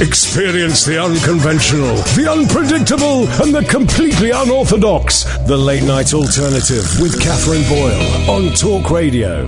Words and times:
Experience 0.00 0.84
the 0.84 1.02
unconventional, 1.02 1.96
the 2.12 2.30
unpredictable, 2.30 3.26
and 3.42 3.54
the 3.54 3.64
completely 3.66 4.30
unorthodox. 4.30 5.24
The 5.46 5.56
Late 5.56 5.84
Night 5.84 6.12
Alternative 6.12 6.84
with 7.00 7.18
Katherine 7.18 7.62
Boyle 7.66 8.30
on 8.30 8.52
Talk 8.52 8.90
Radio. 8.90 9.46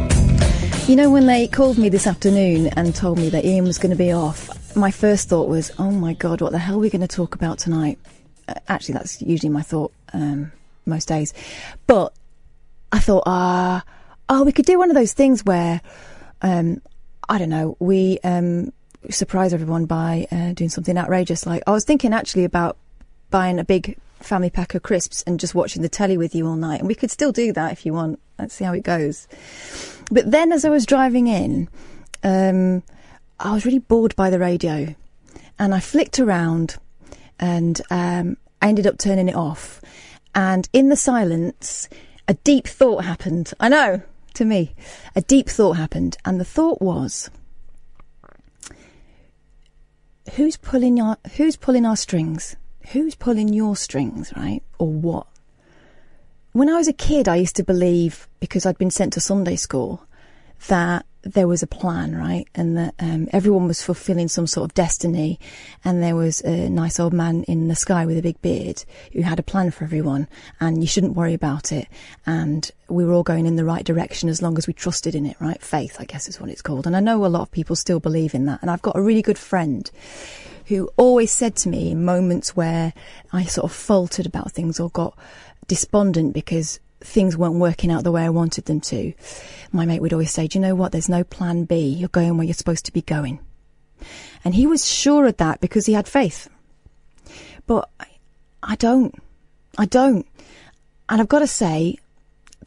You 0.86 0.96
know, 0.96 1.10
when 1.10 1.26
they 1.26 1.48
called 1.48 1.76
me 1.76 1.90
this 1.90 2.06
afternoon 2.06 2.68
and 2.68 2.94
told 2.94 3.18
me 3.18 3.28
that 3.28 3.44
Iain 3.44 3.64
was 3.64 3.76
going 3.76 3.90
to 3.90 3.96
be 3.96 4.10
off, 4.10 4.48
my 4.74 4.90
first 4.90 5.28
thought 5.28 5.50
was, 5.50 5.70
oh 5.78 5.90
my 5.90 6.14
God, 6.14 6.40
what 6.40 6.52
the 6.52 6.58
hell 6.58 6.76
are 6.76 6.78
we 6.78 6.88
going 6.88 7.06
to 7.06 7.08
talk 7.08 7.34
about 7.34 7.58
tonight? 7.58 7.98
Uh, 8.48 8.54
actually, 8.68 8.94
that's 8.94 9.20
usually 9.20 9.50
my 9.50 9.60
thought 9.60 9.92
um, 10.14 10.50
most 10.86 11.08
days. 11.08 11.34
But 11.86 12.14
I 12.90 13.00
thought, 13.00 13.24
ah, 13.26 13.84
oh, 14.30 14.44
we 14.44 14.52
could 14.52 14.64
do 14.64 14.78
one 14.78 14.88
of 14.88 14.96
those 14.96 15.12
things 15.12 15.44
where, 15.44 15.82
um, 16.40 16.80
I 17.28 17.36
don't 17.36 17.50
know, 17.50 17.76
we 17.80 18.18
um, 18.24 18.72
surprise 19.10 19.54
everyone 19.54 19.86
by 19.86 20.26
uh, 20.30 20.52
doing 20.52 20.70
something 20.70 20.96
outrageous. 20.96 21.46
Like 21.46 21.62
I 21.66 21.70
was 21.72 21.84
thinking 21.84 22.12
actually 22.12 22.44
about 22.44 22.76
buying 23.30 23.58
a 23.58 23.64
big 23.64 23.98
family 24.20 24.50
pack 24.50 24.74
of 24.74 24.82
crisps 24.82 25.22
and 25.26 25.38
just 25.38 25.54
watching 25.54 25.82
the 25.82 25.88
telly 25.88 26.16
with 26.16 26.34
you 26.34 26.46
all 26.46 26.56
night, 26.56 26.80
and 26.80 26.88
we 26.88 26.94
could 26.94 27.10
still 27.10 27.32
do 27.32 27.52
that 27.52 27.72
if 27.72 27.86
you 27.86 27.92
want. 27.92 28.20
Let's 28.38 28.54
see 28.54 28.64
how 28.64 28.72
it 28.72 28.82
goes. 28.82 29.28
But 30.10 30.30
then, 30.30 30.52
as 30.52 30.64
I 30.64 30.70
was 30.70 30.86
driving 30.86 31.26
in, 31.26 31.68
um, 32.22 32.82
I 33.38 33.52
was 33.52 33.64
really 33.64 33.78
bored 33.78 34.16
by 34.16 34.30
the 34.30 34.38
radio, 34.38 34.94
and 35.58 35.74
I 35.74 35.80
flicked 35.80 36.18
around, 36.18 36.76
and 37.38 37.80
um, 37.90 38.36
I 38.60 38.68
ended 38.68 38.86
up 38.86 38.98
turning 38.98 39.28
it 39.28 39.36
off. 39.36 39.80
And 40.34 40.68
in 40.72 40.88
the 40.88 40.96
silence, 40.96 41.88
a 42.26 42.34
deep 42.34 42.66
thought 42.66 43.04
happened. 43.04 43.52
I 43.60 43.68
know, 43.68 44.02
to 44.34 44.44
me, 44.44 44.74
a 45.16 45.20
deep 45.22 45.48
thought 45.48 45.76
happened, 45.76 46.16
and 46.24 46.40
the 46.40 46.44
thought 46.44 46.80
was 46.80 47.30
who's 50.36 50.56
pulling 50.56 51.00
our 51.00 51.16
who's 51.36 51.56
pulling 51.56 51.86
our 51.86 51.96
strings? 51.96 52.56
Who's 52.92 53.14
pulling 53.14 53.52
your 53.52 53.76
strings, 53.76 54.32
right? 54.36 54.62
Or 54.78 54.88
what? 54.88 55.26
When 56.52 56.68
I 56.68 56.76
was 56.76 56.88
a 56.88 56.92
kid, 56.92 57.28
I 57.28 57.36
used 57.36 57.56
to 57.56 57.64
believe 57.64 58.28
because 58.40 58.64
I'd 58.64 58.78
been 58.78 58.90
sent 58.90 59.12
to 59.12 59.20
Sunday 59.20 59.56
school 59.56 60.02
that 60.68 61.04
there 61.22 61.48
was 61.48 61.62
a 61.62 61.66
plan, 61.66 62.14
right? 62.16 62.46
And 62.54 62.76
that 62.76 62.94
um, 62.98 63.28
everyone 63.32 63.66
was 63.66 63.82
fulfilling 63.82 64.28
some 64.28 64.46
sort 64.46 64.70
of 64.70 64.74
destiny. 64.74 65.38
And 65.84 66.02
there 66.02 66.16
was 66.16 66.40
a 66.42 66.68
nice 66.68 67.00
old 67.00 67.12
man 67.12 67.44
in 67.44 67.68
the 67.68 67.74
sky 67.74 68.06
with 68.06 68.18
a 68.18 68.22
big 68.22 68.40
beard 68.40 68.84
who 69.12 69.22
had 69.22 69.38
a 69.38 69.42
plan 69.42 69.70
for 69.70 69.84
everyone. 69.84 70.28
And 70.60 70.80
you 70.80 70.86
shouldn't 70.86 71.16
worry 71.16 71.34
about 71.34 71.72
it. 71.72 71.88
And 72.26 72.70
we 72.88 73.04
were 73.04 73.12
all 73.12 73.22
going 73.22 73.46
in 73.46 73.56
the 73.56 73.64
right 73.64 73.84
direction 73.84 74.28
as 74.28 74.42
long 74.42 74.56
as 74.58 74.66
we 74.66 74.72
trusted 74.72 75.14
in 75.14 75.26
it, 75.26 75.36
right? 75.40 75.62
Faith, 75.62 75.96
I 75.98 76.04
guess 76.04 76.28
is 76.28 76.40
what 76.40 76.50
it's 76.50 76.62
called. 76.62 76.86
And 76.86 76.96
I 76.96 77.00
know 77.00 77.24
a 77.24 77.26
lot 77.26 77.42
of 77.42 77.50
people 77.50 77.76
still 77.76 78.00
believe 78.00 78.34
in 78.34 78.46
that. 78.46 78.62
And 78.62 78.70
I've 78.70 78.82
got 78.82 78.96
a 78.96 79.02
really 79.02 79.22
good 79.22 79.38
friend 79.38 79.90
who 80.66 80.90
always 80.96 81.32
said 81.32 81.56
to 81.56 81.68
me 81.68 81.90
in 81.90 82.04
moments 82.04 82.54
where 82.54 82.92
I 83.32 83.44
sort 83.44 83.64
of 83.64 83.72
faltered 83.72 84.26
about 84.26 84.52
things 84.52 84.78
or 84.78 84.90
got 84.90 85.18
despondent 85.66 86.34
because 86.34 86.78
things 87.00 87.36
weren't 87.36 87.54
working 87.54 87.90
out 87.90 88.04
the 88.04 88.12
way 88.12 88.24
I 88.24 88.30
wanted 88.30 88.64
them 88.66 88.80
to, 88.82 89.12
my 89.72 89.86
mate 89.86 90.00
would 90.00 90.12
always 90.12 90.32
say, 90.32 90.46
Do 90.46 90.58
you 90.58 90.62
know 90.62 90.74
what? 90.74 90.92
There's 90.92 91.08
no 91.08 91.24
plan 91.24 91.64
B. 91.64 91.88
You're 91.88 92.08
going 92.08 92.36
where 92.36 92.46
you're 92.46 92.54
supposed 92.54 92.86
to 92.86 92.92
be 92.92 93.02
going. 93.02 93.40
And 94.44 94.54
he 94.54 94.66
was 94.66 94.88
sure 94.88 95.26
of 95.26 95.36
that 95.38 95.60
because 95.60 95.86
he 95.86 95.92
had 95.92 96.08
faith. 96.08 96.48
But 97.66 97.88
I, 98.00 98.06
I 98.62 98.76
don't. 98.76 99.14
I 99.76 99.86
don't. 99.86 100.26
And 101.08 101.20
I've 101.20 101.28
got 101.28 101.40
to 101.40 101.46
say 101.46 101.98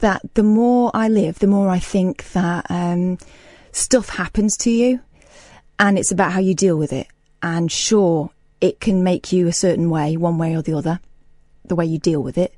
that 0.00 0.22
the 0.34 0.42
more 0.42 0.90
I 0.94 1.08
live, 1.08 1.38
the 1.38 1.46
more 1.46 1.68
I 1.68 1.78
think 1.78 2.30
that 2.32 2.66
um, 2.68 3.18
stuff 3.72 4.10
happens 4.10 4.56
to 4.58 4.70
you 4.70 5.00
and 5.78 5.98
it's 5.98 6.12
about 6.12 6.32
how 6.32 6.40
you 6.40 6.54
deal 6.54 6.76
with 6.76 6.92
it. 6.92 7.06
And 7.42 7.70
sure, 7.70 8.30
it 8.60 8.80
can 8.80 9.02
make 9.02 9.32
you 9.32 9.48
a 9.48 9.52
certain 9.52 9.90
way, 9.90 10.16
one 10.16 10.38
way 10.38 10.54
or 10.54 10.62
the 10.62 10.74
other, 10.74 11.00
the 11.64 11.74
way 11.74 11.84
you 11.84 11.98
deal 11.98 12.22
with 12.22 12.38
it. 12.38 12.54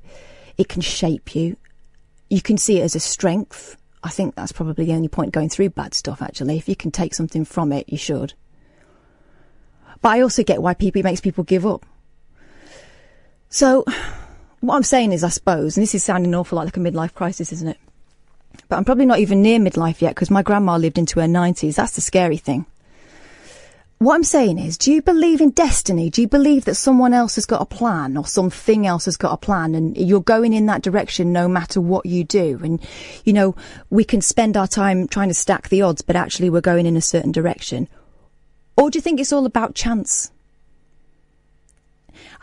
It 0.57 0.69
can 0.69 0.81
shape 0.81 1.35
you 1.35 1.57
you 2.29 2.41
can 2.41 2.57
see 2.57 2.79
it 2.79 2.83
as 2.83 2.95
a 2.95 2.99
strength. 2.99 3.77
I 4.03 4.09
think 4.09 4.35
that's 4.35 4.51
probably 4.51 4.85
the 4.85 4.93
only 4.93 5.07
point 5.07 5.33
going 5.33 5.49
through 5.49 5.69
bad 5.71 5.93
stuff, 5.93 6.21
actually. 6.21 6.57
If 6.57 6.69
you 6.69 6.75
can 6.75 6.91
take 6.91 7.13
something 7.13 7.45
from 7.45 7.71
it, 7.71 7.89
you 7.89 7.97
should. 7.97 8.33
But 10.01 10.09
I 10.09 10.21
also 10.21 10.43
get 10.43 10.61
why 10.61 10.73
people, 10.73 11.01
makes 11.03 11.21
people 11.21 11.43
give 11.43 11.65
up. 11.65 11.85
So, 13.49 13.85
what 14.59 14.75
I'm 14.75 14.83
saying 14.83 15.11
is, 15.11 15.23
I 15.23 15.29
suppose, 15.29 15.77
and 15.77 15.81
this 15.81 15.95
is 15.95 16.03
sounding 16.03 16.31
an 16.31 16.35
awful 16.35 16.57
lot 16.57 16.65
like 16.65 16.77
a 16.77 16.79
midlife 16.79 17.13
crisis, 17.13 17.51
isn't 17.51 17.69
it? 17.69 17.77
But 18.69 18.77
I'm 18.77 18.85
probably 18.85 19.05
not 19.05 19.19
even 19.19 19.41
near 19.41 19.59
midlife 19.59 20.01
yet 20.01 20.15
because 20.15 20.31
my 20.31 20.41
grandma 20.41 20.77
lived 20.77 20.97
into 20.97 21.19
her 21.19 21.27
90s. 21.27 21.75
That's 21.75 21.95
the 21.95 22.01
scary 22.01 22.37
thing 22.37 22.65
what 23.99 24.15
I'm 24.15 24.23
saying 24.23 24.59
is, 24.59 24.77
do 24.77 24.91
you 24.91 25.01
believe 25.01 25.39
in 25.39 25.51
destiny? 25.51 26.09
Do 26.09 26.21
you 26.21 26.27
believe 26.27 26.65
that 26.65 26.75
someone 26.75 27.13
else 27.13 27.35
has 27.35 27.45
got 27.45 27.61
a 27.61 27.65
plan 27.65 28.17
or 28.17 28.25
something 28.25 28.85
else 28.85 29.05
has 29.05 29.15
got 29.15 29.31
a 29.31 29.37
plan 29.37 29.73
and 29.73 29.95
you're 29.95 30.19
going 30.19 30.51
in 30.51 30.65
that 30.65 30.81
direction 30.81 31.31
no 31.31 31.47
matter 31.47 31.79
what 31.79 32.05
you 32.05 32.25
do? 32.25 32.59
And, 32.61 32.85
you 33.23 33.31
know, 33.31 33.55
we 33.89 34.03
can 34.03 34.19
spend 34.19 34.57
our 34.57 34.67
time 34.67 35.07
trying 35.07 35.29
to 35.29 35.33
stack 35.33 35.69
the 35.69 35.81
odds, 35.81 36.01
but 36.01 36.17
actually 36.17 36.49
we're 36.49 36.61
going 36.61 36.85
in 36.85 36.97
a 36.97 37.01
certain 37.01 37.31
direction. 37.31 37.87
Or 38.75 38.91
do 38.91 38.97
you 38.97 39.01
think 39.01 39.21
it's 39.21 39.31
all 39.31 39.45
about 39.45 39.75
chance? 39.75 40.29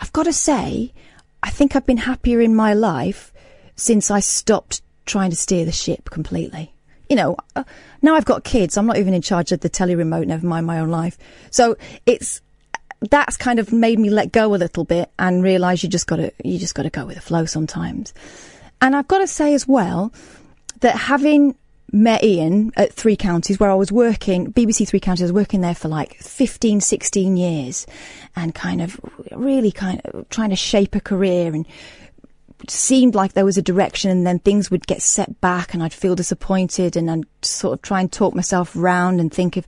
I've 0.00 0.12
got 0.12 0.24
to 0.24 0.32
say, 0.32 0.94
I 1.42 1.50
think 1.50 1.76
I've 1.76 1.86
been 1.86 1.98
happier 1.98 2.40
in 2.40 2.54
my 2.54 2.72
life 2.72 3.30
since 3.76 4.10
I 4.10 4.20
stopped 4.20 4.80
trying 5.04 5.30
to 5.30 5.36
steer 5.36 5.66
the 5.66 5.72
ship 5.72 6.08
completely 6.08 6.72
you 7.12 7.16
know, 7.16 7.36
uh, 7.54 7.64
now 8.02 8.14
I've 8.14 8.24
got 8.24 8.44
kids, 8.44 8.76
I'm 8.76 8.86
not 8.86 8.98
even 8.98 9.14
in 9.14 9.22
charge 9.22 9.52
of 9.52 9.60
the 9.60 9.68
telly 9.68 9.94
remote, 9.94 10.26
never 10.26 10.46
mind 10.46 10.66
my 10.66 10.80
own 10.80 10.90
life. 10.90 11.16
So 11.50 11.76
it's, 12.04 12.40
that's 13.10 13.36
kind 13.36 13.58
of 13.58 13.72
made 13.72 13.98
me 13.98 14.10
let 14.10 14.32
go 14.32 14.54
a 14.54 14.56
little 14.56 14.84
bit 14.84 15.10
and 15.18 15.42
realize 15.42 15.82
you 15.82 15.88
just 15.88 16.06
gotta, 16.06 16.32
you 16.44 16.58
just 16.58 16.74
gotta 16.74 16.90
go 16.90 17.06
with 17.06 17.16
the 17.16 17.22
flow 17.22 17.46
sometimes. 17.46 18.12
And 18.80 18.96
I've 18.96 19.08
got 19.08 19.18
to 19.18 19.28
say 19.28 19.54
as 19.54 19.66
well 19.66 20.12
that 20.80 20.96
having 20.96 21.54
met 21.92 22.24
Iain 22.24 22.72
at 22.76 22.92
Three 22.92 23.16
Counties 23.16 23.60
where 23.60 23.70
I 23.70 23.74
was 23.74 23.92
working, 23.92 24.52
BBC 24.52 24.88
Three 24.88 24.98
Counties, 24.98 25.22
I 25.22 25.26
was 25.26 25.32
working 25.32 25.60
there 25.60 25.74
for 25.74 25.88
like 25.88 26.16
15, 26.16 26.80
16 26.80 27.36
years 27.36 27.86
and 28.34 28.54
kind 28.54 28.80
of 28.80 28.98
really 29.30 29.70
kind 29.70 30.00
of 30.06 30.28
trying 30.30 30.50
to 30.50 30.56
shape 30.56 30.94
a 30.94 31.00
career 31.00 31.54
and 31.54 31.66
seemed 32.70 33.14
like 33.14 33.32
there 33.32 33.44
was 33.44 33.58
a 33.58 33.62
direction 33.62 34.10
and 34.10 34.26
then 34.26 34.38
things 34.38 34.70
would 34.70 34.86
get 34.86 35.02
set 35.02 35.40
back 35.40 35.74
and 35.74 35.82
I'd 35.82 35.92
feel 35.92 36.14
disappointed 36.14 36.96
and 36.96 37.10
I'd 37.10 37.24
sort 37.42 37.74
of 37.74 37.82
try 37.82 38.00
and 38.00 38.10
talk 38.10 38.34
myself 38.34 38.72
round 38.74 39.20
and 39.20 39.32
think 39.32 39.56
of, 39.56 39.66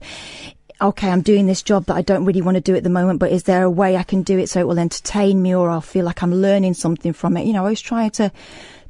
okay, 0.81 1.09
I'm 1.09 1.21
doing 1.21 1.47
this 1.47 1.63
job 1.63 1.85
that 1.85 1.95
I 1.95 2.01
don't 2.01 2.25
really 2.25 2.41
want 2.41 2.55
to 2.55 2.61
do 2.61 2.75
at 2.75 2.83
the 2.83 2.89
moment, 2.89 3.19
but 3.19 3.31
is 3.31 3.43
there 3.43 3.63
a 3.63 3.69
way 3.69 3.97
I 3.97 4.03
can 4.03 4.23
do 4.23 4.37
it 4.37 4.49
so 4.49 4.59
it 4.59 4.67
will 4.67 4.79
entertain 4.79 5.41
me 5.41 5.55
or 5.55 5.69
I'll 5.69 5.81
feel 5.81 6.05
like 6.05 6.21
I'm 6.21 6.33
learning 6.33 6.73
something 6.73 7.13
from 7.13 7.37
it? 7.37 7.45
You 7.45 7.53
know, 7.53 7.65
I 7.65 7.69
was 7.69 7.81
trying 7.81 8.11
to, 8.11 8.31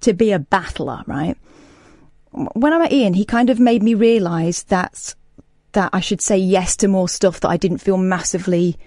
to 0.02 0.14
be 0.14 0.32
a 0.32 0.40
battler, 0.40 1.04
right? 1.06 1.38
When 2.32 2.74
I 2.74 2.80
met 2.80 2.92
Iain, 2.92 3.14
he 3.14 3.26
kind 3.26 3.50
of 3.50 3.60
made 3.60 3.82
me 3.82 3.94
realize 3.94 4.64
that, 4.64 5.16
that 5.72 5.90
I 5.94 6.00
should 6.00 6.22
say 6.22 6.38
yes 6.38 6.76
to 6.78 6.88
more 6.88 7.08
stuff 7.08 7.40
that 7.42 7.50
I 7.50 7.58
didn't 7.58 7.78
feel 7.78 7.98
massively 7.98 8.78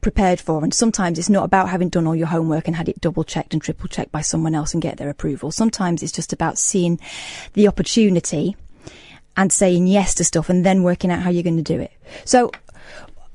prepared 0.00 0.40
for. 0.40 0.62
And 0.62 0.72
sometimes 0.72 1.18
it's 1.18 1.28
not 1.28 1.44
about 1.44 1.68
having 1.68 1.88
done 1.88 2.06
all 2.06 2.16
your 2.16 2.26
homework 2.26 2.66
and 2.66 2.76
had 2.76 2.88
it 2.88 3.00
double 3.00 3.24
checked 3.24 3.52
and 3.52 3.62
triple 3.62 3.88
checked 3.88 4.12
by 4.12 4.20
someone 4.20 4.54
else 4.54 4.72
and 4.72 4.82
get 4.82 4.96
their 4.96 5.10
approval. 5.10 5.50
Sometimes 5.50 6.02
it's 6.02 6.12
just 6.12 6.32
about 6.32 6.58
seeing 6.58 6.98
the 7.54 7.68
opportunity 7.68 8.56
and 9.36 9.52
saying 9.52 9.86
yes 9.86 10.14
to 10.16 10.24
stuff 10.24 10.48
and 10.48 10.66
then 10.66 10.82
working 10.82 11.10
out 11.10 11.20
how 11.20 11.30
you're 11.30 11.42
going 11.42 11.56
to 11.56 11.62
do 11.62 11.80
it. 11.80 11.92
So 12.24 12.50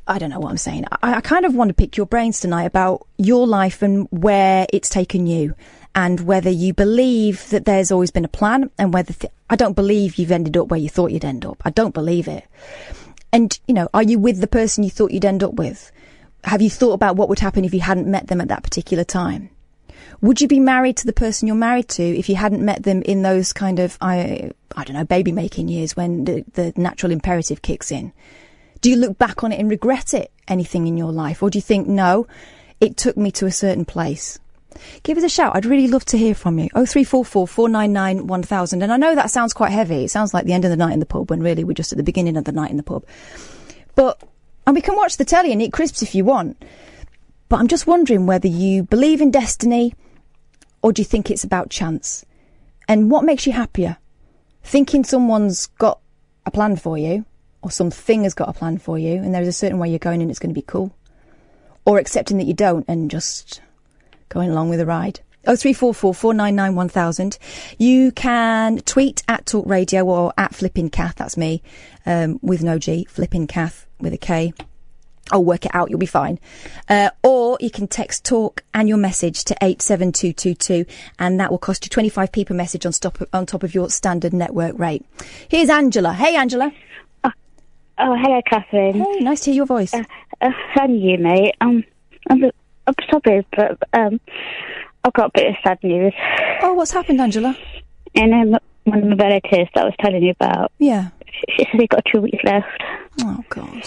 I 0.06 0.19
don't 0.19 0.29
know 0.29 0.40
what 0.40 0.50
I'm 0.50 0.57
saying. 0.57 0.85
I, 1.02 1.16
I, 1.16 1.22
kind 1.22 1.46
of 1.46 1.56
want 1.56 1.69
to 1.69 1.73
pick 1.73 1.96
your 1.96 2.06
brains 2.06 2.41
tonight 2.41 2.66
about 2.66 3.07
your 3.18 3.47
life 3.47 3.81
and 3.81 4.07
where 4.12 4.68
it's 4.73 4.90
taken 4.90 5.28
you 5.28 5.56
and 5.96 6.19
whether 6.22 6.50
you 6.50 6.73
believe 6.73 7.50
that 7.52 7.66
there's 7.66 7.91
always 7.91 8.12
been 8.12 8.25
a 8.25 8.29
plan 8.29 8.69
and 8.78 8.94
whether 8.94 9.13
th- 9.13 9.31
I 9.50 9.56
don't 9.56 9.75
believe 9.75 10.18
you've 10.18 10.31
ended 10.31 10.57
up 10.57 10.68
where 10.68 10.79
you 10.79 10.90
thought 10.90 11.12
you'd 11.12 11.23
end 11.23 11.46
up. 11.46 11.62
I 11.63 11.69
don't 11.69 11.94
believe 11.94 12.28
it. 12.28 12.46
And, 13.31 13.57
you 13.68 13.73
know, 13.73 13.90
are 13.94 14.03
you 14.03 14.19
with 14.19 14.41
the 14.41 14.47
person 14.47 14.84
you 14.84 14.90
thought 14.90 15.12
you'd 15.12 15.25
end 15.25 15.44
up 15.44 15.53
with? 15.53 15.91
Have 16.43 16.61
you 16.61 16.69
thought 16.69 16.93
about 16.93 17.16
what 17.16 17.29
would 17.29 17.40
happen 17.40 17.66
if 17.66 17.73
you 17.73 17.79
hadn't 17.79 18.07
met 18.07 18.28
them 18.28 18.41
at 18.41 18.49
that 18.49 18.63
particular 18.63 19.03
time? 19.03 19.49
Would 20.22 20.41
you 20.41 20.47
be 20.47 20.59
married 20.59 20.97
to 20.97 21.05
the 21.05 21.13
person 21.13 21.47
you're 21.47 21.55
married 21.55 21.90
to 21.90 22.03
if 22.03 22.29
you 22.29 22.35
hadn't 22.35 22.63
met 22.63 22.84
them 22.84 23.01
in 23.01 23.22
those 23.22 23.51
kind 23.51 23.79
of, 23.79 23.97
I, 23.99 24.51
I 24.75 24.84
don't 24.84 24.95
know, 24.95 25.03
baby 25.03 25.31
making 25.31 25.67
years 25.67 25.95
when 25.95 26.25
the, 26.25 26.45
the 26.53 26.73
natural 26.78 27.11
imperative 27.11 27.61
kicks 27.61 27.91
in? 27.91 28.13
Do 28.81 28.90
you 28.90 28.95
look 28.95 29.17
back 29.17 29.43
on 29.43 29.51
it 29.51 29.59
and 29.59 29.69
regret 29.69 30.13
it, 30.13 30.31
anything 30.47 30.87
in 30.87 30.97
your 30.97 31.11
life? 31.11 31.43
Or 31.43 31.49
do 31.49 31.57
you 31.57 31.61
think, 31.61 31.87
no, 31.87 32.28
it 32.79 32.97
took 32.97 33.17
me 33.17 33.31
to 33.31 33.46
a 33.46 33.51
certain 33.51 33.85
place? 33.85 34.39
Give 35.03 35.17
us 35.17 35.23
a 35.23 35.29
shout. 35.29 35.55
I'd 35.55 35.66
really 35.66 35.87
love 35.87 36.05
to 36.05 36.17
hear 36.17 36.35
from 36.35 36.59
you. 36.59 36.69
0344 36.69 37.47
499 37.47 38.28
1000. 38.28 38.81
And 38.81 38.91
I 38.91 38.97
know 38.97 39.16
that 39.16 39.29
sounds 39.29 39.53
quite 39.53 39.72
heavy. 39.72 40.05
It 40.05 40.11
sounds 40.11 40.34
like 40.34 40.46
the 40.46 40.53
end 40.53 40.66
of 40.66 40.72
the 40.72 40.78
night 40.78 40.93
in 40.93 40.99
the 40.99 41.05
pub 41.05 41.29
when 41.29 41.41
really 41.41 41.63
we're 41.63 41.73
just 41.73 41.91
at 41.93 41.97
the 41.97 42.03
beginning 42.03 42.37
of 42.37 42.46
the 42.46 42.51
night 42.51 42.72
in 42.72 42.78
the 42.78 42.84
pub. 42.84 43.05
But 43.96 44.22
and 44.65 44.75
we 44.75 44.81
can 44.81 44.95
watch 44.95 45.17
the 45.17 45.25
telly 45.25 45.51
and 45.51 45.61
eat 45.61 45.73
crisps 45.73 46.01
if 46.01 46.15
you 46.15 46.25
want. 46.25 46.63
But 47.49 47.59
I'm 47.59 47.67
just 47.67 47.87
wondering 47.87 48.25
whether 48.25 48.47
you 48.47 48.83
believe 48.83 49.21
in 49.21 49.31
destiny 49.31 49.93
or 50.81 50.91
do 50.91 51.01
you 51.01 51.05
think 51.05 51.29
it's 51.29 51.43
about 51.43 51.69
chance? 51.69 52.25
And 52.87 53.09
what 53.09 53.23
makes 53.23 53.45
you 53.45 53.53
happier? 53.53 53.97
Thinking 54.63 55.03
someone's 55.03 55.67
got 55.67 55.99
a 56.45 56.51
plan 56.51 56.75
for 56.75 56.97
you 56.97 57.25
or 57.63 57.71
something 57.71 58.23
has 58.23 58.33
got 58.33 58.49
a 58.49 58.53
plan 58.53 58.77
for 58.77 58.99
you, 58.99 59.13
and 59.13 59.33
there's 59.33 59.47
a 59.47 59.53
certain 59.53 59.79
way 59.79 59.89
you're 59.89 59.97
going 59.97 60.21
and 60.21 60.29
it's 60.29 60.39
going 60.39 60.53
to 60.53 60.59
be 60.59 60.65
cool. 60.67 60.93
Or 61.85 61.97
accepting 61.97 62.37
that 62.37 62.45
you 62.45 62.53
don't 62.53 62.85
and 62.87 63.09
just 63.09 63.61
going 64.29 64.49
along 64.49 64.69
with 64.69 64.79
the 64.79 64.85
ride. 64.85 65.21
Oh 65.45 65.55
three 65.55 65.73
four 65.73 65.93
four 65.93 66.13
four 66.13 66.34
nine 66.34 66.55
nine 66.55 66.75
one 66.75 66.90
thousand. 66.90 67.37
You 67.78 68.11
can 68.11 68.78
tweet 68.79 69.23
at 69.28 69.45
Talk 69.45 69.66
Radio 69.67 70.05
or 70.05 70.34
at 70.37 70.55
Flipping 70.55 70.90
Kath. 70.90 71.16
That's 71.16 71.37
me, 71.37 71.61
um, 72.05 72.40
with 72.41 72.63
no 72.63 72.79
G. 72.79 73.05
Flipping 73.05 73.47
Kath 73.47 73.87
with 73.99 74.13
a 74.13 74.17
K. 74.17 74.53
I'll 75.31 75.43
work 75.43 75.66
it 75.66 75.73
out. 75.73 75.90
You'll 75.90 75.99
be 75.99 76.05
fine. 76.05 76.37
Uh, 76.90 77.09
or 77.23 77.57
you 77.61 77.69
can 77.69 77.87
text 77.87 78.25
talk 78.25 78.63
and 78.73 78.90
your 78.90 78.97
message 78.97 79.45
to 79.45 79.57
eight 79.61 79.81
seven 79.81 80.11
two 80.11 80.34
two 80.34 80.53
two, 80.53 80.85
and 81.17 81.40
that 81.40 81.49
will 81.49 81.57
cost 81.57 81.85
you 81.85 81.89
twenty 81.89 82.09
five 82.09 82.31
p 82.31 82.46
per 82.46 82.53
message 82.53 82.85
on 82.85 82.91
stop 82.91 83.17
on 83.31 83.46
top 83.46 83.63
of 83.63 83.73
your 83.73 83.89
standard 83.89 84.34
network 84.34 84.78
rate. 84.78 85.05
Here's 85.47 85.69
Angela. 85.69 86.13
Hey, 86.13 86.35
Angela. 86.35 86.72
Oh, 87.25 88.16
hello, 88.17 88.41
Katherine. 88.49 88.96
Hey, 88.96 89.19
nice 89.19 89.41
to 89.41 89.51
hear 89.51 89.57
your 89.57 89.66
voice. 89.67 89.93
Uh, 89.93 90.03
uh, 90.41 90.49
and 90.81 90.99
you, 90.99 91.17
mate. 91.19 91.53
Um, 91.61 91.84
I'm, 92.28 92.43
I'm 92.87 92.96
sorry, 93.11 93.46
but 93.55 93.78
um, 93.93 94.19
I've 95.05 95.14
got 95.14 95.28
a 95.28 95.32
bit 95.34 95.47
of 95.50 95.55
sad 95.64 95.79
news. 95.84 96.14
Oh, 96.61 96.73
what's 96.73 96.91
happened, 96.91 97.20
Angela? 97.22 97.58
And 98.16 98.34
um, 98.34 98.59
one 98.85 99.11
of 99.11 99.17
my 99.17 99.26
relatives 99.26 99.70
that 99.76 99.82
I 99.82 99.85
was 99.85 99.94
telling 100.00 100.23
you 100.23 100.32
about, 100.32 100.72
Yeah. 100.79 101.09
she, 101.26 101.41
she 101.58 101.66
said 101.72 101.82
he 101.82 101.88
got 101.88 102.03
two 102.14 102.22
weeks 102.22 102.44
left. 102.44 102.67
Oh 103.22 103.44
God. 103.50 103.84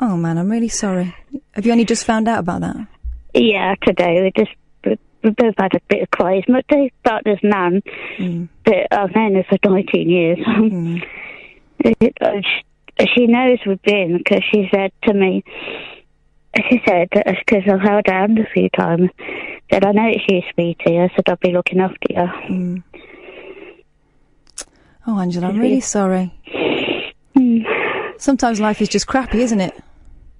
Oh 0.00 0.16
man, 0.16 0.38
I'm 0.38 0.50
really 0.50 0.68
sorry. 0.68 1.14
Have 1.54 1.66
you 1.66 1.72
only 1.72 1.84
just 1.84 2.04
found 2.04 2.28
out 2.28 2.40
about 2.40 2.60
that? 2.62 2.76
Yeah, 3.34 3.74
today 3.84 4.22
we 4.22 4.32
just 4.44 4.54
we, 4.84 4.98
we 5.22 5.30
both 5.30 5.54
had 5.58 5.74
a 5.74 5.80
bit 5.88 6.02
of 6.02 6.10
cries. 6.10 6.42
My 6.48 6.62
day 6.68 6.92
partner's 7.04 7.38
nan, 7.42 7.82
Mm. 8.18 8.48
that 8.64 8.86
I've 8.92 9.14
known 9.14 9.34
her 9.36 9.44
for 9.48 9.58
19 9.68 10.08
years. 10.08 10.38
Mm. 10.46 11.02
It- 11.80 12.16
uh, 12.20 12.40
she 13.14 13.26
knows 13.26 13.58
we've 13.66 13.82
been 13.82 14.16
because 14.16 14.42
she 14.50 14.68
said 14.74 14.90
to 15.02 15.12
me, 15.12 15.44
she 16.70 16.82
said, 16.86 17.08
because 17.10 17.62
I've 17.70 17.80
held 17.80 18.06
her 18.06 18.12
hand 18.12 18.38
a 18.38 18.46
few 18.52 18.68
times, 18.70 19.10
said, 19.70 19.84
I 19.84 19.92
know 19.92 20.08
it's 20.08 20.24
you, 20.28 20.42
sweetie. 20.54 20.98
I 20.98 21.08
said, 21.14 21.28
I'll 21.28 21.36
be 21.36 21.52
looking 21.52 21.80
after 21.80 21.96
you. 22.08 22.16
Mm. 22.16 22.82
Oh, 25.06 25.18
Angela, 25.20 25.48
I'm 25.48 25.58
really 25.58 25.80
sorry. 25.80 26.32
Hmm. 27.34 27.62
Sometimes 28.18 28.60
life 28.60 28.80
is 28.80 28.88
just 28.88 29.06
crappy, 29.06 29.40
isn't 29.42 29.60
it? 29.60 29.82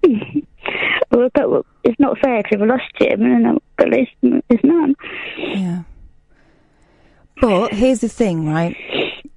Well, 1.17 1.31
but 1.33 1.65
it's 1.83 1.99
not 1.99 2.19
fair 2.19 2.43
to 2.43 2.59
have 2.59 2.69
lost 2.69 2.85
Jim, 3.01 3.23
and 3.23 3.59
at 3.79 3.89
least 3.89 4.11
it's 4.23 4.63
none. 4.63 4.95
Yeah. 5.39 5.83
But 7.41 7.73
here's 7.73 8.01
the 8.01 8.09
thing, 8.09 8.47
right? 8.47 8.77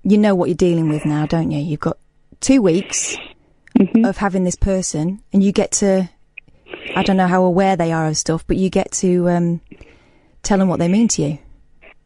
You 0.03 0.17
know 0.17 0.35
what 0.35 0.49
you're 0.49 0.55
dealing 0.55 0.89
with 0.89 1.05
now, 1.05 1.25
don't 1.25 1.51
you? 1.51 1.59
You've 1.59 1.79
got 1.79 1.97
two 2.41 2.61
weeks 2.61 3.15
of 4.03 4.17
having 4.17 4.43
this 4.43 4.55
person, 4.55 5.21
and 5.31 5.41
you 5.41 5.53
get 5.53 5.71
to. 5.73 6.09
I 6.95 7.03
don't 7.03 7.17
know 7.17 7.27
how 7.27 7.43
aware 7.43 7.75
they 7.75 7.91
are 7.91 8.07
of 8.07 8.17
stuff, 8.17 8.45
but 8.47 8.57
you 8.57 8.69
get 8.69 8.91
to 8.93 9.29
um, 9.29 9.61
tell 10.43 10.57
them 10.57 10.67
what 10.67 10.79
they 10.79 10.87
mean 10.87 11.07
to 11.09 11.21
you. 11.21 11.39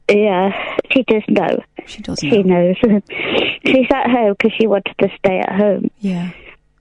Yeah, 0.10 0.52
she 0.92 1.04
does 1.04 1.24
know. 1.30 1.64
She 1.86 2.02
doesn't. 2.02 2.30
She 2.30 2.44
knows. 2.44 2.76
She's 3.66 3.88
at 3.94 4.10
home 4.10 4.36
because 4.38 4.52
she 4.60 4.68
wanted 4.68 4.96
to 5.00 5.10
stay 5.18 5.40
at 5.40 5.54
home. 5.54 5.90
Yeah. 6.00 6.32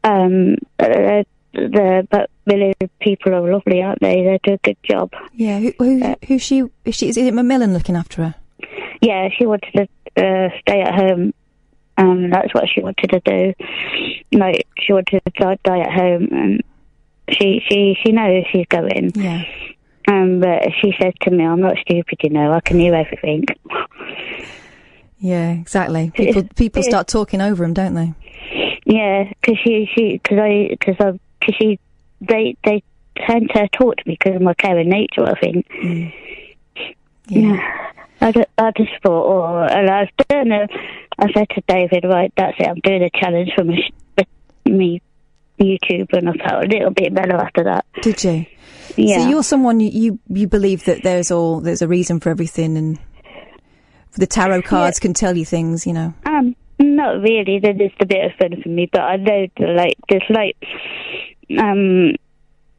Um, 0.05 0.57
uh, 0.79 1.23
the 1.53 2.07
but 2.11 2.31
really 2.47 2.75
people 3.01 3.35
are 3.35 3.53
lovely, 3.53 3.83
aren't 3.83 4.01
they? 4.01 4.23
They 4.23 4.41
do 4.43 4.55
a 4.55 4.59
good 4.59 4.77
job. 4.83 5.13
Yeah. 5.35 5.61
Who? 5.61 5.73
Who? 5.79 6.17
Who's 6.27 6.43
she? 6.43 6.65
Is 6.85 6.97
she? 6.97 7.09
Is 7.09 7.17
it 7.17 7.33
Macmillan 7.35 7.73
looking 7.73 7.97
after 7.97 8.25
her? 8.25 8.35
Yeah, 9.01 9.29
she 9.37 9.47
wanted 9.47 9.73
to 9.73 9.83
uh, 10.17 10.49
stay 10.61 10.81
at 10.81 10.95
home. 10.95 11.35
Um, 11.99 12.31
that's 12.31 12.55
what 12.55 12.69
she 12.69 12.81
wanted 12.81 13.11
to 13.11 13.21
do. 13.21 13.55
Like 14.33 14.67
she 14.79 14.93
wanted 14.93 15.23
to 15.25 15.33
die, 15.37 15.59
die 15.63 15.81
at 15.81 15.93
home, 15.93 16.29
and 16.33 16.63
she 17.33 17.63
she 17.69 17.97
she 18.03 18.13
knows 18.13 18.45
she's 18.53 18.67
going. 18.67 19.13
Yeah. 19.15 19.45
Um, 20.09 20.41
but 20.41 20.63
she 20.81 20.93
said 21.01 21.15
to 21.23 21.31
me, 21.31 21.45
"I'm 21.45 21.61
not 21.61 21.77
stupid, 21.79 22.19
you 22.23 22.31
know. 22.31 22.53
I 22.53 22.61
can 22.61 22.79
hear 22.79 22.95
everything." 22.95 23.47
Yeah. 25.25 25.53
Exactly. 25.53 26.11
People. 26.11 26.43
People 26.57 26.83
start 26.83 27.07
talking 27.07 27.41
over 27.41 27.63
him, 27.63 27.75
don't 27.75 27.95
they? 27.95 28.13
Yeah, 28.85 29.31
because 29.41 29.57
she 29.63 29.89
she 29.95 30.15
because 30.15 30.37
I 30.37 30.67
because 30.69 30.97
I 30.99 31.13
because 31.39 31.55
she 31.61 31.79
they 32.21 32.57
they 32.65 32.83
tend 33.17 33.51
to 33.55 33.69
talk 33.69 33.99
to 33.99 34.03
me 34.05 34.17
because 34.19 34.35
of 34.35 34.43
my 34.43 34.55
caring 34.55 34.89
nature. 34.89 35.25
I 35.25 35.39
think. 35.39 35.67
Yeah. 37.29 37.93
I, 38.21 38.33
I 38.59 38.71
just 38.77 38.93
thought, 39.03 39.27
oh, 39.27 39.63
and 39.63 39.91
I've 39.91 40.17
done 40.29 40.53
a, 40.53 40.69
I 41.19 41.33
said 41.33 41.49
to 41.51 41.63
David, 41.67 42.05
right, 42.05 42.33
that's 42.37 42.57
it, 42.59 42.69
I'm 42.69 42.79
doing 42.81 43.03
a 43.03 43.11
challenge 43.11 43.51
for 43.57 43.65
me, 43.65 43.93
me 44.65 45.03
YouTube, 45.63 46.13
and 46.13 46.29
I 46.29 46.33
felt 46.33 46.65
a 46.65 46.69
little 46.69 46.91
bit 46.91 47.15
better 47.15 47.37
after 47.37 47.65
that. 47.65 47.85
Did 48.03 48.23
you? 48.25 48.47
Yeah. 48.97 49.23
So 49.23 49.29
you're 49.29 49.43
someone 49.43 49.81
you, 49.81 49.91
you 49.91 50.19
you 50.29 50.47
believe 50.47 50.85
that 50.85 51.03
there's 51.03 51.31
all 51.31 51.61
there's 51.61 51.83
a 51.83 51.89
reason 51.89 52.21
for 52.21 52.31
everything, 52.31 52.77
and 52.77 52.99
the 54.13 54.27
tarot 54.27 54.63
cards 54.63 54.99
can 54.99 55.15
tell 55.15 55.37
you 55.37 55.45
things. 55.45 55.87
You 55.87 55.95
know. 55.95 56.15
Um, 56.27 56.57
not 56.79 57.23
really. 57.23 57.59
They're 57.61 57.73
just 57.73 58.01
a 58.01 58.07
bit 58.07 58.25
of 58.27 58.33
fun 58.39 58.61
for 58.63 58.69
me, 58.69 58.89
but 58.91 59.01
I 59.01 59.17
know 59.17 59.47
like 59.59 59.97
there's 60.09 60.23
like 60.29 60.57
um, 61.59 62.15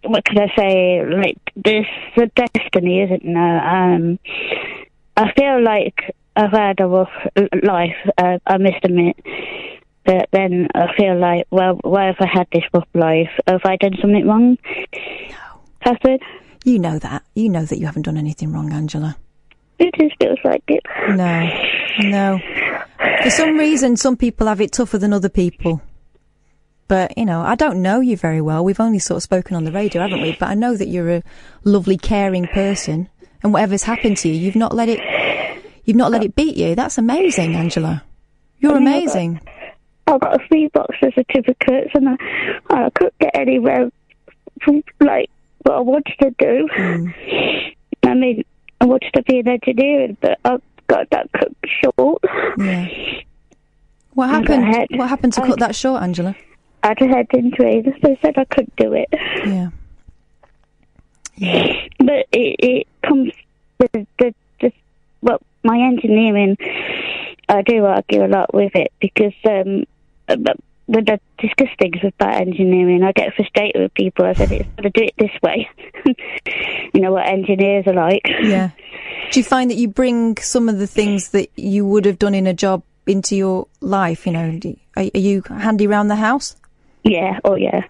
what 0.04 0.26
could 0.26 0.40
I 0.40 0.52
say? 0.58 1.02
Like 1.06 1.38
there's 1.56 1.88
the 2.16 2.30
destiny, 2.36 3.02
isn't 3.02 3.34
there? 3.34 3.68
Um, 3.68 4.20
I 5.16 5.32
feel 5.34 5.64
like 5.64 6.16
I've 6.36 6.52
had 6.52 6.80
a 6.80 6.88
rough 6.88 7.12
life. 7.64 7.96
Uh, 8.18 8.40
I 8.46 8.58
must 8.58 8.84
admit. 8.84 9.18
But 10.06 10.28
then 10.32 10.68
I 10.76 10.94
feel 10.98 11.18
like, 11.18 11.48
well, 11.50 11.80
why 11.82 12.08
have 12.08 12.18
I 12.20 12.28
had 12.28 12.48
this 12.52 12.64
rough 12.74 12.88
life? 12.94 13.30
Have 13.48 13.62
I 13.64 13.78
done 13.78 13.94
something 14.02 14.28
wrong? 14.28 14.58
No. 14.94 15.38
Katherine? 15.84 16.20
You 16.66 16.80
know 16.80 17.00
that. 17.00 17.24
You 17.36 17.50
know 17.50 17.66
that 17.66 17.80
you 17.80 17.86
haven't 17.86 18.04
done 18.04 18.18
anything 18.18 18.52
wrong, 18.52 18.72
Angela. 18.74 19.16
It 19.80 19.94
just 20.00 20.16
feels 20.20 20.40
like 20.44 20.64
it. 20.68 20.84
No, 21.10 21.50
no. 22.00 22.40
For 23.24 23.30
some 23.30 23.58
reason, 23.58 23.98
some 23.98 24.16
people 24.16 24.48
have 24.48 24.62
it 24.62 24.72
tougher 24.72 24.98
than 24.98 25.14
other 25.14 25.30
people. 25.30 25.82
But, 26.88 27.18
you 27.18 27.26
know, 27.26 27.42
I 27.42 27.56
don't 27.56 27.82
know 27.82 28.02
you 28.02 28.18
very 28.18 28.42
well. 28.42 28.64
We've 28.64 28.80
only 28.80 29.00
sort 29.00 29.18
of 29.18 29.24
spoken 29.24 29.56
on 29.56 29.64
the 29.64 29.72
radio, 29.72 30.02
haven't 30.02 30.22
we? 30.22 30.36
But 30.40 30.50
I 30.50 30.54
know 30.54 30.76
that 30.76 30.90
you're 30.90 31.10
a 31.10 31.24
lovely, 31.64 31.98
caring 31.98 32.48
person. 32.48 33.10
And 33.42 33.54
whatever's 33.54 33.84
happened 33.84 34.18
to 34.18 34.30
you, 34.30 34.36
you've 34.36 34.56
not 34.56 34.74
let 34.74 34.90
it, 34.90 35.00
you've 35.86 35.98
not 35.98 36.12
let 36.12 36.24
it 36.24 36.36
beat 36.36 36.56
you. 36.56 36.76
That's 36.76 36.98
amazing, 36.98 37.56
Angela. 37.56 38.04
You're 38.60 38.78
amazing. 38.78 39.42
I 40.08 40.18
got 40.18 40.42
three 40.48 40.68
box 40.68 40.96
of 41.02 41.14
certificates 41.14 41.92
and 41.94 42.10
I, 42.10 42.18
I 42.70 42.90
couldn't 42.90 43.18
get 43.20 43.36
anywhere 43.36 43.92
from 44.62 44.84
like 45.00 45.30
what 45.64 45.76
I 45.76 45.80
wanted 45.80 46.16
to 46.22 46.32
do. 46.38 46.68
I 48.04 48.14
mean, 48.14 48.44
I 48.82 48.86
wanted 48.86 49.12
to 49.14 49.24
be 49.24 49.40
an 49.40 49.48
engineer, 49.48 50.16
but 50.20 50.40
I 50.44 50.58
got 50.88 51.10
that 51.12 51.32
cut 51.32 51.52
short. 51.66 52.22
Yeah. 52.58 52.88
What 54.14 54.30
happened? 54.30 54.64
ahead. 54.64 54.88
What 54.92 55.10
happened 55.10 55.34
to 55.34 55.42
cut 55.42 55.60
that 55.60 55.76
short, 55.76 56.04
Angela? 56.04 56.36
I 56.84 56.90
had 56.90 57.02
a 57.02 57.08
head 57.08 57.28
injury, 57.34 57.82
they 57.82 58.20
said 58.22 58.38
I 58.38 58.44
couldn't 58.46 58.76
do 58.76 58.94
it. 58.94 59.08
Yeah. 59.46 59.70
But 61.98 62.28
it, 62.32 62.56
it 62.60 62.88
comes 63.02 63.32
with 63.80 63.92
the, 64.20 64.36
the 64.60 64.72
well, 65.22 65.40
my 65.64 65.78
engineering. 65.78 66.58
I 67.50 67.62
do 67.62 67.86
argue 67.86 68.26
a 68.26 68.28
lot 68.28 68.54
with 68.54 68.76
it 68.76 68.92
because 69.00 69.34
um, 69.50 69.86
but 70.28 70.58
when 70.86 71.10
I 71.10 71.20
discuss 71.38 71.70
things 71.80 71.98
about 72.04 72.42
engineering, 72.42 73.04
I 73.04 73.12
get 73.14 73.34
frustrated 73.36 73.82
with 73.82 73.94
people. 73.94 74.26
I 74.26 74.34
said 74.34 74.52
it's 74.52 74.70
got 74.76 74.84
to 74.84 74.90
do 74.90 75.04
it 75.04 75.14
this 75.18 75.32
way. 75.42 75.70
you 76.94 77.02
know 77.02 77.12
what 77.14 77.28
engineers 77.28 77.88
are 77.88 77.94
like. 77.94 78.24
Yeah. 78.26 78.72
Do 79.32 79.40
you 79.40 79.44
find 79.44 79.72
that 79.72 79.78
you 79.78 79.88
bring 79.88 80.38
some 80.38 80.70
of 80.70 80.78
the 80.78 80.88
things 80.88 81.30
that 81.30 81.50
you 81.56 81.86
would 81.86 82.06
have 82.06 82.20
done 82.20 82.36
in 82.36 82.46
a 82.46 82.54
job 82.54 82.84
into 83.08 83.36
your 83.36 83.68
life? 83.80 84.26
You 84.28 84.34
know, 84.34 84.60
are, 84.96 85.04
are 85.04 85.20
you 85.20 85.42
handy 85.48 85.88
around 85.88 86.10
the 86.10 86.16
house? 86.16 86.56
Yeah, 87.04 87.40
oh 87.44 87.56
yeah. 87.56 87.82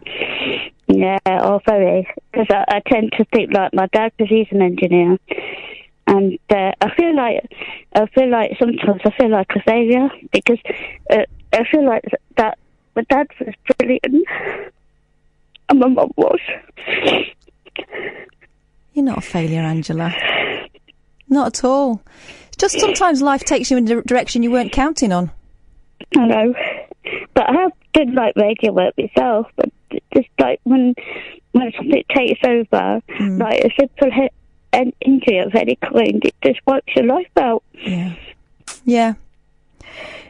Yeah, 0.88 1.18
oh 1.26 1.60
very. 1.66 2.08
Because 2.32 2.48
I, 2.50 2.78
I 2.78 2.82
tend 2.88 3.14
to 3.18 3.26
think 3.26 3.52
like 3.52 3.74
my 3.74 3.88
dad, 3.88 4.12
because 4.18 4.30
he's 4.30 4.48
an 4.52 4.62
engineer. 4.62 5.18
And 6.08 6.38
uh, 6.50 6.72
I 6.82 6.94
feel 6.96 7.16
like, 7.16 7.50
I 7.96 8.06
feel 8.08 8.30
like 8.30 8.52
sometimes 8.60 9.02
I 9.06 9.12
feel 9.12 9.30
like 9.30 9.50
a 9.56 9.62
failure 9.62 10.10
because 10.32 10.60
uh, 11.10 11.24
I 11.54 11.64
feel 11.72 11.86
like 11.86 12.04
that 12.38 12.58
my 12.96 13.04
dad 13.10 13.28
was 13.40 13.54
brilliant 13.78 14.26
and 15.70 15.80
my 15.80 15.88
mum 15.88 16.12
was. 16.18 16.40
You're 18.94 19.06
not 19.06 19.18
a 19.20 19.22
failure, 19.22 19.62
Angela. 19.62 20.14
Not 21.30 21.48
at 21.48 21.64
all. 21.64 22.02
It's 22.50 22.58
just 22.58 22.80
sometimes 22.80 23.22
life 23.22 23.44
takes 23.44 23.72
you 23.72 23.78
in 23.78 23.90
a 23.92 24.02
direction 24.04 24.44
you 24.44 24.52
weren't 24.52 24.72
counting 24.72 25.12
on. 25.12 25.32
I 26.16 26.26
know. 26.28 26.54
But 27.34 27.50
I 27.50 27.54
have 27.54 27.72
done 27.94 28.14
like 28.14 28.36
radio 28.36 28.72
work 28.72 28.94
myself, 28.98 29.48
but 29.56 29.70
just 30.14 30.28
like 30.40 30.60
when 30.64 30.94
when 31.54 31.72
something 31.76 32.04
takes 32.16 32.40
over, 32.46 33.02
like 33.20 33.64
a 33.64 33.70
simple 33.80 34.12
he- 34.12 34.30
an 34.74 34.92
injury 35.02 35.40
of 35.40 35.54
any 35.56 35.76
kind, 35.78 36.24
it 36.26 36.36
just 36.44 36.60
wipes 36.66 36.94
your 36.96 37.06
life 37.06 37.28
out. 37.38 37.64
Yeah. 37.76 38.16
Yeah. 38.86 39.14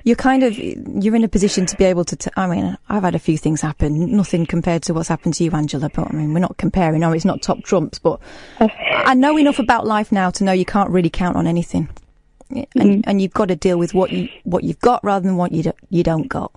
you're 0.03 0.15
kind 0.17 0.43
of 0.43 0.57
you're 0.57 1.15
in 1.15 1.23
a 1.23 1.27
position 1.29 1.65
to 1.67 1.77
be 1.77 1.85
able 1.85 2.03
to. 2.05 2.15
T- 2.15 2.29
I 2.35 2.45
mean, 2.47 2.77
I've 2.89 3.03
had 3.03 3.15
a 3.15 3.19
few 3.19 3.37
things 3.37 3.61
happen. 3.61 4.15
Nothing 4.15 4.45
compared 4.45 4.83
to 4.83 4.93
what's 4.93 5.07
happened 5.09 5.33
to 5.35 5.43
you, 5.43 5.51
Angela. 5.51 5.89
But 5.89 6.09
I 6.09 6.13
mean, 6.13 6.33
we're 6.33 6.39
not 6.39 6.57
comparing. 6.57 6.99
No, 7.01 7.13
it's 7.13 7.23
not 7.25 7.41
top 7.41 7.63
trumps. 7.63 7.99
But 7.99 8.19
I 8.59 9.13
know 9.13 9.37
enough 9.37 9.59
about 9.59 9.87
life 9.87 10.11
now 10.11 10.29
to 10.31 10.43
know 10.43 10.51
you 10.51 10.65
can't 10.65 10.89
really 10.89 11.09
count 11.09 11.37
on 11.37 11.47
anything, 11.47 11.87
and 12.49 12.67
Mm. 12.75 13.03
and 13.07 13.21
you've 13.21 13.33
got 13.33 13.45
to 13.47 13.55
deal 13.55 13.77
with 13.79 13.93
what 13.93 14.11
you 14.11 14.27
what 14.43 14.63
you've 14.65 14.81
got 14.81 15.03
rather 15.03 15.25
than 15.25 15.37
what 15.37 15.51
you 15.53 15.63
do, 15.63 15.71
you 15.89 16.03
don't 16.03 16.27
got. 16.27 16.51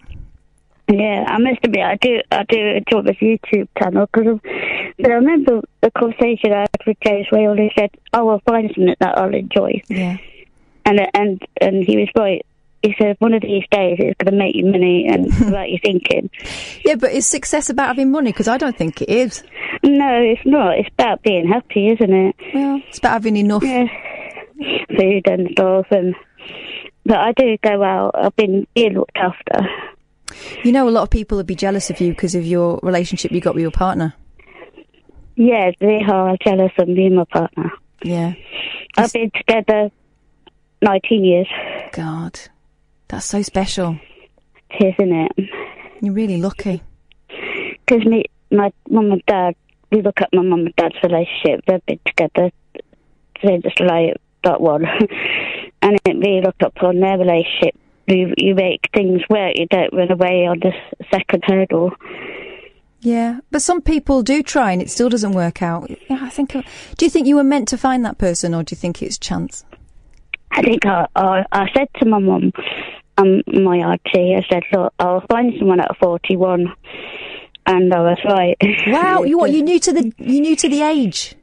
Yeah, 0.89 1.25
I 1.27 1.39
must 1.39 1.59
admit, 1.65 1.83
I 1.83 1.97
do, 1.97 2.21
I 2.31 2.45
do 2.49 2.59
enjoy 2.59 3.03
this 3.03 3.17
YouTube 3.17 3.67
channel 3.77 4.09
because 4.13 4.39
but 4.99 5.11
I 5.11 5.15
remember 5.15 5.61
the 5.83 5.91
conversation 5.91 6.53
I 6.53 6.61
had 6.61 6.71
with 6.87 6.97
James 7.05 7.27
where 7.31 7.55
he 7.57 7.71
said, 7.77 7.91
"Oh, 8.13 8.29
I'll 8.29 8.43
find 8.47 8.69
something 8.75 8.95
that 9.01 9.19
I'll 9.19 9.35
enjoy," 9.35 9.83
Yeah. 9.89 10.17
and 10.85 11.01
and 11.13 11.43
and 11.61 11.85
he 11.85 11.97
was 11.97 12.09
right. 12.17 12.47
He 12.83 12.95
said, 13.01 13.17
"One 13.19 13.35
of 13.35 13.43
these 13.43 13.65
days, 13.73 13.97
it's 13.99 14.17
going 14.23 14.33
to 14.33 14.39
make 14.39 14.55
you 14.55 14.65
money 14.65 15.09
and 15.11 15.25
without 15.45 15.69
you 15.71 15.79
thinking." 15.83 16.31
Yeah, 16.85 16.95
but 16.95 17.11
is 17.11 17.27
success 17.27 17.69
about 17.69 17.89
having 17.89 18.13
money? 18.13 18.31
Because 18.31 18.47
I 18.49 18.57
don't 18.57 18.77
think 18.79 19.03
it 19.03 19.09
is. 19.11 19.43
No, 19.83 20.23
it's 20.23 20.47
not. 20.47 20.79
It's 20.79 20.89
about 20.91 21.21
being 21.23 21.49
happy, 21.49 21.89
isn't 21.89 22.13
it? 22.13 22.37
Well, 22.55 22.81
it's 22.89 22.99
about 22.99 23.13
having 23.13 23.37
enough. 23.37 23.65
Yeah, 23.65 23.87
food 24.97 25.27
and 25.29 25.49
stuff, 25.51 25.87
and 25.91 26.15
but 27.05 27.19
I 27.19 27.33
do 27.33 27.57
go 27.63 27.83
out. 27.83 28.13
I've 28.15 28.37
been 28.37 28.67
being 28.75 28.95
looked 28.95 29.17
after. 29.17 29.67
You 30.65 30.73
know, 30.73 30.89
a 30.89 30.91
lot 30.91 31.03
of 31.03 31.11
people 31.11 31.37
would 31.37 31.47
be 31.47 31.55
jealous 31.55 31.91
of 31.91 32.01
you 32.01 32.11
because 32.11 32.35
of 32.35 32.45
your 32.45 32.81
relationship 32.83 33.33
you 33.33 33.41
got 33.41 33.55
with 33.55 33.63
your 33.63 33.71
partner. 33.71 34.15
Yeah, 35.37 35.71
they 35.81 36.03
are 36.09 36.37
jealous 36.43 36.73
of 36.79 36.89
me 36.89 37.07
and 37.07 37.17
my 37.17 37.25
partner. 37.25 37.71
Yeah. 38.03 38.35
I've 38.97 39.13
been 39.13 39.31
together 39.31 39.91
19 40.83 41.25
years, 41.25 41.49
God, 41.93 42.39
that's 43.09 43.27
so 43.27 43.43
special. 43.43 43.99
isn't 44.81 45.13
it? 45.13 45.33
You're 46.01 46.15
really 46.15 46.41
lucky. 46.41 46.83
Because 47.29 48.05
me, 48.05 48.25
my 48.51 48.73
mum 48.89 49.13
and 49.13 49.23
dad, 49.27 49.55
we 49.91 50.03
look 50.03 50.21
at 50.21 50.31
my 50.33 50.43
mum 50.43 50.67
and 50.67 50.77
dad's 50.77 50.97
relationship. 51.03 51.65
They've 51.67 51.87
been 51.87 52.01
together 52.07 52.51
since 53.45 53.65
like 53.81 54.17
that 54.45 54.61
one, 54.61 54.85
and 55.83 55.99
it 56.05 56.17
really 56.17 56.43
look 56.43 56.57
up 56.63 56.83
on 56.83 57.01
their 57.01 57.19
relationship. 57.19 57.75
You, 58.09 58.33
you 58.37 58.55
make 58.55 58.89
things 58.95 59.23
work. 59.29 59.55
You 59.57 59.67
don't 59.67 59.93
run 59.93 60.13
away 60.13 60.47
on 60.47 60.61
the 60.61 60.73
second 61.13 61.43
hurdle. 61.45 61.93
Yeah, 63.01 63.41
but 63.51 63.63
some 63.63 63.83
people 63.83 64.23
do 64.23 64.43
try 64.43 64.73
and 64.73 64.81
it 64.83 64.91
still 64.91 65.09
doesn't 65.09 65.33
work 65.33 65.63
out. 65.63 65.91
Yeah, 66.09 66.19
I 66.23 66.31
think. 66.31 66.57
uh, 66.57 66.63
Do 66.97 67.05
you 67.05 67.11
think 67.11 67.27
you 67.27 67.37
were 67.37 67.45
meant 67.45 67.69
to 67.69 67.79
find 67.79 68.05
that 68.05 68.19
person, 68.19 68.55
or 68.55 68.63
do 68.63 68.73
you 68.73 68.77
think 68.77 69.03
it's 69.03 69.19
chance? 69.19 69.65
I 70.51 70.63
think 70.63 70.87
I, 70.87 71.07
I, 71.15 71.45
I 71.53 71.67
said 71.77 71.89
to 72.01 72.09
my 72.09 72.19
mum, 72.19 72.53
um, 73.19 73.43
my 73.47 73.77
auntie, 73.79 74.35
I 74.35 74.45
said, 74.51 74.63
look, 74.73 74.93
I'll 74.99 75.25
find 75.31 75.53
someone 75.59 75.81
at 75.81 75.97
41. 76.01 76.73
And 77.67 77.93
I 77.93 78.01
was 78.01 78.19
right. 78.25 78.57
Wow, 78.87 79.25
you 79.25 79.39
what? 79.39 79.51
You 79.51 79.63
knew 79.63 79.81
to 79.81 79.93
the 79.93 80.13
you 80.19 80.41
knew 80.41 80.55
to 80.57 80.69
the 80.69 80.83
age. 80.83 81.35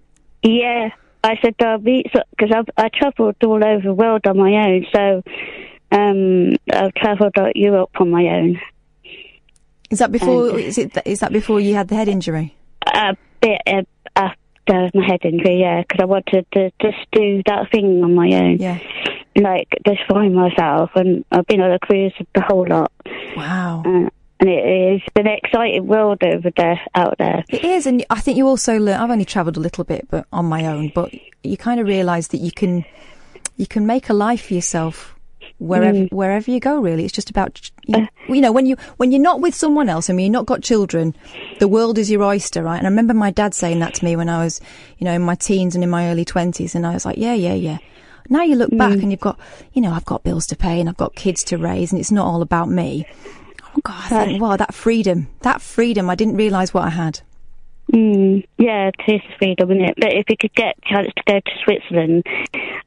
Yeah, 0.41 0.89
I 1.23 1.35
said 1.41 1.55
I'll 1.61 1.77
be 1.79 2.03
because 2.31 2.51
I've 2.55 2.65
I 2.77 2.89
travelled 2.97 3.35
all 3.43 3.63
over 3.63 3.81
the 3.83 3.93
world 3.93 4.25
on 4.25 4.37
my 4.37 4.51
own. 4.65 4.85
So 4.95 5.21
um, 5.93 6.55
I've 6.73 6.93
travelled 6.95 7.37
out 7.37 7.55
Europe 7.55 7.91
on 7.99 8.09
my 8.11 8.25
own. 8.27 8.59
Is 9.89 9.99
that 9.99 10.11
before? 10.11 10.57
Is 10.59 10.77
it? 10.77 10.97
Is 11.05 11.19
that 11.19 11.31
before 11.31 11.59
you 11.59 11.75
had 11.75 11.87
the 11.87 11.95
head 11.95 12.07
injury? 12.07 12.55
A 12.93 13.15
bit 13.41 13.61
uh, 13.67 13.83
after 14.15 14.89
my 14.97 15.05
head 15.05 15.19
injury, 15.23 15.59
yeah, 15.59 15.81
because 15.81 15.99
I 16.01 16.05
wanted 16.05 16.45
to 16.53 16.71
just 16.81 16.97
do 17.11 17.41
that 17.45 17.69
thing 17.71 18.03
on 18.03 18.15
my 18.15 18.27
own, 18.33 18.57
Yeah. 18.57 18.79
like 19.35 19.67
just 19.85 19.99
find 20.09 20.33
myself. 20.33 20.91
And 20.95 21.23
I've 21.31 21.45
been 21.45 21.61
on 21.61 21.71
a 21.71 21.79
cruise 21.79 22.13
the 22.33 22.41
whole 22.41 22.65
lot, 22.67 22.91
Wow. 23.37 23.83
uh, 23.85 24.09
and 24.39 24.49
it 24.49 24.95
is 24.95 25.01
an 25.15 25.27
exciting 25.27 25.85
world 25.87 26.23
over 26.23 26.49
there, 26.57 26.79
out 26.95 27.15
there. 27.19 27.43
It 27.49 27.63
is, 27.63 27.85
and 27.85 28.03
I 28.09 28.19
think 28.19 28.37
you 28.37 28.47
also 28.47 28.79
learn. 28.79 28.99
I've 28.99 29.11
only 29.11 29.25
travelled 29.25 29.57
a 29.57 29.61
little 29.61 29.83
bit, 29.83 30.07
but 30.09 30.25
on 30.33 30.45
my 30.45 30.65
own. 30.65 30.91
But 30.93 31.13
you 31.43 31.57
kind 31.57 31.79
of 31.79 31.87
realise 31.87 32.27
that 32.29 32.39
you 32.39 32.51
can, 32.51 32.83
you 33.57 33.67
can 33.67 33.85
make 33.85 34.09
a 34.09 34.13
life 34.13 34.47
for 34.47 34.53
yourself 34.55 35.12
wherever 35.63 35.97
mm. 35.97 36.11
wherever 36.11 36.51
you 36.51 36.59
go. 36.59 36.79
Really, 36.79 37.05
it's 37.05 37.13
just 37.13 37.29
about 37.29 37.71
you, 37.85 37.95
uh. 37.95 38.07
you 38.27 38.41
know 38.41 38.51
when 38.51 38.65
you 38.65 38.75
when 38.97 39.11
you're 39.11 39.21
not 39.21 39.41
with 39.41 39.55
someone 39.55 39.89
else. 39.89 40.09
I 40.09 40.13
mean, 40.13 40.25
you're 40.25 40.39
not 40.39 40.45
got 40.45 40.61
children. 40.61 41.15
The 41.59 41.67
world 41.67 41.97
is 41.97 42.11
your 42.11 42.23
oyster, 42.23 42.63
right? 42.63 42.77
And 42.77 42.87
I 42.87 42.89
remember 42.89 43.13
my 43.13 43.31
dad 43.31 43.53
saying 43.53 43.79
that 43.79 43.93
to 43.95 44.05
me 44.05 44.15
when 44.15 44.29
I 44.29 44.43
was, 44.43 44.61
you 44.97 45.05
know, 45.05 45.13
in 45.13 45.21
my 45.21 45.35
teens 45.35 45.75
and 45.75 45.83
in 45.83 45.89
my 45.89 46.09
early 46.09 46.25
twenties, 46.25 46.75
and 46.75 46.85
I 46.85 46.93
was 46.93 47.05
like, 47.05 47.17
yeah, 47.17 47.33
yeah, 47.33 47.53
yeah. 47.53 47.77
Now 48.29 48.43
you 48.43 48.55
look 48.55 48.71
back 48.77 48.93
mm. 48.93 49.01
and 49.01 49.11
you've 49.11 49.19
got, 49.19 49.39
you 49.73 49.81
know, 49.81 49.91
I've 49.91 50.05
got 50.05 50.23
bills 50.23 50.45
to 50.47 50.55
pay 50.55 50.79
and 50.79 50.87
I've 50.87 50.97
got 50.97 51.15
kids 51.15 51.43
to 51.45 51.57
raise, 51.57 51.91
and 51.91 51.99
it's 51.99 52.11
not 52.11 52.25
all 52.25 52.41
about 52.41 52.69
me. 52.69 53.05
Oh 53.75 53.79
God, 53.83 54.11
I 54.11 54.25
think, 54.25 54.41
wow, 54.41 54.55
that 54.55 54.73
freedom, 54.73 55.27
that 55.41 55.61
freedom, 55.61 56.09
I 56.09 56.15
didn't 56.15 56.37
realise 56.37 56.73
what 56.73 56.85
I 56.85 56.89
had. 56.89 57.21
Mm, 57.91 58.47
yeah, 58.57 58.89
it 58.89 59.13
is 59.13 59.21
freedom, 59.37 59.69
isn't 59.71 59.83
it? 59.83 59.95
But 59.97 60.13
if 60.13 60.29
you 60.29 60.37
could 60.39 60.53
get 60.55 60.77
a 60.77 60.89
chance 60.89 61.11
to 61.17 61.23
go 61.27 61.39
to 61.39 61.51
Switzerland, 61.63 62.23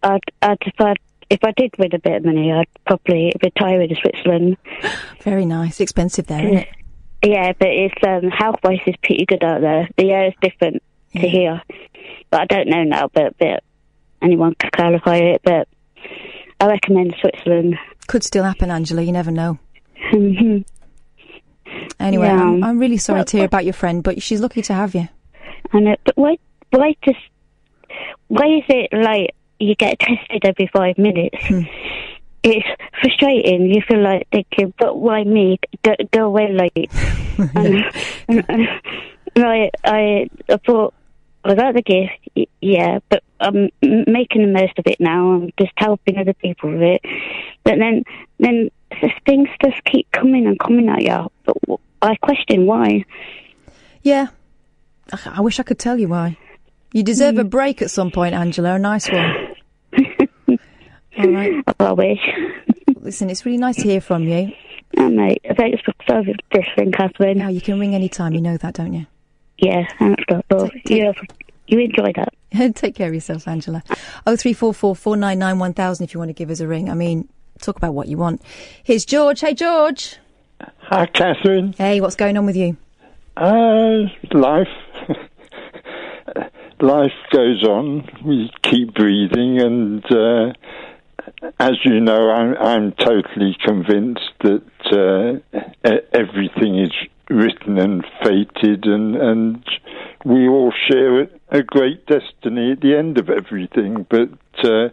I'd, 0.02 0.20
I'd 0.42 0.58
if 0.62 0.74
I 0.80 0.94
if 1.30 1.40
I 1.44 1.52
did 1.56 1.72
win 1.78 1.94
a 1.94 1.98
bit 1.98 2.16
of 2.16 2.24
money, 2.24 2.52
I'd 2.52 2.66
probably 2.86 3.32
retire 3.42 3.80
in 3.82 3.94
Switzerland. 3.96 4.56
Very 5.22 5.44
nice, 5.46 5.80
expensive 5.80 6.26
there, 6.26 6.44
isn't 6.44 6.58
it? 6.58 6.68
Yeah, 7.24 7.52
but 7.58 7.68
it's 7.68 7.94
um, 8.06 8.30
health 8.30 8.56
wise 8.62 8.78
is 8.86 8.94
pretty 9.02 9.24
good 9.26 9.42
out 9.42 9.60
there. 9.60 9.88
The 9.96 10.10
air 10.12 10.26
is 10.28 10.34
different 10.40 10.82
to 11.14 11.26
here, 11.28 11.62
but 12.30 12.40
I 12.42 12.44
don't 12.46 12.68
know 12.68 12.84
now. 12.84 13.08
But 13.12 13.36
but 13.38 13.64
anyone 14.22 14.54
can 14.54 14.70
clarify 14.74 15.16
it. 15.16 15.40
But 15.42 15.66
I 16.60 16.66
recommend 16.66 17.14
Switzerland. 17.20 17.76
Could 18.06 18.22
still 18.22 18.44
happen, 18.44 18.70
Angela. 18.70 19.02
You 19.02 19.12
never 19.12 19.30
know. 19.32 19.58
and 20.12 20.64
Anyway, 21.98 22.26
Yeah. 22.26 22.40
I'm, 22.42 22.62
I'm 22.62 22.78
really 22.78 22.98
sorry 22.98 23.20
But- 23.20 23.28
to 23.28 23.36
hear 23.38 23.46
about 23.46 23.64
your 23.64 23.72
friend, 23.74 24.02
but 24.02 24.22
she's 24.22 24.40
lucky 24.40 24.62
to 24.62 24.74
have 24.74 24.94
you. 24.94 25.08
it, 25.72 26.00
but 26.04 26.16
why 26.16 26.38
why 26.70 26.94
just 27.04 27.18
why 28.28 28.46
is 28.46 28.64
it 28.68 28.90
like 28.92 29.34
you 29.58 29.74
get 29.74 29.98
tested 29.98 30.44
every 30.44 30.68
five 30.72 30.98
minutes? 30.98 31.38
Hmm. 31.46 31.62
It's 32.42 32.66
frustrating. 33.00 33.72
You 33.72 33.82
feel 33.88 34.02
like 34.02 34.28
thinking, 34.30 34.72
but 34.78 34.98
why 34.98 35.24
me? 35.24 35.58
Go, 35.82 35.94
go 36.12 36.26
away 36.26 36.52
late. 36.52 36.92
and, 37.54 37.84
and, 38.28 38.44
and, 38.48 38.68
right, 39.36 39.70
I, 39.84 40.28
I 40.48 40.56
thought, 40.64 40.94
I 41.44 41.54
got 41.54 41.74
the 41.74 41.82
gift, 41.82 42.48
yeah, 42.60 42.98
but 43.08 43.22
I'm 43.40 43.70
making 43.82 44.42
the 44.42 44.52
most 44.52 44.78
of 44.78 44.86
it 44.86 45.00
now. 45.00 45.32
I'm 45.32 45.52
just 45.58 45.72
helping 45.76 46.18
other 46.18 46.34
people 46.34 46.72
with 46.72 46.82
it. 46.82 47.00
But 47.64 47.78
then, 47.78 48.04
then 48.38 48.70
things 49.26 49.48
just 49.64 49.82
keep 49.84 50.10
coming 50.12 50.46
and 50.46 50.58
coming 50.58 50.88
at 50.88 51.02
you. 51.02 51.30
But 51.44 51.80
I 52.02 52.16
question 52.16 52.66
why. 52.66 53.04
Yeah. 54.02 54.28
I, 55.12 55.36
I 55.36 55.40
wish 55.40 55.60
I 55.60 55.62
could 55.62 55.78
tell 55.78 55.98
you 55.98 56.08
why. 56.08 56.36
You 56.92 57.02
deserve 57.02 57.38
a 57.38 57.42
hmm. 57.42 57.48
break 57.48 57.82
at 57.82 57.90
some 57.90 58.10
point, 58.10 58.34
Angela. 58.34 58.74
A 58.74 58.78
nice 58.78 59.10
one. 59.10 59.45
All 61.18 61.30
right. 61.30 61.64
I 61.80 61.92
wish. 61.92 62.20
Listen, 63.00 63.30
it's 63.30 63.44
really 63.46 63.58
nice 63.58 63.76
to 63.76 63.82
hear 63.82 64.00
from 64.00 64.24
you. 64.24 64.52
oh, 64.98 65.08
mate, 65.08 65.42
thanks 65.56 65.80
for 65.82 65.92
solving 66.08 66.36
this 66.52 66.66
thing, 66.76 66.92
Katherine. 66.92 67.38
Now, 67.38 67.48
you 67.48 67.60
can 67.60 67.78
ring 67.80 67.94
any 67.94 68.08
time. 68.08 68.32
You 68.34 68.40
know 68.40 68.56
that, 68.56 68.74
don't 68.74 68.92
you? 68.92 69.06
Yeah, 69.58 69.86
thanks, 69.98 70.22
Doctor. 70.28 70.70
You, 70.84 71.14
you 71.66 71.78
enjoy 71.78 72.12
that. 72.16 72.34
Take 72.74 72.94
care 72.94 73.08
of 73.08 73.14
yourself, 73.14 73.48
Angela. 73.48 73.82
Oh 74.26 74.36
three 74.36 74.52
four 74.52 74.74
four 74.74 74.94
four 74.94 75.16
nine 75.16 75.38
nine 75.38 75.58
one 75.58 75.72
thousand. 75.72 76.04
If 76.04 76.14
you 76.14 76.18
want 76.20 76.28
to 76.28 76.34
give 76.34 76.50
us 76.50 76.60
a 76.60 76.66
ring, 76.66 76.90
I 76.90 76.94
mean, 76.94 77.28
talk 77.60 77.76
about 77.76 77.94
what 77.94 78.08
you 78.08 78.16
want. 78.16 78.42
Here's 78.82 79.04
George. 79.04 79.40
Hey, 79.40 79.54
George. 79.54 80.16
Hi, 80.80 81.06
Katherine. 81.06 81.74
Hey, 81.76 82.00
what's 82.00 82.16
going 82.16 82.36
on 82.36 82.46
with 82.46 82.56
you? 82.56 82.76
Uh, 83.36 84.04
life. 84.32 84.68
life 86.80 87.12
goes 87.30 87.62
on. 87.64 88.08
We 88.24 88.50
keep 88.62 88.94
breathing, 88.94 89.60
and 89.60 90.04
uh, 90.10 90.52
as 91.58 91.72
you 91.84 92.00
know, 92.00 92.30
I'm, 92.30 92.56
I'm 92.56 92.92
totally 92.92 93.56
convinced 93.64 94.30
that 94.40 95.42
uh, 95.84 95.90
everything 96.12 96.78
is 96.78 96.92
written 97.28 97.78
and 97.78 98.04
fated, 98.22 98.84
and, 98.86 99.16
and 99.16 99.64
we 100.24 100.48
all 100.48 100.72
share 100.88 101.22
a, 101.22 101.28
a 101.50 101.62
great 101.62 102.06
destiny 102.06 102.72
at 102.72 102.80
the 102.80 102.96
end 102.96 103.18
of 103.18 103.30
everything. 103.30 104.06
But 104.08 104.30
uh, 104.64 104.88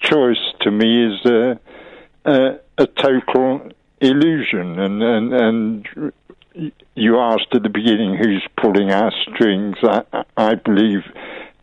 choice 0.00 0.54
to 0.62 0.70
me 0.70 1.06
is 1.06 1.24
a, 1.26 1.60
a, 2.24 2.60
a 2.78 2.86
total 2.86 3.70
illusion, 4.00 4.78
and 4.78 5.02
and 5.02 5.32
and 5.34 6.12
you 6.94 7.18
asked 7.18 7.54
at 7.54 7.62
the 7.62 7.68
beginning 7.68 8.16
who's 8.16 8.46
pulling 8.60 8.90
our 8.90 9.12
strings. 9.32 9.76
I, 9.82 10.24
I 10.36 10.54
believe 10.56 11.02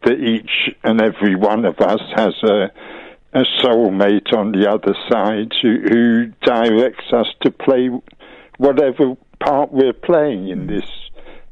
that 0.04 0.20
each 0.20 0.76
and 0.84 1.02
every 1.02 1.36
one 1.36 1.66
of 1.66 1.80
us 1.80 2.02
has 2.16 2.34
a, 2.44 2.72
a 3.36 3.44
soulmate 3.62 4.34
on 4.34 4.54
the 4.54 4.66
other 4.70 4.96
side 5.12 5.52
who, 5.62 5.78
who 5.90 6.28
directs 6.46 7.12
us 7.12 7.28
to 7.44 7.52
play 7.52 7.90
whatever 8.58 9.16
part 9.42 9.74
we're 9.74 9.92
playing 9.92 10.48
in 10.48 10.68
this, 10.68 10.90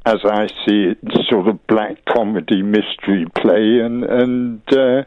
as 0.05 0.19
I 0.23 0.47
see 0.65 0.93
it, 0.93 0.97
sort 1.29 1.49
of 1.49 1.67
black 1.67 2.05
comedy 2.05 2.61
mystery 2.61 3.25
play. 3.35 3.79
And, 3.83 4.05
and 4.05 4.61
uh, 4.71 5.03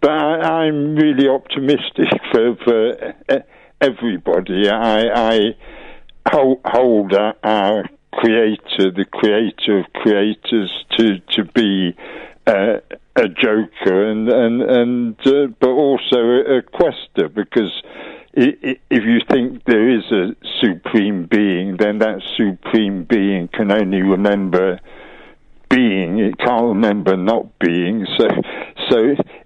but 0.00 0.10
I, 0.10 0.64
I'm 0.64 0.94
really 0.94 1.28
optimistic 1.28 2.08
for, 2.32 2.54
for 2.64 3.44
everybody. 3.80 4.70
I, 4.70 5.32
I 5.32 5.38
hold, 6.30 6.60
hold 6.64 7.14
our 7.42 7.84
creator, 8.12 8.92
the 8.92 9.06
creator 9.10 9.80
of 9.80 9.92
creators, 9.92 10.70
to 10.98 11.18
to 11.36 11.44
be 11.44 11.96
uh, 12.50 12.80
a 13.16 13.28
joker 13.28 14.10
and 14.10 14.28
and 14.28 14.62
and 14.62 15.26
uh, 15.26 15.46
but 15.60 15.70
also 15.70 16.18
a, 16.18 16.62
quester 16.62 17.28
because 17.28 17.82
if 18.32 18.78
you 19.04 19.20
think 19.28 19.64
there 19.64 19.88
is 19.88 20.04
a 20.12 20.36
supreme 20.60 21.26
being, 21.26 21.76
then 21.78 21.98
that 21.98 22.22
supreme 22.36 23.04
being 23.04 23.48
can 23.48 23.72
only 23.72 24.02
remember 24.02 24.78
being. 25.68 26.18
It 26.18 26.38
can't 26.38 26.64
remember 26.64 27.16
not 27.16 27.58
being. 27.58 28.06
So, 28.18 28.28
so 28.88 28.98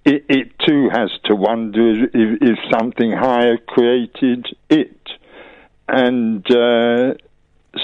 it, 0.05 0.25
it 0.29 0.53
too 0.67 0.89
has 0.93 1.11
to 1.25 1.35
wonder 1.35 2.05
if, 2.05 2.09
if 2.13 2.59
something 2.73 3.13
higher 3.13 3.57
created 3.57 4.47
it, 4.69 4.99
and 5.89 6.45
uh, 6.51 7.15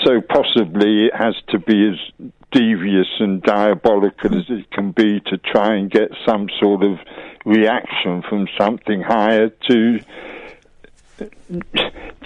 so 0.04 0.20
possibly 0.28 1.06
it 1.06 1.14
has 1.14 1.34
to 1.48 1.58
be 1.58 1.90
as 1.90 2.30
devious 2.52 3.08
and 3.18 3.42
diabolical 3.42 4.36
as 4.36 4.44
it 4.48 4.70
can 4.70 4.92
be 4.92 5.20
to 5.26 5.38
try 5.38 5.74
and 5.74 5.90
get 5.90 6.10
some 6.26 6.48
sort 6.60 6.82
of 6.82 6.98
reaction 7.44 8.22
from 8.28 8.46
something 8.58 9.02
higher 9.02 9.48
to 9.68 10.00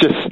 just 0.00 0.28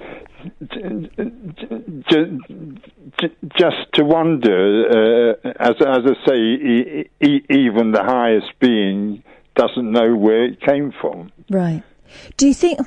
just 3.58 3.92
to 3.94 4.04
wonder, 4.04 5.36
uh, 5.44 5.48
as 5.58 5.74
as 5.80 6.04
I 6.04 6.26
say, 6.26 6.36
e- 6.36 7.10
e- 7.20 7.44
even 7.50 7.92
the 7.92 8.02
highest 8.02 8.52
being 8.60 9.22
doesn't 9.54 9.90
know 9.90 10.16
where 10.16 10.44
it 10.44 10.60
came 10.60 10.92
from. 11.00 11.30
Right. 11.50 11.82
Do 12.36 12.46
you 12.46 12.54
think? 12.54 12.80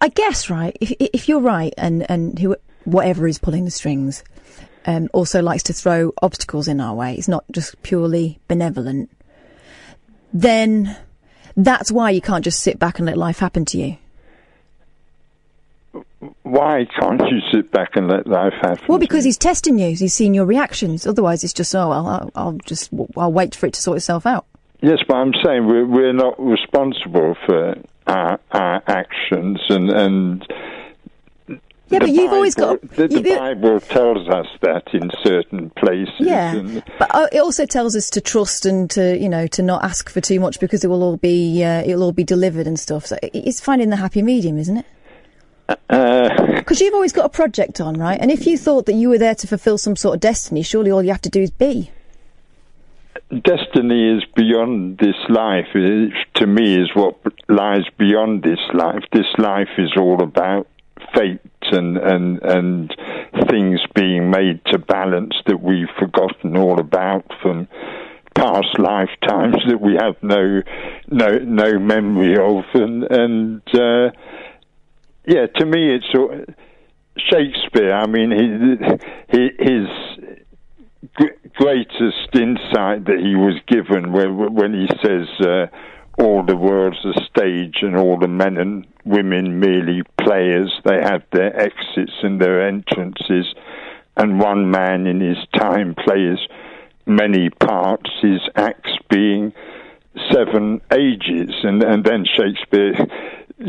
I 0.00 0.08
guess 0.08 0.50
right. 0.50 0.76
If 0.80 0.92
if 1.00 1.28
you're 1.28 1.40
right, 1.40 1.74
and 1.76 2.08
and 2.10 2.38
who 2.38 2.56
whatever 2.84 3.26
is 3.26 3.38
pulling 3.38 3.64
the 3.64 3.70
strings, 3.70 4.22
um, 4.86 5.08
also 5.12 5.42
likes 5.42 5.62
to 5.64 5.72
throw 5.72 6.12
obstacles 6.22 6.68
in 6.68 6.80
our 6.80 6.94
way. 6.94 7.14
It's 7.14 7.28
not 7.28 7.44
just 7.50 7.82
purely 7.82 8.38
benevolent. 8.48 9.10
Then 10.32 10.96
that's 11.56 11.92
why 11.92 12.10
you 12.10 12.20
can't 12.20 12.44
just 12.44 12.60
sit 12.60 12.78
back 12.78 12.98
and 12.98 13.06
let 13.06 13.16
life 13.16 13.38
happen 13.38 13.64
to 13.66 13.78
you 13.78 13.98
why 16.42 16.86
can't 16.98 17.20
you 17.30 17.40
sit 17.52 17.70
back 17.70 17.96
and 17.96 18.08
let 18.08 18.26
life 18.26 18.52
happen? 18.60 18.84
Well, 18.88 18.98
because 18.98 19.24
he's 19.24 19.36
testing 19.36 19.78
you. 19.78 19.94
He's 19.94 20.14
seeing 20.14 20.34
your 20.34 20.46
reactions. 20.46 21.06
Otherwise, 21.06 21.44
it's 21.44 21.52
just 21.52 21.74
oh, 21.74 21.90
I'll, 21.90 22.30
I'll 22.34 22.58
just 22.64 22.90
I'll 23.16 23.32
wait 23.32 23.54
for 23.54 23.66
it 23.66 23.74
to 23.74 23.82
sort 23.82 23.96
itself 23.96 24.26
out. 24.26 24.46
Yes, 24.80 24.98
but 25.06 25.16
I'm 25.16 25.32
saying 25.44 25.66
we're 25.66 25.86
we're 25.86 26.12
not 26.12 26.38
responsible 26.38 27.36
for 27.46 27.74
our, 28.06 28.40
our 28.52 28.82
actions 28.86 29.60
and 29.68 29.90
and. 29.90 30.46
Yeah, 31.94 32.00
but 32.00 32.08
you've 32.08 32.26
Bible, 32.26 32.34
always 32.34 32.54
got 32.54 32.80
the, 32.80 33.08
the 33.08 33.22
you, 33.22 33.36
Bible 33.38 33.80
tells 33.80 34.28
us 34.28 34.46
that 34.62 34.92
in 34.92 35.10
certain 35.22 35.70
places. 35.70 36.14
Yeah, 36.18 36.56
and, 36.56 36.84
but 36.98 37.14
uh, 37.14 37.28
it 37.30 37.38
also 37.38 37.66
tells 37.66 37.94
us 37.94 38.10
to 38.10 38.20
trust 38.20 38.66
and 38.66 38.90
to 38.90 39.16
you 39.16 39.28
know 39.28 39.46
to 39.48 39.62
not 39.62 39.84
ask 39.84 40.10
for 40.10 40.20
too 40.20 40.40
much 40.40 40.58
because 40.58 40.82
it 40.82 40.88
will 40.88 41.02
all 41.02 41.16
be 41.16 41.62
uh, 41.62 41.82
it'll 41.82 42.02
all 42.02 42.12
be 42.12 42.24
delivered 42.24 42.66
and 42.66 42.78
stuff. 42.78 43.06
So 43.06 43.16
it's 43.22 43.60
finding 43.60 43.90
the 43.90 43.96
happy 43.96 44.22
medium, 44.22 44.58
isn't 44.58 44.78
it? 44.78 44.86
Because 45.66 46.80
uh, 46.80 46.84
you've 46.84 46.94
always 46.94 47.12
got 47.12 47.26
a 47.26 47.30
project 47.30 47.80
on, 47.80 47.94
right? 47.94 48.18
And 48.20 48.30
if 48.30 48.46
you 48.46 48.58
thought 48.58 48.86
that 48.86 48.94
you 48.94 49.08
were 49.08 49.18
there 49.18 49.34
to 49.36 49.46
fulfil 49.46 49.78
some 49.78 49.96
sort 49.96 50.16
of 50.16 50.20
destiny, 50.20 50.62
surely 50.62 50.90
all 50.90 51.02
you 51.02 51.10
have 51.10 51.22
to 51.22 51.30
do 51.30 51.40
is 51.40 51.50
be. 51.50 51.90
Destiny 53.30 54.16
is 54.16 54.24
beyond 54.34 54.98
this 54.98 55.16
life. 55.28 55.68
It, 55.74 56.12
to 56.34 56.46
me, 56.46 56.74
is 56.80 56.90
what 56.94 57.16
lies 57.48 57.84
beyond 57.96 58.42
this 58.42 58.58
life. 58.74 59.04
This 59.12 59.26
life 59.38 59.70
is 59.78 59.92
all 59.96 60.22
about 60.22 60.66
fate 61.14 61.40
and 61.72 61.96
and 61.96 62.42
and 62.42 62.94
things 63.48 63.80
being 63.94 64.30
made 64.30 64.60
to 64.66 64.78
balance 64.78 65.34
that 65.46 65.62
we've 65.62 65.88
forgotten 65.98 66.56
all 66.56 66.78
about 66.78 67.24
from 67.42 67.68
past 68.34 68.78
lifetimes 68.78 69.56
that 69.68 69.80
we 69.80 69.94
have 69.94 70.16
no 70.22 70.60
no 71.08 71.38
no 71.38 71.78
memory 71.78 72.36
of 72.36 72.64
and 72.74 73.04
and. 73.10 73.62
Uh, 73.74 74.10
yeah, 75.26 75.46
to 75.46 75.64
me, 75.64 75.90
it's 75.94 76.06
Shakespeare. 77.16 77.92
I 77.92 78.06
mean, 78.06 78.30
he, 79.30 79.48
his 79.58 79.88
greatest 81.54 82.28
insight 82.34 83.04
that 83.06 83.20
he 83.22 83.34
was 83.34 83.60
given 83.66 84.12
when, 84.12 84.54
when 84.54 84.74
he 84.74 84.88
says, 85.02 85.28
uh, 85.40 85.66
"All 86.18 86.42
the 86.42 86.56
world's 86.56 87.04
a 87.04 87.12
stage, 87.24 87.76
and 87.82 87.96
all 87.96 88.18
the 88.18 88.28
men 88.28 88.56
and 88.56 88.86
women 89.04 89.58
merely 89.60 90.02
players. 90.18 90.72
They 90.84 91.00
have 91.02 91.22
their 91.32 91.58
exits 91.58 92.12
and 92.22 92.40
their 92.40 92.66
entrances, 92.66 93.54
and 94.16 94.40
one 94.40 94.70
man 94.70 95.06
in 95.06 95.20
his 95.20 95.38
time 95.56 95.94
plays 95.94 96.38
many 97.06 97.50
parts. 97.50 98.10
His 98.20 98.40
acts 98.56 98.92
being." 99.08 99.52
seven 100.32 100.80
ages 100.92 101.50
and 101.64 101.82
and 101.82 102.04
then 102.04 102.24
Shakespeare 102.24 102.94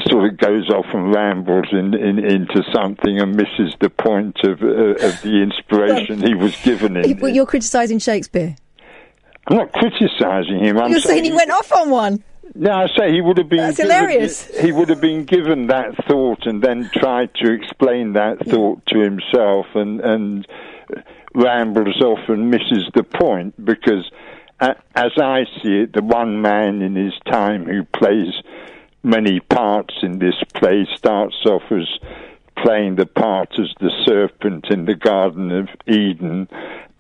sort 0.08 0.32
of 0.32 0.38
goes 0.38 0.70
off 0.70 0.86
and 0.94 1.14
rambles 1.14 1.68
in, 1.72 1.94
in, 1.94 2.20
into 2.20 2.64
something 2.74 3.20
and 3.20 3.36
misses 3.36 3.74
the 3.80 3.90
point 3.90 4.38
of, 4.44 4.62
uh, 4.62 5.06
of 5.06 5.22
the 5.22 5.42
inspiration 5.42 6.26
he 6.26 6.34
was 6.34 6.56
given. 6.64 6.98
In, 6.98 7.18
but 7.20 7.34
you're 7.34 7.46
criticising 7.46 8.00
Shakespeare. 8.00 8.56
I'm 9.48 9.58
not 9.58 9.72
criticising 9.74 10.64
him. 10.64 10.78
I'm 10.78 10.90
you're 10.90 11.00
saying, 11.00 11.24
saying 11.24 11.24
he 11.26 11.32
went 11.32 11.52
off 11.52 11.72
on 11.72 11.90
one. 11.92 12.24
No, 12.58 12.72
I 12.72 12.88
say 12.98 13.12
he 13.12 13.20
would 13.20 13.38
have 13.38 13.50
been. 13.50 13.60
That's 13.60 13.78
given, 13.78 13.92
hilarious. 13.92 14.46
He 14.60 14.72
would 14.72 14.88
have 14.88 15.02
been 15.02 15.26
given 15.26 15.68
that 15.68 15.94
thought 16.08 16.46
and 16.46 16.62
then 16.62 16.90
tried 16.94 17.34
to 17.36 17.52
explain 17.52 18.14
that 18.14 18.46
thought 18.48 18.86
to 18.88 19.00
himself 19.00 19.66
and 19.76 20.00
and 20.00 20.48
rambles 21.34 22.02
off 22.02 22.30
and 22.30 22.50
misses 22.50 22.90
the 22.96 23.04
point 23.04 23.54
because, 23.64 24.10
as 24.62 25.12
I 25.18 25.44
see 25.62 25.82
it, 25.82 25.94
the 25.94 26.02
one 26.02 26.42
man 26.42 26.82
in 26.82 26.96
his 26.96 27.14
time 27.30 27.66
who 27.66 27.84
plays 27.84 28.34
many 29.04 29.42
parts 29.42 29.96
in 30.02 30.20
this 30.20 30.36
play. 30.54 30.88
Starts 30.96 31.36
off 31.46 31.64
as 31.72 32.00
playing 32.64 32.96
the 32.96 33.06
part 33.06 33.50
as 33.60 33.68
the 33.82 33.92
serpent 34.06 34.68
in 34.70 34.86
the 34.86 34.96
Garden 34.96 35.52
of 35.52 35.68
Eden, 35.88 36.48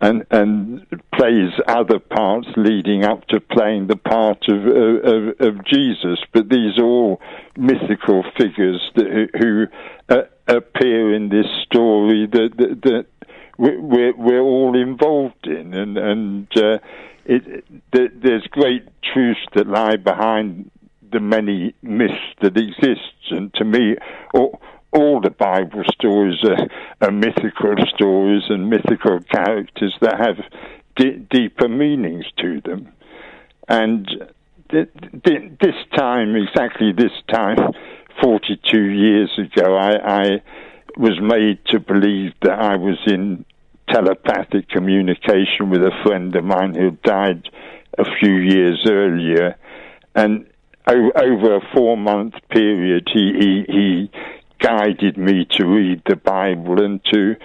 and 0.05 0.25
and 0.29 0.85
plays 1.17 1.51
other 1.67 1.99
parts 1.99 2.47
leading 2.55 3.03
up 3.03 3.25
to 3.27 3.39
playing 3.39 3.87
the 3.87 3.95
part 3.95 4.45
of 4.47 4.65
of, 4.65 5.21
of 5.39 5.65
Jesus. 5.65 6.19
But 6.33 6.49
these 6.49 6.77
are 6.77 6.83
all 6.83 7.21
mythical 7.57 8.23
figures 8.37 8.81
that, 8.95 9.29
who 9.39 9.65
uh, 10.09 10.23
appear 10.47 11.13
in 11.13 11.29
this 11.29 11.47
story 11.63 12.27
that 12.27 12.49
that, 12.57 12.81
that 12.83 13.05
we're, 13.57 14.15
we're 14.15 14.41
all 14.41 14.79
involved 14.79 15.47
in, 15.47 15.73
and 15.73 15.97
and 15.97 16.47
uh, 16.57 16.77
it, 17.25 17.65
there's 17.91 18.47
great 18.51 18.83
truths 19.13 19.45
that 19.55 19.67
lie 19.67 19.95
behind 19.95 20.69
the 21.11 21.19
many 21.19 21.73
myths 21.81 22.13
that 22.41 22.57
exist. 22.57 23.31
And 23.31 23.53
to 23.55 23.63
me, 23.63 23.95
all, 24.33 24.61
all 24.95 25.19
the 25.21 25.29
Bible 25.29 25.83
stories 25.93 26.39
are, 26.43 27.07
are, 27.07 27.11
mythical 27.11 27.75
stories 27.93 28.43
and 28.49 28.69
mythical 28.69 29.19
characters 29.19 29.93
that 30.01 30.17
have 30.19 30.37
d- 30.95 31.25
deeper 31.29 31.67
meanings 31.67 32.25
to 32.37 32.61
them. 32.61 32.91
And 33.67 34.07
th- 34.71 34.89
th- 35.25 35.51
this 35.59 35.75
time, 35.95 36.35
exactly 36.35 36.93
this 36.93 37.11
time, 37.29 37.57
42 38.23 38.81
years 38.81 39.31
ago, 39.37 39.75
I, 39.75 40.23
I 40.23 40.41
was 40.97 41.19
made 41.21 41.59
to 41.67 41.79
believe 41.79 42.33
that 42.43 42.57
I 42.57 42.77
was 42.77 42.97
in 43.05 43.43
telepathic 43.89 44.69
communication 44.69 45.69
with 45.69 45.81
a 45.81 45.91
friend 46.05 46.35
of 46.35 46.43
mine 46.43 46.73
who 46.73 46.91
died 47.03 47.49
a 47.97 48.05
few 48.19 48.35
years 48.35 48.85
earlier. 48.89 49.55
And 50.15 50.47
over 50.87 51.55
a 51.55 51.61
four 51.75 51.97
month 51.97 52.35
period, 52.49 53.09
he, 53.13 53.33
he, 53.39 53.65
he 53.67 54.11
guided 54.59 55.17
me 55.17 55.45
to 55.51 55.65
read 55.65 56.01
the 56.05 56.15
Bible 56.15 56.83
and 56.83 57.03
to 57.13 57.35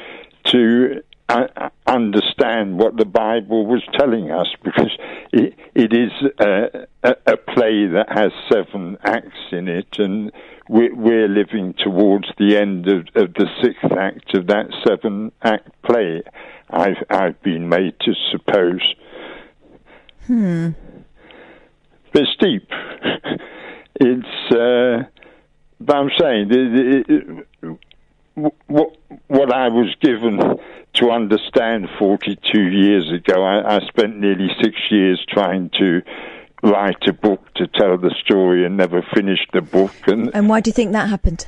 to 0.47 1.03
uh, 1.31 1.69
understand 1.87 2.79
what 2.79 2.97
the 2.97 3.05
Bible 3.05 3.67
was 3.67 3.83
telling 3.97 4.31
us, 4.33 4.49
because 4.65 4.91
it, 5.33 5.55
it 5.75 5.93
is 5.93 6.11
a, 6.41 6.87
a, 7.05 7.17
a, 7.27 7.37
play 7.37 7.87
that 7.87 8.07
has 8.09 8.33
seven 8.53 8.97
acts 9.05 9.39
in 9.53 9.69
it, 9.69 9.99
and 9.99 10.33
we're, 10.69 10.95
we're 10.95 11.29
living 11.29 11.75
towards 11.79 12.27
the 12.39 12.57
end 12.57 12.89
of, 12.89 13.07
of, 13.15 13.35
the 13.35 13.47
sixth 13.63 13.93
act 13.97 14.35
of 14.35 14.49
that 14.49 14.67
seven 14.85 15.31
act 15.43 15.69
play. 15.83 16.23
I've 16.69 17.03
I've 17.09 17.41
been 17.43 17.69
made 17.69 17.95
to 18.01 18.13
suppose. 18.33 18.83
Hmm. 20.27 20.71
But 22.13 22.23
steep. 22.35 22.69
it's, 24.01 24.53
uh, 24.53 25.05
but 25.81 25.97
I'm 25.97 26.11
saying, 26.19 26.49
it, 26.51 27.47
it, 27.63 27.79
what, 28.67 28.97
what 29.29 29.53
I 29.53 29.69
was 29.69 29.95
given 30.01 30.39
to 30.95 31.11
understand 31.11 31.89
42 31.99 32.61
years 32.61 33.11
ago, 33.13 33.43
I, 33.43 33.77
I 33.77 33.81
spent 33.89 34.19
nearly 34.19 34.49
six 34.63 34.77
years 34.91 35.25
trying 35.29 35.71
to 35.79 36.03
write 36.63 37.07
a 37.09 37.13
book 37.13 37.55
to 37.55 37.67
tell 37.67 37.97
the 37.97 38.15
story 38.25 38.67
and 38.67 38.77
never 38.77 39.03
finished 39.15 39.51
the 39.53 39.63
book. 39.63 39.95
And, 40.07 40.31
and 40.35 40.49
why 40.49 40.61
do 40.61 40.69
you 40.71 40.75
think 40.75 40.93
that 40.93 41.09
happened? 41.09 41.47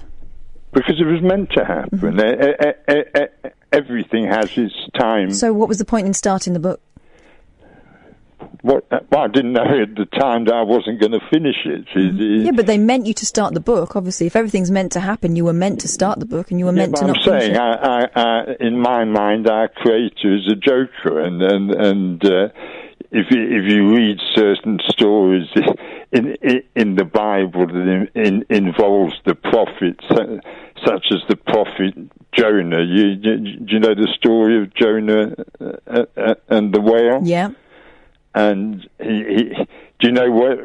because 0.73 0.99
it 0.99 1.05
was 1.05 1.23
meant 1.23 1.51
to 1.51 1.65
happen. 1.65 1.99
Mm-hmm. 1.99 3.49
Everything 3.73 4.27
has 4.27 4.57
its 4.57 4.75
time. 4.99 5.33
So, 5.33 5.53
what 5.53 5.69
was 5.69 5.79
the 5.79 5.85
point 5.85 6.07
in 6.07 6.15
starting 6.15 6.53
the 6.53 6.61
book? 6.61 6.81
What, 8.63 8.85
well, 9.11 9.23
I 9.23 9.29
didn't 9.29 9.53
know 9.53 9.63
at 9.83 9.95
the 9.95 10.07
time 10.19 10.45
that 10.47 10.55
I 10.55 10.63
wasn't 10.63 11.01
going 11.01 11.13
to 11.13 11.21
finish 11.31 11.57
it. 11.65 11.87
It- 11.95 12.45
Yeah, 12.45 12.53
but 12.53 12.67
they 12.67 12.79
meant 12.79 13.07
you 13.07 13.15
to 13.15 13.27
start 13.27 13.55
the 13.55 13.61
book. 13.61 13.97
Obviously, 13.97 14.27
if 14.27 14.37
everything's 14.37 14.71
meant 14.71 14.93
to 14.93 15.01
happen, 15.01 15.37
you 15.37 15.45
were 15.45 15.53
meant 15.53 15.81
to 15.81 15.89
start 15.89 16.19
the 16.21 16.27
book, 16.27 16.51
and 16.51 16.61
you 16.61 16.67
were 16.67 16.73
meant 16.73 16.97
to 16.97 17.03
I'm 17.03 17.09
not 17.09 17.25
finish 17.25 17.43
saying, 17.45 17.55
it. 17.55 17.59
I, 17.59 17.73
I, 17.75 18.09
I, 18.15 18.45
in 18.61 18.79
my 18.79 19.05
mind, 19.05 19.49
our 19.49 19.69
creator 19.69 20.35
is 20.35 20.49
a 20.51 20.57
joker, 20.57 21.21
and 21.21 21.43
and 21.43 21.71
and 21.75 22.25
uh, 22.25 22.49
if 23.11 23.27
you, 23.31 23.43
if 23.43 23.71
you 23.73 23.95
read 23.95 24.19
certain 24.35 24.79
stories 24.89 25.49
in 26.13 26.37
in, 26.43 26.63
in 26.75 26.95
the 26.97 27.05
Bible 27.05 27.67
that 27.67 28.09
in, 28.15 28.23
in, 28.25 28.45
involves 28.49 29.15
the 29.27 29.35
prophets, 29.35 30.05
uh, 30.11 30.39
such 30.87 31.07
as 31.11 31.21
the 31.29 31.37
prophet 31.37 31.95
Jonah, 32.33 32.81
you, 32.83 33.09
you 33.21 33.37
do 33.37 33.75
you 33.75 33.81
know 33.81 33.95
the 33.95 34.09
story 34.17 34.63
of 34.63 34.75
Jonah 34.75 35.35
uh, 35.61 36.05
uh, 36.17 36.35
and 36.49 36.73
the 36.73 36.81
whale? 36.81 37.21
yeah. 37.23 37.51
And 38.35 38.89
he, 39.01 39.25
he, 39.29 39.67
do 40.01 40.09
you 40.09 40.13
know 40.13 40.31
what? 40.31 40.59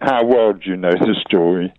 How, 0.00 0.24
well 0.24 0.54
do 0.54 0.70
you 0.70 0.76
know 0.76 0.92
the 0.92 1.14
story? 1.26 1.72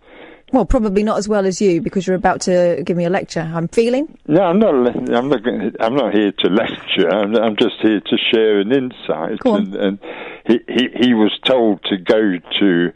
Well, 0.52 0.64
probably 0.64 1.04
not 1.04 1.18
as 1.18 1.28
well 1.28 1.46
as 1.46 1.60
you 1.60 1.80
because 1.80 2.06
you're 2.06 2.16
about 2.16 2.40
to 2.42 2.82
give 2.84 2.96
me 2.96 3.04
a 3.04 3.10
lecture. 3.10 3.48
I'm 3.54 3.68
feeling. 3.68 4.18
No, 4.26 4.42
I'm 4.42 4.58
not. 4.58 4.74
I'm 5.14 5.28
not. 5.28 5.40
I'm 5.80 5.94
not 5.94 6.12
here 6.12 6.32
to 6.32 6.48
lecture. 6.48 7.08
I'm, 7.08 7.36
I'm 7.36 7.56
just 7.56 7.76
here 7.80 8.00
to 8.00 8.16
share 8.32 8.58
an 8.58 8.72
insight. 8.72 9.38
And, 9.44 9.74
and 9.74 9.98
he, 10.46 10.58
he 10.68 10.88
he 11.02 11.14
was 11.14 11.38
told 11.44 11.84
to 11.84 11.96
go 11.98 12.38
to 12.58 12.92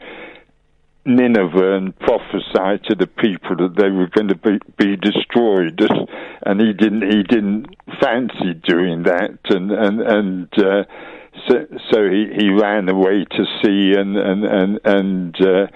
Nineveh 1.05 1.77
and 1.77 1.97
prophesy 1.99 2.83
to 2.89 2.95
the 2.95 3.07
people 3.07 3.55
that 3.57 3.75
they 3.77 3.89
were 3.89 4.07
going 4.07 4.27
to 4.27 4.35
be, 4.35 4.59
be 4.77 4.97
destroyed, 4.97 5.79
and 6.45 6.59
he 6.59 6.73
didn't. 6.73 7.03
He 7.03 7.23
didn't 7.23 7.67
fancy 8.01 8.53
doing 8.53 9.03
that, 9.03 9.39
and 9.45 9.71
and 9.71 10.01
and. 10.01 10.49
Uh, 10.57 10.83
so, 11.47 11.65
so 11.91 12.09
he, 12.09 12.27
he 12.37 12.49
ran 12.49 12.89
away 12.89 13.25
to 13.25 13.45
sea, 13.63 13.93
and 13.97 14.17
and 14.17 14.45
and 14.45 14.79
and 14.83 15.35
uh, 15.41 15.67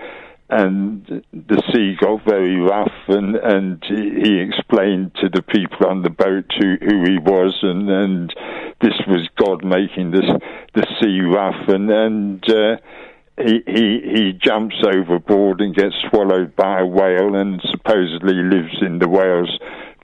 and 0.50 1.24
the 1.32 1.64
sea 1.72 1.96
got 2.00 2.24
very 2.26 2.60
rough, 2.60 2.92
and 3.08 3.36
and 3.36 3.84
he 3.88 4.40
explained 4.40 5.12
to 5.16 5.30
the 5.30 5.42
people 5.42 5.88
on 5.88 6.02
the 6.02 6.10
boat 6.10 6.46
who, 6.60 6.76
who 6.82 7.04
he 7.04 7.18
was, 7.20 7.58
and 7.62 7.90
and 7.90 8.34
this 8.82 8.96
was 9.08 9.28
God 9.38 9.64
making 9.64 10.12
this 10.12 10.26
the 10.74 10.88
sea 11.02 11.22
rough, 11.22 11.68
and 11.68 11.90
and. 11.90 12.50
Uh, 12.50 12.78
he, 13.42 13.64
he 13.66 14.02
he 14.04 14.34
jumps 14.34 14.76
overboard 14.84 15.62
and 15.62 15.74
gets 15.74 15.96
swallowed 16.10 16.58
by 16.58 16.82
a 16.82 16.86
whale, 16.86 17.36
and 17.36 17.62
supposedly 17.72 18.34
lives 18.34 18.76
in 18.82 19.00
the 19.00 19.08
whale's 19.08 19.58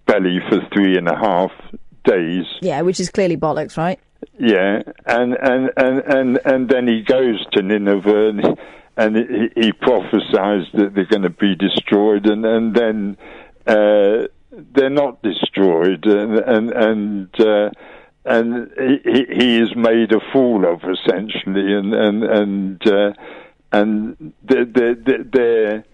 belly 0.05 0.39
for 0.47 0.59
three 0.73 0.97
and 0.97 1.09
a 1.09 1.17
half 1.17 1.51
days. 2.05 2.45
Yeah, 2.61 2.81
which 2.81 3.01
is 3.01 3.09
clearly 3.09 3.35
bollocks, 3.35 3.75
right? 3.75 3.99
Yeah, 4.37 4.81
and 5.05 5.33
and 5.33 5.71
and 5.77 5.99
and 5.99 6.39
and 6.45 6.69
then 6.69 6.87
he 6.87 7.01
goes 7.01 7.45
to 7.53 7.61
Nineveh 7.61 8.29
and, 8.29 8.57
and 8.97 9.15
he, 9.15 9.61
he 9.61 9.71
prophesies 9.71 10.67
that 10.73 10.91
they're 10.93 11.05
going 11.05 11.23
to 11.23 11.29
be 11.29 11.55
destroyed, 11.55 12.25
and 12.25 12.45
and 12.45 12.75
then 12.75 13.17
uh, 13.65 14.27
they're 14.51 14.89
not 14.89 15.21
destroyed, 15.21 16.05
and 16.05 16.39
and 16.39 16.71
and. 16.71 17.39
Uh, 17.39 17.69
and 18.27 18.71
he, 18.75 19.25
he 19.31 19.57
is 19.59 19.75
made 19.75 20.11
a 20.11 20.19
fool 20.33 20.65
of 20.65 20.81
essentially, 20.81 21.75
and 21.75 21.93
and 21.93 22.23
and 22.23 22.87
uh, 22.87 23.13
and 23.71 24.33
there 24.43 24.65
there 24.65 24.95
there 25.23 25.85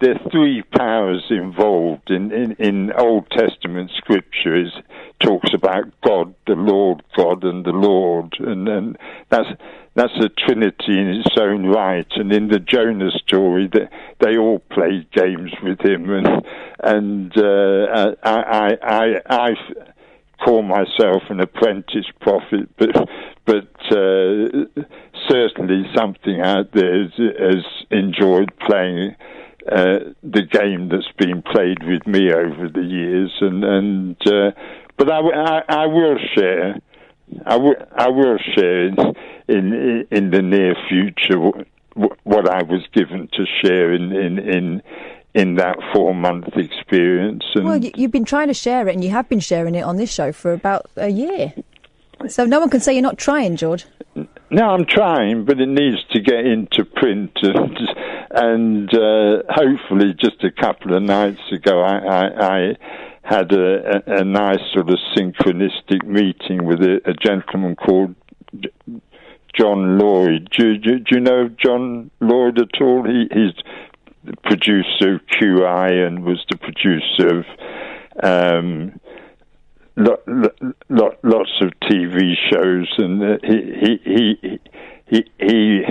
there 0.00 0.12
are 0.12 0.30
three 0.30 0.62
powers 0.62 1.24
involved 1.30 2.10
in, 2.10 2.30
in 2.30 2.52
in 2.58 2.92
Old 2.92 3.30
Testament 3.30 3.90
scripture. 3.96 4.54
Is 4.56 4.72
talks 5.20 5.52
about 5.52 5.86
God, 6.02 6.34
the 6.46 6.54
Lord 6.54 7.02
God, 7.16 7.42
and 7.42 7.64
the 7.64 7.72
Lord, 7.72 8.36
and 8.38 8.68
and 8.68 8.98
that's 9.28 9.48
that's 9.94 10.16
a 10.20 10.28
trinity 10.28 10.98
in 10.98 11.08
its 11.08 11.36
own 11.40 11.66
right. 11.66 12.06
And 12.12 12.32
in 12.32 12.48
the 12.48 12.60
Jonah 12.60 13.10
story, 13.10 13.68
they, 13.72 13.88
they 14.20 14.38
all 14.38 14.60
played 14.60 15.10
games 15.10 15.52
with 15.62 15.80
him, 15.80 16.10
and 16.10 16.46
and 16.82 17.36
uh, 17.36 18.14
I 18.22 18.36
I 18.42 18.76
I. 18.82 19.20
I 19.28 19.50
call 20.44 20.62
myself 20.62 21.24
an 21.30 21.40
apprentice 21.40 22.06
prophet, 22.20 22.68
but 22.78 22.94
but 23.44 23.74
uh, 23.90 24.46
certainly 25.28 25.82
something 25.96 26.40
out 26.40 26.70
there 26.72 27.02
has, 27.02 27.12
has 27.16 27.64
enjoyed 27.90 28.52
playing 28.60 29.16
uh, 29.70 29.98
the 30.22 30.42
game 30.42 30.88
that's 30.88 31.10
been 31.18 31.42
played 31.42 31.78
with 31.82 32.06
me 32.06 32.32
over 32.32 32.68
the 32.68 32.82
years, 32.82 33.32
and 33.40 33.64
and 33.64 34.16
uh, 34.26 34.50
but 34.96 35.10
I, 35.10 35.18
I, 35.18 35.62
I 35.68 35.86
will 35.86 36.18
share. 36.34 36.80
I 37.44 37.56
will, 37.56 37.74
I 37.94 38.08
will 38.08 38.38
share 38.54 38.86
in, 38.86 38.96
in 39.48 40.06
in 40.10 40.30
the 40.30 40.42
near 40.42 40.74
future 40.88 41.38
what, 42.24 42.48
I 42.48 42.62
was 42.62 42.86
given 42.92 43.28
to 43.34 43.44
share 43.62 43.92
in 43.92 44.12
in 44.12 44.38
in, 44.38 44.82
in 45.34 45.54
that 45.56 45.76
four 45.92 46.14
month 46.14 46.56
experience. 46.56 47.44
And 47.54 47.64
Well, 47.64 47.76
you, 47.76 47.90
you've 47.96 48.12
been 48.12 48.24
trying 48.24 48.48
to 48.48 48.54
share 48.54 48.88
it, 48.88 48.94
and 48.94 49.04
you 49.04 49.10
have 49.10 49.28
been 49.28 49.40
sharing 49.40 49.74
it 49.74 49.82
on 49.82 49.96
this 49.96 50.12
show 50.12 50.32
for 50.32 50.52
about 50.52 50.86
a 50.96 51.08
year. 51.08 51.52
So 52.28 52.44
no 52.44 52.60
one 52.60 52.70
can 52.70 52.80
say 52.80 52.92
you're 52.94 53.02
not 53.02 53.18
trying, 53.18 53.56
George. 53.56 53.84
No, 54.50 54.70
I'm 54.70 54.86
trying, 54.86 55.44
but 55.44 55.60
it 55.60 55.68
needs 55.68 56.02
to 56.12 56.20
get 56.20 56.46
into 56.46 56.84
print, 56.84 57.32
and, 57.42 57.78
and 58.30 58.94
uh, 58.94 59.42
hopefully, 59.50 60.14
just 60.18 60.42
a 60.42 60.50
couple 60.50 60.94
of 60.96 61.02
nights 61.02 61.40
ago, 61.52 61.82
I, 61.82 61.98
I, 61.98 62.56
I 62.56 62.76
had 63.22 63.52
a, 63.52 64.02
a, 64.06 64.20
a 64.20 64.24
nice 64.24 64.60
sort 64.72 64.88
of 64.88 64.96
synchronistic 65.16 66.04
meeting 66.06 66.64
with 66.64 66.80
a, 66.80 67.00
a 67.04 67.12
gentleman 67.12 67.76
called 67.76 68.14
John 69.54 69.98
Lloyd. 69.98 70.48
Do, 70.56 70.68
you- 70.68 70.78
do, 70.78 70.98
do 70.98 71.14
you 71.16 71.20
know 71.20 71.50
John 71.62 72.10
Lloyd 72.20 72.58
at 72.58 72.80
all? 72.80 73.04
He, 73.04 73.28
he's 73.30 73.52
the 74.24 74.36
producer 74.44 75.16
of 75.16 75.20
QI 75.26 76.06
and 76.06 76.24
was 76.24 76.42
the 76.50 76.56
producer 76.56 77.40
of. 77.40 77.44
Um, 78.20 78.98
lots 79.98 81.60
of 81.60 81.70
TV 81.82 82.34
shows, 82.50 82.92
and 82.98 83.40
he 83.42 83.58
he 83.80 84.00
he 84.04 84.60
he, 85.06 85.24
he 85.38 85.84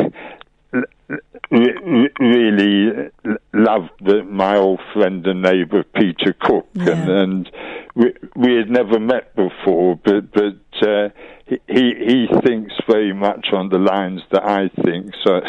re- 1.51 1.77
re- 1.81 2.09
really 2.19 3.09
loved 3.53 3.91
the, 4.01 4.23
my 4.23 4.57
old 4.57 4.79
friend 4.93 5.25
and 5.27 5.41
neighbour 5.41 5.83
Peter 5.83 6.33
Cook, 6.39 6.67
and, 6.75 6.87
Yeah. 6.87 7.21
and 7.23 7.51
we, 7.95 8.13
we 8.35 8.55
had 8.55 8.69
never 8.69 8.99
met 8.99 9.35
before, 9.35 9.99
but 10.03 10.31
but 10.31 10.87
uh, 10.87 11.09
he 11.45 11.57
he 11.67 12.27
thinks 12.45 12.73
very 12.87 13.13
much 13.13 13.47
on 13.53 13.69
the 13.69 13.79
lines 13.79 14.21
that 14.31 14.43
I 14.43 14.69
think. 14.83 15.13
So 15.25 15.41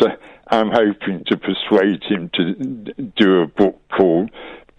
so 0.00 0.08
I'm 0.48 0.70
hoping 0.70 1.24
to 1.26 1.36
persuade 1.36 2.02
him 2.04 2.30
to 2.34 2.54
do 3.16 3.42
a 3.42 3.46
book 3.46 3.80
called. 3.96 4.30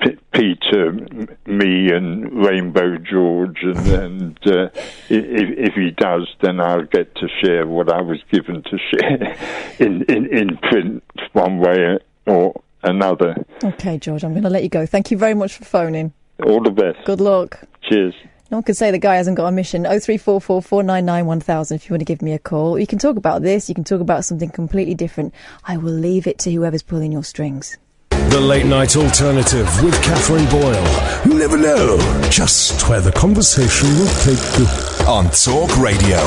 P- 0.04 0.18
Peter, 0.34 0.89
m- 0.89 1.28
me, 1.46 1.92
and 1.92 2.46
Rainbow 2.46 2.98
George, 2.98 3.58
and, 3.62 3.88
and 3.88 4.38
uh, 4.46 4.70
if, 5.10 5.70
if 5.70 5.74
he 5.76 5.92
does, 5.92 6.28
then 6.42 6.60
I'll 6.60 6.84
get 6.84 7.16
to 7.16 7.28
share 7.42 7.66
what 7.66 7.92
I 7.92 8.02
was 8.02 8.20
given 8.32 8.63
to 8.63 8.78
share 8.92 9.38
in, 9.80 10.04
in, 10.04 10.26
in 10.28 10.58
print 10.58 11.04
one 11.34 11.60
way 11.60 12.00
or 12.28 12.62
another. 12.84 13.36
Okay, 13.63 13.98
George, 13.98 14.24
I'm 14.24 14.32
going 14.32 14.44
to 14.44 14.50
let 14.50 14.63
you 14.63 14.70
go. 14.70 14.86
Thank 14.86 15.12
you 15.12 15.18
very 15.18 15.34
much 15.34 15.54
for 15.54 15.66
phoning. 15.66 16.13
All 16.46 16.62
the 16.62 16.72
best. 16.72 17.06
Good 17.06 17.22
luck. 17.22 17.60
Cheers. 17.84 18.13
No 18.52 18.58
one 18.58 18.63
can 18.63 18.76
say 18.76 18.92
the 18.92 19.00
guy 19.00 19.16
hasn't 19.16 19.38
got 19.38 19.48
a 19.48 19.52
mission. 19.52 19.84
0344 19.84 20.62
499 20.62 21.26
1000 21.26 21.76
if 21.76 21.89
you 21.89 21.94
want 21.94 22.02
to 22.02 22.06
give 22.06 22.22
me 22.22 22.34
a 22.34 22.39
call. 22.39 22.78
You 22.78 22.86
can 22.86 23.00
talk 23.00 23.18
about 23.18 23.42
this, 23.42 23.68
you 23.68 23.74
can 23.74 23.84
talk 23.84 24.02
about 24.02 24.26
something 24.26 24.50
completely 24.50 24.94
different. 24.94 25.34
I 25.63 25.78
will 25.78 25.94
leave 25.94 26.28
it 26.28 26.38
to 26.39 26.52
whoever's 26.52 26.84
pulling 26.84 27.12
your 27.12 27.24
strings. 27.24 27.78
The 28.30 28.40
Late 28.40 28.66
Night 28.66 28.96
Alternative 28.96 29.68
with 29.84 29.94
Katherine 30.04 30.50
Boyle. 30.50 31.26
You 31.26 31.38
never 31.38 31.58
know 31.58 31.98
just 32.30 32.88
where 32.90 33.02
the 33.02 33.12
conversation 33.12 33.90
will 33.90 34.14
take 34.24 34.60
you. 34.60 34.66
on 35.08 35.30
Talk 35.32 35.78
Radio. 35.78 36.18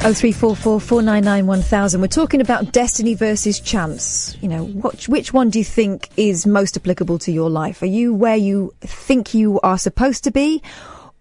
0344 0.00 0.80
499 0.80 1.46
1000. 1.46 2.00
We're 2.00 2.06
talking 2.06 2.40
about 2.40 2.72
destiny 2.72 3.14
versus 3.14 3.60
chance. 3.60 4.36
You 4.40 4.48
know, 4.48 4.64
what, 4.64 5.08
which 5.08 5.32
one 5.32 5.50
do 5.50 5.58
you 5.58 5.64
think 5.64 6.08
is 6.16 6.46
most 6.46 6.76
applicable 6.76 7.18
to 7.20 7.32
your 7.32 7.50
life? 7.50 7.82
Are 7.82 7.86
you 7.86 8.14
where 8.14 8.36
you 8.36 8.74
think 8.80 9.34
you 9.34 9.60
are 9.60 9.76
supposed 9.76 10.24
to 10.24 10.30
be? 10.30 10.62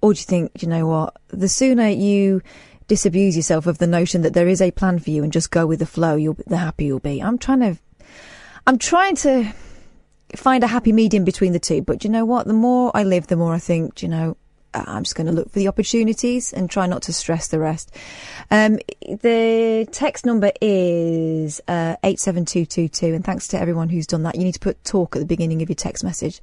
Or 0.02 0.14
do 0.14 0.20
you 0.20 0.24
think, 0.24 0.62
you 0.62 0.68
know 0.70 0.88
what, 0.88 1.18
the 1.28 1.50
sooner 1.50 1.90
you 1.90 2.42
disabuse 2.88 3.36
yourself 3.36 3.68
of 3.68 3.80
the 3.80 3.88
notion 3.88 4.22
that 4.22 4.34
there 4.34 4.48
is 4.48 4.62
a 4.62 4.72
plan 4.72 5.00
for 5.00 5.10
you 5.10 5.24
and 5.24 5.32
just 5.34 5.52
go 5.52 5.68
with 5.68 5.80
the 5.80 5.86
flow, 5.86 6.16
you'll, 6.16 6.38
the 6.48 6.58
happier 6.58 6.88
you'll 6.88 7.00
be. 7.00 7.22
I'm 7.22 7.38
trying 7.38 7.60
to, 7.60 7.78
I'm 8.69 8.77
trying 8.77 9.15
to 9.15 9.51
find 10.36 10.63
a 10.63 10.67
happy 10.67 10.91
medium 10.91 11.23
between 11.23 11.53
the 11.53 11.60
two. 11.60 11.82
But 11.82 12.03
you 12.03 12.10
know 12.12 12.23
what? 12.23 12.45
The 12.45 12.53
more 12.53 12.91
I 12.93 13.03
live, 13.03 13.25
the 13.25 13.36
more 13.36 13.51
I 13.51 13.58
think, 13.58 14.03
you 14.03 14.08
know, 14.08 14.38
I'm 14.73 15.03
just 15.03 15.15
going 15.15 15.27
to 15.27 15.34
look 15.34 15.51
for 15.51 15.60
the 15.60 15.67
opportunities 15.67 16.53
and 16.53 16.69
try 16.69 16.86
not 16.86 17.01
to 17.03 17.13
stress 17.13 17.47
the 17.47 17.60
rest. 17.60 17.95
Um, 18.51 18.79
the 19.01 19.88
text 19.91 20.25
number 20.25 20.51
is 20.62 21.60
uh, 21.67 21.95
87222, 22.03 23.15
and 23.15 23.23
thanks 23.23 23.47
to 23.49 23.60
everyone 23.60 23.89
who's 23.89 24.08
done 24.08 24.23
that. 24.23 24.36
You 24.36 24.43
need 24.43 24.53
to 24.53 24.60
put 24.60 24.84
talk 24.84 25.15
at 25.15 25.19
the 25.19 25.25
beginning 25.25 25.62
of 25.62 25.69
your 25.69 25.75
text 25.75 26.03
message, 26.03 26.41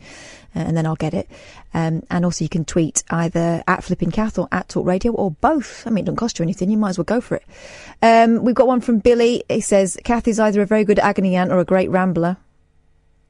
uh, 0.55 0.61
and 0.61 0.77
then 0.77 0.87
I'll 0.87 0.97
get 0.97 1.15
it. 1.15 1.29
Um, 1.75 2.03
and 2.11 2.25
also, 2.25 2.45
you 2.45 2.49
can 2.49 2.65
tweet 2.65 3.05
either 3.11 3.63
at 3.67 3.85
Flipping 3.85 4.11
Kath 4.11 4.39
or 4.39 4.49
at 4.51 4.69
Talk 4.69 4.87
Radio 4.87 5.13
or 5.13 5.31
both. 5.31 5.87
I 5.87 5.91
mean, 5.91 6.05
it 6.05 6.07
doesn't 6.07 6.17
cost 6.17 6.39
you 6.39 6.43
anything. 6.43 6.71
You 6.71 6.79
might 6.79 6.91
as 6.91 6.99
well 6.99 7.05
go 7.05 7.21
for 7.21 7.37
it. 7.37 7.45
Um, 8.03 8.43
we've 8.45 8.55
got 8.55 8.67
one 8.67 8.81
from 8.81 8.99
Billy. 8.99 9.45
He 9.49 9.61
says, 9.61 9.99
Kath 10.05 10.27
is 10.27 10.41
either 10.41 10.63
a 10.63 10.67
very 10.67 10.85
good 10.85 10.99
agony 10.99 11.37
aunt 11.37 11.53
or 11.53 11.59
a 11.59 11.65
great 11.65 11.91
rambler. 11.91 12.39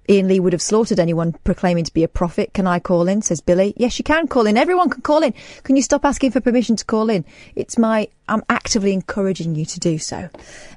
Iain 0.08 0.28
Lee 0.28 0.40
would 0.40 0.52
have 0.52 0.62
slaughtered 0.62 1.00
anyone 1.00 1.32
proclaiming 1.44 1.84
to 1.84 1.92
be 1.92 2.02
a 2.02 2.08
prophet. 2.08 2.52
Can 2.54 2.66
I 2.66 2.78
call 2.78 3.08
in? 3.08 3.22
Says 3.22 3.40
Billy. 3.40 3.74
Yes, 3.76 3.98
you 3.98 4.04
can 4.04 4.28
call 4.28 4.46
in. 4.46 4.56
Everyone 4.56 4.90
can 4.90 5.02
call 5.02 5.22
in. 5.22 5.34
Can 5.64 5.76
you 5.76 5.82
stop 5.82 6.04
asking 6.04 6.32
for 6.32 6.40
permission 6.40 6.76
to 6.76 6.84
call 6.84 7.10
in? 7.10 7.24
It's 7.54 7.78
my, 7.78 8.08
I'm 8.28 8.42
actively 8.48 8.92
encouraging 8.92 9.54
you 9.54 9.64
to 9.64 9.80
do 9.80 9.98
so. 9.98 10.28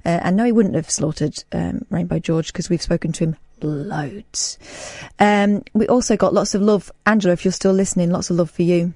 Uh, 0.06 0.20
and 0.24 0.38
no, 0.38 0.44
he 0.46 0.52
wouldn't 0.52 0.76
have 0.76 0.90
slaughtered 0.90 1.44
um, 1.52 1.86
Rainbow 1.90 2.20
George 2.20 2.48
because 2.48 2.70
we've 2.70 2.82
spoken 2.82 3.12
to 3.14 3.24
him 3.26 3.36
loads. 3.62 4.58
Um, 5.20 5.64
we 5.74 5.88
also 5.88 6.16
got 6.18 6.34
lots 6.34 6.56
of 6.56 6.62
love. 6.62 6.92
Angela, 7.06 7.34
if 7.34 7.46
you're 7.46 7.52
still 7.52 7.74
listening, 7.74 8.10
lots 8.12 8.30
of 8.30 8.38
love 8.38 8.52
for 8.52 8.64
you. 8.64 8.94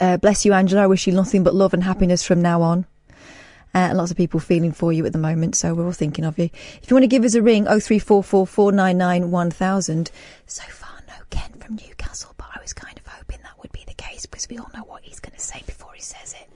Uh, 0.00 0.16
bless 0.16 0.44
you, 0.44 0.52
Angela. 0.52 0.82
I 0.82 0.86
wish 0.86 1.06
you 1.06 1.12
nothing 1.12 1.44
but 1.44 1.54
love 1.54 1.72
and 1.72 1.84
happiness 1.84 2.24
from 2.24 2.42
now 2.42 2.62
on. 2.62 2.86
Uh, 3.74 3.90
lots 3.92 4.10
of 4.10 4.16
people 4.16 4.38
feeling 4.38 4.70
for 4.72 4.92
you 4.92 5.04
at 5.04 5.12
the 5.12 5.18
moment, 5.18 5.56
so 5.56 5.74
we're 5.74 5.84
all 5.84 5.92
thinking 5.92 6.24
of 6.24 6.38
you. 6.38 6.48
If 6.80 6.90
you 6.90 6.94
want 6.94 7.02
to 7.02 7.08
give 7.08 7.24
us 7.24 7.34
a 7.34 7.42
ring, 7.42 7.64
0344 7.64 8.46
499 8.46 9.30
1000. 9.30 10.10
So 10.46 10.62
far, 10.64 11.00
no 11.08 11.14
Ken 11.30 11.50
from 11.58 11.74
Newcastle, 11.76 12.34
but 12.36 12.46
I 12.54 12.60
was 12.60 12.72
kind 12.72 12.96
of 12.96 13.06
hoping 13.06 13.38
that 13.42 13.58
would 13.60 13.72
be 13.72 13.84
the 13.86 13.94
case 13.94 14.26
because 14.26 14.48
we 14.48 14.58
all 14.58 14.70
know 14.74 14.84
what 14.84 15.02
he's 15.02 15.18
going 15.18 15.34
to 15.34 15.40
say 15.40 15.60
before 15.66 15.92
he 15.94 16.00
says 16.00 16.34
it. 16.40 16.48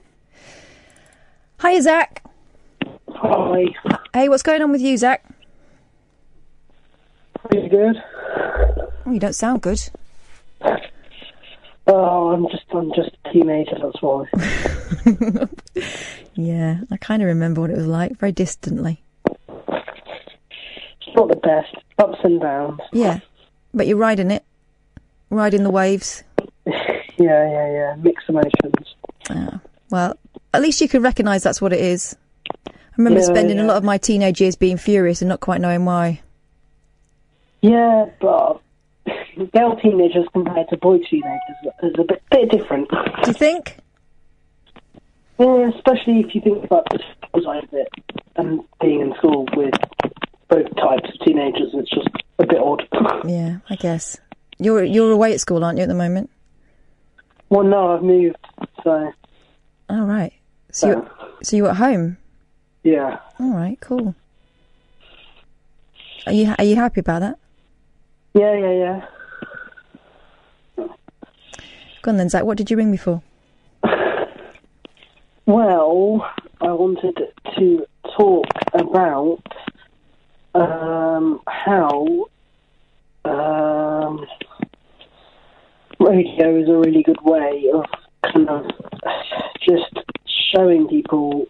Hi, 1.57 1.79
Zach. 1.81 2.23
Hi. 3.09 3.65
Hey, 4.13 4.29
what's 4.29 4.43
going 4.43 4.61
on 4.61 4.71
with 4.71 4.81
you, 4.81 4.95
Zach? 4.95 5.25
Pretty 7.49 7.67
good. 7.67 7.95
Oh, 9.05 9.11
you 9.11 9.19
don't 9.19 9.35
sound 9.35 9.61
good. 9.61 9.81
Oh, 11.91 12.29
I'm 12.31 12.47
just 12.49 12.63
I'm 12.71 12.91
just 12.95 13.09
a 13.25 13.33
teenager, 13.33 13.77
that's 13.81 14.01
why. 14.01 14.25
Yeah, 16.35 16.79
I 16.89 16.95
kind 16.97 17.21
of 17.21 17.27
remember 17.27 17.59
what 17.59 17.69
it 17.69 17.75
was 17.75 17.87
like, 17.87 18.17
very 18.17 18.31
distantly. 18.31 19.03
It's 19.27 21.15
not 21.15 21.27
the 21.27 21.35
best. 21.35 21.75
Ups 21.97 22.19
and 22.23 22.39
downs. 22.39 22.79
Yeah, 22.93 23.19
but 23.73 23.87
you're 23.87 23.97
riding 23.97 24.31
it, 24.31 24.45
riding 25.29 25.63
the 25.63 25.69
waves. 25.71 26.23
Yeah, 27.17 27.51
yeah, 27.51 27.71
yeah. 27.73 27.95
Mixed 27.97 28.29
emotions. 28.29 28.95
Oh, 29.29 29.59
well, 29.91 30.17
at 30.53 30.61
least 30.61 30.79
you 30.79 30.87
can 30.87 31.01
recognise 31.03 31.43
that's 31.43 31.59
what 31.61 31.73
it 31.73 31.81
is. 31.81 32.15
I 32.65 32.71
remember 32.95 33.19
Yeah, 33.19 33.25
spending 33.25 33.59
a 33.59 33.65
lot 33.65 33.75
of 33.75 33.83
my 33.83 33.97
teenage 33.97 34.39
years 34.39 34.55
being 34.55 34.77
furious 34.77 35.21
and 35.21 35.27
not 35.27 35.41
quite 35.41 35.59
knowing 35.59 35.83
why. 35.83 36.21
Yeah, 37.61 38.05
but 38.21 38.61
girl 39.53 39.75
teenagers 39.81 40.25
compared 40.33 40.67
to 40.69 40.77
boy 40.77 40.97
teenagers 41.09 41.57
is 41.83 41.93
a 41.99 42.03
bit 42.03 42.21
bit 42.31 42.49
different. 42.51 42.89
Do 42.89 43.27
you 43.27 43.33
think? 43.33 43.77
Yeah, 45.39 45.69
especially 45.75 46.19
if 46.19 46.35
you 46.35 46.41
think 46.41 46.63
about 46.65 46.85
the 46.91 46.99
school 47.27 47.43
side 47.43 47.63
of 47.63 47.73
it 47.73 47.87
and 48.35 48.61
being 48.81 48.99
in 49.01 49.13
school 49.17 49.47
with 49.55 49.73
both 50.49 50.67
types 50.75 51.09
of 51.09 51.25
teenagers, 51.25 51.69
it's 51.73 51.89
just 51.89 52.09
a 52.39 52.45
bit 52.45 52.59
odd. 52.59 52.83
Yeah, 53.27 53.59
I 53.69 53.75
guess. 53.75 54.17
You're 54.57 54.83
you're 54.83 55.11
away 55.11 55.33
at 55.33 55.39
school, 55.39 55.63
aren't 55.63 55.77
you, 55.77 55.83
at 55.83 55.87
the 55.89 55.95
moment? 55.95 56.29
well, 57.49 57.63
no, 57.63 57.95
I've 57.95 58.03
moved, 58.03 58.35
so 58.83 59.11
All 59.89 60.05
right. 60.05 60.33
So 60.71 60.87
you're, 60.87 61.11
so 61.43 61.55
you're 61.57 61.69
at 61.69 61.77
home. 61.77 62.17
yeah. 62.83 63.19
All 63.39 63.53
right, 63.55 63.79
cool. 63.81 64.13
Are 66.27 66.33
you 66.33 66.53
are 66.57 66.63
you 66.65 66.75
happy 66.75 66.99
about 66.99 67.21
that? 67.21 67.39
Yeah, 68.33 68.53
yeah, 68.55 68.71
yeah. 70.77 70.87
Go 72.01 72.11
on 72.11 72.17
then, 72.17 72.29
Zach. 72.29 72.43
What 72.43 72.57
did 72.57 72.71
you 72.71 72.77
ring 72.77 72.91
me 72.91 72.97
for? 72.97 73.21
Well, 75.45 76.29
I 76.61 76.71
wanted 76.71 77.17
to 77.57 77.85
talk 78.15 78.45
about 78.73 79.41
um, 80.53 81.41
how 81.47 82.27
um, 83.25 84.25
radio 85.99 86.55
is 86.61 86.69
a 86.69 86.77
really 86.77 87.03
good 87.03 87.21
way 87.23 87.65
of 87.73 87.85
kind 88.31 88.47
of 88.47 88.65
just 89.59 90.05
showing 90.53 90.87
people 90.87 91.45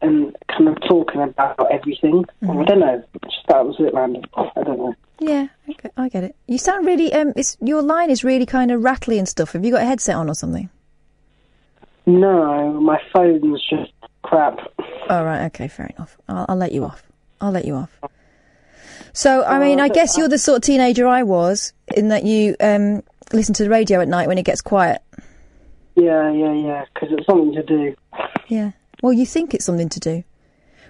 and 0.00 0.36
kind 0.48 0.68
of 0.68 0.76
talking 0.88 1.22
about 1.22 1.72
everything. 1.72 2.24
I 2.42 2.64
don't 2.64 2.80
know. 2.80 3.02
Just 3.24 3.46
that 3.48 3.64
was 3.64 3.76
a 3.80 3.84
bit 3.84 3.94
random. 3.94 4.24
I 4.36 4.62
don't 4.62 4.78
know. 4.78 4.94
Yeah, 5.20 5.48
I 5.66 5.72
get, 5.72 5.92
I 5.96 6.08
get 6.08 6.24
it. 6.24 6.36
You 6.46 6.58
sound 6.58 6.86
really 6.86 7.12
um. 7.12 7.32
It's 7.36 7.56
your 7.60 7.82
line 7.82 8.10
is 8.10 8.22
really 8.22 8.46
kind 8.46 8.70
of 8.70 8.82
rattly 8.82 9.18
and 9.18 9.28
stuff. 9.28 9.52
Have 9.52 9.64
you 9.64 9.72
got 9.72 9.82
a 9.82 9.86
headset 9.86 10.14
on 10.16 10.28
or 10.30 10.34
something? 10.34 10.70
No, 12.06 12.72
my 12.80 13.00
phone's 13.12 13.62
just 13.68 13.92
crap. 14.22 14.58
All 15.10 15.24
right. 15.24 15.46
Okay. 15.46 15.68
Fair 15.68 15.90
enough. 15.96 16.16
I'll, 16.28 16.46
I'll 16.48 16.56
let 16.56 16.72
you 16.72 16.84
off. 16.84 17.02
I'll 17.40 17.50
let 17.52 17.64
you 17.64 17.74
off. 17.74 17.90
So, 19.12 19.44
I 19.44 19.58
mean, 19.58 19.80
I 19.80 19.88
guess 19.88 20.16
you're 20.16 20.28
the 20.28 20.38
sort 20.38 20.56
of 20.58 20.62
teenager 20.62 21.06
I 21.06 21.22
was 21.24 21.72
in 21.96 22.08
that 22.08 22.24
you 22.24 22.56
um 22.60 23.02
listen 23.32 23.54
to 23.54 23.64
the 23.64 23.70
radio 23.70 24.00
at 24.00 24.08
night 24.08 24.28
when 24.28 24.38
it 24.38 24.44
gets 24.44 24.60
quiet. 24.60 25.02
Yeah, 25.96 26.32
yeah, 26.32 26.52
yeah. 26.52 26.84
Because 26.94 27.10
it's 27.12 27.26
something 27.26 27.52
to 27.54 27.62
do. 27.64 27.94
Yeah. 28.46 28.70
Well, 29.02 29.12
you 29.12 29.26
think 29.26 29.52
it's 29.54 29.64
something 29.64 29.88
to 29.90 30.00
do. 30.00 30.24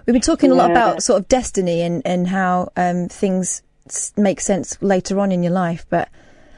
We've 0.06 0.12
been 0.14 0.22
talking 0.22 0.50
a 0.50 0.54
lot 0.54 0.68
Yeah. 0.70 0.72
about 0.72 1.02
sort 1.02 1.20
of 1.20 1.28
destiny 1.28 1.82
and, 1.82 2.02
and 2.06 2.26
how 2.28 2.70
um, 2.76 3.08
things 3.08 3.62
s- 3.90 4.12
make 4.16 4.40
sense 4.40 4.76
later 4.80 5.18
on 5.20 5.32
in 5.32 5.42
your 5.42 5.52
life. 5.52 5.86
But 5.88 6.08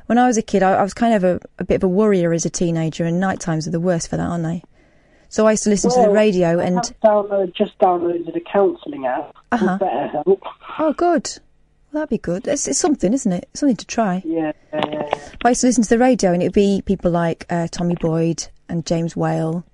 when 0.06 0.18
I 0.18 0.26
was 0.26 0.36
a 0.36 0.42
kid, 0.42 0.62
I, 0.62 0.74
I 0.74 0.82
was 0.82 0.94
kind 0.94 1.14
of 1.14 1.24
a, 1.24 1.40
a 1.58 1.64
bit 1.64 1.76
of 1.76 1.84
a 1.84 1.88
worrier 1.88 2.32
as 2.32 2.44
a 2.44 2.50
teenager, 2.50 3.04
and 3.04 3.20
night 3.20 3.40
times 3.40 3.66
are 3.66 3.70
the 3.70 3.80
worst 3.80 4.08
for 4.08 4.16
that, 4.16 4.28
aren't 4.28 4.44
they? 4.44 4.62
So 5.28 5.46
I 5.46 5.52
used 5.52 5.62
to 5.64 5.70
listen 5.70 5.90
to 5.92 6.02
the 6.02 6.10
radio 6.10 6.58
and. 6.58 6.78
download, 7.04 7.54
just 7.54 7.78
downloaded 7.78 8.34
a 8.34 8.40
counselling 8.40 9.06
app. 9.06 9.36
Uh-huh. 9.52 9.78
BetterHelp. 9.80 10.40
Oh, 10.78 10.92
good. 10.92 11.30
Well, 11.92 12.02
that'd 12.02 12.08
be 12.10 12.18
good. 12.18 12.48
It's, 12.48 12.66
it's 12.66 12.78
something, 12.78 13.12
isn't 13.12 13.32
it? 13.32 13.48
Something 13.54 13.76
to 13.76 13.86
try. 13.86 14.22
Yeah, 14.24 14.52
yeah. 14.72 15.08
I 15.44 15.50
used 15.50 15.60
to 15.60 15.68
listen 15.68 15.84
to 15.84 15.88
the 15.88 15.98
radio, 15.98 16.32
and 16.32 16.42
it'd 16.42 16.52
be 16.52 16.82
people 16.84 17.10
like 17.12 17.46
uh, 17.48 17.68
Tommy 17.70 17.94
Boyd 18.00 18.48
and 18.68 18.84
James 18.84 19.16
Whale. 19.16 19.64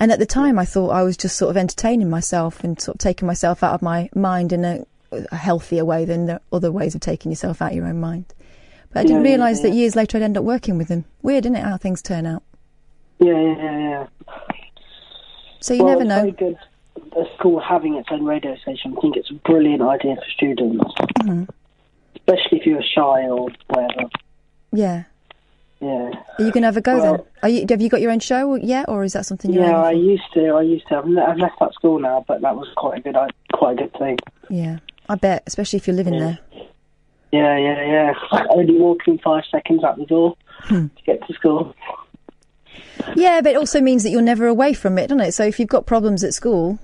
And 0.00 0.10
at 0.10 0.18
the 0.18 0.26
time, 0.26 0.58
I 0.58 0.64
thought 0.64 0.90
I 0.90 1.02
was 1.02 1.16
just 1.16 1.36
sort 1.36 1.50
of 1.50 1.56
entertaining 1.56 2.10
myself 2.10 2.62
and 2.64 2.80
sort 2.80 2.96
of 2.96 3.00
taking 3.00 3.26
myself 3.26 3.62
out 3.62 3.74
of 3.74 3.82
my 3.82 4.08
mind 4.14 4.52
in 4.52 4.64
a, 4.64 4.84
a 5.30 5.36
healthier 5.36 5.84
way 5.84 6.04
than 6.04 6.26
the 6.26 6.40
other 6.52 6.70
ways 6.72 6.94
of 6.94 7.00
taking 7.00 7.30
yourself 7.32 7.60
out 7.62 7.70
of 7.72 7.76
your 7.76 7.86
own 7.86 8.00
mind. 8.00 8.26
But 8.92 9.00
I 9.00 9.02
didn't 9.04 9.24
Yeah, 9.24 9.30
yeah, 9.30 9.36
realise 9.36 9.60
that 9.62 9.68
yeah. 9.68 9.74
years 9.74 9.96
later 9.96 10.16
I'd 10.18 10.22
end 10.22 10.36
up 10.38 10.44
working 10.44 10.78
with 10.78 10.88
them. 10.88 11.04
Weird, 11.22 11.46
isn't 11.46 11.56
it, 11.56 11.64
how 11.64 11.76
things 11.76 12.02
turn 12.02 12.26
out? 12.26 12.42
Yeah, 13.18 13.32
yeah, 13.40 13.56
yeah, 13.56 13.78
yeah. 13.78 14.06
So 15.60 15.74
you 15.74 15.84
well, 15.84 15.98
never 15.98 16.02
it's 16.02 16.08
know. 16.08 16.20
very 16.20 16.32
good. 16.32 16.58
The 17.12 17.26
school 17.38 17.60
having 17.60 17.94
its 17.94 18.08
own 18.10 18.24
radio 18.24 18.56
station. 18.56 18.94
I 18.96 19.00
think 19.00 19.16
it's 19.16 19.30
a 19.30 19.34
brilliant 19.34 19.82
idea 19.82 20.16
for 20.16 20.30
students, 20.34 20.84
Mm-hmm. 21.22 21.44
especially 22.16 22.58
if 22.58 22.66
you're 22.66 22.82
shy 22.82 23.26
or 23.28 23.48
whatever. 23.68 24.08
Yeah. 24.72 25.04
Yeah, 25.80 26.12
Are 26.38 26.44
you 26.44 26.50
going 26.50 26.62
to 26.62 26.66
have 26.68 26.76
a 26.78 26.80
go 26.80 26.98
then? 27.00 27.20
Are 27.42 27.48
you, 27.48 27.66
have 27.68 27.82
you 27.82 27.90
got 27.90 28.00
your 28.00 28.10
own 28.10 28.20
show 28.20 28.54
yet, 28.54 28.88
or 28.88 29.04
is 29.04 29.12
that 29.12 29.26
something 29.26 29.52
you're 29.52 29.64
yeah. 29.64 29.82
I 29.82 29.90
used 29.90 30.22
to. 30.32 30.46
I 30.54 30.62
used 30.62 30.86
to. 30.88 30.96
I've 30.96 31.36
left 31.36 31.58
that 31.60 31.74
school 31.74 31.98
now, 31.98 32.24
but 32.26 32.40
that 32.40 32.56
was 32.56 32.68
quite 32.76 32.98
a 32.98 33.02
good, 33.02 33.16
quite 33.52 33.72
a 33.72 33.82
good 33.82 33.92
thing. 33.98 34.16
Yeah. 34.48 34.78
I 35.08 35.14
bet, 35.16 35.42
especially 35.46 35.76
if 35.78 35.86
you're 35.86 35.96
living 35.96 36.18
there. 36.18 36.38
Yeah, 37.32 37.58
yeah, 37.58 38.12
yeah. 38.32 38.46
Only 38.50 38.76
walking 38.78 39.18
five 39.18 39.44
seconds 39.50 39.82
out 39.84 39.98
the 39.98 40.06
door 40.06 40.36
Hmm. 40.62 40.86
to 40.96 41.02
get 41.04 41.26
to 41.26 41.32
school. 41.34 41.74
Yeah, 43.16 43.40
but 43.42 43.52
it 43.52 43.56
also 43.56 43.80
means 43.80 44.02
that 44.04 44.10
you're 44.10 44.22
never 44.22 44.46
away 44.46 44.72
from 44.72 44.98
it, 44.98 45.08
doesn't 45.08 45.20
it? 45.20 45.32
So 45.32 45.44
if 45.44 45.58
you've 45.58 45.68
got 45.68 45.84
problems 45.86 46.22
at 46.24 46.32
school, 46.32 46.78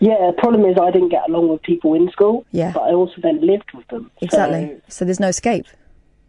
Yeah, 0.00 0.14
the 0.28 0.32
problem 0.38 0.64
is 0.64 0.78
I 0.80 0.90
didn't 0.92 1.08
get 1.08 1.28
along 1.28 1.48
with 1.48 1.60
people 1.62 1.94
in 1.94 2.08
school. 2.12 2.46
Yeah. 2.52 2.70
But 2.72 2.82
I 2.82 2.92
also 2.92 3.14
then 3.20 3.40
lived 3.44 3.72
with 3.74 3.86
them. 3.88 4.10
exactly. 4.22 4.76
So 4.86 4.98
So 5.00 5.04
there's 5.04 5.20
no 5.20 5.28
escape. 5.28 5.66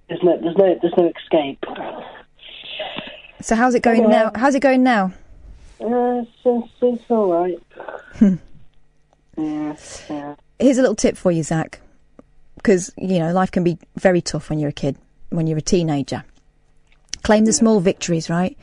there's 0.09 0.23
no, 0.23 0.37
there's 0.41 0.57
no, 0.57 0.75
there's 0.81 0.93
no 0.97 1.11
escape. 1.15 1.63
So 3.41 3.55
how's 3.55 3.75
it 3.75 3.83
going 3.83 4.09
now? 4.09 4.31
How's 4.35 4.55
it 4.55 4.61
going 4.61 4.81
now? 4.83 5.13
Uh, 5.79 6.23
it's, 6.23 6.31
it's, 6.43 6.67
it's 6.81 7.03
all 7.11 7.31
right. 7.31 8.39
Yeah, 9.39 9.75
yeah. 10.09 10.35
Here's 10.59 10.77
a 10.77 10.81
little 10.81 10.95
tip 10.95 11.15
for 11.15 11.31
you, 11.31 11.43
Zach, 11.43 11.79
because 12.55 12.91
you 12.97 13.19
know 13.19 13.31
life 13.31 13.51
can 13.51 13.63
be 13.63 13.77
very 13.95 14.21
tough 14.21 14.49
when 14.49 14.59
you're 14.59 14.69
a 14.69 14.73
kid, 14.73 14.97
when 15.29 15.47
you're 15.47 15.57
a 15.57 15.61
teenager. 15.61 16.25
Claim 17.23 17.45
the 17.45 17.53
small 17.53 17.79
victories, 17.79 18.29
right? 18.29 18.57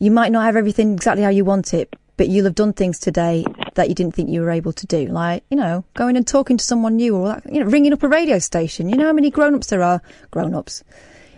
You 0.00 0.10
might 0.10 0.32
not 0.32 0.44
have 0.44 0.56
everything 0.56 0.92
exactly 0.92 1.22
how 1.22 1.30
you 1.30 1.44
want 1.44 1.72
it, 1.72 1.94
but 2.16 2.28
you'll 2.28 2.46
have 2.46 2.54
done 2.54 2.72
things 2.72 2.98
today 2.98 3.44
that 3.74 3.88
you 3.88 3.94
didn't 3.94 4.14
think 4.14 4.28
you 4.28 4.40
were 4.40 4.50
able 4.50 4.72
to 4.72 4.86
do, 4.86 5.06
like 5.06 5.44
you 5.50 5.56
know, 5.56 5.84
going 5.94 6.16
and 6.16 6.26
talking 6.26 6.56
to 6.56 6.64
someone 6.64 6.96
new, 6.96 7.14
or 7.14 7.40
you 7.48 7.60
know, 7.60 7.70
ringing 7.70 7.92
up 7.92 8.02
a 8.02 8.08
radio 8.08 8.40
station. 8.40 8.88
You 8.88 8.96
know 8.96 9.06
how 9.06 9.12
many 9.12 9.30
grown-ups 9.30 9.68
there 9.68 9.84
are, 9.84 10.02
grown-ups, 10.32 10.82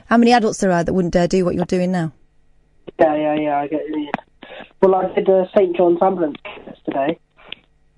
how 0.06 0.16
many 0.16 0.32
adults 0.32 0.60
there 0.60 0.72
are 0.72 0.84
that 0.84 0.94
wouldn't 0.94 1.12
dare 1.12 1.28
do 1.28 1.44
what 1.44 1.54
you're 1.54 1.66
doing 1.66 1.92
now. 1.92 2.12
Yeah, 2.98 3.14
yeah, 3.14 3.34
yeah. 3.34 3.58
I 3.58 3.66
get 3.68 3.86
you. 3.88 4.10
Well, 4.80 4.94
I 4.94 5.12
did 5.14 5.28
uh, 5.28 5.44
St 5.54 5.76
John's 5.76 5.98
Ambulance 6.00 6.38
today. 6.86 7.18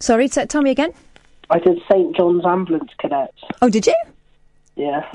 Sorry, 0.03 0.29
t- 0.29 0.45
tell 0.47 0.62
me 0.62 0.73
again. 0.73 0.93
I 1.49 1.61
did 1.61 1.79
St 1.88 2.17
John's 2.17 2.45
Ambulance 2.45 2.91
Cadets. 2.99 3.38
Oh, 3.62 3.69
did 3.69 3.87
you? 3.87 3.95
Yeah. 4.75 5.07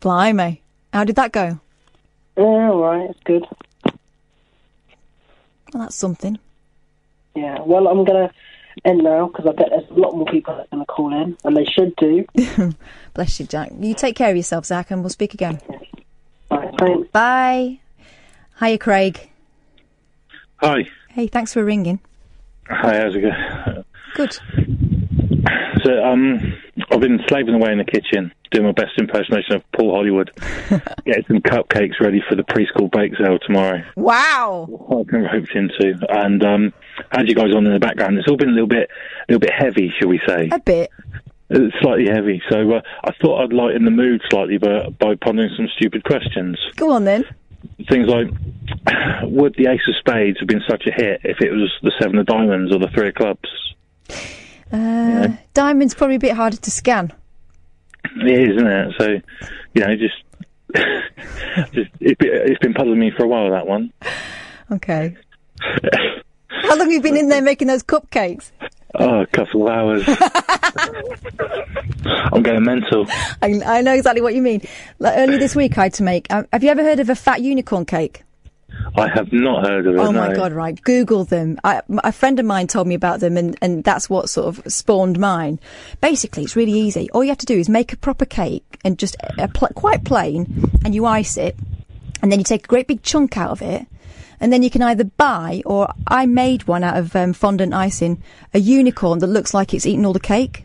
Blimey. 0.00 0.60
How 0.92 1.04
did 1.04 1.14
that 1.14 1.30
go? 1.30 1.60
Yeah, 2.36 2.42
all 2.42 2.82
right. 2.82 3.10
It's 3.10 3.20
good. 3.22 3.44
Well, 5.72 5.84
that's 5.84 5.94
something. 5.94 6.36
Yeah. 7.36 7.60
Well, 7.60 7.86
I'm 7.86 8.04
gonna 8.04 8.28
end 8.84 9.04
now 9.04 9.28
because 9.28 9.46
I 9.46 9.52
bet 9.52 9.68
there's 9.70 9.88
a 9.88 9.94
lot 9.94 10.16
more 10.16 10.26
people 10.26 10.56
that 10.56 10.62
are 10.62 10.68
gonna 10.72 10.86
call 10.86 11.14
in, 11.14 11.36
and 11.44 11.56
they 11.56 11.64
should 11.64 11.94
do. 11.94 12.24
Bless 13.14 13.38
you, 13.38 13.46
Jack. 13.46 13.70
You 13.78 13.94
take 13.94 14.16
care 14.16 14.30
of 14.30 14.36
yourself, 14.36 14.66
Zach, 14.66 14.90
and 14.90 15.00
we'll 15.02 15.10
speak 15.10 15.34
again. 15.34 15.60
Right, 16.50 16.74
thanks. 16.76 17.08
Bye. 17.12 17.78
Hiya, 18.58 18.78
Craig. 18.78 19.30
Hi. 20.56 20.88
Hey, 21.10 21.28
thanks 21.28 21.52
for 21.52 21.64
ringing. 21.64 22.00
Hi, 22.68 22.98
how's 22.98 23.14
it 23.14 23.20
going? 23.20 23.84
Good. 24.14 24.38
So, 25.84 26.02
um, 26.02 26.54
I've 26.90 27.00
been 27.00 27.20
slaving 27.28 27.54
away 27.54 27.72
in 27.72 27.78
the 27.78 27.84
kitchen, 27.84 28.32
doing 28.50 28.66
my 28.66 28.72
best 28.72 28.92
impersonation 28.98 29.56
of 29.56 29.62
Paul 29.72 29.94
Hollywood, 29.94 30.30
getting 31.04 31.24
some 31.26 31.40
cupcakes 31.40 32.00
ready 32.00 32.22
for 32.28 32.36
the 32.36 32.42
preschool 32.44 32.90
bake 32.90 33.12
sale 33.16 33.38
tomorrow. 33.44 33.82
Wow. 33.96 34.68
I've 34.90 35.06
been 35.06 35.24
roped 35.24 35.54
into, 35.54 35.98
and 36.08 36.42
um, 36.44 36.72
had 37.10 37.28
you 37.28 37.34
guys 37.34 37.54
on 37.54 37.66
in 37.66 37.72
the 37.72 37.78
background. 37.78 38.18
It's 38.18 38.28
all 38.28 38.36
been 38.36 38.48
a 38.48 38.52
little 38.52 38.68
bit, 38.68 38.88
a 39.28 39.32
little 39.32 39.40
bit 39.40 39.52
heavy, 39.52 39.92
shall 39.98 40.08
we 40.08 40.20
say? 40.26 40.48
A 40.50 40.58
bit. 40.58 40.90
It's 41.50 41.74
slightly 41.80 42.06
heavy. 42.08 42.42
So 42.48 42.72
uh, 42.72 42.80
I 43.04 43.12
thought 43.20 43.42
I'd 43.42 43.52
lighten 43.52 43.84
the 43.84 43.90
mood 43.90 44.22
slightly 44.30 44.58
by, 44.58 44.88
by 44.88 45.14
pondering 45.16 45.50
some 45.56 45.68
stupid 45.76 46.04
questions. 46.04 46.58
Go 46.76 46.90
on 46.90 47.04
then. 47.04 47.24
Things 47.88 48.06
like, 48.06 48.28
would 49.22 49.54
the 49.56 49.66
Ace 49.70 49.86
of 49.88 49.96
Spades 49.96 50.38
have 50.38 50.48
been 50.48 50.62
such 50.68 50.86
a 50.86 50.92
hit 50.92 51.20
if 51.24 51.40
it 51.40 51.50
was 51.50 51.72
the 51.82 51.92
Seven 52.00 52.18
of 52.18 52.26
Diamonds 52.26 52.72
or 52.72 52.78
the 52.78 52.88
Three 52.94 53.08
of 53.08 53.14
Clubs? 53.14 53.73
Uh, 54.72 55.28
Diamond's 55.52 55.94
probably 55.94 56.16
a 56.16 56.20
bit 56.20 56.32
harder 56.32 56.56
to 56.56 56.70
scan. 56.70 57.12
It 58.16 58.38
is, 58.38 58.56
isn't 58.56 58.66
it? 58.66 58.94
So, 58.98 59.20
you 59.74 59.80
know, 59.80 59.96
just, 59.96 60.14
just 61.72 61.90
it, 62.00 62.16
it's 62.20 62.58
been 62.58 62.74
puzzling 62.74 62.98
me 62.98 63.12
for 63.16 63.24
a 63.24 63.28
while. 63.28 63.50
That 63.50 63.66
one. 63.66 63.92
Okay. 64.70 65.16
How 65.60 66.70
long 66.70 66.80
have 66.80 66.90
you 66.90 67.00
been 67.00 67.16
in 67.16 67.28
there 67.28 67.42
making 67.42 67.68
those 67.68 67.82
cupcakes? 67.82 68.50
Oh, 68.96 69.20
a 69.20 69.26
couple 69.26 69.66
of 69.66 69.72
hours. 69.72 70.04
I'm 72.32 72.42
going 72.42 72.64
mental. 72.64 73.06
I, 73.42 73.60
I 73.64 73.80
know 73.80 73.92
exactly 73.92 74.22
what 74.22 74.34
you 74.34 74.42
mean. 74.42 74.62
Like 74.98 75.18
earlier 75.18 75.38
this 75.38 75.56
week, 75.56 75.76
I 75.78 75.84
had 75.84 75.94
to 75.94 76.02
make. 76.02 76.32
Uh, 76.32 76.44
have 76.52 76.62
you 76.62 76.70
ever 76.70 76.82
heard 76.82 77.00
of 77.00 77.10
a 77.10 77.14
fat 77.14 77.42
unicorn 77.42 77.84
cake? 77.86 78.22
I 78.96 79.08
have 79.08 79.32
not 79.32 79.66
heard 79.66 79.86
of 79.86 79.94
it. 79.94 79.98
Oh 79.98 80.12
my 80.12 80.28
no. 80.28 80.34
god! 80.34 80.52
Right, 80.52 80.80
Google 80.80 81.24
them. 81.24 81.58
I, 81.64 81.82
a 82.04 82.12
friend 82.12 82.38
of 82.38 82.46
mine 82.46 82.68
told 82.68 82.86
me 82.86 82.94
about 82.94 83.20
them, 83.20 83.36
and, 83.36 83.56
and 83.60 83.82
that's 83.82 84.08
what 84.08 84.30
sort 84.30 84.46
of 84.46 84.72
spawned 84.72 85.18
mine. 85.18 85.58
Basically, 86.00 86.44
it's 86.44 86.54
really 86.54 86.72
easy. 86.72 87.10
All 87.10 87.24
you 87.24 87.30
have 87.30 87.38
to 87.38 87.46
do 87.46 87.58
is 87.58 87.68
make 87.68 87.92
a 87.92 87.96
proper 87.96 88.24
cake 88.24 88.78
and 88.84 88.98
just 88.98 89.16
a 89.38 89.48
pl- 89.48 89.68
quite 89.74 90.04
plain, 90.04 90.70
and 90.84 90.94
you 90.94 91.06
ice 91.06 91.36
it, 91.36 91.56
and 92.22 92.30
then 92.30 92.38
you 92.38 92.44
take 92.44 92.64
a 92.64 92.68
great 92.68 92.86
big 92.86 93.02
chunk 93.02 93.36
out 93.36 93.50
of 93.50 93.62
it, 93.62 93.86
and 94.40 94.52
then 94.52 94.62
you 94.62 94.70
can 94.70 94.82
either 94.82 95.04
buy 95.04 95.62
or 95.66 95.92
I 96.06 96.26
made 96.26 96.68
one 96.68 96.84
out 96.84 96.96
of 96.96 97.16
um, 97.16 97.32
fondant 97.32 97.74
icing, 97.74 98.22
a 98.52 98.60
unicorn 98.60 99.18
that 99.20 99.26
looks 99.26 99.54
like 99.54 99.74
it's 99.74 99.86
eaten 99.86 100.06
all 100.06 100.12
the 100.12 100.20
cake. 100.20 100.64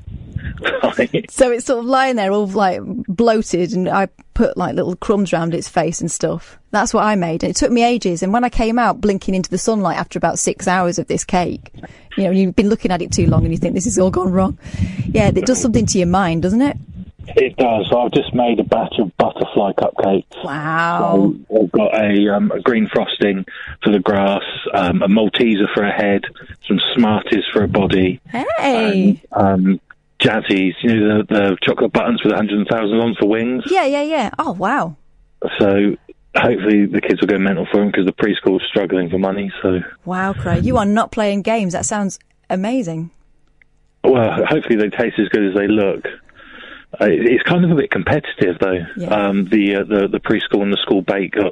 Right. 0.83 1.25
So 1.31 1.51
it's 1.51 1.65
sort 1.65 1.79
of 1.79 1.85
lying 1.85 2.15
there 2.17 2.31
all 2.31 2.47
like 2.47 2.81
bloated 3.07 3.71
and 3.73 3.87
I 3.87 4.07
put 4.33 4.57
like 4.57 4.75
little 4.75 4.95
crumbs 4.95 5.31
around 5.31 5.53
its 5.53 5.69
face 5.69 6.01
and 6.01 6.11
stuff. 6.11 6.57
That's 6.71 6.93
what 6.93 7.03
I 7.03 7.15
made. 7.15 7.43
And 7.43 7.51
it 7.51 7.55
took 7.55 7.71
me 7.71 7.83
ages. 7.83 8.21
And 8.23 8.33
when 8.33 8.43
I 8.43 8.49
came 8.49 8.77
out 8.77 8.99
blinking 8.99 9.35
into 9.35 9.49
the 9.49 9.57
sunlight 9.57 9.97
after 9.97 10.17
about 10.19 10.39
six 10.39 10.67
hours 10.67 10.99
of 10.99 11.07
this 11.07 11.23
cake, 11.23 11.71
you 12.17 12.23
know, 12.25 12.31
you've 12.31 12.55
been 12.55 12.69
looking 12.69 12.91
at 12.91 13.01
it 13.01 13.11
too 13.11 13.27
long 13.27 13.43
and 13.43 13.51
you 13.53 13.57
think 13.57 13.73
this 13.75 13.85
has 13.85 13.97
all 13.97 14.11
gone 14.11 14.31
wrong. 14.31 14.57
Yeah, 15.07 15.27
it 15.29 15.45
does 15.45 15.61
something 15.61 15.85
to 15.87 15.97
your 15.97 16.07
mind, 16.07 16.41
doesn't 16.43 16.61
it? 16.61 16.77
It 17.35 17.55
does. 17.57 17.91
I've 17.95 18.11
just 18.11 18.33
made 18.33 18.59
a 18.59 18.63
batch 18.63 18.95
of 18.97 19.15
butterfly 19.17 19.73
cupcakes. 19.73 20.43
Wow. 20.43 21.33
So 21.49 21.61
I've 21.61 21.71
got 21.71 21.93
a, 21.93 22.35
um, 22.35 22.51
a 22.51 22.59
green 22.59 22.87
frosting 22.91 23.45
for 23.83 23.91
the 23.91 23.99
grass, 23.99 24.41
um, 24.73 25.03
a 25.03 25.07
Malteser 25.07 25.71
for 25.73 25.83
a 25.83 25.91
head, 25.91 26.23
some 26.67 26.79
Smarties 26.95 27.43
for 27.53 27.63
a 27.63 27.67
body, 27.67 28.19
Hey. 28.57 29.21
um, 29.31 29.79
Jazzies, 30.21 30.73
you 30.83 30.95
know, 30.99 31.17
the, 31.19 31.33
the 31.33 31.57
chocolate 31.63 31.93
buttons 31.93 32.21
with 32.23 32.33
100,000 32.33 32.69
on 32.99 33.15
for 33.19 33.27
wings. 33.27 33.63
Yeah, 33.67 33.85
yeah, 33.85 34.01
yeah. 34.03 34.29
Oh, 34.37 34.51
wow. 34.51 34.95
So 35.57 35.95
hopefully 36.35 36.85
the 36.85 37.01
kids 37.01 37.21
will 37.21 37.27
go 37.27 37.37
mental 37.37 37.65
for 37.71 37.77
them 37.77 37.87
because 37.91 38.05
the 38.05 38.11
preschool's 38.13 38.63
struggling 38.67 39.09
for 39.09 39.17
money. 39.17 39.51
So, 39.61 39.79
Wow, 40.05 40.33
Craig. 40.33 40.65
You 40.65 40.77
are 40.77 40.85
not 40.85 41.11
playing 41.11 41.43
games. 41.43 41.73
That 41.73 41.85
sounds 41.85 42.19
amazing. 42.49 43.11
well, 44.03 44.45
hopefully 44.45 44.75
they 44.75 44.89
taste 44.89 45.17
as 45.19 45.29
good 45.29 45.47
as 45.49 45.55
they 45.55 45.67
look. 45.67 46.05
Uh, 46.99 47.05
it's 47.07 47.43
kind 47.43 47.63
of 47.63 47.69
a 47.69 47.75
bit 47.75 47.91
competitive, 47.91 48.57
though. 48.59 48.79
Yeah. 48.97 49.09
Um, 49.09 49.45
the, 49.45 49.75
uh, 49.75 49.83
the 49.83 50.07
the 50.11 50.19
preschool 50.19 50.63
and 50.63 50.73
the 50.73 50.77
school 50.81 51.03
bake, 51.03 51.37
uh, 51.37 51.51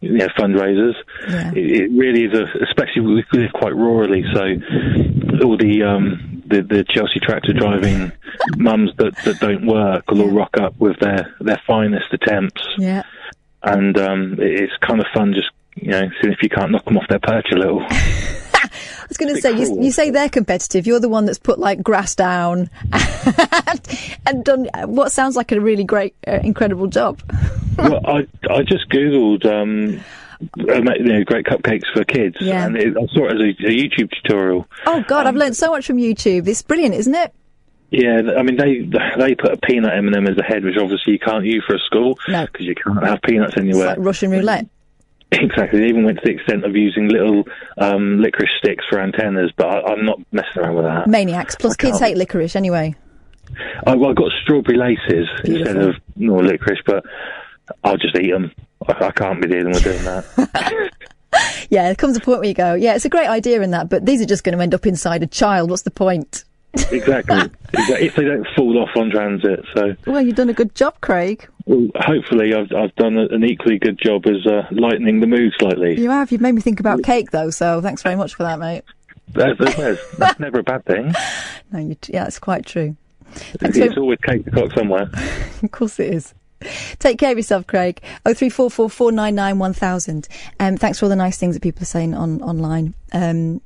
you 0.00 0.12
know, 0.12 0.28
fundraisers. 0.38 0.94
Yeah. 1.28 1.50
It, 1.56 1.82
it 1.82 1.90
really 1.90 2.24
is, 2.26 2.32
a, 2.38 2.44
especially 2.62 3.02
we 3.02 3.24
live 3.32 3.52
quite 3.52 3.72
rurally, 3.72 4.22
so 4.32 5.44
all 5.44 5.56
the 5.58 5.82
um, 5.82 6.29
the, 6.50 6.62
the 6.62 6.84
Chelsea 6.88 7.20
tractor 7.20 7.52
driving 7.52 8.12
mums 8.56 8.90
that, 8.98 9.16
that 9.24 9.38
don't 9.40 9.66
work 9.66 10.10
will 10.10 10.22
all 10.22 10.30
rock 10.30 10.50
up 10.60 10.78
with 10.78 10.98
their 11.00 11.34
their 11.40 11.60
finest 11.66 12.12
attempts, 12.12 12.62
Yeah. 12.78 13.02
and 13.62 13.96
um, 13.98 14.36
it's 14.38 14.72
kind 14.80 15.00
of 15.00 15.06
fun 15.14 15.32
just 15.34 15.48
you 15.76 15.90
know 15.92 16.08
seeing 16.20 16.32
if 16.32 16.42
you 16.42 16.48
can't 16.48 16.70
knock 16.72 16.84
them 16.84 16.96
off 16.98 17.08
their 17.08 17.20
perch 17.20 17.46
a 17.52 17.56
little. 17.56 17.84
I 18.62 19.06
was 19.08 19.16
going 19.16 19.34
to 19.34 19.40
say, 19.40 19.58
you, 19.58 19.82
you 19.82 19.90
say 19.90 20.10
they're 20.10 20.28
competitive. 20.28 20.86
You're 20.86 21.00
the 21.00 21.08
one 21.08 21.24
that's 21.24 21.38
put 21.38 21.58
like 21.58 21.82
grass 21.82 22.14
down 22.14 22.70
and, 22.92 23.80
and 24.26 24.44
done 24.44 24.68
what 24.84 25.10
sounds 25.10 25.34
like 25.34 25.50
a 25.50 25.60
really 25.60 25.82
great, 25.82 26.14
uh, 26.28 26.38
incredible 26.44 26.86
job. 26.86 27.20
well, 27.78 28.00
I 28.06 28.26
I 28.48 28.62
just 28.62 28.88
googled 28.90 29.44
um, 29.46 30.00
uh, 30.42 31.24
great 31.24 31.46
cupcakes 31.46 31.84
for 31.92 32.04
kids, 32.04 32.36
Yeah. 32.40 32.66
and 32.66 32.76
it, 32.76 32.96
I 32.96 33.06
saw 33.14 33.26
it 33.26 33.34
as 33.34 33.40
a, 33.40 33.66
a 33.66 33.70
YouTube 33.70 34.10
tutorial. 34.22 34.66
Oh 34.86 35.04
God, 35.06 35.26
I've 35.26 35.36
learned 35.36 35.56
so 35.56 35.70
much 35.70 35.86
from 35.86 35.96
YouTube. 35.98 36.46
It's 36.48 36.62
brilliant, 36.62 36.94
isn't 36.94 37.14
it? 37.14 37.32
Yeah, 37.90 38.20
I 38.38 38.42
mean 38.42 38.56
they 38.56 38.88
they 39.18 39.34
put 39.34 39.52
a 39.52 39.56
peanut 39.56 39.92
M 39.94 40.06
and 40.06 40.16
m 40.16 40.26
as 40.28 40.38
a 40.38 40.42
head, 40.44 40.64
which 40.64 40.76
obviously 40.76 41.14
you 41.14 41.18
can't 41.18 41.44
use 41.44 41.64
for 41.66 41.74
a 41.74 41.78
school 41.80 42.18
No. 42.28 42.46
because 42.46 42.64
you 42.66 42.74
can't 42.76 43.04
have 43.04 43.20
peanuts 43.22 43.54
It's 43.54 43.60
anywhere. 43.62 43.86
like 43.88 43.98
Russian 43.98 44.30
roulette. 44.30 44.66
Exactly. 45.32 45.78
They 45.78 45.86
even 45.86 46.04
went 46.04 46.18
to 46.18 46.24
the 46.24 46.32
extent 46.32 46.64
of 46.64 46.74
using 46.74 47.06
little 47.06 47.44
um, 47.78 48.20
licorice 48.20 48.50
sticks 48.58 48.84
for 48.90 48.98
antennas, 49.00 49.52
but 49.56 49.64
I, 49.68 49.92
I'm 49.92 50.04
not 50.04 50.18
messing 50.32 50.60
around 50.60 50.74
with 50.74 50.84
that. 50.86 51.06
Maniacs. 51.06 51.54
Plus, 51.54 51.76
kids 51.76 52.00
hate 52.00 52.16
licorice 52.16 52.56
anyway. 52.56 52.96
I, 53.86 53.94
well, 53.94 54.10
I 54.10 54.14
got 54.14 54.32
strawberry 54.42 54.76
laces 54.76 55.28
instead 55.44 55.76
of 55.76 55.94
no 56.16 56.34
licorice, 56.34 56.80
but 56.84 57.04
I'll 57.84 57.96
just 57.96 58.16
eat 58.18 58.32
them. 58.32 58.50
I, 58.88 59.06
I 59.06 59.10
can't 59.10 59.40
be 59.40 59.48
dealing 59.48 59.72
with 59.72 59.84
doing 59.84 60.04
that. 60.04 60.90
Yeah, 61.70 61.84
there 61.84 61.94
comes 61.94 62.16
a 62.16 62.20
point 62.20 62.40
where 62.40 62.48
you 62.48 62.54
go, 62.54 62.74
yeah, 62.74 62.96
it's 62.96 63.04
a 63.04 63.08
great 63.08 63.28
idea 63.28 63.62
in 63.62 63.70
that, 63.70 63.88
but 63.88 64.04
these 64.04 64.20
are 64.20 64.26
just 64.26 64.42
going 64.42 64.56
to 64.56 64.62
end 64.62 64.74
up 64.74 64.86
inside 64.86 65.22
a 65.22 65.28
child. 65.28 65.70
What's 65.70 65.82
the 65.82 65.90
point? 65.92 66.44
exactly. 66.74 67.38
exactly. 67.72 68.06
If 68.06 68.16
they 68.16 68.24
don't 68.24 68.46
fall 68.56 68.78
off 68.78 68.90
on 68.96 69.10
transit, 69.10 69.64
so. 69.76 69.94
Well, 70.06 70.20
you've 70.20 70.34
done 70.34 70.48
a 70.48 70.54
good 70.54 70.74
job, 70.74 71.00
Craig. 71.00 71.48
Well, 71.66 71.88
hopefully, 71.96 72.54
I've 72.54 72.72
I've 72.72 72.94
done 72.96 73.16
an 73.16 73.44
equally 73.44 73.78
good 73.78 73.98
job 73.98 74.26
as 74.26 74.44
uh, 74.46 74.66
lightening 74.72 75.20
the 75.20 75.26
mood 75.26 75.52
slightly. 75.58 76.00
You 76.00 76.10
have. 76.10 76.32
You've 76.32 76.40
made 76.40 76.52
me 76.52 76.60
think 76.60 76.80
about 76.80 77.02
cake, 77.02 77.30
though. 77.30 77.50
So 77.50 77.80
thanks 77.80 78.02
very 78.02 78.16
much 78.16 78.34
for 78.34 78.42
that, 78.42 78.58
mate. 78.58 78.82
That's, 79.32 79.58
that's, 79.58 80.16
that's 80.16 80.40
never 80.40 80.58
a 80.60 80.62
bad 80.64 80.84
thing. 80.84 81.14
No, 81.72 81.78
you, 81.78 81.96
yeah, 82.08 82.26
it's 82.26 82.40
quite 82.40 82.66
true. 82.66 82.96
Thanks 83.30 83.78
very 83.78 83.90
It's 83.90 83.96
always 83.96 84.18
cake 84.24 84.44
the 84.44 84.50
cock 84.50 84.72
somewhere. 84.72 85.08
Of 85.62 85.70
course 85.70 86.00
it 86.00 86.12
is. 86.12 86.34
Take 86.98 87.18
care 87.18 87.32
of 87.32 87.38
yourself, 87.38 87.66
Craig. 87.66 88.00
Oh 88.26 88.34
three 88.34 88.50
four 88.50 88.70
four 88.70 88.90
four 88.90 89.12
nine 89.12 89.34
nine 89.34 89.58
one 89.58 89.72
thousand. 89.72 90.28
Um, 90.58 90.76
thanks 90.76 90.98
for 90.98 91.06
all 91.06 91.10
the 91.10 91.16
nice 91.16 91.38
things 91.38 91.54
that 91.54 91.62
people 91.62 91.82
are 91.82 91.86
saying 91.86 92.14
on 92.14 92.42
online. 92.42 92.94
Um, 93.12 93.60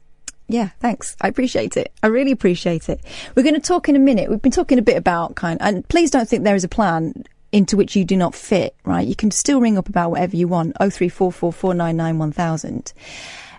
yeah, 0.48 0.70
thanks. 0.80 1.16
I 1.20 1.28
appreciate 1.28 1.76
it. 1.76 1.92
I 2.02 2.08
really 2.08 2.30
appreciate 2.30 2.88
it. 2.88 3.00
We're 3.34 3.42
going 3.42 3.54
to 3.54 3.60
talk 3.60 3.88
in 3.88 3.96
a 3.96 4.00
minute. 4.00 4.30
We've 4.30 4.42
been 4.42 4.52
talking 4.52 4.78
a 4.78 4.82
bit 4.82 4.96
about 4.96 5.34
kind, 5.34 5.60
and 5.60 5.86
please 5.88 6.10
don't 6.10 6.28
think 6.28 6.44
there 6.44 6.54
is 6.54 6.64
a 6.64 6.68
plan 6.68 7.24
into 7.50 7.76
which 7.76 7.96
you 7.96 8.04
do 8.04 8.16
not 8.16 8.34
fit. 8.34 8.76
Right? 8.84 9.06
You 9.06 9.16
can 9.16 9.30
still 9.30 9.60
ring 9.60 9.78
up 9.78 9.88
about 9.88 10.10
whatever 10.10 10.36
you 10.36 10.46
want. 10.46 10.76
Oh 10.80 10.90
three 10.90 11.08
four 11.08 11.32
four 11.32 11.52
four 11.52 11.74
nine 11.74 11.96
nine 11.96 12.18
one 12.18 12.32
thousand. 12.32 12.92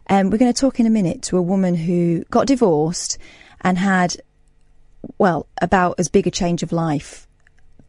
Um, 0.07 0.30
we're 0.30 0.38
going 0.38 0.53
to 0.53 0.60
talk 0.60 0.80
in 0.80 0.86
a 0.86 0.91
minute 0.91 1.24
to 1.24 1.38
a 1.38 1.41
woman 1.41 1.76
who 1.76 2.24
got 2.26 2.45
divorced 2.45 3.18
and 3.62 3.78
had, 3.78 4.18
well, 5.18 5.47
about 5.60 5.95
as 5.97 6.10
big 6.10 6.28
a 6.28 6.32
change 6.32 6.62
of 6.62 6.72
life 6.72 7.28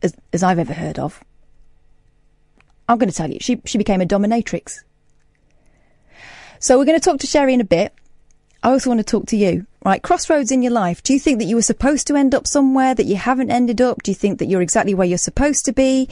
as, 0.02 0.14
as 0.32 0.42
I've 0.42 0.58
ever 0.58 0.72
heard 0.72 0.98
of. 0.98 1.22
I'm 2.88 2.98
going 2.98 3.10
to 3.10 3.16
tell 3.16 3.30
you, 3.30 3.38
she, 3.40 3.60
she 3.64 3.78
became 3.78 4.00
a 4.00 4.06
dominatrix. 4.06 4.80
So 6.58 6.78
we're 6.78 6.84
going 6.84 6.98
to 6.98 7.04
talk 7.04 7.20
to 7.20 7.26
Sherry 7.26 7.54
in 7.54 7.60
a 7.60 7.64
bit. 7.64 7.92
I 8.62 8.70
also 8.70 8.90
want 8.90 8.98
to 8.98 9.04
talk 9.04 9.26
to 9.26 9.36
you, 9.36 9.66
right? 9.84 10.02
Crossroads 10.02 10.50
in 10.50 10.62
your 10.62 10.72
life. 10.72 11.02
Do 11.02 11.12
you 11.12 11.20
think 11.20 11.38
that 11.38 11.44
you 11.44 11.54
were 11.56 11.62
supposed 11.62 12.06
to 12.08 12.16
end 12.16 12.34
up 12.34 12.46
somewhere 12.46 12.94
that 12.94 13.04
you 13.04 13.16
haven't 13.16 13.50
ended 13.50 13.80
up? 13.80 14.02
Do 14.02 14.10
you 14.10 14.14
think 14.14 14.38
that 14.38 14.46
you're 14.46 14.62
exactly 14.62 14.94
where 14.94 15.06
you're 15.06 15.18
supposed 15.18 15.64
to 15.66 15.72
be? 15.72 16.08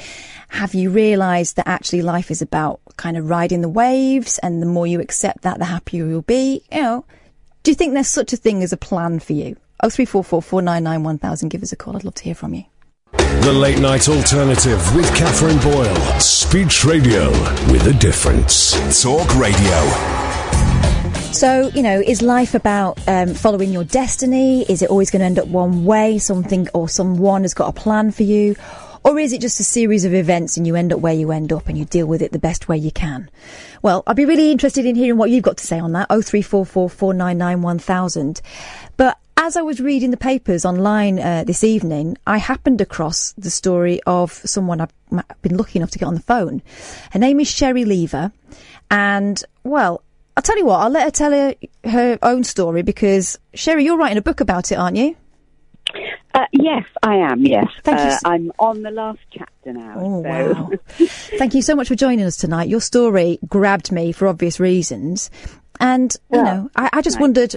Have 0.51 0.75
you 0.75 0.91
realised 0.91 1.57
that 1.57 1.67
actually 1.67 2.03
life 2.03 2.31
is 2.31 2.43
about 2.43 2.81
kind 2.97 3.17
of 3.17 3.29
riding 3.29 3.61
the 3.61 3.69
waves 3.69 4.39
and 4.39 4.63
the 4.63 4.67
more 4.67 4.87
you 4.87 5.01
accept 5.01 5.43
that, 5.43 5.59
the 5.59 5.65
happier 5.65 6.07
you'll 6.07 6.23
be? 6.23 6.63
You 6.71 6.83
know, 6.83 7.05
do 7.63 7.71
you 7.71 7.75
think 7.75 7.95
there's 7.95 8.09
such 8.09 8.33
a 8.33 8.37
thing 8.37 8.63
as 8.63 8.73
a 8.73 8.77
plan 8.77 9.19
for 9.19 9.33
you? 9.33 9.57
0344 9.83 10.43
499 10.43 11.03
1000. 11.03 11.49
Give 11.49 11.63
us 11.63 11.73
a 11.73 11.77
call. 11.77 11.97
I'd 11.97 12.05
love 12.05 12.15
to 12.15 12.25
hear 12.25 12.35
from 12.35 12.55
you. 12.55 12.65
The 13.17 13.53
Late 13.53 13.79
Night 13.79 14.09
Alternative 14.09 14.95
with 14.95 15.07
Katherine 15.15 15.59
Boyle. 15.61 16.21
Speech 16.21 16.85
radio 16.85 17.31
with 17.71 17.87
a 17.87 17.95
difference. 17.95 18.73
Talk 19.03 19.35
Radio. 19.37 20.25
So, 21.33 21.69
you 21.75 21.83
know, 21.83 22.01
is 22.01 22.23
life 22.23 22.55
about 22.55 22.99
um, 23.09 23.35
following 23.35 23.73
your 23.73 23.85
destiny? 23.85 24.63
Is 24.63 24.83
it 24.83 24.91
always 24.91 25.11
going 25.11 25.21
to 25.21 25.27
end 25.27 25.39
up 25.39 25.49
one 25.49 25.85
way? 25.85 26.19
Something 26.19 26.69
or 26.75 26.89
someone 26.89 27.43
has 27.43 27.55
got 27.55 27.69
a 27.69 27.73
plan 27.73 28.13
for 28.13 28.23
you? 28.23 28.55
Or 29.05 29.19
is 29.19 29.35
it 29.35 29.43
just 29.43 29.61
a 29.61 29.65
series 29.65 30.07
of 30.07 30.15
events 30.15 30.57
and 30.57 30.67
you 30.67 30.77
end 30.77 30.93
up 30.93 31.01
where 31.01 31.13
you 31.13 31.31
end 31.31 31.53
up 31.53 31.69
and 31.69 31.77
you 31.77 31.85
deal 31.85 32.07
with 32.07 32.23
it 32.23 32.33
the 32.33 32.39
best 32.39 32.69
way 32.69 32.79
you 32.79 32.91
can? 32.91 33.31
Well, 33.83 34.03
I'd 34.07 34.17
be 34.17 34.25
really 34.25 34.51
interested 34.51 34.87
in 34.87 34.97
hearing 34.97 35.19
what 35.19 35.29
you've 35.29 35.45
got 35.45 35.59
to 35.59 35.67
say 35.67 35.79
on 35.79 35.93
that. 35.93 36.09
0344 36.09 36.89
499 36.89 37.61
1000. 37.61 38.41
But 38.97 39.19
as 39.37 39.59
I 39.59 39.63
was 39.63 39.79
reading 39.79 40.11
the 40.11 40.17
papers 40.17 40.65
online 40.65 41.19
uh, 41.19 41.45
this 41.45 41.63
evening, 41.63 42.17
I 42.27 42.39
happened 42.39 42.81
across 42.81 43.33
the 43.33 43.51
story 43.51 44.01
of 44.07 44.33
someone 44.33 44.81
I've 44.81 44.95
been 45.43 45.59
lucky 45.59 45.79
enough 45.79 45.91
to 45.91 45.99
get 45.99 46.07
on 46.07 46.15
the 46.15 46.21
phone. 46.21 46.63
Her 47.11 47.19
name 47.19 47.41
is 47.41 47.49
Sherry 47.49 47.85
Lever. 47.85 48.33
And, 48.91 49.43
well, 49.65 50.03
I'll 50.35 50.43
tell 50.43 50.57
you 50.57 50.65
what, 50.65 50.81
I'll 50.81 50.91
let 50.91 51.05
her 51.05 51.11
tell 51.11 51.33
her, 51.33 51.55
her 51.85 52.19
own 52.23 52.43
story 52.43 52.83
because, 52.83 53.39
Sherry, 53.53 53.85
you're 53.85 53.99
writing 53.99 54.19
a 54.19 54.23
book 54.23 54.41
about 54.41 54.73
it, 54.73 54.77
aren't 54.77 54.97
you? 54.97 55.15
Uh, 56.35 56.47
yes, 56.53 56.85
I 57.03 57.15
am. 57.17 57.47
Yes, 57.47 57.69
Thank 57.85 57.99
you 58.01 58.07
uh, 58.07 58.15
s- 58.15 58.23
I'm 58.25 58.51
on 58.59 58.83
the 58.83 58.91
last 58.91 59.21
chapter 59.31 59.73
now. 59.73 59.95
Oh, 59.99 60.23
so- 60.23 60.29
wow. 60.29 60.71
Thank 61.39 61.55
you 61.55 61.63
so 61.63 61.75
much 61.77 61.89
for 61.89 61.95
joining 61.95 62.25
us 62.27 62.37
tonight. 62.37 62.69
Your 62.69 62.81
story 62.81 63.39
grabbed 63.49 63.93
me 63.93 64.11
for 64.13 64.27
obvious 64.29 64.59
reasons. 64.59 65.31
And, 65.81 66.13
you 66.33 66.39
Well, 66.39 66.45
know, 66.45 66.71
I, 66.77 66.91
I 66.95 67.03
just 67.03 67.17
nice. 67.17 67.21
wondered, 67.23 67.57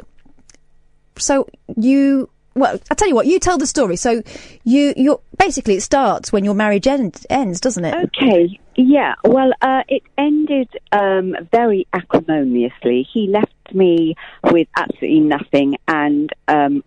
so 1.18 1.48
you, 1.76 2.30
well, 2.56 2.80
I'll 2.90 2.96
tell 2.96 3.08
you 3.08 3.16
what, 3.16 3.26
you 3.28 3.40
tell 3.40 3.58
the 3.58 3.68
story. 3.68 3.96
So 3.96 4.22
you, 4.64 4.94
you 4.96 5.20
basically 5.38 5.76
it 5.76 5.82
starts 5.82 6.32
when 6.32 6.44
your 6.44 6.54
marriage 6.54 6.88
end, 6.88 7.26
ends, 7.30 7.60
doesn't 7.60 7.84
it? 7.86 7.96
Okay. 8.16 8.60
Yeah. 8.76 9.16
Well, 9.24 9.54
uh, 9.62 9.84
it 9.88 10.04
ended 10.18 10.70
um, 10.92 11.36
very 11.52 11.88
acrimoniously. 11.94 13.08
He 13.12 13.28
left 13.28 13.54
me 13.74 14.16
with 14.44 14.68
absolutely 14.78 15.20
nothing 15.22 15.78
and 15.88 16.32
um, 16.48 16.84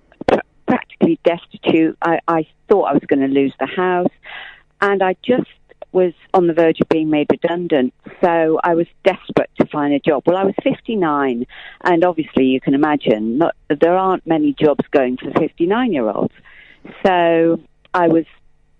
practically 0.71 1.19
destitute. 1.25 1.99
I, 2.01 2.21
I 2.29 2.47
thought 2.69 2.85
I 2.85 2.93
was 2.93 3.03
going 3.07 3.21
to 3.21 3.27
lose 3.27 3.53
the 3.59 3.67
house, 3.67 4.13
and 4.81 5.03
I 5.03 5.17
just 5.23 5.51
was 5.93 6.13
on 6.33 6.47
the 6.47 6.53
verge 6.53 6.81
of 6.81 6.89
being 6.89 7.11
made 7.11 7.27
redundant. 7.31 7.93
So 8.21 8.61
I 8.63 8.75
was 8.75 8.87
desperate 9.05 9.51
to 9.59 9.67
find 9.67 9.93
a 9.93 9.99
job. 9.99 10.23
Well, 10.27 10.37
I 10.37 10.45
was 10.45 10.55
59, 10.63 11.45
and 11.83 12.05
obviously 12.05 12.45
you 12.45 12.61
can 12.61 12.75
imagine 12.75 13.39
not, 13.39 13.57
there 13.69 13.97
aren't 13.97 14.25
many 14.27 14.55
jobs 14.55 14.85
going 14.93 15.17
for 15.17 15.33
59 15.33 15.93
year 15.93 16.09
olds. 16.09 16.35
So 17.05 17.61
I 17.93 18.07
was 18.07 18.25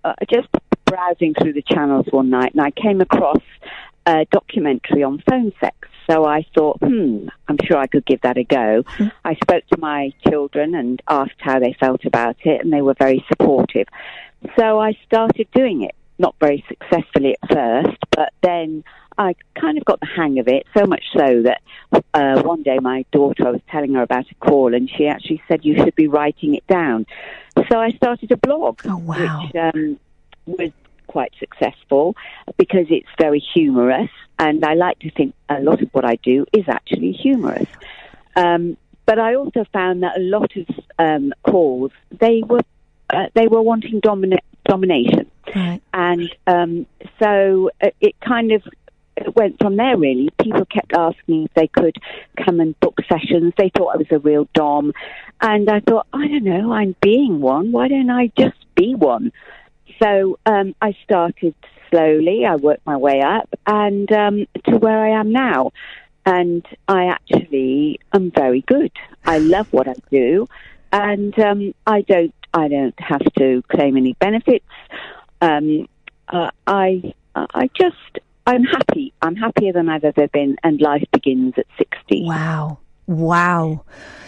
uh, 0.05 0.15
just 0.31 0.49
browsing 0.85 1.35
through 1.35 1.55
the 1.55 1.63
channels 1.63 2.07
one 2.11 2.31
night 2.31 2.53
and 2.53 2.63
I 2.63 2.71
came 2.71 3.01
across 3.01 3.43
a 4.07 4.25
documentary 4.31 5.03
on 5.03 5.23
phone 5.29 5.53
sex. 5.61 5.89
So 6.11 6.25
I 6.25 6.45
thought, 6.55 6.79
hmm, 6.81 7.29
I'm 7.49 7.57
sure 7.65 7.77
I 7.79 7.87
could 7.87 8.05
give 8.05 8.21
that 8.23 8.37
a 8.37 8.43
go. 8.45 8.83
I 9.25 9.35
spoke 9.37 9.65
to 9.69 9.79
my 9.79 10.13
children 10.29 10.75
and 10.75 11.01
asked 11.09 11.39
how 11.39 11.61
they 11.61 11.75
felt 11.79 12.05
about 12.05 12.37
it, 12.45 12.61
and 12.63 12.73
they 12.73 12.83
were 12.83 12.95
very 12.99 13.25
supportive. 13.29 13.87
So 14.59 14.81
I 14.81 14.97
started 15.07 15.47
doing 15.55 15.83
it, 15.83 15.95
not 16.19 16.35
very 16.41 16.65
successfully 16.69 17.37
at 17.43 17.53
first, 17.53 17.99
but 18.11 18.33
then 18.43 18.83
I 19.19 19.35
kind 19.55 19.79
of 19.79 19.85
got 19.85 20.01
the 20.01 20.07
hang 20.07 20.39
of 20.39 20.49
it, 20.49 20.67
so 20.77 20.87
much 20.87 21.05
so 21.17 21.43
that 21.43 21.61
uh, 22.15 22.43
one 22.43 22.63
day 22.63 22.79
my 22.81 23.05
daughter, 23.13 23.47
I 23.47 23.51
was 23.51 23.61
telling 23.71 23.95
her 23.95 24.03
about 24.03 24.25
a 24.31 24.35
call, 24.37 24.75
and 24.75 24.89
she 24.91 25.07
actually 25.07 25.43
said, 25.47 25.65
You 25.65 25.77
should 25.77 25.95
be 25.95 26.09
writing 26.09 26.55
it 26.55 26.67
down. 26.67 27.07
So 27.71 27.79
I 27.79 27.91
started 27.91 28.33
a 28.33 28.37
blog, 28.37 28.81
Oh, 28.87 28.97
wow. 28.97 29.43
which 29.53 29.57
um, 29.75 30.01
was 30.47 30.71
quite 31.11 31.33
successful 31.41 32.15
because 32.57 32.87
it's 32.89 33.09
very 33.19 33.43
humorous, 33.55 34.11
and 34.39 34.65
I 34.65 34.75
like 34.75 35.01
to 35.01 35.11
think 35.11 35.35
a 35.49 35.61
lot 35.61 35.83
of 35.83 35.89
what 35.91 36.05
I 36.05 36.17
do 36.23 36.47
is 36.53 36.65
actually 36.69 37.13
humorous. 37.13 37.67
Um, 38.37 38.77
but 39.07 39.19
I 39.19 39.35
also 39.35 39.65
found 39.73 40.05
that 40.05 40.17
a 40.17 40.21
lot 40.21 40.53
of 40.57 40.67
um, 41.01 41.33
calls 41.43 41.91
they 42.21 42.43
were 42.47 42.61
uh, 43.13 43.27
they 43.35 43.49
were 43.49 43.61
wanting 43.61 43.99
domina- 44.01 44.47
domination, 44.65 45.27
Right. 45.55 45.81
and 45.93 46.31
um, 46.47 46.87
so 47.21 47.71
uh, 47.83 47.91
it 48.01 48.15
kind 48.21 48.53
of 48.53 48.63
it 49.17 49.35
went 49.35 49.59
from 49.59 49.77
there. 49.77 49.97
Really, 49.97 50.29
people 50.41 50.65
kept 50.65 50.93
asking 50.93 51.47
if 51.47 51.55
they 51.55 51.67
could 51.67 51.97
come 52.45 52.61
and 52.61 52.79
book 52.79 52.99
sessions. 53.09 53.53
They 53.59 53.71
thought 53.77 53.95
I 53.95 53.97
was 53.97 54.13
a 54.13 54.21
real 54.21 54.47
dom, 54.55 54.93
and 55.41 55.69
I 55.69 55.81
thought, 55.81 56.07
I 56.13 56.29
don't 56.29 56.45
know, 56.45 56.73
I'm 56.73 56.95
being 57.01 57.41
one. 57.41 57.73
Why 57.73 57.89
don't 57.89 58.11
I 58.11 58.31
just 58.39 58.59
be 58.77 58.95
one? 58.95 59.33
So 60.03 60.39
um, 60.47 60.75
I 60.81 60.97
started 61.05 61.55
slowly. 61.91 62.47
I 62.47 62.57
worked 62.57 62.87
my 62.87 62.97
way 62.97 63.21
up, 63.21 63.49
and 63.67 64.11
um, 64.13 64.47
to 64.65 64.79
where 64.79 64.99
I 64.99 65.21
am 65.21 65.33
now. 65.33 65.73
And 66.27 66.65
I 66.87 67.07
actually 67.07 67.99
am 68.13 68.31
very 68.31 68.61
good. 68.61 68.93
I 69.25 69.39
love 69.39 69.73
what 69.73 69.89
I 69.89 69.95
do, 70.11 70.47
and 70.93 71.37
um, 71.39 71.75
I 71.87 72.03
don't. 72.03 72.35
I 72.53 72.69
don't 72.69 72.99
have 72.99 73.23
to 73.39 73.63
claim 73.71 73.97
any 73.97 74.13
benefits. 74.15 74.67
Um, 75.41 75.89
uh, 76.29 76.51
I 76.67 77.15
I 77.35 77.71
just 77.75 78.19
I'm 78.47 78.65
happy. 78.65 79.13
I'm 79.23 79.37
happier 79.37 79.73
than 79.73 79.89
I've 79.89 80.05
ever 80.05 80.29
been, 80.29 80.57
and 80.63 80.81
life 80.81 81.05
begins 81.13 81.55
at 81.57 81.67
sixty. 81.79 82.25
Wow. 82.25 82.79
Wow. 83.07 83.85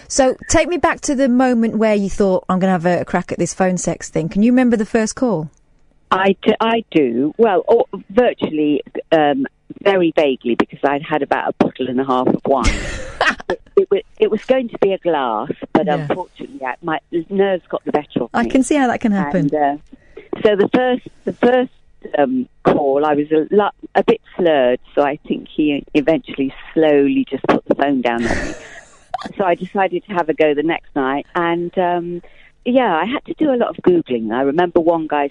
So 0.08 0.36
take 0.48 0.68
me 0.68 0.76
back 0.76 1.00
to 1.02 1.14
the 1.14 1.28
moment 1.28 1.76
where 1.76 1.94
you 1.94 2.10
thought, 2.10 2.44
I'm 2.48 2.58
going 2.58 2.68
to 2.68 2.72
have 2.72 2.86
a, 2.86 3.00
a 3.02 3.04
crack 3.04 3.32
at 3.32 3.38
this 3.38 3.54
phone 3.54 3.78
sex 3.78 4.10
thing. 4.10 4.28
Can 4.28 4.42
you 4.42 4.52
remember 4.52 4.76
the 4.76 4.84
first 4.84 5.14
call? 5.14 5.50
I 6.12 6.36
do, 6.42 6.52
I 6.60 6.84
do. 6.90 7.34
Well, 7.38 7.64
or 7.66 7.86
virtually, 8.10 8.82
um, 9.12 9.46
very 9.82 10.12
vaguely, 10.14 10.54
because 10.54 10.78
I'd 10.84 11.02
had 11.02 11.22
about 11.22 11.48
a 11.48 11.52
bottle 11.64 11.88
and 11.88 12.00
a 12.00 12.04
half 12.04 12.26
of 12.28 12.40
wine. 12.44 12.66
it, 13.48 13.62
it, 13.76 13.90
was, 13.90 14.02
it 14.18 14.30
was 14.30 14.44
going 14.44 14.68
to 14.68 14.78
be 14.78 14.92
a 14.92 14.98
glass, 14.98 15.50
but 15.72 15.86
Yeah. 15.86 15.94
unfortunately, 16.08 16.64
I- 16.64 16.76
my 16.82 17.00
nerves 17.30 17.64
got 17.68 17.84
the 17.84 17.92
better 17.92 18.22
of 18.24 18.32
me. 18.32 18.40
I 18.40 18.44
can 18.46 18.62
see 18.62 18.76
how 18.76 18.86
that 18.88 19.00
can 19.00 19.12
happen. 19.12 19.48
And, 19.52 19.54
uh, 19.54 19.76
so 20.44 20.56
the 20.56 20.68
first, 20.74 21.08
the 21.24 21.32
first 21.32 21.72
um, 22.18 22.48
call, 22.64 23.04
I 23.06 23.14
was 23.14 23.30
a, 23.32 23.46
lot, 23.54 23.74
a 23.94 24.04
bit 24.04 24.20
slurred, 24.36 24.80
so 24.94 25.02
I 25.02 25.16
think 25.26 25.48
he 25.48 25.84
eventually 25.94 26.54
slowly 26.74 27.24
just 27.28 27.44
put 27.48 27.64
the 27.64 27.74
phone 27.74 28.02
down 28.02 28.26
on 28.26 28.46
me. 28.48 28.54
so 29.38 29.44
I 29.44 29.54
decided 29.54 30.04
to 30.06 30.12
have 30.12 30.28
a 30.28 30.34
go 30.34 30.52
the 30.54 30.62
next 30.62 30.94
night, 30.94 31.26
and 31.34 31.76
um, 31.78 32.22
yeah, 32.64 32.94
I 32.94 33.04
had 33.06 33.24
to 33.26 33.34
do 33.34 33.52
a 33.52 33.56
lot 33.56 33.70
of 33.70 33.76
googling. 33.76 34.32
I 34.32 34.42
remember 34.42 34.80
one 34.80 35.06
guy 35.06 35.30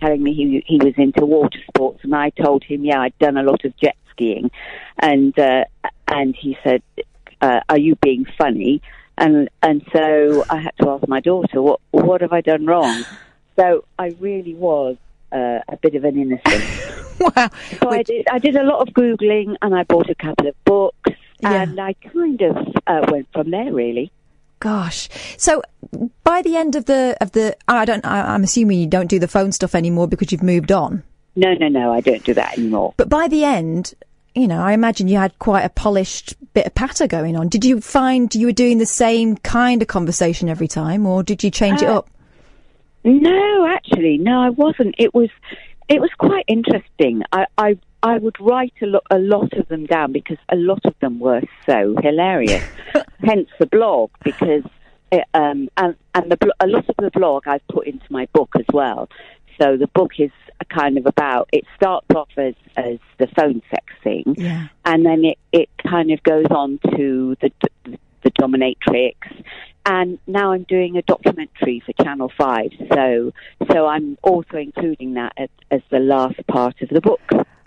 telling 0.00 0.22
me 0.22 0.34
he 0.34 0.62
he 0.66 0.78
was 0.78 0.94
into 0.96 1.24
water 1.24 1.58
sports, 1.68 2.00
and 2.02 2.14
I 2.14 2.30
told 2.30 2.64
him, 2.64 2.84
yeah, 2.84 3.00
I'd 3.00 3.18
done 3.18 3.36
a 3.36 3.42
lot 3.42 3.64
of 3.64 3.76
jet 3.76 3.96
skiing, 4.10 4.50
and 4.98 5.38
uh, 5.38 5.64
and 6.08 6.34
he 6.34 6.56
said, 6.64 6.82
uh, 7.40 7.60
"Are 7.68 7.78
you 7.78 7.96
being 7.96 8.26
funny?" 8.38 8.82
And 9.18 9.48
and 9.62 9.82
so 9.92 10.44
I 10.48 10.58
had 10.58 10.72
to 10.82 10.90
ask 10.90 11.06
my 11.08 11.20
daughter, 11.20 11.60
"What 11.62 11.80
what 11.90 12.20
have 12.20 12.32
I 12.32 12.40
done 12.40 12.66
wrong?" 12.66 13.04
So 13.56 13.84
I 13.98 14.14
really 14.20 14.54
was 14.54 14.96
uh, 15.32 15.60
a 15.68 15.76
bit 15.82 15.94
of 15.94 16.04
an 16.04 16.18
innocent. 16.18 16.64
wow. 17.20 17.48
So 17.82 17.90
I 17.90 18.02
did, 18.02 18.26
I 18.30 18.38
did 18.38 18.56
a 18.56 18.64
lot 18.64 18.86
of 18.86 18.94
Googling 18.94 19.56
and 19.60 19.74
I 19.74 19.82
bought 19.84 20.08
a 20.08 20.14
couple 20.14 20.46
of 20.48 20.54
books 20.64 21.10
Yeah. 21.40 21.62
and 21.62 21.78
I 21.78 21.92
kind 21.92 22.40
of 22.40 22.56
uh, 22.86 23.06
went 23.10 23.28
from 23.32 23.50
there 23.50 23.72
really. 23.72 24.10
Gosh. 24.60 25.08
So 25.36 25.62
by 26.22 26.42
the 26.42 26.56
end 26.56 26.76
of 26.76 26.84
the 26.84 27.16
of 27.20 27.32
the 27.32 27.56
I 27.66 27.84
don't 27.84 28.04
I, 28.04 28.34
I'm 28.34 28.44
assuming 28.44 28.78
you 28.78 28.86
don't 28.86 29.08
do 29.08 29.18
the 29.18 29.28
phone 29.28 29.52
stuff 29.52 29.74
anymore 29.74 30.06
because 30.06 30.30
you've 30.30 30.42
moved 30.42 30.70
on. 30.70 31.02
No, 31.36 31.54
no, 31.54 31.68
no, 31.68 31.92
I 31.92 32.00
don't 32.00 32.22
do 32.24 32.34
that 32.34 32.58
anymore. 32.58 32.94
But 32.96 33.08
by 33.08 33.28
the 33.28 33.44
end, 33.44 33.94
you 34.34 34.46
know, 34.46 34.60
I 34.60 34.72
imagine 34.72 35.08
you 35.08 35.16
had 35.16 35.38
quite 35.38 35.62
a 35.62 35.68
polished 35.70 36.34
bit 36.52 36.66
of 36.66 36.74
patter 36.74 37.06
going 37.06 37.36
on. 37.36 37.48
Did 37.48 37.64
you 37.64 37.80
find 37.80 38.34
you 38.34 38.46
were 38.46 38.52
doing 38.52 38.78
the 38.78 38.86
same 38.86 39.36
kind 39.36 39.80
of 39.80 39.88
conversation 39.88 40.48
every 40.48 40.68
time 40.68 41.06
or 41.06 41.22
did 41.22 41.42
you 41.42 41.50
change 41.50 41.82
it 41.82 41.88
Uh, 41.88 41.98
up? 41.98 42.10
No, 43.02 43.66
actually, 43.66 44.18
no, 44.18 44.40
I 44.42 44.50
wasn't. 44.50 44.94
It 44.98 45.14
was, 45.14 45.30
it 45.88 46.00
was 46.00 46.10
quite 46.18 46.44
interesting. 46.48 47.22
I, 47.32 47.46
I, 47.56 47.78
I 48.02 48.18
would 48.18 48.36
write 48.40 48.74
a, 48.82 48.86
lo- 48.86 49.00
a 49.10 49.18
lot 49.18 49.52
of 49.54 49.68
them 49.68 49.86
down 49.86 50.12
because 50.12 50.38
a 50.48 50.56
lot 50.56 50.84
of 50.84 50.94
them 51.00 51.18
were 51.18 51.42
so 51.66 51.94
hilarious. 52.02 52.64
Hence 53.24 53.48
the 53.58 53.66
blog 53.66 54.10
because, 54.24 54.64
it, 55.12 55.24
um, 55.34 55.68
and 55.76 55.94
and 56.14 56.30
the 56.30 56.38
a 56.60 56.66
lot 56.66 56.88
of 56.88 56.96
the 56.98 57.10
blog 57.10 57.46
I've 57.46 57.66
put 57.68 57.86
into 57.86 58.06
my 58.10 58.26
book 58.32 58.50
as 58.58 58.64
well. 58.72 59.08
So 59.60 59.76
the 59.76 59.88
book 59.88 60.12
is 60.18 60.30
kind 60.70 60.96
of 60.96 61.04
about. 61.06 61.48
It 61.52 61.64
starts 61.76 62.06
off 62.14 62.30
as 62.38 62.54
as 62.76 62.98
the 63.18 63.26
phone 63.36 63.60
sex 63.70 63.84
thing, 64.02 64.34
Yeah. 64.38 64.68
and 64.86 65.04
then 65.04 65.24
it, 65.24 65.38
it 65.52 65.68
kind 65.86 66.10
of 66.10 66.22
goes 66.22 66.46
on 66.50 66.78
to 66.96 67.36
the 67.42 67.50
the 68.22 68.30
dominatrix 68.32 69.14
and 69.86 70.18
now 70.26 70.52
I'm 70.52 70.64
doing 70.64 70.96
a 70.96 71.02
documentary 71.02 71.82
for 71.84 71.92
Channel 72.04 72.30
Five. 72.36 72.70
So 72.92 73.32
so 73.72 73.86
I'm 73.86 74.18
also 74.22 74.56
including 74.58 75.14
that 75.14 75.32
as, 75.36 75.48
as 75.70 75.80
the 75.90 75.98
last 75.98 76.46
part 76.46 76.80
of 76.82 76.88
the 76.90 77.00
book. 77.00 77.20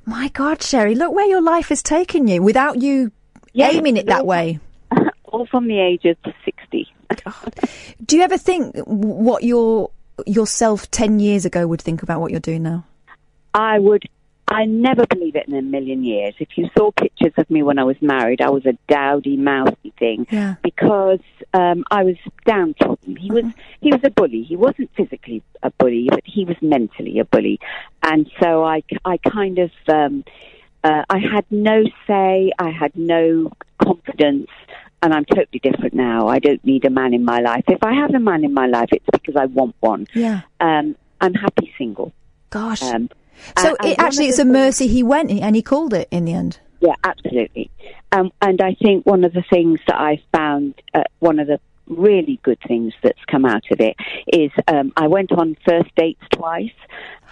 My 0.05 0.27
God, 0.29 0.61
Sherry, 0.61 0.95
look 0.95 1.13
where 1.13 1.27
your 1.27 1.41
life 1.41 1.69
has 1.69 1.81
taken 1.81 2.27
you 2.27 2.41
without 2.41 2.81
you 2.81 3.11
aiming 3.55 3.97
it 3.97 4.07
that 4.07 4.25
way. 4.25 4.59
All 5.25 5.45
from 5.45 5.67
the 5.67 5.79
age 5.79 6.05
of 6.05 6.17
sixty. 6.45 6.93
Do 8.05 8.17
you 8.17 8.23
ever 8.23 8.37
think 8.37 8.75
what 8.85 9.43
your 9.43 9.91
yourself 10.25 10.89
ten 10.91 11.19
years 11.19 11.45
ago 11.45 11.67
would 11.67 11.81
think 11.81 12.03
about 12.03 12.21
what 12.21 12.31
you're 12.31 12.39
doing 12.39 12.63
now? 12.63 12.85
I 13.53 13.79
would. 13.79 14.03
I 14.53 14.65
never 14.65 15.05
believe 15.07 15.35
it 15.35 15.47
in 15.47 15.53
a 15.55 15.61
million 15.61 16.03
years. 16.03 16.33
If 16.39 16.57
you 16.57 16.69
saw 16.77 16.91
pictures 16.91 17.33
of 17.37 17.49
me 17.49 17.63
when 17.63 17.79
I 17.79 17.83
was 17.83 17.99
married, 18.01 18.39
I 18.41 18.49
was 18.49 18.65
a 18.65 18.73
dowdy, 18.87 19.35
mousy 19.37 19.91
thing 19.97 20.27
Yeah. 20.31 20.55
because 20.63 21.19
um, 21.53 21.83
I 21.91 22.03
was 22.03 22.15
downtrodden. 22.45 23.15
He 23.15 23.31
was 23.31 23.45
he 23.81 23.89
was 23.91 24.01
a 24.03 24.09
bully. 24.11 24.43
He 24.43 24.55
wasn't 24.55 24.89
physically 24.95 25.41
a 25.63 25.71
bully, 25.71 26.07
but 26.09 26.21
he 26.25 26.45
was 26.45 26.57
mentally 26.61 27.19
a 27.19 27.25
bully, 27.25 27.59
and 28.03 28.29
so 28.39 28.63
I 28.63 28.83
I 29.05 29.17
kind 29.17 29.59
of 29.59 29.71
um, 29.87 30.23
uh, 30.83 31.03
I 31.09 31.19
had 31.19 31.45
no 31.49 31.83
say. 32.07 32.51
I 32.59 32.69
had 32.69 32.95
no 32.95 33.51
confidence. 33.79 34.49
And 35.01 35.13
I'm 35.13 35.25
totally 35.25 35.59
different 35.59 35.93
now. 35.93 36.29
I 36.29 36.39
don't 36.39 36.63
need 36.63 36.85
a 36.85 36.89
man 36.89 37.13
in 37.13 37.25
my 37.25 37.39
life. 37.41 37.65
If 37.67 37.83
I 37.83 37.91
have 37.93 38.13
a 38.15 38.19
man 38.19 38.45
in 38.45 38.53
my 38.53 38.67
life, 38.67 38.87
it's 38.93 39.05
because 39.11 39.35
I 39.35 39.47
want 39.47 39.75
one. 39.81 40.07
Yeah. 40.13 40.43
Um, 40.61 40.95
I'm 41.19 41.33
happy 41.33 41.73
single. 41.77 42.13
Gosh. 42.51 42.81
Um, 42.81 43.09
so 43.57 43.75
and 43.79 43.89
it, 43.91 43.99
actually, 43.99 44.27
it's 44.27 44.39
a 44.39 44.45
mercy 44.45 44.87
he 44.87 45.03
went 45.03 45.31
and 45.31 45.55
he 45.55 45.61
called 45.61 45.93
it 45.93 46.07
in 46.11 46.25
the 46.25 46.33
end. 46.33 46.59
Yeah, 46.79 46.95
absolutely. 47.03 47.71
Um, 48.11 48.31
and 48.41 48.61
I 48.61 48.73
think 48.75 49.05
one 49.05 49.23
of 49.23 49.33
the 49.33 49.43
things 49.49 49.79
that 49.87 49.95
I 49.95 50.21
found, 50.33 50.75
uh, 50.93 51.03
one 51.19 51.39
of 51.39 51.47
the 51.47 51.59
really 51.87 52.39
good 52.43 52.59
things 52.67 52.93
that's 53.01 53.23
come 53.29 53.45
out 53.45 53.63
of 53.71 53.79
it 53.79 53.95
is 54.27 54.51
um, 54.67 54.91
I 54.97 55.07
went 55.07 55.31
on 55.31 55.55
first 55.65 55.93
dates 55.95 56.21
twice, 56.31 56.71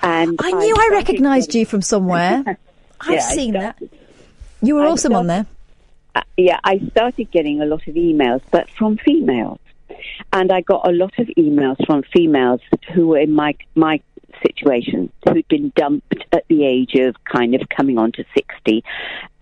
and 0.01 0.39
I 0.41 0.51
knew 0.51 0.73
I 0.75 0.87
started 0.87 0.91
recognised 0.95 1.55
you 1.55 1.65
from 1.65 1.81
somewhere. 1.81 2.43
I've 3.01 3.09
Yeah, 3.09 3.15
I 3.27 3.35
seen 3.35 3.53
that. 3.53 3.81
You 4.61 4.75
were 4.75 4.83
I 4.83 4.87
awesome 4.87 5.13
on 5.13 5.27
there. 5.27 5.45
uh, 6.15 6.21
yeah, 6.37 6.59
I 6.63 6.79
started 6.91 7.31
getting 7.31 7.61
a 7.61 7.65
lot 7.65 7.87
of 7.87 7.95
emails, 7.95 8.41
but 8.51 8.69
from 8.69 8.97
females, 8.97 9.59
and 10.33 10.51
I 10.51 10.61
got 10.61 10.87
a 10.87 10.91
lot 10.91 11.17
of 11.19 11.27
emails 11.37 11.83
from 11.85 12.03
females 12.13 12.61
who 12.93 13.07
were 13.07 13.19
in 13.19 13.31
my 13.33 13.55
my 13.75 14.01
situation, 14.45 15.11
who'd 15.27 15.47
been 15.47 15.71
dumped 15.75 16.25
at 16.31 16.45
the 16.47 16.65
age 16.65 16.95
of 16.95 17.15
kind 17.25 17.55
of 17.55 17.61
coming 17.69 17.97
on 17.97 18.11
to 18.13 18.25
sixty, 18.35 18.83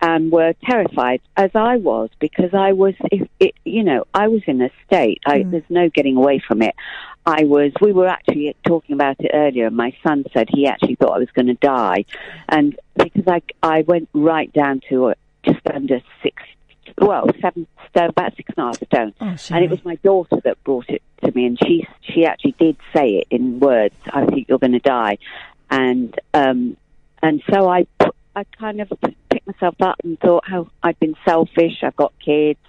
and 0.00 0.30
were 0.30 0.54
terrified, 0.64 1.20
as 1.36 1.50
I 1.54 1.76
was, 1.76 2.10
because 2.18 2.54
I 2.54 2.72
was, 2.72 2.94
if 3.10 3.28
it, 3.38 3.54
you 3.64 3.84
know, 3.84 4.04
I 4.14 4.28
was 4.28 4.42
in 4.46 4.60
a 4.62 4.70
state. 4.86 5.20
I, 5.26 5.42
There's 5.42 5.62
no 5.68 5.88
getting 5.88 6.16
away 6.16 6.42
from 6.46 6.62
it. 6.62 6.74
I 7.26 7.44
was. 7.44 7.72
We 7.80 7.92
were 7.92 8.08
actually 8.08 8.56
talking 8.66 8.94
about 8.94 9.16
it 9.20 9.30
earlier. 9.34 9.70
My 9.70 9.94
son 10.02 10.24
said 10.32 10.48
he 10.50 10.66
actually 10.66 10.94
thought 10.96 11.12
I 11.12 11.18
was 11.18 11.30
going 11.32 11.48
to 11.48 11.54
die, 11.54 12.04
and 12.48 12.78
because 12.96 13.26
I 13.26 13.42
I 13.62 13.82
went 13.82 14.08
right 14.14 14.52
down 14.52 14.80
to 14.88 15.06
uh, 15.06 15.14
just 15.44 15.60
under 15.72 16.00
six 16.22 16.42
well, 17.00 17.26
seven 17.40 17.66
stone, 17.90 18.10
about 18.10 18.36
six 18.36 18.52
and 18.56 18.58
a 18.58 18.66
half 18.66 18.76
stone. 18.76 19.14
Oh, 19.20 19.54
and 19.56 19.64
it 19.64 19.70
was 19.70 19.84
my 19.84 19.96
daughter 19.96 20.36
that 20.44 20.62
brought 20.64 20.88
it 20.88 21.02
to 21.24 21.32
me, 21.32 21.46
and 21.46 21.58
she 21.64 21.86
she 22.02 22.24
actually 22.24 22.54
did 22.58 22.76
say 22.94 23.18
it 23.18 23.26
in 23.30 23.60
words. 23.60 23.94
I 24.12 24.26
think 24.26 24.48
you're 24.48 24.58
going 24.58 24.72
to 24.72 24.78
die, 24.80 25.18
and 25.70 26.14
um, 26.34 26.76
and 27.22 27.42
so 27.50 27.68
I 27.68 27.86
I 28.34 28.44
kind 28.58 28.80
of 28.80 28.92
picked 29.30 29.46
myself 29.46 29.74
up 29.80 29.96
and 30.04 30.18
thought 30.20 30.44
how 30.46 30.68
I'd 30.82 30.98
been 31.00 31.16
selfish. 31.24 31.82
I've 31.82 31.96
got 31.96 32.12
kids. 32.24 32.60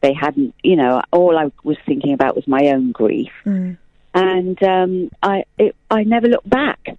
They 0.00 0.12
hadn't, 0.14 0.54
you 0.62 0.76
know, 0.76 1.02
all 1.12 1.36
I 1.36 1.50
was 1.64 1.76
thinking 1.86 2.12
about 2.12 2.36
was 2.36 2.46
my 2.46 2.68
own 2.68 2.92
grief, 2.92 3.32
Mm. 3.44 3.76
and 4.14 4.62
um, 4.62 5.10
I 5.22 5.44
it, 5.58 5.76
I 5.90 6.04
never 6.04 6.28
looked 6.28 6.48
back. 6.48 6.96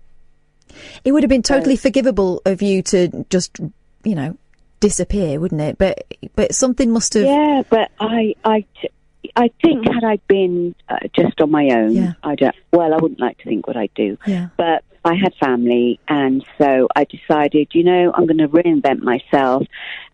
It 1.04 1.12
would 1.12 1.24
have 1.24 1.30
been 1.30 1.42
totally 1.44 1.76
forgivable 1.76 2.42
of 2.46 2.62
you 2.62 2.84
to 2.84 3.26
just, 3.30 3.60
you 4.04 4.14
know, 4.16 4.38
disappear, 4.80 5.40
wouldn't 5.40 5.62
it? 5.62 5.78
But 5.78 6.06
but 6.36 6.54
something 6.54 6.92
must 6.92 7.14
have. 7.14 7.26
Yeah, 7.26 7.64
but 7.70 7.92
I, 8.00 8.36
I, 8.44 8.66
t- 8.82 8.90
I 9.36 9.50
think 9.62 9.86
had 9.86 10.04
I 10.04 10.18
been 10.28 10.76
uh, 10.88 10.98
just 11.16 11.40
on 11.42 11.52
my 11.52 11.70
own, 11.72 11.92
Yeah. 11.94 12.14
I 12.24 12.36
don't. 12.36 12.56
Well, 12.72 12.94
I 12.94 12.98
wouldn't 12.98 13.20
like 13.20 13.38
to 13.40 13.44
think 13.46 13.68
what 13.68 13.78
I'd 13.78 13.94
do, 13.94 14.18
Yeah. 14.26 14.48
but 14.58 14.84
I 15.06 15.16
had 15.16 15.34
family, 15.40 16.00
and 16.08 16.46
so 16.58 16.88
I 16.96 17.06
decided, 17.06 17.70
you 17.74 17.84
know, 17.84 18.12
I'm 18.14 18.26
going 18.26 18.38
to 18.40 18.48
reinvent 18.50 19.00
myself. 19.00 19.66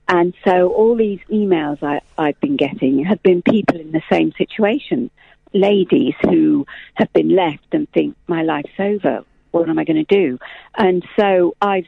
And 0.08 0.36
so 0.46 0.70
all 0.72 0.96
these 0.96 1.20
emails 1.32 1.82
I, 1.82 2.02
I've 2.18 2.40
been 2.40 2.58
getting 2.58 3.04
have 3.06 3.24
been 3.24 3.42
people 3.42 3.80
in 3.80 3.92
the 3.92 4.04
same 4.12 4.32
situation, 4.38 5.10
ladies 5.54 6.14
who 6.22 6.68
have 6.94 7.12
been 7.14 7.36
left 7.36 7.66
and 7.72 7.90
think 7.92 8.16
my 8.28 8.44
life's 8.44 8.70
over. 8.78 9.24
What 9.50 9.68
am 9.70 9.80
I 9.80 9.86
going 9.86 10.06
to 10.06 10.16
do? 10.16 10.38
And 10.78 11.04
so 11.18 11.56
I've 11.62 11.88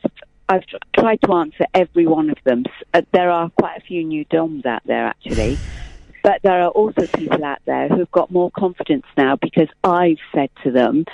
I've 0.50 0.64
tried 0.98 1.22
to 1.24 1.34
answer 1.34 1.66
every 1.74 2.08
one 2.08 2.30
of 2.30 2.38
them. 2.44 2.64
Uh, 2.94 3.02
there 3.12 3.30
are 3.30 3.50
quite 3.50 3.78
a 3.78 3.82
few 3.82 4.04
new 4.04 4.26
DOMs 4.26 4.66
out 4.66 4.82
there, 4.86 5.06
actually. 5.06 5.58
But 6.24 6.42
there 6.42 6.62
are 6.62 6.70
also 6.70 7.08
people 7.08 7.42
out 7.46 7.60
there 7.66 7.88
who've 7.88 8.12
got 8.12 8.32
more 8.32 8.52
confidence 8.52 9.06
now 9.16 9.38
because 9.38 9.70
I've 9.82 10.18
said 10.36 10.50
to 10.64 10.72
them, 10.72 11.06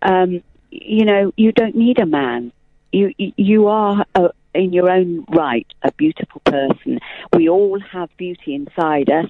um, 0.00 0.42
you 0.70 1.04
know, 1.04 1.32
you 1.36 1.52
don't 1.52 1.76
need 1.76 1.98
a 1.98 2.06
man. 2.06 2.52
You 2.90 3.12
you- 3.18 3.66
are 3.66 4.06
a, 4.14 4.30
in 4.54 4.72
your 4.72 4.88
own 4.90 5.26
right 5.28 5.66
a 5.82 5.92
beautiful 5.92 6.40
person. 6.46 7.00
We 7.36 7.50
all 7.50 7.80
have 7.80 8.08
beauty 8.16 8.54
inside 8.54 9.10
us, 9.10 9.28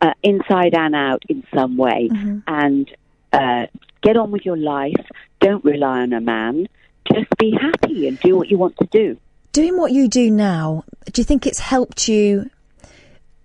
uh, 0.00 0.12
inside 0.22 0.74
and 0.74 0.94
out 0.94 1.24
in 1.28 1.42
some 1.52 1.76
way. 1.76 2.08
And 2.46 2.88
uh, 3.32 3.66
get 4.02 4.16
on 4.16 4.30
with 4.30 4.44
your 4.44 4.56
life. 4.56 5.04
Don't 5.40 5.64
rely 5.64 6.02
on 6.02 6.12
a 6.12 6.20
man. 6.20 6.68
Just 7.12 7.28
be 7.38 7.52
happy 7.60 8.08
and 8.08 8.18
do 8.20 8.36
what 8.36 8.48
you 8.50 8.58
want 8.58 8.76
to 8.78 8.86
do. 8.90 9.18
Doing 9.52 9.76
what 9.78 9.92
you 9.92 10.08
do 10.08 10.30
now, 10.30 10.84
do 11.12 11.20
you 11.20 11.24
think 11.24 11.46
it's 11.46 11.60
helped 11.60 12.08
you 12.08 12.50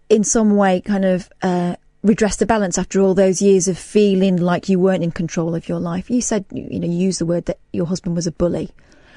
in 0.10 0.24
some 0.24 0.56
way 0.56 0.82
kind 0.82 1.06
of 1.06 1.30
uh, 1.42 1.76
redress 2.04 2.38
the 2.38 2.46
balance 2.46 2.78
after 2.78 3.00
all 3.02 3.14
those 3.14 3.42
years 3.42 3.68
of 3.68 3.78
feeling 3.78 4.38
like 4.38 4.70
you 4.70 4.80
weren't 4.80 5.04
in 5.04 5.12
control 5.12 5.54
of 5.54 5.70
your 5.70 5.80
life? 5.80 6.10
You 6.10 6.22
said, 6.22 6.46
you 6.52 6.80
know, 6.80 6.88
you 6.88 6.94
used 6.94 7.20
the 7.20 7.26
word 7.26 7.46
that 7.46 7.60
your 7.74 7.86
husband 7.86 8.16
was 8.16 8.26
a 8.26 8.32
bully. 8.32 8.72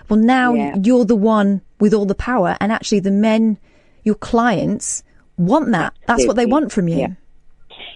Well, 0.09 0.19
now 0.19 0.55
Yeah. 0.55 0.75
you're 0.83 1.05
the 1.05 1.17
one 1.17 1.63
with 1.81 1.95
all 1.95 2.05
the 2.05 2.15
power, 2.15 2.57
and 2.61 2.71
actually 2.73 3.01
the 3.01 3.11
men, 3.11 3.59
your 4.03 4.17
clients, 4.17 5.03
want 5.39 5.71
that. 5.73 5.95
That's 6.07 6.27
what 6.27 6.37
they 6.37 6.47
want 6.47 6.73
from 6.73 6.89
you. 6.89 6.99
Yeah. 6.99 7.09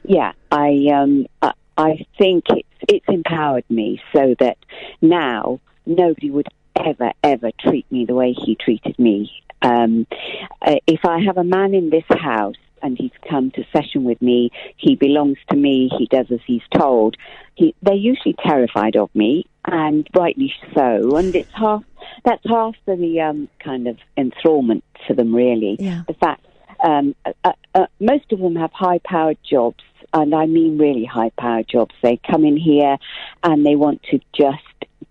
Yeah, 0.05 0.33
I 0.53 0.87
um 0.95 1.27
I, 1.43 1.53
I 1.77 2.07
think 2.17 2.45
it's 2.51 2.69
it's 2.89 3.05
empowered 3.09 3.65
me 3.69 4.01
so 4.15 4.35
that 4.39 4.57
now 5.03 5.61
nobody 5.87 6.31
would 6.31 6.49
ever 6.77 7.13
ever 7.23 7.51
treat 7.59 7.91
me 7.91 8.05
the 8.05 8.15
way 8.15 8.33
he 8.33 8.55
treated 8.55 8.99
me. 8.99 9.31
Um, 9.63 10.07
uh, 10.63 10.77
if 10.87 11.05
I 11.05 11.21
have 11.21 11.39
a 11.39 11.45
man 11.45 11.75
in 11.75 11.91
this 11.91 12.05
house 12.11 12.57
and 12.83 12.97
he's 12.99 13.13
come 13.29 13.51
to 13.53 13.65
session 13.73 14.05
with 14.05 14.21
me, 14.21 14.51
he 14.77 14.97
belongs 14.97 15.39
to 15.51 15.57
me. 15.57 15.91
He 15.99 16.07
does 16.07 16.27
as 16.31 16.41
he's 16.47 16.63
told. 16.75 17.17
He, 17.55 17.75
they're 17.83 17.95
usually 17.95 18.35
terrified 18.45 18.97
of 18.97 19.13
me, 19.15 19.47
and 19.65 20.07
rightly 20.15 20.53
so. 20.75 21.17
And 21.17 21.35
it's 21.35 21.53
half 21.53 21.85
that's 22.25 22.45
half 22.47 22.75
the 22.87 23.21
um, 23.21 23.49
kind 23.61 23.89
of 23.89 23.97
enthrallment 24.17 24.83
to 25.09 25.15
them, 25.15 25.35
really. 25.35 25.77
Yeah. 25.79 26.03
The 26.07 26.15
fact 26.15 26.47
um, 26.85 27.15
uh, 27.25 27.53
uh, 27.75 27.87
most 28.01 28.31
of 28.33 28.39
them 28.39 28.57
have 28.57 28.73
high 28.73 29.01
powered 29.05 29.39
jobs, 29.49 29.83
and 30.13 30.35
I 30.35 30.47
mean 30.47 30.79
really 30.79 31.05
high 31.05 31.31
powered 31.39 31.69
jobs. 31.69 31.95
They 32.03 32.21
come 32.31 32.45
in 32.45 32.57
here 32.57 32.99
and 33.43 33.65
they 33.65 33.77
want 33.77 34.03
to 34.11 34.21
just 34.33 34.63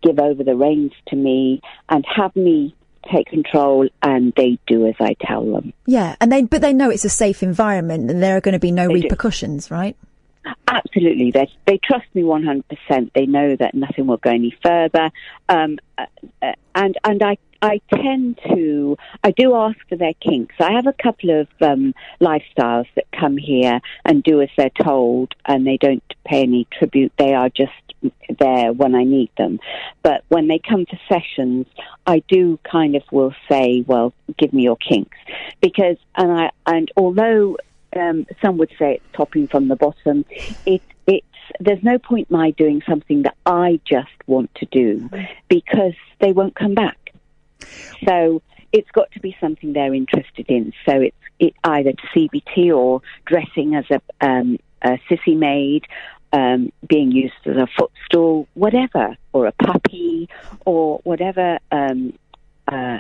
give 0.06 0.20
over 0.20 0.44
the 0.44 0.56
reins 0.56 0.92
to 1.10 1.16
me 1.16 1.62
and 1.90 2.06
have 2.16 2.36
me 2.36 2.76
take 3.14 3.28
control, 3.28 3.88
and 4.02 4.34
they 4.36 4.58
do 4.66 4.88
as 4.88 4.96
I 5.00 5.16
tell 5.22 5.46
them. 5.54 5.74
Yeah, 5.86 6.16
and 6.20 6.32
they 6.32 6.42
but 6.44 6.62
they 6.62 6.74
know 6.74 6.90
it's 6.90 7.06
a 7.06 7.10
safe 7.10 7.44
environment, 7.44 8.10
and 8.10 8.22
there 8.24 8.36
are 8.38 8.42
going 8.42 8.54
to 8.54 8.60
be 8.60 8.72
no 8.72 8.88
They 8.88 8.96
do. 8.96 9.04
repercussions, 9.04 9.70
right? 9.70 9.96
Absolutely, 10.68 11.32
they 11.32 11.48
they 11.68 11.80
trust 11.84 12.06
me 12.14 12.24
one 12.24 12.44
hundred 12.44 12.66
percent. 12.68 13.12
They 13.14 13.26
know 13.26 13.56
that 13.56 13.74
nothing 13.74 14.08
will 14.08 14.18
go 14.18 14.32
any 14.32 14.56
further, 14.64 15.12
um, 15.50 15.78
uh, 15.98 16.06
uh, 16.42 16.54
and 16.74 16.98
and 17.04 17.24
I 17.24 17.38
I 17.66 17.82
tend 17.90 18.40
to 18.48 18.96
I 19.24 19.32
do 19.32 19.56
ask 19.56 19.78
for 19.90 19.96
their 19.96 20.14
kinks. 20.14 20.54
I 20.60 20.74
have 20.74 20.86
a 20.86 20.94
couple 20.94 21.42
of 21.42 21.48
um, 21.62 21.96
lifestyles 22.22 22.86
that 22.96 23.06
come 23.12 23.38
here 23.38 23.80
and 24.06 24.22
do 24.22 24.40
as 24.42 24.50
they're 24.56 24.70
told, 24.84 25.34
and 25.46 25.66
they 25.66 25.78
don't 25.78 26.04
pay 26.26 26.44
any 26.44 26.68
tribute. 26.72 27.12
They 27.18 27.34
are 27.34 27.50
just 27.50 27.72
there 28.40 28.72
when 28.72 28.94
I 28.94 29.04
need 29.04 29.32
them. 29.36 29.60
But 30.04 30.24
when 30.28 30.48
they 30.48 30.60
come 30.60 30.86
to 30.86 31.00
sessions, 31.10 31.66
I 32.06 32.22
do 32.28 32.60
kind 32.72 32.96
of 32.96 33.02
will 33.12 33.34
say, 33.50 33.84
"Well, 33.88 34.14
give 34.38 34.54
me 34.54 34.62
your 34.62 34.78
kinks," 34.78 35.18
because 35.60 35.98
and 36.16 36.32
I 36.32 36.52
and 36.68 36.92
although 36.96 37.58
um, 37.96 38.28
some 38.44 38.58
would 38.58 38.74
say 38.78 38.96
it's 38.96 39.18
topping 39.18 39.48
from 39.48 39.70
the 39.70 39.76
bottom. 39.76 40.24
It, 40.68 40.84
it's 41.08 41.26
there's 41.60 41.84
no 41.84 41.98
point 41.98 42.30
my 42.30 42.52
doing 42.52 42.84
something 42.88 43.24
that 43.24 43.38
I 43.46 43.80
just 43.86 44.28
want 44.28 44.54
to 44.56 44.66
do 44.66 45.10
because 45.48 45.94
they 46.20 46.32
won't 46.32 46.56
come 46.56 46.76
back. 46.76 47.05
So 48.08 48.42
it's 48.72 48.90
got 48.92 49.12
to 49.12 49.20
be 49.20 49.36
something 49.40 49.74
they're 49.74 49.94
interested 49.94 50.46
in. 50.50 50.74
So 50.88 51.02
it's 51.02 51.16
it 51.40 51.54
either 51.64 51.92
CBT 52.16 52.76
or 52.76 53.02
dressing 53.26 53.76
as 53.76 53.86
a, 53.92 54.02
um, 54.26 54.58
a 54.82 54.98
sissy 55.10 55.38
maid 55.38 55.86
um, 56.32 56.72
being 56.88 57.12
used 57.12 57.34
as 57.46 57.58
a 57.58 57.68
footstool, 57.78 58.48
whatever, 58.54 59.18
or 59.34 59.48
a 59.48 59.52
puppy, 59.52 60.30
or 60.66 61.00
whatever 61.04 61.60
um, 61.72 62.14
uh, 62.68 63.00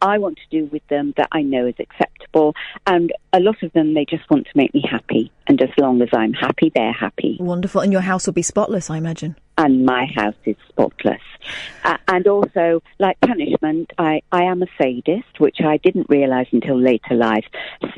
I 0.00 0.18
want 0.18 0.38
to 0.38 0.58
do 0.58 0.66
with 0.66 0.86
them 0.88 1.14
that 1.16 1.28
I 1.32 1.42
know 1.42 1.66
is 1.66 1.74
acceptable. 1.78 2.54
And 2.86 3.12
a 3.32 3.40
lot 3.40 3.62
of 3.62 3.72
them, 3.72 3.94
they 3.94 4.04
just 4.04 4.28
want 4.30 4.46
to 4.46 4.52
make 4.54 4.72
me 4.74 4.84
happy. 4.88 5.30
And 5.46 5.60
as 5.60 5.70
long 5.78 6.00
as 6.02 6.08
I'm 6.12 6.32
happy, 6.32 6.70
they're 6.74 6.92
happy. 6.92 7.36
Wonderful. 7.40 7.80
And 7.80 7.92
your 7.92 8.02
house 8.02 8.26
will 8.26 8.32
be 8.32 8.42
spotless, 8.42 8.88
I 8.90 8.98
imagine. 8.98 9.36
And 9.58 9.84
my 9.84 10.06
house 10.14 10.36
is 10.46 10.56
spotless. 10.68 11.20
Uh, 11.84 11.98
and 12.08 12.26
also, 12.26 12.82
like 12.98 13.20
punishment, 13.20 13.92
I, 13.98 14.22
I 14.32 14.44
am 14.44 14.62
a 14.62 14.66
sadist, 14.80 15.38
which 15.38 15.58
I 15.60 15.76
didn't 15.78 16.06
realize 16.08 16.46
until 16.52 16.80
later 16.80 17.14
life. 17.14 17.44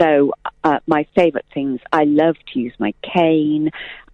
So, 0.00 0.32
uh, 0.64 0.80
my 0.86 1.06
favorite 1.14 1.46
things, 1.54 1.80
I 1.92 2.04
love 2.04 2.36
to 2.52 2.58
use 2.58 2.72
my 2.78 2.94
cane. 3.02 3.70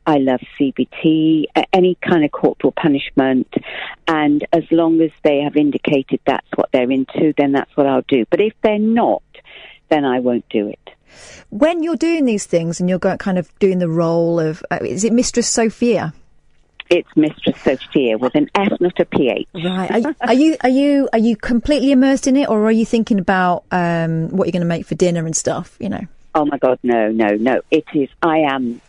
I 0.09 0.16
love 0.16 0.40
CBT, 0.59 1.44
any 1.70 1.98
kind 2.00 2.24
of 2.24 2.32
corporal 2.32 2.72
punishment, 2.72 3.46
and 4.06 4.42
as 4.54 4.64
long 4.70 5.02
as 5.02 5.11
they 5.22 5.40
have 5.40 5.54
indicated 5.54 6.20
that's 6.26 6.46
what 6.54 6.70
they're 6.72 6.90
into, 6.90 7.34
then 7.36 7.52
that's 7.52 7.76
what 7.76 7.86
I'll 7.86 8.06
do. 8.09 8.24
But 8.30 8.40
if 8.40 8.54
they're 8.62 8.78
not, 8.78 9.22
then 9.90 10.06
I 10.06 10.20
won't 10.20 10.48
do 10.48 10.66
it. 10.68 10.80
When 11.50 11.82
you're 11.82 11.96
doing 11.96 12.24
these 12.24 12.46
things 12.46 12.80
and 12.80 12.88
you're 12.88 12.98
going, 12.98 13.18
kind 13.18 13.36
of 13.36 13.56
doing 13.59 13.80
the 13.80 13.88
role 13.90 14.40
of, 14.40 14.62
uh, 14.70 14.78
is 14.80 15.04
it 15.04 15.12
Mistress 15.12 15.46
Sofia? 15.46 16.14
It's 16.88 17.09
Mistress 17.14 17.61
Sofia 17.61 18.16
with 18.16 18.34
an 18.34 18.48
F, 18.54 18.80
not 18.80 18.98
a 18.98 19.04
PH. 19.04 19.46
Right. 19.62 20.06
Are, 20.06 20.14
are 20.22 20.32
you 20.32 20.56
are 20.62 20.70
you 20.70 21.06
are 21.12 21.18
you 21.18 21.36
completely 21.36 21.92
immersed 21.92 22.26
in 22.26 22.34
it, 22.34 22.48
or 22.48 22.64
are 22.64 22.72
you 22.72 22.86
thinking 22.86 23.18
about 23.18 23.64
um, 23.70 24.30
what 24.30 24.46
you're 24.46 24.52
going 24.52 24.62
to 24.62 24.66
make 24.66 24.86
for 24.86 24.94
dinner 24.94 25.26
and 25.26 25.36
stuff? 25.36 25.76
You 25.80 25.90
know. 25.90 26.06
Oh 26.34 26.46
my 26.46 26.56
God, 26.56 26.78
no, 26.82 27.12
no, 27.12 27.34
no! 27.34 27.61
It 27.70 27.84
is. 27.92 28.09
I 28.22 28.38
am 28.38 28.80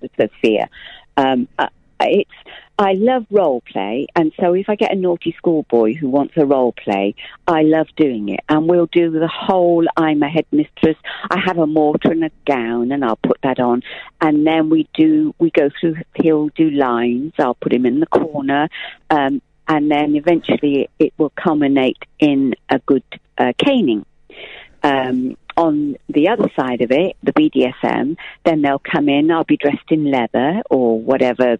Mistress 0.00 0.30
Sofia. 0.42 0.68
Um, 1.16 1.48
uh, 1.58 1.68
it's 2.00 2.30
I 2.76 2.94
love 2.94 3.24
role 3.30 3.60
play, 3.60 4.08
and 4.16 4.32
so 4.40 4.52
if 4.52 4.68
I 4.68 4.74
get 4.74 4.92
a 4.92 4.96
naughty 4.96 5.32
schoolboy 5.38 5.94
who 5.94 6.08
wants 6.08 6.34
a 6.36 6.44
role 6.44 6.72
play, 6.72 7.14
I 7.46 7.62
love 7.62 7.86
doing 7.96 8.30
it, 8.30 8.40
and 8.48 8.68
we'll 8.68 8.86
do 8.86 9.12
the 9.12 9.28
whole. 9.28 9.86
I'm 9.96 10.22
a 10.24 10.28
headmistress. 10.28 10.96
I 11.30 11.38
have 11.38 11.58
a 11.58 11.68
mortar 11.68 12.10
and 12.10 12.24
a 12.24 12.30
gown, 12.46 12.90
and 12.90 13.04
I'll 13.04 13.16
put 13.16 13.38
that 13.42 13.60
on, 13.60 13.84
and 14.20 14.44
then 14.44 14.70
we 14.70 14.88
do. 14.92 15.34
We 15.38 15.50
go 15.50 15.70
through. 15.80 15.98
He'll 16.16 16.48
do 16.48 16.70
lines. 16.70 17.32
I'll 17.38 17.54
put 17.54 17.72
him 17.72 17.86
in 17.86 18.00
the 18.00 18.06
corner, 18.06 18.68
um, 19.08 19.40
and 19.68 19.88
then 19.88 20.16
eventually 20.16 20.88
it 20.98 21.12
will 21.16 21.30
culminate 21.30 21.98
in 22.18 22.56
a 22.68 22.80
good 22.80 23.04
uh, 23.38 23.52
caning. 23.56 24.04
Um, 24.82 25.36
on 25.56 25.96
the 26.08 26.28
other 26.28 26.50
side 26.56 26.80
of 26.80 26.90
it, 26.90 27.16
the 27.22 27.32
BDSM, 27.32 28.16
then 28.44 28.62
they'll 28.62 28.78
come 28.80 29.08
in. 29.08 29.30
I'll 29.30 29.44
be 29.44 29.56
dressed 29.56 29.90
in 29.90 30.10
leather 30.10 30.62
or 30.70 31.00
whatever, 31.00 31.58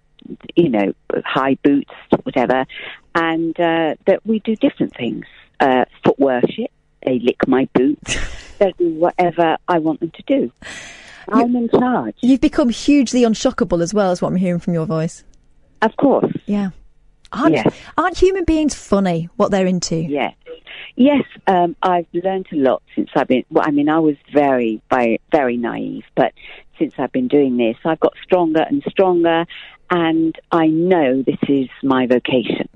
you 0.55 0.69
know, 0.69 0.95
high 1.25 1.57
boots, 1.63 1.93
whatever, 2.23 2.67
and 3.15 3.59
uh, 3.59 3.95
that 4.07 4.21
we 4.25 4.41
do 4.41 4.57
different 4.57 4.95
things. 4.97 5.27
Uh, 5.61 5.85
foot 6.05 6.19
worship. 6.19 6.71
They 7.05 7.19
lick 7.19 7.47
my 7.47 7.69
boots. 7.75 8.17
they 8.59 8.73
do 8.79 8.91
whatever 8.95 9.57
I 9.69 9.79
want 9.79 10.01
them 10.01 10.11
to 10.11 10.23
do. 10.27 10.53
I'm 11.29 11.55
in 11.57 11.69
charge. 11.69 12.17
You've 12.21 12.41
become 12.41 12.69
hugely 12.69 13.23
unshockable 13.23 13.83
as 13.83 13.95
well, 13.95 14.11
as 14.11 14.21
what 14.21 14.29
I'm 14.29 14.37
hearing 14.37 14.61
from 14.61 14.75
your 14.75 14.87
voice. 14.87 15.25
Of 15.81 15.97
course. 15.97 16.33
Yeah. 16.47 16.71
Aren't, 17.35 17.55
Yes. 17.57 17.74
aren't 17.99 18.18
human 18.18 18.45
beings 18.45 18.74
funny, 18.74 19.28
what 19.37 19.51
they're 19.51 19.66
into? 19.66 19.97
Yes. 19.97 20.35
Yes, 20.97 21.24
um, 21.49 21.74
I've 21.82 22.07
learned 22.12 22.47
a 22.53 22.57
lot 22.57 22.82
since 22.95 23.11
I've 23.16 23.26
been. 23.26 23.45
Well, 23.51 23.64
I 23.66 23.72
mean, 23.72 23.89
I 23.89 23.99
was 23.99 24.14
very, 24.32 24.80
very, 24.91 25.20
very 25.32 25.57
naive, 25.57 26.05
but 26.14 26.32
since 26.78 26.95
I've 26.99 27.11
been 27.11 27.26
doing 27.26 27.57
this, 27.57 27.76
I've 27.85 27.99
got 27.99 28.12
stronger 28.22 28.61
and 28.62 28.82
stronger, 28.89 29.45
and 29.91 30.35
I 30.53 30.66
know 30.68 31.22
this 31.22 31.39
is 31.49 31.68
my 31.82 32.07
vocation. 32.07 32.68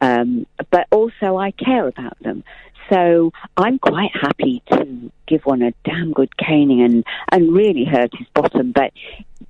Um, 0.00 0.46
but 0.72 0.88
also, 0.90 1.36
I 1.36 1.52
care 1.52 1.86
about 1.86 2.18
them. 2.20 2.42
So 2.90 3.32
I'm 3.56 3.78
quite 3.78 4.10
happy 4.20 4.62
to 4.72 5.12
give 5.28 5.42
one 5.44 5.62
a 5.62 5.72
damn 5.84 6.12
good 6.12 6.36
caning 6.36 6.82
and, 6.82 7.04
and 7.30 7.52
really 7.52 7.84
hurt 7.84 8.10
his 8.18 8.26
bottom. 8.34 8.72
But 8.72 8.92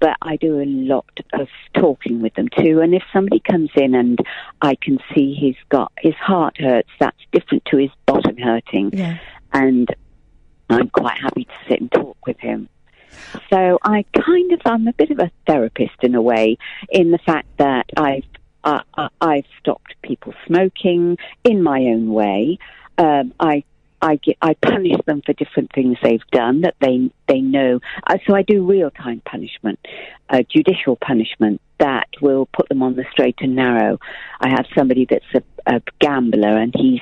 but 0.03 0.17
I 0.21 0.35
do 0.35 0.61
a 0.61 0.67
lot 0.67 1.21
of 1.33 1.47
talking 1.75 2.21
with 2.21 2.35
them 2.35 2.49
too. 2.49 2.81
And 2.81 2.93
if 2.93 3.05
somebody 3.13 3.39
comes 3.39 3.71
in 3.77 3.95
and 3.95 4.19
I 4.61 4.75
can 4.75 4.99
see 5.15 5.33
he's 5.33 5.57
got 5.69 5.93
his 5.97 6.15
heart 6.15 6.57
hurts, 6.59 6.91
that's 6.99 7.17
different 7.31 7.65
to 7.67 7.77
his 7.77 7.91
bottom 8.05 8.37
hurting. 8.37 8.91
Yeah. 8.93 9.19
And 9.53 9.89
I'm 10.69 10.89
quite 10.89 11.19
happy 11.19 11.45
to 11.45 11.53
sit 11.69 11.81
and 11.81 11.93
talk 11.93 12.17
with 12.27 12.37
him. 12.41 12.69
So 13.49 13.79
I 13.85 14.05
kind 14.13 14.51
of 14.53 14.61
I'm 14.65 14.89
a 14.89 14.93
bit 14.93 15.13
of 15.13 15.21
a 15.21 15.31
therapist 15.47 16.03
in 16.03 16.17
a 16.17 16.23
way, 16.23 16.59
in 16.91 17.13
the 17.13 17.19
fact 17.19 17.47
that 17.59 17.87
I've 17.97 18.25
uh, 18.65 18.81
uh, 18.95 19.09
I've 19.21 19.47
stopped 19.61 19.95
people 20.03 20.35
smoking 20.47 21.17
in 21.45 21.63
my 21.63 21.79
own 21.79 22.13
way. 22.13 22.59
Um, 22.99 23.35
I 23.39 23.63
I 24.03 24.17
get, 24.17 24.37
I 24.43 24.55
punish 24.55 24.97
them 25.07 25.23
for 25.25 25.33
different 25.33 25.73
things 25.73 25.97
they've 26.03 26.27
done 26.33 26.63
that 26.63 26.75
they 26.81 27.11
they 27.29 27.41
know. 27.41 27.81
Uh, 28.07 28.19
so 28.27 28.35
I 28.35 28.43
do 28.43 28.67
real 28.67 28.91
time 28.91 29.23
punishment, 29.25 29.79
uh, 30.29 30.43
judicial 30.51 30.97
punishment 30.97 31.61
that 31.83 32.07
will 32.21 32.47
put 32.47 32.69
them 32.69 32.81
on 32.83 32.95
the 32.95 33.05
straight 33.11 33.35
and 33.41 33.57
narrow. 33.57 33.99
I 34.41 34.49
have 34.51 34.67
somebody 34.77 35.05
that's 35.09 35.25
a, 35.35 35.43
a 35.77 35.83
gambler 36.01 36.57
and 36.57 36.73
he's 36.77 37.01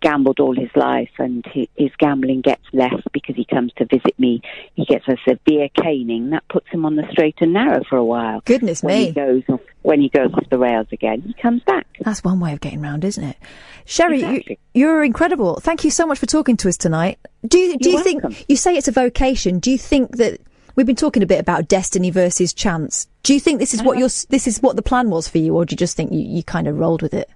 gambled 0.00 0.38
all 0.38 0.54
his 0.54 0.70
life 0.76 1.10
and 1.18 1.44
he, 1.52 1.68
his 1.76 1.90
gambling 1.98 2.40
gets 2.40 2.62
less 2.72 2.94
because 3.12 3.34
he 3.34 3.44
comes 3.44 3.72
to 3.78 3.86
visit 3.86 4.16
me. 4.18 4.40
He 4.74 4.84
gets 4.84 5.06
a 5.08 5.16
severe 5.28 5.68
caning 5.74 6.30
that 6.30 6.46
puts 6.48 6.68
him 6.68 6.86
on 6.86 6.94
the 6.94 7.02
straight 7.10 7.36
and 7.40 7.52
narrow 7.52 7.82
for 7.90 7.96
a 7.96 8.04
while. 8.04 8.40
Goodness 8.44 8.84
when 8.84 8.96
me. 8.96 9.06
he 9.06 9.12
goes 9.12 9.42
off, 9.48 9.60
when 9.82 10.00
he 10.00 10.08
goes 10.08 10.32
off 10.32 10.48
the 10.48 10.58
rails 10.58 10.86
again, 10.92 11.22
he 11.22 11.34
comes 11.34 11.62
back. 11.64 11.86
That's 12.00 12.22
one 12.22 12.38
way 12.38 12.52
of 12.52 12.60
getting 12.60 12.80
round, 12.80 13.04
isn't 13.04 13.24
it? 13.24 13.36
Sherry, 13.84 14.22
Exactly. 14.22 14.60
you, 14.74 14.80
you're 14.80 15.02
incredible. 15.02 15.58
Thank 15.60 15.82
you 15.82 15.90
so 15.90 16.06
much 16.06 16.20
for 16.20 16.26
talking 16.26 16.56
to 16.58 16.68
us 16.68 16.76
tonight. 16.76 17.18
Do 17.46 17.58
you, 17.58 17.76
do 17.78 17.90
You're 17.90 17.98
you 17.98 18.04
think, 18.04 18.44
you 18.48 18.54
say 18.56 18.76
it's 18.76 18.86
a 18.86 18.92
vocation, 18.92 19.58
do 19.58 19.72
you 19.72 19.78
think 19.78 20.18
that, 20.18 20.40
we've 20.80 20.86
been 20.86 20.96
talking 20.96 21.22
a 21.22 21.26
bit 21.26 21.38
about 21.40 21.68
destiny 21.68 22.08
versus 22.10 22.54
chance. 22.54 23.06
Do 23.22 23.34
you 23.34 23.40
think 23.40 23.58
this 23.58 23.74
is 23.74 23.82
what 23.82 23.92
Uh-huh. 23.92 24.00
your, 24.00 24.08
this 24.30 24.46
is 24.46 24.62
what 24.62 24.76
the 24.76 24.82
plan 24.82 25.10
was 25.10 25.28
for 25.28 25.36
you, 25.36 25.54
or 25.54 25.66
do 25.66 25.74
you 25.74 25.76
just 25.76 25.94
think 25.94 26.10
you, 26.10 26.20
you 26.20 26.42
kind 26.42 26.66
of 26.66 26.78
rolled 26.78 27.02
with 27.02 27.12
it? 27.12 27.28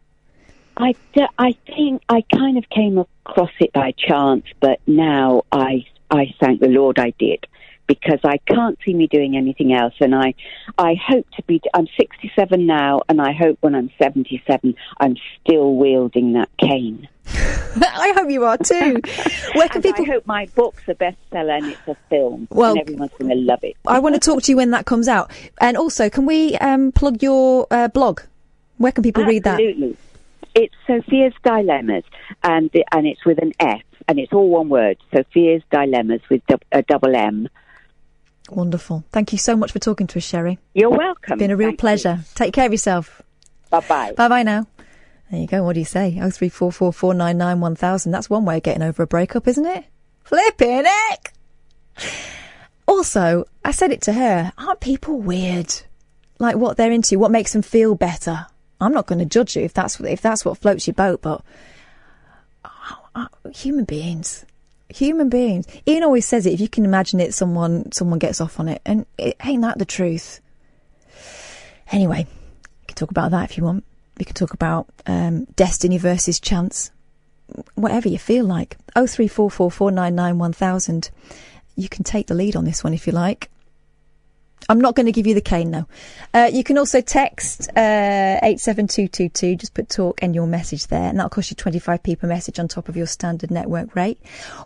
I, 0.78 0.94
d- 1.12 1.26
I 1.38 1.52
think 1.66 2.02
I 2.08 2.22
kind 2.34 2.56
of 2.56 2.64
came 2.70 2.96
across 2.96 3.50
it 3.60 3.70
by 3.74 3.92
chance, 3.98 4.46
but 4.60 4.80
now 4.86 5.42
I 5.52 5.84
I 6.10 6.34
thank 6.40 6.60
the 6.60 6.68
Lord 6.68 6.98
I 6.98 7.10
did 7.18 7.46
because 7.86 8.20
I 8.24 8.38
can't 8.38 8.78
see 8.84 8.94
me 8.94 9.06
doing 9.06 9.36
anything 9.36 9.72
else, 9.72 9.94
and 10.00 10.14
I 10.14 10.34
I 10.78 10.94
hope 10.94 11.26
to 11.36 11.42
be. 11.44 11.60
I'm 11.74 11.86
67 11.98 12.66
now, 12.66 13.00
and 13.08 13.20
I 13.20 13.32
hope 13.32 13.58
when 13.60 13.74
I'm 13.74 13.90
77, 13.98 14.74
I'm 15.00 15.16
still 15.40 15.74
wielding 15.74 16.32
that 16.34 16.48
cane. 16.58 17.08
I 17.76 18.12
hope 18.16 18.30
you 18.30 18.44
are 18.44 18.58
too. 18.58 19.00
Where 19.54 19.68
can 19.68 19.76
And 19.76 19.82
people, 19.82 20.04
I 20.04 20.08
hope 20.08 20.26
my 20.26 20.46
book's 20.54 20.82
a 20.88 20.94
bestseller 20.94 21.58
and 21.58 21.66
it's 21.66 21.88
a 21.88 21.96
film, 22.08 22.46
Well- 22.50 22.72
and 22.72 22.80
everyone's 22.80 23.12
going 23.18 23.30
to 23.30 23.36
love 23.36 23.64
it. 23.64 23.76
I 23.86 23.98
want 23.98 24.14
to 24.14 24.20
talk 24.20 24.42
to 24.44 24.52
you 24.52 24.56
when 24.56 24.70
that 24.72 24.86
comes 24.86 25.08
out. 25.08 25.30
And 25.60 25.76
also, 25.76 26.08
can 26.10 26.26
we 26.26 26.56
um, 26.58 26.92
plug 26.92 27.22
your 27.22 27.66
uh, 27.70 27.88
blog? 27.88 28.20
Where 28.76 28.92
can 28.92 29.02
people 29.02 29.24
read 29.24 29.44
that? 29.44 29.54
Absolutely. 29.60 29.96
It's 30.54 30.74
Sofia's 30.86 31.34
Dilemmas, 31.42 32.04
and 32.44 32.70
the, 32.72 32.84
and 32.92 33.06
it's 33.06 33.24
with 33.24 33.42
an 33.42 33.52
F, 33.58 33.82
and 34.06 34.20
it's 34.20 34.32
all 34.32 34.48
one 34.48 34.68
word. 34.68 34.98
Sofia's 35.12 35.62
Dilemmas 35.72 36.20
with 36.30 36.46
dou- 36.46 36.58
a 36.70 36.82
double 36.82 37.14
M. 37.16 37.48
Wonderful. 38.50 39.04
Thank 39.10 39.32
you 39.32 39.38
so 39.38 39.56
much 39.56 39.72
for 39.72 39.78
talking 39.78 40.06
to 40.08 40.18
us, 40.18 40.24
Sherry. 40.24 40.58
You're 40.74 40.90
welcome. 40.90 41.34
It's 41.34 41.38
Been 41.38 41.50
a 41.50 41.56
real 41.56 41.74
pleasure. 41.74 42.20
Take 42.34 42.52
care 42.52 42.66
of 42.66 42.72
yourself. 42.72 43.22
Bye 43.70 43.80
bye. 43.80 44.12
Bye 44.12 44.28
bye 44.28 44.42
now. 44.42 44.66
There 45.30 45.40
you 45.40 45.46
go. 45.46 45.64
What 45.64 45.72
do 45.74 45.80
you 45.80 45.86
say? 45.86 46.18
Oh 46.20 46.30
three 46.30 46.50
four 46.50 46.70
four 46.70 46.92
four 46.92 47.14
nine 47.14 47.38
nine 47.38 47.60
one 47.60 47.74
thousand. 47.74 48.12
That's 48.12 48.28
one 48.28 48.44
way 48.44 48.58
of 48.58 48.62
getting 48.62 48.82
over 48.82 49.02
a 49.02 49.06
breakup, 49.06 49.48
isn't 49.48 49.64
it? 49.66 49.84
Flipping 50.24 50.84
heck. 50.84 51.32
Also, 52.86 53.44
I 53.64 53.70
said 53.70 53.90
it 53.90 54.02
to 54.02 54.12
her. 54.12 54.52
Aren't 54.58 54.80
people 54.80 55.18
weird? 55.18 55.74
Like 56.38 56.56
what 56.56 56.76
they're 56.76 56.92
into, 56.92 57.18
what 57.18 57.30
makes 57.30 57.52
them 57.52 57.62
feel 57.62 57.94
better. 57.94 58.46
I'm 58.80 58.92
not 58.92 59.06
going 59.06 59.20
to 59.20 59.24
judge 59.24 59.56
you 59.56 59.62
if 59.62 59.72
that's 59.72 59.98
if 60.00 60.20
that's 60.20 60.44
what 60.44 60.58
floats 60.58 60.86
your 60.86 60.94
boat, 60.94 61.22
but 61.22 61.42
uh, 62.64 62.68
uh, 63.14 63.28
human 63.54 63.84
beings, 63.84 64.44
human 64.88 65.28
beings. 65.28 65.66
Iain 65.88 66.02
always 66.02 66.26
says 66.26 66.46
it. 66.46 66.52
If 66.52 66.60
you 66.60 66.68
can 66.68 66.84
imagine 66.84 67.20
it, 67.20 67.34
someone 67.34 67.90
someone 67.92 68.18
gets 68.18 68.40
off 68.40 68.60
on 68.60 68.68
it, 68.68 68.82
and 68.84 69.06
it 69.18 69.36
ain't 69.44 69.62
that 69.62 69.78
the 69.78 69.84
truth. 69.84 70.40
Anyway, 71.90 72.26
we 72.26 72.86
can 72.86 72.96
talk 72.96 73.10
about 73.10 73.30
that 73.30 73.50
if 73.50 73.58
you 73.58 73.64
want. 73.64 73.84
We 74.18 74.24
can 74.24 74.34
talk 74.34 74.54
about 74.54 74.86
um, 75.06 75.44
destiny 75.56 75.98
versus 75.98 76.40
chance. 76.40 76.90
Whatever 77.74 78.08
you 78.08 78.18
feel 78.18 78.44
like. 78.44 78.76
Oh 78.96 79.06
three 79.06 79.28
four 79.28 79.50
four 79.50 79.70
four 79.70 79.90
nine 79.90 80.14
nine 80.14 80.38
one 80.38 80.52
thousand. 80.52 81.10
You 81.76 81.88
can 81.88 82.04
take 82.04 82.28
the 82.28 82.34
lead 82.34 82.56
on 82.56 82.64
this 82.64 82.82
one 82.82 82.94
if 82.94 83.06
you 83.06 83.12
like. 83.12 83.50
I'm 84.68 84.80
not 84.80 84.94
going 84.94 85.06
to 85.06 85.12
give 85.12 85.26
you 85.26 85.34
the 85.34 85.40
cane 85.40 85.70
though. 85.70 85.86
Uh, 86.32 86.50
you 86.52 86.64
can 86.64 86.78
also 86.78 87.00
text 87.00 87.68
uh, 87.76 88.38
87222, 88.42 89.56
just 89.56 89.74
put 89.74 89.88
talk 89.88 90.22
and 90.22 90.34
your 90.34 90.46
message 90.46 90.86
there, 90.88 91.08
and 91.08 91.18
that'll 91.18 91.30
cost 91.30 91.50
you 91.50 91.56
25p 91.56 92.18
per 92.18 92.26
message 92.26 92.58
on 92.58 92.68
top 92.68 92.88
of 92.88 92.96
your 92.96 93.06
standard 93.06 93.50
network 93.50 93.94
rate. 93.94 94.20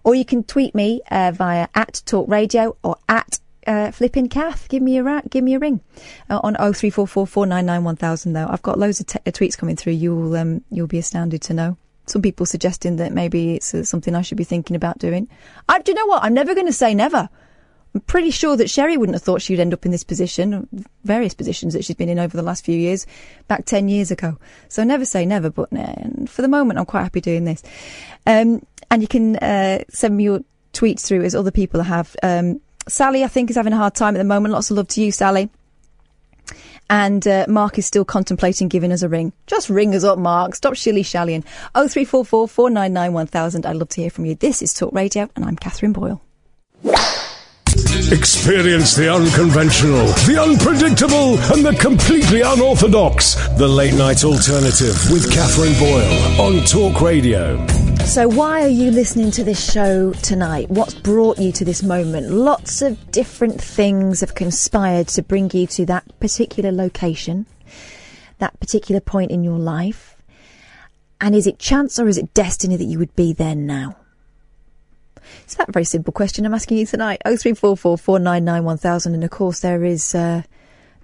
Or 0.05 0.15
you 0.15 0.25
can 0.25 0.45
tweet 0.45 0.75
me 0.75 1.01
uh, 1.11 1.33
via 1.35 1.69
at 1.75 2.03
talk 2.07 2.29
radio 2.29 2.77
or 2.83 2.97
at 3.09 3.41
uh, 3.67 3.91
flipping 3.91 4.29
Kath, 4.29 4.69
give 4.69 4.83
me 4.83 4.97
a 4.97 5.03
ra- 5.03 5.21
give 5.29 5.45
me 5.45 5.55
a 5.55 5.59
ring 5.59 5.81
uh, 6.31 6.41
on 6.43 6.57
oh 6.59 6.73
three 6.73 6.89
four 6.89 7.07
four 7.07 7.27
four 7.27 7.45
nine 7.45 7.67
nine 7.67 7.85
one 7.85 7.97
thousand. 7.97 8.33
Though 8.33 8.47
I've 8.49 8.63
got 8.63 8.79
loads 8.79 9.01
of 9.01 9.07
uh, 9.15 9.31
tweets 9.31 9.59
coming 9.59 9.77
through. 9.77 9.93
You'll 9.93 10.35
um, 10.37 10.65
you'll 10.71 10.87
be 10.87 10.99
astounded 10.99 11.43
to 11.43 11.55
know. 11.55 11.77
Some 12.07 12.23
people 12.23 12.47
suggesting 12.47 12.97
that 12.97 13.13
maybe 13.13 13.57
it's 13.57 13.75
uh, 13.75 13.85
something 13.85 14.15
I 14.15 14.23
should 14.23 14.39
be 14.39 14.45
thinking 14.45 14.75
about 14.75 14.99
doing. 14.99 15.29
I, 15.69 15.81
do 15.81 15.93
you 15.93 15.97
know 15.97 16.07
what? 16.07 16.25
I'm 16.25 16.33
never 16.33 16.55
going 16.55 16.67
to 16.67 16.73
say 16.73 16.95
never. 16.95 17.29
I'm 17.99 18.03
pretty 18.03 18.31
sure 18.31 18.57
that 18.57 18.71
Sherry 18.71 18.97
wouldn't 18.97 19.17
have 19.17 19.25
thought 19.25 19.43
she'd 19.43 19.59
end 19.59 19.75
up 19.75 19.85
in 19.85 19.91
this 19.91 20.05
position, 20.05 20.69
various 21.03 21.35
positions 21.35 21.75
that 21.75 21.85
she's 21.85 21.97
been 21.97 22.09
in 22.09 22.21
over 22.21 22.37
the 22.37 22.45
last 22.45 22.65
few 22.65 22.79
years, 22.79 23.09
back 23.49 23.65
10 23.65 23.89
years 23.89 24.13
ago. 24.13 24.39
So 24.69 24.85
never 24.85 25.05
say 25.05 25.27
never, 25.27 25.51
but 25.51 25.69
for 26.29 26.43
the 26.43 26.47
moment, 26.47 26.79
I'm 26.79 26.87
quite 26.87 27.03
happy 27.03 27.21
doing 27.21 27.43
this. 27.43 27.61
Um, 28.25 28.65
and 28.89 29.03
you 29.03 29.09
can 29.09 29.35
uh, 29.39 29.83
send 29.89 30.17
me 30.17 30.23
your 30.23 30.45
tweets 30.73 31.09
through 31.09 31.25
as 31.25 31.35
other 31.35 31.51
people 31.51 31.83
have. 31.83 32.15
Um, 32.23 32.61
Sally, 32.87 33.25
I 33.25 33.27
think, 33.27 33.51
is 33.51 33.57
having 33.57 33.73
a 33.73 33.77
hard 33.77 33.97
time 33.97 34.15
at 34.15 34.19
the 34.19 34.25
moment. 34.25 34.55
Lots 34.55 34.71
of 34.71 34.77
love 34.77 34.87
to 34.89 35.03
you, 35.03 35.11
Sally. 35.11 35.51
And 36.89 37.27
uh, 37.27 37.47
Mark 37.49 37.79
is 37.79 37.87
still 37.87 38.05
contemplating 38.05 38.69
giving 38.69 38.93
us 38.93 39.03
a 39.03 39.09
ring. 39.09 39.33
Just 39.49 39.71
ring 39.71 39.93
us 39.97 40.05
up, 40.05 40.21
Mark. 40.21 40.55
Stop 40.55 40.77
shilly 40.77 41.03
shallying. 41.03 41.43
Oh 41.75 41.89
three 41.89 42.05
four 42.05 42.25
four 42.25 42.47
four 42.47 42.71
nine 42.71 42.93
nine 42.93 43.13
one 43.13 43.27
thousand. 43.27 43.67
I'd 43.67 43.75
love 43.75 43.89
to 43.89 44.01
hear 44.01 44.11
from 44.11 44.25
you. 44.25 44.37
This 44.37 44.63
is 44.63 44.73
Talk 44.73 44.95
Radio, 44.95 45.29
and 45.35 45.45
I'm 45.45 45.57
Katherine 45.57 45.93
Boyle. 45.93 46.23
Experience 47.99 48.95
the 48.95 49.13
unconventional, 49.13 50.07
the 50.25 50.41
unpredictable, 50.41 51.37
and 51.53 51.67
the 51.67 51.77
completely 51.79 52.43
unorthodox. 52.43 53.35
The 53.59 53.67
Late 53.67 53.95
Night 53.95 54.25
Alternative 54.25 54.95
with 55.11 55.31
Katherine 55.31 55.75
Boyle 55.79 56.41
on 56.41 56.65
Talk 56.65 57.03
Radio. 57.03 57.67
So, 58.07 58.29
why 58.29 58.63
are 58.63 58.69
you 58.69 58.93
listening 58.93 59.33
to 59.33 59.45
this 59.45 59.73
show 59.73 60.13
tonight? 60.13 60.71
What's 60.71 60.95
brought 60.95 61.39
you 61.39 61.51
to 61.53 61.65
this 61.65 61.83
moment? 61.83 62.31
Lots 62.31 62.83
of 62.83 63.11
different 63.11 63.61
things 63.61 64.21
have 64.21 64.35
conspired 64.37 65.09
to 65.09 65.23
bring 65.23 65.51
you 65.53 65.67
to 65.67 65.85
that 65.87 66.19
particular 66.21 66.71
location, 66.73 67.47
that 68.39 68.59
particular 68.61 69.01
point 69.01 69.33
in 69.33 69.43
your 69.43 69.59
life. 69.59 70.17
And 71.21 71.35
is 71.35 71.49
it 71.49 71.59
chance 71.59 71.99
or 71.99 72.07
is 72.07 72.17
it 72.17 72.33
destiny 72.33 72.77
that 72.77 72.85
you 72.85 72.99
would 72.99 73.15
be 73.17 73.33
there 73.33 73.57
now? 73.57 73.97
It's 75.49 75.55
that 75.55 75.73
very 75.73 75.87
simple 75.87 76.13
question 76.13 76.45
I'm 76.45 76.53
asking 76.53 76.77
you 76.77 76.85
tonight. 76.85 77.23
Oh 77.25 77.35
three 77.35 77.55
four 77.55 77.75
four 77.75 77.97
four 77.97 78.19
nine 78.19 78.45
nine 78.45 78.65
one 78.65 78.77
thousand, 78.77 79.15
and 79.15 79.25
of 79.25 79.31
course 79.31 79.61
there 79.61 79.83
is 79.83 80.15
uh, 80.15 80.43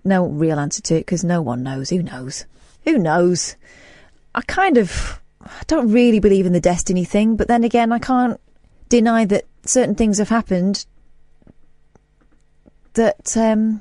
no 0.05 0.27
real 0.27 0.59
answer 0.59 0.83
to 0.83 0.97
it 0.97 1.07
because 1.07 1.25
no 1.25 1.41
one 1.41 1.63
knows. 1.63 1.89
Who 1.89 2.03
knows? 2.03 2.45
Who 2.85 2.99
knows? 2.99 3.57
I 4.35 4.43
kind 4.43 4.77
of 4.77 5.19
I 5.41 5.63
don't 5.67 5.91
really 5.91 6.21
believe 6.21 6.45
in 6.45 6.53
the 6.53 6.61
destiny 6.61 7.07
thing, 7.07 7.37
but 7.37 7.49
then 7.49 7.65
again, 7.65 7.91
I 7.91 7.99
can't 7.99 8.39
deny 8.91 9.25
that 9.25 9.47
certain 9.65 9.95
things 9.95 10.19
have 10.19 10.29
happened 10.29 10.85
that 12.93 13.35
um, 13.39 13.81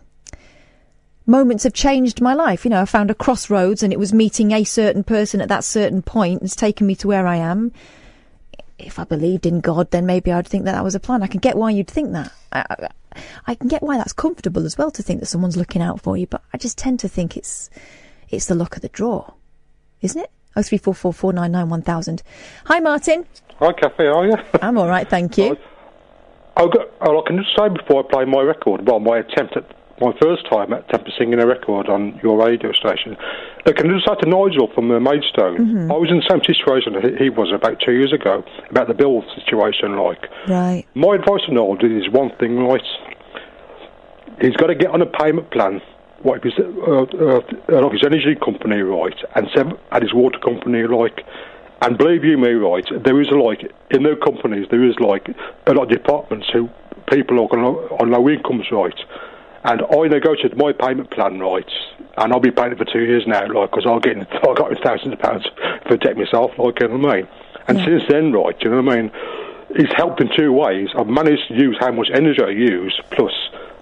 moments 1.25 1.65
have 1.65 1.73
changed 1.73 2.21
my 2.21 2.33
life. 2.33 2.63
You 2.63 2.71
know, 2.71 2.83
I 2.83 2.85
found 2.85 3.11
a 3.11 3.15
crossroads 3.15 3.83
and 3.83 3.91
it 3.91 3.99
was 3.99 4.13
meeting 4.13 4.53
a 4.53 4.63
certain 4.63 5.03
person 5.03 5.41
at 5.41 5.49
that 5.49 5.65
certain 5.65 6.01
point. 6.01 6.41
It's 6.41 6.55
taken 6.55 6.87
me 6.87 6.95
to 6.95 7.07
where 7.09 7.27
I 7.27 7.35
am. 7.35 7.73
If 8.85 8.99
I 8.99 9.03
believed 9.03 9.45
in 9.45 9.59
God, 9.59 9.91
then 9.91 10.05
maybe 10.05 10.31
I'd 10.31 10.47
think 10.47 10.65
that 10.65 10.73
that 10.73 10.83
was 10.83 10.95
a 10.95 10.99
plan. 10.99 11.23
I 11.23 11.27
can 11.27 11.39
get 11.39 11.57
why 11.57 11.71
you'd 11.71 11.89
think 11.89 12.11
that. 12.11 12.31
I, 12.51 12.65
I, 12.69 12.89
I 13.47 13.55
can 13.55 13.67
get 13.67 13.83
why 13.83 13.97
that's 13.97 14.13
comfortable 14.13 14.65
as 14.65 14.77
well 14.77 14.91
to 14.91 15.03
think 15.03 15.19
that 15.19 15.27
someone's 15.27 15.57
looking 15.57 15.81
out 15.81 16.01
for 16.01 16.17
you, 16.17 16.27
but 16.27 16.43
I 16.53 16.57
just 16.57 16.77
tend 16.77 16.99
to 17.01 17.07
think 17.07 17.37
it's 17.37 17.69
it's 18.29 18.47
the 18.47 18.55
luck 18.55 18.75
of 18.75 18.81
the 18.81 18.89
draw, 18.89 19.33
isn't 20.01 20.21
it? 20.21 20.31
Oh 20.55 20.61
three 20.61 20.77
four 20.77 20.93
four 20.93 21.13
four 21.13 21.33
nine 21.33 21.51
nine 21.51 21.69
one 21.69 21.81
thousand. 21.81 22.23
Hi, 22.65 22.79
Martin. 22.79 23.25
Hi, 23.59 23.71
Kathy, 23.73 24.05
are 24.05 24.27
you? 24.27 24.35
I'm 24.61 24.77
all 24.77 24.87
right, 24.87 25.07
thank 25.07 25.37
you. 25.37 25.57
I've 26.55 26.71
got, 26.71 26.87
I 27.01 27.21
can 27.25 27.37
just 27.37 27.49
say 27.57 27.69
before 27.69 28.05
I 28.05 28.11
play 28.11 28.25
my 28.25 28.41
record, 28.41 28.87
well, 28.87 28.99
my 28.99 29.17
attempt 29.17 29.57
at 29.57 29.65
my 30.01 30.11
first 30.21 30.45
time 30.49 30.73
at 30.73 30.85
singing 31.17 31.39
a 31.39 31.45
record 31.45 31.87
on 31.87 32.19
your 32.23 32.37
radio 32.43 32.71
station. 32.73 33.15
I 33.65 33.71
can 33.71 33.89
just 33.89 34.07
say 34.07 34.15
to 34.21 34.29
Nigel 34.29 34.67
from 34.73 34.89
uh, 34.91 34.99
Maidstone, 34.99 35.57
Mm-hmm. 35.57 35.91
I 35.91 35.95
was 35.95 36.09
in 36.09 36.17
the 36.17 36.27
same 36.29 36.41
situation 36.43 36.93
that 36.93 37.03
he 37.03 37.25
he 37.25 37.29
was 37.29 37.51
about 37.53 37.79
two 37.79 37.93
years 37.93 38.11
ago 38.11 38.43
about 38.69 38.87
the 38.87 38.93
bill 38.93 39.23
situation. 39.35 39.95
Like, 39.97 40.27
Right. 40.47 40.85
my 40.95 41.15
advice 41.15 41.41
to 41.45 41.53
Nigel 41.53 41.91
is 42.01 42.09
one 42.09 42.31
thing, 42.39 42.57
right? 42.65 42.81
He's 44.41 44.55
got 44.55 44.67
to 44.67 44.75
get 44.75 44.89
on 44.89 45.01
a 45.01 45.05
payment 45.05 45.51
plan. 45.51 45.81
What 46.23 46.37
if 46.37 46.43
his, 46.43 46.53
uh, 46.59 47.03
uh, 47.03 47.41
uh, 47.85 47.89
his 47.89 48.03
energy 48.03 48.35
company, 48.35 48.81
right, 48.81 49.15
and 49.35 49.47
sev- 49.55 49.77
and 49.91 50.01
his 50.03 50.13
water 50.13 50.39
company, 50.39 50.83
like, 50.87 51.21
and 51.81 51.97
believe 51.97 52.23
you 52.23 52.37
me, 52.37 52.51
right, 52.53 52.85
there 53.03 53.21
is 53.21 53.27
a 53.29 53.35
like 53.35 53.71
in 53.91 54.03
their 54.03 54.15
companies 54.15 54.67
there 54.71 54.83
is 54.83 54.95
like 54.99 55.27
a 55.67 55.73
lot 55.73 55.83
of 55.83 55.89
departments 55.89 56.47
who 56.51 56.69
people 57.11 57.39
are 57.39 57.47
on, 57.53 57.61
low- 57.63 57.97
on 57.99 58.09
low 58.09 58.27
incomes, 58.29 58.71
right, 58.71 58.97
and 59.63 59.81
I 59.81 60.07
negotiated 60.07 60.57
my 60.57 60.73
payment 60.73 61.11
plan, 61.11 61.39
right, 61.39 61.69
and 62.17 62.33
I'll 62.33 62.39
be 62.39 62.51
paying 62.51 62.73
it 62.73 62.77
for 62.77 62.85
two 62.85 63.03
years 63.03 63.23
now, 63.25 63.47
like, 63.51 63.71
because 63.71 63.85
I'll 63.85 63.99
get 63.99 64.17
I 64.33 64.53
got 64.53 64.71
thousands 64.83 65.13
of 65.13 65.19
pounds 65.19 65.47
for 65.87 65.97
debt 65.97 66.17
myself, 66.17 66.51
like, 66.57 66.79
you 66.79 66.87
know 66.87 66.97
what 66.97 67.09
I 67.11 67.15
mean, 67.17 67.27
and 67.67 67.77
since 67.79 68.03
then, 68.09 68.31
right, 68.33 68.55
you 68.61 68.69
know 68.69 68.81
what 68.81 68.93
I 68.93 69.01
mean, 69.01 69.11
it's 69.71 69.93
helped 69.95 70.21
in 70.21 70.29
two 70.35 70.51
ways. 70.51 70.89
I've 70.95 71.07
managed 71.07 71.47
to 71.47 71.55
use 71.55 71.77
how 71.79 71.91
much 71.91 72.09
energy 72.13 72.41
I 72.43 72.49
use, 72.49 72.99
plus 73.11 73.31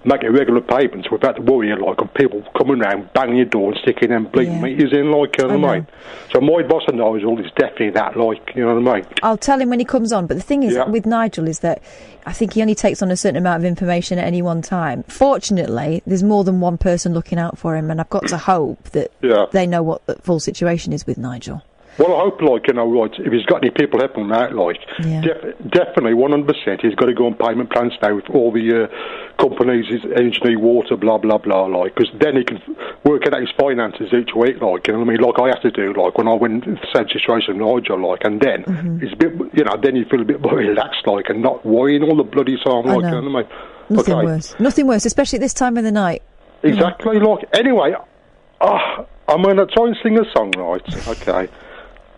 make 0.04 0.22
it 0.22 0.30
regular 0.30 0.60
payments 0.60 1.10
without 1.10 1.36
the 1.36 1.42
worry 1.42 1.74
like 1.76 2.00
of 2.00 2.12
people 2.14 2.42
coming 2.58 2.80
around, 2.82 3.12
banging 3.12 3.36
your 3.36 3.46
door 3.46 3.70
and 3.72 3.80
sticking 3.82 4.10
them 4.10 4.24
bleeding 4.26 4.54
Yeah. 4.54 4.60
meters 4.62 4.92
in, 4.92 5.10
like 5.10 5.36
you 5.38 5.46
know 5.48 5.58
what 5.58 5.70
I 5.70 5.74
mean. 5.76 5.86
So 6.32 6.40
my 6.40 6.62
boss 6.62 6.84
to 6.86 6.92
Nigel 6.96 7.38
is 7.38 7.50
definitely 7.56 7.90
that, 7.90 8.16
like 8.16 8.52
you 8.54 8.64
know 8.64 8.74
what 8.74 8.88
I 8.94 8.96
mean. 9.00 9.06
I'll 9.22 9.36
tell 9.36 9.60
him 9.60 9.70
when 9.70 9.78
he 9.78 9.84
comes 9.84 10.12
on. 10.12 10.26
But 10.26 10.36
the 10.36 10.42
thing 10.42 10.62
is 10.62 10.74
Yeah. 10.74 10.88
with 10.88 11.06
Nigel 11.06 11.46
is 11.48 11.60
that 11.60 11.82
I 12.26 12.32
think 12.32 12.54
he 12.54 12.62
only 12.62 12.74
takes 12.74 13.02
on 13.02 13.10
a 13.10 13.16
certain 13.16 13.36
amount 13.36 13.62
of 13.62 13.64
information 13.64 14.18
at 14.18 14.24
any 14.26 14.42
one 14.42 14.62
time. 14.62 15.04
Fortunately, 15.08 16.02
there's 16.06 16.22
more 16.22 16.44
than 16.44 16.60
one 16.60 16.78
person 16.78 17.14
looking 17.14 17.38
out 17.38 17.58
for 17.58 17.76
him, 17.76 17.90
and 17.90 18.00
I've 18.00 18.10
got 18.10 18.26
to 18.28 18.38
hope 18.38 18.82
that 18.90 19.10
Yeah. 19.22 19.46
they 19.52 19.66
know 19.66 19.82
what 19.82 20.04
the 20.06 20.14
full 20.16 20.38
situation 20.40 20.92
is 20.92 21.06
with 21.06 21.18
Nigel. 21.18 21.62
Well, 21.98 22.16
I 22.16 22.20
hope, 22.24 22.40
like, 22.40 22.68
you 22.68 22.72
know, 22.74 22.90
right, 22.90 23.12
if 23.18 23.32
he's 23.32 23.44
got 23.44 23.62
any 23.62 23.70
people 23.70 24.00
helping 24.00 24.24
him 24.24 24.32
out, 24.32 24.54
like, 24.54 24.78
Yeah. 24.98 25.20
def- 25.20 25.58
definitely 25.68 26.14
100% 26.14 26.80
he's 26.80 26.94
got 26.94 27.06
to 27.06 27.12
go 27.14 27.26
on 27.26 27.34
payment 27.34 27.70
plans 27.70 27.92
now 28.00 28.14
with 28.14 28.30
all 28.30 28.50
the 28.50 28.84
uh, 28.84 28.86
companies, 29.38 29.86
his 29.88 30.02
energy, 30.16 30.56
water, 30.56 30.96
blah, 30.96 31.18
blah, 31.18 31.36
blah, 31.36 31.66
like, 31.66 31.94
because 31.94 32.10
then 32.18 32.36
he 32.36 32.44
can 32.44 32.56
f- 32.58 32.94
work 33.04 33.26
out 33.26 33.38
his 33.40 33.50
finances 33.58 34.12
each 34.14 34.34
week, 34.34 34.60
like, 34.62 34.86
you 34.86 34.94
know 34.94 35.00
what 35.00 35.08
I 35.08 35.12
mean? 35.12 35.20
Like 35.20 35.38
I 35.38 35.48
have 35.48 35.60
to 35.62 35.70
do, 35.70 35.92
like, 35.92 36.16
when 36.16 36.28
I 36.28 36.34
went 36.34 36.64
into 36.64 36.80
the 36.80 36.88
same 36.94 37.08
situation 37.08 37.58
with 37.58 37.66
Nigel, 37.66 37.98
like, 38.10 38.24
and 38.24 38.40
then 38.40 38.64
Mm-hmm. 38.64 39.04
it's 39.04 39.12
a 39.12 39.16
bit, 39.16 39.32
you 39.52 39.64
know, 39.64 39.76
then 39.76 39.94
you 39.96 40.06
feel 40.06 40.22
a 40.22 40.24
bit 40.24 40.40
more 40.40 40.54
relaxed, 40.68 41.06
like, 41.06 41.28
and 41.28 41.42
not 41.42 41.64
worrying 41.66 42.02
all 42.04 42.16
the 42.16 42.22
bloody 42.24 42.56
time, 42.64 42.86
like, 42.86 42.86
know. 42.86 42.94
you 42.96 43.02
know 43.02 43.30
what 43.30 43.46
I 43.46 43.48
mean? 43.50 43.96
Nothing 43.96 44.14
Okay. 44.14 44.24
worse. 44.24 44.54
Nothing 44.58 44.86
worse, 44.86 45.04
especially 45.04 45.36
at 45.36 45.42
this 45.42 45.52
time 45.52 45.76
of 45.76 45.84
the 45.84 45.92
night. 45.92 46.22
Exactly. 46.62 47.18
Like 47.18 47.44
anyway, 47.54 47.92
uh, 48.60 49.04
I'm 49.28 49.42
going 49.42 49.56
to 49.56 49.66
try 49.66 49.88
and 49.88 49.96
sing 50.02 50.18
a 50.18 50.24
song, 50.34 50.52
right? 50.56 51.08
Okay. 51.08 51.48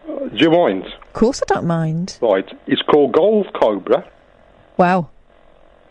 Do 0.07 0.31
you 0.33 0.51
mind? 0.51 0.85
Of 0.85 1.13
course, 1.13 1.43
I 1.43 1.55
don't 1.55 1.67
mind. 1.67 2.19
Right. 2.21 2.47
It's 2.67 2.83
called 2.83 3.13
Gold 3.13 3.49
Cobra. 3.55 4.09
Wow. 4.77 5.11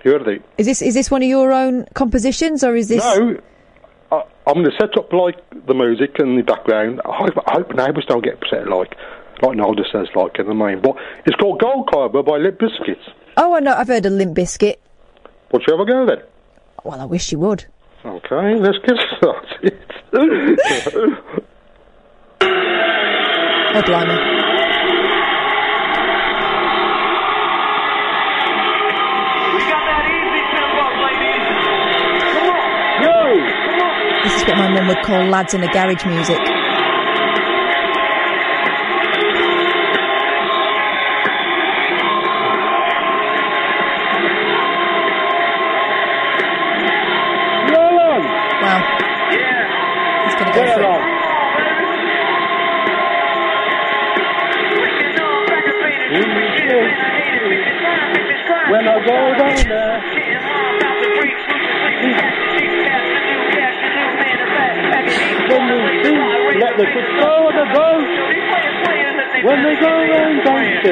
You 0.03 0.11
heard 0.11 0.21
of 0.21 0.27
it? 0.27 0.41
Is 0.57 0.65
this 0.65 0.81
is 0.81 0.93
this 0.93 1.09
one 1.09 1.23
of 1.23 1.29
your 1.29 1.51
own 1.53 1.85
compositions, 1.93 2.63
or 2.63 2.75
is 2.75 2.89
this? 2.89 3.03
No. 3.03 3.37
I, 4.11 4.23
I'm 4.45 4.55
going 4.55 4.65
to 4.65 4.77
set 4.79 4.97
up 4.97 5.11
like 5.13 5.37
the 5.65 5.73
music 5.73 6.19
and 6.19 6.37
the 6.37 6.43
background. 6.43 7.01
I 7.05 7.15
hope, 7.15 7.33
I 7.47 7.53
hope 7.53 7.73
neighbours 7.73 8.05
don't 8.07 8.23
get 8.23 8.35
upset, 8.35 8.67
like 8.67 8.95
like 9.41 9.57
Nolda 9.57 9.83
says, 9.91 10.07
like 10.15 10.37
in 10.39 10.47
the 10.47 10.53
main. 10.53 10.81
But 10.81 10.95
it's 11.25 11.35
called 11.37 11.59
Gold 11.59 11.89
Cobra 11.91 12.21
by 12.21 12.37
Lip 12.37 12.59
Biscuits. 12.59 13.07
Oh, 13.37 13.55
I 13.55 13.61
know. 13.61 13.73
I've 13.73 13.87
heard 13.87 14.05
of 14.05 14.13
Limp 14.13 14.35
Bizkit. 14.37 14.75
Would 15.51 15.63
you 15.67 15.73
ever 15.73 15.85
go 15.85 16.05
then? 16.05 16.21
Well, 16.83 16.99
I 16.99 17.05
wish 17.05 17.31
you 17.31 17.39
would. 17.39 17.65
Okay, 18.05 18.55
let's 18.59 18.77
get 18.85 18.97
started. 19.17 19.79
Oh, 23.75 23.81
blimey. 23.81 24.13
This 34.23 34.35
is 34.41 34.47
what 34.47 34.57
my 34.57 34.69
mum 34.69 34.87
would 34.87 35.01
call 35.03 35.25
lads 35.25 35.55
in 35.55 35.61
the 35.61 35.67
garage 35.67 36.05
music. 36.05 36.52
Is 70.83 70.89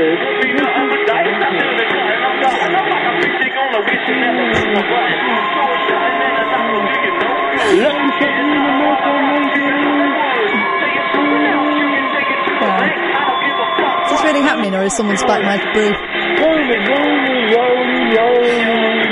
this 14.08 14.24
really 14.24 14.39
happening, 14.42 14.74
or 14.76 14.84
is 14.84 14.96
someone 14.96 15.18
spiked 15.18 15.44
my 15.44 15.58
brew? 15.74 15.92
Rolling, 16.39 16.88
rolling, 16.88 17.52
rolling, 17.52 18.16
rolling, 18.16 19.12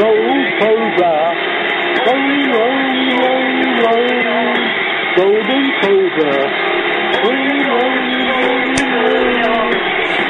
roll 0.00 0.40
cobra. 0.56 1.36
Golden 5.16 5.64
cobra. 5.82 6.64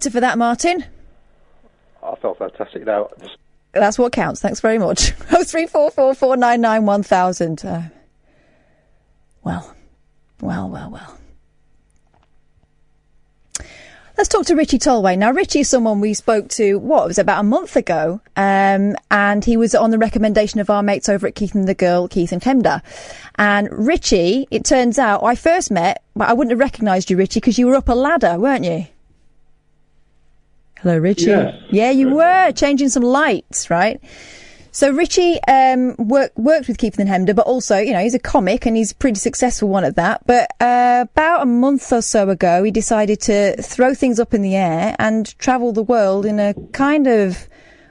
better 0.00 0.10
for 0.10 0.20
that, 0.20 0.38
Martin? 0.38 0.86
I 2.02 2.14
felt 2.16 2.38
fantastic 2.38 2.86
now. 2.86 3.10
That's 3.72 3.98
what 3.98 4.12
counts. 4.12 4.40
Thanks 4.40 4.60
very 4.60 4.78
much. 4.78 5.12
Oh 5.32 5.44
three 5.44 5.66
four 5.66 5.90
four 5.90 6.14
four 6.14 6.36
nine 6.36 6.60
nine 6.60 6.86
one 6.86 7.02
thousand. 7.02 7.64
Uh, 7.64 7.82
well, 9.42 9.74
well, 10.40 10.68
well, 10.68 10.90
well. 10.90 11.16
Let's 14.18 14.28
talk 14.28 14.44
to 14.46 14.54
Richie 14.54 14.78
Tolway. 14.78 15.16
Now, 15.16 15.30
Richie 15.30 15.60
is 15.60 15.70
someone 15.70 16.00
we 16.00 16.12
spoke 16.12 16.48
to, 16.50 16.78
what, 16.78 17.04
it 17.04 17.06
was 17.06 17.18
about 17.18 17.40
a 17.40 17.44
month 17.44 17.74
ago, 17.74 18.20
um, 18.36 18.96
and 19.10 19.42
he 19.42 19.56
was 19.56 19.74
on 19.74 19.92
the 19.92 19.98
recommendation 19.98 20.60
of 20.60 20.68
our 20.68 20.82
mates 20.82 21.08
over 21.08 21.26
at 21.26 21.34
Keith 21.34 21.54
and 21.54 21.66
the 21.66 21.74
Girl, 21.74 22.06
Keith 22.06 22.32
and 22.32 22.42
Chemda. 22.42 22.82
And 23.36 23.68
Richie, 23.72 24.46
it 24.50 24.64
turns 24.64 24.98
out, 24.98 25.22
I 25.24 25.36
first 25.36 25.70
met, 25.70 26.02
but 26.14 26.28
I 26.28 26.34
wouldn't 26.34 26.50
have 26.50 26.60
recognised 26.60 27.10
you, 27.10 27.16
Richie, 27.16 27.40
because 27.40 27.58
you 27.58 27.66
were 27.66 27.76
up 27.76 27.88
a 27.88 27.94
ladder, 27.94 28.38
weren't 28.38 28.64
you? 28.64 28.88
Hello, 30.82 30.96
Richie. 30.96 31.26
Yes. 31.26 31.62
Yeah, 31.70 31.90
you 31.90 32.08
were 32.10 32.52
changing 32.52 32.88
some 32.88 33.02
lights, 33.02 33.68
right? 33.68 34.00
So 34.72 34.90
Richie 34.90 35.38
um, 35.48 35.94
work, 35.98 36.32
worked 36.38 36.68
with 36.68 36.78
Keith 36.78 36.98
and 36.98 37.08
Chemda, 37.08 37.34
but 37.34 37.46
also, 37.46 37.78
you 37.78 37.92
know, 37.92 37.98
he's 37.98 38.14
a 38.14 38.20
comic 38.20 38.66
and 38.66 38.76
he's 38.76 38.92
a 38.92 38.94
pretty 38.94 39.18
successful 39.18 39.68
one 39.68 39.84
at 39.84 39.96
that. 39.96 40.26
But 40.26 40.50
uh, 40.60 41.06
about 41.10 41.42
a 41.42 41.46
month 41.46 41.92
or 41.92 42.00
so 42.00 42.30
ago, 42.30 42.62
he 42.62 42.70
decided 42.70 43.20
to 43.22 43.60
throw 43.60 43.92
things 43.92 44.20
up 44.20 44.32
in 44.32 44.42
the 44.42 44.56
air 44.56 44.96
and 44.98 45.36
travel 45.38 45.72
the 45.72 45.82
world 45.82 46.24
in 46.24 46.38
a 46.38 46.54
kind 46.72 47.06
of, 47.06 47.48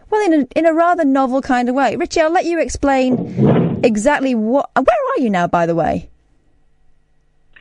well, 0.09 0.25
in 0.25 0.33
a, 0.41 0.47
in 0.57 0.65
a 0.65 0.73
rather 0.73 1.05
novel 1.05 1.41
kind 1.41 1.69
of 1.69 1.75
way. 1.75 1.95
Richie, 1.95 2.21
I'll 2.21 2.31
let 2.31 2.45
you 2.45 2.59
explain 2.59 3.81
exactly 3.83 4.33
what. 4.33 4.71
Where 4.73 5.13
are 5.15 5.19
you 5.19 5.29
now, 5.29 5.47
by 5.47 5.65
the 5.65 5.75
way? 5.75 6.09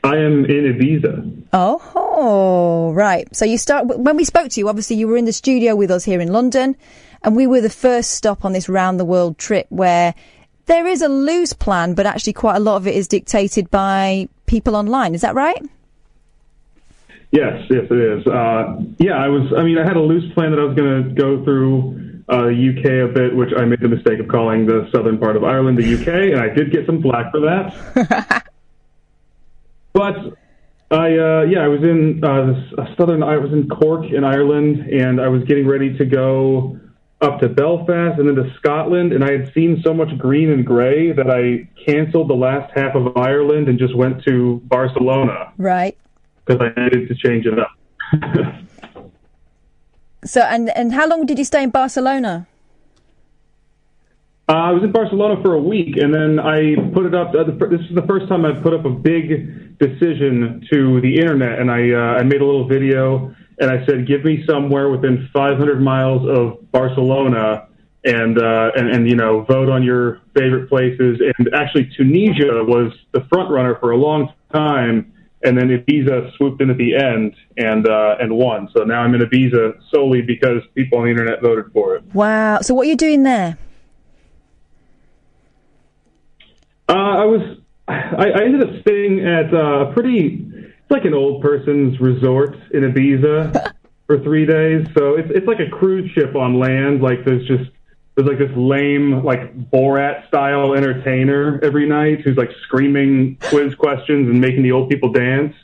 I 0.08 0.16
am 0.16 0.46
in 0.46 0.64
Ibiza. 0.64 1.48
Oh, 1.52 2.92
right. 2.94 3.28
So 3.36 3.44
you 3.44 3.58
start 3.58 3.86
when 3.86 4.16
we 4.16 4.24
spoke 4.24 4.48
to 4.52 4.60
you. 4.60 4.66
Obviously, 4.70 4.96
you 4.96 5.06
were 5.06 5.18
in 5.18 5.26
the 5.26 5.34
studio 5.34 5.76
with 5.76 5.90
us 5.90 6.02
here 6.02 6.18
in 6.18 6.32
London, 6.32 6.76
and 7.22 7.36
we 7.36 7.46
were 7.46 7.60
the 7.60 7.68
first 7.68 8.12
stop 8.12 8.42
on 8.46 8.54
this 8.54 8.70
round 8.70 8.98
the 8.98 9.04
world 9.04 9.36
trip 9.36 9.66
where 9.68 10.14
there 10.64 10.86
is 10.86 11.02
a 11.02 11.08
loose 11.08 11.52
plan, 11.52 11.92
but 11.92 12.06
actually 12.06 12.32
quite 12.32 12.56
a 12.56 12.60
lot 12.60 12.76
of 12.76 12.86
it 12.86 12.94
is 12.94 13.06
dictated 13.06 13.70
by 13.70 14.28
people 14.46 14.76
online. 14.76 15.14
Is 15.14 15.20
that 15.20 15.34
right? 15.34 15.62
Yes, 17.30 17.66
yes, 17.68 17.84
it 17.90 17.98
is. 17.98 18.26
Uh, 18.26 18.80
yeah, 18.98 19.12
I 19.12 19.28
was. 19.28 19.52
I 19.54 19.62
mean, 19.62 19.76
I 19.76 19.86
had 19.86 19.98
a 19.98 20.02
loose 20.02 20.32
plan 20.32 20.52
that 20.52 20.58
I 20.58 20.64
was 20.64 20.74
going 20.74 21.04
to 21.04 21.10
go 21.14 21.44
through 21.44 22.22
uh, 22.30 22.44
the 22.44 22.74
UK 22.76 23.10
a 23.10 23.12
bit, 23.12 23.36
which 23.36 23.50
I 23.54 23.66
made 23.66 23.80
the 23.80 23.88
mistake 23.88 24.20
of 24.20 24.28
calling 24.28 24.64
the 24.64 24.88
southern 24.90 25.18
part 25.18 25.36
of 25.36 25.44
Ireland 25.44 25.76
the 25.76 25.94
UK, 26.00 26.32
and 26.32 26.40
I 26.40 26.48
did 26.48 26.72
get 26.72 26.86
some 26.86 27.02
flack 27.02 27.30
for 27.30 27.40
that. 27.40 28.37
but 29.92 30.16
I 30.90 31.18
uh, 31.18 31.42
yeah, 31.42 31.60
I 31.60 31.68
was 31.68 31.82
in 31.82 32.24
uh, 32.24 32.94
southern. 32.96 33.22
I 33.22 33.36
was 33.36 33.52
in 33.52 33.68
Cork 33.68 34.06
in 34.06 34.24
Ireland, 34.24 34.80
and 34.88 35.20
I 35.20 35.28
was 35.28 35.44
getting 35.44 35.66
ready 35.66 35.96
to 35.98 36.04
go 36.04 36.78
up 37.20 37.40
to 37.40 37.48
Belfast 37.48 38.18
and 38.18 38.28
then 38.28 38.36
to 38.36 38.54
Scotland. 38.54 39.12
And 39.12 39.24
I 39.24 39.32
had 39.32 39.52
seen 39.52 39.82
so 39.84 39.92
much 39.92 40.16
green 40.16 40.50
and 40.50 40.64
gray 40.64 41.12
that 41.12 41.28
I 41.30 41.68
canceled 41.84 42.28
the 42.28 42.34
last 42.34 42.72
half 42.74 42.94
of 42.94 43.16
Ireland 43.16 43.68
and 43.68 43.78
just 43.78 43.94
went 43.96 44.22
to 44.24 44.62
Barcelona 44.64 45.52
Right. 45.58 45.96
because 46.44 46.62
I 46.62 46.80
needed 46.80 47.08
to 47.08 47.14
change 47.14 47.44
it 47.46 47.58
up. 47.58 48.54
So, 50.24 50.40
and 50.42 50.68
and 50.70 50.92
how 50.92 51.06
long 51.06 51.26
did 51.26 51.38
you 51.38 51.44
stay 51.44 51.62
in 51.62 51.70
Barcelona? 51.70 52.46
Uh, 54.48 54.52
I 54.52 54.70
was 54.72 54.82
in 54.82 54.92
Barcelona 54.92 55.42
for 55.42 55.52
a 55.54 55.60
week, 55.60 55.98
and 55.98 56.14
then 56.14 56.40
I 56.40 56.74
put 56.94 57.04
it 57.04 57.14
up. 57.14 57.34
Uh, 57.34 57.44
this 57.44 57.80
is 57.82 57.94
the 57.94 58.06
first 58.08 58.28
time 58.28 58.46
I've 58.46 58.62
put 58.62 58.72
up 58.72 58.86
a 58.86 58.90
big 58.90 59.78
decision 59.78 60.66
to 60.72 61.02
the 61.02 61.18
internet, 61.18 61.58
and 61.58 61.70
I 61.70 61.92
uh, 61.92 62.18
I 62.18 62.22
made 62.22 62.40
a 62.40 62.46
little 62.46 62.66
video, 62.66 63.34
and 63.60 63.70
I 63.70 63.84
said, 63.84 64.06
"Give 64.06 64.24
me 64.24 64.44
somewhere 64.48 64.88
within 64.88 65.28
500 65.34 65.82
miles 65.82 66.26
of 66.26 66.72
Barcelona, 66.72 67.68
and 68.04 68.38
uh, 68.38 68.70
and 68.74 68.88
and 68.88 69.06
you 69.06 69.16
know, 69.16 69.44
vote 69.44 69.68
on 69.68 69.82
your 69.82 70.22
favorite 70.34 70.70
places." 70.70 71.20
And 71.20 71.50
actually, 71.54 71.90
Tunisia 71.94 72.64
was 72.64 72.94
the 73.12 73.26
front 73.30 73.50
runner 73.50 73.76
for 73.80 73.90
a 73.90 73.98
long 73.98 74.32
time, 74.50 75.12
and 75.42 75.58
then 75.58 75.68
Ibiza 75.68 76.34
swooped 76.38 76.62
in 76.62 76.70
at 76.70 76.78
the 76.78 76.96
end 76.96 77.34
and 77.58 77.86
uh, 77.86 78.16
and 78.18 78.34
won. 78.34 78.70
So 78.74 78.82
now 78.82 79.02
I'm 79.02 79.14
in 79.14 79.20
Ibiza 79.20 79.78
solely 79.92 80.22
because 80.22 80.62
people 80.74 81.00
on 81.00 81.04
the 81.04 81.10
internet 81.10 81.42
voted 81.42 81.66
for 81.74 81.96
it. 81.96 82.04
Wow. 82.14 82.60
So, 82.62 82.72
what 82.72 82.86
are 82.86 82.88
you 82.88 82.96
doing 82.96 83.24
there? 83.24 83.58
Uh, 86.88 86.92
I 86.92 87.24
was, 87.24 87.58
I, 87.86 88.30
I 88.30 88.42
ended 88.44 88.62
up 88.62 88.80
staying 88.80 89.26
at 89.26 89.52
uh, 89.52 89.88
a 89.88 89.92
pretty, 89.92 90.46
it's 90.54 90.90
like 90.90 91.04
an 91.04 91.14
old 91.14 91.42
person's 91.42 92.00
resort 92.00 92.56
in 92.72 92.80
Ibiza 92.80 93.72
for 94.06 94.18
three 94.22 94.46
days. 94.46 94.86
So 94.96 95.16
it's 95.16 95.30
it's 95.34 95.46
like 95.46 95.60
a 95.60 95.68
cruise 95.68 96.10
ship 96.12 96.34
on 96.34 96.58
land. 96.58 97.02
Like 97.02 97.24
there's 97.24 97.46
just 97.46 97.70
there's 98.14 98.26
like 98.26 98.38
this 98.38 98.56
lame 98.56 99.22
like 99.22 99.70
Borat 99.70 100.26
style 100.28 100.74
entertainer 100.74 101.60
every 101.62 101.86
night 101.86 102.22
who's 102.22 102.36
like 102.36 102.50
screaming 102.62 103.36
quiz 103.36 103.74
questions 103.74 104.28
and 104.28 104.40
making 104.40 104.62
the 104.62 104.72
old 104.72 104.88
people 104.88 105.12
dance. 105.12 105.54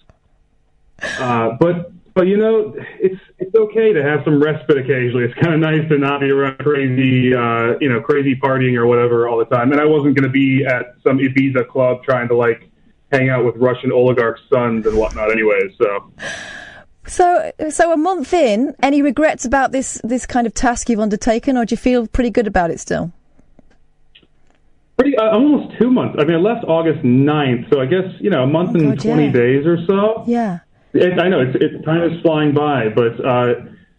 Uh, 1.19 1.57
but 1.59 1.91
but 2.15 2.27
you 2.27 2.37
know 2.37 2.75
it's 3.01 3.21
it's 3.39 3.55
okay 3.55 3.93
to 3.93 4.03
have 4.03 4.21
some 4.25 4.41
respite 4.43 4.79
occasionally. 4.79 5.25
It's 5.25 5.35
kind 5.35 5.55
of 5.55 5.61
nice 5.61 5.89
to 5.89 5.99
not 5.99 6.21
be 6.21 6.31
around 6.31 6.59
crazy 6.59 7.35
uh, 7.35 7.75
you 7.81 7.89
know 7.89 8.01
crazy 8.01 8.35
partying 8.37 8.77
or 8.77 8.87
whatever 8.87 9.29
all 9.29 9.39
the 9.39 9.45
time. 9.47 9.73
And 9.73 9.81
I 9.81 9.85
wasn't 9.85 10.15
going 10.17 10.25
to 10.25 10.33
be 10.33 10.65
at 10.65 10.95
some 11.03 11.19
Ibiza 11.19 11.69
club 11.69 12.03
trying 12.05 12.29
to 12.29 12.37
like 12.37 12.71
hang 13.13 13.29
out 13.31 13.45
with 13.45 13.57
Russian 13.57 13.93
oligarchs' 13.93 14.41
sons 14.53 14.87
and 14.87 14.97
whatnot. 14.97 15.31
anyway. 15.31 15.61
so 15.79 16.13
So, 17.07 17.53
so 17.69 17.93
a 17.93 17.97
month 17.97 18.33
in, 18.33 18.75
any 18.83 19.03
regrets 19.03 19.45
about 19.45 19.73
this 19.73 20.01
this 20.05 20.25
kind 20.27 20.47
of 20.47 20.55
task 20.55 20.89
you've 20.89 21.01
undertaken, 21.01 21.57
or 21.57 21.65
do 21.65 21.73
you 21.75 21.77
feel 21.77 22.07
pretty 22.07 22.31
good 22.31 22.47
about 22.47 22.71
it 22.71 22.81
still? 22.81 23.13
pretty 24.97 25.17
uh, 25.17 25.31
almost 25.31 25.77
two 25.79 25.91
months. 25.91 26.17
I 26.21 26.25
mean, 26.25 26.37
I 26.37 26.39
left 26.39 26.65
August 26.67 27.03
9th, 27.05 27.69
so 27.71 27.81
I 27.81 27.87
guess 27.87 28.05
you 28.21 28.31
know 28.31 28.45
a 28.45 28.47
month 28.47 28.75
and 28.77 28.85
Oh, 28.87 28.89
God, 28.91 29.01
twenty 29.01 29.27
yeah. 29.27 29.33
days 29.33 29.67
or 29.67 29.77
so. 29.87 30.25
Yeah. 30.27 30.61
It, 30.95 31.19
I 31.19 31.29
know 31.29 31.41
it's, 31.41 31.57
it's 31.61 31.85
time 31.85 32.03
is 32.05 32.21
flying 32.23 32.55
by, 32.55 32.89
but 32.89 33.25
uh, 33.25 33.55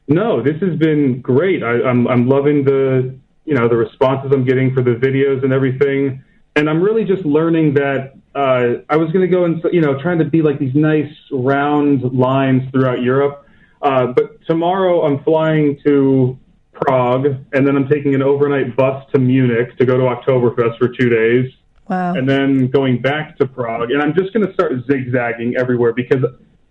no, 0.07 0.41
this 0.41 0.59
has 0.61 0.77
been 0.77 1.21
great. 1.21 1.63
I, 1.63 1.81
I'm 1.83 2.07
I'm 2.07 2.27
loving 2.27 2.63
the 2.63 3.15
you 3.45 3.53
know 3.53 3.67
the 3.67 3.75
responses 3.75 4.31
I'm 4.33 4.45
getting 4.45 4.73
for 4.73 4.81
the 4.81 4.91
videos 4.91 5.43
and 5.43 5.53
everything, 5.53 6.23
and 6.55 6.69
I'm 6.69 6.81
really 6.81 7.03
just 7.03 7.25
learning 7.25 7.73
that 7.75 8.13
uh, 8.33 8.81
I 8.89 8.97
was 8.97 9.11
going 9.11 9.21
to 9.21 9.27
go 9.27 9.45
and 9.45 9.61
you 9.71 9.81
know 9.81 10.01
trying 10.01 10.19
to 10.19 10.25
be 10.25 10.41
like 10.41 10.57
these 10.59 10.75
nice 10.75 11.11
round 11.31 12.01
lines 12.13 12.63
throughout 12.71 13.01
Europe, 13.01 13.45
uh, 13.81 14.07
but 14.07 14.43
tomorrow 14.45 15.05
I'm 15.05 15.23
flying 15.23 15.79
to 15.85 16.37
Prague, 16.71 17.25
and 17.53 17.67
then 17.67 17.75
I'm 17.75 17.87
taking 17.87 18.15
an 18.15 18.21
overnight 18.21 18.75
bus 18.75 19.05
to 19.13 19.19
Munich 19.19 19.77
to 19.77 19.85
go 19.85 19.97
to 19.97 20.03
Oktoberfest 20.03 20.77
for 20.77 20.87
two 20.89 21.09
days 21.09 21.51
Wow. 21.87 22.13
and 22.15 22.27
then 22.27 22.67
going 22.69 22.99
back 23.01 23.37
to 23.37 23.45
Prague. 23.45 23.91
And 23.91 24.01
I'm 24.01 24.15
just 24.15 24.33
going 24.33 24.45
to 24.45 24.53
start 24.53 24.71
zigzagging 24.87 25.55
everywhere 25.55 25.93
because, 25.93 26.23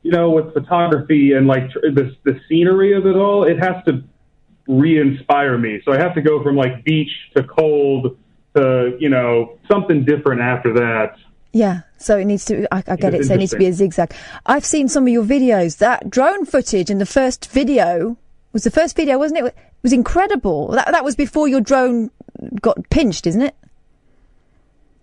you 0.04 0.10
know, 0.10 0.30
with 0.30 0.52
photography 0.52 1.32
and 1.32 1.48
like 1.48 1.70
tr- 1.70 1.90
the 1.92 2.14
the 2.24 2.38
scenery 2.46 2.96
of 2.96 3.06
it 3.06 3.16
all, 3.16 3.44
it 3.44 3.58
has 3.58 3.82
to 3.86 4.04
re-inspire 4.68 5.58
me. 5.58 5.80
So 5.84 5.92
I 5.92 5.98
have 5.98 6.14
to 6.14 6.22
go 6.22 6.42
from 6.42 6.56
like 6.56 6.84
beach 6.84 7.10
to 7.36 7.42
cold 7.42 8.16
to 8.54 8.96
you 9.00 9.08
know 9.08 9.58
something 9.66 10.04
different 10.04 10.42
after 10.42 10.74
that. 10.74 11.16
Yeah, 11.52 11.82
so 11.98 12.18
it 12.18 12.26
needs 12.26 12.44
to. 12.46 12.66
I, 12.72 12.82
I 12.86 12.96
get 12.96 13.14
It's 13.14 13.26
it. 13.26 13.28
So 13.28 13.34
it 13.34 13.38
needs 13.38 13.52
to 13.52 13.58
be 13.58 13.66
a 13.66 13.72
zigzag. 13.72 14.14
I've 14.44 14.64
seen 14.64 14.88
some 14.88 15.04
of 15.04 15.08
your 15.08 15.24
videos. 15.24 15.78
That 15.78 16.10
drone 16.10 16.44
footage 16.44 16.90
in 16.90 16.98
the 16.98 17.06
first 17.06 17.50
video 17.50 18.18
was 18.52 18.64
the 18.64 18.70
first 18.70 18.96
video, 18.96 19.18
wasn't 19.18 19.40
it? 19.40 19.46
It 19.46 19.54
was 19.82 19.92
incredible. 19.92 20.68
That 20.68 20.88
that 20.92 21.02
was 21.02 21.16
before 21.16 21.48
your 21.48 21.62
drone 21.62 22.10
got 22.60 22.90
pinched, 22.90 23.26
isn't 23.26 23.42
it? 23.42 23.54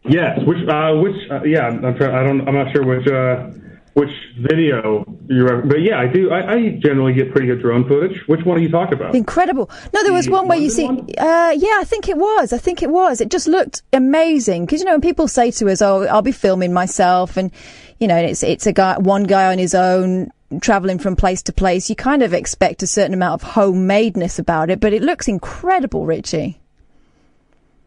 Yes, 0.04 0.40
which 0.46 0.68
uh, 0.68 0.94
which 0.94 1.16
uh, 1.32 1.44
yeah, 1.44 1.68
I'm, 1.68 1.84
I'm 1.86 1.96
trying. 1.96 2.14
I 2.14 2.24
don't. 2.24 2.48
I'm 2.48 2.54
not 2.54 2.72
sure 2.72 2.86
which 2.86 3.08
uh, 3.08 3.48
which 3.94 4.12
video 4.40 5.06
you. 5.28 5.46
But 5.66 5.82
yeah, 5.82 6.00
I 6.00 6.08
do. 6.08 6.32
I, 6.32 6.54
I 6.54 6.70
generally 6.82 7.14
get 7.14 7.32
pretty 7.32 7.48
good 7.48 7.62
drone 7.62 7.88
footage. 7.88 8.22
Which 8.28 8.46
one 8.46 8.58
are 8.58 8.62
you 8.62 8.70
talking 8.70 8.94
about? 8.94 9.16
Incredible. 9.16 9.70
No, 9.94 10.04
there 10.04 10.14
was 10.14 10.30
one 10.30 10.48
where 10.48 10.58
you 10.58 10.70
see. 10.70 10.88
Uh, 10.88 11.52
yeah, 11.58 11.78
I 11.80 11.84
think 11.86 12.08
it 12.08 12.18
was. 12.18 12.54
I 12.54 12.58
think 12.58 12.82
it 12.82 12.90
was. 12.90 13.22
It 13.22 13.30
just 13.30 13.48
looked 13.48 13.82
amazing 13.92 14.66
because 14.66 14.80
you 14.80 14.86
know 14.86 14.94
when 14.94 15.02
people 15.02 15.28
say 15.28 15.52
to 15.52 15.70
us, 15.70 15.82
"Oh, 15.82 16.04
I'll 16.06 16.22
be 16.22 16.32
filming 16.32 16.74
myself," 16.74 17.38
and 17.38 17.52
you 18.00 18.08
know, 18.08 18.18
it's 18.18 18.44
it's 18.44 18.66
a 18.66 18.74
guy, 18.74 18.98
one 18.98 19.24
guy 19.26 19.52
on 19.52 19.58
his 19.58 19.76
own 19.76 20.32
traveling 20.62 21.00
from 21.00 21.16
place 21.16 21.42
to 21.44 21.54
place. 21.54 21.90
You 21.90 21.96
kind 21.96 22.24
of 22.24 22.34
expect 22.34 22.84
a 22.84 22.88
certain 22.88 23.14
amount 23.14 23.42
of 23.42 23.50
homemadeness 23.52 24.40
about 24.40 24.70
it, 24.70 24.80
but 24.80 24.94
it 24.94 25.02
looks 25.02 25.28
incredible, 25.28 26.06
Richie. 26.06 26.61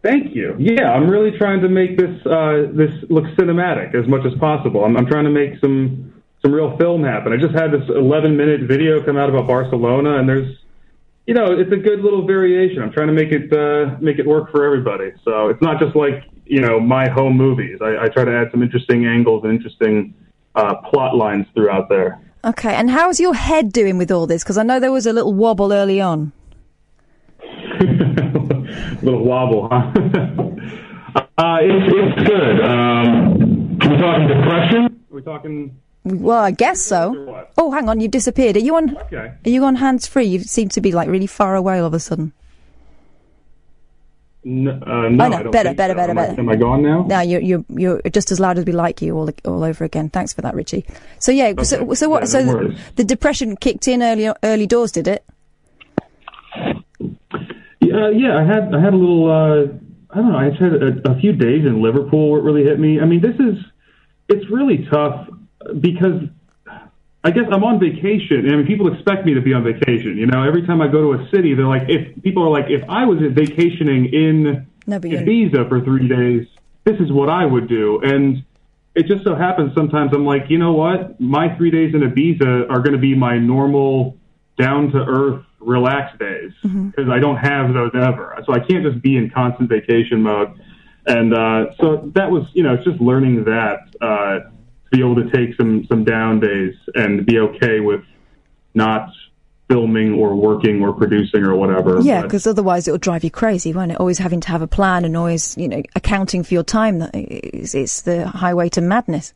Thank 0.05 0.35
you. 0.35 0.55
Yeah, 0.59 0.93
I'm 0.93 1.09
really 1.09 1.31
trying 1.39 1.63
to 1.63 1.69
make 1.71 1.97
this 1.97 2.15
uh, 2.27 2.69
this 2.75 2.93
look 3.09 3.25
cinematic 3.39 3.95
as 3.95 4.07
much 4.07 4.27
as 4.27 4.35
possible. 4.39 4.85
I'm, 4.85 4.99
I'm 4.99 5.07
trying 5.07 5.25
to 5.25 5.31
make 5.31 5.59
some 5.61 6.13
some 6.43 6.53
real 6.53 6.77
film 6.77 7.03
happen. 7.03 7.33
I 7.33 7.39
just 7.39 7.55
had 7.55 7.73
this 7.73 7.89
11 7.89 8.37
minute 8.37 8.69
video 8.69 9.03
come 9.03 9.17
out 9.17 9.31
about 9.31 9.47
Barcelona, 9.47 10.19
and 10.19 10.29
there's, 10.29 10.59
you 11.27 11.33
know, 11.33 11.59
it's 11.59 11.73
a 11.73 11.77
good 11.77 12.01
little 12.01 12.27
variation. 12.27 12.83
I'm 12.83 12.93
trying 12.93 13.07
to 13.07 13.15
make 13.15 13.33
it 13.33 13.51
uh, 13.51 13.97
make 13.99 14.19
it 14.19 14.27
work 14.27 14.51
for 14.51 14.63
everybody. 14.63 15.13
So 15.25 15.49
it's 15.49 15.63
not 15.63 15.81
just 15.81 15.97
like 15.97 16.25
you 16.45 16.61
know 16.61 16.79
my 16.79 17.09
home 17.09 17.39
movies. 17.39 17.79
I, 17.81 18.05
I 18.05 18.09
try 18.11 18.27
to 18.27 18.37
add 18.37 18.51
some 18.51 18.63
interesting 18.63 19.07
angles 19.07 19.43
and 19.43 19.55
interesting 19.55 20.13
uh, 20.55 20.75
plot 20.91 21.17
lines 21.17 21.47
throughout 21.55 21.89
there. 21.89 22.21
Okay, 22.45 22.75
and 22.75 22.91
how's 22.91 23.19
your 23.19 23.33
head 23.33 23.73
doing 23.73 23.97
with 23.97 24.11
all 24.11 24.27
this? 24.27 24.45
Because 24.45 24.59
I 24.59 24.65
know 24.65 24.79
there 24.79 24.93
was 24.93 25.07
a 25.07 25.15
little 25.15 25.33
wobble 25.33 25.73
early 25.73 25.99
on. 25.99 26.33
little 29.03 29.25
wobble, 29.25 29.69
huh? 29.71 29.93
uh, 31.39 31.59
it's, 31.61 31.93
it's 31.95 32.29
good. 32.29 32.61
Um, 32.65 33.79
are 33.81 33.89
we 33.91 33.97
talking 33.99 34.29
depression? 34.29 34.85
Are 35.11 35.15
we 35.15 35.23
talking? 35.23 35.81
Well, 36.05 36.39
I 36.43 36.51
guess 36.51 36.81
so. 36.83 37.47
Oh, 37.57 37.73
hang 37.73 37.89
on, 37.89 38.01
you've 38.01 38.11
disappeared. 38.11 38.57
Are 38.57 38.61
you 38.61 38.77
on? 38.77 38.97
Okay. 38.97 39.33
Are 39.45 39.49
you 39.51 39.65
on 39.65 39.77
hands 39.77 40.07
free? 40.07 40.25
You 40.25 40.41
seem 40.41 40.69
to 40.71 40.81
be 40.81 40.93
like 40.93 41.09
really 41.09 41.27
far 41.27 41.55
away 41.57 41.79
all 41.79 41.87
of 41.87 41.95
a 41.95 42.01
sudden. 42.01 42.33
N- 44.47 44.69
uh, 44.69 45.09
no, 45.09 45.25
oh 45.25 45.27
I 45.27 45.29
no, 45.29 45.43
don't 45.45 45.51
better, 45.53 45.73
better, 45.73 45.95
so. 45.95 45.97
better, 45.97 46.11
Am 46.11 46.19
I- 46.19 46.27
better. 46.27 46.41
Am 46.41 46.49
I 46.51 46.57
gone 46.57 46.83
now? 46.83 47.03
No, 47.09 47.21
you're 47.21 47.41
you're 47.41 47.65
you're 47.71 48.01
just 48.13 48.31
as 48.31 48.39
loud 48.39 48.59
as 48.59 48.67
we 48.67 48.73
like 48.73 49.01
you 49.01 49.17
all 49.17 49.31
all 49.47 49.65
over 49.65 49.85
again. 49.85 50.11
Thanks 50.11 50.35
for 50.35 50.43
that, 50.43 50.55
Richie. 50.55 50.85
So 51.19 51.33
yeah, 51.33 51.55
so 51.63 51.95
so 51.95 52.11
what? 52.11 52.25
Yeah, 52.25 52.27
so 52.27 52.43
the, 52.45 52.79
the 52.97 53.05
depression 53.05 53.57
kicked 53.57 53.89
in 53.89 54.03
early 54.03 54.31
early 54.43 54.67
doors, 54.67 54.93
did 54.93 55.09
it? 55.09 55.25
Yeah, 57.95 58.11
yeah. 58.11 58.37
I 58.37 58.45
had 58.45 58.75
I 58.75 58.81
had 58.81 58.93
a 58.93 58.97
little. 58.97 59.31
Uh, 59.31 59.73
I 60.11 60.17
don't 60.17 60.33
know. 60.33 60.39
I 60.39 60.51
just 60.51 60.61
had 60.61 60.75
a, 60.75 61.13
a 61.13 61.21
few 61.21 61.33
days 61.33 61.65
in 61.65 61.81
Liverpool 61.81 62.31
where 62.31 62.41
it 62.41 62.45
really 62.45 62.65
hit 62.65 62.79
me. 62.79 63.01
I 63.01 63.05
mean, 63.05 63.21
this 63.21 63.35
is 63.37 63.63
it's 64.29 64.51
really 64.51 64.87
tough 64.91 65.29
because 65.81 66.23
I 67.23 67.31
guess 67.31 67.45
I'm 67.53 67.63
on 67.63 67.79
vacation. 67.79 68.51
I 68.51 68.57
mean, 68.57 68.67
people 68.67 68.93
expect 68.93 69.25
me 69.25 69.35
to 69.35 69.41
be 69.41 69.55
on 69.55 69.65
vacation. 69.65 70.17
You 70.17 70.27
know, 70.27 70.43
every 70.43 70.67
time 70.67 70.83
I 70.83 70.89
go 70.89 71.13
to 71.13 71.23
a 71.23 71.31
city, 71.31 71.55
they're 71.55 71.67
like, 71.67 71.89
if 71.89 72.23
people 72.23 72.43
are 72.43 72.51
like, 72.51 72.67
if 72.69 72.83
I 72.89 73.07
was 73.07 73.19
vacationing 73.33 74.13
in 74.13 74.67
No, 74.87 74.99
Ibiza 75.01 75.69
for 75.69 75.81
three 75.81 76.09
days, 76.09 76.47
this 76.85 76.97
is 77.01 77.13
what 77.13 77.31
I 77.31 77.47
would 77.47 77.69
do. 77.69 78.01
And 78.03 78.45
it 78.95 79.07
just 79.07 79.25
so 79.25 79.35
happens 79.35 79.73
sometimes 79.75 80.13
I'm 80.13 80.27
like, 80.27 80.51
you 80.51 80.59
know 80.59 80.73
what? 80.73 81.21
My 81.21 81.57
three 81.57 81.71
days 81.71 81.95
in 81.95 82.03
Ibiza 82.03 82.71
are 82.71 82.81
going 82.81 82.93
to 82.93 82.99
be 82.99 83.15
my 83.15 83.39
normal, 83.39 84.19
down 84.59 84.91
to 84.93 84.99
earth, 84.99 85.45
relaxed 85.65 86.19
days 86.19 86.53
because 86.63 87.09
I 87.11 87.19
don't 87.19 87.37
have 87.37 87.73
those 87.73 87.93
ever. 87.95 88.43
So 88.47 88.53
I 88.53 88.61
can't 88.61 88.85
just 88.85 89.03
be 89.03 89.17
in 89.17 89.31
constant 89.31 89.69
vacation 89.69 90.23
mode. 90.23 90.61
And 91.07 91.35
uh, 91.35 91.75
so 91.81 92.11
that 92.15 92.31
was, 92.31 92.45
you 92.55 92.63
know, 92.63 92.75
it's 92.75 92.85
just 92.85 93.01
learning 93.01 93.45
that 93.45 93.81
uh, 94.01 94.39
to 94.39 94.51
be 94.91 95.01
able 95.01 95.17
to 95.17 95.31
take 95.31 95.55
some 95.57 95.87
some 95.87 96.05
down 96.05 96.41
days 96.41 96.75
and 96.95 97.27
be 97.27 97.39
okay 97.39 97.81
with 97.81 98.03
not 98.75 99.11
filming 99.69 100.15
or 100.15 100.35
working 100.35 100.83
or 100.83 100.93
producing 100.93 101.43
or 101.45 101.57
whatever. 101.57 102.01
Yeah, 102.01 102.23
because 102.23 102.47
otherwise 102.47 102.87
it'll 102.87 102.99
drive 102.99 103.25
you 103.25 103.31
crazy, 103.31 103.73
won't 103.73 103.93
it? 103.93 104.01
Always 104.01 104.19
having 104.19 104.41
to 104.41 104.49
have 104.49 104.63
a 104.63 104.67
plan 104.67 105.05
and 105.05 105.17
always, 105.17 105.57
you 105.57 105.69
know, 105.69 105.83
accounting 105.95 106.43
for 106.43 106.55
your 106.55 106.63
time. 106.63 106.99
That 106.99 107.15
is, 107.15 107.75
it's 107.75 108.03
the 108.03 108.29
highway 108.29 108.69
to 108.71 108.81
madness. 108.81 109.33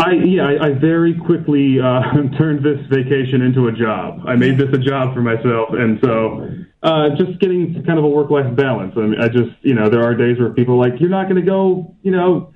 I 0.00 0.12
yeah, 0.12 0.44
I, 0.44 0.66
I 0.68 0.72
very 0.72 1.14
quickly 1.14 1.80
uh, 1.80 2.00
turned 2.38 2.64
this 2.64 2.80
vacation 2.88 3.42
into 3.42 3.68
a 3.68 3.72
job. 3.72 4.22
I 4.26 4.34
made 4.36 4.56
this 4.58 4.72
a 4.72 4.78
job 4.78 5.14
for 5.14 5.20
myself, 5.20 5.70
and 5.72 6.00
so 6.02 6.48
uh, 6.82 7.10
just 7.16 7.38
getting 7.38 7.84
kind 7.84 7.98
of 7.98 8.04
a 8.04 8.08
work-life 8.08 8.56
balance. 8.56 8.94
I 8.96 9.00
mean, 9.00 9.20
I 9.20 9.28
just 9.28 9.50
you 9.62 9.74
know 9.74 9.90
there 9.90 10.02
are 10.02 10.14
days 10.14 10.38
where 10.38 10.50
people 10.50 10.74
are 10.74 10.90
like 10.90 11.00
you're 11.00 11.10
not 11.10 11.24
going 11.24 11.36
to 11.36 11.42
go 11.46 11.94
you 12.02 12.12
know 12.12 12.52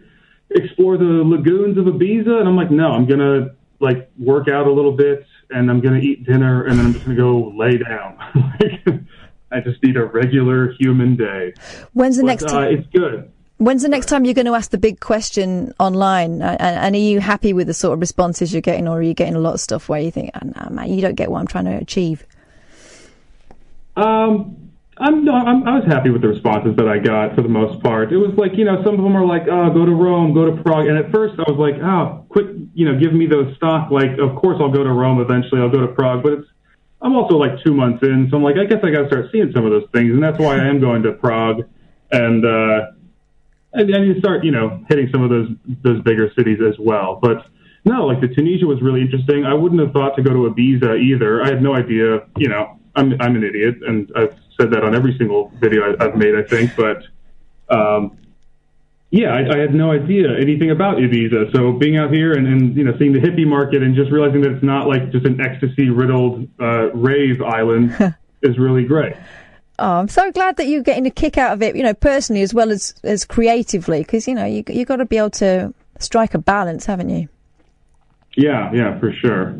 explore 0.51 0.97
the 0.97 1.05
lagoons 1.05 1.76
of 1.76 1.84
Ibiza, 1.84 2.40
and 2.40 2.49
I'm 2.49 2.57
like 2.57 2.70
no, 2.70 2.92
I'm 2.92 3.07
gonna 3.07 3.55
like 3.80 4.11
work 4.18 4.49
out 4.49 4.66
a 4.66 4.72
little 4.72 4.92
bit, 4.92 5.26
and 5.51 5.70
I'm 5.70 5.80
gonna 5.80 5.99
eat 5.99 6.24
dinner, 6.24 6.64
and 6.64 6.78
then 6.78 6.86
I'm 6.86 6.92
just 6.95 7.05
gonna 7.05 7.16
go 7.16 7.53
lay 7.57 7.76
down. 7.76 8.16
like, 8.61 9.01
I 9.51 9.61
just 9.61 9.82
need 9.82 9.97
a 9.97 10.05
regular 10.05 10.72
human 10.72 11.14
day. 11.16 11.53
When's 11.92 12.16
the 12.16 12.22
But, 12.22 12.26
next 12.26 12.45
uh, 12.45 12.49
time? 12.49 12.78
it's 12.78 12.88
good. 12.88 13.30
When's 13.59 13.82
the 13.82 13.88
next 13.88 14.07
time 14.07 14.24
you're 14.24 14.34
going 14.34 14.46
to 14.46 14.55
ask 14.55 14.70
the 14.72 14.78
big 14.78 14.98
question 15.00 15.72
online? 15.78 16.42
And, 16.42 16.94
are 16.94 16.98
you 16.98 17.20
happy 17.20 17.52
with 17.52 17.68
the 17.68 17.74
sort 17.74 17.94
of 17.94 18.00
responses 18.00 18.52
you're 18.52 18.61
getting, 18.61 18.88
or 18.88 18.98
are 18.98 19.02
you 19.02 19.14
getting 19.14 19.36
a 19.36 19.38
lot 19.38 19.55
of 19.55 19.61
stuff 19.61 19.88
where 19.88 20.00
you 20.00 20.11
think, 20.11 20.30
oh, 20.34 20.46
"Nah, 20.57 20.70
man, 20.70 20.92
you 20.92 21.00
don't 21.00 21.14
get 21.14 21.30
what 21.30 21.38
I'm 21.38 21.46
trying 21.46 21.66
to 21.66 21.76
achieve"? 21.76 22.26
Um, 23.96 24.64
I'm, 24.98 25.24
no, 25.24 25.32
I'm 25.32 25.66
I 25.66 25.78
was 25.78 25.84
happy 25.86 26.11
with 26.11 26.22
the 26.22 26.28
responses 26.28 26.76
that 26.76 26.88
I 26.88 26.98
got 26.98 27.34
for 27.34 27.42
the 27.42 27.48
most 27.48 27.82
part. 27.82 28.12
It 28.12 28.16
was 28.16 28.32
like 28.36 28.57
you 28.57 28.64
know 28.64 28.82
some 28.84 28.94
of 28.94 29.02
them 29.02 29.16
are 29.16 29.26
like 29.26 29.42
oh 29.50 29.70
go 29.72 29.84
to 29.84 29.94
Rome, 29.94 30.34
go 30.34 30.44
to 30.46 30.62
Prague, 30.62 30.86
and 30.86 30.96
at 30.96 31.11
first 31.11 31.34
I 31.38 31.50
was 31.50 31.59
like 31.59 31.82
oh 31.82 32.24
quit 32.28 32.46
you 32.74 32.86
know 32.86 32.98
give 32.98 33.12
me 33.12 33.26
those 33.26 33.55
stock 33.57 33.90
like 33.90 34.18
of 34.18 34.36
course 34.36 34.59
I'll 34.61 34.70
go 34.70 34.84
to 34.84 34.92
Rome 34.92 35.20
eventually 35.20 35.61
I'll 35.61 35.70
go 35.70 35.80
to 35.80 35.92
Prague, 35.92 36.22
but 36.22 36.32
it's 36.34 36.48
I'm 37.02 37.16
also 37.16 37.36
like 37.36 37.62
two 37.64 37.74
months 37.74 38.02
in, 38.02 38.28
so 38.30 38.36
I'm 38.36 38.44
like 38.44 38.57
I 38.57 38.66
guess 38.66 38.84
I 38.84 38.90
got 38.90 39.02
to 39.02 39.07
start 39.09 39.26
seeing 39.32 39.50
some 39.52 39.64
of 39.66 39.72
those 39.72 39.88
things, 39.92 40.12
and 40.12 40.22
that's 40.22 40.38
why 40.38 40.59
I 40.59 40.66
am 40.66 40.80
going 40.80 41.02
to 41.02 41.12
Prague, 41.12 41.62
and 42.12 42.44
uh, 42.44 42.92
and 43.75 43.93
then 43.93 44.05
you 44.05 44.18
start 44.18 44.45
you 44.45 44.51
know 44.53 44.85
hitting 44.89 45.09
some 45.12 45.22
of 45.22 45.31
those 45.31 45.49
those 45.83 46.03
bigger 46.03 46.33
cities 46.37 46.59
as 46.66 46.79
well, 46.79 47.18
but. 47.20 47.47
No, 47.87 48.07
like 48.07 48.22
the 48.22 48.29
Tunisia 48.29 48.64
was 48.64 48.81
really 48.81 49.03
interesting. 49.03 49.45
I 49.45 49.53
wouldn't 49.53 49.79
have 49.79 49.93
thought 49.93 50.16
to 50.16 50.22
go 50.22 50.31
to 50.31 50.51
Ibiza 50.51 50.99
either. 50.99 51.43
I 51.43 51.49
had 51.49 51.62
no 51.62 51.75
idea. 51.75 52.27
You 52.39 52.49
know, 52.49 52.79
I'm 52.97 53.20
I'm 53.20 53.37
an 53.37 53.45
idiot, 53.45 53.75
and 53.87 54.11
I've 54.16 54.35
said 54.59 54.70
that 54.70 54.85
on 54.85 54.95
every 54.95 55.14
single 55.18 55.53
video 55.61 55.93
I, 55.93 56.05
I've 56.05 56.16
made, 56.16 56.35
I 56.35 56.43
think. 56.45 56.70
But 56.77 57.03
um, 57.68 58.16
yeah, 59.11 59.33
I, 59.33 59.55
I 59.55 59.59
had 59.59 59.75
no 59.75 59.93
idea 59.93 60.37
anything 60.37 60.70
about 60.70 60.97
Ibiza. 60.97 61.53
So 61.55 61.72
being 61.72 61.97
out 61.97 62.12
here 62.12 62.33
and, 62.33 62.47
and 62.47 62.77
you 62.77 62.85
know 62.85 62.97
seeing 62.99 63.12
the 63.12 63.20
hippie 63.20 63.47
market 63.47 63.83
and 63.83 63.95
just 63.95 64.11
realizing 64.11 64.41
that 64.43 64.53
it's 64.53 64.64
not 64.64 64.89
like 64.89 65.11
just 65.12 65.27
an 65.27 65.41
ecstasy 65.41 65.89
riddled 65.91 66.49
uh, 66.61 66.91
rave 66.93 67.41
island 67.43 67.97
is 68.43 68.59
really 68.59 68.85
great. 68.85 69.14
Oh, 69.79 69.99
I'm 69.99 70.09
so 70.09 70.31
glad 70.31 70.57
that 70.57 70.66
you're 70.66 70.83
getting 70.83 71.07
a 71.07 71.11
kick 71.11 71.37
out 71.37 71.53
of 71.53 71.62
it, 71.62 71.75
you 71.75 71.83
know, 71.83 71.95
personally 71.95 72.43
as 72.43 72.55
well 72.55 72.70
as 72.70 72.95
as 73.03 73.25
creatively, 73.25 74.01
because 74.01 74.29
you 74.29 74.35
know 74.35 74.45
you 74.45 74.62
you 74.68 74.85
got 74.85 74.97
to 74.97 75.05
be 75.05 75.18
able 75.18 75.31
to 75.31 75.75
strike 75.99 76.35
a 76.35 76.39
balance, 76.39 76.87
haven't 76.87 77.11
you? 77.11 77.29
Yeah, 78.37 78.72
yeah, 78.72 78.99
for 78.99 79.12
sure. 79.12 79.57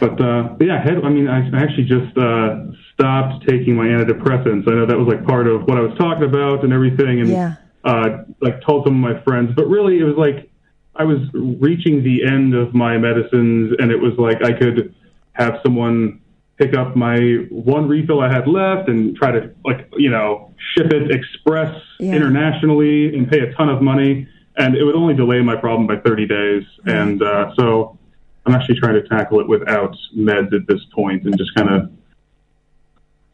But, 0.00 0.20
uh, 0.20 0.54
but 0.58 0.66
yeah, 0.66 0.82
I 0.82 1.08
mean, 1.10 1.28
I, 1.28 1.48
I 1.56 1.62
actually 1.62 1.84
just 1.84 2.16
uh, 2.18 2.64
stopped 2.92 3.46
taking 3.46 3.76
my 3.76 3.84
antidepressants. 3.84 4.66
I 4.66 4.72
know 4.74 4.86
that 4.86 4.98
was 4.98 5.06
like 5.06 5.24
part 5.24 5.46
of 5.46 5.62
what 5.62 5.78
I 5.78 5.80
was 5.80 5.96
talking 5.96 6.24
about 6.24 6.64
and 6.64 6.72
everything, 6.72 7.20
and 7.20 7.28
Yeah. 7.30 7.54
uh, 7.84 8.24
like 8.40 8.62
told 8.62 8.84
some 8.86 9.04
of 9.04 9.14
my 9.14 9.22
friends. 9.22 9.52
But 9.54 9.66
really, 9.66 10.00
it 10.00 10.04
was 10.04 10.16
like 10.16 10.50
I 10.96 11.04
was 11.04 11.18
reaching 11.34 12.02
the 12.02 12.24
end 12.24 12.54
of 12.54 12.74
my 12.74 12.98
medicines, 12.98 13.76
and 13.78 13.92
it 13.92 14.00
was 14.00 14.14
like 14.18 14.42
I 14.42 14.52
could 14.52 14.94
have 15.34 15.60
someone 15.62 16.20
pick 16.62 16.76
up 16.76 16.94
my 16.94 17.16
one 17.50 17.88
refill 17.88 18.20
I 18.20 18.32
had 18.32 18.46
left 18.46 18.88
and 18.88 19.16
try 19.16 19.32
to 19.32 19.50
like 19.64 19.88
you 19.96 20.10
know 20.10 20.54
ship 20.74 20.92
it 20.92 21.10
express 21.10 21.74
Yeah. 21.98 22.14
internationally 22.14 23.16
and 23.16 23.28
pay 23.28 23.40
a 23.40 23.52
ton 23.54 23.68
of 23.68 23.82
money, 23.82 24.28
and 24.56 24.76
it 24.76 24.84
would 24.84 24.94
only 24.94 25.14
delay 25.14 25.40
my 25.42 25.56
problem 25.56 25.86
by 25.86 25.96
30 25.96 26.26
days. 26.26 26.62
And 26.86 27.20
uh, 27.22 27.52
so 27.56 27.98
I'm 28.46 28.54
actually 28.54 28.78
trying 28.78 28.94
to 28.94 29.08
tackle 29.08 29.40
it 29.40 29.48
without 29.48 29.96
meds 30.16 30.52
at 30.54 30.66
this 30.68 30.80
point 30.94 31.24
and 31.24 31.36
just 31.36 31.52
kind 31.54 31.68
of 31.68 31.90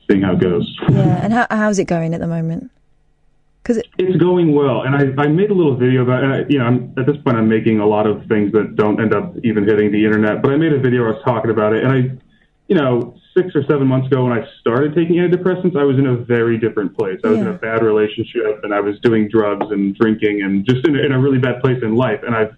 seeing 0.09 0.22
how 0.22 0.33
it 0.33 0.41
goes. 0.41 0.66
Yeah. 0.89 1.20
And 1.22 1.33
how 1.33 1.47
how's 1.51 1.79
it 1.79 1.85
going 1.85 2.14
at 2.14 2.20
the 2.20 2.26
moment? 2.26 2.70
Because 3.62 3.83
It's 3.99 4.16
going 4.16 4.55
well, 4.55 4.83
and 4.83 4.97
I, 4.97 5.22
I 5.22 5.26
made 5.26 5.51
a 5.51 5.55
little 5.55 5.76
video 5.76 6.01
about. 6.03 6.24
And 6.24 6.33
I, 6.33 6.39
you 6.49 6.59
know, 6.59 6.64
I'm, 6.64 6.95
at 6.97 7.05
this 7.05 7.18
point, 7.18 7.37
I'm 7.37 7.49
making 7.49 7.81
a 7.81 7.87
lot 7.87 8.07
of 8.07 8.24
things 8.26 8.53
that 8.53 8.76
don't 8.76 8.99
end 8.99 9.12
up 9.12 9.35
even 9.45 9.64
hitting 9.64 9.93
the 9.93 10.03
internet. 10.07 10.41
But 10.41 10.53
I 10.53 10.57
made 10.57 10.72
a 10.72 10.79
video 10.79 11.03
where 11.03 11.11
I 11.12 11.14
was 11.16 11.22
talking 11.24 11.51
about 11.51 11.74
it, 11.74 11.85
and 11.85 11.93
I, 11.93 12.01
you 12.69 12.77
know, 12.77 13.14
six 13.37 13.55
or 13.55 13.62
seven 13.64 13.87
months 13.87 14.07
ago 14.09 14.25
when 14.25 14.33
I 14.39 14.47
started 14.61 14.95
taking 14.95 15.16
antidepressants, 15.16 15.75
I 15.77 15.85
was 15.85 15.97
in 15.99 16.07
a 16.07 16.16
very 16.16 16.59
different 16.59 16.97
place. 16.97 17.19
I 17.25 17.29
was 17.29 17.39
in 17.39 17.47
a 17.47 17.53
bad 17.55 17.83
relationship, 17.83 18.61
and 18.62 18.75
I 18.75 18.81
was 18.81 18.99
doing 19.01 19.29
drugs 19.29 19.66
and 19.71 19.95
drinking, 19.97 20.43
and 20.43 20.66
just 20.66 20.87
in, 20.87 20.95
a- 20.97 21.03
in 21.03 21.12
a 21.12 21.19
really 21.19 21.39
bad 21.39 21.61
place 21.62 21.83
in 21.83 21.95
life. 21.97 22.21
And 22.25 22.35
I've 22.37 22.55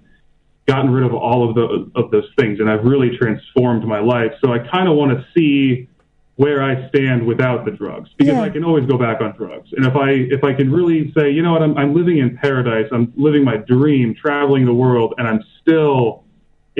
gotten 0.67 0.91
rid 0.91 1.05
of 1.05 1.15
all 1.15 1.49
of 1.49 1.55
the 1.55 1.91
of 1.95 2.11
those 2.11 2.29
things, 2.39 2.59
and 2.61 2.69
I've 2.69 2.85
really 2.85 3.17
transformed 3.17 3.85
my 3.87 4.01
life. 4.01 4.33
So 4.45 4.53
I 4.53 4.59
kind 4.59 4.89
of 4.89 4.97
want 4.97 5.13
to 5.17 5.25
see 5.35 5.89
where 6.37 6.63
I 6.63 6.89
stand 6.89 7.25
without 7.27 7.65
the 7.67 7.71
drugs 7.71 8.09
because 8.17 8.35
Yeah. 8.35 8.41
I 8.43 8.49
can 8.49 8.65
always 8.65 8.87
go 8.87 8.97
back 8.97 9.21
on 9.21 9.37
drugs. 9.37 9.69
And 9.77 9.85
if 9.87 9.95
I 9.95 10.11
if 10.11 10.43
I 10.43 10.55
can 10.55 10.73
really 10.73 11.13
say, 11.17 11.31
you 11.31 11.43
know 11.43 11.53
what, 11.53 11.63
I'm 11.63 11.77
I'm 11.79 11.95
living 11.95 12.19
in 12.19 12.37
paradise, 12.37 12.89
I'm 12.91 13.13
living 13.17 13.45
my 13.45 13.59
dream, 13.59 14.15
traveling 14.15 14.65
the 14.65 14.75
world, 14.75 15.15
and 15.19 15.29
I'm 15.29 15.45
still 15.61 16.25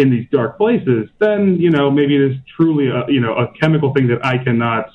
in 0.01 0.11
these 0.11 0.27
dark 0.31 0.57
places, 0.59 1.09
then 1.19 1.57
you 1.57 1.71
know 1.71 1.91
maybe 1.91 2.15
it 2.17 2.23
is 2.31 2.37
truly 2.57 2.89
a 2.89 3.05
you 3.09 3.21
know 3.21 3.35
a 3.35 3.53
chemical 3.61 3.93
thing 3.95 4.07
that 4.09 4.25
I 4.25 4.39
cannot 4.39 4.87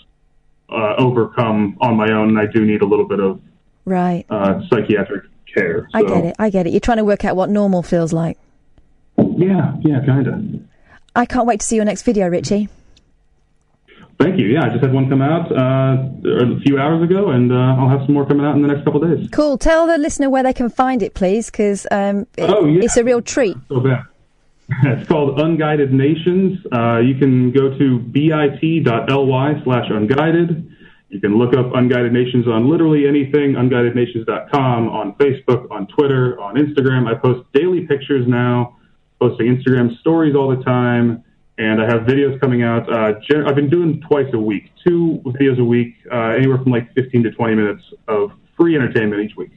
uh, 0.69 0.95
overcome 0.97 1.77
on 1.81 1.95
my 1.95 2.11
own, 2.11 2.29
and 2.29 2.39
I 2.39 2.47
do 2.51 2.65
need 2.65 2.81
a 2.81 2.85
little 2.85 3.07
bit 3.07 3.19
of 3.19 3.39
right, 3.85 4.25
uh, 4.29 4.61
psychiatric 4.69 5.23
care. 5.53 5.87
I 5.93 6.03
get 6.03 6.25
it. 6.25 6.35
I 6.39 6.49
get 6.49 6.67
it. 6.67 6.71
You're 6.71 6.79
trying 6.79 6.97
to 6.97 7.05
work 7.05 7.23
out 7.23 7.35
what 7.35 7.49
normal 7.49 7.83
feels 7.83 8.11
like. 8.11 8.37
Yeah, 9.17 9.75
yeah, 9.81 10.05
kind 10.05 10.27
of. 10.27 10.43
I 11.15 11.25
can't 11.25 11.45
wait 11.47 11.61
to 11.61 11.65
see 11.65 11.75
your 11.77 11.85
next 11.85 12.01
video, 12.03 12.27
Richie. 12.27 12.67
Thank 14.19 14.39
you. 14.39 14.47
Yeah, 14.47 14.65
I 14.65 14.69
just 14.69 14.81
had 14.81 14.93
one 14.93 15.09
come 15.09 15.21
out 15.21 15.51
uh, 15.51 16.55
a 16.55 16.59
few 16.61 16.79
hours 16.79 17.03
ago, 17.03 17.31
and 17.31 17.51
uh, 17.51 17.55
I'll 17.55 17.89
have 17.89 18.05
some 18.05 18.13
more 18.13 18.25
coming 18.25 18.45
out 18.45 18.55
in 18.55 18.61
the 18.61 18.67
next 18.69 18.85
couple 18.85 19.03
of 19.03 19.09
days. 19.17 19.29
Cool. 19.31 19.57
Tell 19.57 19.87
the 19.87 19.97
listener 19.97 20.29
where 20.29 20.41
they 20.43 20.53
can 20.53 20.69
find 20.69 21.03
it, 21.03 21.13
please, 21.13 21.49
because 21.51 21.85
um, 21.91 22.25
it- 22.37 22.49
Oh, 22.49 22.65
yeah. 22.65 22.81
it's 22.83 22.95
a 22.97 23.03
real 23.03 23.21
treat. 23.21 23.57
So 23.67 23.79
bad. 23.81 24.03
It's 24.67 25.07
called 25.07 25.39
Unguided 25.39 25.93
Nations. 25.93 26.59
Uh, 26.71 26.97
you 26.97 27.15
can 27.15 27.51
go 27.51 27.77
to 27.77 27.99
bit.ly 27.99 29.61
slash 29.63 29.85
unguided. 29.89 30.71
You 31.09 31.21
can 31.21 31.37
look 31.37 31.55
up 31.55 31.73
Unguided 31.75 32.11
Nations 32.11 32.47
on 32.47 32.69
literally 32.69 33.07
anything, 33.07 33.53
unguidednations.com, 33.53 34.89
on 34.89 35.13
Facebook, 35.13 35.69
on 35.69 35.87
Twitter, 35.87 36.39
on 36.41 36.55
Instagram. 36.55 37.07
I 37.07 37.13
post 37.13 37.47
daily 37.53 37.85
pictures 37.85 38.27
now, 38.27 38.77
posting 39.19 39.55
Instagram 39.55 39.97
stories 39.99 40.35
all 40.35 40.49
the 40.49 40.63
time, 40.63 41.23
and 41.57 41.81
I 41.81 41.85
have 41.85 42.01
videos 42.01 42.39
coming 42.41 42.63
out. 42.63 42.91
Uh, 42.91 43.19
gen- 43.19 43.47
I've 43.47 43.55
been 43.55 43.69
doing 43.69 44.01
twice 44.01 44.27
a 44.33 44.39
week, 44.39 44.71
two 44.85 45.21
videos 45.25 45.59
a 45.59 45.63
week, 45.63 45.93
uh, 46.11 46.29
anywhere 46.29 46.57
from 46.57 46.71
like 46.71 46.91
15 46.95 47.23
to 47.23 47.31
20 47.31 47.55
minutes 47.55 47.83
of 48.07 48.31
free 48.57 48.75
entertainment 48.75 49.21
each 49.21 49.37
week. 49.37 49.51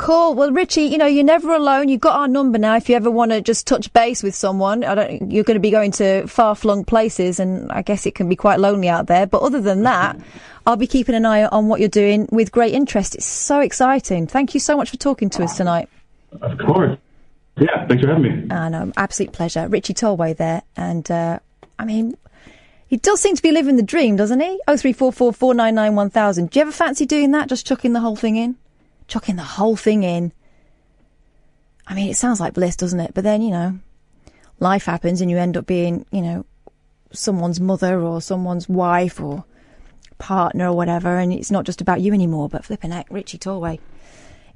Cool. 0.00 0.32
Well, 0.32 0.50
Richie, 0.50 0.84
you 0.84 0.96
know 0.96 1.04
you're 1.04 1.22
never 1.22 1.54
alone. 1.54 1.90
You've 1.90 2.00
got 2.00 2.16
our 2.18 2.26
number 2.26 2.56
now. 2.56 2.74
If 2.74 2.88
you 2.88 2.96
ever 2.96 3.10
want 3.10 3.32
to 3.32 3.42
just 3.42 3.66
touch 3.66 3.92
base 3.92 4.22
with 4.22 4.34
someone, 4.34 4.82
I 4.82 4.94
don't. 4.94 5.30
You're 5.30 5.44
going 5.44 5.56
to 5.56 5.60
be 5.60 5.70
going 5.70 5.90
to 5.92 6.26
far-flung 6.26 6.86
places, 6.86 7.38
and 7.38 7.70
I 7.70 7.82
guess 7.82 8.06
it 8.06 8.14
can 8.14 8.26
be 8.26 8.34
quite 8.34 8.58
lonely 8.58 8.88
out 8.88 9.08
there. 9.08 9.26
But 9.26 9.42
other 9.42 9.60
than 9.60 9.82
that, 9.82 10.18
I'll 10.66 10.76
be 10.76 10.86
keeping 10.86 11.14
an 11.14 11.26
eye 11.26 11.44
on 11.44 11.68
what 11.68 11.80
you're 11.80 11.90
doing 11.90 12.26
with 12.32 12.50
great 12.50 12.72
interest. 12.72 13.14
It's 13.14 13.26
so 13.26 13.60
exciting. 13.60 14.26
Thank 14.26 14.54
you 14.54 14.60
so 14.60 14.74
much 14.74 14.88
for 14.88 14.96
talking 14.96 15.28
to 15.30 15.44
us 15.44 15.58
tonight. 15.58 15.90
Of 16.40 16.56
course. 16.60 16.96
Yeah, 17.58 17.86
thanks 17.86 18.02
for 18.02 18.08
having 18.08 18.48
me. 18.48 18.54
I 18.54 18.70
know, 18.70 18.90
absolute 18.96 19.32
pleasure. 19.32 19.68
Richie 19.68 19.92
Tolway 19.92 20.34
there, 20.34 20.62
and 20.78 21.10
uh, 21.10 21.40
I 21.78 21.84
mean, 21.84 22.16
he 22.88 22.96
does 22.96 23.20
seem 23.20 23.36
to 23.36 23.42
be 23.42 23.52
living 23.52 23.76
the 23.76 23.82
dream, 23.82 24.16
doesn't 24.16 24.40
he? 24.40 24.58
Oh 24.66 24.78
three 24.78 24.94
four 24.94 25.12
four 25.12 25.34
four 25.34 25.52
nine 25.52 25.74
nine 25.74 25.94
one 25.94 26.08
thousand. 26.08 26.48
Do 26.48 26.58
you 26.58 26.62
ever 26.62 26.72
fancy 26.72 27.04
doing 27.04 27.32
that? 27.32 27.50
Just 27.50 27.66
chucking 27.66 27.92
the 27.92 28.00
whole 28.00 28.16
thing 28.16 28.36
in, 28.36 28.56
chucking 29.10 29.36
the 29.36 29.42
whole 29.42 29.76
thing 29.76 30.02
in. 30.02 30.32
I 31.86 31.94
mean, 31.94 32.08
it 32.08 32.16
sounds 32.16 32.40
like 32.40 32.54
bliss, 32.54 32.76
doesn't 32.76 33.00
it? 33.00 33.12
But 33.12 33.24
then 33.24 33.42
you 33.42 33.50
know, 33.50 33.78
life 34.58 34.86
happens, 34.86 35.20
and 35.20 35.30
you 35.30 35.36
end 35.36 35.56
up 35.56 35.66
being, 35.66 36.06
you 36.10 36.22
know, 36.22 36.46
someone's 37.12 37.60
mother 37.60 38.00
or 38.00 38.22
someone's 38.22 38.68
wife 38.68 39.20
or 39.20 39.44
partner 40.18 40.68
or 40.68 40.76
whatever, 40.76 41.18
and 41.18 41.32
it's 41.32 41.50
not 41.50 41.66
just 41.66 41.80
about 41.80 42.00
you 42.00 42.14
anymore. 42.14 42.48
But 42.48 42.64
flipping 42.64 42.92
heck, 42.92 43.08
Richie 43.10 43.38
Tolway 43.38 43.80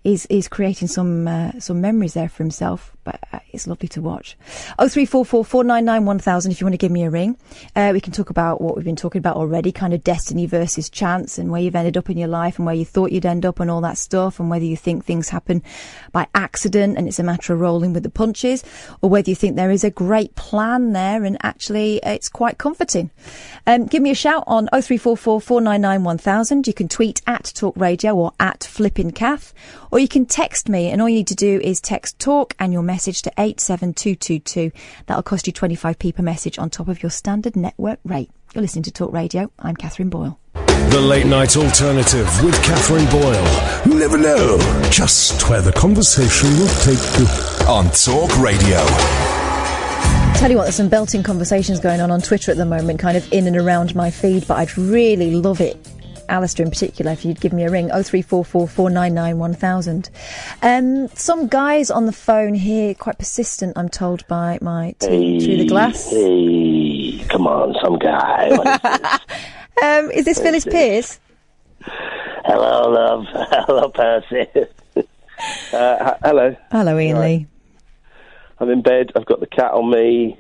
is 0.04 0.26
is 0.26 0.48
creating 0.48 0.88
some 0.88 1.26
uh, 1.26 1.52
some 1.58 1.80
memories 1.80 2.14
there 2.14 2.28
for 2.28 2.42
himself. 2.42 2.93
But 3.04 3.20
uh, 3.32 3.40
it's 3.52 3.66
lovely 3.66 3.88
to 3.88 4.02
watch. 4.02 4.36
Oh 4.78 4.88
three 4.88 5.06
four 5.06 5.24
four 5.24 5.44
four 5.44 5.62
nine 5.62 5.84
nine 5.84 6.04
one 6.04 6.18
thousand. 6.18 6.52
If 6.52 6.60
you 6.60 6.64
want 6.66 6.74
to 6.74 6.78
give 6.78 6.90
me 6.90 7.04
a 7.04 7.10
ring, 7.10 7.36
uh, 7.76 7.90
we 7.92 8.00
can 8.00 8.12
talk 8.12 8.30
about 8.30 8.60
what 8.60 8.76
we've 8.76 8.84
been 8.84 8.96
talking 8.96 9.18
about 9.18 9.36
already, 9.36 9.72
kind 9.72 9.92
of 9.92 10.02
destiny 10.02 10.46
versus 10.46 10.88
chance, 10.88 11.38
and 11.38 11.50
where 11.50 11.60
you've 11.60 11.76
ended 11.76 11.96
up 11.96 12.10
in 12.10 12.16
your 12.16 12.28
life, 12.28 12.58
and 12.58 12.66
where 12.66 12.74
you 12.74 12.84
thought 12.84 13.12
you'd 13.12 13.26
end 13.26 13.44
up, 13.44 13.60
and 13.60 13.70
all 13.70 13.82
that 13.82 13.98
stuff, 13.98 14.40
and 14.40 14.50
whether 14.50 14.64
you 14.64 14.76
think 14.76 15.04
things 15.04 15.28
happen 15.28 15.62
by 16.12 16.26
accident 16.34 16.96
and 16.96 17.06
it's 17.08 17.18
a 17.18 17.22
matter 17.22 17.52
of 17.52 17.60
rolling 17.60 17.92
with 17.92 18.02
the 18.02 18.10
punches, 18.10 18.64
or 19.02 19.10
whether 19.10 19.28
you 19.28 19.36
think 19.36 19.56
there 19.56 19.70
is 19.70 19.84
a 19.84 19.90
great 19.90 20.34
plan 20.34 20.92
there 20.92 21.24
and 21.24 21.36
actually 21.42 22.00
it's 22.02 22.28
quite 22.28 22.58
comforting. 22.58 23.10
Um, 23.66 23.86
give 23.86 24.02
me 24.02 24.10
a 24.10 24.14
shout 24.14 24.44
on 24.46 24.66
0344 24.68 25.40
499 25.40 26.04
1000. 26.04 26.66
You 26.66 26.74
can 26.74 26.88
tweet 26.88 27.20
at 27.26 27.52
Talk 27.54 27.74
Radio 27.76 28.14
or 28.14 28.32
at 28.40 28.64
Flipping 28.64 29.10
Kath, 29.10 29.52
or 29.90 29.98
you 29.98 30.08
can 30.08 30.26
text 30.26 30.68
me, 30.68 30.90
and 30.90 31.02
all 31.02 31.08
you 31.08 31.16
need 31.16 31.26
to 31.28 31.34
do 31.34 31.60
is 31.60 31.80
text 31.80 32.18
talk 32.18 32.54
and 32.58 32.72
your 32.72 32.82
message 32.82 32.93
message 32.94 33.22
to 33.22 33.32
87222. 33.36 34.70
That'll 35.06 35.24
cost 35.24 35.48
you 35.48 35.52
25p 35.52 36.14
per 36.14 36.22
message 36.22 36.60
on 36.60 36.70
top 36.70 36.86
of 36.86 37.02
your 37.02 37.10
standard 37.10 37.56
network 37.56 37.98
rate. 38.04 38.30
You're 38.54 38.62
listening 38.62 38.84
to 38.84 38.92
Talk 38.92 39.12
Radio. 39.12 39.50
I'm 39.58 39.74
Katherine 39.74 40.10
Boyle. 40.10 40.38
The 40.52 41.00
Late 41.00 41.26
Night 41.26 41.56
Alternative 41.56 42.28
with 42.44 42.54
Katherine 42.62 43.10
Boyle. 43.10 43.82
You 43.84 43.98
never 43.98 44.16
know 44.16 44.58
just 44.92 45.50
where 45.50 45.60
the 45.60 45.72
conversation 45.72 46.50
will 46.50 46.68
take 46.86 47.02
you. 47.18 47.26
On 47.66 47.86
Talk 47.90 48.30
Radio. 48.38 48.78
Tell 50.38 50.52
you 50.52 50.56
what, 50.56 50.64
there's 50.64 50.76
some 50.76 50.88
belting 50.88 51.24
conversations 51.24 51.80
going 51.80 52.00
on 52.00 52.12
on 52.12 52.20
Twitter 52.20 52.52
at 52.52 52.58
the 52.58 52.64
moment, 52.64 53.00
kind 53.00 53.16
of 53.16 53.32
in 53.32 53.48
and 53.48 53.56
around 53.56 53.96
my 53.96 54.12
feed, 54.12 54.46
but 54.46 54.58
I'd 54.58 54.78
really 54.78 55.32
love 55.32 55.60
it. 55.60 55.76
Alistair 56.28 56.64
in 56.64 56.70
particular, 56.70 57.12
if 57.12 57.24
you'd 57.24 57.40
give 57.40 57.52
me 57.52 57.64
a 57.64 57.70
ring, 57.70 57.88
0344 57.88 58.68
499 58.68 59.38
1000. 59.38 60.10
Um, 60.62 61.08
some 61.08 61.46
guys 61.46 61.90
on 61.90 62.06
the 62.06 62.12
phone 62.12 62.54
here, 62.54 62.94
quite 62.94 63.18
persistent, 63.18 63.76
I'm 63.76 63.88
told 63.88 64.26
by 64.26 64.58
my 64.60 64.94
team 64.98 65.40
through 65.40 65.56
the 65.58 65.66
glass. 65.66 66.10
Hey, 66.10 67.24
come 67.28 67.46
on, 67.46 67.74
some 67.82 67.98
guy. 67.98 68.48
Is 68.48 68.60
this? 69.00 69.20
Um, 69.82 70.10
is 70.12 70.24
this 70.24 70.38
Phyllis 70.38 70.64
Pierce? 70.64 71.18
Hello, 72.44 72.90
love. 72.90 73.24
Hello, 73.66 73.88
Percy. 73.88 74.46
uh, 75.72 76.14
hello. 76.22 76.56
Hello, 76.70 76.96
Iain 76.96 77.20
Lee. 77.20 77.46
I'm 78.58 78.70
in 78.70 78.82
bed. 78.82 79.10
I've 79.16 79.26
got 79.26 79.40
the 79.40 79.46
cat 79.46 79.72
on 79.72 79.90
me. 79.90 80.38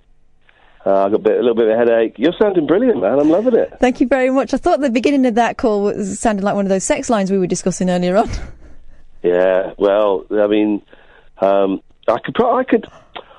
Uh, 0.86 1.06
I've 1.06 1.12
got 1.12 1.20
a, 1.20 1.22
bit, 1.22 1.32
a 1.34 1.40
little 1.40 1.54
bit 1.54 1.68
of 1.68 1.74
a 1.74 1.76
headache. 1.78 2.14
You're 2.18 2.34
sounding 2.38 2.66
brilliant, 2.66 3.00
man. 3.00 3.18
I'm 3.18 3.30
loving 3.30 3.54
it. 3.54 3.72
Thank 3.80 4.00
you 4.00 4.06
very 4.06 4.30
much. 4.30 4.52
I 4.52 4.58
thought 4.58 4.80
the 4.80 4.90
beginning 4.90 5.24
of 5.24 5.34
that 5.36 5.56
call 5.56 5.82
was, 5.82 6.18
sounded 6.18 6.44
like 6.44 6.54
one 6.54 6.66
of 6.66 6.68
those 6.68 6.84
sex 6.84 7.08
lines 7.08 7.30
we 7.30 7.38
were 7.38 7.46
discussing 7.46 7.90
earlier 7.90 8.16
on. 8.16 8.28
Yeah. 9.22 9.72
Well, 9.78 10.26
I 10.30 10.46
mean, 10.48 10.82
um, 11.38 11.80
I 12.06 12.18
could. 12.22 12.34
Pro- 12.34 12.58
I 12.58 12.62
could. 12.62 12.84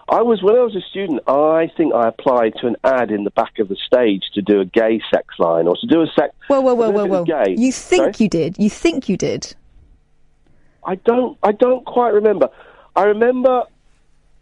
I 0.09 0.23
was 0.23 0.41
when 0.41 0.55
I 0.55 0.63
was 0.63 0.75
a 0.75 0.81
student. 0.89 1.21
I 1.27 1.69
think 1.77 1.93
I 1.93 2.07
applied 2.07 2.53
to 2.61 2.65
an 2.65 2.75
ad 2.83 3.11
in 3.11 3.23
the 3.23 3.29
back 3.29 3.59
of 3.59 3.69
the 3.69 3.75
stage 3.85 4.23
to 4.33 4.41
do 4.41 4.61
a 4.61 4.65
gay 4.65 4.99
sex 5.13 5.27
line 5.37 5.67
or 5.67 5.75
to 5.79 5.85
do 5.85 6.01
a 6.01 6.07
sex. 6.19 6.33
Whoa, 6.47 6.61
whoa, 6.61 6.73
whoa, 6.73 6.89
whoa, 6.89 7.05
whoa. 7.05 7.23
Gay. 7.23 7.55
You 7.55 7.71
think 7.71 8.15
Sorry? 8.15 8.25
you 8.25 8.29
did? 8.29 8.55
You 8.57 8.67
think 8.67 9.07
you 9.07 9.15
did? 9.15 9.53
I 10.83 10.95
don't. 10.95 11.37
I 11.43 11.51
don't 11.51 11.85
quite 11.85 12.13
remember. 12.13 12.49
I 12.95 13.03
remember. 13.03 13.65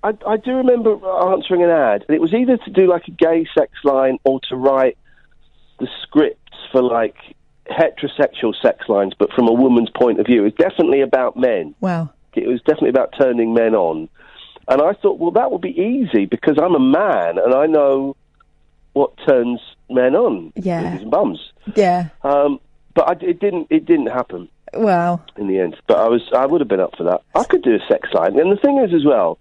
I, 0.04 0.12
I 0.28 0.38
do 0.38 0.52
remember 0.56 0.98
answering 1.32 1.64
an 1.64 1.70
ad, 1.70 2.06
and 2.08 2.16
it 2.16 2.22
was 2.22 2.34
either 2.34 2.58
to 2.58 2.72
do 2.72 2.88
like 2.88 3.08
a 3.08 3.12
gay 3.12 3.48
sex 3.58 3.72
line 3.84 4.18
or 4.26 4.40
to 4.50 4.56
write 4.56 4.98
the 5.80 5.88
scripts 6.04 6.40
for 6.72 6.82
like 6.84 7.16
heterosexual 7.70 8.54
sex 8.62 8.90
lines, 8.90 9.14
but 9.18 9.32
from 9.32 9.48
a 9.48 9.54
woman's 9.54 9.90
point 9.90 10.20
of 10.20 10.26
view. 10.26 10.42
It 10.42 10.44
was 10.44 10.54
definitely 10.54 11.02
about 11.02 11.38
men. 11.38 11.74
Wow. 11.80 12.10
It 12.36 12.48
was 12.48 12.60
definitely 12.62 12.90
about 12.90 13.14
turning 13.18 13.54
men 13.54 13.76
on. 13.76 14.10
And 14.68 14.82
I 14.82 14.94
thought, 14.94 15.20
well, 15.20 15.32
that 15.32 15.52
would 15.52 15.62
be 15.62 15.70
easy 15.78 16.26
because 16.26 16.58
I'm 16.62 16.76
a 16.76 16.80
man 16.80 17.38
and 17.38 17.54
I 17.54 17.66
know 17.68 18.16
what 18.94 19.14
turns 19.26 19.60
men 19.90 20.16
on. 20.16 20.52
Yeah. 20.56 21.00
Bums. 21.06 21.52
Yeah. 21.76 22.10
Um, 22.24 22.60
but 22.96 23.10
I, 23.10 23.26
it 23.26 23.40
didn't. 23.40 23.68
It 23.70 23.86
didn't 23.86 24.08
happen 24.08 24.50
Wow. 24.74 25.22
in 25.38 25.48
the 25.48 25.60
end. 25.60 25.76
But 25.88 25.98
I 25.98 26.08
was, 26.08 26.22
I 26.36 26.46
would 26.46 26.62
have 26.62 26.68
been 26.68 26.80
up 26.80 26.96
for 26.96 27.04
that. 27.06 27.22
I 27.36 27.44
could 27.44 27.64
do 27.64 27.76
a 27.76 27.80
sex 27.88 28.10
line, 28.14 28.40
and 28.40 28.52
the 28.52 28.62
thing 28.62 28.78
is 28.80 28.94
as 28.94 29.06
well, 29.06 29.40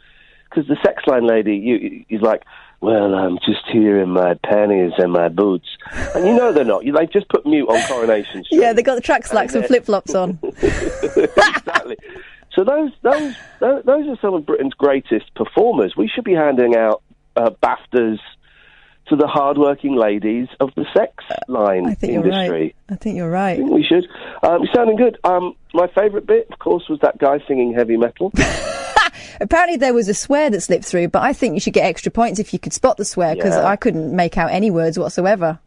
because 0.52 0.68
the 0.68 0.76
sex 0.84 1.02
line 1.06 1.26
lady, 1.26 1.56
you, 1.56 2.04
is 2.08 2.20
like, 2.20 2.42
well, 2.80 3.14
I'm 3.14 3.38
just 3.38 3.64
here 3.70 4.00
in 4.00 4.10
my 4.10 4.34
panties 4.44 4.92
and 4.98 5.12
my 5.12 5.28
boots, 5.28 5.68
and 6.14 6.26
you 6.26 6.34
know 6.34 6.52
they're 6.52 6.64
not. 6.64 6.84
You 6.84 6.92
like 6.92 7.12
just 7.12 7.28
put 7.28 7.46
mute 7.46 7.68
on 7.68 7.80
Coronation 7.86 8.44
Street. 8.44 8.60
Yeah, 8.60 8.72
they 8.72 8.82
got 8.82 8.96
the 8.96 9.00
track 9.00 9.24
slacks 9.24 9.54
and 9.54 9.64
uh, 9.64 9.68
flip 9.68 9.84
flops 9.84 10.14
on. 10.14 10.38
exactly. 10.62 11.96
So 12.54 12.64
those, 12.64 12.92
those, 13.02 13.34
those, 13.60 14.08
are 14.08 14.18
some 14.20 14.34
of 14.34 14.44
Britain's 14.44 14.74
greatest 14.74 15.32
performers. 15.34 15.94
We 15.96 16.08
should 16.08 16.24
be 16.24 16.34
handing 16.34 16.76
out 16.76 17.02
uh, 17.34 17.50
BAFTAs 17.62 18.18
to 19.06 19.16
the 19.16 19.26
hardworking 19.26 19.96
ladies 19.96 20.48
of 20.60 20.70
the 20.74 20.84
sex 20.94 21.24
line 21.48 21.86
I 21.86 21.94
think 21.94 22.12
you're 22.12 22.22
right. 22.22 22.74
I 22.90 22.96
think 22.96 23.16
you're 23.16 23.30
right. 23.30 23.52
I 23.52 23.56
think 23.56 23.70
we 23.70 23.84
should. 23.84 24.06
Um, 24.42 24.64
you're 24.64 24.74
sounding 24.74 24.96
good. 24.96 25.18
Um, 25.24 25.54
my 25.72 25.86
favourite 25.88 26.26
bit, 26.26 26.48
of 26.50 26.58
course, 26.58 26.88
was 26.90 26.98
that 27.00 27.18
guy 27.18 27.38
singing 27.46 27.72
heavy 27.74 27.96
metal. 27.96 28.32
Apparently 29.40 29.76
there 29.76 29.94
was 29.94 30.09
a 30.09 30.14
swear 30.14 30.50
that 30.50 30.60
slipped 30.60 30.84
through, 30.84 31.09
but 31.09 31.22
I 31.22 31.32
think 31.32 31.54
you 31.54 31.60
should 31.60 31.72
get 31.72 31.84
extra 31.84 32.10
points 32.12 32.38
if 32.38 32.52
you 32.52 32.59
could 32.59 32.72
spot 32.72 32.96
the 32.96 33.04
swear 33.04 33.34
because 33.34 33.54
Yeah. 33.54 33.64
I 33.66 33.76
couldn't 33.76 34.14
make 34.14 34.36
out 34.38 34.50
any 34.50 34.70
words 34.70 34.98
whatsoever. 34.98 35.59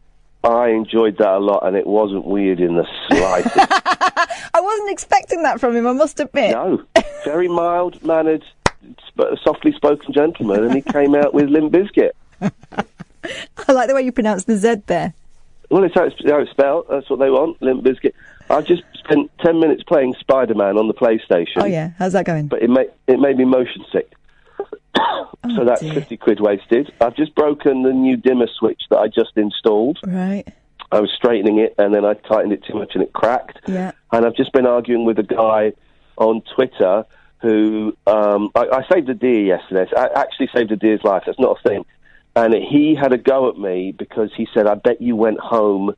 I 0.44 0.68
enjoyed 0.68 1.18
that 1.18 1.34
a 1.34 1.38
lot, 1.38 1.66
and 1.66 1.76
it 1.76 1.86
wasn't 1.86 2.24
weird 2.24 2.60
in 2.60 2.76
the 2.76 2.86
slightest. 3.08 3.56
I 4.54 4.60
wasn't 4.60 4.90
expecting 4.90 5.42
that 5.42 5.58
from 5.60 5.74
him, 5.74 5.86
I 5.86 5.92
must 5.92 6.20
admit. 6.20 6.52
no, 6.52 6.82
very 7.24 7.48
mild 7.48 8.02
mannered, 8.04 8.44
sp- 9.10 9.34
softly 9.42 9.72
spoken 9.72 10.12
gentleman, 10.12 10.62
and 10.64 10.74
he 10.74 10.82
came 10.82 11.14
out 11.16 11.34
with 11.34 11.46
Limp 11.48 11.72
Bizkit. 11.72 12.10
I 12.40 13.72
like 13.72 13.88
the 13.88 13.94
way 13.94 14.02
you 14.02 14.12
pronounce 14.12 14.44
the 14.44 14.56
Z 14.56 14.82
there. 14.86 15.14
Well, 15.68 15.82
it's 15.82 15.94
how 15.96 16.04
it's, 16.04 16.14
how 16.24 16.38
it's 16.38 16.50
spelled. 16.52 16.86
That's 16.88 17.10
what 17.10 17.18
they 17.18 17.30
want, 17.30 17.60
Limp 17.60 17.82
Bizkit. 17.82 18.12
I 18.48 18.60
just 18.60 18.84
spent 19.06 19.30
ten 19.38 19.60
minutes 19.60 19.82
playing 19.82 20.14
Spider 20.20 20.54
Man 20.54 20.76
on 20.76 20.88
the 20.88 20.94
PlayStation. 20.94 21.56
Oh 21.62 21.66
yeah, 21.66 21.90
how's 21.98 22.12
that 22.12 22.26
going? 22.26 22.48
But 22.48 22.62
it 22.62 22.70
made 22.70 22.90
it 23.06 23.18
made 23.18 23.36
me 23.36 23.44
motion 23.44 23.84
sick. 23.92 24.12
oh, 24.98 25.30
so 25.54 25.64
that's 25.64 25.80
dear. 25.80 25.94
fifty 25.94 26.16
quid 26.16 26.40
wasted. 26.40 26.92
I've 27.00 27.16
just 27.16 27.34
broken 27.34 27.82
the 27.82 27.92
new 27.92 28.16
dimmer 28.16 28.48
switch 28.58 28.82
that 28.90 28.98
I 28.98 29.08
just 29.08 29.36
installed. 29.36 29.98
Right. 30.06 30.44
I 30.92 31.00
was 31.00 31.10
straightening 31.10 31.58
it 31.58 31.74
and 31.78 31.92
then 31.92 32.04
I 32.04 32.14
tightened 32.14 32.52
it 32.52 32.62
too 32.64 32.74
much 32.74 32.92
and 32.94 33.02
it 33.02 33.12
cracked. 33.12 33.58
Yeah. 33.66 33.92
And 34.12 34.24
I've 34.24 34.36
just 34.36 34.52
been 34.52 34.66
arguing 34.66 35.04
with 35.04 35.18
a 35.18 35.24
guy 35.24 35.72
on 36.16 36.42
Twitter 36.54 37.04
who 37.42 37.96
um, 38.06 38.50
I, 38.54 38.66
I 38.72 38.88
saved 38.88 39.08
a 39.08 39.14
deer 39.14 39.44
yesterday. 39.44 39.90
I 39.96 40.08
actually 40.14 40.48
saved 40.54 40.70
a 40.72 40.76
deer's 40.76 41.02
life. 41.02 41.24
That's 41.26 41.38
not 41.38 41.58
a 41.58 41.68
thing. 41.68 41.84
And 42.34 42.54
he 42.54 42.94
had 42.94 43.12
a 43.12 43.18
go 43.18 43.48
at 43.48 43.58
me 43.58 43.92
because 43.92 44.30
he 44.36 44.46
said, 44.52 44.66
"I 44.66 44.74
bet 44.74 45.00
you 45.00 45.16
went 45.16 45.40
home 45.40 45.94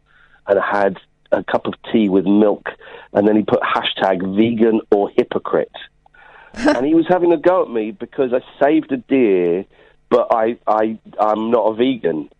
and 0.46 0.58
had 0.60 0.98
a 1.32 1.44
cup 1.44 1.66
of 1.66 1.74
tea 1.92 2.08
with 2.08 2.26
milk," 2.26 2.68
and 3.12 3.26
then 3.26 3.36
he 3.36 3.42
put 3.42 3.60
hashtag 3.60 4.20
vegan 4.36 4.80
or 4.90 5.10
hypocrite. 5.16 5.72
and 6.54 6.84
he 6.86 6.94
was 6.94 7.06
having 7.08 7.32
a 7.32 7.36
go 7.36 7.62
at 7.62 7.70
me 7.70 7.90
because 7.90 8.32
I 8.32 8.40
saved 8.62 8.90
a 8.92 8.96
deer, 8.96 9.64
but 10.10 10.28
I 10.30 10.58
I 10.66 10.98
I'm 11.20 11.50
not 11.50 11.66
a 11.66 11.74
vegan. 11.74 12.30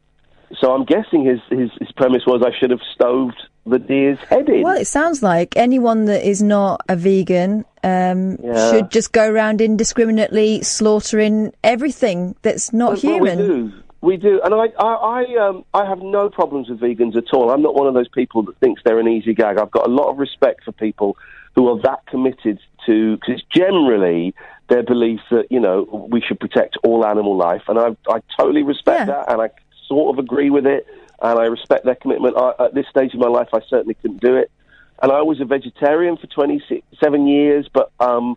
So 0.61 0.73
I'm 0.73 0.85
guessing 0.85 1.27
his, 1.27 1.41
his, 1.51 1.71
his 1.79 1.93
premise 1.93 2.23
was 2.27 2.43
I 2.43 2.59
should 2.59 2.71
have 2.71 2.81
stoved 2.95 3.37
the 3.67 3.79
deer's 3.79 4.19
head 4.21 4.49
in. 4.49 4.63
Well, 4.63 4.79
it 4.79 4.87
sounds 4.87 5.23
like 5.23 5.55
anyone 5.57 6.07
that 6.07 6.27
is 6.27 6.43
not 6.43 6.81
a 6.89 6.97
vegan 6.97 7.67
um, 7.85 8.39
Yeah. 8.43 8.71
should 8.71 8.91
just 8.91 9.13
go 9.13 9.31
around 9.31 9.61
indiscriminately 9.61 10.63
slaughtering 10.63 11.53
everything 11.63 12.35
that's 12.41 12.73
not 12.73 12.99
human. 12.99 13.83
We 14.01 14.17
do. 14.17 14.41
And 14.43 14.55
I, 14.55 14.67
I, 14.79 14.95
I, 14.95 15.49
um, 15.49 15.65
I 15.75 15.85
have 15.85 16.01
no 16.01 16.29
problems 16.31 16.69
with 16.69 16.81
vegans 16.81 17.17
at 17.17 17.33
all. 17.33 17.51
I'm 17.51 17.63
not 17.63 17.75
one 17.75 17.87
of 17.87 17.95
those 17.95 18.09
people 18.09 18.43
that 18.45 18.57
thinks 18.59 18.83
they're 18.85 19.01
an 19.01 19.09
easy 19.09 19.35
gag. 19.35 19.59
I've 19.59 19.71
got 19.71 19.87
a 19.87 19.91
lot 19.91 20.09
of 20.09 20.19
respect 20.19 20.65
for 20.65 20.73
people 20.73 21.17
who 21.55 21.69
are 21.69 21.81
that 21.83 22.07
committed 22.07 22.61
to, 22.87 23.17
because 23.17 23.35
it's 23.35 23.45
generally 23.51 24.35
their 24.69 24.83
belief 24.83 25.21
that 25.31 25.47
you 25.51 25.59
know 25.59 26.07
we 26.11 26.21
should 26.21 26.39
protect 26.39 26.77
all 26.85 27.05
animal 27.05 27.37
life, 27.37 27.63
and 27.69 27.79
I, 27.79 27.97
I 28.09 28.21
totally 28.39 28.63
respect 28.63 29.01
Yeah. 29.01 29.07
that, 29.07 29.33
and 29.33 29.43
I 29.43 29.51
sort 29.89 30.15
of 30.17 30.23
agree 30.23 30.51
with 30.51 30.67
it, 30.67 30.87
and 31.21 31.39
I 31.39 31.47
respect 31.47 31.85
their 31.85 31.97
commitment. 31.97 32.37
I, 32.37 32.53
at 32.67 32.75
this 32.75 32.87
stage 32.89 33.15
of 33.15 33.21
my 33.21 33.29
life, 33.29 33.49
I 33.53 33.61
certainly 33.69 33.95
couldn't 33.95 34.21
do 34.21 34.37
it, 34.37 34.51
and 35.03 35.11
I 35.11 35.23
was 35.23 35.41
a 35.41 35.45
vegetarian 35.45 36.17
for 36.17 36.27
27 36.29 37.27
years, 37.27 37.69
but 37.73 37.91
um, 37.99 38.37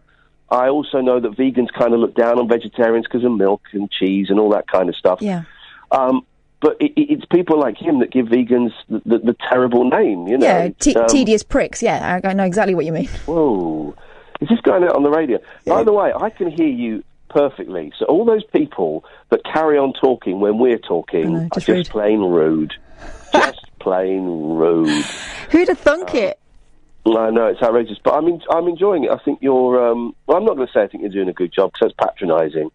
I 0.51 0.67
also 0.69 0.99
know 0.99 1.19
that 1.19 1.31
vegans 1.31 1.71
kind 1.71 1.93
of 1.93 1.99
look 2.01 2.13
down 2.13 2.37
on 2.37 2.47
vegetarians 2.47 3.05
because 3.07 3.23
of 3.23 3.31
milk 3.31 3.61
and 3.71 3.89
cheese 3.89 4.27
and 4.29 4.39
all 4.39 4.49
that 4.49 4.67
kind 4.67 4.89
of 4.89 4.95
stuff. 4.95 5.19
Yeah. 5.21 5.43
Um, 5.91 6.25
but 6.59 6.77
it, 6.79 6.91
it- 6.95 7.09
it's 7.13 7.25
people 7.25 7.59
like 7.59 7.77
him 7.77 7.99
that 7.99 8.11
give 8.11 8.27
vegans 8.27 8.71
the, 8.89 9.01
the, 9.05 9.17
the 9.19 9.35
terrible 9.49 9.85
name, 9.89 10.27
you 10.27 10.37
know. 10.37 10.45
Yeah, 10.45 10.69
te- 10.79 10.95
um, 10.95 11.07
tedious 11.07 11.41
pricks. 11.41 11.81
Yeah, 11.81 12.19
I, 12.23 12.27
I 12.29 12.33
know 12.33 12.43
exactly 12.43 12.75
what 12.75 12.85
you 12.85 12.91
mean. 12.91 13.07
Whoa. 13.25 13.95
Is 14.41 14.49
this 14.49 14.59
going 14.61 14.83
out 14.83 14.95
on 14.95 15.03
the 15.03 15.09
radio? 15.09 15.39
By 15.65 15.83
the 15.83 15.93
way, 15.93 16.11
I 16.13 16.29
can 16.31 16.51
hear 16.51 16.67
you 16.67 17.03
perfectly. 17.29 17.93
So 17.97 18.05
all 18.05 18.25
those 18.25 18.43
people 18.43 19.05
that 19.29 19.41
carry 19.45 19.77
on 19.77 19.93
talking 19.93 20.39
when 20.41 20.57
we're 20.57 20.79
talking 20.79 21.33
know, 21.33 21.39
are 21.43 21.49
just 21.55 21.67
just 21.67 21.67
rude. 21.67 21.89
plain 21.89 22.19
rude. 22.19 22.73
just 23.33 23.61
plain 23.79 24.25
rude. 24.25 25.05
Who'd 25.51 25.69
have 25.69 25.79
thunk 25.79 26.13
it? 26.15 26.39
I 27.05 27.29
know 27.31 27.47
it's 27.47 27.61
outrageous, 27.61 27.97
but 28.03 28.13
I'm 28.13 28.27
en- 28.27 28.41
I'm 28.49 28.67
enjoying 28.67 29.05
it. 29.05 29.11
I 29.11 29.17
think 29.17 29.39
you're. 29.41 29.91
Um, 29.91 30.15
well, 30.27 30.37
I'm 30.37 30.45
not 30.45 30.55
going 30.55 30.67
to 30.67 30.73
say 30.73 30.81
I 30.81 30.87
think 30.87 31.01
you're 31.01 31.11
doing 31.11 31.29
a 31.29 31.33
good 31.33 31.51
job 31.53 31.71
because 31.73 31.93
that's 31.97 32.09
patronising. 32.09 32.69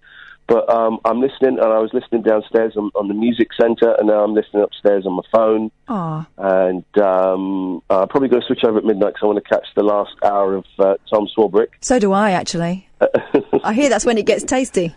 But 0.48 0.72
um, 0.72 1.00
I'm 1.04 1.20
listening, 1.20 1.58
and 1.58 1.72
I 1.72 1.78
was 1.80 1.90
listening 1.92 2.22
downstairs 2.22 2.76
on, 2.76 2.90
on 2.94 3.08
the 3.08 3.14
music 3.14 3.48
centre, 3.60 3.96
and 3.98 4.06
now 4.06 4.22
I'm 4.22 4.32
listening 4.32 4.62
upstairs 4.62 5.04
on 5.04 5.14
my 5.14 5.22
phone. 5.32 5.72
Aw. 5.88 6.26
And 6.38 6.98
um, 6.98 7.82
I'm 7.90 8.06
probably 8.08 8.28
going 8.28 8.42
to 8.42 8.46
switch 8.46 8.62
over 8.64 8.78
at 8.78 8.84
midnight 8.84 9.14
because 9.14 9.22
I 9.22 9.26
want 9.26 9.42
to 9.42 9.48
catch 9.48 9.66
the 9.74 9.82
last 9.82 10.12
hour 10.24 10.54
of 10.54 10.64
uh, 10.78 10.94
Tom 11.10 11.26
Swarbrick. 11.36 11.68
So 11.80 11.98
do 11.98 12.12
I, 12.12 12.30
actually. 12.30 12.88
I 13.64 13.74
hear 13.74 13.88
that's 13.88 14.06
when 14.06 14.18
it 14.18 14.26
gets 14.26 14.44
tasty. 14.44 14.94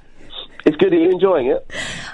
It's 0.66 0.78
good. 0.78 0.94
Are 0.94 0.98
you 0.98 1.10
enjoying 1.10 1.48
it? 1.48 1.72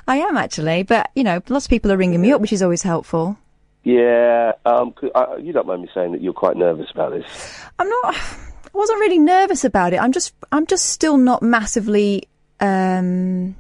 I 0.08 0.18
am, 0.18 0.38
actually. 0.38 0.84
But, 0.84 1.12
you 1.14 1.24
know, 1.24 1.42
lots 1.50 1.66
of 1.66 1.70
people 1.70 1.92
are 1.92 1.98
ringing 1.98 2.22
me 2.22 2.32
up, 2.32 2.40
which 2.40 2.54
is 2.54 2.62
always 2.62 2.84
helpful. 2.84 3.38
Yeah. 3.86 4.52
Um, 4.66 4.94
uh, 5.14 5.38
you 5.40 5.54
don't 5.54 5.68
mind 5.68 5.84
me 5.84 5.90
saying 5.94 6.12
that 6.12 6.22
you're 6.22 6.34
quite 6.34 6.58
nervous 6.58 6.90
about 6.92 7.12
this. 7.12 7.26
I'm 7.80 7.88
not. 7.88 8.16
I 8.16 8.78
wasn't 8.78 9.00
really 9.00 9.20
nervous 9.20 9.64
about 9.64 9.94
it. 9.94 10.02
I'm 10.02 10.12
just. 10.12 10.34
I'm 10.52 10.66
just 10.66 10.88
still 10.90 11.16
not 11.18 11.42
massively 11.42 12.28
um, 12.60 13.56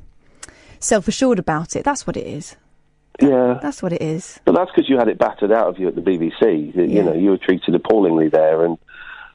self 0.79 1.07
assured 1.07 1.39
about 1.39 1.75
it. 1.77 1.85
That's 1.85 2.05
what 2.05 2.17
it 2.17 2.27
is. 2.27 2.57
Yeah. 3.21 3.59
That's 3.61 3.81
what 3.81 3.93
it 3.93 4.01
is. 4.01 4.39
But 4.43 4.55
that's 4.55 4.69
because 4.71 4.89
you 4.89 4.97
had 4.97 5.07
it 5.07 5.17
battered 5.17 5.51
out 5.53 5.67
of 5.69 5.79
you 5.79 5.87
at 5.87 5.95
the 5.95 6.01
BBC. 6.01 6.75
You- 6.75 6.83
You 6.83 7.03
know, 7.03 7.13
you 7.13 7.29
were 7.29 7.37
treated 7.37 7.73
appallingly 7.75 8.27
there, 8.27 8.65
and 8.65 8.77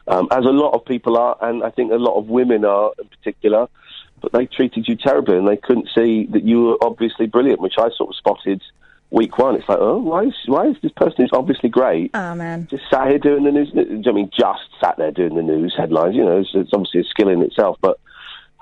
um, 0.06 0.28
as 0.32 0.44
a 0.44 0.50
lot 0.50 0.74
of 0.74 0.84
people 0.84 1.16
are, 1.16 1.36
and 1.40 1.62
I 1.64 1.70
think 1.70 1.92
a 1.92 1.96
lot 1.96 2.18
of 2.18 2.26
women 2.26 2.64
are 2.66 2.92
in 3.00 3.08
particular. 3.08 3.68
But 4.20 4.32
they 4.32 4.44
treated 4.44 4.86
you 4.86 4.96
terribly, 4.96 5.38
and 5.38 5.48
they 5.48 5.56
couldn't 5.56 5.88
see 5.94 6.26
that 6.32 6.42
you 6.42 6.62
were 6.64 6.76
obviously 6.82 7.26
brilliant, 7.26 7.60
which 7.62 7.78
I 7.78 7.88
sort 7.96 8.10
of 8.10 8.16
spotted 8.16 8.60
week 9.10 9.38
one. 9.38 9.56
It's 9.56 9.68
like, 9.68 9.78
oh, 9.80 9.98
why 9.98 10.24
is 10.24 10.34
why 10.46 10.66
is 10.68 10.76
this 10.82 10.92
person 10.92 11.16
who's 11.18 11.30
obviously 11.32 11.68
great 11.68 12.10
Oh 12.14 12.34
man. 12.34 12.68
just 12.70 12.84
sat 12.90 13.08
here 13.08 13.18
doing 13.18 13.44
the 13.44 13.52
news? 13.52 13.70
I 14.06 14.12
mean, 14.12 14.30
just 14.36 14.60
sat 14.80 14.96
there 14.98 15.10
doing 15.10 15.34
the 15.34 15.42
news 15.42 15.74
headlines. 15.76 16.14
You 16.14 16.24
know, 16.24 16.38
it's, 16.40 16.50
it's 16.54 16.70
obviously 16.72 17.00
a 17.00 17.04
skill 17.04 17.28
in 17.28 17.42
itself, 17.42 17.76
but 17.80 17.98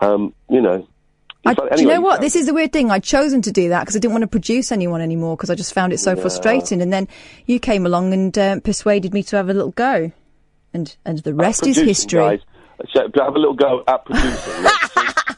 um, 0.01 0.35
you 0.49 0.61
know. 0.61 0.87
I, 1.47 1.51
like- 1.53 1.77
do 1.77 1.83
you 1.83 1.89
know 1.89 2.01
what? 2.01 2.21
This 2.21 2.35
is 2.37 2.47
the 2.47 2.53
weird 2.53 2.73
thing. 2.73 2.91
I'd 2.91 3.05
chosen 3.05 3.41
to 3.43 3.53
do 3.53 3.69
that 3.71 3.81
because 3.81 3.95
I 3.97 4.01
didn't 4.01 4.13
want 4.13 4.23
to 4.23 4.29
produce 4.29 4.73
anyone 4.73 5.01
anymore 5.01 5.37
because 5.37 5.51
I 5.51 5.55
just 5.55 5.73
found 5.73 5.93
it 5.93 5.99
so 5.99 6.15
Yeah. 6.15 6.21
frustrating. 6.21 6.83
And 6.83 6.93
then 6.93 7.07
you 7.47 7.61
came 7.61 7.87
along 7.87 8.13
and 8.13 8.37
uh, 8.37 8.61
persuaded 8.61 9.15
me 9.15 9.23
to 9.25 9.37
have 9.37 9.49
a 9.49 9.55
little 9.55 9.71
go, 9.71 10.11
and 10.75 10.95
and 11.05 11.19
the 11.21 11.33
rest 11.35 11.67
is 11.67 11.77
history. 11.77 12.19
Guys. 12.21 12.41
So 12.93 13.03
have 13.17 13.35
a 13.35 13.39
little 13.39 13.55
go 13.55 13.83
at 13.87 14.05
producing. 14.05 14.65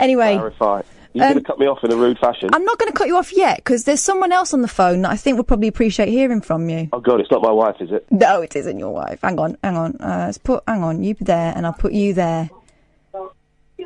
Anyway, 0.00 0.34
clarify. 0.34 0.82
You're 1.14 1.26
Um, 1.26 1.32
going 1.32 1.44
to 1.44 1.46
cut 1.46 1.58
me 1.58 1.66
off 1.66 1.78
in 1.84 1.92
a 1.92 1.96
rude 1.96 2.18
fashion. 2.18 2.48
I'm 2.52 2.64
not 2.64 2.78
going 2.78 2.90
to 2.90 2.96
cut 2.96 3.06
you 3.06 3.16
off 3.18 3.36
yet 3.36 3.58
because 3.58 3.84
there's 3.84 4.00
someone 4.00 4.32
else 4.32 4.54
on 4.54 4.62
the 4.62 4.68
phone 4.68 5.02
that 5.02 5.10
I 5.10 5.16
think 5.16 5.36
would 5.36 5.46
probably 5.46 5.68
appreciate 5.68 6.08
hearing 6.08 6.40
from 6.40 6.68
you. 6.70 6.88
Oh 6.92 7.00
God, 7.00 7.20
it's 7.20 7.30
not 7.30 7.42
my 7.42 7.50
wife, 7.50 7.76
is 7.80 7.90
it? 7.92 8.06
No, 8.10 8.40
it 8.40 8.56
isn't 8.56 8.78
your 8.78 8.90
wife. 8.94 9.20
Hang 9.22 9.38
on, 9.38 9.56
hang 9.62 9.76
on. 9.76 9.96
Uh, 10.00 10.24
let's 10.26 10.38
put, 10.38 10.62
hang 10.66 10.82
on, 10.82 11.02
you 11.02 11.14
there, 11.20 11.52
and 11.54 11.66
I'll 11.66 11.72
put 11.74 11.92
you 11.92 12.14
there. 12.14 12.48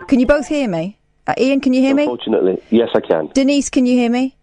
Can 0.08 0.20
you 0.20 0.26
both 0.26 0.46
hear 0.46 0.68
me? 0.68 0.98
Uh, 1.26 1.34
Iain, 1.38 1.60
can 1.60 1.72
you 1.72 1.80
hear 1.80 1.94
me? 1.94 2.02
Unfortunately, 2.04 2.62
yes, 2.70 2.90
I 2.94 3.00
can. 3.00 3.28
Denise, 3.34 3.70
can 3.70 3.86
you 3.86 3.96
hear 3.96 4.10
me? 4.10 4.36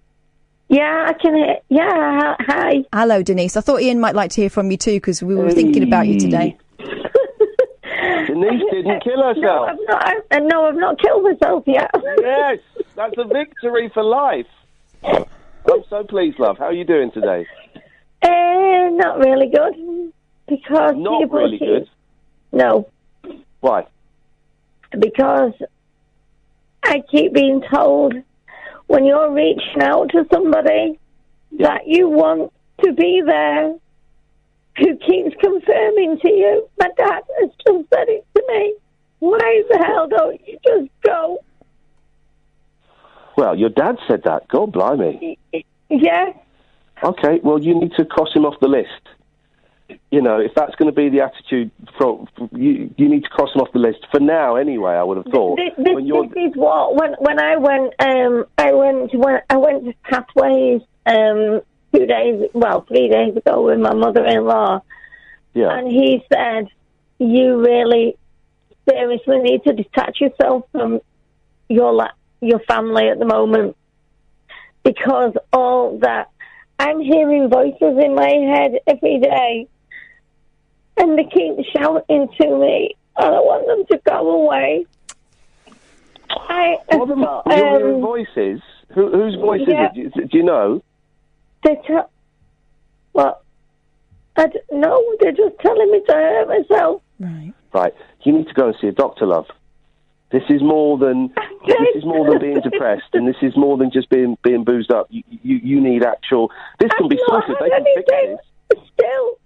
Yeah, 0.67 1.05
I 1.07 1.13
can 1.13 1.35
hear. 1.35 1.57
Yeah, 1.69 2.35
hi. 2.39 2.83
Hello, 2.91 3.21
Denise. 3.23 3.55
I 3.55 3.61
thought 3.61 3.81
Iain 3.81 3.99
might 3.99 4.15
like 4.15 4.31
to 4.31 4.41
hear 4.41 4.49
from 4.49 4.71
you 4.71 4.77
too 4.77 4.95
because 4.95 5.21
we 5.23 5.35
were 5.35 5.51
thinking 5.51 5.83
about 5.83 6.07
you 6.07 6.19
today. 6.19 6.57
Denise 8.27 8.63
didn't 8.71 8.99
kill 9.03 9.17
No, 9.17 9.33
herself. 9.33 9.69
I've 9.69 9.77
not. 9.87 10.13
I, 10.31 10.39
no, 10.39 10.65
I've 10.65 10.75
not 10.75 10.99
killed 10.99 11.23
myself 11.23 11.63
yet. 11.67 11.91
yes, 12.19 12.57
that's 12.95 13.15
a 13.17 13.25
victory 13.25 13.89
for 13.93 14.03
life. 14.03 14.47
I'm 15.03 15.83
so 15.89 16.03
pleased, 16.03 16.39
love. 16.39 16.57
How 16.57 16.65
are 16.65 16.73
you 16.73 16.85
doing 16.85 17.11
today? 17.11 17.45
Uh, 18.21 18.89
not 18.91 19.19
really 19.19 19.47
good 19.49 20.13
because 20.47 20.95
Not 20.95 21.31
really 21.31 21.57
good. 21.57 21.89
No, 22.51 22.89
Why? 23.61 23.87
because 24.99 25.53
I 26.83 27.01
keep 27.09 27.33
being 27.33 27.63
told 27.73 28.13
when 28.87 29.05
you're 29.05 29.31
reaching 29.33 29.81
out 29.81 30.09
to 30.11 30.25
somebody 30.31 30.99
that 31.59 31.87
you 31.87 32.09
want 32.09 32.53
to 32.83 32.93
be 32.93 33.23
there, 33.25 33.75
who 34.77 34.97
keeps 34.97 35.35
confirming 35.39 36.19
to 36.19 36.29
you, 36.29 36.67
my 36.79 36.89
dad 36.97 37.21
has 37.41 37.49
just 37.65 37.89
said 37.93 38.07
it 38.09 38.25
to 38.35 38.43
me. 38.47 38.75
Why 39.19 39.63
the 39.69 39.77
hell 39.77 40.07
don't 40.07 40.39
you 40.47 40.59
just 40.63 40.89
go? 41.03 41.39
Well, 43.37 43.55
your 43.57 43.69
dad 43.69 43.97
said 44.07 44.23
that. 44.23 44.47
God 44.47 44.71
blimey. 44.71 45.37
Yeah, 45.89 46.33
Okay, 47.03 47.39
well, 47.43 47.61
you 47.61 47.77
need 47.79 47.91
to 47.97 48.05
cross 48.05 48.33
him 48.33 48.45
off 48.45 48.59
the 48.61 48.67
list. 48.67 48.89
You 50.09 50.21
know, 50.21 50.39
if 50.39 50.53
that's 50.55 50.73
going 50.75 50.89
to 50.89 50.95
be 50.95 51.09
the 51.09 51.21
attitude, 51.21 51.69
from 51.97 52.27
you, 52.53 52.93
you 52.97 53.09
need 53.09 53.23
to 53.23 53.29
cross 53.29 53.53
him 53.53 53.61
off 53.61 53.71
the 53.73 53.79
list 53.79 54.07
for 54.09 54.19
now. 54.19 54.55
Anyway, 54.55 54.91
I 54.93 55.03
would 55.03 55.17
have 55.17 55.25
thought. 55.25 55.57
this, 55.57 55.73
this, 55.77 55.95
this 55.95 56.51
is 56.51 56.55
what 56.55 56.95
when 56.95 57.13
when 57.19 57.39
I 57.39 57.57
went 57.57 57.93
um 57.99 58.45
I 58.57 58.71
went 58.71 59.11
to 59.11 59.17
when 59.17 59.41
I 59.49 59.57
went 59.57 59.83
to 59.85 59.93
Pathways 60.09 60.81
um 61.05 61.61
two 61.93 62.05
days 62.05 62.49
well 62.53 62.85
three 62.87 63.09
days 63.09 63.35
ago 63.35 63.65
with 63.65 63.79
my 63.79 63.93
mother-in-law 63.93 64.81
yeah, 65.53 65.77
and 65.77 65.91
he 65.91 66.23
said 66.33 66.67
you 67.19 67.61
really 67.61 68.17
seriously 68.89 69.39
need 69.39 69.63
to 69.65 69.73
detach 69.73 70.21
yourself 70.21 70.63
from 70.71 71.01
your 71.69 71.91
la- 71.93 72.11
your 72.43 72.59
family 72.59 73.07
at 73.09 73.19
the 73.19 73.25
moment 73.25 73.75
because 74.83 75.33
all 75.51 75.97
that 75.99 76.29
I'm 76.79 76.99
hearing 76.99 77.49
voices 77.49 77.97
in 78.03 78.15
my 78.15 78.29
head 78.29 78.73
every 78.87 79.19
day 79.19 79.67
and 80.97 81.17
they 81.17 81.23
keep 81.25 81.65
shouting 81.75 82.27
to 82.39 82.57
me 82.59 82.95
and 83.17 83.27
I 83.35 83.39
want 83.39 83.67
them 83.67 83.97
to 83.97 84.03
go 84.09 84.43
away. 84.43 84.85
I 86.29 86.77
What 86.89 87.09
are 87.09 87.15
the- 87.15 87.55
you're 87.55 87.79
hearing 87.79 87.95
um, 87.95 88.01
voices. 88.01 88.61
Who, 88.93 89.09
whose 89.11 89.35
voice 89.35 89.61
yeah. 89.67 89.85
is 89.85 89.91
it? 89.91 90.13
Do 90.13 90.21
you, 90.21 90.27
do 90.27 90.37
you 90.37 90.43
know? 90.43 90.83
they 91.63 91.79
tell 91.87 92.09
well 93.13 93.41
I 94.35 94.47
d- 94.47 94.59
no, 94.71 95.01
they're 95.21 95.31
just 95.31 95.57
telling 95.59 95.91
me 95.91 96.01
to 96.07 96.13
hurt 96.13 96.47
myself. 96.47 97.01
Right. 97.19 97.53
Right. 97.73 97.93
You 98.23 98.33
need 98.33 98.47
to 98.47 98.53
go 98.53 98.67
and 98.67 98.75
see 98.81 98.87
a 98.87 98.91
doctor, 98.91 99.25
love. 99.25 99.45
This 100.33 100.43
is 100.49 100.61
more 100.63 100.97
than 100.97 101.27
this 101.67 101.95
is 101.95 102.03
more 102.03 102.27
than 102.29 102.39
being 102.39 102.59
depressed, 102.59 103.13
and 103.13 103.27
this 103.27 103.35
is 103.43 103.55
more 103.55 103.77
than 103.77 103.91
just 103.91 104.09
being 104.09 104.35
being 104.43 104.63
boozed 104.65 104.91
up. 104.91 105.05
You 105.11 105.21
you, 105.29 105.57
you 105.63 105.79
need 105.79 106.03
actual. 106.03 106.51
This 106.79 106.91
can 106.97 107.07
be 107.07 107.19
sorted. 107.27 107.55
They 107.61 107.69
can 107.69 107.85
fix 107.95 108.05
this. 108.09 108.79
Still, 108.93 109.37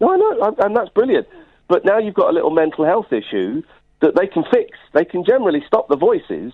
No, 0.00 0.12
I 0.12 0.16
know, 0.16 0.40
and- 0.48 0.58
and 0.58 0.76
that's 0.76 0.88
brilliant. 0.90 1.28
But 1.68 1.84
now 1.84 1.98
you've 1.98 2.14
got 2.14 2.28
a 2.30 2.32
little 2.32 2.50
mental 2.50 2.84
health 2.84 3.12
issue 3.12 3.62
that 4.00 4.16
they 4.16 4.26
can 4.26 4.42
fix. 4.52 4.76
They 4.92 5.04
can 5.04 5.24
generally 5.24 5.62
stop 5.66 5.86
the 5.88 5.96
voices. 5.96 6.52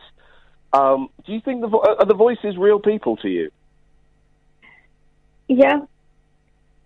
Um, 0.74 1.08
do 1.24 1.32
you 1.32 1.40
think 1.40 1.60
the 1.62 1.68
vo- 1.68 1.84
are 1.98 2.04
the 2.04 2.14
voices 2.14 2.56
real 2.58 2.80
people 2.80 3.16
to 3.18 3.28
you? 3.28 3.50
yeah. 5.48 5.80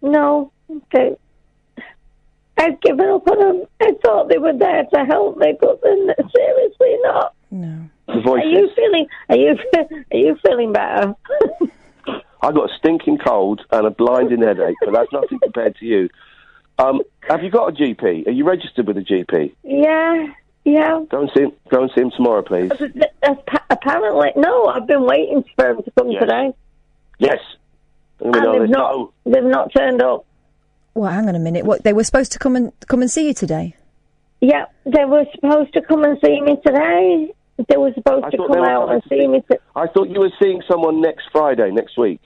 No, 0.01 0.53
they, 0.93 1.17
I've 2.59 2.81
given 2.81 3.09
up 3.09 3.27
on 3.29 3.39
them. 3.39 3.67
I 3.81 3.93
thought 4.05 4.29
they 4.29 4.39
were 4.39 4.53
there 4.53 4.85
to 4.93 5.05
help 5.05 5.39
me, 5.39 5.55
but 5.61 5.81
then 5.83 6.09
seriously 6.35 6.97
not. 7.03 7.35
No. 7.51 7.83
The 8.09 8.31
Are 8.31 8.39
you 8.45 8.69
feeling? 8.75 9.07
Are 9.29 9.37
you? 9.37 9.57
Are 10.13 10.17
you 10.17 10.37
feeling 10.45 10.73
better? 10.73 11.15
I 12.43 12.53
got 12.53 12.71
a 12.71 12.75
stinking 12.79 13.19
cold 13.19 13.63
and 13.71 13.87
a 13.87 13.91
blinding 13.91 14.43
headache, 14.43 14.77
but 14.85 14.93
that's 14.93 15.13
nothing 15.13 15.39
compared 15.41 15.77
to 15.77 15.85
you. 15.87 16.09
Um, 16.79 17.03
have 17.29 17.43
you 17.43 17.51
got 17.51 17.69
a 17.69 17.73
GP? 17.73 18.27
Are 18.29 18.31
you 18.31 18.45
registered 18.45 18.87
with 18.87 18.97
a 18.97 19.01
GP? 19.03 19.55
yeah, 19.65 20.27
yeah. 20.65 21.03
Go 21.11 21.23
and 21.23 21.31
see 21.35 21.43
him. 21.45 21.53
Go 21.71 21.83
and 21.83 21.91
see 21.95 22.01
him 22.03 22.11
tomorrow, 22.17 22.43
please. 22.43 22.71
Apparently, 23.71 24.33
no. 24.37 24.67
I've 24.67 24.87
been 24.87 25.05
waiting 25.05 25.45
for 25.57 25.75
them 25.75 25.83
to 25.83 25.91
come 25.93 26.11
Yes. 26.11 26.21
today, 26.23 26.53
Yes. 27.19 27.39
And 28.21 28.35
and 28.35 28.63
they've 28.63 28.71
not. 28.71 28.93
No. 28.95 29.13
They've 29.27 29.45
not 29.45 29.73
turned 29.77 30.03
up. 30.03 30.25
Well, 30.99 31.13
hang 31.13 31.29
on 31.29 31.37
a 31.37 31.39
minute. 31.39 31.65
What 31.65 31.85
they 31.85 31.93
were 31.93 32.03
supposed 32.03 32.33
to 32.33 32.41
come 32.41 32.57
and 32.57 32.73
come 32.89 33.03
and 33.03 33.09
see 33.11 33.29
you 33.29 33.33
today? 33.33 33.77
Yeah, 34.41 34.65
they 34.85 35.05
were 35.05 35.25
supposed 35.33 35.73
to 35.75 35.81
come 35.83 36.03
and 36.03 36.19
see 36.25 36.41
me 36.41 36.57
today. 36.67 37.33
They 37.69 37.77
were 37.77 37.93
supposed 37.95 38.25
I 38.25 38.31
to 38.31 38.37
come 38.37 38.49
were 38.51 38.69
out 38.69 38.89
coming 38.89 38.95
and 38.95 39.03
see 39.09 39.19
see- 39.21 39.29
me. 39.29 39.41
To, 39.49 39.59
I 39.77 39.87
thought 39.87 40.09
you 40.09 40.19
were 40.19 40.33
seeing 40.43 40.61
someone 40.69 41.01
next 41.01 41.29
Friday, 41.31 41.71
next 41.71 41.97
week. 41.97 42.21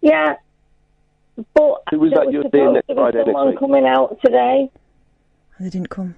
yeah, 0.00 0.34
but 1.54 1.82
Who 1.90 2.00
was 2.00 2.10
that 2.16 2.32
you 2.32 2.38
were 2.38 2.50
seeing 2.52 2.72
next 2.72 2.92
Friday, 2.92 3.22
next 3.24 3.46
week? 3.46 3.58
coming 3.60 3.86
out 3.86 4.18
today, 4.24 4.68
They 5.60 5.70
didn't 5.70 5.88
come. 5.90 6.16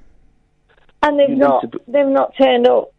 and 1.03 1.19
they've 1.21 1.29
You 1.29 1.37
not. 1.37 1.71
Be- 1.71 1.79
they've 1.89 2.07
not 2.07 2.35
turned 2.39 2.67
up. 2.67 2.91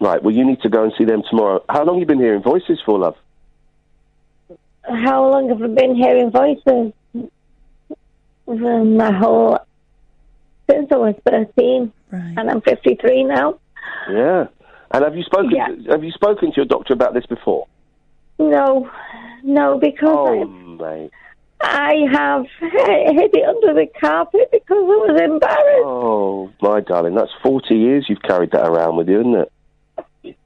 Right. 0.00 0.22
Well, 0.22 0.32
you 0.32 0.44
need 0.44 0.60
to 0.60 0.68
go 0.68 0.84
and 0.84 0.92
see 0.96 1.04
them 1.04 1.24
tomorrow. 1.28 1.64
How 1.68 1.82
long 1.82 1.96
have 1.96 2.00
you 2.00 2.06
been 2.06 2.20
hearing 2.20 2.42
voices 2.44 2.78
for, 2.86 2.96
love? 2.96 3.16
How 4.84 5.28
long 5.28 5.48
have 5.48 5.60
I 5.60 5.66
been 5.66 5.96
hearing 5.96 6.30
voices? 6.30 6.92
Well, 8.48 8.82
My 8.84 9.12
whole 9.12 9.58
since 10.70 10.88
I 10.90 10.96
was 10.96 11.14
thirteen, 11.28 11.92
Right. 12.10 12.34
and 12.38 12.50
I'm 12.50 12.62
fifty-three 12.62 13.24
now. 13.24 13.58
Yeah. 14.10 14.46
And 14.90 15.04
have 15.04 15.14
you 15.14 15.22
spoken? 15.22 15.50
Yeah. 15.50 15.66
To, 15.66 15.90
have 15.90 16.02
you 16.02 16.12
spoken 16.12 16.50
to 16.52 16.56
your 16.56 16.64
doctor 16.64 16.94
about 16.94 17.12
this 17.12 17.26
before? 17.26 17.66
No, 18.38 18.90
no, 19.42 19.78
because 19.78 20.08
Oh, 20.08 20.40
I, 20.40 20.44
mate. 21.00 21.10
I 21.60 21.92
have 22.10 22.46
hid 22.60 23.34
it 23.34 23.44
under 23.48 23.74
the 23.74 23.86
carpet 24.00 24.48
because 24.50 24.76
I 24.78 24.80
was 24.80 25.20
embarrassed. 25.22 25.84
Oh, 25.84 26.50
my 26.62 26.80
darling. 26.80 27.14
That's 27.16 27.30
forty 27.42 27.74
years 27.74 28.06
you've 28.08 28.22
carried 28.22 28.52
that 28.52 28.66
around 28.66 28.96
with 28.96 29.08
you, 29.10 29.20
isn't 29.20 29.34
it? 30.24 30.36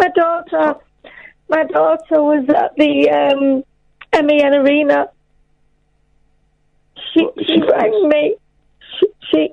My 0.00 0.08
daughter, 0.08 0.80
my 1.48 1.62
daughter 1.64 2.20
was 2.22 2.44
at 2.48 2.74
the 2.76 3.10
um, 3.10 3.62
MEN 4.26 4.54
Arena. 4.54 5.08
She 7.12 7.22
What, 7.24 7.34
is 7.38 7.46
she 7.46 7.54
she 7.54 7.62
rang 7.62 8.08
me. 8.08 8.36
She, 9.00 9.06
she 9.30 9.52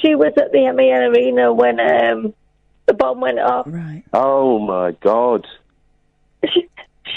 she 0.00 0.14
was 0.14 0.32
at 0.36 0.52
the 0.52 0.72
MEN 0.72 1.02
Arena 1.14 1.52
when 1.52 1.78
um, 1.80 2.34
the 2.86 2.94
bomb 2.94 3.20
went 3.20 3.38
off. 3.38 3.66
Right. 3.68 4.02
Oh 4.12 4.58
my 4.58 4.92
God. 4.92 5.46
She, 6.52 6.68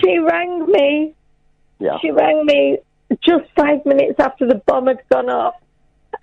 she 0.01 0.18
rang 0.19 0.65
me. 0.72 1.13
Yeah. 1.80 1.97
She 2.01 2.11
rang 2.11 2.45
me 2.45 2.80
just 3.23 3.43
five 3.55 3.85
minutes 3.85 4.19
after 4.19 4.47
the 4.47 4.55
bomb 4.65 4.88
had 4.88 4.99
gone 5.11 5.30
off, 5.30 5.55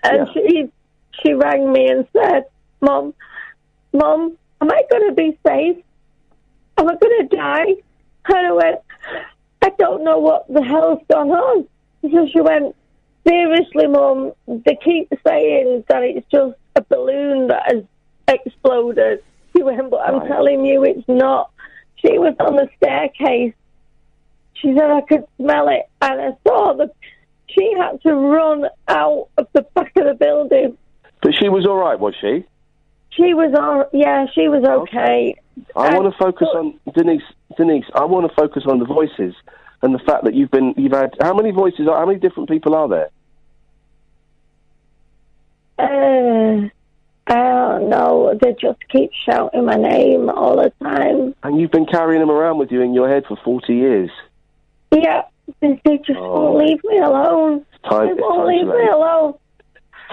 and 0.03 0.27
Yeah. 0.27 0.33
she 0.33 0.71
she 1.23 1.33
rang 1.35 1.73
me 1.73 1.89
and 1.89 2.07
said, 2.13 2.45
"Mom, 2.81 3.15
Mom, 3.93 4.37
Am 4.61 4.71
I 4.71 4.83
going 4.91 5.09
to 5.09 5.15
be 5.15 5.39
safe? 5.47 5.77
Am 6.79 6.89
I 6.89 6.95
going 6.97 7.29
to 7.29 7.37
die? 7.37 7.75
And 8.29 8.47
I 8.47 8.53
went, 8.53 8.81
I 9.63 9.71
don't 9.79 10.05
know 10.05 10.19
what 10.19 10.47
the 10.53 10.63
hell's 10.63 11.01
gone 11.11 11.31
on. 11.31 11.67
So 12.03 12.27
she 12.33 12.41
went, 12.41 12.75
Seriously, 13.29 13.87
Mum, 13.89 14.33
they 14.47 14.77
keep 14.83 15.13
saying 15.27 15.85
that 15.89 16.03
it's 16.03 16.27
just 16.33 16.55
a 16.77 16.83
balloon 16.83 17.49
that 17.49 17.63
has 17.73 17.85
exploded. 18.27 19.23
She 19.55 19.63
went, 19.63 19.91
But 19.91 20.09
I'm 20.09 20.21
Right. 20.21 20.29
telling 20.29 20.65
you, 20.65 20.85
it's 20.85 21.07
not. 21.09 21.51
She 21.97 22.19
was 22.19 22.35
on 22.41 22.57
the 22.57 22.69
staircase. 22.77 23.53
She 24.55 24.75
said 24.77 24.91
I 24.91 25.03
could 25.03 25.25
smell 25.37 25.69
it, 25.69 25.89
and 26.01 26.21
I 26.21 26.33
saw 26.47 26.73
the. 26.73 26.91
She 27.49 27.73
had 27.79 28.01
to 28.03 28.15
run 28.15 28.67
out 28.89 29.29
of 29.37 29.47
the 29.53 29.63
back 29.75 29.93
of 29.97 30.05
the 30.05 30.15
building. 30.15 30.77
But 31.23 31.35
she 31.35 31.49
was 31.49 31.67
all 31.67 31.77
right, 31.77 31.99
was 31.99 32.15
she? 32.21 32.45
She 33.11 33.35
was 33.35 33.53
on. 33.55 33.85
Yeah, 33.93 34.27
she 34.35 34.49
was 34.49 34.65
okay. 34.65 35.35
I 35.77 35.89
Uh, 35.89 36.01
want 36.01 36.13
to 36.13 36.19
focus 36.19 36.49
on 36.55 36.75
Denise. 36.95 37.23
Denise, 37.57 37.85
I 37.95 38.05
want 38.05 38.29
to 38.29 38.35
focus 38.35 38.65
on 38.67 38.79
the 38.79 38.85
voices 38.85 39.35
and 39.83 39.95
the 39.95 39.99
fact 40.01 40.25
that 40.25 40.35
you've 40.35 40.51
been, 40.51 40.75
you've 40.77 40.93
had 40.93 41.15
how 41.21 41.35
many 41.35 41.51
voices? 41.51 41.87
How 41.89 42.07
many 42.07 42.19
different 42.19 42.49
people 42.49 42.75
are 42.75 42.89
there? 42.89 43.09
Uh, 45.79 46.69
I 47.31 47.35
don't 47.35 47.89
know. 47.91 48.39
They 48.41 48.55
just 48.61 48.79
keep 48.91 49.11
shouting 49.27 49.65
my 49.67 49.75
name 49.77 50.29
all 50.31 50.57
the 50.57 50.73
time. 50.83 51.35
And 51.43 51.61
you've 51.61 51.71
been 51.71 51.87
carrying 51.87 52.21
them 52.21 52.31
around 52.31 52.59
with 52.59 52.71
you 52.73 52.81
in 52.81 52.95
your 52.95 53.09
head 53.09 53.25
for 53.29 53.37
forty 53.45 53.75
years. 53.75 54.11
Yeah, 54.93 55.23
they, 55.61 55.81
they 55.85 55.99
just 55.99 56.19
Oh. 56.19 56.53
won't 56.53 56.59
leave 56.67 56.83
me 56.85 56.99
alone. 56.99 57.65
time- 57.89 58.17
They 58.17 58.23
won't 58.23 58.35
time 58.37 58.47
to 58.47 58.47
leave 58.57 58.67
let 58.67 58.79
me 58.79 58.85
them- 58.87 58.95
alone. 58.95 59.35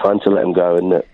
Time 0.02 0.20
to 0.20 0.30
let 0.30 0.40
them 0.42 0.52
go, 0.52 0.74
isn't 0.76 0.92
it? 0.92 1.08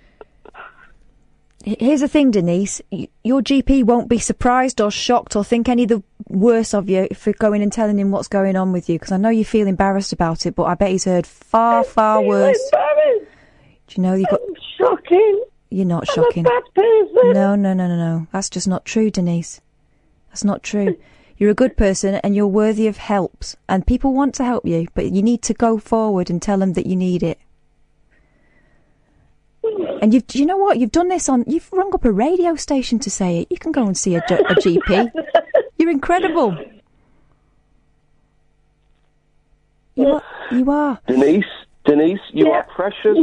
Here's 1.65 2.01
the 2.01 2.09
thing, 2.09 2.33
Denise. 2.33 2.83
Your 3.23 3.41
GP 3.41 3.85
won't 3.85 4.09
be 4.09 4.19
surprised 4.19 4.81
or 4.81 4.91
shocked 4.91 5.37
or 5.37 5.45
think 5.45 5.69
any 5.69 5.87
the 5.87 6.03
worse 6.29 6.75
of 6.75 6.91
you 6.91 7.07
for 7.15 7.33
going 7.35 7.63
and 7.63 7.73
telling 7.73 8.01
him 8.01 8.11
what's 8.11 8.27
going 8.27 8.57
on 8.57 8.73
with 8.73 8.89
you. 8.89 8.97
Because 8.99 9.13
I 9.13 9.17
know 9.17 9.29
you 9.29 9.45
feel 9.45 9.69
embarrassed 9.69 10.13
about 10.13 10.45
it, 10.45 10.57
but 10.57 10.65
I 10.65 10.75
bet 10.75 10.91
he's 10.91 11.05
heard 11.05 11.25
far, 11.25 11.85
far 11.85 12.19
feel 12.19 12.29
worse. 12.29 12.59
embarrassed. 12.73 12.75
Do 13.93 14.01
you 14.01 14.09
know 14.09 14.15
you 14.15 14.25
got? 14.31 14.41
Shocking. 14.79 15.45
You're 15.69 15.85
not 15.85 16.09
I'm 16.09 16.15
shocking. 16.15 16.47
a 16.47 16.49
bad 16.49 16.63
person. 16.75 17.33
No, 17.35 17.55
no, 17.55 17.75
no, 17.75 17.87
no, 17.87 17.97
no. 17.97 18.27
That's 18.33 18.49
just 18.49 18.67
not 18.67 18.87
true, 18.87 19.11
Denise. 19.11 19.61
That's 20.31 20.45
not 20.45 20.63
true. 20.63 20.97
You're 21.37 21.51
a 21.51 21.55
good 21.55 21.77
person 21.77 22.15
and 22.17 22.37
you're 22.37 22.47
worthy 22.47 22.87
of 22.87 22.99
helps. 22.99 23.57
And 23.69 23.85
people 23.85 24.13
want 24.15 24.33
to 24.37 24.45
help 24.45 24.65
you, 24.65 24.87
but 24.95 25.11
you 25.11 25.23
need 25.23 25.43
to 25.43 25.55
go 25.55 25.77
forward 25.77 26.31
and 26.31 26.41
tell 26.41 26.59
them 26.59 26.75
that 26.75 26.87
you 26.87 26.95
need 26.95 27.25
it. 27.25 27.39
And 30.01 30.15
you've, 30.15 30.27
do 30.29 30.39
you 30.39 30.47
know 30.47 30.57
what? 30.57 30.79
You've 30.79 30.93
done 30.93 31.09
this 31.09 31.29
on, 31.29 31.43
you've 31.49 31.69
rung 31.73 31.93
up 31.95 32.05
a 32.05 32.13
radio 32.13 32.55
station 32.55 33.01
to 33.01 33.11
say 33.11 33.41
it. 33.41 33.49
You 33.51 33.59
can 33.59 33.73
go 33.73 33.85
and 33.85 33.97
see 33.97 34.15
a 34.15 34.21
GP. 34.21 35.11
You're 35.79 35.91
incredible. 35.91 36.57
You 39.97 40.07
are, 40.07 40.23
you 40.53 40.71
are. 40.71 41.01
Denise, 41.09 41.45
Denise, 41.85 42.21
you 42.33 42.51
are 42.51 42.63
precious, 42.65 43.19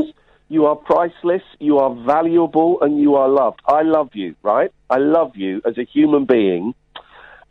you 0.49 0.65
are 0.65 0.75
priceless, 0.75 1.43
you 1.59 1.77
are 1.77 1.93
valuable, 1.93 2.81
and 2.81 2.99
you 2.99 3.15
are 3.15 3.29
loved. 3.29 3.61
I 3.65 3.83
love 3.83 4.09
you, 4.13 4.35
right? 4.43 4.71
I 4.89 4.97
love 4.97 5.35
you 5.35 5.61
as 5.65 5.77
a 5.77 5.83
human 5.83 6.25
being, 6.25 6.73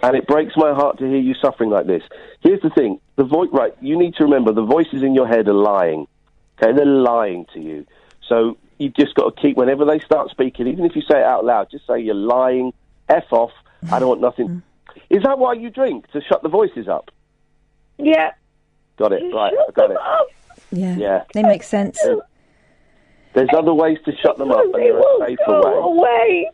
and 0.03 0.17
it 0.17 0.27
breaks 0.27 0.53
my 0.57 0.75
heart 0.75 0.99
to 0.99 1.07
hear 1.07 1.19
you 1.19 1.35
suffering 1.35 1.71
like 1.71 1.87
this. 1.87 2.03
Here's 2.41 2.61
the 2.61 2.71
thing: 2.71 3.01
the 3.17 3.25
voice, 3.25 3.49
right? 3.53 3.73
You 3.81 3.99
need 3.99 4.15
to 4.17 4.25
remember 4.25 4.53
the 4.53 4.65
voices 4.65 5.03
in 5.03 5.15
your 5.15 5.27
head 5.27 5.49
are 5.49 5.55
lying. 5.55 6.07
Okay, 6.61 6.73
they're 6.77 6.85
lying 6.85 7.47
to 7.55 7.61
you. 7.61 7.87
So 8.29 8.59
you 8.79 8.91
just 8.91 9.15
got 9.15 9.35
to 9.35 9.41
keep 9.41 9.57
whenever 9.57 9.85
they 9.85 10.01
start 10.01 10.31
speaking, 10.31 10.67
even 10.67 10.85
if 10.85 10.95
you 10.97 11.03
say 11.03 11.19
it 11.19 11.25
out 11.25 11.45
loud, 11.45 11.71
just 11.71 11.87
say 11.87 12.01
you're 12.01 12.15
lying. 12.15 12.73
F 13.09 13.33
off. 13.33 13.53
I 13.91 14.01
don't 14.01 14.09
want 14.09 14.21
nothing. 14.21 14.49
Mm-hmm. 14.49 15.17
Is 15.17 15.23
that 15.23 15.39
why 15.39 15.55
you 15.55 15.71
drink 15.71 16.11
to 16.11 16.21
shut 16.21 16.43
the 16.43 16.49
voices 16.49 16.89
up? 16.89 17.11
Yeah. 17.97 18.33
Got 18.97 19.13
it. 19.13 19.23
Right. 19.33 19.53
I 19.55 19.71
got 19.73 19.91
it. 19.91 19.97
Yeah. 20.73 20.97
Yeah. 20.97 21.25
They 21.33 21.43
make 21.43 21.63
sense. 21.63 21.99
There's 23.35 23.49
other 23.57 23.75
ways 23.75 23.99
to 24.05 24.13
shut 24.17 24.39
them 24.39 24.51
up, 24.51 24.65
and 24.65 24.75
there 24.75 24.99
are 24.99 25.27
safer 25.27 25.61
ways. 25.61 25.81
away. 25.83 26.51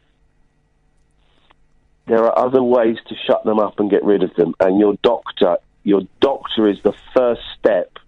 There 2.06 2.24
are 2.24 2.38
other 2.38 2.62
ways 2.62 2.98
to 3.08 3.14
shut 3.26 3.44
them 3.44 3.58
up 3.58 3.80
and 3.80 3.90
get 3.90 4.04
rid 4.04 4.22
of 4.22 4.34
them, 4.34 4.54
and 4.60 4.78
your 4.78 4.94
doctor, 5.02 5.56
your 5.82 6.02
doctor 6.20 6.68
is 6.68 6.78
the 6.82 6.94
first 7.14 7.40
step 7.58 7.98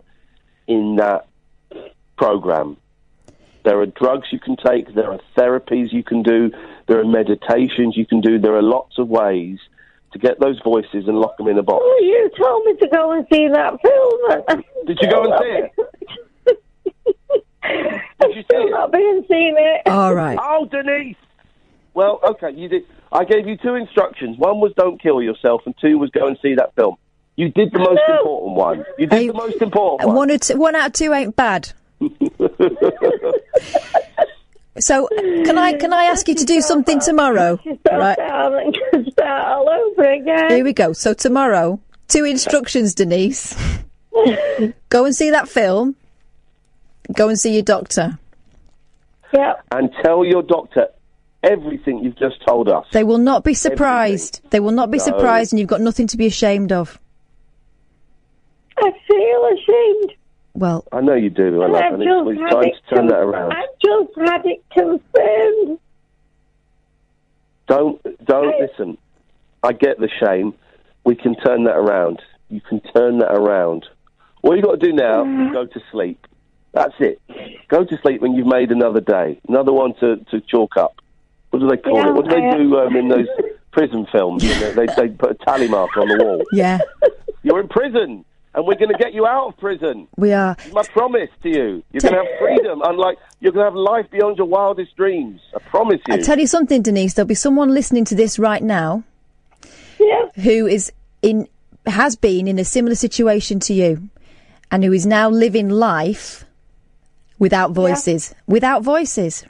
in 0.67 0.97
that 0.97 1.27
program. 2.19 2.77
There 3.65 3.81
are 3.81 3.87
drugs 3.87 4.29
you 4.31 4.39
can 4.39 4.57
take, 4.57 4.95
there 4.95 5.11
are 5.11 5.21
therapies 5.37 5.93
you 5.93 6.05
can 6.05 6.23
do, 6.23 6.53
there 6.87 7.01
are 7.01 7.05
meditations 7.05 7.97
you 7.97 8.07
can 8.07 8.21
do. 8.21 8.39
There 8.39 8.55
are 8.55 8.63
lots 8.63 8.99
of 8.99 9.09
ways 9.09 9.59
to 10.13 10.19
get 10.19 10.39
those 10.41 10.61
voices 10.63 11.09
and 11.09 11.19
lock 11.19 11.37
them 11.37 11.49
in 11.49 11.59
a 11.59 11.63
box. 11.63 11.83
Well, 11.85 12.05
you 12.05 12.31
told 12.41 12.65
me 12.65 12.77
to 12.77 12.89
go 12.89 13.13
and 13.13 13.27
see 13.33 13.49
that 13.49 13.81
film. 13.83 14.65
Did 14.87 14.99
you 15.01 15.11
go 15.11 15.25
and 15.25 15.35
see 15.41 15.83
it? 15.83 16.19
I've 18.21 18.45
still 18.45 18.71
not 18.71 18.93
been 18.93 19.01
and 19.01 19.25
seen 19.27 19.55
it. 19.59 19.83
All 19.87 20.15
right. 20.15 20.39
Oh, 20.41 20.67
Denise. 20.67 21.17
Well, 21.95 22.21
okay, 22.31 22.51
you 22.53 22.69
did. 22.69 22.83
I 23.11 23.25
gave 23.25 23.47
you 23.47 23.57
two 23.57 23.75
instructions. 23.75 24.39
One 24.39 24.61
was 24.61 24.73
don't 24.77 25.01
kill 25.01 25.23
yourself, 25.23 25.63
and 25.67 25.75
two 25.81 25.99
was 25.99 26.11
go 26.11 26.27
and 26.27 26.37
see 26.43 26.55
that 26.57 26.75
film. 26.75 26.97
You 27.37 27.51
did 27.51 27.73
the 27.73 27.79
most 27.79 28.01
important 28.09 28.57
one. 28.57 28.85
You 28.99 29.07
did 29.07 29.31
the 29.31 29.35
most 29.35 29.61
important 29.61 30.09
one. 30.09 30.17
one, 30.17 30.31
or 30.31 30.39
two, 30.39 30.57
one 30.57 30.75
out 30.75 30.89
of 30.89 30.93
two 30.93 31.13
ain't 31.13 31.37
bad. 31.37 31.73
So 34.79 35.09
can 35.09 35.57
I 35.57 35.73
can 35.75 35.93
I 35.93 36.05
ask 36.05 36.29
you 36.29 36.35
to 36.35 36.45
do 36.45 36.61
something 36.61 37.01
tomorrow? 37.01 37.59
Right. 37.91 38.19
Start 39.13 39.47
all 39.47 39.69
over 39.69 40.03
again. 40.11 40.51
Here 40.51 40.65
we 40.65 40.73
go. 40.73 40.93
So 40.93 41.15
tomorrow, 41.15 41.81
two 42.09 42.25
instructions, 42.25 42.95
Denise. 42.95 43.57
go 44.89 45.05
and 45.05 45.15
see 45.15 45.31
that 45.31 45.49
film. 45.49 45.97
Go 47.15 47.29
and 47.29 47.39
see 47.39 47.53
your 47.55 47.63
doctor. 47.63 48.19
Yeah. 49.35 49.55
and 49.73 49.91
tell 50.05 50.25
your 50.25 50.43
doctor 50.43 50.87
everything 51.43 51.99
you've 51.99 52.17
just 52.19 52.37
told 52.47 52.69
us. 52.69 52.87
They 52.93 53.05
will 53.05 53.19
not 53.19 53.45
be 53.45 53.55
surprised. 53.55 54.41
They 54.51 54.61
will 54.61 54.71
not 54.73 54.91
be 54.91 54.99
No. 54.99 55.05
surprised, 55.05 55.53
and 55.53 55.59
you've 55.61 55.69
got 55.69 55.81
nothing 55.81 56.07
to 56.09 56.17
be 56.17 56.27
ashamed 56.27 56.73
of. 56.73 56.99
I 58.79 58.93
feel 59.09 59.49
ashamed. 59.53 60.13
Well, 60.55 60.85
I 60.93 61.01
know 61.01 61.15
you 61.15 61.29
do, 61.29 61.51
my 61.59 61.67
love, 61.67 61.83
I've 61.83 61.95
and 61.95 62.03
just 62.03 62.31
it's, 62.31 62.41
it's 62.41 62.41
had 62.41 62.51
time 62.51 62.65
it 62.65 62.75
to 62.75 62.95
turn 62.95 62.99
con- 62.99 63.07
that 63.09 63.19
around. 63.19 63.53
I've 63.53 63.79
just 63.85 64.31
had 64.31 64.47
it 64.47 64.65
confirmed. 64.73 65.79
Don't 67.69 68.25
don't 68.25 68.55
listen. 68.61 68.97
I 69.63 69.73
get 69.73 69.99
the 69.99 70.09
shame. 70.21 70.55
We 71.05 71.17
can 71.17 71.35
turn 71.37 71.65
that 71.65 71.77
around. 71.77 72.23
You 72.49 72.61
can 72.61 72.81
turn 72.95 73.19
that 73.19 73.33
around. 73.33 73.87
All 74.43 74.55
you 74.57 74.63
got 74.63 74.79
to 74.81 74.87
do 74.87 74.93
now 74.93 75.23
is 75.25 75.53
go 75.53 75.67
to 75.67 75.81
sleep. 75.91 76.27
That's 76.77 76.95
it. 77.01 77.21
Go 77.69 77.85
to 77.85 77.99
sleep 78.03 78.21
when 78.21 78.35
you've 78.35 78.47
made 78.47 78.71
another 78.71 79.01
day, 79.01 79.41
another 79.49 79.73
one 79.73 79.95
to, 80.01 80.17
to 80.31 80.41
chalk 80.43 80.77
up. 80.77 81.01
What 81.51 81.61
do 81.61 81.69
they 81.69 81.79
call 81.79 81.97
Yeah, 81.97 82.09
it? 82.11 82.15
What 82.15 82.29
do 82.29 82.31
they 82.37 82.47
I- 82.47 82.57
do 82.59 82.77
um, 82.79 82.95
in 82.95 83.09
those 83.09 83.27
prison 83.73 84.07
films? 84.13 84.45
You 84.45 84.51
know, 84.61 84.73
they, 84.73 84.87
they 84.95 85.09
put 85.09 85.31
a 85.31 85.35
tally 85.37 85.69
marker 85.69 86.03
on 86.03 86.09
the 86.09 86.23
wall. 86.23 86.43
yeah, 86.53 86.79
You're 87.43 87.61
in 87.61 87.69
prison, 87.69 88.25
and 88.55 88.67
we're 88.67 88.75
going 88.75 88.91
to 88.93 88.99
get 88.99 89.15
you 89.15 89.27
out 89.27 89.49
of 89.49 89.57
prison. 89.59 90.07
we 90.19 90.33
are. 90.35 90.55
It's 90.65 90.73
my 90.75 90.83
promise 90.83 91.31
to 91.45 91.49
you. 91.49 91.83
You're 91.93 92.03
going 92.03 92.15
to 92.15 92.21
have 92.25 92.27
freedom, 92.39 92.83
unlike 92.85 93.17
you're 93.41 93.53
going 93.53 93.65
to 93.65 93.71
have 93.71 93.75
life 93.75 94.11
beyond 94.11 94.37
your 94.37 94.47
wildest 94.47 94.95
dreams. 94.97 95.41
I 95.55 95.61
promise 95.61 96.01
you. 96.07 96.15
I 96.15 96.19
tell 96.19 96.39
you 96.39 96.47
something, 96.47 96.83
Denise. 96.83 97.15
There'll 97.15 97.27
be 97.27 97.35
someone 97.35 97.71
listening 97.73 98.05
to 98.07 98.15
this 98.15 98.39
right 98.39 98.63
now 98.63 99.03
who 100.35 100.67
is 100.67 100.93
in 101.23 101.49
has 101.87 102.17
been 102.17 102.49
in 102.49 102.59
a 102.59 102.65
similar 102.65 102.95
situation 102.97 103.61
to 103.61 103.73
you, 103.73 104.09
and 104.71 104.85
who 104.85 104.93
is 104.93 105.07
now 105.07 105.31
living 105.31 105.69
life 105.71 106.45
without 107.39 107.73
voices. 107.73 108.35
Without 108.47 108.83
voices. 108.83 109.45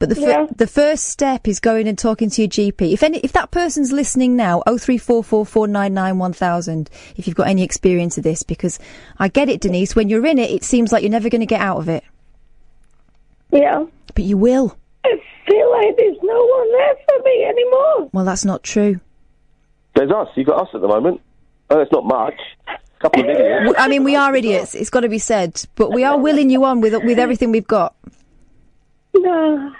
But 0.00 0.08
the 0.08 0.16
fir- 0.16 0.22
Yeah. 0.28 0.46
the 0.54 0.66
first 0.66 1.04
step 1.08 1.46
is 1.48 1.60
going 1.60 1.86
and 1.88 1.96
talking 1.96 2.28
to 2.30 2.42
your 2.42 2.48
GP. 2.48 2.92
If 2.92 3.02
any, 3.02 3.18
if 3.18 3.32
that 3.32 3.50
person's 3.52 3.92
listening 3.92 4.34
now, 4.36 4.62
oh 4.66 4.76
three 4.76 4.98
four 4.98 5.22
four 5.24 5.46
four 5.46 5.66
nine 5.68 5.94
nine 5.94 6.18
one 6.18 6.32
thousand. 6.32 6.90
If 7.16 7.26
you've 7.26 7.36
got 7.36 7.46
any 7.46 7.62
experience 7.62 8.18
of 8.18 8.24
this, 8.24 8.42
because 8.42 8.78
I 9.18 9.28
get 9.28 9.48
it, 9.48 9.60
Denise. 9.60 9.94
When 9.96 10.08
you're 10.08 10.26
in 10.26 10.38
it, 10.38 10.50
it 10.50 10.64
seems 10.64 10.92
like 10.92 11.02
you're 11.02 11.10
never 11.12 11.30
going 11.30 11.40
to 11.40 11.46
get 11.46 11.60
out 11.60 11.78
of 11.78 11.88
it, 11.88 12.02
Yeah. 13.50 13.84
but 14.14 14.24
you 14.24 14.36
will. 14.36 14.76
I 15.04 15.10
feel 15.46 15.70
like 15.70 15.96
there's 15.96 16.16
no 16.22 16.44
one 16.44 16.72
there 16.72 16.94
for 17.06 17.22
me 17.24 17.44
anymore. 17.44 18.10
Well, 18.12 18.24
that's 18.24 18.44
not 18.44 18.62
true. 18.62 19.00
There's 19.94 20.10
us. 20.10 20.28
You've 20.34 20.48
got 20.48 20.62
us 20.62 20.68
at 20.74 20.80
the 20.80 20.88
moment. 20.88 21.20
Oh, 21.70 21.80
it's 21.80 21.92
not 21.92 22.04
much. 22.04 22.34
A 23.04 23.10
couple 23.10 23.20
of 23.22 23.28
idiots. 23.28 23.64
W- 23.66 23.74
I 23.76 23.88
mean, 23.88 24.02
we 24.02 24.16
are 24.16 24.34
idiots. 24.34 24.74
It's 24.74 24.88
got 24.90 25.00
to 25.00 25.08
be 25.10 25.18
said, 25.18 25.62
but 25.76 25.92
we 25.92 26.04
are 26.04 26.18
willing 26.18 26.48
you 26.48 26.64
on 26.64 26.80
with 26.80 26.94
with 27.04 27.18
everything 27.18 27.52
we've 27.52 27.66
got. 27.66 27.94
No. 29.14 29.72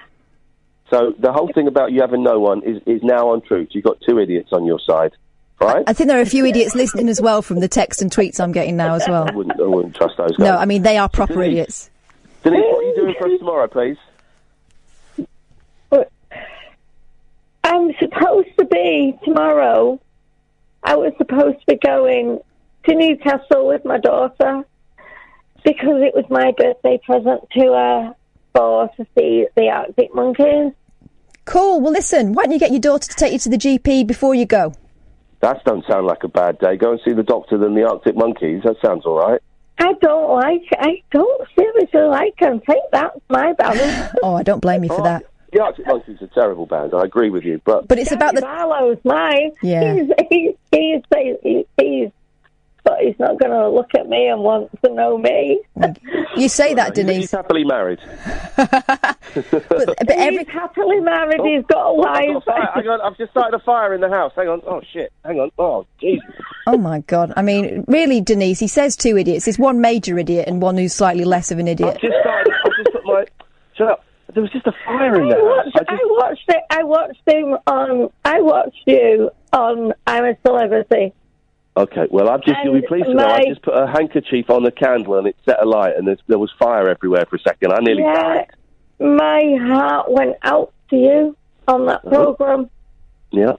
So 0.91 1.15
the 1.19 1.33
whole 1.33 1.51
thing 1.55 1.67
about 1.67 1.93
you 1.93 2.03
having 2.03 2.23
no 2.23 2.39
one 2.39 2.63
is, 2.63 2.83
is 2.87 3.03
now 3.03 3.33
untrue. 3.33 3.67
You've 3.71 3.85
got 3.85 3.97
two 4.07 4.19
idiots 4.19 4.51
on 4.53 4.67
your 4.67 4.79
side, 4.79 5.13
right? 5.61 5.83
I 5.87 5.95
think 5.95 6.09
there 6.09 6.19
are 6.19 6.23
a 6.23 6.27
few 6.27 6.45
idiots 6.45 6.75
listening 6.75 7.09
as 7.09 7.21
well 7.21 7.41
from 7.41 7.61
the 7.61 7.67
texts 7.69 8.03
and 8.03 8.11
tweets 8.11 8.39
I'm 8.39 8.53
getting 8.53 8.77
now 8.77 8.95
as 8.95 9.05
well. 9.09 9.27
I 9.27 9.33
wouldn't, 9.35 9.59
I 9.59 9.65
wouldn't 9.65 9.97
trust 9.97 10.17
those 10.19 10.37
guys. 10.37 10.39
No, 10.39 10.57
I 10.57 10.67
mean 10.67 10.83
they 10.83 10.99
are 10.99 11.09
proper 11.09 11.35
Denise. 11.35 11.49
idiots. 11.49 11.91
Denise, 12.43 12.61
what 12.69 12.85
are 12.85 12.89
you 12.89 12.95
doing 12.95 13.15
for 13.19 13.27
us 13.29 13.39
tomorrow, 13.39 13.67
please? 13.67 13.97
I'm 17.65 17.93
supposed 17.99 18.51
to 18.59 18.67
be 18.67 19.19
tomorrow. 19.25 19.99
I 20.83 20.97
was 20.97 21.13
supposed 21.17 21.61
to 21.61 21.67
be 21.67 21.77
going 21.77 22.41
to 22.87 22.95
Newcastle 22.95 23.67
with 23.67 23.85
my 23.85 23.99
daughter 23.99 24.65
because 25.65 26.03
it 26.03 26.15
was 26.15 26.25
my 26.29 26.53
birthday 26.57 27.01
present 27.05 27.41
to 27.53 27.73
uh, 27.73 28.03
her 28.03 28.15
for 28.55 28.89
to 28.97 29.07
see 29.19 29.47
the 29.57 29.69
Arctic 29.69 30.15
monkeys. 30.15 30.73
Cool. 31.45 31.81
Well, 31.81 31.93
listen, 31.93 32.33
why 32.33 32.45
don't 32.45 32.53
you 32.53 32.59
get 32.59 32.71
your 32.71 32.81
daughter 32.81 33.09
to 33.09 33.17
take 33.17 33.33
you 33.33 33.39
to 33.41 33.49
the 33.49 33.59
GP 33.59 34.07
before 34.07 34.35
you 34.35 34.47
go? 34.47 34.73
That 35.41 35.63
don't 35.65 35.85
sound 35.87 36.07
like 36.07 36.25
a 36.25 36.29
bad 36.29 36.59
day. 36.59 36.77
Go 36.77 36.93
and 36.93 37.01
see 37.05 37.13
the 37.13 37.23
doctor 37.23 37.59
than 37.59 37.75
the 37.75 37.83
Arctic 37.83 38.17
Monkeys. 38.17 38.63
That 38.65 38.77
sounds 38.85 39.05
all 39.05 39.19
right. 39.19 39.41
I 39.79 39.93
don't 40.01 40.31
like. 40.33 40.63
I 40.79 41.03
don't 41.11 41.49
seriously 41.59 42.01
like 42.01 42.35
them. 42.39 42.61
Think 42.61 42.85
that's 42.93 43.19
my 43.29 43.53
band. 43.55 44.13
Oh, 44.23 44.35
I 44.35 44.43
don't 44.43 44.61
blame 44.61 44.85
you 44.85 44.89
for 44.89 45.03
that. 45.03 45.25
The 45.53 45.61
Arctic 45.61 45.87
Monkeys 45.87 46.17
are 46.23 46.25
a 46.25 46.29
terrible 46.29 46.67
band. 46.67 46.95
I 46.95 47.03
agree 47.03 47.31
with 47.31 47.45
you, 47.45 47.61
but 47.65 47.89
But 47.89 47.99
it's 47.99 48.13
about 48.13 48.35
the. 48.35 48.41
Barlow's 48.41 48.99
mine. 49.05 49.53
Yeah. 49.63 49.95
He's 49.95 50.11
he's 50.31 50.55
he's, 50.73 51.03
he's, 51.43 51.65
he's 51.77 52.11
but 52.85 52.99
he's 53.01 53.19
not 53.19 53.39
going 53.41 53.51
to 53.51 53.69
look 53.69 53.91
at 53.99 54.09
me 54.09 54.29
and 54.29 54.41
want 54.43 54.71
to 54.85 54.93
know 54.93 55.19
me. 55.19 55.61
You 56.37 56.49
say 56.49 56.75
that, 56.75 56.97
Denise. 56.97 57.17
he's 57.17 57.31
happily 57.31 57.63
married. 57.63 58.01
But 58.57 60.11
every 60.11 60.39
he's 60.39 60.49
happily 60.49 60.99
married. 61.01 61.41
Oh, 61.41 61.45
he's 61.45 61.65
got 61.67 61.87
a 61.87 61.93
I've, 61.93 62.35
wife. 62.35 62.45
got 62.45 62.59
a. 62.59 62.73
Hang 62.75 62.89
on, 62.89 63.01
I've 63.01 63.17
just 63.17 63.31
started 63.31 63.57
a 63.57 63.61
fire 63.65 63.95
in 63.95 64.01
the 64.01 64.09
house. 64.09 64.33
Hang 64.37 64.49
on. 64.49 64.61
Oh 64.67 64.81
shit. 64.93 65.13
Hang 65.25 65.39
on. 65.41 65.51
Oh 65.59 65.87
Jesus. 66.01 66.29
Oh 66.67 66.77
my 66.77 67.01
God! 67.01 67.33
I 67.37 67.43
mean, 67.43 67.85
really, 67.89 68.21
Denise. 68.21 68.59
He 68.61 68.67
says 68.69 68.97
two 68.97 69.17
idiots. 69.17 69.45
There's 69.45 69.59
one 69.59 69.81
major 69.81 70.19
idiot 70.19 70.49
and 70.49 70.61
one 70.63 70.77
who's 70.77 70.93
slightly 70.93 71.25
less 71.25 71.51
of 71.53 71.59
an 71.59 71.69
idiot. 71.69 71.95
I've 71.97 72.01
just 72.01 72.15
started. 72.21 72.53
I've 72.65 72.77
just 72.85 72.93
put 72.93 73.05
my. 73.07 73.25
Shut 73.77 73.89
up. 73.89 74.05
There 74.35 74.43
was 74.43 74.51
just 74.53 74.67
a 74.67 74.73
fire 74.85 75.15
in 75.21 75.27
I 75.33 75.35
the 75.37 75.41
house. 75.41 75.73
watched, 75.75 75.89
I 75.89 75.99
watched 76.05 76.49
it. 76.49 76.63
I 76.71 76.83
watched 76.83 77.29
him 77.29 77.57
on. 77.67 78.11
I 78.25 78.41
watched 78.41 78.83
you 78.87 79.31
on 79.53 79.93
I'm 80.07 80.25
a 80.25 80.37
Celebrity. 80.47 81.13
Okay, 81.77 82.07
well, 82.09 82.29
I've 82.31 82.43
just, 82.45 82.57
you'll 82.63 82.81
be 82.81 82.87
pleased 82.87 83.07
to 83.07 83.15
know, 83.15 83.27
I 83.27 83.43
just 83.49 83.63
put 83.63 83.75
a 83.75 83.89
handkerchief 83.89 84.49
on 84.49 84.63
the 84.63 84.71
candle 84.71 85.19
and 85.19 85.27
it 85.27 85.37
set 85.45 85.61
alight 85.61 85.95
and 85.97 86.07
there 86.29 86.39
was 86.39 86.53
fire 86.57 86.89
everywhere 86.89 87.25
for 87.29 87.35
a 87.35 87.41
second. 87.41 87.73
I 87.73 87.79
nearly 87.81 88.03
yeah, 88.03 88.23
died. 88.23 88.51
my 89.01 89.57
heart 89.61 90.09
went 90.09 90.37
out 90.43 90.73
to 90.91 90.97
you 90.97 91.37
on 91.67 91.87
that 91.87 92.05
program. 92.05 92.71
Yeah, 93.33 93.55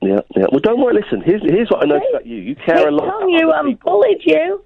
yeah, 0.00 0.20
yeah. 0.36 0.46
Well, 0.52 0.60
don't 0.60 0.80
worry, 0.80 0.94
listen, 0.94 1.20
here's, 1.20 1.42
here's 1.42 1.68
what 1.68 1.82
I 1.82 1.86
noticed 1.86 2.10
about 2.12 2.26
you. 2.26 2.36
You 2.36 2.54
care 2.54 2.76
They 2.76 2.84
a 2.84 2.90
lot 2.92 3.08
about 3.08 3.28
you 3.28 3.52
and 3.52 3.68
people. 3.70 3.92
bullied 3.92 4.22
you. 4.24 4.64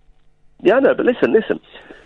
Yeah, 0.61 0.75
I 0.75 0.81
know, 0.81 0.95
but 0.95 1.07
listen, 1.07 1.33
listen. 1.33 1.61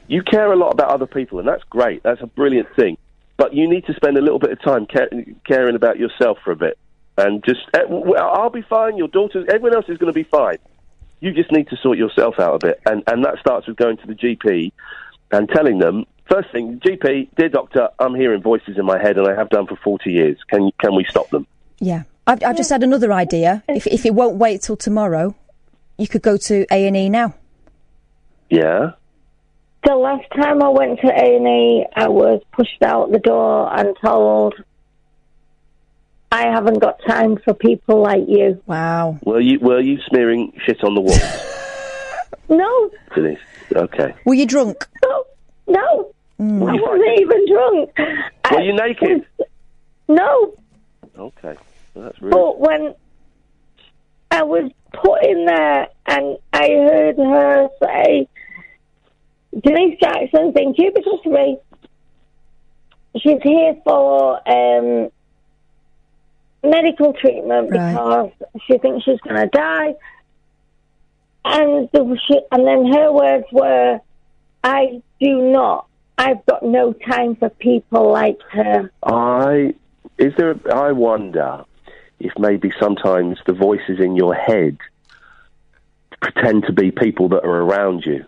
You 0.06 0.22
care 0.22 0.52
a 0.52 0.56
lot 0.56 0.70
about 0.70 0.90
other 0.92 1.06
people 1.06 1.40
and 1.40 1.48
that's 1.48 1.64
great. 1.64 2.04
That's 2.04 2.20
a 2.22 2.28
brilliant 2.28 2.68
thing. 2.76 2.96
But 3.38 3.54
you 3.54 3.68
need 3.68 3.86
to 3.86 3.94
spend 3.94 4.16
a 4.18 4.22
little 4.22 4.38
bit 4.38 4.52
of 4.52 4.62
time 4.62 4.86
care, 4.86 5.08
caring 5.44 5.74
about 5.74 5.98
yourself 5.98 6.38
for 6.44 6.52
a 6.52 6.56
bit. 6.56 6.78
And 7.18 7.42
just, 7.44 7.60
eh, 7.74 7.80
well, 7.88 8.22
I'll 8.22 8.50
be 8.50 8.62
fine, 8.62 8.96
your 8.96 9.08
daughter, 9.08 9.44
everyone 9.48 9.74
else 9.74 9.86
is 9.88 9.98
going 9.98 10.12
to 10.12 10.16
be 10.16 10.22
fine. 10.22 10.58
You 11.20 11.32
just 11.32 11.50
need 11.50 11.68
to 11.68 11.76
sort 11.76 11.98
yourself 11.98 12.34
out 12.38 12.62
a 12.62 12.66
bit. 12.66 12.80
And, 12.86 13.02
and 13.06 13.24
that 13.24 13.38
starts 13.40 13.66
with 13.66 13.76
going 13.76 13.96
to 13.98 14.06
the 14.06 14.14
GP 14.14 14.72
and 15.32 15.48
telling 15.48 15.78
them, 15.78 16.04
first 16.30 16.50
thing, 16.52 16.80
GP, 16.84 17.30
dear 17.36 17.48
doctor, 17.48 17.88
I'm 17.98 18.14
hearing 18.14 18.42
voices 18.42 18.76
in 18.78 18.84
my 18.84 19.00
head 19.00 19.16
and 19.16 19.26
I 19.26 19.34
have 19.34 19.48
done 19.48 19.66
for 19.66 19.76
40 19.76 20.10
years. 20.10 20.38
Can, 20.48 20.70
can 20.78 20.94
we 20.94 21.04
stop 21.08 21.30
them? 21.30 21.46
Yeah, 21.78 22.02
I've, 22.26 22.42
I've 22.42 22.56
just 22.56 22.70
had 22.70 22.82
another 22.82 23.12
idea. 23.12 23.62
If 23.68 23.86
if 23.86 24.06
it 24.06 24.14
won't 24.14 24.36
wait 24.36 24.62
till 24.62 24.76
tomorrow, 24.76 25.34
you 25.98 26.08
could 26.08 26.22
go 26.22 26.36
to 26.36 26.66
A 26.70 26.86
and 26.86 26.96
E 26.96 27.10
now. 27.10 27.34
Yeah? 28.50 28.92
The 29.86 29.94
last 29.94 30.24
time 30.34 30.62
I 30.62 30.68
went 30.68 31.00
to 31.00 31.06
A&E, 31.06 31.86
I 31.94 32.08
was 32.08 32.42
pushed 32.52 32.82
out 32.82 33.12
the 33.12 33.20
door 33.20 33.72
and 33.72 33.96
told, 34.04 34.54
I 36.36 36.50
haven't 36.52 36.80
got 36.80 37.00
time 37.08 37.38
for 37.44 37.54
people 37.54 38.02
like 38.02 38.24
you. 38.28 38.62
Wow. 38.66 39.18
Were 39.24 39.40
you, 39.40 39.58
were 39.60 39.80
you 39.80 39.98
smearing 40.08 40.52
shit 40.66 40.84
on 40.84 40.94
the 40.94 41.00
walls, 41.00 41.22
No, 42.50 42.90
Denise? 43.14 43.38
Okay. 43.74 44.14
Were 44.26 44.34
you 44.34 44.44
drunk? 44.46 44.86
no, 45.02 45.24
no. 45.66 46.12
Mm. 46.38 46.68
I 46.68 46.74
wasn't 46.74 47.20
even 47.20 47.46
drunk. 47.50 47.90
Were 48.52 48.60
you 48.60 48.74
naked? 48.74 49.26
No, 50.08 50.54
Okay. 51.18 51.56
Well, 51.94 52.04
that's 52.04 52.20
rude. 52.20 52.32
but 52.32 52.60
when 52.60 52.94
I 54.30 54.42
was 54.42 54.70
put 54.92 55.24
in 55.24 55.46
there 55.46 55.88
and 56.04 56.36
I 56.52 56.68
heard 56.68 57.16
her 57.16 57.68
say, 57.82 58.28
Denise 59.58 59.98
Jackson, 59.98 60.52
thank 60.52 60.76
you 60.78 60.92
because 60.94 61.18
to 61.24 61.30
me, 61.30 61.56
she's 63.16 63.40
here 63.42 63.74
for 63.84 64.36
um, 64.46 65.08
medical 66.70 67.12
treatment 67.12 67.70
Right. 67.70 67.92
because 67.92 68.30
she 68.66 68.78
thinks 68.78 69.04
she's 69.04 69.20
going 69.20 69.36
to 69.40 69.46
die. 69.48 69.94
And 71.44 71.88
the, 71.92 72.18
she, 72.26 72.40
and 72.50 72.66
then 72.66 72.92
her 72.92 73.12
words 73.12 73.46
were, 73.52 74.00
"I 74.64 75.00
do 75.20 75.42
not. 75.52 75.86
I've 76.18 76.44
got 76.46 76.62
no 76.64 76.92
time 76.92 77.36
for 77.36 77.48
people 77.48 78.10
like 78.10 78.40
her." 78.50 78.90
I 79.04 79.74
is 80.18 80.34
there. 80.36 80.56
I 80.72 80.92
wonder 80.92 81.64
if 82.18 82.32
maybe 82.38 82.72
sometimes 82.80 83.38
the 83.46 83.52
voices 83.52 84.00
in 84.00 84.16
your 84.16 84.34
head 84.34 84.78
pretend 86.20 86.64
to 86.64 86.72
be 86.72 86.90
people 86.90 87.28
that 87.28 87.44
are 87.44 87.62
around 87.62 88.04
you. 88.04 88.24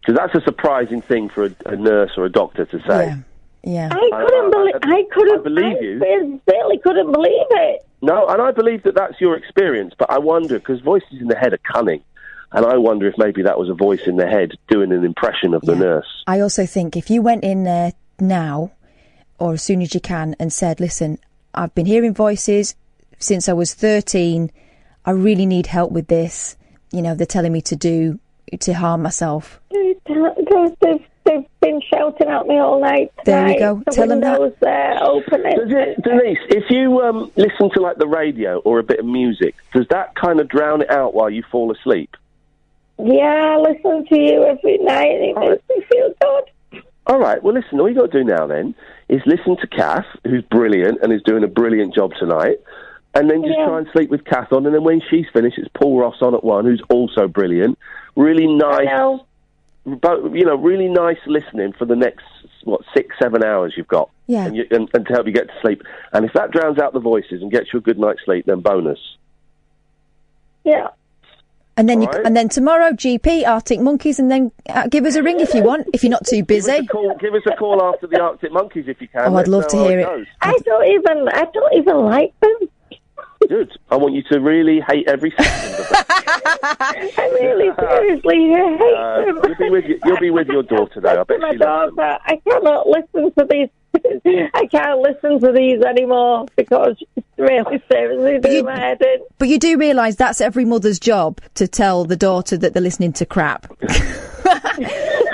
Because 0.00 0.16
that's 0.18 0.34
a 0.34 0.40
surprising 0.42 1.00
thing 1.00 1.28
for 1.28 1.46
a, 1.46 1.50
a 1.64 1.76
nurse 1.76 2.12
or 2.16 2.24
a 2.26 2.30
doctor 2.30 2.64
to 2.66 2.78
say. 2.80 3.06
Yeah. 3.06 3.16
Yeah. 3.66 3.88
I 3.92 4.24
couldn't 4.24 4.50
believe. 4.52 4.74
I 4.80 5.02
couldn't. 5.12 5.40
I 5.40 5.42
believe 5.42 5.82
you. 5.82 6.40
Really 6.46 6.78
couldn't 6.78 7.10
believe 7.10 7.46
it. 7.50 7.84
No, 8.00 8.26
and 8.28 8.40
I 8.40 8.52
believe 8.52 8.84
that 8.84 8.94
that's 8.94 9.20
your 9.20 9.36
experience, 9.36 9.92
but 9.98 10.08
I 10.08 10.18
wonder 10.18 10.60
because 10.60 10.80
voices 10.80 11.20
in 11.20 11.26
the 11.26 11.34
head 11.36 11.52
are 11.52 11.58
cunning, 11.72 12.02
and 12.52 12.64
I 12.64 12.76
wonder 12.76 13.08
if 13.08 13.14
maybe 13.18 13.42
that 13.42 13.58
was 13.58 13.68
a 13.68 13.74
voice 13.74 14.02
in 14.06 14.16
the 14.16 14.26
head 14.26 14.52
doing 14.68 14.92
an 14.92 15.04
impression 15.04 15.52
of 15.52 15.62
the 15.62 15.74
nurse. 15.74 16.06
I 16.28 16.38
also 16.38 16.64
think 16.64 16.96
if 16.96 17.10
you 17.10 17.22
went 17.22 17.42
in 17.42 17.64
there 17.64 17.92
now, 18.20 18.70
or 19.40 19.54
as 19.54 19.62
soon 19.62 19.82
as 19.82 19.94
you 19.94 20.00
can, 20.00 20.36
and 20.38 20.52
said, 20.52 20.78
"Listen, 20.78 21.18
I've 21.52 21.74
been 21.74 21.86
hearing 21.86 22.14
voices 22.14 22.76
since 23.18 23.48
I 23.48 23.52
was 23.52 23.74
13. 23.74 24.52
I 25.04 25.10
really 25.10 25.46
need 25.46 25.66
help 25.66 25.90
with 25.90 26.06
this. 26.06 26.56
You 26.92 27.02
know, 27.02 27.16
they're 27.16 27.26
telling 27.26 27.52
me 27.52 27.62
to 27.62 27.74
do 27.74 28.20
to 28.60 28.72
harm 28.74 29.02
myself." 29.02 29.60
They've, 29.70 29.96
they've, 30.80 31.00
they've 31.24 31.44
been 31.60 31.80
shouting 31.92 32.28
at 32.28 32.46
me 32.46 32.58
all 32.58 32.80
night. 32.80 33.12
There 33.24 33.48
you 33.48 33.58
go. 33.58 33.82
The 33.86 33.90
Tell 33.92 34.12
'em 34.12 34.20
that. 34.20 34.40
windows 34.40 34.56
there 34.60 35.02
opening. 35.02 35.56
Does 35.58 35.70
it, 35.70 36.02
Denise, 36.02 36.38
if 36.50 36.64
you 36.70 37.00
um, 37.02 37.30
listen 37.36 37.70
to 37.74 37.80
like 37.80 37.96
the 37.98 38.06
radio 38.06 38.58
or 38.60 38.78
a 38.78 38.82
bit 38.84 39.00
of 39.00 39.06
music, 39.06 39.54
does 39.74 39.86
that 39.88 40.14
kind 40.14 40.40
of 40.40 40.48
drown 40.48 40.82
it 40.82 40.90
out 40.90 41.14
while 41.14 41.28
you 41.30 41.42
fall 41.50 41.72
asleep? 41.72 42.16
Yeah, 42.98 43.56
I 43.56 43.56
listen 43.58 44.06
to 44.06 44.18
you 44.18 44.44
every 44.44 44.78
night. 44.78 45.10
and 45.10 45.24
It 45.24 45.36
makes 45.38 45.62
me 45.68 45.84
feel 45.90 46.14
good. 46.20 46.82
All 47.08 47.18
right. 47.18 47.42
Well, 47.42 47.54
listen. 47.54 47.78
All 47.78 47.88
you 47.88 47.94
got 47.94 48.10
to 48.10 48.18
do 48.18 48.24
now 48.24 48.46
then 48.46 48.74
is 49.08 49.20
listen 49.26 49.56
to 49.58 49.66
Kath, 49.66 50.06
who's 50.24 50.42
brilliant 50.44 50.98
and 51.02 51.12
is 51.12 51.22
doing 51.22 51.44
a 51.44 51.48
brilliant 51.48 51.94
job 51.94 52.12
tonight, 52.18 52.56
and 53.16 53.30
then 53.30 53.42
just 53.42 53.58
Yeah. 53.58 53.66
try 53.66 53.78
and 53.78 53.88
sleep 53.92 54.10
with 54.10 54.24
Kath 54.24 54.52
on. 54.52 54.66
And 54.66 54.74
then 54.74 54.84
when 54.84 55.00
she's 55.10 55.26
finished, 55.32 55.58
it's 55.58 55.68
Paul 55.74 55.98
Ross 55.98 56.16
on 56.20 56.34
at 56.34 56.44
one, 56.44 56.64
who's 56.64 56.82
also 56.90 57.26
brilliant. 57.26 57.78
Really 58.14 58.46
nice. 58.46 59.20
But 59.84 60.34
you 60.34 60.44
know, 60.44 60.56
really 60.56 60.88
nice 60.88 61.18
listening 61.26 61.72
for 61.78 61.84
the 61.84 61.96
next 61.96 62.24
what 62.64 62.80
six, 62.94 63.14
seven 63.20 63.44
hours 63.44 63.74
you've 63.76 63.86
got. 63.88 64.10
Yeah. 64.26 64.46
And, 64.46 64.56
you, 64.56 64.64
and, 64.70 64.88
and 64.92 65.06
to 65.06 65.12
help 65.12 65.26
you 65.26 65.32
get 65.32 65.46
to 65.48 65.54
sleep. 65.62 65.82
And 66.12 66.24
if 66.24 66.32
that 66.34 66.50
drowns 66.50 66.78
out 66.78 66.92
the 66.92 67.00
voices 67.00 67.40
and 67.42 67.50
gets 67.50 67.72
you 67.72 67.78
a 67.78 67.82
good 67.82 67.98
night's 67.98 68.20
sleep, 68.24 68.46
then 68.46 68.60
bonus. 68.60 68.98
Yeah. 70.64 70.88
And 71.78 71.88
then 71.88 72.00
you, 72.00 72.08
Alright. 72.08 72.24
and 72.26 72.34
then 72.34 72.48
tomorrow, 72.48 72.90
GP, 72.92 73.46
Arctic 73.46 73.80
Monkeys, 73.80 74.18
and 74.18 74.30
then 74.30 74.50
uh, 74.70 74.86
give 74.88 75.04
us 75.04 75.14
a 75.14 75.22
ring 75.22 75.40
if 75.40 75.52
you 75.54 75.62
want, 75.62 75.86
if 75.92 76.02
you're 76.02 76.10
not 76.10 76.26
too 76.26 76.42
busy. 76.42 76.86
Call, 76.86 77.14
give 77.20 77.34
us 77.34 77.42
a 77.46 77.54
call 77.54 77.82
after 77.84 78.06
the 78.06 78.18
Arctic 78.18 78.50
Monkeys 78.50 78.86
if 78.88 79.00
you 79.00 79.08
can. 79.08 79.26
Oh, 79.26 79.36
I'd 79.36 79.46
love 79.46 79.68
to 79.68 79.76
hear 79.76 80.00
it. 80.00 80.06
goes. 80.06 80.26
I 80.40 80.56
don't 80.64 80.86
even. 80.86 81.28
I 81.28 81.44
don't 81.52 81.74
even 81.74 81.96
like 81.98 82.32
them. 82.40 82.56
Good. 83.48 83.70
I 83.90 83.96
want 83.96 84.14
you 84.14 84.22
to 84.30 84.40
really 84.40 84.80
hate 84.80 85.06
every 85.08 85.30
second 85.30 85.80
of 85.80 85.88
that. 85.90 86.06
I 87.18 87.28
really 87.40 87.70
seriously 87.78 88.48
hate 88.48 88.94
Uh, 88.96 89.24
them. 89.26 89.40
you'll 89.44 89.54
be 89.56 89.70
with 89.70 89.84
you, 89.86 90.00
you'll 90.04 90.20
be 90.20 90.30
with 90.30 90.48
your 90.48 90.62
daughter 90.64 91.00
though. 91.00 91.20
I 91.20 91.24
bet 91.24 91.40
my 91.40 91.52
she 91.52 91.58
loves 91.58 91.90
them. 91.90 91.96
daughter, 91.96 92.18
I 92.26 92.36
cannot 92.48 92.88
listen 92.88 93.32
to 93.38 93.46
these. 93.48 93.68
I 94.54 94.66
can't 94.70 95.00
listen 95.00 95.40
to 95.40 95.52
these 95.52 95.80
anymore 95.82 96.46
because 96.56 97.02
it's 97.16 97.26
really 97.38 97.82
seriously 97.90 98.38
doing 98.40 98.64
my 98.66 98.78
head 98.78 99.00
in. 99.00 99.20
But 99.38 99.48
you 99.48 99.58
do 99.58 99.78
realise 99.78 100.16
that's 100.16 100.40
every 100.42 100.64
mother's 100.66 100.98
job 100.98 101.40
to 101.54 101.66
tell 101.66 102.04
the 102.04 102.16
daughter 102.16 102.56
that 102.58 102.74
they're 102.74 102.82
listening 102.82 103.14
to 103.14 103.24
crap. 103.26 103.66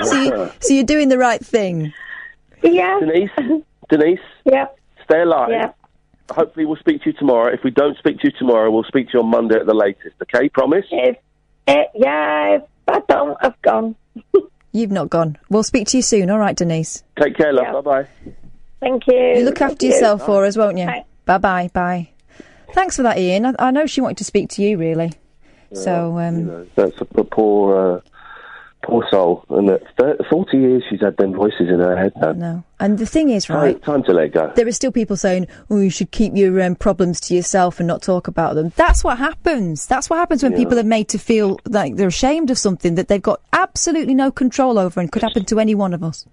so, 0.03 0.21
you, 0.21 0.51
so 0.61 0.73
you're 0.73 0.83
doing 0.85 1.09
the 1.09 1.17
right 1.17 1.43
thing. 1.43 1.93
Yeah. 2.63 2.99
Denise, 3.01 3.63
Denise, 3.89 4.19
Yeah. 4.45 4.67
stay 5.03 5.21
alive. 5.21 5.49
Yeah. 5.49 5.71
Hopefully, 6.33 6.65
we'll 6.65 6.77
speak 6.77 7.01
to 7.03 7.11
you 7.11 7.17
tomorrow. 7.17 7.53
If 7.53 7.61
we 7.63 7.71
don't 7.71 7.97
speak 7.97 8.19
to 8.19 8.27
you 8.27 8.33
tomorrow, 8.37 8.69
we'll 8.71 8.83
speak 8.83 9.07
to 9.09 9.13
you 9.15 9.19
on 9.21 9.29
Monday 9.29 9.55
at 9.55 9.65
the 9.65 9.73
latest. 9.73 10.15
Okay, 10.21 10.49
promise. 10.49 10.85
If, 10.91 11.17
eh, 11.67 11.83
yeah. 11.95 12.55
If 12.55 12.63
I 12.87 12.99
don't, 13.07 13.37
I've 13.41 13.61
gone. 13.61 13.95
You've 14.71 14.91
not 14.91 15.09
gone. 15.09 15.37
We'll 15.49 15.63
speak 15.63 15.87
to 15.89 15.97
you 15.97 16.03
soon. 16.03 16.29
All 16.29 16.39
right, 16.39 16.55
Denise. 16.55 17.03
Take 17.21 17.37
care, 17.37 17.53
love. 17.53 17.83
Bye 17.83 18.03
bye. 18.03 18.07
Thank 18.79 19.03
you. 19.07 19.15
You 19.37 19.45
look 19.45 19.61
after 19.61 19.75
Thank 19.75 19.83
you. 19.83 19.89
yourself 19.89 20.25
for 20.25 20.45
us, 20.45 20.57
won't 20.57 20.77
you? 20.77 20.87
Bye. 20.87 21.05
Bye 21.25 21.37
bye. 21.37 21.69
Bye. 21.73 22.09
Thanks 22.73 22.97
for 22.97 23.03
that, 23.03 23.17
Iain. 23.17 23.45
I, 23.45 23.53
I 23.59 23.71
know 23.71 23.85
she 23.85 24.01
wanted 24.01 24.17
to 24.17 24.23
speak 24.23 24.49
to 24.51 24.63
you, 24.63 24.77
really. 24.77 25.13
So, 25.73 26.19
um, 26.19 26.67
That's 26.75 26.99
a 27.01 27.05
poor, 27.05 27.95
uh, 27.97 28.01
poor 28.83 29.05
soul. 29.09 29.45
And 29.49 29.69
at 29.69 29.81
thir- 29.97 30.17
40 30.29 30.57
years 30.57 30.83
she's 30.89 31.01
had 31.01 31.17
them 31.17 31.33
voices 31.33 31.69
in 31.69 31.79
her 31.79 31.97
head 31.97 32.13
now. 32.17 32.31
no. 32.33 32.63
And 32.79 32.97
the 32.97 33.05
thing 33.05 33.29
is, 33.29 33.49
right? 33.49 33.81
Time, 33.83 34.01
time 34.01 34.03
to 34.03 34.11
let 34.13 34.33
go. 34.33 34.51
There 34.55 34.67
are 34.67 34.71
still 34.73 34.91
people 34.91 35.15
saying, 35.15 35.47
"Oh, 35.69 35.79
you 35.79 35.89
should 35.89 36.11
keep 36.11 36.35
your 36.35 36.61
um, 36.61 36.75
problems 36.75 37.19
to 37.21 37.33
yourself 37.35 37.79
and 37.79 37.87
not 37.87 38.01
talk 38.01 38.27
about 38.27 38.55
them." 38.55 38.73
That's 38.75 39.03
what 39.05 39.17
happens. 39.17 39.87
That's 39.87 40.09
what 40.09 40.17
happens 40.17 40.43
when 40.43 40.51
Yeah. 40.51 40.57
people 40.59 40.77
are 40.79 40.83
made 40.83 41.07
to 41.09 41.17
feel 41.17 41.59
like 41.67 41.95
they're 41.95 42.07
ashamed 42.07 42.49
of 42.51 42.57
something 42.57 42.95
that 42.95 43.07
they've 43.07 43.21
got 43.21 43.39
absolutely 43.53 44.13
no 44.15 44.31
control 44.31 44.77
over 44.77 44.99
and 44.99 45.11
could 45.11 45.21
happen 45.23 45.45
to 45.45 45.59
any 45.59 45.75
one 45.75 45.93
of 45.93 46.03
us. 46.03 46.25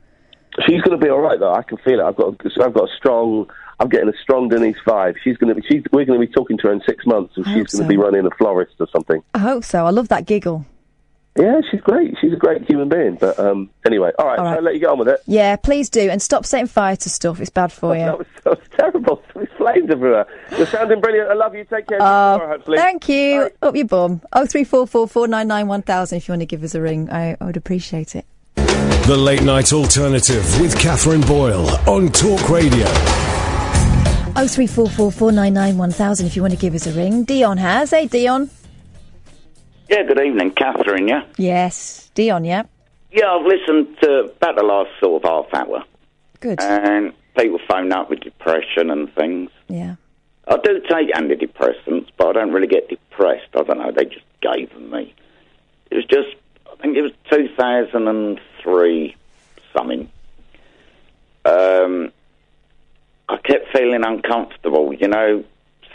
She's 0.66 0.82
going 0.82 0.98
to 0.98 1.04
be 1.04 1.08
all 1.10 1.20
right 1.20 1.38
though. 1.38 1.54
I 1.54 1.62
can 1.62 1.78
feel 1.78 2.00
it. 2.00 2.02
I've 2.02 2.16
got, 2.16 2.34
I've 2.60 2.74
got 2.74 2.88
a 2.88 2.92
strong. 2.96 3.48
I'm 3.78 3.88
getting 3.88 4.08
a 4.08 4.16
strong 4.20 4.48
Denise 4.48 4.76
vibe. 4.84 5.14
She's 5.22 5.36
going 5.36 5.54
to 5.54 5.60
be. 5.60 5.66
She's. 5.68 5.82
We're 5.92 6.04
going 6.04 6.20
to 6.20 6.26
be 6.26 6.32
talking 6.32 6.58
to 6.58 6.66
her 6.66 6.72
in 6.72 6.82
six 6.84 7.06
months, 7.06 7.34
and 7.36 7.46
I 7.46 7.54
she's 7.54 7.72
hope 7.72 7.78
going 7.78 7.82
to 7.84 7.88
be 7.88 7.96
running 7.96 8.26
a 8.26 8.30
florist 8.36 8.74
or 8.80 8.88
something. 8.92 9.22
I 9.34 9.38
hope 9.38 9.62
so. 9.64 9.86
I 9.86 9.90
love 9.90 10.08
that 10.08 10.26
giggle. 10.26 10.66
Yeah, 11.38 11.60
she's 11.70 11.80
great. 11.80 12.16
She's 12.20 12.32
a 12.32 12.36
great 12.36 12.68
human 12.68 12.88
being. 12.88 13.14
But 13.14 13.38
um, 13.38 13.70
anyway, 13.86 14.10
all 14.18 14.26
right. 14.26 14.38
All 14.38 14.44
right. 14.44 14.56
I'll 14.56 14.62
let 14.62 14.74
you 14.74 14.80
get 14.80 14.88
on 14.90 14.98
with 14.98 15.08
it. 15.08 15.20
Yeah, 15.26 15.54
please 15.56 15.88
do, 15.88 16.10
and 16.10 16.20
stop 16.20 16.44
setting 16.44 16.66
fire 16.66 16.96
to 16.96 17.08
stuff. 17.08 17.40
It's 17.40 17.50
bad 17.50 17.72
for 17.72 17.94
you. 17.96 18.00
That 18.04 18.18
was, 18.18 18.26
that 18.44 18.58
was 18.58 18.68
terrible. 18.76 19.22
There 19.34 19.42
was 19.42 19.48
flames 19.56 19.90
everywhere. 19.90 20.26
You're 20.56 20.66
sounding 20.66 21.00
brilliant. 21.00 21.30
I 21.30 21.34
love 21.34 21.54
you. 21.54 21.64
Take 21.64 21.86
care. 21.86 21.98
See 22.00 22.04
you 22.04 22.10
Oh, 22.10 22.34
tomorrow, 22.38 22.48
hopefully. 22.56 22.78
thank 22.78 23.08
you. 23.08 23.50
Up 23.62 23.76
your 23.76 23.86
bum. 23.86 24.20
Oh 24.32 24.44
three 24.44 24.64
four 24.64 24.86
four 24.86 25.06
four 25.06 25.28
nine 25.28 25.46
nine 25.48 25.66
one 25.68 25.82
thousand. 25.82 26.18
If 26.18 26.26
you 26.28 26.32
want 26.32 26.42
to 26.42 26.46
give 26.46 26.64
us 26.64 26.74
a 26.74 26.80
ring, 26.80 27.08
I, 27.10 27.36
I 27.40 27.44
would 27.44 27.56
appreciate 27.56 28.16
it. 28.16 28.26
The 28.56 29.16
Late 29.16 29.42
Night 29.42 29.72
Alternative 29.72 30.60
with 30.60 30.78
Katherine 30.78 31.20
Boyle 31.22 31.68
on 31.88 32.08
Talk 32.10 32.48
Radio. 32.50 32.84
Oh 34.36 34.46
three 34.48 34.66
four 34.66 34.88
four 34.88 35.10
four 35.12 35.32
nine 35.32 35.54
nine 35.54 35.78
one 35.78 35.90
thousand. 35.92 36.26
If 36.26 36.36
you 36.36 36.42
want 36.42 36.52
to 36.54 36.60
give 36.60 36.74
us 36.74 36.86
a 36.86 36.92
ring, 36.92 37.24
Dion 37.24 37.56
has. 37.58 37.90
Hey, 37.92 38.06
Dion. 38.06 38.50
Yeah, 39.90 40.04
good 40.04 40.20
evening, 40.20 40.52
Katherine, 40.52 41.08
yeah? 41.08 41.24
Yes, 41.36 42.12
Dion. 42.14 42.44
Yeah. 42.44 42.62
Yeah, 43.10 43.32
I've 43.32 43.44
listened 43.44 43.98
to 44.02 44.30
about 44.36 44.54
the 44.54 44.62
last 44.62 44.90
sort 45.00 45.24
of 45.24 45.28
half 45.28 45.52
hour. 45.52 45.82
Good. 46.38 46.60
And 46.60 47.12
people 47.36 47.58
phone 47.68 47.90
up 47.90 48.08
with 48.08 48.20
depression 48.20 48.88
and 48.92 49.12
things. 49.16 49.50
Yeah. 49.66 49.96
I 50.46 50.58
do 50.62 50.80
take 50.88 51.12
antidepressants, 51.12 52.06
but 52.16 52.28
I 52.28 52.32
don't 52.34 52.52
really 52.52 52.68
get 52.68 52.88
depressed. 52.88 53.48
I 53.54 53.64
don't 53.64 53.78
know, 53.78 53.90
they 53.90 54.04
just 54.04 54.24
gave 54.40 54.72
them 54.72 54.90
me. 54.90 55.12
It 55.90 55.96
was 55.96 56.04
just, 56.04 56.36
I 56.70 56.76
think 56.80 56.96
it 56.96 57.02
was 57.02 57.12
2003 57.32 59.16
something. 59.72 60.08
Um, 61.44 62.12
I 63.28 63.38
kept 63.38 63.72
feeling 63.72 64.04
uncomfortable, 64.04 64.94
you 64.94 65.08
know, 65.08 65.42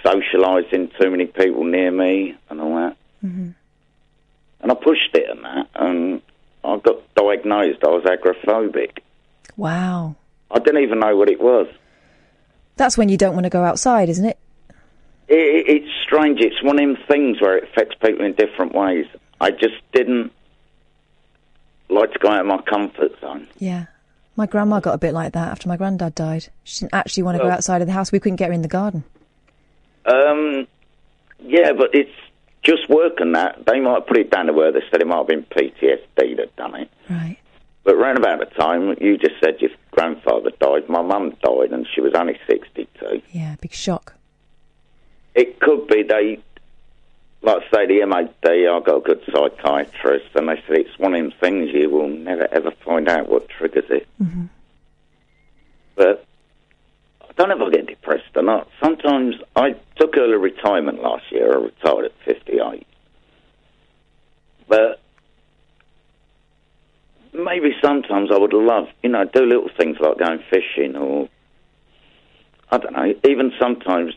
socialising 0.03 0.91
too 0.99 1.09
many 1.11 1.27
people 1.27 1.63
near 1.63 1.91
me 1.91 2.35
and 2.49 2.59
all 2.59 2.75
that. 2.75 2.97
Mm-hmm. 3.25 3.51
And 4.65 4.71
I 4.71 4.75
pushed 4.75 5.13
it 5.13 5.29
and 5.29 5.45
that, 5.45 5.67
and 5.75 6.21
I 6.63 6.77
got 6.77 6.97
diagnosed. 7.13 7.83
I 7.83 7.89
was 7.89 8.03
agoraphobic. 8.03 8.97
Wow. 9.57 10.15
I 10.49 10.57
didn't 10.57 10.81
even 10.81 11.01
know 11.01 11.15
what 11.15 11.29
it 11.29 11.39
was. 11.39 11.67
That's 12.75 12.97
when 12.97 13.07
you 13.07 13.15
don't 13.15 13.35
want 13.35 13.43
to 13.43 13.51
go 13.51 13.63
outside, 13.63 14.09
isn't 14.09 14.25
it? 14.25 14.39
It, 15.27 15.35
it, 15.35 15.69
it's 15.69 15.91
strange. 16.03 16.39
It's 16.41 16.63
one 16.63 16.79
of 16.79 16.95
them 16.95 17.05
things 17.07 17.39
where 17.39 17.59
it 17.59 17.65
affects 17.65 17.93
people 18.01 18.25
in 18.25 18.33
different 18.33 18.73
ways. 18.73 19.05
I 19.39 19.51
just 19.51 19.75
didn't 19.93 20.31
like 21.87 22.13
to 22.13 22.17
go 22.17 22.29
out 22.29 22.39
of 22.39 22.47
my 22.47 22.61
comfort 22.63 23.11
zone. 23.21 23.47
Yeah. 23.59 23.85
My 24.35 24.47
grandma 24.47 24.79
got 24.79 24.95
a 24.95 24.97
bit 24.97 25.13
like 25.13 25.33
that 25.33 25.49
after 25.49 25.69
my 25.69 25.77
granddad 25.77 26.15
died. 26.15 26.47
She 26.63 26.79
didn't 26.79 26.95
actually 26.95 27.21
want 27.21 27.37
to 27.37 27.43
go 27.43 27.51
outside 27.51 27.81
of 27.81 27.87
the 27.87 27.93
house. 27.93 28.11
We 28.11 28.19
couldn't 28.19 28.37
get 28.37 28.47
her 28.47 28.53
in 28.53 28.63
the 28.63 28.67
garden. 28.67 29.03
Um, 30.07 30.65
yeah, 31.39 31.71
but 31.73 31.93
it's 31.93 32.09
just 32.65 32.89
working 32.89 33.33
that. 33.33 33.65
They 33.65 33.79
might 33.79 34.07
put 34.07 34.17
it 34.17 34.31
down 34.31 34.47
to 34.47 34.53
where 34.53 34.71
they 34.71 34.81
said 34.91 35.01
it 35.01 35.07
might 35.07 35.17
have 35.17 35.27
been 35.27 35.43
PTSD 35.43 36.35
that 36.37 36.55
done 36.57 36.75
it. 36.75 36.91
Right. 37.09 37.37
But 37.83 37.97
round 37.97 38.17
about 38.17 38.39
the 38.39 38.45
time 38.45 38.95
you 38.99 39.17
just 39.17 39.35
said 39.39 39.61
your 39.61 39.69
grandfather 39.91 40.49
died, 40.59 40.89
my 40.89 41.03
mum 41.03 41.37
died, 41.43 41.71
and 41.71 41.87
she 41.93 42.01
was 42.01 42.13
only 42.15 42.37
sixty-two. 42.49 43.21
Yeah, 43.31 43.55
big 43.61 43.73
shock. 43.73 44.15
It 45.35 45.59
could 45.59 45.87
be 45.87 46.01
they, 46.01 46.39
like 47.43 47.61
I 47.61 47.75
say, 47.75 47.85
the 47.85 48.05
MOD. 48.07 48.29
I 48.43 48.79
got 48.83 48.97
a 48.97 49.01
good 49.01 49.21
psychiatrist, 49.31 50.29
and 50.33 50.49
they 50.49 50.55
said 50.67 50.77
it's 50.77 50.97
one 50.97 51.13
of 51.13 51.21
them 51.21 51.33
things 51.39 51.69
you 51.71 51.89
will 51.91 52.09
never 52.09 52.51
ever 52.51 52.71
find 52.83 53.07
out 53.07 53.29
what 53.29 53.47
triggers 53.49 53.89
it. 53.91 54.07
Mm-hmm. 54.21 54.45
But 55.95 56.25
don't 57.37 57.51
I 57.51 57.69
get 57.69 57.87
depressed 57.87 58.35
or 58.35 58.43
not. 58.43 58.67
Sometimes 58.81 59.35
I 59.55 59.75
took 59.97 60.17
early 60.17 60.37
retirement 60.37 61.01
last 61.01 61.31
year. 61.31 61.53
I 61.53 61.63
retired 61.63 62.05
at 62.05 62.11
fifty-eight, 62.25 62.87
but 64.67 65.01
maybe 67.33 67.75
sometimes 67.81 68.29
I 68.31 68.37
would 68.37 68.53
love, 68.53 68.87
you 69.03 69.09
know, 69.09 69.25
do 69.25 69.45
little 69.45 69.69
things 69.77 69.97
like 69.99 70.17
going 70.17 70.39
fishing 70.49 70.95
or 70.95 71.27
I 72.71 72.77
don't 72.77 72.93
know. 72.93 73.13
Even 73.27 73.51
sometimes 73.59 74.13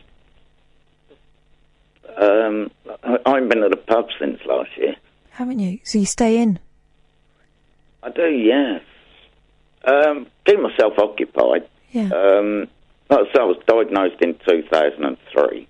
um, 2.17 2.71
I 3.03 3.17
I 3.25 3.33
haven't 3.35 3.49
been 3.49 3.59
to 3.59 3.67
a 3.67 3.75
pub 3.75 4.07
since 4.19 4.39
last 4.45 4.69
year. 4.77 4.95
Haven't 5.31 5.59
you? 5.59 5.79
So 5.83 5.99
you 5.99 6.05
stay 6.05 6.37
in? 6.37 6.59
I 8.01 8.09
do, 8.09 8.29
yes. 8.29 8.81
Um, 9.85 10.27
keep 10.45 10.59
myself 10.59 10.97
occupied. 10.97 11.67
Yeah. 11.91 12.09
Um, 12.13 12.67
Oh, 13.11 13.15
like 13.15 13.27
I 13.35 13.39
I 13.39 13.43
was 13.45 13.57
diagnosed 13.65 14.21
in 14.21 14.35
2003. 14.47 15.67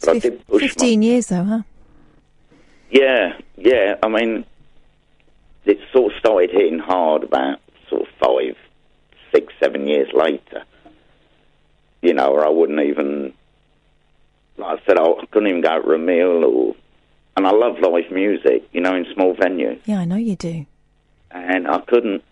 But 0.00 0.08
I 0.08 0.18
did 0.18 0.46
push 0.46 0.62
my 0.62 0.68
15 0.68 1.02
years, 1.02 1.26
though, 1.28 1.44
huh? 1.44 1.62
Yeah, 2.90 3.38
yeah. 3.56 3.94
I 4.02 4.08
mean, 4.08 4.44
it 5.64 5.78
sort 5.92 6.12
of 6.12 6.18
started 6.18 6.50
hitting 6.50 6.78
hard 6.78 7.22
about 7.24 7.58
sort 7.88 8.02
of 8.02 8.08
five, 8.20 8.56
six, 9.32 9.52
seven 9.60 9.86
years 9.86 10.08
later. 10.12 10.64
You 12.02 12.14
know, 12.14 12.32
or 12.32 12.44
I 12.44 12.50
wouldn't 12.50 12.80
even, 12.80 13.32
like 14.58 14.80
I 14.80 14.86
said, 14.86 14.98
I 14.98 15.12
couldn't 15.30 15.48
even 15.48 15.60
go 15.62 15.80
to 15.82 15.92
a 15.92 15.98
meal 15.98 16.44
or, 16.44 16.74
and 17.36 17.46
I 17.46 17.50
love 17.50 17.78
live 17.80 18.10
music, 18.12 18.68
you 18.72 18.80
know, 18.80 18.94
in 18.94 19.06
small 19.14 19.34
venues, 19.34 19.80
Yeah, 19.86 20.00
I 20.00 20.04
know 20.04 20.16
you 20.16 20.36
do. 20.36 20.66
and 21.30 21.66
I 21.66 21.80
couldn't, 21.80 22.22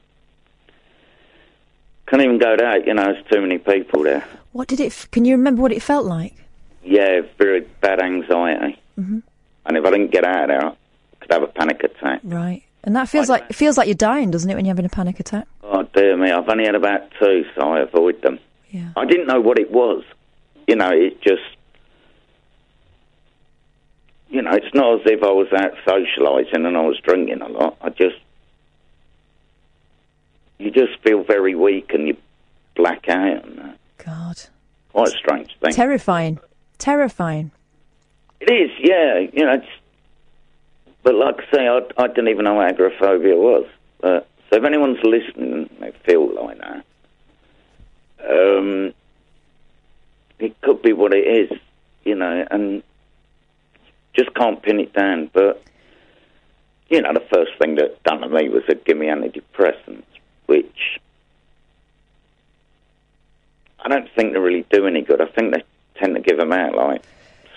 couldn't 2.06 2.24
even 2.24 2.38
go 2.38 2.54
out, 2.62 2.86
you 2.86 2.94
know, 2.94 3.04
there's 3.04 3.24
too 3.30 3.40
many 3.40 3.58
people 3.58 4.02
there. 4.02 4.24
What 4.52 4.68
did 4.68 4.80
it? 4.80 4.86
F- 4.86 5.10
can 5.10 5.24
you 5.24 5.36
remember 5.36 5.62
what 5.62 5.72
it 5.72 5.82
felt 5.82 6.04
like? 6.06 6.34
Yeah, 6.82 7.22
very 7.38 7.60
bad 7.80 8.00
anxiety. 8.00 8.78
Mhm. 8.98 9.22
And 9.66 9.76
if 9.76 9.84
I 9.84 9.90
didn't 9.90 10.10
get 10.10 10.24
out 10.24 10.42
of 10.44 10.48
there, 10.48 10.64
I 10.66 10.74
could 11.20 11.32
have 11.32 11.42
a 11.42 11.46
panic 11.48 11.82
attack. 11.82 12.20
Right. 12.22 12.62
And 12.84 12.94
that 12.96 13.08
feels 13.08 13.30
like 13.30 13.44
it 13.48 13.54
feels 13.56 13.78
like 13.78 13.88
you're 13.88 13.94
dying, 13.94 14.30
doesn't 14.30 14.50
it, 14.50 14.54
when 14.54 14.66
you're 14.66 14.72
having 14.74 14.84
a 14.84 14.90
panic 14.90 15.18
attack? 15.18 15.46
Oh 15.62 15.84
dear 15.94 16.16
me, 16.18 16.30
I've 16.30 16.48
only 16.48 16.66
had 16.66 16.74
about 16.74 17.10
two, 17.18 17.46
so 17.54 17.62
I 17.62 17.80
avoid 17.80 18.20
them. 18.20 18.38
Yeah. 18.70 18.88
I 18.96 19.06
didn't 19.06 19.26
know 19.26 19.40
what 19.40 19.58
it 19.58 19.70
was. 19.70 20.04
You 20.66 20.76
know, 20.76 20.90
it 20.92 21.22
just, 21.22 21.42
you 24.28 24.42
know, 24.42 24.50
it's 24.52 24.74
not 24.74 25.00
as 25.00 25.06
if 25.06 25.22
I 25.22 25.30
was 25.30 25.48
out 25.54 25.72
socialising 25.86 26.66
and 26.66 26.76
I 26.76 26.80
was 26.82 26.98
drinking 27.02 27.40
a 27.40 27.48
lot. 27.48 27.76
I 27.80 27.88
just, 27.90 28.16
you 30.58 30.70
just 30.70 30.98
feel 31.02 31.22
very 31.22 31.54
weak 31.54 31.92
and 31.92 32.08
you 32.08 32.16
black 32.76 33.08
out 33.08 33.44
and 33.44 33.58
that. 33.58 33.78
God. 33.98 34.40
Quite 34.92 35.08
a 35.08 35.10
strange 35.12 35.56
thing. 35.60 35.72
Terrifying. 35.72 36.38
Terrifying. 36.78 37.50
It 38.40 38.52
is, 38.52 38.70
yeah. 38.80 39.18
You 39.32 39.46
know, 39.46 39.54
it's, 39.54 39.66
but 41.02 41.14
like 41.14 41.36
I 41.38 41.56
say, 41.56 41.68
I, 41.68 41.80
I 41.96 42.06
didn't 42.08 42.28
even 42.28 42.44
know 42.44 42.54
what 42.54 42.68
agoraphobia 42.68 43.36
was. 43.36 43.66
Uh, 44.02 44.20
so 44.50 44.56
if 44.56 44.64
anyone's 44.64 45.02
listening 45.02 45.52
and 45.52 45.70
they 45.80 45.92
feel 46.04 46.32
like 46.34 46.58
that, 46.58 46.84
um, 48.28 48.94
it 50.38 50.60
could 50.60 50.82
be 50.82 50.92
what 50.92 51.12
it 51.14 51.26
is, 51.26 51.58
you 52.04 52.14
know, 52.14 52.46
and 52.50 52.82
just 54.14 54.34
can't 54.34 54.62
pin 54.62 54.80
it 54.80 54.92
down. 54.92 55.30
But 55.32 55.62
you 56.88 57.00
know, 57.02 57.12
the 57.12 57.26
first 57.32 57.52
thing 57.58 57.76
that 57.76 58.02
done 58.04 58.20
to 58.20 58.28
me 58.28 58.48
was 58.48 58.62
to 58.68 58.74
give 58.74 58.96
me 58.96 59.06
antidepressants, 59.06 60.04
which 60.46 61.00
I 63.80 63.88
don't 63.88 64.08
think 64.14 64.32
they 64.32 64.38
really 64.38 64.64
do 64.70 64.86
any 64.86 65.02
good. 65.02 65.20
I 65.20 65.26
think 65.26 65.54
they 65.54 65.62
tend 65.96 66.14
to 66.14 66.20
give 66.20 66.38
them 66.38 66.52
out 66.52 66.74
like 66.74 67.02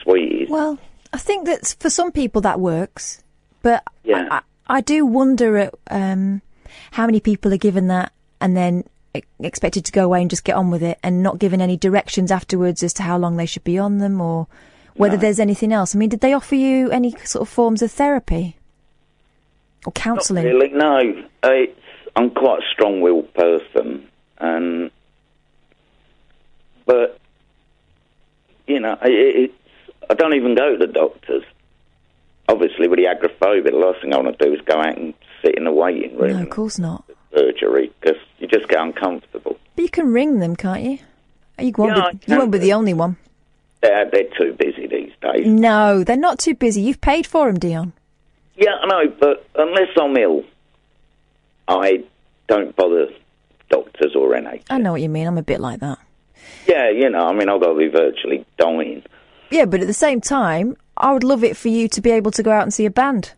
sweeties. 0.04 0.50
Well, 0.50 0.78
I 1.14 1.18
think 1.18 1.46
that 1.46 1.76
for 1.80 1.90
some 1.90 2.12
people 2.12 2.42
that 2.42 2.60
works, 2.60 3.24
but 3.62 3.84
Yeah. 4.04 4.28
I, 4.30 4.42
I 4.68 4.82
do 4.82 5.06
wonder 5.06 5.58
at 5.58 5.74
um, 5.90 6.42
how 6.92 7.06
many 7.06 7.20
people 7.20 7.54
are 7.54 7.58
given 7.58 7.88
that 7.88 8.12
and 8.42 8.58
then 8.58 8.84
expected 9.40 9.86
to 9.86 9.92
go 9.92 10.04
away 10.06 10.22
and 10.22 10.30
just 10.30 10.44
get 10.44 10.56
on 10.56 10.70
with 10.70 10.84
it 10.84 11.00
and 11.02 11.24
not 11.24 11.40
given 11.40 11.62
any 11.62 11.78
directions 11.78 12.30
afterwards 12.32 12.84
as 12.84 12.94
to 12.94 13.04
how 13.04 13.18
long 13.18 13.38
they 13.38 13.46
should 13.46 13.64
be 13.64 13.78
on 13.80 13.98
them 14.00 14.20
or 14.22 14.48
whether 14.96 15.16
No. 15.16 15.22
there's 15.22 15.40
anything 15.40 15.72
else. 15.72 15.96
I 15.96 15.98
mean, 15.98 16.10
did 16.10 16.20
they 16.20 16.34
offer 16.34 16.56
you 16.56 16.92
any 16.92 17.12
sort 17.24 17.42
of 17.42 17.50
forms 17.50 17.82
of 17.82 17.92
therapy 17.92 18.58
or 19.86 19.92
counselling? 19.94 20.44
Really, 20.46 20.70
no. 20.70 21.24
It's, 21.44 21.80
I'm 22.18 22.31
quite 22.31 22.60
a 22.60 22.65
strong-willed 22.73 23.31
person, 23.35 24.07
and 24.39 24.89
but 26.85 27.19
you 28.65 28.80
know, 28.80 28.94
it, 29.03 29.52
it's, 29.52 29.53
I 30.10 30.15
don't 30.15 30.34
even 30.34 30.56
go 30.56 30.72
to 30.76 30.77
the 30.85 30.91
doctors. 30.91 31.44
Obviously, 32.49 32.88
with 32.88 32.98
the 32.98 33.07
agoraphobia, 33.07 33.72
the 33.72 33.77
last 33.77 34.02
thing 34.02 34.14
I 34.14 34.18
want 34.18 34.38
to 34.38 34.45
do 34.45 34.53
is 34.53 34.61
go 34.61 34.80
out 34.80 34.98
and 34.98 35.14
sit 35.44 35.56
in 35.57 35.65
the 35.65 35.72
waiting 35.72 36.18
room 36.18 36.31
No, 36.38 36.41
of 36.41 36.49
course 36.49 36.80
not. 36.80 37.03
surgery 37.34 37.91
because 38.02 38.18
you 38.39 38.48
just 38.48 38.68
get 38.68 38.80
uncomfortable. 38.80 39.60
But 39.76 39.81
you 39.84 39.89
can 39.89 40.11
ring 40.11 40.39
them, 40.39 40.56
can't 40.56 40.81
you? 40.81 40.98
You 41.60 41.73
won't, 41.77 41.98
Yeah, 41.98 42.11
be, 42.14 42.19
you 42.34 42.38
won't 42.39 42.52
be 42.52 42.57
the 42.57 42.73
only 42.73 42.94
one. 42.94 43.18
They're, 43.81 44.10
they're 44.10 44.30
too 44.39 44.53
busy 44.53 44.88
these 44.88 45.11
days. 45.22 45.45
No, 45.45 46.03
they're 46.03 46.15
not 46.18 46.39
too 46.39 46.56
busy. 46.56 46.81
You've 46.81 47.02
paid 47.02 47.27
for 47.27 47.48
them, 47.48 47.60
Dion. 47.60 47.94
Yeah, 48.56 48.72
I 48.81 48.88
know, 48.88 49.14
but 49.19 49.45
unless 49.56 49.89
I'm 50.02 50.15
ill, 50.18 50.44
I 51.68 52.03
don't 52.48 52.76
bother 52.76 53.07
doctors 53.69 54.15
or 54.15 54.30
NH. 54.30 54.64
I 54.69 54.77
know 54.77 54.91
what 54.94 55.02
you 55.02 55.10
mean. 55.10 55.27
I'm 55.27 55.38
a 55.38 55.44
bit 55.44 55.60
like 55.60 55.80
that. 55.81 55.98
Yeah, 56.68 56.89
you 56.89 57.10
know, 57.10 57.27
I 57.27 57.34
mean, 57.34 57.49
I've 57.49 57.60
got 57.61 57.73
to 57.73 57.77
be 57.77 57.88
virtually 57.89 58.45
dying. 58.57 59.03
Yeah, 59.49 59.65
but 59.65 59.81
at 59.81 59.88
the 59.88 59.94
same 59.94 60.22
time, 60.22 60.77
I 60.95 61.11
would 61.14 61.23
love 61.23 61.44
it 61.44 61.57
for 61.57 61.68
you 61.68 61.88
to 61.89 62.02
be 62.02 62.11
able 62.11 62.31
to 62.31 62.44
go 62.44 62.52
out 62.52 62.64
and 62.64 62.73
see 62.73 62.85
a 62.85 62.89
band. 62.89 63.34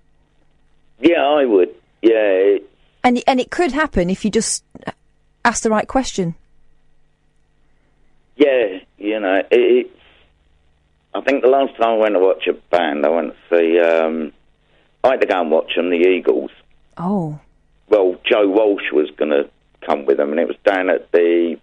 Yeah, 0.99 1.21
I 1.23 1.45
would. 1.45 1.69
Yeah, 2.01 2.57
And 3.03 3.21
and 3.27 3.39
it 3.39 3.51
could 3.51 3.71
happen 3.71 4.09
if 4.09 4.23
you 4.23 4.31
just 4.31 4.63
ask 5.43 5.63
the 5.63 5.69
right 5.69 5.87
question. 5.87 6.35
yeah, 8.37 8.79
you 8.97 9.19
know, 9.19 9.35
it, 9.35 9.47
it's. 9.51 9.89
I 11.13 11.21
think 11.21 11.41
the 11.41 11.49
last 11.49 11.75
time 11.77 11.89
I 11.89 11.97
went 11.97 12.13
to 12.15 12.19
watch 12.19 12.47
a 12.47 12.53
band, 12.53 13.05
I 13.05 13.09
went 13.09 13.33
to 13.33 13.55
see. 13.57 13.79
Um, 13.79 14.31
I 15.03 15.09
had 15.11 15.21
to 15.21 15.27
go 15.27 15.41
and 15.41 15.49
watch 15.51 15.75
them, 15.75 15.89
the 15.89 15.95
Eagles. 15.97 16.51
Oh, 16.97 17.39
Well, 17.89 18.15
Joe 18.23 18.47
Walsh 18.47 18.91
was 18.93 19.09
going 19.17 19.31
to 19.31 19.49
come 19.85 20.05
with 20.05 20.17
them, 20.17 20.31
and 20.31 20.39
it 20.39 20.47
was 20.47 20.57
down 20.63 20.89
at 20.89 21.11
the, 21.11 21.57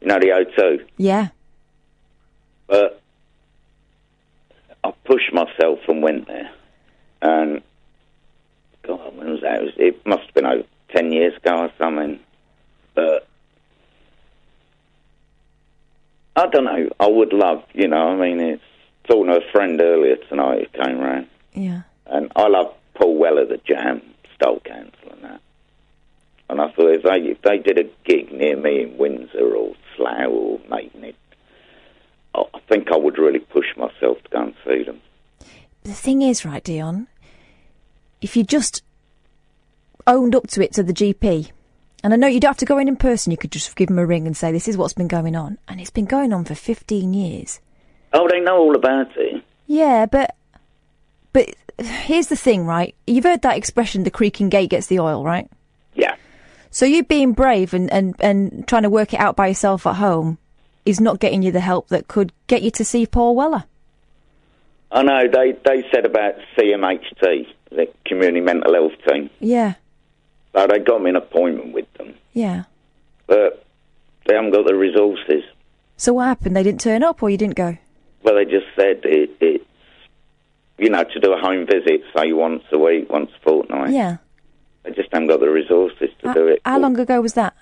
you 0.00 0.06
know, 0.06 0.18
the 0.18 0.28
O2. 0.58 0.84
yeah. 0.96 1.28
But 2.66 3.00
I 4.82 4.92
pushed 5.04 5.32
myself 5.32 5.80
and 5.88 6.02
went 6.02 6.26
there. 6.26 6.50
And 7.20 7.62
God, 8.82 9.14
when 9.16 9.30
was 9.30 9.40
that? 9.42 9.60
It, 9.60 9.64
was, 9.64 9.74
it 9.76 10.06
must 10.06 10.22
have 10.24 10.34
been 10.34 10.46
over 10.46 10.62
ten 10.94 11.12
years 11.12 11.36
ago 11.36 11.56
or 11.64 11.70
something. 11.78 12.18
But 12.94 13.26
I 16.34 16.46
don't 16.46 16.64
know. 16.64 16.88
I 16.98 17.06
would 17.08 17.32
love, 17.32 17.62
you 17.74 17.88
know. 17.88 18.08
I 18.08 18.16
mean, 18.16 18.40
it's 18.40 18.62
talking 19.06 19.26
to 19.26 19.38
a 19.46 19.50
friend 19.52 19.80
earlier 19.80 20.16
tonight 20.28 20.70
who 20.74 20.82
came 20.82 20.98
round, 20.98 21.26
Yeah. 21.52 21.82
and 22.06 22.32
I 22.34 22.48
love 22.48 22.72
Paul 22.94 23.16
Weller, 23.18 23.44
the 23.44 23.58
Jam, 23.58 24.00
Style 24.42 24.60
Council, 24.60 25.12
and 25.12 25.24
that. 25.24 25.40
And 26.48 26.60
I 26.60 26.70
thought 26.72 26.90
if 26.90 27.02
they 27.02 27.30
if 27.30 27.42
they 27.42 27.58
did 27.58 27.78
a 27.78 27.90
gig 28.04 28.32
near 28.32 28.56
me 28.56 28.82
in 28.82 28.98
Windsor 28.98 29.54
or 29.54 29.74
Slough 29.96 30.28
or 30.28 30.60
Maidenhead, 30.68 31.14
I 32.34 32.42
I 32.54 32.60
think 32.68 32.90
I 32.92 32.96
would 32.96 33.18
really 33.18 33.38
push 33.38 33.66
myself 33.76 34.22
to 34.22 34.30
go 34.30 34.42
and 34.42 34.54
see 34.64 34.82
them. 34.82 35.00
The 35.84 35.92
thing 35.92 36.22
is, 36.22 36.44
right, 36.44 36.62
Dion, 36.62 37.08
if 38.20 38.36
you 38.36 38.44
just 38.44 38.82
owned 40.06 40.34
up 40.34 40.46
to 40.48 40.62
it 40.62 40.72
to 40.74 40.82
the 40.82 40.92
GP, 40.92 41.50
and 42.04 42.12
I 42.12 42.16
know 42.16 42.26
you 42.26 42.40
don't 42.40 42.50
have 42.50 42.56
to 42.58 42.64
go 42.64 42.78
in 42.78 42.88
in 42.88 42.96
person, 42.96 43.30
you 43.30 43.36
could 43.36 43.52
just 43.52 43.74
give 43.74 43.88
them 43.88 43.98
a 43.98 44.06
ring 44.06 44.26
and 44.26 44.36
say, 44.36 44.52
this 44.52 44.68
is 44.68 44.76
what's 44.76 44.94
been 44.94 45.08
going 45.08 45.34
on. 45.34 45.58
And 45.66 45.80
it's 45.80 45.90
been 45.90 46.04
going 46.04 46.32
on 46.32 46.44
for 46.44 46.54
15 46.54 47.14
years. 47.14 47.60
Oh, 48.12 48.28
they 48.30 48.40
know 48.40 48.58
all 48.58 48.76
about 48.76 49.16
it. 49.16 49.42
Yeah, 49.66 50.06
but 50.06 50.36
but 51.32 51.54
here's 51.78 52.28
the 52.28 52.36
thing, 52.36 52.66
right? 52.66 52.94
You've 53.06 53.24
heard 53.24 53.42
that 53.42 53.56
expression, 53.56 54.04
the 54.04 54.10
creaking 54.10 54.48
gate 54.48 54.70
gets 54.70 54.86
the 54.86 54.98
oil, 55.00 55.24
right? 55.24 55.48
Yeah. 55.94 56.16
So 56.70 56.86
you 56.86 57.04
being 57.04 57.32
brave 57.32 57.74
and, 57.74 57.92
and, 57.92 58.14
and 58.20 58.66
trying 58.66 58.82
to 58.84 58.90
work 58.90 59.12
it 59.14 59.20
out 59.20 59.36
by 59.36 59.48
yourself 59.48 59.86
at 59.86 59.96
home 59.96 60.38
is 60.86 61.00
not 61.00 61.20
getting 61.20 61.42
you 61.42 61.52
the 61.52 61.60
help 61.60 61.88
that 61.88 62.08
could 62.08 62.32
get 62.46 62.62
you 62.62 62.70
to 62.72 62.84
see 62.84 63.06
Paul 63.06 63.36
Weller. 63.36 63.64
I 64.90 65.02
know 65.02 65.22
they 65.26 65.52
they 65.64 65.84
said 65.90 66.04
about 66.04 66.34
CMHT, 66.56 67.46
the 67.70 67.88
Community 68.04 68.40
Mental 68.40 68.74
Health 68.74 68.92
Team. 69.08 69.30
Yeah, 69.40 69.74
So 70.52 70.66
they 70.66 70.80
got 70.80 71.02
me 71.02 71.10
an 71.10 71.16
appointment 71.16 71.72
with 71.72 71.90
them, 71.94 72.14
yeah. 72.34 72.64
but 73.26 73.64
they 74.26 74.34
haven't 74.34 74.50
got 74.50 74.66
the 74.66 74.74
resources. 74.74 75.44
So 75.96 76.12
what 76.14 76.24
happened? 76.26 76.56
They 76.56 76.62
didn't 76.62 76.80
turn 76.80 77.02
up 77.02 77.22
or 77.22 77.30
you 77.30 77.38
didn't 77.38 77.54
go? 77.54 77.78
Well, 78.22 78.34
they 78.34 78.44
just 78.44 78.66
said 78.76 79.00
it, 79.04 79.30
it's 79.40 79.64
you 80.82 80.90
know 80.90 81.04
to 81.04 81.20
do 81.20 81.32
a 81.32 81.38
home 81.38 81.66
visit, 81.66 82.02
say 82.16 82.32
once 82.32 82.62
a 82.72 82.78
week, 82.78 83.08
once 83.10 83.30
a 83.36 83.40
fortnight. 83.42 83.90
Yeah. 83.90 84.16
I 84.84 84.90
just 84.90 85.08
haven't 85.12 85.28
got 85.28 85.40
the 85.40 85.48
resources 85.48 86.10
to 86.20 86.28
How, 86.28 86.34
do 86.34 86.48
it. 86.48 86.60
how 86.64 86.78
long 86.78 86.98
ago 86.98 87.20
was 87.20 87.34
that? 87.34 87.54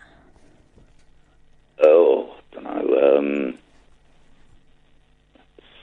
Oh, 1.82 2.34
I 2.34 2.54
don't 2.54 2.64
know. 2.64 3.18
Um, 3.18 3.58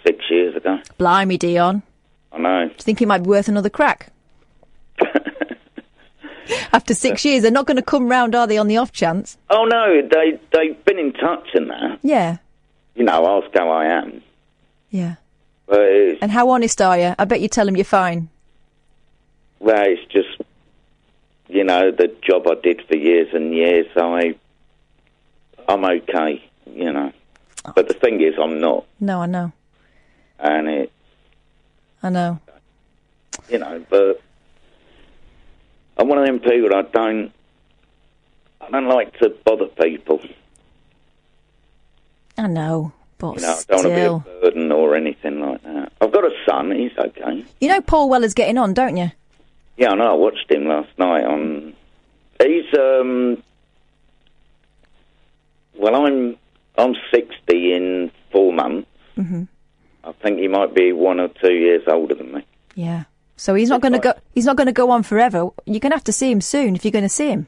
six 0.05 0.25
years 0.29 0.55
ago. 0.55 0.79
Blimey, 0.97 1.37
Dion. 1.37 1.83
I 2.31 2.37
know. 2.39 2.65
Do 2.67 2.71
you 2.73 2.83
think 2.83 3.01
it 3.01 3.07
might 3.07 3.23
be 3.23 3.29
worth 3.29 3.47
another 3.47 3.69
crack? 3.69 4.11
After 6.73 6.93
six 6.93 7.25
years, 7.25 7.41
they're 7.43 7.51
not 7.51 7.65
going 7.67 7.77
to 7.77 7.83
come 7.83 8.07
round, 8.09 8.33
are 8.33 8.47
they, 8.47 8.57
on 8.57 8.67
the 8.67 8.77
off 8.77 8.91
chance? 8.91 9.37
Oh 9.49 9.65
no, 9.65 10.01
they 10.01 10.39
they've 10.53 10.85
been 10.85 10.97
in 10.99 11.13
touch 11.13 11.47
and 11.53 11.69
that. 11.69 11.99
Yeah, 12.03 12.37
You 12.95 13.03
know, 13.03 13.41
ask 13.43 13.53
how 13.55 13.69
I 13.69 13.85
am. 13.85 14.21
yeah. 14.89 15.15
And 15.69 16.31
how 16.31 16.49
honest 16.49 16.81
are 16.81 16.97
you? 16.97 17.15
I 17.19 17.25
bet 17.25 17.41
you 17.41 17.47
tell 17.47 17.65
them 17.65 17.75
you're 17.75 17.85
fine. 17.85 18.29
well, 19.59 19.83
it's 19.85 20.05
just 20.11 20.41
you 21.49 21.63
know 21.63 21.91
the 21.91 22.07
job 22.21 22.47
I 22.47 22.55
did 22.55 22.81
for 22.87 22.95
years 22.95 23.27
and 23.33 23.53
years. 23.53 23.87
I 23.95 24.35
I'm 25.67 25.83
okay, 25.83 26.43
you 26.65 26.91
know. 26.93 27.11
But 27.75 27.87
the 27.89 27.93
thing 27.93 28.21
is, 28.21 28.35
I'm 28.41 28.61
not, 28.61 28.85
No, 29.01 29.21
I 29.21 29.25
know. 29.25 29.51
and 30.39 30.67
it 30.69 30.91
I 32.01 32.09
know. 32.09 32.39
you 33.49 33.59
know. 33.59 33.83
But 33.89 34.21
I'm 35.97 36.07
one 36.07 36.17
of 36.19 36.25
them 36.25 36.39
people. 36.39 36.73
I 36.75 36.83
don't 36.83 37.31
I 38.61 38.69
don't 38.71 38.87
like 38.87 39.17
to 39.19 39.29
bother 39.43 39.65
people. 39.67 40.21
I 42.37 42.47
know. 42.47 42.93
But 43.19 43.35
You 43.35 43.41
know, 43.41 43.47
I 43.47 43.51
don't 43.53 43.61
still. 43.61 43.77
want 43.77 43.83
to 43.83 43.95
be 43.95 44.37
a 44.37 44.41
burden 44.41 44.71
or 44.71 44.95
anything 44.95 45.39
like 45.39 45.63
that. 45.63 45.91
I've 46.01 46.11
got 46.11 46.23
a 46.23 46.31
son. 46.47 46.71
He's 46.71 46.91
okay. 46.97 47.43
You 47.59 47.67
know 47.69 47.81
Paul 47.81 48.09
Weller's 48.09 48.33
getting 48.35 48.57
on, 48.57 48.73
don't 48.73 48.95
you? 48.97 49.11
Yeah, 49.77 49.91
I 49.91 49.95
know. 49.95 50.11
I 50.11 50.13
watched 50.15 50.51
him 50.51 50.65
last 50.67 50.89
night 50.97 51.23
on. 51.23 51.73
He's 52.41 52.65
um. 52.79 53.41
Well, 55.77 55.95
I'm 55.95 56.37
I'm 56.77 56.95
sixty 57.11 57.73
in 57.73 58.11
four 58.31 58.53
months. 58.53 58.87
hmm 59.15 59.43
I 60.03 60.11
think 60.23 60.39
he 60.39 60.47
might 60.47 60.73
be 60.73 60.93
one 60.93 61.19
or 61.19 61.27
two 61.27 61.53
years 61.53 61.83
older 61.87 62.15
than 62.15 62.31
me. 62.33 62.45
Yeah. 62.75 63.03
So 63.35 63.55
he's 63.55 63.67
not 63.69 63.81
going 63.81 63.91
to 63.93 63.99
go. 63.99 64.13
He's 64.33 64.45
not 64.45 64.55
going 64.55 64.67
to 64.67 64.71
go 64.73 64.89
on 64.89 65.03
forever. 65.03 65.49
You're 65.65 65.79
going 65.81 65.91
to 65.91 65.95
have 65.97 66.03
to 66.05 66.13
see 66.13 66.31
him 66.31 66.39
soon 66.41 66.75
if 66.75 66.85
you're 66.85 66.93
going 66.93 67.03
to 67.03 67.09
see 67.09 67.29
him. 67.29 67.45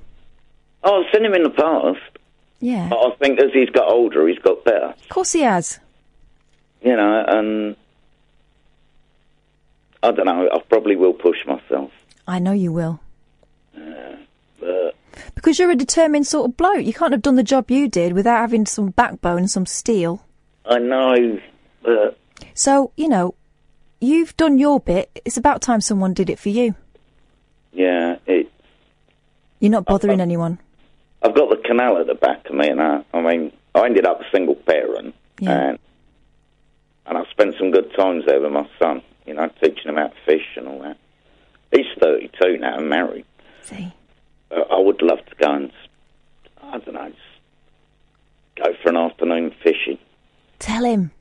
Oh, 0.84 1.02
I've 1.04 1.12
seen 1.14 1.26
him 1.26 1.34
in 1.34 1.44
the 1.44 1.50
past. 1.50 2.19
Yeah. 2.60 2.90
But 2.90 3.00
I 3.00 3.16
think 3.16 3.40
as 3.40 3.52
he's 3.54 3.70
got 3.70 3.90
older, 3.92 4.28
he's 4.28 4.40
got 4.40 4.64
better. 4.66 4.88
Of 5.02 5.10
course 5.10 5.32
he 5.32 5.42
has. 5.42 5.80
You 6.82 6.96
know, 6.96 7.24
and 7.28 7.76
I 10.04 10.12
don't 10.12 10.26
know. 10.26 10.50
I 10.52 10.60
probably 10.70 10.96
will 10.96 11.14
push 11.14 11.38
myself, 11.46 11.92
I 12.28 12.40
know 12.40 12.52
you 12.54 12.72
will. 12.72 13.00
but 14.60 14.96
Because 15.36 15.60
you're 15.60 15.72
a 15.72 15.76
determined 15.76 16.28
sort 16.28 16.50
of 16.50 16.58
bloke. 16.58 16.86
You 16.86 16.94
can't 16.94 17.12
have 17.12 17.22
done 17.22 17.36
the 17.36 17.44
job 17.44 17.70
you 17.72 17.88
did 17.88 18.14
without 18.14 18.40
having 18.40 18.66
some 18.66 18.90
backbone 18.92 19.40
and 19.40 19.52
some 19.52 19.66
steel. 19.66 20.26
I 20.66 20.80
know. 20.80 21.40
But 21.82 22.18
So, 22.54 22.92
you 22.96 23.10
know, 23.10 23.36
you've 24.00 24.36
done 24.38 24.58
your 24.58 24.80
bit. 24.80 25.22
It's 25.26 25.38
about 25.38 25.62
time 25.62 25.82
someone 25.82 26.14
did 26.14 26.30
it 26.30 26.40
for 26.40 26.50
you. 26.50 26.76
yeah, 27.74 28.18
it. 28.26 28.52
You're 29.60 29.72
not 29.72 29.86
bothering 29.86 30.22
anyone. 30.22 30.60
I've 31.22 31.36
got 31.36 31.50
the 31.50 31.58
canal 31.58 31.98
at 31.98 32.08
the 32.08 32.16
back 32.16 32.46
of 32.50 32.56
me, 32.56 32.68
and 32.70 32.82
I, 32.82 33.04
I 33.14 33.22
mean, 33.22 33.52
I 33.76 33.86
ended 33.86 34.06
up 34.06 34.22
a 34.22 34.26
single 34.32 34.56
parent, 34.56 35.14
Yeah. 35.40 35.70
and 35.72 35.80
and 37.06 37.18
I 37.18 37.24
spent 37.32 37.56
some 37.58 37.72
good 37.72 37.92
times 37.98 38.26
there 38.28 38.40
with 38.40 38.52
my 38.52 38.68
son. 38.80 39.02
You 39.26 39.34
know, 39.36 39.50
teaching 39.62 39.90
him 39.90 39.96
how 39.96 40.08
to 40.08 40.16
fish 40.26 40.46
and 40.56 40.68
all 40.68 40.80
that. 40.82 40.98
He's 41.72 41.86
thirty-two 42.02 42.58
now 42.58 42.78
and 42.78 42.90
married. 42.90 43.26
See. 43.64 43.92
Uh, 44.52 44.62
I 44.72 44.80
would 44.80 45.02
love 45.04 45.20
to 45.26 45.36
go 45.36 45.52
and, 45.52 45.72
I 46.64 46.80
don't 46.80 46.94
know, 46.96 47.12
go 48.56 48.74
for 48.82 48.90
an 48.90 48.98
afternoon 48.98 49.54
fishing. 49.64 50.00
Tell 50.58 50.84
him. 50.84 51.12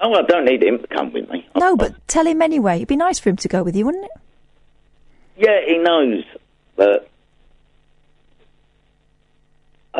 Oh, 0.00 0.14
I 0.14 0.22
don't 0.22 0.46
need 0.46 0.62
him 0.62 0.78
to 0.78 0.86
come 0.86 1.12
with 1.12 1.28
me. 1.28 1.46
No, 1.54 1.76
but 1.76 1.94
tell 2.08 2.26
him 2.26 2.40
anyway. 2.40 2.76
It'd 2.76 2.88
be 2.88 2.96
nice 2.96 3.18
for 3.18 3.28
him 3.28 3.36
to 3.36 3.48
go 3.48 3.62
with 3.62 3.76
you, 3.76 3.84
wouldn't 3.84 4.04
it? 4.06 4.10
Yeah, 5.36 5.60
he 5.66 5.76
knows, 5.76 6.24
but 6.76 7.10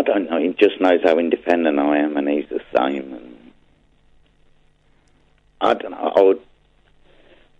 I 0.00 0.02
don't 0.02 0.30
know. 0.30 0.40
He 0.40 0.48
just 0.58 0.80
knows 0.80 1.00
how 1.04 1.18
independent 1.18 1.78
I 1.78 1.98
am, 1.98 2.16
and 2.16 2.26
he's 2.26 2.48
the 2.48 2.60
same. 2.74 3.12
And 3.12 3.52
I 5.60 5.74
don't 5.74 5.90
know. 5.90 6.12
I 6.16 6.20
would. 6.22 6.40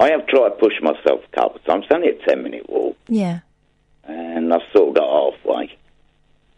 I 0.01 0.11
have 0.13 0.27
tried 0.27 0.49
to 0.49 0.55
push 0.55 0.73
myself 0.81 1.21
a 1.31 1.37
couple 1.37 1.57
of 1.57 1.65
times. 1.65 1.85
It's 1.85 1.95
only 1.95 2.09
a 2.09 2.15
ten-minute 2.27 2.71
walk, 2.71 2.97
Yeah. 3.09 3.41
and 4.05 4.55
I've 4.55 4.63
sort 4.75 4.89
of 4.89 4.95
got 4.95 5.35
halfway. 5.35 5.77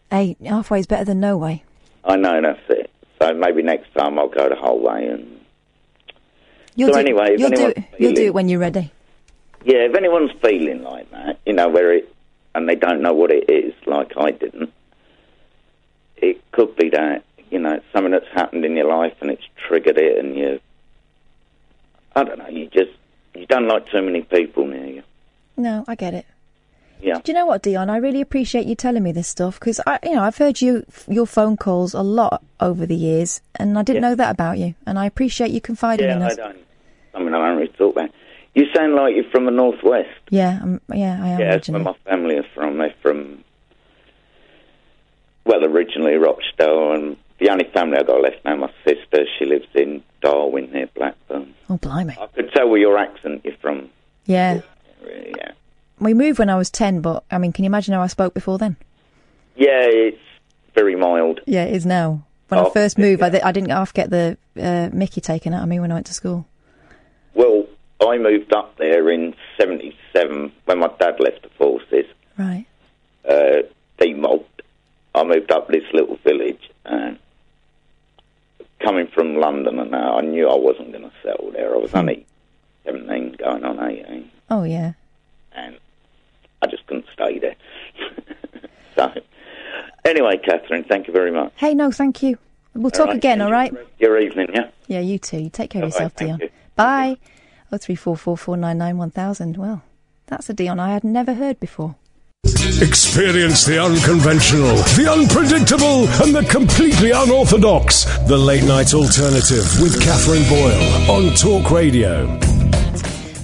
Hey, 0.09 0.37
halfway 0.45 0.79
is 0.79 0.87
better 0.87 1.03
than 1.03 1.19
no 1.19 1.35
way. 1.35 1.63
I 2.05 2.15
know 2.15 2.41
that's 2.41 2.61
it. 2.69 2.89
So 3.21 3.33
maybe 3.33 3.61
next 3.61 3.93
time 3.93 4.17
I'll 4.17 4.29
go 4.29 4.47
the 4.47 4.55
whole 4.55 4.79
way. 4.81 5.07
And 5.07 5.41
You'll 6.75 6.93
so 6.93 6.93
do, 6.93 6.99
anyway, 6.99 7.35
you'll 7.37 7.49
do, 7.49 7.67
it- 7.67 7.83
you'll 7.99 8.13
do 8.13 8.23
it 8.27 8.33
when 8.33 8.47
you're 8.47 8.59
ready. 8.61 8.91
yeah, 9.65 9.79
if 9.79 9.95
anyone's 9.95 10.31
feeling 10.41 10.81
like 10.83 11.11
that, 11.11 11.39
you 11.45 11.51
know, 11.51 11.67
where 11.67 11.91
it 11.93 12.09
and 12.55 12.69
they 12.69 12.75
don't 12.75 13.01
know 13.01 13.13
what 13.13 13.31
it 13.31 13.49
is, 13.49 13.73
like 13.85 14.13
I 14.15 14.31
didn't, 14.31 14.71
it 16.23 16.51
could 16.51 16.75
be 16.75 16.89
that 16.89 17.23
you 17.51 17.59
know 17.59 17.79
something 17.91 18.11
that's 18.11 18.27
happened 18.33 18.65
in 18.65 18.75
your 18.75 18.87
life 18.87 19.15
and 19.21 19.29
it's 19.29 19.43
triggered 19.67 19.97
it, 19.97 20.17
and 20.17 20.35
you, 20.35 20.59
I 22.15 22.23
don't 22.23 22.39
know, 22.39 22.47
you 22.47 22.67
just 22.67 22.91
you 23.35 23.45
don't 23.45 23.67
like 23.67 23.89
too 23.89 24.01
many 24.01 24.21
people 24.21 24.65
near 24.65 24.85
you. 24.85 25.03
No, 25.57 25.83
I 25.87 25.95
get 25.95 26.13
it. 26.13 26.25
Yeah. 27.01 27.19
Do 27.21 27.31
you 27.31 27.37
know 27.37 27.45
what, 27.45 27.61
Dion? 27.61 27.89
I 27.89 27.97
really 27.97 28.21
appreciate 28.21 28.65
you 28.65 28.75
telling 28.75 29.03
me 29.03 29.11
this 29.11 29.27
stuff 29.27 29.59
because 29.59 29.81
I, 29.85 29.99
you 30.03 30.13
know, 30.15 30.23
I've 30.23 30.37
heard 30.37 30.61
you 30.61 30.85
your 31.07 31.27
phone 31.27 31.57
calls 31.57 31.93
a 31.93 32.01
lot 32.01 32.41
over 32.61 32.85
the 32.85 32.95
years, 32.95 33.41
and 33.55 33.77
I 33.77 33.83
didn't 33.83 34.01
know 34.01 34.15
that 34.15 34.31
about 34.31 34.57
you, 34.57 34.75
and 34.87 34.97
I 34.97 35.05
appreciate 35.05 35.51
you 35.51 35.59
confiding 35.59 36.09
in 36.09 36.21
us. 36.21 36.37
Yeah, 36.37 36.45
I 36.45 36.47
don't. 36.47 36.59
I 37.15 37.19
mean, 37.19 37.33
I 37.33 37.47
don't 37.47 37.57
really 37.57 37.73
talk 37.73 37.95
about. 37.95 38.09
You 38.55 38.65
sound 38.73 38.93
like 38.93 39.15
you're 39.15 39.29
from 39.31 39.45
the 39.45 39.51
northwest. 39.51 40.09
Yeah, 40.29 40.59
um, 40.61 40.79
yeah, 40.93 41.19
I 41.21 41.27
am. 41.29 41.39
Yeah, 41.39 41.51
that's 41.51 41.69
where 41.69 41.81
my 41.81 41.95
family 42.05 42.37
are 42.37 42.45
from. 42.53 42.77
They're 42.77 42.93
from, 43.01 43.42
well, 45.45 45.63
originally 45.65 46.15
Rochdale, 46.15 46.93
and 46.93 47.17
the 47.39 47.49
only 47.49 47.65
family 47.73 47.97
I 47.97 48.03
got 48.03 48.21
left 48.21 48.43
now, 48.45 48.55
my 48.55 48.71
sister, 48.85 49.25
she 49.37 49.45
lives 49.45 49.67
in 49.73 50.03
Darwen 50.21 50.71
near 50.71 50.87
Blackburn. 50.95 51.53
Oh, 51.69 51.77
blimey. 51.77 52.15
I 52.19 52.27
could 52.27 52.51
tell 52.53 52.69
with 52.69 52.81
your 52.81 52.97
accent 52.97 53.41
you're 53.43 53.55
from. 53.61 53.89
Yeah, 54.25 54.61
yeah. 55.05 55.51
we 55.99 56.13
moved 56.13 56.39
when 56.39 56.49
I 56.49 56.55
was 56.55 56.69
ten, 56.69 57.01
but 57.01 57.23
I 57.31 57.37
mean, 57.37 57.51
can 57.51 57.65
you 57.65 57.67
imagine 57.69 57.93
how 57.93 58.01
I 58.01 58.07
spoke 58.07 58.33
before 58.33 58.57
then? 58.57 58.77
Yeah, 59.55 59.83
it's 59.85 60.17
very 60.75 60.95
mild. 60.95 61.41
Yeah, 61.45 61.65
it 61.65 61.75
is 61.75 61.85
now. 61.85 62.23
When 62.47 62.59
I 62.59 62.63
Oh, 62.63 62.69
first 62.69 62.97
moved, 62.97 63.21
I, 63.21 63.29
di- 63.29 63.41
I 63.41 63.51
didn't 63.51 63.69
half 63.71 63.93
get 63.93 64.09
the 64.11 64.37
uh, 64.59 64.89
Mickey 64.93 65.21
taken 65.21 65.53
out 65.53 65.63
of 65.63 65.69
me 65.69 65.79
when 65.79 65.91
I 65.91 65.95
went 65.95 66.05
to 66.07 66.13
school. 66.13 66.45
Well, 67.33 67.65
I 67.99 68.17
moved 68.17 68.53
up 68.53 68.77
there 68.77 69.09
in 69.09 69.33
'77 69.59 70.51
when 70.65 70.79
my 70.79 70.89
dad 70.99 71.19
left 71.19 71.43
the 71.43 71.49
forces. 71.57 72.05
Right. 72.37 72.65
uh, 73.29 73.63
demobbed. 73.97 74.52
I 75.15 75.23
moved 75.23 75.51
up 75.51 75.67
this 75.67 75.83
little 75.93 76.17
village, 76.17 76.71
and 76.85 77.19
coming 78.79 79.07
from 79.07 79.35
London, 79.35 79.79
and 79.79 79.95
I 79.95 80.21
knew 80.21 80.49
I 80.49 80.57
wasn't 80.57 80.91
going 80.91 81.03
to 81.03 81.11
settle 81.23 81.51
there. 81.51 81.73
I 81.73 81.77
was 81.77 81.91
hmm. 81.91 81.97
only 81.97 82.25
17, 82.85 83.37
going 83.39 83.63
on 83.63 83.79
18, 83.79 84.29
Oh 84.49 84.63
yeah. 84.63 84.93
and 85.53 85.77
I 86.61 86.67
just 86.67 86.85
couldn't 86.87 87.05
stay 87.13 87.39
there. 87.39 87.55
so, 88.95 89.13
anyway, 90.05 90.37
Katherine, 90.37 90.83
thank 90.83 91.07
you 91.07 91.13
very 91.13 91.31
much. 91.31 91.53
Hey, 91.55 91.73
no, 91.73 91.91
thank 91.91 92.21
you. 92.21 92.37
We'll 92.73 92.85
All 92.85 92.91
talk 92.91 93.07
right, 93.07 93.15
again, 93.15 93.41
all 93.41 93.51
right? 93.51 93.73
Your 93.99 94.19
evening, 94.19 94.47
yeah. 94.53 94.69
Yeah, 94.87 94.99
you 94.99 95.19
too. 95.19 95.37
You 95.37 95.49
take 95.49 95.69
care 95.69 95.83
of 95.83 95.89
yourself, 95.89 96.13
thank 96.13 96.29
Dion. 96.29 96.39
you. 96.41 96.49
Bye. 96.75 97.17
Oh 97.71 97.77
three 97.77 97.95
four 97.95 98.15
four 98.15 98.37
four 98.37 98.55
nine 98.55 98.77
nine 98.77 98.97
one 98.97 99.09
thousand. 99.09 99.57
Well, 99.57 99.81
that's 100.27 100.47
a 100.49 100.53
Dion 100.53 100.79
I 100.79 100.93
had 100.93 101.03
never 101.03 101.33
heard 101.33 101.59
before. 101.59 101.95
Experience 102.43 103.63
the 103.63 103.81
unconventional, 103.81 104.75
the 104.97 105.09
unpredictable, 105.09 106.09
and 106.21 106.35
the 106.35 106.45
completely 106.51 107.11
unorthodox. 107.11 108.03
The 108.27 108.37
Late 108.37 108.65
Night 108.65 108.93
Alternative 108.93 109.63
with 109.79 110.01
Katherine 110.01 110.43
Boyle 110.49 111.09
on 111.09 111.33
Talk 111.35 111.71
Radio. 111.71 112.37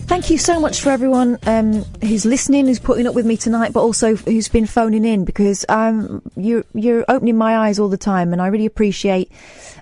Thank 0.07 0.29
you 0.29 0.37
so 0.37 0.59
much 0.59 0.81
for 0.81 0.89
everyone 0.89 1.37
um, 1.45 1.83
who's 2.01 2.25
listening, 2.25 2.65
who's 2.65 2.79
putting 2.79 3.07
up 3.07 3.15
with 3.15 3.25
me 3.25 3.37
tonight, 3.37 3.71
but 3.71 3.83
also 3.83 4.15
who's 4.15 4.49
been 4.49 4.65
phoning 4.65 5.05
in 5.05 5.23
because 5.23 5.65
um, 5.69 6.21
you're 6.35 6.65
you're 6.73 7.05
opening 7.07 7.37
my 7.37 7.57
eyes 7.57 7.79
all 7.79 7.87
the 7.87 7.97
time, 7.97 8.33
and 8.33 8.41
I 8.41 8.47
really 8.47 8.65
appreciate 8.65 9.31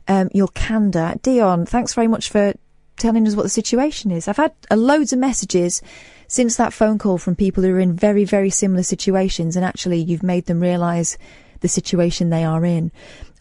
um, 0.07 0.29
your 0.31 0.49
candor. 0.49 1.15
Dion, 1.23 1.65
thanks 1.65 1.95
very 1.95 2.07
much 2.07 2.29
for 2.29 2.53
telling 2.97 3.27
us 3.27 3.35
what 3.35 3.43
the 3.43 3.49
situation 3.49 4.11
is. 4.11 4.27
I've 4.27 4.37
had 4.37 4.53
uh, 4.69 4.75
loads 4.75 5.11
of 5.11 5.17
messages 5.17 5.81
since 6.27 6.55
that 6.55 6.73
phone 6.73 6.97
call 6.97 7.17
from 7.17 7.35
people 7.35 7.63
who 7.63 7.73
are 7.73 7.79
in 7.79 7.93
very 7.93 8.25
very 8.25 8.49
similar 8.49 8.83
situations, 8.83 9.55
and 9.55 9.65
actually 9.65 9.99
you've 9.99 10.23
made 10.23 10.45
them 10.45 10.59
realise 10.59 11.17
the 11.61 11.67
situation 11.67 12.29
they 12.29 12.43
are 12.43 12.65
in. 12.65 12.91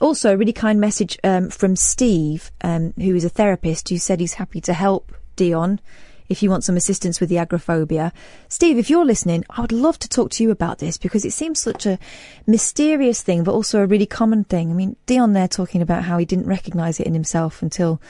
Also, 0.00 0.32
a 0.32 0.36
really 0.36 0.52
kind 0.52 0.80
message 0.80 1.18
um, 1.24 1.50
from 1.50 1.76
Steve, 1.76 2.50
um, 2.62 2.92
who 2.96 3.14
is 3.14 3.24
a 3.24 3.30
therapist, 3.30 3.88
who 3.88 3.98
said 3.98 4.20
he's 4.20 4.34
happy 4.34 4.60
to 4.60 4.72
help 4.72 5.12
Dion 5.36 5.80
if 6.28 6.42
you 6.42 6.50
want 6.50 6.64
some 6.64 6.76
assistance 6.76 7.20
with 7.20 7.28
the 7.28 7.38
agoraphobia. 7.38 8.12
Steve, 8.48 8.78
if 8.78 8.90
you're 8.90 9.04
listening, 9.04 9.44
I 9.50 9.60
would 9.60 9.72
love 9.72 9.98
to 10.00 10.08
talk 10.08 10.30
to 10.32 10.42
you 10.42 10.50
about 10.50 10.78
this 10.78 10.98
because 10.98 11.24
it 11.24 11.32
seems 11.32 11.60
such 11.60 11.86
a 11.86 11.98
mysterious 12.46 13.22
thing, 13.22 13.44
but 13.44 13.54
also 13.54 13.80
a 13.80 13.86
really 13.86 14.06
common 14.06 14.44
thing. 14.44 14.70
I 14.70 14.74
mean, 14.74 14.96
Dion 15.06 15.32
there 15.32 15.48
talking 15.48 15.82
about 15.82 16.04
how 16.04 16.18
he 16.18 16.24
didn't 16.24 16.48
recognise 16.48 17.00
it 17.00 17.06
in 17.06 17.14
himself 17.14 17.62
until, 17.62 18.00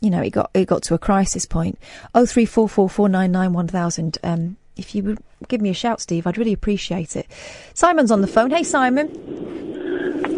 you 0.00 0.10
know, 0.10 0.20
it 0.22 0.30
got 0.30 0.50
it 0.54 0.66
got 0.66 0.82
to 0.84 0.94
a 0.94 0.98
crisis 0.98 1.44
point. 1.46 1.78
Oh 2.14 2.26
three 2.26 2.44
four 2.46 2.68
four 2.68 2.88
four 2.88 3.08
nine 3.08 3.32
nine 3.32 3.52
one 3.52 3.68
thousand. 3.68 4.18
Um, 4.22 4.56
if 4.76 4.94
you 4.94 5.02
would 5.02 5.18
give 5.48 5.60
me 5.60 5.70
a 5.70 5.74
shout, 5.74 6.00
Steve, 6.00 6.26
I'd 6.26 6.38
really 6.38 6.52
appreciate 6.52 7.16
it. 7.16 7.26
Simon's 7.74 8.10
on 8.12 8.20
the 8.20 8.26
phone. 8.28 8.50
Hey, 8.50 8.62
Simon. 8.62 9.08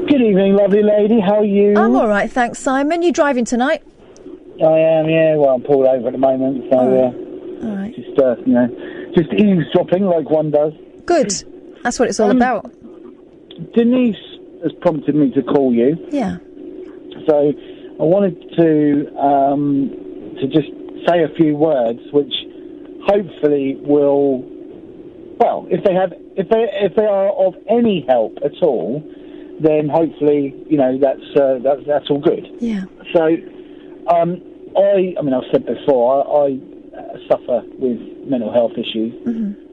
Good 0.09 0.23
evening, 0.23 0.55
lovely 0.55 0.83
lady. 0.83 1.21
How 1.21 1.41
are 1.41 1.45
you? 1.45 1.77
I'm 1.77 1.95
all 1.95 2.09
right, 2.09 2.31
thanks, 2.31 2.59
Simon. 2.59 3.03
You 3.03 3.13
driving 3.13 3.45
tonight? 3.45 3.83
I 4.63 4.79
am, 4.79 5.09
yeah. 5.09 5.37
Well, 5.37 5.51
I'm 5.51 5.63
pulled 5.63 5.87
over 5.87 6.09
at 6.09 6.13
the 6.13 6.19
moment, 6.19 6.65
so 6.71 6.79
All 6.79 7.77
right. 7.77 7.93
uh, 7.93 7.97
just 7.97 8.19
uh, 8.19 8.37
you 8.45 8.53
know, 8.55 9.13
just 9.15 9.33
eavesdropping 9.33 10.05
like 10.05 10.29
one 10.31 10.51
does. 10.51 10.73
Good. 11.07 11.33
That's 11.83 11.99
what 11.99 12.09
it's 12.09 12.19
all 12.21 12.31
Um, 12.31 12.37
about. 12.39 12.71
Denise 13.75 14.17
has 14.63 14.73
prompted 14.81 15.15
me 15.15 15.31
to 15.33 15.43
call 15.43 15.73
you, 15.73 15.97
Yeah. 16.11 16.39
so 17.29 17.53
I 18.01 18.05
wanted 18.05 18.41
to 18.57 19.15
um, 19.19 19.91
to 20.41 20.47
just 20.49 20.71
say 21.07 21.23
a 21.23 21.29
few 21.37 21.55
words, 21.55 22.01
which 22.13 22.33
hopefully 23.05 23.77
will, 23.83 24.41
well, 25.39 25.67
if 25.71 25.85
they 25.85 25.93
have, 25.93 26.15
if 26.35 26.49
they 26.49 26.65
if 26.81 26.97
they 26.97 27.05
are 27.05 27.29
of 27.29 27.55
any 27.69 28.07
help 28.09 28.39
at 28.43 28.63
all, 28.63 29.05
then 29.61 29.91
hopefully 29.91 30.55
you 30.67 30.79
know 30.79 30.99
that's 30.99 31.37
uh, 31.37 31.59
that's 31.63 31.87
that's 31.87 32.09
all 32.09 32.21
good. 32.21 32.49
Yeah. 32.59 32.85
So, 33.13 33.37
um, 34.09 34.41
I, 34.79 35.15
I 35.19 35.23
mean, 35.23 35.35
I've 35.35 35.51
said 35.53 35.67
before, 35.67 36.25
I, 36.25 36.57
I 36.57 36.59
uh, 36.97 37.19
suffer 37.29 37.63
with 37.79 38.01
mental 38.25 38.51
health 38.51 38.73
issues, 38.79 39.13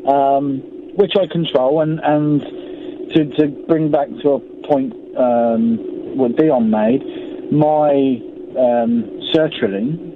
um, 0.05 0.59
which 0.97 1.13
I 1.17 1.27
control, 1.27 1.79
and 1.79 2.01
and 2.03 2.41
to 3.13 3.23
to 3.37 3.47
bring 3.67 3.89
back 3.89 4.09
to 4.21 4.31
a 4.31 4.39
point 4.67 4.91
um, 5.15 5.77
what 6.17 6.35
Dion 6.35 6.69
made, 6.69 7.03
my 7.51 7.91
um, 8.57 9.03
sertraline 9.33 10.13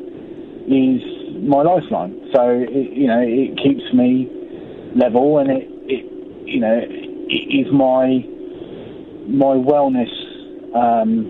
is 0.67 1.01
my 1.47 1.61
lifeline. 1.63 2.29
So 2.33 2.41
it, 2.49 2.93
you 2.97 3.07
know, 3.07 3.21
it 3.21 3.57
keeps 3.57 3.93
me 3.93 4.29
level, 4.95 5.39
and 5.39 5.49
it, 5.51 5.67
it 5.85 6.47
you 6.47 6.59
know, 6.59 6.79
it 6.81 7.65
is 7.65 7.71
my 7.71 8.25
my 9.27 9.55
wellness 9.55 10.11
um, 10.75 11.29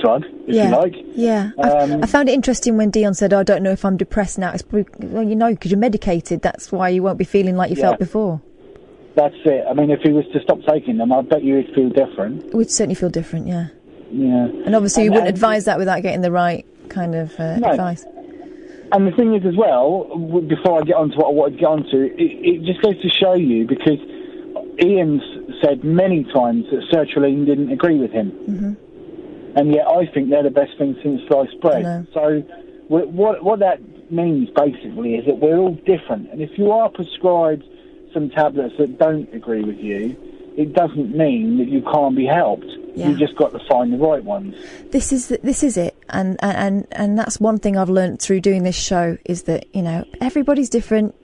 drug, 0.00 0.24
if 0.46 0.54
yeah. 0.54 0.68
you 0.68 0.76
like. 0.76 0.94
Yeah. 1.14 1.50
I, 1.58 1.68
Um, 1.70 2.02
I 2.02 2.06
found 2.06 2.28
it 2.28 2.32
interesting 2.32 2.76
when 2.76 2.90
Dion 2.90 3.14
said, 3.14 3.32
"Oh, 3.32 3.40
I 3.40 3.42
don't 3.44 3.62
know 3.62 3.70
if 3.72 3.84
I'm 3.84 3.96
depressed 3.96 4.38
now. 4.38 4.52
It's 4.52 4.62
probably, 4.62 4.86
well, 5.08 5.22
you 5.22 5.36
know, 5.36 5.50
because 5.50 5.70
you're 5.70 5.80
medicated. 5.80 6.42
That's 6.42 6.72
why 6.72 6.88
you 6.88 7.02
won't 7.02 7.18
be 7.18 7.24
feeling 7.24 7.56
like 7.56 7.70
you 7.70 7.76
Yeah. 7.76 7.82
felt 7.90 7.98
before. 7.98 8.40
That's 9.16 9.36
it. 9.44 9.64
I 9.68 9.74
mean, 9.74 9.90
if 9.90 10.00
he 10.00 10.10
was 10.10 10.24
to 10.32 10.40
stop 10.42 10.58
taking 10.68 10.96
them, 10.98 11.12
I 11.12 11.22
bet 11.22 11.44
you 11.44 11.58
he'd 11.58 11.72
feel 11.74 11.88
different. 11.88 12.52
We'd 12.52 12.70
certainly 12.70 12.96
feel 12.96 13.10
different, 13.10 13.46
yeah. 13.46 13.68
Yeah. 14.14 14.46
And 14.66 14.74
obviously, 14.76 15.04
you 15.04 15.10
wouldn't 15.10 15.28
and- 15.28 15.36
advise 15.36 15.64
that 15.66 15.78
without 15.78 16.02
getting 16.02 16.20
the 16.20 16.30
right 16.32 16.64
kind 16.88 17.14
of 17.14 17.38
uh, 17.38 17.56
No. 17.58 17.70
advice. 17.70 18.04
And 18.92 19.06
the 19.08 19.12
thing 19.12 19.34
is, 19.34 19.44
as 19.44 19.56
well, 19.56 20.04
before 20.46 20.80
I 20.80 20.84
get 20.84 20.94
on 20.96 21.10
to 21.10 21.16
what 21.16 21.26
I 21.26 21.30
wanted 21.32 21.54
to 21.54 21.58
get 21.58 21.66
on 21.68 21.82
to, 21.90 22.04
it, 22.14 22.14
it 22.20 22.62
just 22.64 22.80
goes 22.82 23.00
to 23.02 23.08
show 23.08 23.34
you 23.34 23.66
because 23.66 23.98
Iain's 24.80 25.22
said 25.62 25.82
many 25.84 26.24
times 26.24 26.66
that 26.70 26.82
sertraline 26.92 27.44
didn't 27.46 27.70
agree 27.72 27.98
with 27.98 28.12
him. 28.12 28.30
hmm 28.30 28.72
and 29.56 29.72
yet 29.72 29.86
I 29.86 30.04
think 30.06 30.30
they're 30.30 30.42
the 30.42 30.50
best 30.50 30.76
thing 30.78 30.96
since 31.00 31.20
sliced 31.28 31.60
bread. 31.60 32.08
So 32.12 32.40
wh- 32.88 33.06
what 33.14 33.44
what 33.44 33.60
that 33.60 33.78
means 34.10 34.50
basically 34.50 35.14
is 35.14 35.26
that 35.26 35.38
we're 35.38 35.56
all 35.58 35.74
different, 35.86 36.28
and 36.32 36.40
if 36.42 36.58
you 36.58 36.72
are 36.72 36.88
prescribed 36.88 37.62
some 38.12 38.30
tablets 38.30 38.74
that 38.78 38.98
don't 38.98 39.32
agree 39.32 39.62
with 39.62 39.78
you, 39.78 40.16
it 40.58 40.72
doesn't 40.72 41.16
mean 41.16 41.58
that 41.58 41.68
you 41.68 41.82
can't 41.82 42.16
be 42.16 42.26
helped. 42.26 42.66
Yeah. 42.94 43.08
You 43.08 43.16
just 43.16 43.34
got 43.34 43.52
to 43.52 43.60
find 43.68 43.92
the 43.92 43.98
right 43.98 44.22
ones. 44.22 44.54
This 44.90 45.12
is 45.12 45.28
this 45.28 45.62
is 45.64 45.76
it, 45.76 45.96
and 46.10 46.36
and 46.40 46.86
and 46.92 47.18
that's 47.18 47.40
one 47.40 47.58
thing 47.58 47.76
I've 47.76 47.90
learned 47.90 48.20
through 48.20 48.40
doing 48.40 48.62
this 48.62 48.76
show 48.76 49.18
is 49.24 49.44
that 49.44 49.66
you 49.74 49.82
know 49.82 50.04
everybody's 50.20 50.70
different. 50.70 51.14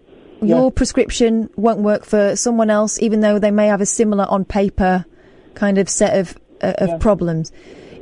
Your 0.42 0.72
prescription 0.72 1.50
won't 1.56 1.80
work 1.80 2.06
for 2.06 2.34
someone 2.34 2.70
else, 2.70 2.98
even 3.02 3.20
though 3.20 3.38
they 3.38 3.50
may 3.50 3.66
have 3.66 3.82
a 3.82 3.86
similar 3.86 4.24
on 4.24 4.46
paper 4.46 5.04
kind 5.54 5.76
of 5.76 5.88
set 5.88 6.18
of 6.18 6.36
uh, 6.62 6.72
of 6.78 6.98
problems. 6.98 7.52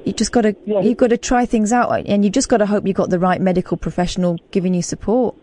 You 0.04 0.12
just 0.12 0.32
got 0.32 0.42
to 0.42 0.56
you've 0.64 0.96
got 0.96 1.10
to 1.10 1.18
try 1.18 1.44
things 1.44 1.72
out, 1.72 1.90
and 2.06 2.24
you 2.24 2.30
just 2.30 2.48
got 2.48 2.58
to 2.58 2.66
hope 2.66 2.86
you 2.86 2.94
got 2.94 3.10
the 3.10 3.18
right 3.18 3.40
medical 3.40 3.76
professional 3.76 4.38
giving 4.52 4.72
you 4.72 4.82
support. 4.82 5.34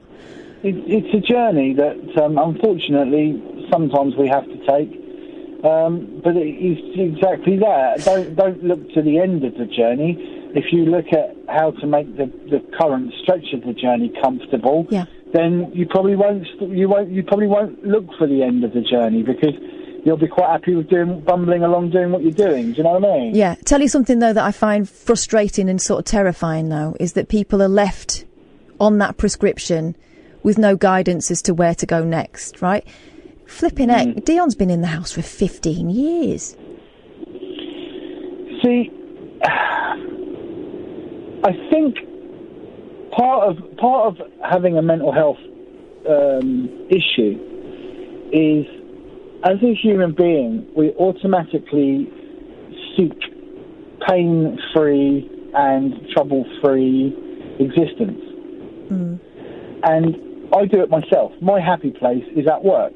It, 0.63 0.75
it's 0.87 1.13
a 1.13 1.19
journey 1.19 1.73
that 1.73 2.23
um, 2.23 2.37
unfortunately 2.37 3.67
sometimes 3.69 4.15
we 4.15 4.27
have 4.29 4.45
to 4.45 4.65
take. 4.65 5.04
Um, 5.65 6.21
but 6.23 6.35
it 6.35 6.45
is 6.71 6.77
exactly 6.95 7.57
that. 7.59 8.03
Don't 8.05 8.35
don't 8.35 8.63
look 8.63 8.81
to 8.93 9.01
the 9.01 9.19
end 9.19 9.43
of 9.43 9.53
the 9.55 9.65
journey. 9.65 10.41
if 10.55 10.71
you 10.71 10.85
look 10.85 11.07
at 11.11 11.35
how 11.49 11.71
to 11.71 11.85
make 11.85 12.07
the, 12.15 12.27
the 12.49 12.61
current 12.79 13.11
stretch 13.21 13.47
of 13.53 13.61
the 13.65 13.73
journey 13.73 14.09
comfortable, 14.23 14.87
Yeah. 14.89 15.03
then 15.33 15.69
you 15.73 15.85
probably 15.85 16.15
won't 16.15 16.45
you 16.61 16.87
won't 16.87 17.09
you 17.11 17.23
probably 17.23 17.47
won't 17.47 17.83
look 17.85 18.05
for 18.17 18.25
the 18.27 18.41
end 18.43 18.63
of 18.63 18.71
the 18.73 18.81
journey 18.81 19.21
because 19.23 19.53
you'll 20.05 20.15
be 20.17 20.27
quite 20.27 20.49
happy 20.49 20.75
with 20.75 20.89
doing 20.89 21.19
bumbling 21.21 21.63
along 21.63 21.89
doing 21.89 22.11
what 22.11 22.21
you're 22.21 22.31
doing. 22.47 22.71
Do 22.71 22.77
you 22.77 22.83
know 22.83 22.99
what 22.99 23.05
I 23.05 23.17
mean? 23.17 23.35
Yeah. 23.35 23.55
Tell 23.65 23.81
you 23.81 23.87
something 23.89 24.19
though 24.19 24.33
that 24.33 24.43
I 24.45 24.51
find 24.51 24.87
frustrating 24.87 25.67
and 25.69 25.81
sort 25.81 25.99
of 25.99 26.05
terrifying 26.05 26.69
though 26.69 26.95
is 26.99 27.13
that 27.13 27.27
people 27.27 27.61
are 27.61 27.67
left 27.83 28.23
on 28.79 28.97
that 28.99 29.17
prescription 29.17 29.95
with 30.43 30.57
no 30.57 30.75
guidance 30.75 31.31
as 31.31 31.41
to 31.41 31.53
where 31.53 31.73
to 31.75 31.85
go 31.85 32.03
next, 32.03 32.61
right? 32.61 32.85
Flipping 33.45 33.89
heck, 33.89 34.25
Dion's 34.25 34.55
been 34.55 34.69
in 34.69 34.81
the 34.81 34.87
house 34.87 35.11
for 35.11 35.21
15 35.21 35.89
years. 35.89 36.55
See, 38.63 38.91
I 41.43 41.51
think 41.69 41.95
part 43.11 43.49
of 43.49 43.77
part 43.77 44.07
of 44.07 44.27
having 44.43 44.77
a 44.77 44.81
mental 44.81 45.11
health 45.13 45.37
um, 46.09 46.87
issue 46.89 47.39
is, 48.33 48.65
as 49.43 49.61
a 49.61 49.73
human 49.75 50.13
being, 50.13 50.67
we 50.75 50.91
automatically 50.93 52.11
seek 52.97 53.13
pain-free 54.07 55.29
and 55.53 55.93
trouble-free 56.13 57.15
existence, 57.59 58.21
and 59.83 60.15
I 60.53 60.65
do 60.65 60.81
it 60.81 60.89
myself. 60.89 61.31
My 61.41 61.59
happy 61.59 61.91
place 61.91 62.23
is 62.35 62.47
at 62.47 62.63
work. 62.63 62.93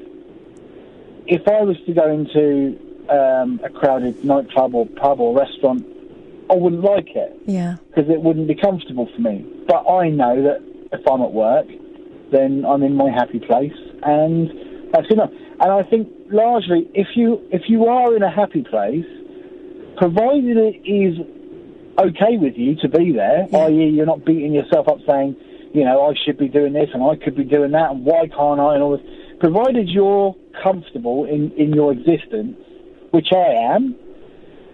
If 1.29 1.47
I 1.47 1.61
was 1.63 1.77
to 1.85 1.93
go 1.93 2.09
into 2.11 2.75
um, 3.09 3.61
a 3.63 3.69
crowded 3.69 4.23
nightclub 4.25 4.73
or 4.73 4.85
pub 4.87 5.19
or 5.19 5.37
restaurant, 5.37 5.85
I 6.49 6.55
wouldn't 6.55 6.81
like 6.83 7.15
it 7.15 7.39
Yeah. 7.45 7.75
because 7.89 8.09
it 8.09 8.21
wouldn't 8.21 8.47
be 8.47 8.55
comfortable 8.55 9.07
for 9.15 9.21
me. 9.21 9.45
But 9.67 9.87
I 9.87 10.09
know 10.09 10.41
that 10.41 10.61
if 10.91 11.07
I'm 11.07 11.21
at 11.21 11.31
work, 11.31 11.67
then 12.31 12.65
I'm 12.65 12.81
in 12.81 12.95
my 12.95 13.11
happy 13.11 13.39
place, 13.39 13.77
and 14.01 14.91
that's 14.91 15.09
enough. 15.11 15.29
And 15.61 15.71
I 15.71 15.83
think 15.83 16.09
largely, 16.31 16.89
if 16.95 17.07
you 17.15 17.41
if 17.51 17.63
you 17.69 17.85
are 17.85 18.15
in 18.15 18.23
a 18.23 18.31
happy 18.31 18.63
place, 18.63 19.05
provided 19.97 20.57
it 20.57 20.81
is 20.89 21.19
okay 21.99 22.37
with 22.37 22.55
you 22.57 22.75
to 22.77 22.87
be 22.87 23.11
there, 23.11 23.47
i.e., 23.53 23.89
you're 23.89 24.05
not 24.05 24.25
beating 24.25 24.53
yourself 24.53 24.87
up 24.87 24.99
saying, 25.07 25.35
you 25.73 25.83
know, 25.83 26.07
I 26.09 26.13
should 26.25 26.37
be 26.37 26.47
doing 26.47 26.73
this 26.73 26.89
and 26.93 27.03
I 27.03 27.15
could 27.23 27.35
be 27.35 27.43
doing 27.43 27.71
that, 27.71 27.91
and 27.91 28.05
why 28.05 28.27
can't 28.27 28.59
I, 28.59 28.73
and 28.75 28.83
all 28.83 28.97
this. 28.97 29.05
Provided 29.39 29.87
you're 29.89 30.35
comfortable 30.61 31.25
in 31.25 31.51
in 31.51 31.73
your 31.73 31.91
existence, 31.93 32.57
which 33.11 33.29
I 33.31 33.73
am, 33.75 33.95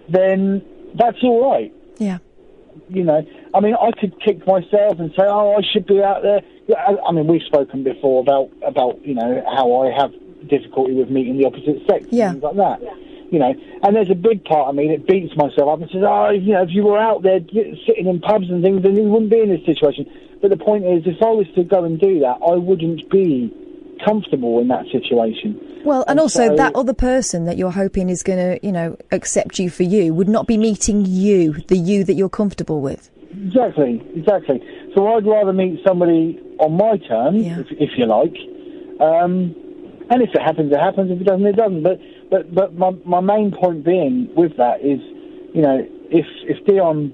then 0.08 0.62
that's 0.94 1.18
all 1.22 1.50
right 1.52 1.72
Yeah. 1.98 2.18
you 2.88 3.04
know, 3.04 3.24
I 3.54 3.60
mean, 3.60 3.74
I 3.80 3.90
could 3.92 4.20
kick 4.20 4.46
myself 4.46 4.98
and 4.98 5.10
say, 5.10 5.22
"Oh, 5.26 5.54
I 5.58 5.62
should 5.72 5.86
be 5.86 6.02
out 6.02 6.22
there." 6.22 6.40
I, 6.76 6.96
I 7.08 7.12
mean, 7.12 7.26
we've 7.26 7.42
spoken 7.42 7.82
before 7.84 8.20
about 8.20 8.50
about 8.64 9.04
you 9.06 9.14
know 9.14 9.42
how 9.54 9.82
I 9.82 9.90
have 9.92 10.12
difficulty 10.48 10.94
with 10.94 11.10
meeting 11.10 11.38
the 11.38 11.46
opposite 11.46 11.86
sex 11.88 12.06
Yeah. 12.10 12.30
and 12.30 12.40
things 12.42 12.44
like 12.44 12.56
that. 12.56 12.80
You 13.30 13.38
know, 13.40 13.54
and 13.82 13.96
there's 13.96 14.10
a 14.10 14.14
big 14.14 14.44
part 14.44 14.68
of 14.68 14.74
me 14.76 14.88
that 14.88 15.06
beats 15.06 15.34
myself 15.36 15.68
up 15.68 15.80
and 15.80 15.90
says, 15.90 16.02
"Oh, 16.06 16.30
you 16.30 16.52
know, 16.54 16.62
if 16.62 16.70
you 16.70 16.82
were 16.84 16.98
out 16.98 17.22
there 17.22 17.40
sitting 17.86 18.06
in 18.06 18.20
pubs 18.20 18.48
and 18.50 18.62
things, 18.64 18.82
then 18.82 18.96
you 18.96 19.04
wouldn't 19.04 19.30
be 19.30 19.40
in 19.40 19.48
this 19.50 19.64
situation." 19.64 20.06
But 20.40 20.50
the 20.50 20.56
point 20.56 20.84
is, 20.84 21.06
if 21.06 21.22
I 21.22 21.30
was 21.30 21.46
to 21.56 21.64
go 21.64 21.84
and 21.84 21.98
do 22.00 22.20
that, 22.20 22.38
I 22.46 22.54
wouldn't 22.56 23.08
be 23.10 23.52
comfortable 24.04 24.58
in 24.60 24.68
that 24.68 24.84
situation. 24.92 25.60
Well, 25.84 26.00
and, 26.02 26.10
And 26.10 26.20
also 26.20 26.48
so- 26.48 26.56
that 26.56 26.74
other 26.74 26.94
person 26.94 27.44
that 27.44 27.56
you're 27.56 27.70
hoping 27.70 28.08
is 28.10 28.22
going 28.22 28.38
to, 28.38 28.66
you 28.66 28.72
know, 28.72 28.96
accept 29.12 29.58
you 29.58 29.70
for 29.70 29.84
you 29.84 30.12
would 30.14 30.28
not 30.28 30.46
be 30.46 30.56
meeting 30.56 31.04
you, 31.06 31.54
the 31.68 31.76
you 31.76 32.04
that 32.04 32.14
you're 32.14 32.28
comfortable 32.28 32.80
with. 32.80 33.10
Exactly, 33.30 34.02
exactly. 34.14 34.60
So 34.94 35.06
I'd 35.08 35.26
rather 35.26 35.52
meet 35.52 35.80
somebody 35.86 36.40
on 36.58 36.72
my 36.76 36.96
terms, 36.96 37.44
if, 37.46 37.66
if 37.78 37.90
you 37.98 38.06
like. 38.06 38.34
Um, 39.00 39.54
and 40.08 40.22
if 40.22 40.30
it 40.34 40.40
happens, 40.42 40.72
it 40.72 40.78
happens. 40.78 41.10
If 41.10 41.20
it 41.20 41.24
doesn't, 41.24 41.46
it 41.46 41.56
doesn't. 41.56 41.82
But 41.82 42.00
but 42.30 42.54
but 42.54 42.74
my 42.74 42.92
my 43.04 43.20
main 43.20 43.52
point 43.52 43.84
being 43.84 44.30
with 44.34 44.56
that 44.56 44.80
is, 44.80 45.00
you 45.52 45.62
know, 45.62 45.84
if 46.10 46.26
if 46.44 46.64
Dion 46.66 47.12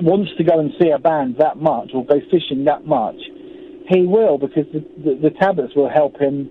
wants 0.00 0.30
to 0.36 0.44
go 0.44 0.60
and 0.60 0.72
see 0.80 0.90
a 0.90 0.98
band 0.98 1.36
that 1.38 1.56
much 1.56 1.90
or 1.94 2.04
go 2.04 2.20
fishing 2.30 2.64
that 2.64 2.86
much, 2.86 3.16
he 3.88 4.02
will 4.02 4.38
because 4.38 4.66
the 4.72 4.80
the, 5.02 5.14
the 5.14 5.30
tablets 5.30 5.74
will 5.74 5.88
help 5.88 6.18
him 6.18 6.50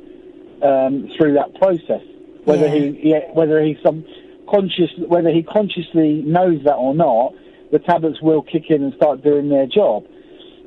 um, 0.64 1.10
through 1.18 1.34
that 1.34 1.56
process. 1.56 2.02
Whether 2.44 2.70
he, 2.70 2.94
he 3.02 3.16
whether 3.34 3.62
he 3.64 3.78
some 3.84 4.06
conscious 4.50 4.92
whether 5.08 5.30
he 5.30 5.44
consciously 5.44 6.22
knows 6.26 6.64
that 6.64 6.76
or 6.76 6.94
not, 6.94 7.34
the 7.72 7.80
tablets 7.80 8.22
will 8.22 8.42
kick 8.42 8.70
in 8.70 8.84
and 8.84 8.94
start 8.94 9.24
doing 9.24 9.50
their 9.50 9.66
job. 9.66 10.06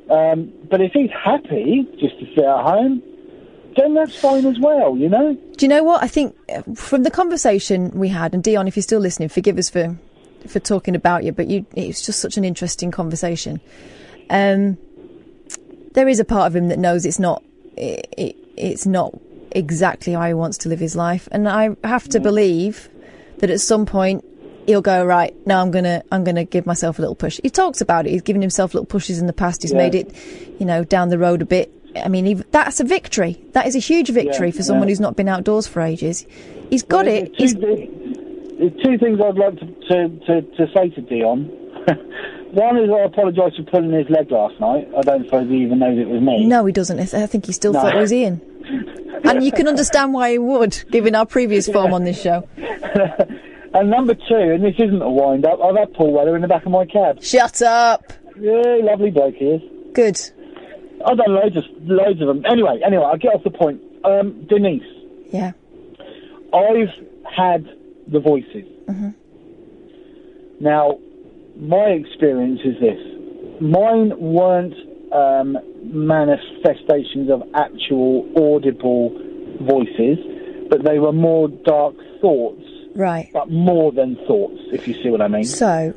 Um, 0.09 0.51
but 0.69 0.81
if 0.81 0.91
he's 0.91 1.11
happy 1.11 1.87
just 1.99 2.19
to 2.19 2.25
sit 2.35 2.43
at 2.43 2.63
home, 2.63 3.03
then 3.77 3.93
that's 3.93 4.19
fine 4.19 4.45
as 4.45 4.59
well, 4.59 4.97
you 4.97 5.07
know. 5.07 5.35
Do 5.57 5.65
you 5.65 5.69
know 5.69 5.83
what? 5.83 6.03
I 6.03 6.07
think 6.07 6.35
uh, 6.49 6.63
from 6.75 7.03
the 7.03 7.11
conversation 7.11 7.91
we 7.91 8.09
had, 8.09 8.33
and 8.33 8.43
Dion, 8.43 8.67
if 8.67 8.75
you're 8.75 8.83
still 8.83 8.99
listening, 8.99 9.29
forgive 9.29 9.57
us 9.57 9.69
for 9.69 9.97
for 10.47 10.59
talking 10.59 10.95
about 10.95 11.23
you, 11.23 11.31
but 11.31 11.47
you, 11.47 11.65
it 11.75 11.87
was 11.87 12.01
just 12.01 12.19
such 12.19 12.37
an 12.37 12.45
interesting 12.45 12.91
conversation. 12.91 13.59
Um, 14.29 14.77
there 15.93 16.07
is 16.07 16.19
a 16.19 16.25
part 16.25 16.47
of 16.47 16.55
him 16.55 16.67
that 16.69 16.79
knows 16.79 17.05
it's 17.05 17.19
not 17.19 17.43
it, 17.77 18.07
it, 18.17 18.35
it's 18.57 18.85
not 18.85 19.17
exactly 19.51 20.13
how 20.13 20.27
he 20.27 20.33
wants 20.33 20.57
to 20.59 20.69
live 20.69 20.79
his 20.79 20.95
life, 20.95 21.27
and 21.31 21.47
I 21.47 21.75
have 21.83 22.07
to 22.09 22.19
believe 22.19 22.89
that 23.39 23.49
at 23.49 23.61
some 23.61 23.85
point 23.85 24.23
he'll 24.67 24.81
go 24.81 25.03
right. 25.05 25.33
Now 25.47 25.61
I'm 25.61 25.71
gonna 25.71 26.03
I'm 26.11 26.23
gonna 26.23 26.43
give 26.45 26.65
myself 26.65 26.99
a 26.99 27.01
little 27.01 27.15
push. 27.15 27.39
He 27.41 27.49
talks 27.49 27.81
about 27.81 28.05
it. 28.05 28.11
He's 28.11 28.21
given 28.21 28.41
himself 28.41 28.73
little 28.73 28.85
pushes 28.85 29.19
in 29.19 29.27
the 29.27 29.33
past. 29.33 29.61
He's 29.63 29.71
Yeah. 29.71 29.77
made 29.77 29.95
it, 29.95 30.15
you 30.59 30.65
know, 30.65 30.83
down 30.83 31.09
the 31.09 31.17
road 31.17 31.41
a 31.41 31.45
bit. 31.45 31.71
I 31.95 32.07
mean, 32.07 32.25
he, 32.25 32.33
that's 32.35 32.79
a 32.79 32.83
victory. 32.83 33.41
That 33.53 33.65
is 33.65 33.75
a 33.75 33.79
huge 33.79 34.09
victory 34.11 34.49
Yeah, 34.49 34.55
for 34.57 34.61
someone 34.63 34.87
yeah. 34.87 34.91
who's 34.91 34.99
not 34.99 35.15
been 35.15 35.27
outdoors 35.27 35.65
for 35.67 35.81
ages. 35.81 36.25
He's 36.69 36.83
got 36.83 37.07
it. 37.07 37.31
He's, 37.35 37.55
There's 37.55 38.71
two 38.83 38.97
things 38.99 39.19
I'd 39.19 39.35
like 39.35 39.55
to, 39.59 39.65
to, 39.65 40.09
to, 40.27 40.41
to 40.41 40.67
say 40.75 40.89
to 40.89 41.01
Dion. 41.01 41.49
One 42.51 42.77
is 42.77 42.89
I 42.89 43.01
apologise 43.01 43.55
for 43.57 43.63
pulling 43.63 43.91
his 43.91 44.09
leg 44.09 44.31
last 44.31 44.59
night. 44.59 44.87
I 44.97 45.01
don't 45.01 45.25
suppose 45.25 45.49
he 45.49 45.57
even 45.57 45.79
knows 45.79 45.97
it 45.97 46.07
was 46.07 46.21
me. 46.21 46.45
no, 46.45 46.65
he 46.65 46.73
doesn't. 46.73 46.99
I 47.13 47.25
think 47.27 47.45
he 47.45 47.51
still 47.53 47.73
No. 47.73 47.81
thought 47.81 47.95
it 47.95 47.99
was 47.99 48.11
Iain. 48.11 48.41
and 49.23 49.43
you 49.43 49.51
can 49.51 49.67
understand 49.67 50.13
why 50.13 50.31
he 50.31 50.37
would, 50.39 50.83
given 50.91 51.13
our 51.15 51.25
previous 51.25 51.67
form 51.71 51.93
on 51.93 52.03
this 52.03 52.21
show. 52.21 52.47
And 53.71 53.91
number 53.91 54.15
two, 54.15 54.33
and 54.35 54.63
this 54.63 54.73
isn't 54.79 54.99
a 54.99 55.09
wind 55.11 55.45
up, 55.45 55.59
I've 55.63 55.75
had 55.75 55.93
Paul 55.93 56.11
Weller 56.11 56.35
in 56.35 56.41
the 56.41 56.47
back 56.47 56.65
of 56.65 56.71
my 56.71 56.87
cab. 56.87 57.21
Shut 57.21 57.61
up. 57.61 58.11
Yeah, 58.39 58.79
lovely 58.81 59.11
bloke 59.11 59.35
he 59.35 59.45
is. 59.45 59.61
Good. 59.93 60.19
I've 61.05 61.17
done 61.17 61.35
loads 61.35 61.55
of 61.55 61.65
loads 61.83 62.19
of 62.19 62.27
them. 62.29 62.43
Anyway, 62.49 62.81
anyway, 62.83 63.03
I'll 63.03 63.17
get 63.19 63.35
off 63.35 63.43
the 63.43 63.51
point. 63.51 63.79
Um, 64.03 64.47
Denise, 64.49 64.81
Yeah. 65.31 65.51
I've 66.51 66.89
had 67.31 67.69
the 68.07 68.19
voices. 68.19 68.65
Mhm. 68.87 69.13
Now, 70.59 70.97
my 71.59 71.87
experience 71.89 72.61
is 72.63 72.79
this: 72.79 72.99
mine 73.61 74.13
weren't 74.19 74.73
um, 75.13 75.57
manifestations 75.83 77.29
of 77.29 77.43
actual 77.55 78.25
audible 78.37 79.09
voices, 79.61 80.17
but 80.69 80.83
they 80.83 80.99
were 80.99 81.11
more 81.13 81.47
dark 81.47 81.95
thoughts, 82.21 82.61
Right. 82.95 83.29
but 83.33 83.49
more 83.49 83.91
than 83.91 84.15
thoughts. 84.27 84.59
If 84.71 84.87
you 84.87 84.93
see 85.01 85.09
what 85.09 85.21
I 85.21 85.27
mean. 85.27 85.43
So, 85.43 85.93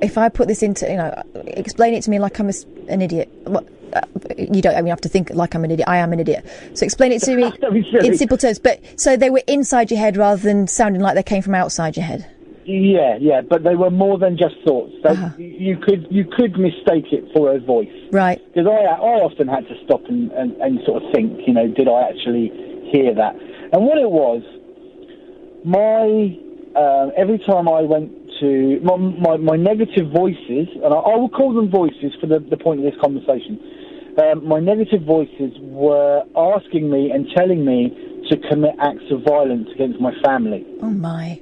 if 0.00 0.18
I 0.18 0.28
put 0.28 0.48
this 0.48 0.62
into, 0.62 0.88
you 0.88 0.96
know, 0.96 1.22
explain 1.46 1.94
it 1.94 2.02
to 2.02 2.10
me 2.10 2.18
like 2.18 2.38
I'm 2.38 2.48
a 2.48 2.52
an 2.88 3.02
idiot. 3.02 3.28
What, 3.44 3.66
uh, 3.92 4.00
you 4.36 4.60
don't. 4.62 4.74
I 4.76 4.80
mean, 4.82 4.88
have 4.90 5.00
to 5.02 5.08
think 5.08 5.30
like 5.30 5.54
I'm 5.54 5.64
an 5.64 5.70
idiot. 5.70 5.88
I 5.88 5.98
am 5.98 6.12
an 6.12 6.20
idiot. 6.20 6.44
So 6.74 6.84
explain 6.84 7.12
it 7.12 7.22
to 7.22 7.36
me 7.36 7.52
in 8.06 8.16
simple 8.16 8.36
terms. 8.38 8.58
But 8.58 8.80
so 9.00 9.16
they 9.16 9.30
were 9.30 9.42
inside 9.46 9.90
your 9.90 10.00
head 10.00 10.16
rather 10.16 10.40
than 10.40 10.66
sounding 10.66 11.00
like 11.02 11.14
they 11.14 11.22
came 11.22 11.42
from 11.42 11.54
outside 11.54 11.96
your 11.96 12.04
head. 12.06 12.30
Yeah, 12.66 13.16
yeah, 13.20 13.42
but 13.42 13.62
they 13.62 13.76
were 13.76 13.90
more 13.90 14.18
than 14.18 14.36
just 14.36 14.56
thoughts. 14.66 14.92
They, 15.04 15.10
Uh-huh. 15.10 15.30
You 15.38 15.76
could 15.76 16.06
you 16.10 16.24
could 16.24 16.58
mistake 16.58 17.12
it 17.12 17.24
for 17.32 17.54
a 17.54 17.60
voice. 17.60 17.94
Right. 18.10 18.42
Because 18.52 18.66
I, 18.66 18.90
I 18.90 19.22
often 19.22 19.46
had 19.46 19.68
to 19.68 19.74
stop 19.84 20.02
and, 20.08 20.32
and, 20.32 20.56
and 20.56 20.80
sort 20.84 21.02
of 21.02 21.12
think, 21.12 21.40
you 21.46 21.54
know, 21.54 21.68
did 21.68 21.88
I 21.88 22.08
actually 22.08 22.50
hear 22.92 23.14
that? 23.14 23.34
And 23.72 23.86
what 23.86 23.98
it 23.98 24.10
was, 24.10 24.42
my 25.64 26.36
uh, 26.74 27.10
every 27.16 27.38
time 27.38 27.68
I 27.68 27.82
went 27.82 28.10
to 28.40 28.80
my, 28.82 28.96
my, 28.96 29.36
my 29.36 29.56
negative 29.56 30.10
voices, 30.12 30.68
and 30.74 30.92
I, 30.92 30.98
I 30.98 31.16
will 31.16 31.30
call 31.30 31.54
them 31.54 31.70
voices 31.70 32.12
for 32.20 32.26
the, 32.26 32.40
the 32.50 32.56
point 32.56 32.80
of 32.80 32.84
this 32.84 33.00
conversation. 33.00 33.58
Um, 34.18 34.46
my 34.46 34.60
negative 34.60 35.02
voices 35.02 35.52
were 35.60 36.24
asking 36.36 36.90
me 36.90 37.10
and 37.10 37.26
telling 37.36 37.64
me 37.64 37.90
to 38.28 38.36
commit 38.48 38.74
acts 38.80 39.04
of 39.10 39.22
violence 39.22 39.68
against 39.74 40.00
my 40.00 40.12
family. 40.24 40.64
Oh 40.82 40.90
my. 40.90 41.40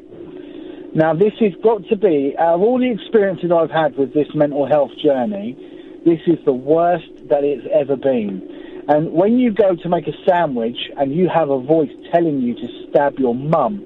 Now, 0.95 1.13
this 1.13 1.33
has 1.41 1.53
got 1.61 1.89
to 1.89 1.97
be, 1.97 2.37
out 2.39 2.55
of 2.55 2.61
all 2.61 2.79
the 2.79 2.91
experiences 2.91 3.51
I've 3.51 3.71
had 3.71 3.97
with 3.97 4.15
this 4.15 4.29
mental 4.33 4.65
health 4.65 4.93
journey, 5.03 5.57
this 6.05 6.21
is 6.29 6.39
the 6.45 6.53
worst 6.53 7.11
that 7.29 7.43
it's 7.43 7.67
ever 7.73 7.97
been. 7.97 8.85
And 8.87 9.13
when 9.13 9.39
you 9.39 9.53
go 9.53 9.75
to 9.75 9.89
make 9.89 10.07
a 10.07 10.13
sandwich 10.25 10.77
and 10.97 11.13
you 11.13 11.29
have 11.29 11.51
a 11.51 11.61
voice 11.61 11.91
telling 12.13 12.41
you 12.41 12.55
to 12.55 12.69
stab 12.89 13.19
your 13.19 13.35
mum, 13.35 13.83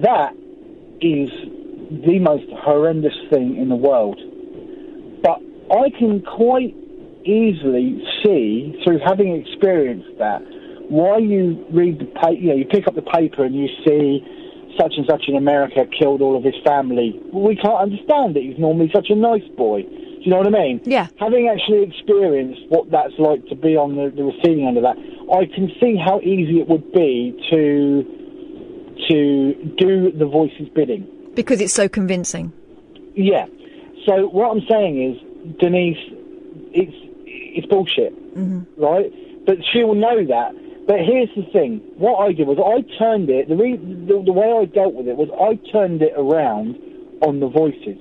that 0.00 0.32
is 1.02 1.28
the 1.90 2.18
most 2.20 2.46
horrendous 2.52 3.16
thing 3.30 3.56
in 3.56 3.68
the 3.68 3.76
world. 3.76 4.18
But 5.22 5.42
I 5.70 5.90
can 5.90 6.22
quite 6.22 6.74
easily 7.24 8.02
see, 8.24 8.80
through 8.84 9.00
having 9.04 9.34
experienced 9.34 10.18
that, 10.18 10.40
why 10.88 11.18
you 11.18 11.66
read 11.72 11.98
the 11.98 12.06
paper, 12.06 12.32
you 12.32 12.48
know, 12.48 12.54
you 12.54 12.64
pick 12.64 12.86
up 12.86 12.94
the 12.94 13.02
paper 13.02 13.44
and 13.44 13.54
you 13.54 13.68
see 13.84 14.24
such 14.78 14.94
and 14.96 15.06
such 15.08 15.24
in 15.28 15.36
America 15.36 15.84
killed 15.98 16.22
all 16.22 16.36
of 16.36 16.44
his 16.44 16.54
family. 16.64 17.20
We 17.32 17.56
can't 17.56 17.76
understand 17.78 18.36
it. 18.36 18.44
He's 18.44 18.58
normally 18.58 18.90
such 18.94 19.10
a 19.10 19.14
nice 19.14 19.46
boy. 19.56 19.82
Do 19.82 20.24
you 20.24 20.30
know 20.30 20.38
what 20.38 20.46
I 20.46 20.50
mean? 20.50 20.80
Yeah. 20.84 21.08
Having 21.18 21.48
actually 21.48 21.82
experienced 21.84 22.60
what 22.68 22.90
that's 22.90 23.14
like 23.18 23.46
to 23.48 23.54
be 23.54 23.76
on 23.76 23.96
the, 23.96 24.10
the 24.14 24.24
receiving 24.24 24.66
end 24.66 24.76
of 24.76 24.82
that, 24.82 24.96
I 25.32 25.46
can 25.46 25.70
see 25.80 25.96
how 25.96 26.20
easy 26.20 26.60
it 26.60 26.68
would 26.68 26.92
be 26.92 27.38
to 27.50 28.14
to 29.08 29.54
do 29.78 30.10
the 30.12 30.26
voice's 30.26 30.68
bidding. 30.74 31.06
Because 31.34 31.60
it's 31.60 31.72
so 31.72 31.88
convincing. 31.88 32.52
Yeah. 33.14 33.46
So 34.06 34.28
what 34.28 34.50
I'm 34.50 34.62
saying 34.68 35.02
is, 35.02 35.56
Denise, 35.58 35.98
it's 36.72 36.96
it's 37.24 37.66
bullshit, 37.66 38.12
hmm 38.12 38.60
right? 38.76 39.12
But 39.46 39.58
she'll 39.72 39.94
know 39.94 40.24
that. 40.26 40.52
But 40.88 41.00
here's 41.04 41.28
the 41.36 41.44
thing: 41.52 41.82
what 41.98 42.16
I 42.16 42.32
did 42.32 42.48
was 42.48 42.56
I 42.56 42.80
turned 42.98 43.28
it. 43.28 43.48
The, 43.48 43.56
re- 43.56 43.76
the 43.76 44.24
the 44.24 44.32
way 44.32 44.48
I 44.50 44.64
dealt 44.64 44.94
with 44.94 45.06
it 45.06 45.16
was 45.16 45.28
I 45.36 45.60
turned 45.70 46.00
it 46.00 46.14
around 46.16 46.76
on 47.20 47.40
the 47.40 47.48
voices. 47.48 48.00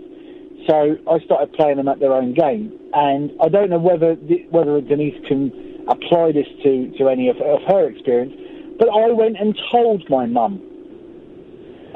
So 0.72 0.96
I 1.12 1.20
started 1.26 1.52
playing 1.54 1.78
them 1.78 1.90
at 1.90 2.00
their 2.00 2.14
own 2.14 2.34
game, 2.34 2.72
and 2.94 3.32
I 3.44 3.50
don't 3.50 3.70
know 3.70 3.80
whether 3.80 4.16
the, 4.16 4.48
whether 4.52 4.80
Denise 4.80 5.20
can 5.28 5.52
apply 5.90 6.32
this 6.32 6.48
to 6.64 6.92
to 6.98 7.10
any 7.10 7.28
of, 7.28 7.36
of 7.44 7.60
her 7.68 7.90
experience. 7.90 8.34
But 8.80 8.88
I 8.88 9.12
went 9.12 9.36
and 9.38 9.54
told 9.70 10.10
my 10.10 10.26
mum. 10.26 10.64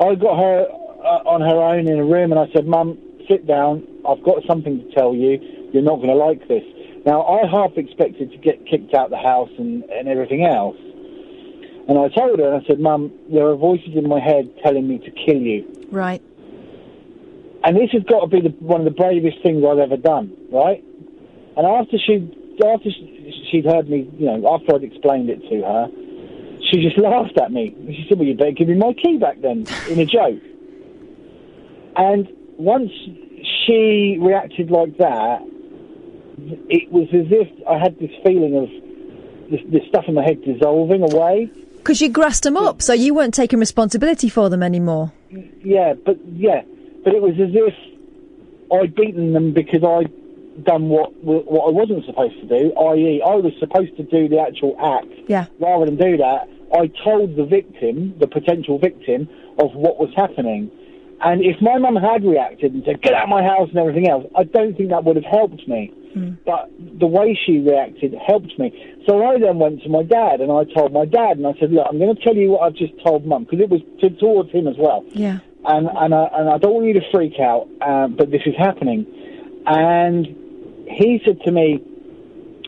I 0.02 0.16
got 0.16 0.36
her 0.36 0.68
uh, 0.68 1.24
on 1.24 1.40
her 1.40 1.56
own 1.56 1.88
in 1.88 2.00
a 2.00 2.06
room, 2.06 2.34
and 2.34 2.40
I 2.40 2.52
said, 2.52 2.68
"Mum, 2.68 3.00
sit 3.30 3.48
down. 3.48 3.88
I've 4.08 4.24
got 4.24 4.44
something 4.46 4.84
to 4.84 4.92
tell 4.92 5.16
you. 5.16 5.40
You're 5.72 5.84
not 5.88 6.04
going 6.04 6.10
to 6.10 6.16
like 6.16 6.48
this." 6.50 6.64
Now, 7.06 7.24
I 7.24 7.48
half 7.48 7.78
expected 7.78 8.32
to 8.32 8.38
get 8.38 8.66
kicked 8.68 8.94
out 8.94 9.10
the 9.10 9.18
house 9.18 9.50
and, 9.58 9.84
and 9.86 10.08
everything 10.08 10.46
else. 10.46 10.78
And 11.88 11.98
I 11.98 12.10
told 12.10 12.40
her, 12.40 12.54
and 12.54 12.64
I 12.64 12.68
said, 12.68 12.80
Mum, 12.80 13.12
there 13.32 13.48
are 13.48 13.56
voices 13.56 13.96
in 13.96 14.08
my 14.08 14.20
head 14.20 14.54
telling 14.64 14.88
me 14.88 15.00
to 15.00 15.12
kill 15.12 15.42
you. 15.42 15.66
Right. 15.90 16.22
And 17.64 17.76
this 17.76 17.90
has 17.92 18.04
got 18.04 18.22
to 18.22 18.28
be 18.28 18.42
the, 18.42 18.50
one 18.60 18.82
of 18.82 18.86
the 18.86 18.92
bravest 18.92 19.38
things 19.44 19.64
I've 19.68 19.80
ever 19.80 19.98
done, 19.98 20.36
right? 20.52 20.84
And 21.58 21.66
after 21.68 21.98
she, 21.98 22.58
after 22.64 22.90
she- 22.90 23.48
she'd 23.52 23.66
heard 23.66 23.90
me, 23.90 24.10
you 24.18 24.26
know, 24.28 24.54
after 24.54 24.76
I'd 24.76 24.84
explained 24.84 25.30
it 25.30 25.42
to 25.50 25.62
her, 25.62 25.88
she 26.72 26.82
just 26.82 26.98
laughed 26.98 27.38
at 27.38 27.52
me. 27.52 27.76
She 27.88 28.06
said, 28.08 28.18
"Well, 28.18 28.28
you 28.28 28.36
better 28.36 28.52
give 28.52 28.68
me 28.68 28.76
my 28.76 28.94
key 28.94 29.18
back 29.18 29.42
then," 29.42 29.68
in 29.90 30.00
a 30.00 30.06
joke. 30.06 30.40
And 31.94 32.30
once 32.58 32.90
she 33.66 34.18
reacted 34.22 34.72
like 34.72 34.98
that, 34.98 35.42
it 36.38 36.92
was 36.92 37.08
as 37.14 37.28
if 37.30 37.68
I 37.68 37.78
had 37.78 37.98
this 38.00 38.12
feeling 38.26 38.56
of 38.56 38.70
this, 39.52 39.62
this 39.72 39.88
stuff 39.90 40.06
in 40.08 40.16
my 40.16 40.24
head 40.24 40.44
dissolving 40.44 41.04
away. 41.04 41.52
Because 41.78 42.02
you 42.02 42.10
grassed 42.10 42.44
them 42.44 42.58
up, 42.58 42.82
so 42.82 42.94
you 42.94 43.14
weren't 43.14 43.34
taking 43.34 43.60
responsibility 43.60 44.30
for 44.30 44.50
them 44.50 44.64
anymore. 44.64 45.12
Yeah, 45.64 45.94
but 45.94 46.18
yeah, 46.34 46.62
but 47.04 47.14
it 47.14 47.22
was 47.22 47.34
as 47.34 47.50
if 47.54 47.74
I'd 48.72 48.96
beaten 48.96 49.34
them 49.34 49.54
because 49.54 49.84
I'd 49.84 50.12
done 50.64 50.90
what 50.90 51.12
what 51.24 51.68
I 51.68 51.72
wasn't 51.72 52.06
supposed 52.06 52.36
to 52.42 52.48
do. 52.48 52.74
I.e., 52.76 53.22
I 53.26 53.36
was 53.36 53.54
supposed 53.60 53.96
to 53.98 54.04
do 54.04 54.28
the 54.28 54.40
actual 54.40 54.76
act. 54.80 55.12
Yeah. 55.28 55.46
Rather 55.60 55.86
than 55.86 55.96
do 55.96 56.18
that, 56.18 56.48
I 56.74 56.88
told 57.04 57.36
the 57.36 57.46
victim, 57.46 58.16
the 58.20 58.28
potential 58.28 58.78
victim, 58.78 59.28
of 59.58 59.74
what 59.74 60.00
was 60.00 60.10
happening. 60.16 60.72
And 61.24 61.42
if 61.42 61.62
my 61.62 61.78
mum 61.78 61.96
had 61.96 62.24
reacted 62.24 62.74
and 62.74 62.84
said, 62.86 63.02
"Get 63.02 63.14
out 63.14 63.24
of 63.24 63.30
my 63.30 63.44
house" 63.44 63.70
and 63.70 63.78
everything 63.78 64.10
else, 64.10 64.26
I 64.36 64.44
don't 64.44 64.76
think 64.76 64.90
that 64.90 65.04
would 65.04 65.16
have 65.16 65.26
helped 65.26 65.68
me. 65.68 65.92
But 66.46 66.70
the 67.00 67.08
way 67.08 67.38
she 67.46 67.60
reacted 67.60 68.14
helped 68.28 68.58
me. 68.60 68.74
So 69.08 69.24
I 69.24 69.40
then 69.40 69.60
went 69.60 69.84
to 69.84 69.90
my 69.90 70.04
dad 70.04 70.42
and 70.42 70.52
I 70.52 70.66
told 70.66 70.92
my 70.92 71.06
dad 71.06 71.38
and 71.38 71.48
I 71.48 71.54
said, 71.60 71.72
"Look, 71.72 71.86
I'm 71.88 72.00
going 72.00 72.16
to 72.16 72.22
tell 72.22 72.36
you 72.36 72.52
what 72.52 72.64
I've 72.64 72.76
just 72.76 72.94
told 73.06 73.26
mum 73.26 73.44
because 73.46 73.60
it 73.60 73.70
was 73.70 73.82
to, 74.02 74.10
towards 74.10 74.52
him 74.52 74.68
as 74.68 74.76
well." 74.78 75.06
Yeah. 75.12 75.40
and 75.66 75.88
and 75.88 76.14
I, 76.14 76.28
and 76.34 76.50
I 76.50 76.58
don't 76.58 76.74
want 76.74 76.88
you 76.88 76.94
to 76.94 77.12
freak 77.12 77.40
out, 77.40 77.68
uh, 77.82 78.08
but 78.08 78.32
this 78.32 78.42
is 78.46 78.56
happening. 78.58 79.06
And 79.66 80.26
he 80.88 81.22
said 81.24 81.40
to 81.46 81.52
me, 81.52 81.80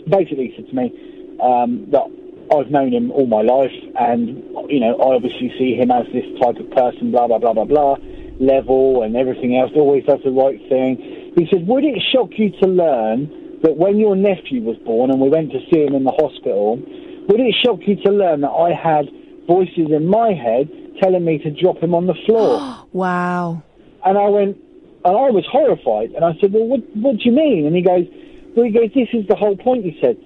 basically 0.07 0.47
he 0.49 0.53
said 0.55 0.69
to 0.69 0.75
me 0.75 0.93
um, 1.41 1.87
that 1.91 2.05
I've 2.53 2.69
known 2.69 2.93
him 2.93 3.11
all 3.11 3.25
my 3.25 3.41
life, 3.41 3.73
and 3.99 4.27
you 4.69 4.79
know 4.79 4.95
I 4.97 5.15
obviously 5.15 5.51
see 5.57 5.75
him 5.75 5.91
as 5.91 6.05
this 6.13 6.25
type 6.39 6.57
of 6.57 6.69
person, 6.71 7.11
blah 7.11 7.27
blah 7.27 7.39
blah 7.39 7.53
blah 7.53 7.65
blah, 7.65 7.95
level 8.39 9.03
and 9.03 9.15
everything 9.15 9.57
else. 9.57 9.71
Always 9.75 10.05
does 10.05 10.19
the 10.23 10.31
right 10.31 10.59
thing. 10.69 11.33
He 11.35 11.47
said, 11.51 11.67
would 11.67 11.83
it 11.83 12.01
shock 12.13 12.29
you 12.37 12.51
to 12.61 12.67
learn 12.67 13.61
that 13.63 13.77
when 13.77 13.97
your 13.97 14.15
nephew 14.15 14.61
was 14.61 14.77
born 14.85 15.09
and 15.09 15.19
we 15.19 15.29
went 15.29 15.51
to 15.51 15.59
see 15.71 15.83
him 15.83 15.95
in 15.95 16.03
the 16.03 16.11
hospital, 16.11 16.77
would 16.77 17.39
it 17.39 17.55
shock 17.65 17.79
you 17.87 17.95
to 18.03 18.11
learn 18.11 18.41
that 18.41 18.51
I 18.51 18.73
had 18.73 19.09
voices 19.47 19.89
in 19.89 20.07
my 20.07 20.33
head 20.33 20.69
telling 21.01 21.23
me 21.23 21.39
to 21.39 21.49
drop 21.49 21.77
him 21.77 21.95
on 21.95 22.07
the 22.07 22.15
floor? 22.25 22.79
Wow. 22.93 23.63
And 24.05 24.19
I 24.19 24.27
went, 24.27 24.57
and 25.03 25.17
I 25.17 25.31
was 25.31 25.45
horrified. 25.49 26.11
And 26.11 26.23
I 26.23 26.37
said, 26.39 26.53
well, 26.53 26.65
what, 26.65 26.81
what 26.95 27.17
do 27.17 27.23
you 27.23 27.31
mean? 27.31 27.65
And 27.65 27.75
he 27.75 27.81
goes, 27.81 28.05
well, 28.55 28.65
he 28.65 28.71
goes, 28.71 28.93
this 28.93 29.09
is 29.13 29.25
the 29.27 29.35
whole 29.35 29.57
point, 29.57 29.83
he 29.83 29.97
said. 29.99 30.17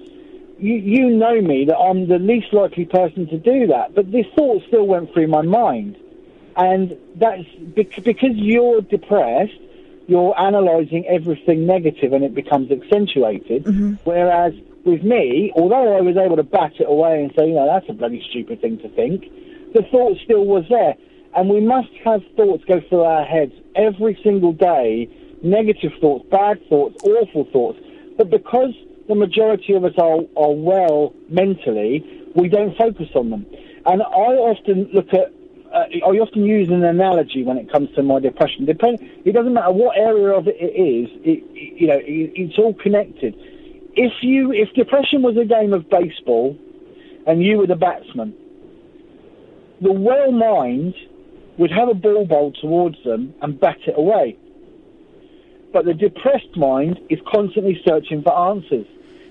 You, 0.60 0.76
you 0.76 1.10
know 1.16 1.40
me 1.40 1.66
that 1.66 1.78
I'm 1.78 2.10
the 2.10 2.18
least 2.20 2.52
likely 2.52 2.86
person 2.86 3.28
to 3.28 3.38
do 3.38 3.68
that. 3.68 3.96
But 3.96 4.12
this 4.12 4.26
thought 4.36 4.64
still 4.68 4.86
went 4.86 5.14
through 5.14 5.28
my 5.28 5.44
mind. 5.44 5.96
And 6.58 6.98
that's 7.16 7.48
bec- 7.76 8.04
because 8.04 8.36
you're 8.36 8.82
depressed, 8.82 9.54
you're 10.08 10.34
analysing 10.38 11.06
everything 11.08 11.68
negative 11.68 12.14
and 12.14 12.24
it 12.24 12.34
becomes 12.34 12.72
accentuated. 12.72 13.66
Mm-hmm. 13.66 13.94
Whereas 14.04 14.54
with 14.84 15.04
me, 15.04 15.52
although 15.56 15.98
I 15.98 16.02
was 16.02 16.18
able 16.18 16.38
to 16.38 16.44
bat 16.44 16.74
it 16.80 16.88
away 16.88 17.22
and 17.22 17.32
say, 17.38 17.48
you 17.50 17.54
know, 17.54 17.68
that's 17.68 17.88
a 17.90 17.94
bloody 17.94 18.26
stupid 18.30 18.62
thing 18.62 18.80
to 18.80 18.90
think, 18.90 19.32
the 19.74 19.84
thought 19.92 20.18
still 20.24 20.46
was 20.46 20.66
there. 20.70 20.96
And 21.36 21.50
we 21.50 21.60
must 21.60 21.90
have 22.04 22.24
thoughts 22.36 22.64
go 22.66 22.82
through 22.90 23.04
our 23.04 23.24
heads 23.24 23.54
every 23.76 24.20
single 24.24 24.54
day 24.54 25.10
negative 25.44 25.92
thoughts, 26.02 26.26
bad 26.32 26.68
thoughts, 26.68 26.96
awful 27.04 27.46
thoughts. 27.52 27.80
But 28.18 28.32
because 28.32 28.74
the 29.08 29.16
majority 29.16 29.74
of 29.74 29.86
us 29.86 29.94
are, 29.98 30.22
are 30.36 30.54
well 30.54 31.14
mentally, 31.30 32.04
we 32.36 32.50
don't 32.50 32.76
focus 32.78 33.10
on 33.14 33.30
them. 33.30 33.46
And 33.86 34.02
I 34.02 34.36
often 34.36 34.90
look 34.94 35.14
at, 35.14 35.32
uh, 35.74 35.86
I 36.06 36.18
often 36.20 36.46
use 36.46 36.70
an 36.70 36.84
analogy 36.84 37.44
when 37.44 37.58
it 37.58 37.72
comes 37.72 37.90
to 37.96 38.04
my 38.04 38.20
depression. 38.20 38.66
Depend, 38.66 39.00
it 39.26 39.34
doesn't 39.34 39.54
matter 39.54 39.72
what 39.72 39.98
area 39.98 40.34
of 40.34 40.48
it 40.48 40.56
it 40.60 40.74
is, 40.80 41.10
it, 41.24 41.44
it- 41.54 41.82
you 41.82 41.88
know, 41.88 41.98
it, 41.98 42.32
it's 42.36 42.58
all 42.58 42.74
connected. 42.74 43.36
If 43.96 44.14
you, 44.22 44.52
if 44.52 44.74
depression 44.74 45.22
was 45.24 45.38
a 45.38 45.46
game 45.46 45.74
of 45.74 45.90
baseball 45.90 46.58
and 47.26 47.44
you 47.44 47.58
were 47.58 47.68
the 47.68 47.76
batsman, 47.76 48.34
the 49.82 49.92
well 49.92 50.32
mind 50.32 50.94
would 51.58 51.72
have 51.72 51.90
a 51.90 51.94
ball 51.94 52.26
bowled 52.26 52.58
towards 52.62 52.96
them 53.04 53.34
and 53.42 53.60
bat 53.60 53.78
it 53.88 53.96
away. 53.98 54.38
But 55.74 55.86
the 55.86 55.94
depressed 55.94 56.56
mind 56.56 57.00
is 57.10 57.20
constantly 57.32 57.80
searching 57.88 58.22
for 58.24 58.34
answers. 58.52 58.86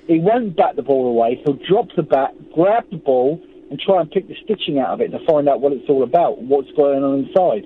He 0.07 0.19
won't 0.21 0.57
bat 0.57 0.77
the 0.77 0.83
ball 0.83 1.07
away. 1.09 1.41
He'll 1.45 1.59
drop 1.69 1.89
the 1.97 2.03
bat, 2.03 2.35
grab 2.53 2.85
the 2.91 2.97
ball, 2.99 3.41
and 3.71 3.81
try 3.81 4.01
and 4.01 4.11
pick 4.11 4.29
the 4.29 4.37
stitching 4.45 4.79
out 4.79 4.91
of 4.91 5.01
it 5.01 5.09
to 5.09 5.19
find 5.27 5.49
out 5.49 5.61
what 5.61 5.73
it's 5.73 5.89
all 5.89 6.03
about, 6.03 6.41
what's 6.43 6.71
going 6.77 7.03
on 7.03 7.27
inside. 7.27 7.65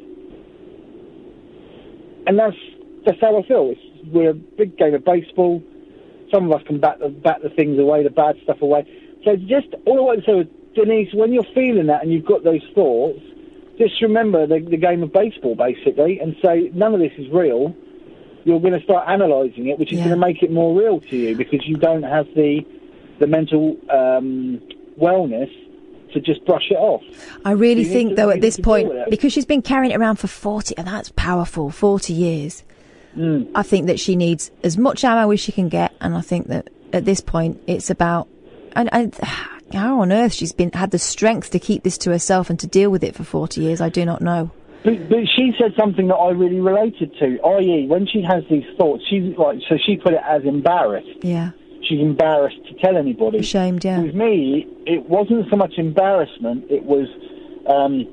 And 2.27 2.39
that's 2.39 2.57
that's 3.05 3.21
how 3.21 3.39
I 3.39 3.47
feel. 3.47 3.73
It's, 3.73 3.81
we're 4.13 4.31
a 4.31 4.35
big 4.35 4.77
game 4.77 4.95
of 4.95 5.05
baseball. 5.05 5.63
Some 6.33 6.47
of 6.47 6.53
us 6.53 6.67
can 6.67 6.81
bat 6.81 6.99
the, 7.01 7.09
bat 7.09 7.41
the 7.43 7.51
things 7.51 7.79
away, 7.79 8.03
the 8.03 8.11
bad 8.11 8.37
stuff 8.45 8.63
away. 8.63 8.87
So 9.25 9.37
just 9.37 9.69
all 9.87 9.99
I 9.99 10.03
want 10.03 10.25
to 10.25 10.27
say 10.27 10.39
is, 10.41 10.47
Denise, 10.75 11.13
when 11.13 11.33
you're 11.33 11.49
feeling 11.55 11.87
that 11.87 12.03
and 12.03 12.13
you've 12.13 12.25
got 12.25 12.45
those 12.45 12.63
thoughts, 12.75 13.21
just 13.79 14.01
remember 14.01 14.47
the, 14.47 14.61
the 14.61 14.77
game 14.77 15.03
of 15.03 15.13
baseball, 15.13 15.55
basically, 15.55 16.21
and 16.21 16.37
say 16.45 16.71
none 16.75 16.95
of 16.95 17.01
this 17.01 17.13
is 17.19 17.27
real. 17.33 17.75
You're 18.45 18.61
going 18.61 18.79
to 18.79 18.83
start 18.85 19.05
analysing 19.09 19.69
it, 19.69 19.79
which 19.79 19.93
is 19.93 19.99
going 19.99 20.11
to 20.11 20.17
make 20.17 20.43
it 20.43 20.51
more 20.51 20.79
real 20.79 21.01
to 21.01 21.17
you 21.17 21.37
because 21.37 21.61
you 21.67 21.77
don't 21.77 22.03
have 22.03 22.27
the 22.35 22.61
the 23.19 23.27
mental 23.27 23.77
um, 23.91 24.63
wellness 24.99 25.51
to 26.13 26.21
just 26.21 26.45
brush 26.45 26.71
it 26.71 26.77
off. 26.77 27.03
I 27.45 27.53
really 27.53 27.83
You 27.83 27.89
think, 27.89 28.11
to- 28.11 28.15
though, 28.17 28.31
at 28.31 28.41
this 28.41 28.59
point, 28.59 28.91
because 29.11 29.33
she's 29.33 29.47
been 29.47 29.63
carrying 29.63 29.93
it 29.93 29.97
around 29.97 30.17
for 30.17 30.27
40, 30.27 30.77
and 30.77 30.87
that's 30.87 31.11
powerful, 31.17 31.71
40 31.71 32.13
years, 32.13 32.65
Mm. 33.17 33.51
I 33.57 33.65
think 33.65 33.89
that 33.89 33.99
she 33.99 34.15
needs 34.15 34.53
as 34.63 34.79
much 34.79 35.03
ammo 35.03 35.33
as 35.33 35.41
she 35.41 35.51
can 35.51 35.69
get, 35.69 35.93
and 36.01 36.15
I 36.15 36.21
think 36.21 36.47
that 36.47 36.71
at 36.93 37.05
this 37.05 37.21
point, 37.21 37.61
it's 37.67 37.91
about. 37.91 38.29
And, 38.77 38.89
and 38.93 39.13
how 39.73 40.01
on 40.01 40.13
earth 40.13 40.33
she's 40.33 40.53
been 40.53 40.71
had 40.73 40.93
the 40.93 40.99
strength 40.99 41.51
to 41.51 41.59
keep 41.59 41.83
this 41.83 41.99
to 41.99 42.11
herself 42.11 42.51
and 42.51 42.59
to 42.61 42.69
deal 42.69 42.89
with 42.89 43.03
it 43.03 43.17
for 43.17 43.25
40 43.25 43.61
years, 43.63 43.81
I 43.81 43.89
do 43.89 44.05
not 44.05 44.21
know. 44.21 44.53
But, 44.85 45.09
but 45.09 45.19
she 45.37 45.53
said 45.59 45.75
something 45.77 46.07
that 46.07 46.15
I 46.15 46.31
really 46.31 46.61
related 46.61 47.13
to, 47.19 47.39
i.e., 47.59 47.87
when 47.89 48.07
she 48.07 48.23
has 48.23 48.45
these 48.49 48.65
thoughts, 48.79 49.03
she's 49.11 49.37
like, 49.37 49.59
so 49.69 49.77
she 49.85 49.97
put 49.97 50.15
it 50.15 50.23
as 50.25 50.45
embarrassed. 50.45 51.23
Yeah. 51.23 51.51
She's 51.89 52.01
embarrassed 52.01 52.59
to 52.69 52.75
tell 52.75 52.97
anybody. 52.97 53.39
Ashamed, 53.39 53.85
yeah. 53.85 54.01
With 54.01 54.15
me, 54.15 54.67
it 54.87 55.09
wasn't 55.09 55.49
so 55.51 55.57
much 55.57 55.75
embarrassment, 55.79 56.65
it 56.71 56.85
was 56.85 57.09
um, 57.67 58.07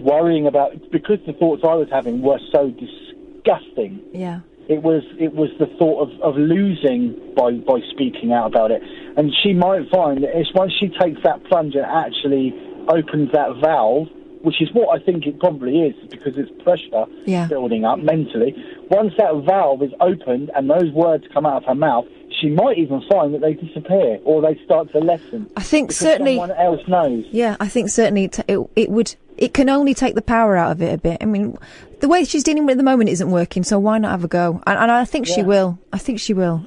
worrying 0.00 0.46
about 0.46 0.72
because 0.90 1.18
the 1.26 1.32
thoughts 1.32 1.62
I 1.64 1.74
was 1.74 1.88
having 1.90 2.22
were 2.22 2.40
so 2.52 2.70
disgusting. 2.70 4.00
Yeah. 4.12 4.40
It 4.68 4.82
was 4.82 5.04
it 5.18 5.32
was 5.32 5.50
the 5.60 5.66
thought 5.78 6.10
of, 6.10 6.20
of 6.22 6.36
losing 6.36 7.14
by, 7.36 7.52
by 7.52 7.80
speaking 7.92 8.32
out 8.32 8.46
about 8.46 8.72
it, 8.72 8.82
and 9.16 9.32
she 9.42 9.52
might 9.52 9.88
find 9.90 10.24
that 10.24 10.30
it's 10.34 10.52
once 10.54 10.72
she 10.78 10.88
takes 10.88 11.22
that 11.22 11.44
plunge 11.44 11.74
and 11.76 11.84
actually 11.84 12.52
opens 12.88 13.30
that 13.32 13.54
valve, 13.62 14.08
which 14.46 14.62
is 14.62 14.68
what 14.72 14.88
I 14.96 15.02
think 15.04 15.26
it 15.26 15.40
probably 15.40 15.82
is 15.82 15.94
because 16.08 16.34
it's 16.38 16.50
pressure 16.62 17.04
Yeah. 17.24 17.48
building 17.48 17.84
up 17.84 17.98
mentally. 17.98 18.54
Once 18.90 19.12
that 19.18 19.34
valve 19.44 19.82
is 19.82 19.90
opened 20.00 20.52
and 20.54 20.70
those 20.70 20.92
words 20.92 21.24
come 21.34 21.44
out 21.44 21.56
of 21.62 21.64
her 21.64 21.74
mouth, 21.74 22.04
she 22.40 22.48
might 22.50 22.78
even 22.78 23.02
find 23.10 23.34
that 23.34 23.40
they 23.40 23.54
disappear 23.54 24.20
or 24.24 24.40
they 24.42 24.54
start 24.64 24.92
to 24.92 24.98
lessen. 25.00 25.48
I 25.56 25.62
think 25.62 25.90
certainly- 25.90 26.36
someone 26.36 26.52
else 26.52 26.80
knows. 26.86 27.24
Yeah, 27.32 27.56
I 27.58 27.66
think 27.66 27.88
certainly 27.88 28.28
t- 28.28 28.44
it, 28.46 28.60
it 28.76 28.88
would. 28.88 29.16
It 29.36 29.52
can 29.52 29.68
only 29.68 29.94
take 29.94 30.14
the 30.14 30.22
power 30.22 30.56
out 30.56 30.70
of 30.72 30.80
it 30.80 30.94
a 30.94 30.98
bit. 30.98 31.18
I 31.20 31.24
mean, 31.26 31.58
the 32.00 32.08
way 32.08 32.22
she's 32.24 32.42
dealing 32.44 32.64
with 32.66 32.70
it 32.70 32.72
at 32.74 32.78
the 32.78 32.84
moment 32.90 33.10
isn't 33.10 33.30
working, 33.30 33.64
so 33.64 33.78
why 33.80 33.98
not 33.98 34.12
have 34.12 34.24
a 34.24 34.28
go? 34.28 34.62
And, 34.66 34.78
and 34.78 34.90
I 34.92 35.04
think 35.04 35.26
she 35.26 35.42
will. 35.42 35.78
I 35.92 35.98
think 35.98 36.20
she 36.20 36.32
will. 36.32 36.66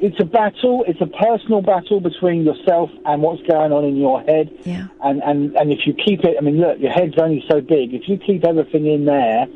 It's 0.00 0.18
a 0.18 0.24
battle. 0.24 0.84
It's 0.88 1.00
a 1.00 1.06
personal 1.06 1.60
battle 1.60 2.00
between 2.00 2.44
yourself 2.44 2.90
and 3.04 3.20
what's 3.22 3.42
going 3.42 3.70
on 3.70 3.84
in 3.84 3.96
your 3.96 4.22
head. 4.22 4.50
Yeah. 4.64 4.86
And 5.02 5.22
and 5.22 5.54
and 5.56 5.72
if 5.72 5.86
you 5.86 5.92
keep 5.92 6.24
it, 6.24 6.36
I 6.38 6.40
mean, 6.40 6.58
look, 6.58 6.78
your 6.78 6.90
head's 6.90 7.18
only 7.18 7.44
so 7.48 7.60
big. 7.60 7.92
If 7.92 8.08
you 8.08 8.16
keep 8.16 8.44
everything 8.44 8.86
in 8.86 9.04
there, 9.04 9.46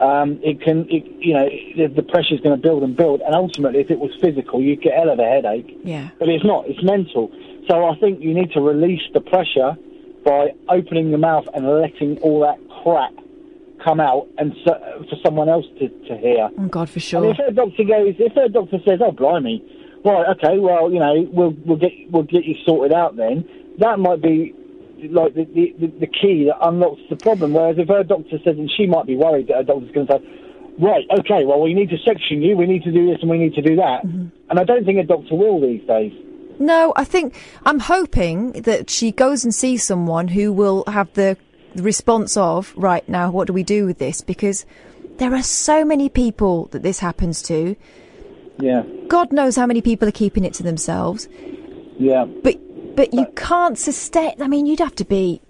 um, 0.00 0.38
it 0.42 0.60
can, 0.60 0.86
it, 0.90 1.04
you 1.18 1.32
know, 1.32 1.48
the, 1.48 1.86
the 1.94 2.02
pressure's 2.02 2.40
going 2.40 2.54
to 2.54 2.60
build 2.60 2.82
and 2.82 2.94
build. 2.96 3.22
And 3.22 3.34
ultimately, 3.34 3.80
if 3.80 3.90
it 3.90 3.98
was 3.98 4.10
physical, 4.20 4.60
you'd 4.60 4.82
get 4.82 4.94
hell 4.94 5.08
of 5.08 5.18
a 5.18 5.24
headache. 5.24 5.78
Yeah. 5.82 6.10
But 6.18 6.28
it's 6.28 6.44
not. 6.44 6.66
It's 6.68 6.82
mental. 6.82 7.32
So 7.68 7.86
I 7.86 7.96
think 7.98 8.20
you 8.20 8.34
need 8.34 8.52
to 8.52 8.60
release 8.60 9.02
the 9.14 9.20
pressure 9.20 9.76
by 10.24 10.52
opening 10.68 11.08
your 11.08 11.18
mouth 11.18 11.46
and 11.54 11.66
letting 11.66 12.18
all 12.18 12.40
that 12.40 12.58
crap 12.82 13.12
come 13.82 14.00
out 14.00 14.26
and 14.38 14.54
so, 14.64 14.72
for 15.08 15.16
someone 15.24 15.48
else 15.48 15.64
to, 15.78 15.88
to 15.88 16.16
hear. 16.18 16.50
Oh 16.58 16.66
God, 16.66 16.90
for 16.90 17.00
sure. 17.00 17.20
mean, 17.22 17.30
if 17.30 17.36
her 17.38 17.50
doctor 17.50 17.84
goes, 17.84 18.14
if 18.18 18.32
her 18.34 18.48
doctor 18.48 18.78
says, 18.84 19.00
"Oh, 19.02 19.12
blimey," 19.12 19.62
right, 20.06 20.36
okay, 20.36 20.58
well, 20.58 20.90
you 20.90 21.00
know, 21.00 21.28
we'll 21.32 21.54
we'll 21.64 21.76
get 21.76 21.92
we'll 22.10 22.22
get 22.22 22.44
you 22.44 22.54
sorted 22.64 22.92
out. 22.92 23.16
Then 23.16 23.48
that 23.78 23.98
might 23.98 24.22
be 24.22 24.54
like 25.10 25.34
the 25.34 25.44
the, 25.44 25.86
the, 26.00 26.06
key 26.06 26.46
that 26.46 26.56
unlocks 26.66 27.02
the 27.10 27.16
problem. 27.16 27.52
Whereas 27.52 27.76
if 27.78 27.88
her 27.88 28.04
doctor 28.04 28.38
says, 28.44 28.56
and 28.56 28.70
she 28.76 28.86
might 28.86 29.06
be 29.06 29.16
worried 29.16 29.48
that 29.48 29.56
her 29.56 29.62
doctor's 29.64 29.90
going 29.92 30.06
to 30.06 30.12
say, 30.14 30.24
"Right, 30.78 31.04
okay, 31.20 31.44
well, 31.44 31.60
we 31.60 31.74
need 31.74 31.90
to 31.90 31.98
section 31.98 32.42
you, 32.42 32.56
we 32.56 32.66
need 32.66 32.84
to 32.84 32.92
do 32.92 33.06
this, 33.06 33.18
and 33.20 33.30
we 33.30 33.38
need 33.38 33.54
to 33.54 33.62
do 33.62 33.76
that," 33.76 34.06
Mm-hmm. 34.06 34.26
and 34.50 34.60
I 34.60 34.64
don't 34.64 34.84
think 34.84 34.98
a 34.98 35.04
doctor 35.04 35.34
will 35.34 35.60
these 35.60 35.86
days. 35.86 36.12
No, 36.58 36.94
I 36.96 37.04
think 37.04 37.34
I'm 37.66 37.80
hoping 37.80 38.52
that 38.62 38.88
she 38.88 39.12
goes 39.12 39.44
and 39.44 39.54
sees 39.54 39.84
someone 39.84 40.28
who 40.28 40.52
will 40.52 40.84
have 40.86 41.12
the 41.12 41.36
response 41.74 42.36
of 42.36 42.72
right 42.76 43.06
now. 43.08 43.30
What 43.30 43.48
do 43.48 43.52
we 43.52 43.62
do 43.62 43.84
with 43.84 43.98
this? 43.98 44.22
Because 44.22 44.64
there 45.18 45.34
are 45.34 45.42
so 45.42 45.84
many 45.84 46.08
people 46.08 46.66
that 46.72 46.82
this 46.82 47.00
happens 47.00 47.42
to. 47.42 47.76
Yeah, 48.58 48.82
God 49.08 49.32
knows 49.32 49.56
how 49.56 49.66
many 49.66 49.82
people 49.82 50.08
are 50.08 50.12
keeping 50.12 50.44
it 50.44 50.54
to 50.54 50.62
themselves. 50.62 51.28
yeah. 51.98 52.24
But 52.24 52.58
but 52.96 53.12
you 53.12 53.26
can't 53.36 53.78
sustain. 53.78 54.40
I 54.40 54.48
mean, 54.48 54.66
you'd 54.66 54.80
have 54.80 54.94
to 54.96 55.04
be. 55.04 55.40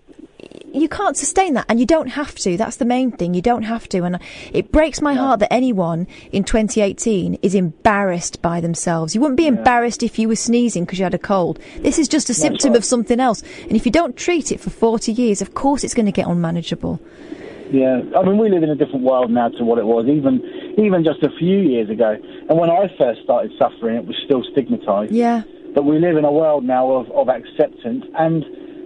You 0.74 0.88
can't 0.88 1.16
sustain 1.16 1.54
that, 1.54 1.64
and 1.70 1.80
you 1.80 1.86
don't 1.86 2.08
have 2.08 2.34
to. 2.36 2.56
That's 2.58 2.76
the 2.76 2.84
main 2.84 3.10
thing. 3.10 3.32
You 3.32 3.40
don't 3.40 3.62
have 3.62 3.88
to, 3.90 4.02
and 4.02 4.18
it 4.52 4.72
breaks 4.72 5.00
my 5.00 5.14
heart 5.14 5.40
that 5.40 5.50
anyone 5.50 6.06
in 6.32 6.44
2018 6.44 7.38
is 7.40 7.54
embarrassed 7.54 8.42
by 8.42 8.60
themselves. 8.60 9.14
You 9.14 9.22
wouldn't 9.22 9.38
be 9.38 9.46
embarrassed 9.46 10.02
if 10.02 10.18
you 10.18 10.28
were 10.28 10.36
sneezing 10.36 10.84
because 10.84 10.98
you 10.98 11.04
had 11.04 11.14
a 11.14 11.18
cold. 11.18 11.60
This 11.78 11.98
is 11.98 12.08
just 12.08 12.28
a 12.28 12.34
symptom 12.34 12.74
of 12.74 12.84
something 12.84 13.20
else, 13.20 13.42
and 13.62 13.72
if 13.72 13.86
you 13.86 13.92
don't 13.92 14.16
treat 14.16 14.52
it 14.52 14.60
for 14.60 14.68
40 14.68 15.12
years, 15.12 15.40
of 15.40 15.54
course 15.54 15.82
it's 15.82 15.94
going 15.94 16.06
to 16.06 16.12
get 16.12 16.26
unmanageable. 16.26 17.00
Yeah, 17.76 18.18
I 18.18 18.22
mean, 18.24 18.38
we 18.38 18.48
live 18.48 18.62
in 18.62 18.70
a 18.70 18.74
different 18.74 19.04
world 19.04 19.30
now 19.30 19.48
to 19.48 19.64
what 19.64 19.78
it 19.78 19.84
was 19.86 20.06
even 20.06 20.34
even 20.78 21.04
just 21.04 21.22
a 21.22 21.30
few 21.30 21.58
years 21.58 21.90
ago. 21.90 22.16
And 22.48 22.58
when 22.58 22.70
I 22.70 22.88
first 22.96 23.22
started 23.22 23.52
suffering, 23.58 23.96
it 23.96 24.06
was 24.06 24.16
still 24.24 24.42
stigmatised. 24.42 25.08
Yeah. 25.12 25.42
But 25.74 25.84
we 25.84 25.98
live 25.98 26.16
in 26.16 26.24
a 26.24 26.32
world 26.32 26.64
now 26.64 26.90
of, 26.92 27.10
of 27.10 27.28
acceptance, 27.28 28.04
and 28.18 28.44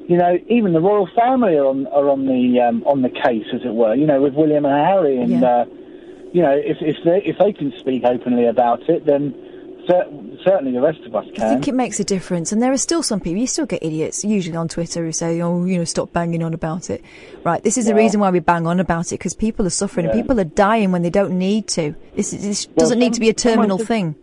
you 0.09 0.17
know, 0.17 0.39
even 0.49 0.73
the 0.73 0.81
royal 0.81 1.09
family 1.15 1.55
are 1.57 1.67
on 1.67 1.87
are 1.89 2.09
on 2.11 2.27
the 2.27 2.61
um, 2.61 2.83
on 2.85 3.03
the 3.03 3.11
case, 3.11 3.47
as 3.55 3.61
it 3.65 3.75
were. 3.75 3.95
You 3.95 4.07
know, 4.07 4.21
with 4.21 4.35
William 4.35 4.65
and 4.65 4.75
Harry, 4.75 5.17
and 5.19 5.31
Yeah. 5.41 5.45
uh, 5.55 5.65
you 6.33 6.43
know, 6.43 6.51
if 6.57 6.79
if 6.81 6.97
they 7.05 7.23
if 7.25 7.39
they 7.39 7.53
can 7.53 7.73
speak 7.79 8.03
openly 8.05 8.47
about 8.47 8.89
it, 8.89 9.07
then 9.07 9.35
certainly 10.45 10.73
the 10.73 10.81
rest 10.81 11.01
of 11.07 11.15
us 11.15 11.25
can. 11.35 11.45
I 11.45 11.49
think 11.51 11.69
it 11.69 11.75
makes 11.75 12.01
a 12.01 12.05
difference, 12.05 12.53
and 12.53 12.63
there 12.63 12.73
are 12.73 12.79
still 12.79 13.03
some 13.03 13.21
people. 13.21 13.41
You 13.41 13.47
still 13.47 13.67
get 13.67 13.83
idiots, 13.83 14.25
usually 14.25 14.57
on 14.57 14.69
Twitter, 14.69 15.05
who 15.05 15.13
say, 15.13 15.41
"Oh, 15.41 15.65
you 15.65 15.79
know, 15.79 15.85
stop 15.85 16.13
banging 16.13 16.43
on 16.43 16.55
about 16.55 16.91
it." 16.91 17.03
Right? 17.45 17.63
This 17.63 17.79
is 17.79 17.87
the 17.87 17.95
reason 17.95 18.21
why 18.21 18.31
we 18.31 18.41
bang 18.41 18.67
on 18.67 18.81
about 18.81 19.09
it 19.09 19.19
because 19.19 19.35
people 19.35 19.67
are 19.67 19.71
suffering 19.71 20.07
and 20.07 20.15
people 20.15 20.39
are 20.41 20.45
dying 20.45 20.93
when 20.93 21.03
they 21.03 21.11
don't 21.11 21.39
need 21.39 21.67
to. 21.69 21.95
This, 22.15 22.33
is, 22.33 22.43
this 22.43 22.67
Well, 22.69 22.77
doesn't 22.77 22.99
need 22.99 23.15
to 23.15 23.21
be 23.21 23.29
a 23.29 23.35
terminal 23.35 23.79
said- 23.79 23.87
thing. 23.89 24.15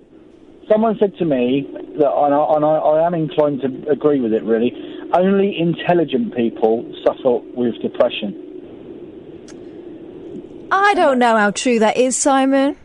Someone 0.69 0.97
said 0.99 1.15
to 1.17 1.23
me 1.23 1.65
that, 1.97 2.11
and 2.11 2.33
I, 2.33 2.55
and 2.55 2.65
I, 2.65 2.69
I 2.75 3.07
am 3.07 3.13
inclined 3.13 3.61
to 3.61 3.89
agree 3.89 4.19
with 4.19 4.33
it. 4.33 4.43
Really, 4.43 4.73
only 5.13 5.57
intelligent 5.57 6.35
people 6.35 6.83
suffer 7.05 7.37
with 7.55 7.81
depression. 7.81 8.43
I 10.69 10.93
don't 10.95 11.19
know 11.19 11.37
how 11.37 11.51
true 11.51 11.79
that 11.79 11.95
is, 11.95 12.17
Simon. 12.17 12.75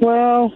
Well, 0.00 0.50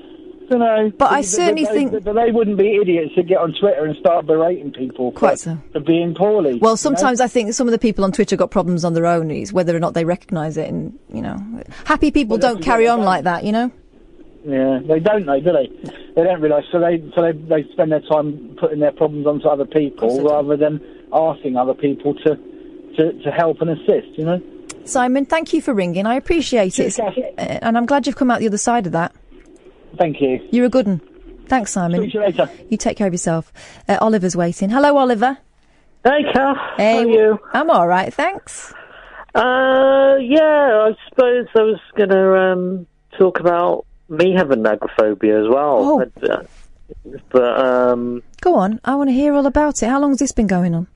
don't 0.59 0.91
know. 0.91 0.93
But 0.99 1.13
I 1.13 1.21
certainly 1.23 1.65
they, 1.65 1.73
think- 1.73 2.05
But 2.05 2.15
they 2.15 2.31
wouldn't 2.31 2.57
be 2.59 2.77
idiots 2.77 3.15
to 3.15 3.23
get 3.23 3.39
on 3.39 3.55
Twitter 3.59 3.85
and 3.85 3.97
start 3.97 4.27
berating 4.27 4.73
people 4.73 5.11
for, 5.13 5.19
Quite 5.19 5.39
so. 5.41 5.59
for 5.73 5.81
being 5.81 6.15
poorly. 6.15 6.59
Well, 6.59 6.77
sometimes 6.77 7.21
I 7.21 7.29
think 7.29 7.53
some 7.55 7.67
of 7.69 7.73
the 7.73 7.79
people 7.79 8.05
on 8.05 8.13
Twitter 8.13 8.37
got 8.37 8.51
problems 8.51 8.85
on 8.85 8.95
their 8.95 9.07
own. 9.07 9.31
It's 9.31 9.53
whether 9.53 9.75
or 9.77 9.81
not 9.81 9.95
they 9.95 10.05
recognise 10.05 10.57
it, 10.57 10.69
and 10.69 10.99
you 11.13 11.23
know, 11.23 11.37
happy 11.85 12.11
people 12.11 12.39
Well, 12.39 12.55
don't 12.55 12.63
carry 12.63 12.89
on 12.89 13.03
like 13.03 13.25
that. 13.25 13.45
You 13.45 13.53
know. 13.53 13.73
Yeah, 14.47 14.81
they 14.87 15.01
don't 15.01 15.25
know, 15.25 15.41
do 15.41 15.53
they? 15.53 15.69
They 16.15 16.23
don't 16.23 16.41
realise. 16.43 16.67
So 16.71 16.79
they 16.79 17.03
so 17.15 17.23
they, 17.23 17.33
they 17.33 17.69
spend 17.73 17.93
their 17.93 18.03
time 18.03 18.57
putting 18.61 18.81
their 18.81 18.93
problems 18.93 19.27
onto 19.27 19.49
other 19.49 19.65
people 19.65 20.23
rather 20.23 20.57
than 20.57 20.81
asking 21.13 21.57
other 21.57 21.73
people 21.75 22.15
to, 22.15 22.37
to 22.97 23.13
to 23.23 23.31
help 23.31 23.61
and 23.63 23.71
assist. 23.71 24.19
You 24.19 24.25
know. 24.27 24.43
Simon, 24.85 25.25
thank 25.25 25.55
you 25.55 25.63
for 25.63 25.73
ringing. 25.73 26.05
I 26.05 26.17
appreciate 26.17 26.79
it, 26.79 26.99
Uh, 27.01 27.11
and 27.39 27.79
I'm 27.79 27.87
glad 27.87 28.07
you've 28.07 28.17
come 28.17 28.31
out 28.31 28.41
the 28.41 28.47
other 28.47 28.59
side 28.59 28.85
of 28.85 28.93
that. 28.93 29.15
Thank 29.99 30.21
you. 30.21 30.47
You're 30.51 30.67
a 30.67 30.71
good 30.71 30.87
one. 30.87 31.01
Thanks, 31.47 31.73
Simon. 31.73 32.01
To 32.01 32.07
you 32.09 32.21
later. 32.21 32.49
You 32.69 32.77
take 32.77 32.97
care 32.97 33.07
of 33.07 33.13
yourself. 33.13 33.53
Uh, 33.89 33.99
Oliver's 34.01 34.35
waiting. 34.37 34.71
Hello, 34.71 34.97
Oliver. 34.97 35.39
Hey, 36.05 36.23
Kath. 36.33 36.57
Hey, 36.77 36.95
How 36.95 36.99
are 37.01 37.07
you? 37.09 37.39
I'm 37.53 37.71
all 37.71 37.87
right, 37.87 38.13
thanks. 38.13 38.73
Uh, 39.35 40.17
yeah, 40.21 40.89
I 40.89 40.97
suppose 41.09 41.47
I 41.57 41.63
was 41.63 41.81
going 41.97 42.11
to 42.11 42.39
um, 42.39 42.87
talk 43.19 43.41
about 43.41 43.85
me 44.09 44.33
having 44.37 44.65
agoraphobia 44.67 45.41
as 45.43 45.49
well. 45.49 45.79
Oh. 45.81 46.07
But, 46.15 46.31
uh, 46.31 46.43
but 47.31 47.59
um, 47.61 48.23
Go 48.41 48.55
on. 48.55 48.81
I 48.85 48.95
want 48.95 49.09
to 49.09 49.15
hear 49.15 49.35
all 49.35 49.47
about 49.47 49.83
it. 49.83 49.89
How 49.89 50.01
long 50.01 50.11
has 50.11 50.19
this 50.19 50.33
been 50.33 50.47
going 50.47 50.75
on? 50.75 50.87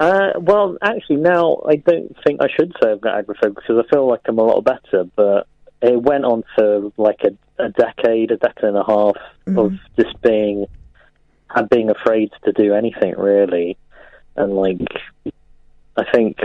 uh, 0.00 0.32
well, 0.40 0.76
actually, 0.82 1.16
now 1.16 1.62
I 1.68 1.76
don't 1.76 2.14
think 2.26 2.40
I 2.42 2.48
should 2.54 2.72
say 2.82 2.90
I've 2.90 3.00
got 3.00 3.18
agoraphobia 3.18 3.54
because 3.54 3.84
I 3.84 3.88
feel 3.94 4.08
like 4.08 4.20
I'm 4.26 4.38
a 4.38 4.42
lot 4.42 4.62
better. 4.64 5.04
But 5.16 5.46
it 5.80 6.02
went 6.02 6.24
on 6.24 6.42
for 6.56 6.92
like 6.96 7.20
a, 7.22 7.30
a 7.58 7.68
decade, 7.70 8.30
a 8.30 8.36
decade 8.36 8.64
and 8.64 8.76
a 8.76 8.84
half 8.84 9.16
of 9.56 9.72
just 9.98 10.20
being, 10.22 10.66
and 11.54 11.68
being 11.68 11.90
afraid 11.90 12.30
to 12.44 12.52
do 12.52 12.74
anything 12.74 13.14
really, 13.16 13.76
and 14.36 14.54
like, 14.54 14.80
I 15.96 16.04
think 16.12 16.38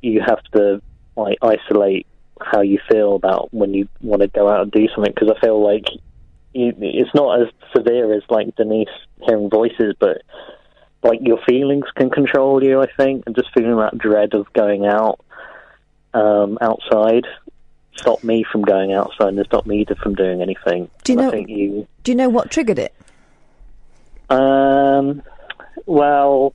you 0.00 0.20
have 0.20 0.42
to 0.54 0.80
like 1.16 1.38
isolate 1.42 2.06
how 2.40 2.62
you 2.62 2.78
feel 2.90 3.14
about 3.14 3.52
when 3.52 3.74
you 3.74 3.88
want 4.00 4.22
to 4.22 4.28
go 4.28 4.48
out 4.48 4.62
and 4.62 4.72
do 4.72 4.88
something 4.94 5.12
because 5.14 5.32
I 5.34 5.40
feel 5.40 5.62
like 5.62 5.84
you, 6.52 6.72
it's 6.78 7.14
not 7.14 7.40
as 7.40 7.48
severe 7.76 8.14
as 8.14 8.22
like 8.28 8.54
Denise 8.56 8.88
hearing 9.22 9.50
voices, 9.50 9.94
but 9.98 10.22
like 11.02 11.20
your 11.22 11.38
feelings 11.46 11.84
can 11.94 12.10
control 12.10 12.62
you. 12.62 12.80
I 12.80 12.86
think, 12.96 13.24
and 13.26 13.36
just 13.36 13.52
feeling 13.54 13.76
that 13.76 13.98
dread 13.98 14.34
of 14.34 14.52
going 14.52 14.86
out 14.86 15.20
um, 16.14 16.58
outside 16.60 17.26
stop 17.96 18.22
me 18.24 18.44
from 18.50 18.62
going 18.62 18.92
outside 18.92 19.34
and 19.34 19.44
stop 19.46 19.66
me 19.66 19.84
from 20.02 20.14
doing 20.14 20.42
anything. 20.42 20.88
Do 21.04 21.12
you 21.12 21.18
And 21.18 21.26
know- 21.26 21.32
I 21.32 21.36
think 21.36 21.48
you. 21.48 21.86
Do 22.02 22.12
you 22.12 22.16
know 22.16 22.28
what 22.28 22.50
triggered 22.50 22.78
it? 22.78 22.94
Um, 24.30 25.22
well, 25.86 26.54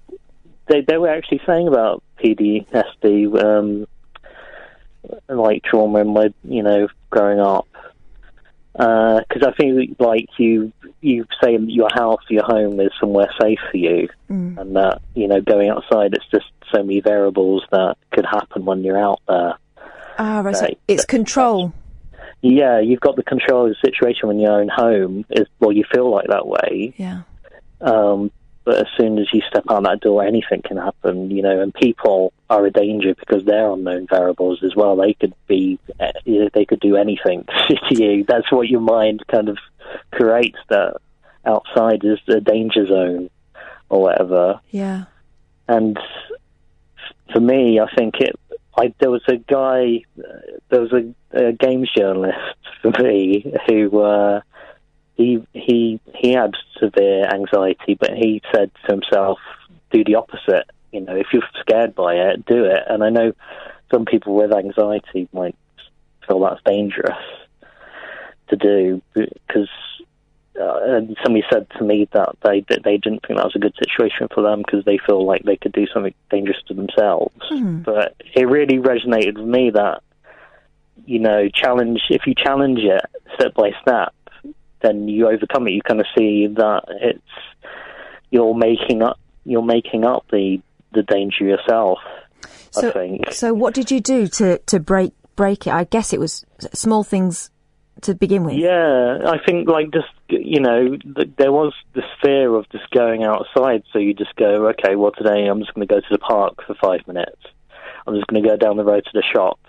they 0.67 0.81
they 0.81 0.97
were 0.97 1.09
actually 1.09 1.41
saying 1.45 1.67
about 1.67 2.03
PTSD, 2.23 3.43
um, 3.43 3.87
like 5.27 5.63
trauma 5.63 5.99
in 5.99 6.13
my, 6.13 6.33
you 6.43 6.63
know, 6.63 6.87
growing 7.09 7.39
up. 7.39 7.67
Because 8.73 9.43
I 9.43 9.51
think, 9.59 9.97
like 9.99 10.27
you, 10.37 10.71
you 11.01 11.25
say 11.43 11.57
your 11.57 11.89
house, 11.93 12.21
your 12.29 12.43
home 12.43 12.79
is 12.79 12.91
somewhere 12.99 13.29
safe 13.41 13.59
for 13.71 13.77
you, 13.77 14.07
Mm. 14.29 14.57
and 14.57 14.75
that 14.75 15.01
you 15.15 15.27
know, 15.27 15.41
going 15.41 15.69
outside, 15.69 16.13
it's 16.13 16.27
just 16.31 16.45
so 16.71 16.83
many 16.83 17.01
variables 17.01 17.63
that 17.71 17.97
could 18.11 18.25
happen 18.25 18.65
when 18.65 18.83
you're 18.83 18.97
out 18.97 19.19
there. 19.27 19.55
Ah, 20.19 20.41
right. 20.41 20.55
so 20.55 20.67
it's 20.87 21.05
control. 21.05 21.73
Yeah, 22.41 22.79
you've 22.79 22.99
got 22.99 23.15
the 23.15 23.23
control 23.23 23.65
of 23.65 23.69
the 23.71 23.87
situation 23.89 24.27
when 24.27 24.39
you're 24.39 24.61
in 24.61 24.69
home 24.69 25.25
is. 25.29 25.47
Well, 25.59 25.71
you 25.71 25.83
feel 25.91 26.09
like 26.09 26.27
that 26.27 26.45
way. 26.45 26.93
Yeah. 26.97 27.21
Um, 27.81 28.31
but 28.65 28.81
as 28.81 28.87
soon 28.99 29.17
as 29.17 29.27
you 29.33 29.41
step 29.49 29.63
out 29.69 29.83
that 29.83 30.01
door, 30.01 30.23
anything 30.23 30.61
can 30.61 30.77
happen, 30.77 31.31
you 31.31 31.41
know. 31.41 31.59
And 31.61 31.73
people 31.73 32.33
are 32.49 32.65
a 32.65 32.71
danger 32.71 33.15
because 33.15 33.43
they're 33.43 33.71
unknown 33.71 34.07
variables 34.07 34.63
as 34.63 34.75
well. 34.75 34.95
They 34.95 35.13
could 35.13 35.33
be, 35.47 35.79
uh, 35.99 36.11
they 36.25 36.65
could 36.65 36.79
do 36.79 36.95
anything 36.95 37.45
to 37.67 37.75
you. 37.89 38.25
That's 38.27 38.51
what 38.51 38.67
your 38.67 38.81
mind 38.81 39.23
kind 39.27 39.49
of 39.49 39.57
creates. 40.11 40.59
That 40.69 40.97
outside 41.45 42.03
is 42.03 42.19
the 42.27 42.41
danger 42.41 42.85
zone 42.85 43.29
or 43.89 44.03
whatever. 44.03 44.59
Yeah. 44.69 45.05
And 45.67 45.97
for 47.33 47.39
me, 47.39 47.79
I 47.79 47.87
think 47.95 48.15
it. 48.19 48.39
I, 48.77 48.93
there 48.99 49.11
was 49.11 49.23
a 49.27 49.37
guy, 49.37 50.03
there 50.69 50.81
was 50.81 50.93
a, 50.93 51.13
a 51.37 51.51
games 51.53 51.89
journalist 51.95 52.37
for 52.81 52.91
me 53.01 53.53
who 53.67 54.01
uh, 54.01 54.41
he 55.15 55.45
he 55.53 55.99
he 56.15 56.31
had 56.31 56.53
severe 56.79 57.25
anxiety, 57.25 57.95
but 57.99 58.11
he 58.11 58.41
said 58.53 58.71
to 58.85 58.91
himself, 58.91 59.39
"Do 59.91 60.03
the 60.03 60.15
opposite. 60.15 60.69
You 60.91 61.01
know, 61.01 61.15
if 61.15 61.27
you're 61.33 61.43
scared 61.59 61.93
by 61.93 62.15
it, 62.15 62.45
do 62.45 62.65
it." 62.65 62.83
And 62.87 63.03
I 63.03 63.09
know 63.09 63.33
some 63.91 64.05
people 64.05 64.33
with 64.33 64.53
anxiety 64.53 65.27
might 65.33 65.55
feel 66.27 66.39
that's 66.39 66.61
dangerous 66.63 67.17
to 68.49 68.55
do 68.55 69.01
because 69.13 69.69
uh, 70.59 70.79
and 70.83 71.15
somebody 71.23 71.43
said 71.51 71.67
to 71.77 71.83
me 71.83 72.07
that 72.13 72.35
they 72.43 72.65
that 72.69 72.83
they 72.83 72.97
didn't 72.97 73.25
think 73.25 73.37
that 73.37 73.45
was 73.45 73.55
a 73.55 73.59
good 73.59 73.75
situation 73.77 74.27
for 74.33 74.43
them 74.43 74.61
because 74.65 74.83
they 74.85 74.99
feel 75.05 75.25
like 75.25 75.43
they 75.43 75.57
could 75.57 75.71
do 75.71 75.87
something 75.93 76.13
dangerous 76.29 76.57
to 76.67 76.73
themselves. 76.73 77.33
Hmm. 77.49 77.79
But 77.79 78.15
it 78.35 78.47
really 78.47 78.77
resonated 78.77 79.37
with 79.37 79.47
me 79.47 79.71
that 79.71 80.01
you 81.05 81.19
know 81.19 81.47
challenge 81.49 82.01
if 82.09 82.23
you 82.27 82.33
challenge 82.35 82.79
it 82.79 83.01
step 83.35 83.53
by 83.53 83.71
step, 83.81 84.13
then 84.81 85.07
you 85.07 85.27
overcome 85.27 85.67
it. 85.67 85.71
You 85.71 85.81
kind 85.81 86.01
of 86.01 86.07
see 86.17 86.47
that 86.47 86.83
it's 87.01 87.21
you're 88.31 88.55
making 88.55 89.01
up 89.01 89.19
you're 89.45 89.63
making 89.63 90.03
up 90.05 90.25
the 90.31 90.61
the 90.93 91.03
danger 91.03 91.45
yourself. 91.45 91.99
I 92.77 92.91
think. 92.91 93.33
So 93.33 93.53
what 93.53 93.73
did 93.73 93.89
you 93.89 93.99
do 93.99 94.27
to, 94.27 94.59
to 94.59 94.79
break 94.79 95.13
break 95.35 95.67
it? 95.67 95.73
I 95.73 95.85
guess 95.85 96.13
it 96.13 96.19
was 96.19 96.45
small 96.73 97.03
things 97.03 97.49
to 98.03 98.15
begin 98.15 98.43
with. 98.43 98.55
Yeah, 98.55 99.19
I 99.25 99.37
think 99.45 99.67
like 99.69 99.91
just 99.91 100.07
you 100.29 100.59
know 100.59 100.97
th- 100.97 101.31
there 101.37 101.51
was 101.51 101.73
this 101.93 102.05
fear 102.21 102.53
of 102.55 102.69
just 102.69 102.89
going 102.91 103.23
outside. 103.23 103.83
So 103.91 103.99
you 103.99 104.13
just 104.13 104.35
go, 104.35 104.69
okay, 104.69 104.95
well 104.95 105.11
today 105.11 105.47
I'm 105.47 105.59
just 105.59 105.73
going 105.73 105.87
to 105.87 105.93
go 105.93 105.99
to 105.99 106.07
the 106.11 106.19
park 106.19 106.65
for 106.65 106.75
five 106.75 107.07
minutes. 107.07 107.41
I'm 108.07 108.15
just 108.15 108.27
going 108.27 108.41
to 108.41 108.49
go 108.49 108.57
down 108.57 108.77
the 108.77 108.83
road 108.83 109.05
to 109.05 109.11
the 109.13 109.23
shop. 109.33 109.59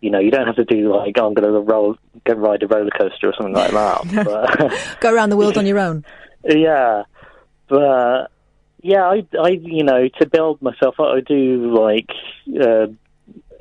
You 0.00 0.10
know, 0.10 0.18
you 0.18 0.30
don't 0.30 0.46
have 0.46 0.56
to 0.56 0.64
do 0.64 0.94
like 0.94 1.16
oh, 1.18 1.26
I'm 1.26 1.34
going 1.34 1.52
to 1.52 1.60
roll, 1.60 1.96
go 2.24 2.34
ride 2.34 2.62
a 2.62 2.66
roller 2.66 2.90
coaster 2.90 3.28
or 3.28 3.34
something 3.36 3.54
like 3.54 3.72
that. 3.72 4.24
but, 4.24 5.00
Go 5.00 5.14
around 5.14 5.30
the 5.30 5.36
world 5.36 5.58
on 5.58 5.66
your 5.66 5.78
own. 5.78 6.04
yeah, 6.44 7.04
but 7.68 8.30
yeah, 8.82 9.02
I, 9.04 9.26
I, 9.38 9.48
you 9.50 9.84
know, 9.84 10.08
to 10.20 10.26
build 10.26 10.62
myself 10.62 10.98
up, 10.98 11.08
I 11.14 11.20
do 11.20 11.74
like, 11.74 12.10
uh, 12.60 12.86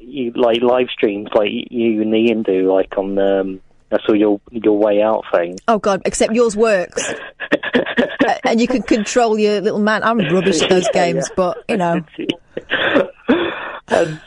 you 0.09 0.31
like 0.35 0.61
live 0.61 0.87
streams 0.89 1.29
like 1.33 1.49
you 1.51 2.01
and 2.01 2.13
Iain 2.13 2.43
do, 2.43 2.71
like 2.71 2.97
on 2.97 3.17
um, 3.19 3.61
that's 3.89 4.03
all 4.07 4.15
your 4.15 4.39
your 4.51 4.77
way 4.77 5.01
out 5.01 5.23
thing. 5.33 5.57
Oh 5.67 5.79
God! 5.79 6.01
Except 6.05 6.33
yours 6.33 6.55
works, 6.55 7.13
A- 7.51 8.47
and 8.47 8.59
you 8.61 8.67
can 8.67 8.83
control 8.83 9.37
your 9.39 9.61
little 9.61 9.79
man. 9.79 10.03
I'm 10.03 10.19
rubbish 10.19 10.61
at 10.61 10.69
those 10.69 10.85
Yeah, 10.93 11.11
games, 11.13 11.25
yeah. 11.29 11.33
but 11.35 11.63
you 11.67 11.77
know. 11.77 12.01
and 13.87 14.19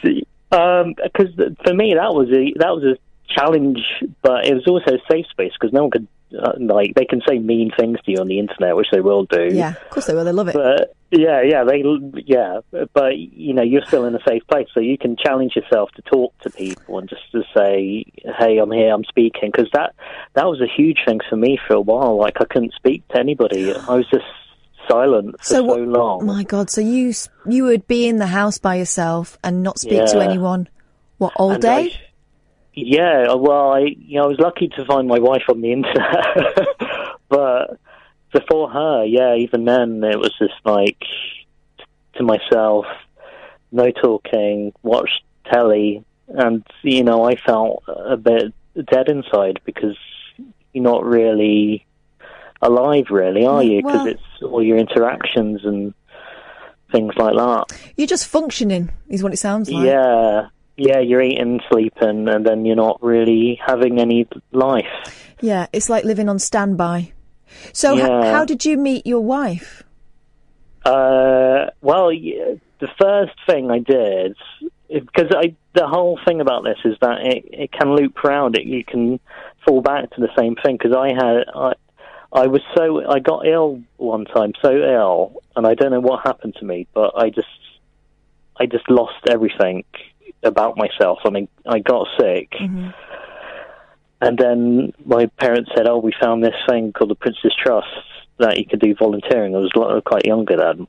because 0.96 1.28
for 1.64 1.74
me 1.74 1.94
that 1.94 2.12
was 2.12 2.28
a 2.30 2.52
that 2.58 2.70
was 2.74 2.84
a 2.84 2.96
challenge, 3.32 3.80
but 4.22 4.46
it 4.46 4.54
was 4.54 4.66
also 4.66 4.96
a 4.96 4.98
safe 5.10 5.26
space 5.30 5.52
because 5.58 5.72
no 5.72 5.82
one 5.82 5.90
could 5.90 6.02
uh, 6.02 6.06
Uh, 6.34 6.52
like 6.58 6.94
they 6.94 7.04
can 7.04 7.20
say 7.28 7.38
mean 7.38 7.70
things 7.78 7.98
to 8.04 8.10
you 8.12 8.18
on 8.18 8.28
the 8.28 8.38
internet, 8.38 8.76
which 8.76 8.88
they 8.92 9.00
will 9.00 9.24
do. 9.24 9.48
Yeah, 9.50 9.70
of 9.70 9.90
course 9.90 10.06
they 10.06 10.14
will. 10.14 10.24
They 10.24 10.32
love 10.32 10.48
it. 10.48 10.54
But 10.54 10.94
yeah, 11.10 11.42
yeah, 11.42 11.64
they 11.64 11.82
yeah, 12.24 12.60
but 12.94 13.18
you 13.18 13.52
know 13.52 13.62
you're 13.62 13.84
still 13.86 14.06
in 14.06 14.14
a 14.14 14.22
safe 14.26 14.42
place, 14.46 14.68
so 14.72 14.80
you 14.80 14.96
can 14.96 15.16
challenge 15.16 15.54
yourself 15.56 15.90
to 15.96 16.02
talk 16.02 16.36
to 16.40 16.50
people 16.50 16.98
and 16.98 17.08
just 17.08 17.30
to 17.32 17.42
say, 17.54 18.04
"Hey, 18.38 18.58
I'm 18.58 18.70
here, 18.70 18.92
I'm 18.92 19.04
speaking," 19.04 19.50
because 19.52 19.68
that 19.74 19.94
that 20.34 20.46
was 20.46 20.60
a 20.60 20.66
huge 20.66 20.98
thing 21.06 21.20
for 21.28 21.36
me 21.36 21.58
for 21.66 21.74
a 21.74 21.80
while. 21.80 22.16
Like 22.16 22.40
I 22.40 22.44
couldn't 22.44 22.72
speak 22.74 23.06
to 23.08 23.18
anybody. 23.18 23.74
I 23.74 23.94
was 23.94 24.08
just 24.10 24.24
silent 24.88 25.38
for 25.38 25.54
so, 25.54 25.62
what- 25.62 25.80
long. 25.80 26.26
My 26.26 26.44
God! 26.44 26.70
So 26.70 26.80
you 26.80 27.12
you 27.46 27.64
would 27.64 27.86
be 27.86 28.06
in 28.06 28.16
the 28.16 28.26
house 28.26 28.58
by 28.58 28.76
yourself 28.76 29.38
and 29.44 29.62
not 29.62 29.78
speak 29.78 30.04
to 30.06 30.20
anyone. 30.20 30.68
What 31.18 31.34
all 31.36 31.52
And 31.52 31.62
day? 31.62 31.92
I- 31.92 32.11
yeah, 32.74 33.34
well, 33.34 33.72
I 33.72 33.80
you 33.80 34.16
know 34.16 34.24
I 34.24 34.28
was 34.28 34.38
lucky 34.38 34.68
to 34.68 34.84
find 34.84 35.08
my 35.08 35.18
wife 35.18 35.44
on 35.48 35.60
the 35.60 35.72
internet, 35.72 36.68
but 37.28 37.78
before 38.32 38.70
her, 38.70 39.04
yeah, 39.04 39.34
even 39.34 39.64
then 39.64 40.02
it 40.04 40.18
was 40.18 40.34
just 40.38 40.54
like 40.64 41.02
to 42.14 42.22
myself, 42.22 42.86
no 43.70 43.90
talking, 43.90 44.72
watch 44.82 45.22
telly, 45.50 46.04
and 46.28 46.66
you 46.82 47.04
know 47.04 47.24
I 47.24 47.36
felt 47.36 47.84
a 47.88 48.16
bit 48.16 48.52
dead 48.90 49.08
inside 49.08 49.60
because 49.64 49.96
you're 50.72 50.84
not 50.84 51.04
really 51.04 51.84
alive, 52.62 53.06
really, 53.10 53.44
are 53.44 53.60
mm, 53.60 53.70
you? 53.70 53.82
Because 53.82 53.96
Well- 53.96 54.06
it's 54.06 54.42
all 54.42 54.62
your 54.62 54.78
interactions 54.78 55.64
and 55.64 55.92
things 56.90 57.14
like 57.16 57.34
that. 57.34 57.64
You're 57.96 58.06
just 58.06 58.28
functioning, 58.28 58.90
is 59.08 59.22
what 59.22 59.32
it 59.32 59.38
sounds 59.38 59.70
like. 59.70 59.84
Yeah, 59.84 60.48
yeah, 60.76 61.00
you're 61.00 61.22
eating, 61.22 61.60
sleeping, 61.70 62.28
and 62.28 62.46
then 62.46 62.64
you're 62.64 62.76
not 62.76 63.02
really 63.02 63.60
having 63.64 64.00
any 64.00 64.26
life. 64.52 65.34
Yeah, 65.40 65.66
it's 65.72 65.88
like 65.88 66.04
living 66.04 66.28
on 66.28 66.38
standby. 66.38 67.12
So, 67.72 67.96
h- 67.96 68.32
how 68.32 68.44
did 68.44 68.64
you 68.64 68.78
meet 68.78 69.06
your 69.06 69.20
wife? 69.20 69.82
Uh, 70.84 71.66
well, 71.80 72.10
the 72.10 72.88
first 73.00 73.34
thing 73.46 73.70
I 73.70 73.78
did, 73.78 74.36
because 74.88 75.30
I, 75.36 75.54
the 75.74 75.86
whole 75.86 76.18
thing 76.26 76.40
about 76.40 76.64
this 76.64 76.78
is 76.84 76.96
that 77.00 77.20
it, 77.20 77.44
it 77.52 77.72
can 77.72 77.94
loop 77.94 78.24
round. 78.24 78.56
It 78.56 78.66
you 78.66 78.84
can 78.84 79.20
fall 79.66 79.80
back 79.82 80.10
to 80.10 80.20
the 80.20 80.30
same 80.36 80.56
thing. 80.56 80.76
Because 80.76 80.96
I 80.96 81.08
had, 81.08 81.44
I, 81.54 81.72
I 82.32 82.46
was 82.46 82.62
so, 82.76 83.08
I 83.08 83.18
got 83.18 83.46
ill 83.46 83.82
one 83.98 84.24
time, 84.24 84.52
so 84.62 84.72
ill, 84.72 85.42
and 85.54 85.66
I 85.66 85.74
don't 85.74 85.90
know 85.90 86.00
what 86.00 86.24
happened 86.24 86.56
to 86.60 86.64
me, 86.64 86.86
but 86.94 87.12
I 87.16 87.30
just, 87.30 87.46
I 88.56 88.66
just 88.66 88.88
lost 88.90 89.26
everything 89.28 89.84
about 90.42 90.76
myself. 90.76 91.20
I 91.24 91.30
mean, 91.30 91.48
I 91.66 91.78
got 91.78 92.08
sick. 92.18 92.50
Mm-hmm. 92.52 92.90
And 94.20 94.38
then 94.38 94.92
my 95.04 95.26
parents 95.26 95.70
said, 95.76 95.88
"Oh, 95.88 95.98
we 95.98 96.12
found 96.20 96.44
this 96.44 96.54
thing 96.68 96.92
called 96.92 97.10
the 97.10 97.16
Prince's 97.16 97.54
Trust 97.60 97.88
that 98.38 98.56
you 98.56 98.64
could 98.64 98.80
do 98.80 98.94
volunteering." 98.94 99.54
I 99.56 99.58
was 99.58 100.02
quite 100.04 100.26
younger 100.26 100.56
then, 100.56 100.86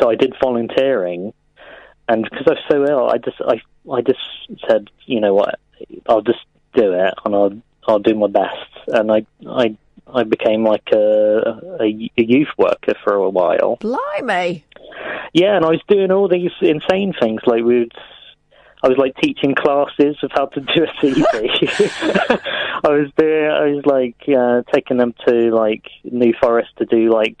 so 0.00 0.08
I 0.08 0.14
did 0.14 0.34
volunteering. 0.40 1.32
And 2.08 2.24
because 2.24 2.46
I 2.46 2.50
was 2.50 2.64
so 2.70 2.84
ill, 2.84 3.10
I 3.10 3.18
just 3.18 3.40
I 3.40 3.60
I 3.90 4.02
just 4.02 4.20
said, 4.68 4.88
you 5.06 5.20
know 5.20 5.34
what, 5.34 5.58
I'll 6.08 6.22
just 6.22 6.44
do 6.74 6.92
it, 6.92 7.14
and 7.24 7.34
I'll 7.34 7.58
I'll 7.88 7.98
do 7.98 8.14
my 8.14 8.28
best. 8.28 8.70
And 8.88 9.10
I 9.10 9.26
I 9.48 9.76
I 10.12 10.22
became 10.22 10.64
like 10.64 10.90
a 10.92 11.60
a, 11.80 12.10
a 12.16 12.22
youth 12.22 12.48
worker 12.56 12.94
for 13.02 13.14
a 13.14 13.30
while. 13.30 13.76
Blimey! 13.80 14.64
Yeah, 15.32 15.56
and 15.56 15.64
I 15.64 15.70
was 15.70 15.80
doing 15.88 16.10
all 16.10 16.28
these 16.28 16.52
insane 16.60 17.14
things. 17.18 17.40
Like 17.46 17.64
we 17.64 17.80
would, 17.80 17.94
I 18.82 18.88
was 18.88 18.98
like 18.98 19.14
teaching 19.22 19.54
classes 19.54 20.16
of 20.22 20.30
how 20.32 20.46
to 20.46 20.60
do 20.60 20.84
a 20.84 21.04
CV. 21.04 21.24
I 22.84 22.88
was 22.88 23.10
doing, 23.16 23.44
I 23.44 23.66
was 23.66 23.86
like 23.86 24.16
uh, 24.28 24.62
taking 24.74 24.96
them 24.96 25.14
to 25.26 25.54
like 25.54 25.84
New 26.04 26.34
Forest 26.40 26.70
to 26.78 26.84
do 26.84 27.10
like 27.10 27.36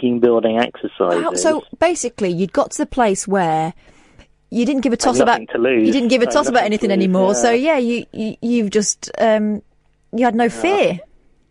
team 0.00 0.20
building 0.20 0.58
exercises. 0.58 1.24
Wow, 1.24 1.34
so 1.34 1.64
basically, 1.78 2.30
you'd 2.30 2.52
got 2.52 2.72
to 2.72 2.78
the 2.78 2.86
place 2.86 3.26
where 3.26 3.74
you 4.50 4.64
didn't 4.64 4.82
give 4.82 4.92
a 4.92 4.96
toss 4.96 5.18
about 5.18 5.40
to 5.48 5.58
you 5.58 5.92
didn't 5.92 6.08
give 6.08 6.22
a 6.22 6.26
toss 6.26 6.48
about 6.48 6.60
to 6.60 6.66
anything 6.66 6.90
lose, 6.90 6.98
anymore. 6.98 7.32
yeah. 7.32 7.42
So 7.42 7.50
yeah, 7.50 7.78
you, 7.78 8.06
you 8.12 8.36
you've 8.40 8.70
just 8.70 9.10
um, 9.18 9.62
you 10.12 10.24
had 10.24 10.36
no 10.36 10.48
fear. 10.48 11.00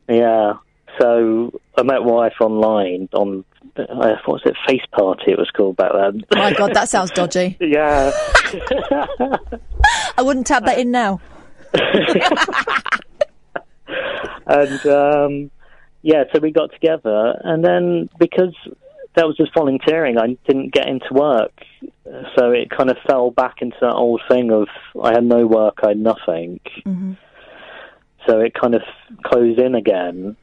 Yeah. 0.08 0.54
So 1.00 1.60
I 1.78 1.84
met 1.84 2.00
my 2.02 2.12
wife 2.12 2.36
online 2.40 3.10
on 3.14 3.44
uh, 3.78 4.16
what 4.26 4.28
was 4.28 4.42
it? 4.46 4.56
Faceparty. 4.68 5.30
It 5.30 5.38
was 5.38 5.50
called 5.52 5.78
back 5.78 5.92
then. 5.94 6.24
Oh 6.36 6.38
My 6.38 6.54
God, 6.54 6.74
that 6.74 6.90
sounds 6.90 7.12
dodgy. 7.16 7.58
yeah. 7.60 8.12
I 10.18 10.22
wouldn't 10.22 10.48
tap 10.48 10.66
that 10.66 10.78
in 10.80 10.92
now. 10.92 11.20
and 14.48 14.86
um, 14.86 15.52
yeah, 16.02 16.24
so 16.34 16.40
we 16.40 16.52
got 16.52 16.72
together, 16.72 17.40
and 17.44 17.64
then 17.64 18.10
because 18.20 18.54
that 19.16 19.26
was 19.26 19.38
just 19.38 19.54
volunteering, 19.54 20.18
I 20.18 20.38
didn't 20.48 20.74
get 20.74 20.88
into 20.88 21.14
work, 21.14 21.52
so 22.36 22.52
it 22.52 22.70
kind 22.70 22.90
of 22.90 22.98
fell 23.08 23.32
back 23.32 23.62
into 23.62 23.78
that 23.82 23.94
old 23.94 24.22
thing 24.30 24.52
of 24.52 24.68
I 25.02 25.12
had 25.14 25.24
no 25.24 25.46
work, 25.48 25.80
I 25.84 25.90
had 25.90 25.98
nothing. 26.00 26.60
So 28.28 28.40
it 28.40 28.54
kind 28.54 28.74
of 28.76 28.82
closed 29.24 29.60
in 29.60 29.76
again, 29.76 30.36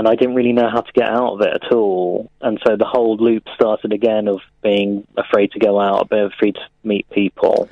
and 0.00 0.08
I 0.08 0.14
didn't 0.16 0.34
really 0.34 0.52
know 0.54 0.68
how 0.70 0.80
to 0.80 0.92
get 0.92 1.08
out 1.08 1.34
of 1.34 1.40
it 1.42 1.52
at 1.62 1.72
all. 1.72 2.30
And 2.40 2.58
so 2.66 2.74
the 2.76 2.86
whole 2.86 3.16
loop 3.18 3.44
started 3.54 3.92
again 3.92 4.28
of 4.28 4.40
being 4.62 5.06
afraid 5.16 5.52
to 5.52 5.58
go 5.58 5.78
out, 5.78 6.00
a 6.02 6.04
bit 6.06 6.24
afraid 6.32 6.54
to 6.54 6.66
meet 6.82 7.08
people. 7.10 7.68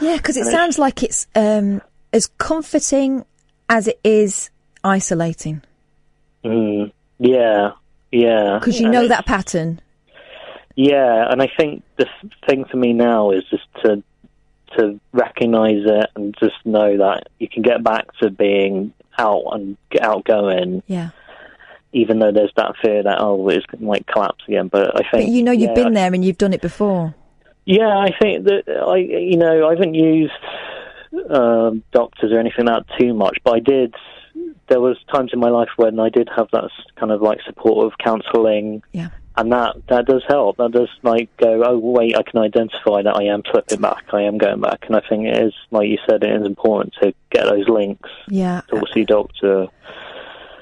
Yeah, 0.00 0.16
because 0.16 0.36
it 0.38 0.40
And 0.40 0.48
it's- 0.48 0.58
sounds 0.60 0.78
like 0.78 1.02
it's 1.02 1.26
um, 1.34 1.82
as 2.12 2.26
comforting 2.38 3.26
as 3.68 3.86
it 3.86 4.00
is 4.02 4.48
isolating. 4.82 5.60
Mm, 6.44 6.90
yeah, 7.18 7.72
Yeah, 8.10 8.58
Because 8.58 8.80
you 8.80 8.86
And 8.86 8.94
know 8.94 9.08
that 9.08 9.26
pattern. 9.26 9.80
Yeah, 10.74 11.30
and 11.30 11.42
I 11.42 11.48
think 11.56 11.82
the 11.98 12.06
thing 12.48 12.64
for 12.64 12.76
me 12.78 12.92
now 12.94 13.30
is 13.30 13.44
just 13.50 13.66
to 13.84 14.02
to 14.78 14.98
recognise 15.12 15.82
it 15.84 16.06
and 16.16 16.34
just 16.40 16.54
know 16.64 16.96
that 16.96 17.28
you 17.38 17.46
can 17.46 17.60
get 17.62 17.84
back 17.84 18.06
to 18.22 18.30
being 18.30 18.94
out 19.18 19.44
and 19.52 19.76
outgoing, 20.00 20.82
Yeah. 20.86 21.10
Even 21.92 22.18
though 22.18 22.32
there's 22.32 22.52
that 22.56 22.74
fear 22.82 23.02
that 23.02 23.18
oh 23.20 23.48
it's 23.48 23.66
might 23.78 24.06
collapse 24.06 24.42
again. 24.48 24.68
But 24.68 24.94
I 24.96 25.08
think 25.10 25.26
But 25.26 25.28
you 25.28 25.42
know 25.42 25.52
you've 25.52 25.76
yeah, 25.76 25.84
been 25.84 25.92
there 25.94 26.12
and 26.12 26.24
you've 26.24 26.38
done 26.38 26.52
it 26.52 26.62
before. 26.62 27.14
Yeah, 27.64 27.96
I 27.96 28.10
think 28.20 28.44
that 28.44 28.64
I, 28.68 28.96
you 28.96 29.36
know, 29.36 29.68
I 29.68 29.70
haven't 29.70 29.94
used 29.94 30.32
um, 31.30 31.82
doctors 31.92 32.32
or 32.32 32.38
anything 32.38 32.66
like 32.66 32.86
that 32.86 32.98
too 32.98 33.14
much, 33.14 33.38
but 33.44 33.54
I 33.54 33.60
did. 33.60 33.94
There 34.68 34.80
was 34.80 34.96
times 35.12 35.30
in 35.32 35.40
my 35.40 35.50
life 35.50 35.68
when 35.76 36.00
I 36.00 36.08
did 36.08 36.28
have 36.34 36.48
that 36.52 36.70
kind 36.96 37.12
of 37.12 37.20
like 37.20 37.40
supportive 37.44 37.96
counselling, 37.98 38.82
Yeah. 38.92 39.10
and 39.36 39.52
that 39.52 39.76
that 39.88 40.06
does 40.06 40.22
help. 40.26 40.56
That 40.56 40.72
does 40.72 40.88
like 41.02 41.28
go, 41.36 41.62
oh 41.64 41.78
wait, 41.78 42.16
I 42.16 42.22
can 42.22 42.40
identify 42.40 43.02
that 43.02 43.14
I 43.14 43.24
am 43.24 43.42
slipping 43.50 43.80
back, 43.80 44.04
I 44.12 44.22
am 44.22 44.38
going 44.38 44.60
back, 44.60 44.84
and 44.86 44.96
I 44.96 45.02
think 45.06 45.26
it 45.26 45.36
is, 45.36 45.52
like 45.70 45.88
you 45.88 45.98
said, 46.08 46.24
it 46.24 46.32
is 46.40 46.46
important 46.46 46.94
to 47.02 47.12
get 47.30 47.44
those 47.44 47.68
links. 47.68 48.08
Yeah. 48.28 48.62
Talk 48.68 48.88
to 48.90 48.98
your 48.98 49.06
doctor. 49.06 49.66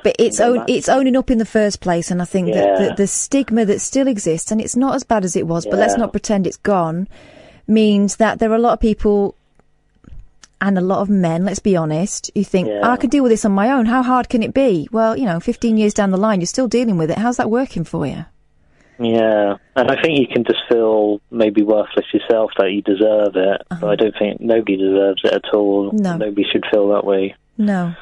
But 0.03 0.17
it's 0.19 0.41
own, 0.41 0.65
it's 0.69 0.89
owning 0.89 1.17
up 1.17 1.31
in 1.31 1.39
the 1.39 1.45
first 1.45 1.81
place, 1.81 2.11
and 2.11 2.23
I 2.23 2.25
think 2.25 2.53
that 2.55 2.79
the, 2.79 2.95
the 2.95 3.07
stigma 3.07 3.65
that 3.67 3.81
still 3.81 4.09
exists, 4.09 4.51
and 4.51 4.61
it's 4.61 4.77
not 4.77 4.95
as 4.95 5.05
bad 5.05 5.25
as 5.25 5.37
it 5.37 5.47
was, 5.47 5.67
but 5.67 5.79
let's 5.79 5.97
not 5.97 6.13
pretend 6.13 6.47
it's 6.47 6.57
gone, 6.57 7.09
means 7.67 8.17
that 8.17 8.39
there 8.39 8.51
are 8.51 8.57
a 8.57 8.59
lot 8.59 8.73
of 8.75 8.81
people 8.81 9.35
and 10.61 10.77
a 10.77 10.83
lot 10.83 11.01
of 11.01 11.09
men, 11.09 11.45
let's 11.45 11.59
be 11.59 11.75
honest, 11.77 12.31
who 12.35 12.45
think, 12.45 12.69
Yeah. 12.69 12.89
I 12.91 12.97
can 12.97 13.09
deal 13.09 13.23
with 13.23 13.33
this 13.33 13.45
on 13.45 13.53
my 13.53 13.71
own. 13.71 13.87
How 13.87 14.03
hard 14.03 14.29
can 14.29 14.43
it 14.43 14.53
be? 14.53 14.89
Well, 14.93 15.17
you 15.17 15.25
know, 15.25 15.41
15 15.41 15.79
years 15.79 15.95
down 15.95 16.11
the 16.11 16.19
line, 16.19 16.41
you're 16.41 16.47
still 16.47 16.69
dealing 16.69 16.99
with 16.99 17.11
it. 17.11 17.19
How's 17.19 17.39
that 17.39 17.51
working 17.51 17.85
for 17.85 18.07
you? 18.07 18.27
Yeah, 18.99 19.57
and 19.77 19.91
I 19.91 20.03
think 20.03 20.19
you 20.19 20.27
can 20.27 20.45
just 20.45 20.61
feel 20.69 21.23
maybe 21.31 21.63
worthless 21.63 22.05
yourself 22.13 22.51
that 22.59 22.73
you 22.73 22.83
deserve 22.83 23.35
it. 23.35 23.63
But 23.81 23.85
I 23.89 23.97
don't 23.97 24.15
think 24.19 24.43
nobody 24.43 24.77
deserves 24.77 25.23
it 25.25 25.33
at 25.33 25.55
all. 25.55 25.89
Uh-huh. 25.89 25.97
No. 25.99 26.17
Nobody 26.19 26.45
should 26.53 26.67
feel 26.71 26.91
that 26.91 27.05
way. 27.07 27.35
No. 27.57 27.95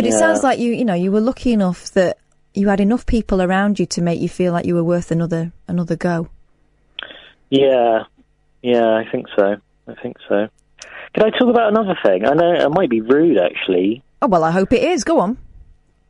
But 0.00 0.06
it 0.06 0.12
Yeah. 0.12 0.18
sounds 0.18 0.42
like 0.42 0.58
you, 0.58 0.72
you 0.72 0.86
know, 0.86 0.94
you 0.94 1.12
were 1.12 1.20
lucky 1.20 1.52
enough 1.52 1.90
that 1.92 2.16
you 2.54 2.68
had 2.68 2.80
enough 2.80 3.04
people 3.04 3.42
around 3.42 3.78
you 3.78 3.84
to 3.84 4.00
make 4.00 4.18
you 4.18 4.30
feel 4.30 4.50
like 4.50 4.64
you 4.64 4.74
were 4.74 4.82
worth 4.82 5.10
another 5.10 5.52
another 5.68 5.94
go. 5.94 6.28
Yeah, 7.50 8.04
yeah, 8.62 8.94
I 8.94 9.04
think 9.12 9.26
so. 9.36 9.56
I 9.86 9.94
think 10.02 10.16
so. 10.26 10.48
Can 11.12 11.24
I 11.24 11.28
talk 11.38 11.50
about 11.50 11.68
another 11.68 11.98
thing? 12.02 12.24
I 12.24 12.32
know 12.32 12.50
it 12.54 12.70
might 12.70 12.88
be 12.88 13.02
rude, 13.02 13.38
actually. 13.38 14.02
Oh 14.22 14.26
well, 14.28 14.42
I 14.42 14.52
hope 14.52 14.72
it 14.72 14.82
is. 14.82 15.04
Go 15.04 15.20
on. 15.20 15.36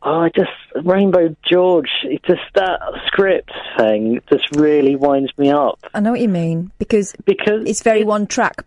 Oh, 0.02 0.20
I 0.20 0.28
just 0.28 0.86
Rainbow 0.86 1.34
George. 1.50 1.90
It 2.04 2.22
just 2.22 2.42
that 2.54 2.78
script 3.08 3.50
thing 3.76 4.20
just 4.30 4.54
really 4.54 4.94
winds 4.94 5.32
me 5.36 5.50
up. 5.50 5.80
I 5.92 5.98
know 5.98 6.12
what 6.12 6.20
you 6.20 6.28
mean 6.28 6.70
because 6.78 7.16
because 7.24 7.64
it's 7.66 7.82
very 7.82 8.04
one 8.04 8.28
track, 8.28 8.64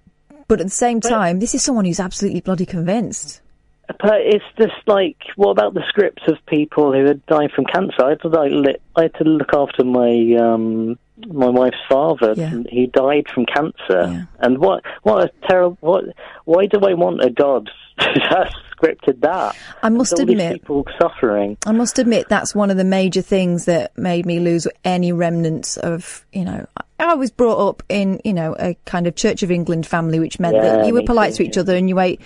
but 0.49 0.59
at 0.59 0.65
the 0.65 0.69
same 0.85 0.99
time, 0.99 1.39
this 1.39 1.55
is 1.55 1.63
someone 1.63 1.85
who's 1.85 2.01
absolutely 2.01 2.41
bloody 2.41 2.65
convinced. 2.65 3.39
But 3.88 4.22
it's 4.22 4.45
just 4.57 4.76
like, 4.88 5.18
what 5.35 5.51
about 5.51 5.73
the 5.73 5.84
scripts 5.89 6.23
of 6.27 6.38
people 6.47 6.93
who 6.93 7.05
had 7.05 7.26
died 7.26 7.51
from 7.51 7.65
cancer? 7.65 8.03
I 8.03 8.10
had 8.10 8.22
to, 8.22 8.30
like, 8.30 8.51
li- 8.51 8.77
I 8.95 9.03
had 9.03 9.14
to 9.15 9.23
look 9.26 9.53
after 9.53 9.84
my 9.84 10.35
um, 10.39 10.97
my 11.27 11.49
wife's 11.49 11.77
father. 11.89 12.34
Yeah. 12.35 12.51
and 12.51 12.68
He 12.69 12.88
died 12.88 13.26
from 13.34 13.45
cancer. 13.45 14.27
And 14.39 14.57
what 14.60 14.84
what 15.03 15.26
a 15.26 15.31
terrible. 15.49 15.77
What? 15.81 16.05
Why 16.45 16.65
do 16.65 16.80
I 16.80 16.93
want 16.93 17.23
a 17.23 17.30
god 17.30 17.69
that 17.97 18.53
scripted 18.77 19.19
that? 19.22 19.55
I 19.84 19.89
must 19.89 20.14
With 20.14 20.22
all 20.22 20.26
these 20.27 20.34
admit- 20.39 20.61
people 20.61 20.88
suffering. 20.99 21.57
I 21.65 21.73
must 21.73 21.99
admit 21.99 22.30
that's 22.30 22.55
one 22.55 22.72
of 22.72 22.77
the 22.77 22.84
major 22.85 23.22
things 23.22 23.65
that 23.65 23.97
made 23.97 24.26
me 24.26 24.39
lose 24.39 24.65
any 24.85 25.11
remnants 25.11 25.76
of, 25.77 26.26
you 26.31 26.45
know, 26.45 26.65
I 26.77 26.84
I 26.99 27.15
was 27.15 27.31
brought 27.31 27.57
up 27.68 27.84
in, 27.89 28.22
you 28.23 28.31
know, 28.31 28.55
a 28.57 28.76
kind 28.85 29.07
of 29.07 29.15
Church 29.15 29.43
of 29.43 29.51
England 29.51 29.85
family, 29.85 30.19
which 30.22 30.39
meant 30.39 30.55
Yeah, 30.55 30.77
that 30.77 30.88
you 30.88 30.93
were 30.93 31.03
polite 31.03 31.34
too, 31.34 31.43
to 31.43 31.49
each 31.49 31.57
other 31.57 31.76
and 31.76 31.89
you 31.89 31.99
ate 31.99 32.22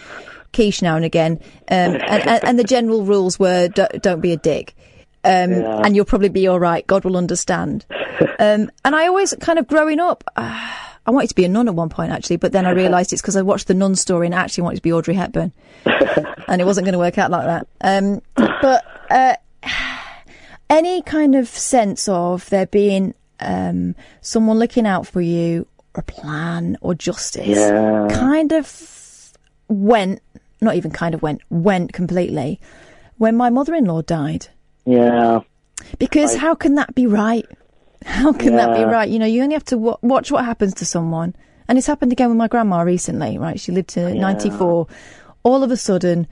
quiche 0.53 0.81
now 0.81 0.95
and 0.95 1.05
again. 1.05 1.39
Um, 1.69 1.95
and, 1.95 2.01
and, 2.27 2.43
and 2.43 2.59
the 2.59 2.63
general 2.63 3.03
rules 3.03 3.37
were 3.39 3.67
don't, 3.69 4.01
don't 4.01 4.21
be 4.21 4.31
a 4.33 4.37
dick. 4.37 4.75
Um, 5.23 5.51
Yeah. 5.51 5.81
and 5.83 5.95
you'll 5.95 6.05
probably 6.05 6.29
be 6.29 6.47
all 6.47 6.59
right. 6.59 6.85
God 6.87 7.03
will 7.03 7.17
understand. 7.17 7.85
um, 8.39 8.71
and 8.85 8.95
I 8.95 9.07
always 9.07 9.33
kind 9.41 9.59
of 9.59 9.67
growing 9.67 9.99
up, 9.99 10.23
uh, 10.35 10.73
I 11.05 11.11
wanted 11.11 11.27
to 11.29 11.35
be 11.35 11.45
a 11.45 11.49
nun 11.49 11.67
at 11.67 11.75
one 11.75 11.89
point 11.89 12.11
actually, 12.11 12.37
but 12.37 12.51
then 12.51 12.65
I 12.65 12.71
realised 12.71 13.13
it's 13.13 13.21
because 13.21 13.35
I 13.37 13.41
watched 13.41 13.67
the 13.67 13.73
nun 13.73 13.95
story 13.95 14.25
and 14.27 14.35
I 14.35 14.39
actually 14.41 14.63
wanted 14.63 14.77
to 14.77 14.81
be 14.81 14.91
Audrey 14.93 15.13
Hepburn. 15.15 15.51
and 16.47 16.61
it 16.61 16.65
wasn't 16.65 16.85
going 16.85 16.93
to 16.93 16.99
work 16.99 17.17
out 17.17 17.31
like 17.31 17.45
that. 17.45 17.67
Um, 17.81 18.21
but 18.35 18.85
uh, 19.09 19.35
any 20.69 21.01
kind 21.01 21.35
of 21.35 21.47
sense 21.47 22.07
of 22.09 22.49
there 22.49 22.65
being 22.67 23.13
um, 23.39 23.95
someone 24.21 24.59
looking 24.59 24.85
out 24.85 25.07
for 25.07 25.21
you, 25.21 25.67
or 25.95 26.01
a 26.01 26.03
plan, 26.03 26.77
or 26.81 26.93
justice, 26.93 27.47
Yeah. 27.57 28.07
kind 28.11 28.51
of 28.51 29.33
went. 29.69 30.21
Not 30.61 30.75
even 30.75 30.91
kind 30.91 31.13
of 31.13 31.21
went. 31.21 31.41
Went 31.49 31.93
completely 31.93 32.59
when 33.17 33.35
my 33.35 33.49
mother-in-law 33.49 34.03
died. 34.03 34.47
Yeah. 34.85 35.41
Because 35.99 36.35
how 36.35 36.55
can 36.55 36.75
that 36.75 36.95
be 36.95 37.07
right? 37.07 37.45
How 38.05 38.31
can 38.33 38.55
that 38.55 38.75
be 38.75 38.83
right? 38.83 39.09
You 39.09 39.19
know, 39.19 39.25
you 39.25 39.43
only 39.43 39.53
have 39.53 39.65
to 39.65 39.77
wa 39.77 39.97
watch 40.01 40.31
what 40.31 40.45
happens 40.45 40.73
to 40.75 40.85
someone. 40.85 41.35
And 41.67 41.77
it's 41.77 41.87
happened 41.87 42.11
again 42.11 42.29
with 42.29 42.37
my 42.37 42.47
grandma 42.47 42.81
recently, 42.81 43.37
right? 43.37 43.59
She 43.59 43.71
lived 43.71 43.89
to 43.89 44.13
94. 44.13 44.87
All 45.43 45.63
of 45.63 45.71
a 45.71 45.77
sudden, 45.77 46.27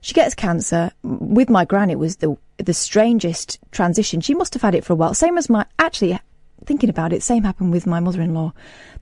she 0.00 0.14
gets 0.14 0.34
cancer. 0.34 0.90
With 1.02 1.48
my 1.48 1.64
gran, 1.64 1.90
it 1.90 1.98
was 1.98 2.16
the 2.16 2.36
the 2.64 2.74
strangest 2.74 3.58
transition. 3.70 4.20
She 4.20 4.34
must 4.34 4.54
have 4.54 4.62
had 4.62 4.74
it 4.74 4.84
for 4.84 4.92
a 4.92 4.96
while. 4.96 5.14
Same 5.14 5.38
as 5.38 5.48
my, 5.48 5.66
actually, 5.78 6.18
thinking 6.64 6.90
about 6.90 7.12
it, 7.12 7.22
same 7.22 7.44
happened 7.44 7.72
with 7.72 7.86
my 7.86 8.00
mother-in-law. 8.00 8.52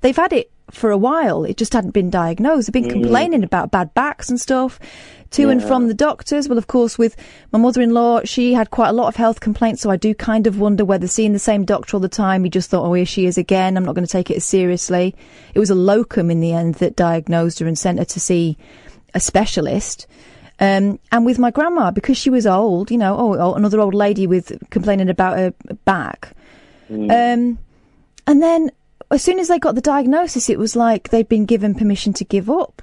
They've 0.00 0.16
had 0.16 0.32
it 0.32 0.50
for 0.70 0.90
a 0.90 0.96
while. 0.98 1.44
It 1.44 1.56
just 1.56 1.72
hadn't 1.72 1.92
been 1.92 2.10
diagnosed. 2.10 2.66
They've 2.66 2.82
been 2.82 2.90
Mm. 2.90 3.02
complaining 3.02 3.42
about 3.44 3.70
bad 3.70 3.94
backs 3.94 4.28
and 4.28 4.40
stuff 4.40 4.78
to 5.30 5.50
and 5.50 5.62
from 5.62 5.88
the 5.88 5.94
doctors. 5.94 6.48
Well, 6.48 6.58
of 6.58 6.66
course, 6.66 6.98
with 6.98 7.16
my 7.52 7.58
mother-in-law, 7.58 8.22
she 8.24 8.54
had 8.54 8.70
quite 8.70 8.88
a 8.88 8.92
lot 8.92 9.08
of 9.08 9.16
health 9.16 9.40
complaints, 9.40 9.82
so 9.82 9.90
I 9.90 9.96
do 9.96 10.14
kind 10.14 10.46
of 10.46 10.58
wonder 10.58 10.84
whether 10.84 11.06
seeing 11.06 11.32
the 11.32 11.38
same 11.38 11.64
doctor 11.64 11.96
all 11.96 12.00
the 12.00 12.08
time, 12.08 12.44
he 12.44 12.50
just 12.50 12.70
thought, 12.70 12.84
oh, 12.86 12.94
here 12.94 13.06
she 13.06 13.26
is 13.26 13.36
again. 13.38 13.76
I'm 13.76 13.84
not 13.84 13.94
going 13.94 14.06
to 14.06 14.12
take 14.12 14.30
it 14.30 14.36
as 14.38 14.44
seriously. 14.44 15.14
It 15.54 15.58
was 15.58 15.70
a 15.70 15.74
locum 15.74 16.30
in 16.30 16.40
the 16.40 16.52
end 16.52 16.76
that 16.76 16.96
diagnosed 16.96 17.58
her 17.58 17.66
and 17.66 17.78
sent 17.78 17.98
her 17.98 18.04
to 18.06 18.20
see 18.20 18.56
a 19.14 19.20
specialist. 19.20 20.06
Um, 20.60 20.98
and 21.12 21.24
with 21.24 21.38
my 21.38 21.50
grandma, 21.52 21.90
because 21.92 22.16
she 22.18 22.30
was 22.30 22.46
old, 22.46 22.90
you 22.90 22.98
know, 22.98 23.16
oh, 23.16 23.36
oh, 23.38 23.54
another 23.54 23.80
old 23.80 23.94
lady 23.94 24.26
with 24.26 24.52
complaining 24.70 25.08
about 25.08 25.38
her 25.38 25.54
back. 25.84 26.32
Um, 26.90 27.58
and 28.26 28.42
then 28.42 28.70
as 29.10 29.22
soon 29.22 29.38
as 29.38 29.48
they 29.48 29.58
got 29.58 29.74
the 29.74 29.80
diagnosis, 29.80 30.48
it 30.50 30.58
was 30.58 30.76
like 30.76 31.08
they'd 31.10 31.28
been 31.28 31.46
given 31.46 31.74
permission 31.74 32.12
to 32.14 32.24
give 32.24 32.48
up. 32.50 32.82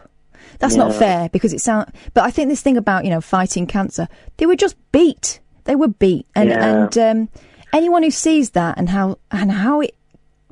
That's 0.60 0.76
not 0.76 0.96
fair 0.96 1.30
because 1.30 1.54
it 1.54 1.60
sound. 1.62 1.92
But 2.14 2.24
I 2.24 2.32
think 2.32 2.50
this 2.50 2.62
thing 2.62 2.78
about 2.78 3.04
you 3.04 3.10
know 3.12 3.22
fighting 3.22 3.68
cancer, 3.68 4.08
they 4.38 4.46
were 4.46 4.56
just 4.56 4.76
beat. 4.92 5.40
They 5.66 5.76
were 5.76 5.88
beat, 5.90 6.26
and 6.36 6.50
Yeah. 6.50 6.66
and 6.86 6.98
um, 6.98 7.30
anyone 7.74 8.04
who 8.04 8.12
sees 8.12 8.52
that 8.52 8.78
and 8.78 8.90
how 8.90 9.18
and 9.32 9.52
how 9.52 9.82
it 9.82 9.96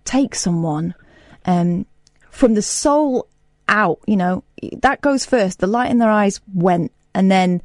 takes 0.04 0.42
someone 0.42 0.94
um, 1.46 1.86
from 2.30 2.54
the 2.56 2.62
soul 2.62 3.28
out, 3.70 4.00
you 4.06 4.18
know, 4.18 4.44
that 4.82 5.00
goes 5.02 5.26
first. 5.26 5.60
The 5.60 5.68
light 5.68 5.90
in 5.92 6.00
their 6.00 6.10
eyes 6.12 6.42
went, 6.54 6.92
and 7.14 7.32
then 7.32 7.62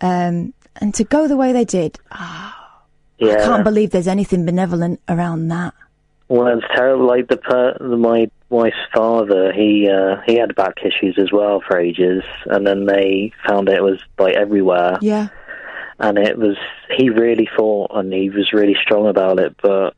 um, 0.00 0.54
and 0.76 0.94
to 0.94 1.04
go 1.04 1.28
the 1.28 1.36
way 1.36 1.52
they 1.52 1.64
did, 1.64 1.98
I 2.10 2.52
Yeah. 3.18 3.44
can't 3.44 3.64
believe 3.64 3.90
there's 3.90 4.08
anything 4.08 4.46
benevolent 4.46 5.00
around 5.08 5.48
that. 5.48 5.74
Well, 6.30 6.56
it's 6.56 6.66
terrible. 6.74 7.06
Like 7.08 7.26
the, 7.26 7.36
per- 7.38 7.76
my 7.96 8.30
wife's 8.50 8.76
father, 8.94 9.52
he 9.52 9.90
uh, 9.90 10.20
he 10.26 10.36
had 10.38 10.54
back 10.54 10.74
issues 10.84 11.18
as 11.18 11.32
well 11.32 11.60
for 11.66 11.76
ages, 11.76 12.22
and 12.46 12.64
then 12.64 12.86
they 12.86 13.32
found 13.48 13.68
it 13.68 13.82
was 13.82 14.00
like 14.16 14.36
everywhere, 14.36 14.96
Yeah. 15.02 15.28
and 15.98 16.16
it 16.18 16.38
was 16.38 16.56
he 16.96 17.10
really 17.10 17.48
fought 17.56 17.90
and 17.94 18.12
he 18.12 18.30
was 18.30 18.52
really 18.52 18.76
strong 18.80 19.08
about 19.08 19.40
it, 19.40 19.56
but 19.60 19.94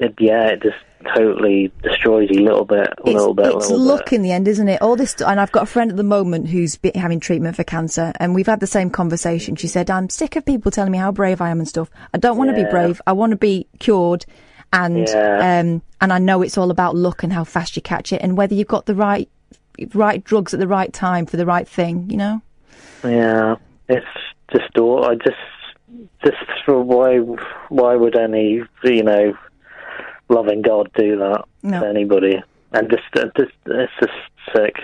it, 0.00 0.16
yeah, 0.18 0.48
it 0.48 0.62
just 0.64 0.76
totally 1.16 1.70
destroys 1.84 2.28
you 2.30 2.40
a 2.40 2.46
little 2.46 2.64
bit, 2.64 2.88
a 2.88 2.94
It's, 3.04 3.14
little 3.14 3.34
bit, 3.34 3.46
it's 3.46 3.70
little 3.70 3.86
luck 3.86 4.12
in 4.12 4.22
the 4.22 4.32
end, 4.32 4.48
isn't 4.48 4.68
it? 4.68 4.82
All 4.82 4.96
this, 4.96 5.14
and 5.20 5.38
I've 5.38 5.52
got 5.52 5.62
a 5.62 5.66
friend 5.66 5.92
at 5.92 5.96
the 5.96 6.02
moment 6.02 6.48
who's 6.48 6.76
having 6.96 7.20
treatment 7.20 7.54
for 7.54 7.62
cancer, 7.62 8.12
and 8.18 8.34
we've 8.34 8.46
had 8.48 8.58
the 8.58 8.66
same 8.66 8.90
conversation. 8.90 9.54
She 9.54 9.68
said, 9.68 9.90
"I'm 9.90 10.08
sick 10.08 10.34
of 10.34 10.44
people 10.44 10.72
telling 10.72 10.90
me 10.90 10.98
how 10.98 11.12
brave 11.12 11.40
I 11.40 11.50
am 11.50 11.60
and 11.60 11.68
stuff. 11.68 11.88
I 12.12 12.18
don't 12.18 12.36
want 12.36 12.50
to 12.50 12.56
be 12.64 12.68
brave. 12.68 13.00
I 13.06 13.12
want 13.12 13.30
to 13.30 13.36
be 13.36 13.68
cured." 13.78 14.26
And 14.72 15.06
Yeah. 15.08 15.60
um, 15.60 15.82
and 16.00 16.12
I 16.12 16.18
know 16.18 16.42
it's 16.42 16.56
all 16.58 16.70
about 16.70 16.96
luck 16.96 17.22
and 17.22 17.32
how 17.32 17.44
fast 17.44 17.76
you 17.76 17.82
catch 17.82 18.12
it, 18.12 18.20
and 18.22 18.36
whether 18.36 18.54
you've 18.54 18.68
got 18.68 18.86
the 18.86 18.94
right 18.94 19.28
right 19.94 20.22
drugs 20.22 20.52
at 20.54 20.60
the 20.60 20.66
right 20.68 20.92
time 20.92 21.26
for 21.26 21.36
the 21.36 21.46
right 21.46 21.68
thing. 21.68 22.08
You 22.10 22.16
know. 22.16 22.42
Yeah, 23.04 23.56
it's 23.88 24.06
just 24.52 24.78
all. 24.78 25.04
I 25.04 25.14
just 25.16 25.36
just 26.24 26.36
for 26.64 26.80
why 26.80 27.18
why 27.68 27.94
would 27.96 28.16
any 28.16 28.62
you 28.84 29.02
know 29.02 29.36
loving 30.28 30.62
God 30.62 30.90
do 30.96 31.18
that 31.18 31.44
No. 31.62 31.80
to 31.80 31.86
anybody? 31.88 32.42
And 32.72 32.88
just 32.90 33.02
just 33.36 33.52
it's 33.66 33.92
just 34.00 34.12
sick. 34.54 34.76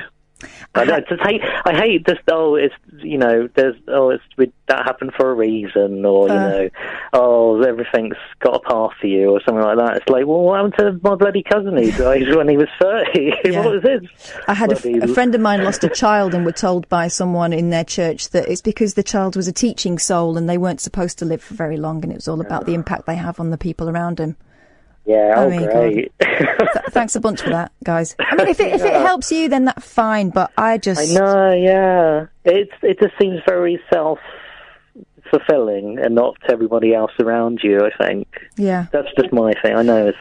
I, 0.75 0.85
know, 0.85 1.01
just 1.01 1.21
hate. 1.23 1.41
I 1.65 1.75
hate 1.75 2.07
this. 2.07 2.19
Oh, 2.31 2.55
it's 2.55 2.75
you 2.99 3.19
know, 3.19 3.49
there's 3.55 3.75
oh, 3.89 4.11
it's 4.11 4.23
with, 4.37 4.51
that 4.69 4.85
happened 4.85 5.13
for 5.17 5.31
a 5.31 5.35
reason, 5.35 6.05
or 6.05 6.29
you 6.29 6.35
Uh. 6.35 6.49
know, 6.49 6.69
oh, 7.13 7.63
everything's 7.63 8.17
got 8.41 8.55
a 8.57 8.61
path 8.61 8.93
for 9.01 9.07
you, 9.09 9.31
or 9.31 9.41
something 9.45 9.63
like 9.65 9.79
that. 9.79 9.97
It's 9.97 10.09
like, 10.09 10.27
well, 10.27 10.41
what 10.43 10.57
happened 10.57 10.75
to 10.79 11.09
my 11.09 11.17
bloody 11.17 11.43
cousin? 11.43 11.77
He 11.77 11.91
died 11.91 12.33
when 12.35 12.49
he 12.49 12.57
was 12.57 12.69
thirty. 12.81 13.33
Yeah. 13.45 13.65
what 13.65 13.75
was 13.75 13.83
his? 13.83 14.03
I 14.47 14.55
had 14.55 14.71
a, 14.73 14.77
f- 14.77 14.83
bloody- 14.83 14.99
a 15.01 15.09
friend 15.09 15.35
of 15.35 15.41
mine 15.41 15.65
lost 15.65 15.83
a 15.85 15.89
child 15.95 16.35
and 16.35 16.45
were 16.45 16.53
told 16.53 16.89
by 16.89 17.09
someone 17.09 17.53
in 17.53 17.71
their 17.71 17.85
church 17.85 18.29
that 18.31 18.49
it's 18.49 18.61
because 18.63 18.95
the 18.95 19.03
child 19.03 19.37
was 19.37 19.49
a 19.49 19.53
teaching 19.53 19.99
soul 19.99 20.37
and 20.37 20.49
they 20.49 20.59
weren't 20.59 20.81
supposed 20.81 21.19
to 21.19 21.25
live 21.25 21.43
for 21.43 21.55
very 21.55 21.77
long 21.77 22.03
and 22.05 22.13
it 22.13 22.17
was 22.17 22.29
all 22.29 22.41
about 22.41 22.67
the 22.67 22.75
impact 22.75 23.07
they 23.07 23.17
have 23.17 23.41
on 23.41 23.51
the 23.51 23.59
people 23.59 23.89
around 23.89 24.19
him. 24.21 24.37
Yeah, 25.09 25.33
I 25.39 25.45
oh, 25.47 25.51
God. 25.59 25.71
great. 25.73 26.13
Th- 26.21 26.85
thanks 26.91 27.17
a 27.17 27.21
bunch 27.21 27.41
for 27.41 27.49
that, 27.49 27.73
guys. 27.83 28.15
I 28.19 28.37
mean, 28.37 28.49
if 28.49 28.61
it, 28.61 28.75
if 28.75 28.83
it 28.85 28.93
helps 28.93 29.33
you, 29.33 29.49
then 29.49 29.65
that's 29.65 29.91
fine, 29.91 30.29
but 30.29 30.53
I 30.59 30.77
just. 30.77 31.01
I 31.01 31.15
know, 31.15 31.53
yeah. 31.55 32.27
It's 32.45 32.73
it 32.83 33.01
just 33.01 33.15
seems 33.19 33.41
very 33.47 33.81
self 33.91 34.19
fulfilling 35.31 35.99
and 35.99 36.15
not 36.15 36.37
to 36.47 36.53
everybody 36.53 36.95
else 36.95 37.13
around 37.21 37.61
you. 37.63 37.81
I 37.81 38.05
think 38.05 38.29
Yeah. 38.59 38.87
that's 38.93 39.09
just 39.19 39.33
my 39.33 39.53
thing. 39.63 39.77
I 39.77 39.83
know 39.83 40.09
it's, 40.09 40.19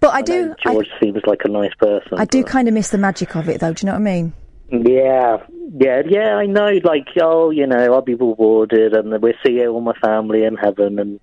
But 0.00 0.14
I 0.14 0.22
do. 0.22 0.54
I, 0.64 0.72
George 0.72 0.88
seems 0.98 1.20
like 1.26 1.42
a 1.44 1.48
nice 1.48 1.74
person. 1.74 2.18
I 2.18 2.24
do 2.24 2.42
kind 2.42 2.68
of 2.68 2.74
miss 2.74 2.88
the 2.88 2.98
magic 2.98 3.36
of 3.36 3.50
it, 3.50 3.60
though. 3.60 3.74
Do 3.74 3.84
you 3.84 3.92
know 3.92 3.98
what 3.98 4.08
I 4.08 4.12
mean? 4.14 4.32
Yeah, 4.70 5.38
yeah, 5.78 6.02
yeah. 6.08 6.36
I 6.36 6.46
know. 6.46 6.80
Like, 6.84 7.08
oh, 7.20 7.50
you 7.50 7.66
know, 7.66 7.92
I'll 7.92 8.00
be 8.00 8.14
rewarded, 8.14 8.94
and 8.94 9.10
we'll 9.22 9.32
see 9.44 9.64
all 9.66 9.82
my 9.82 9.94
family 10.02 10.44
in 10.44 10.56
heaven, 10.56 10.98
and 10.98 11.20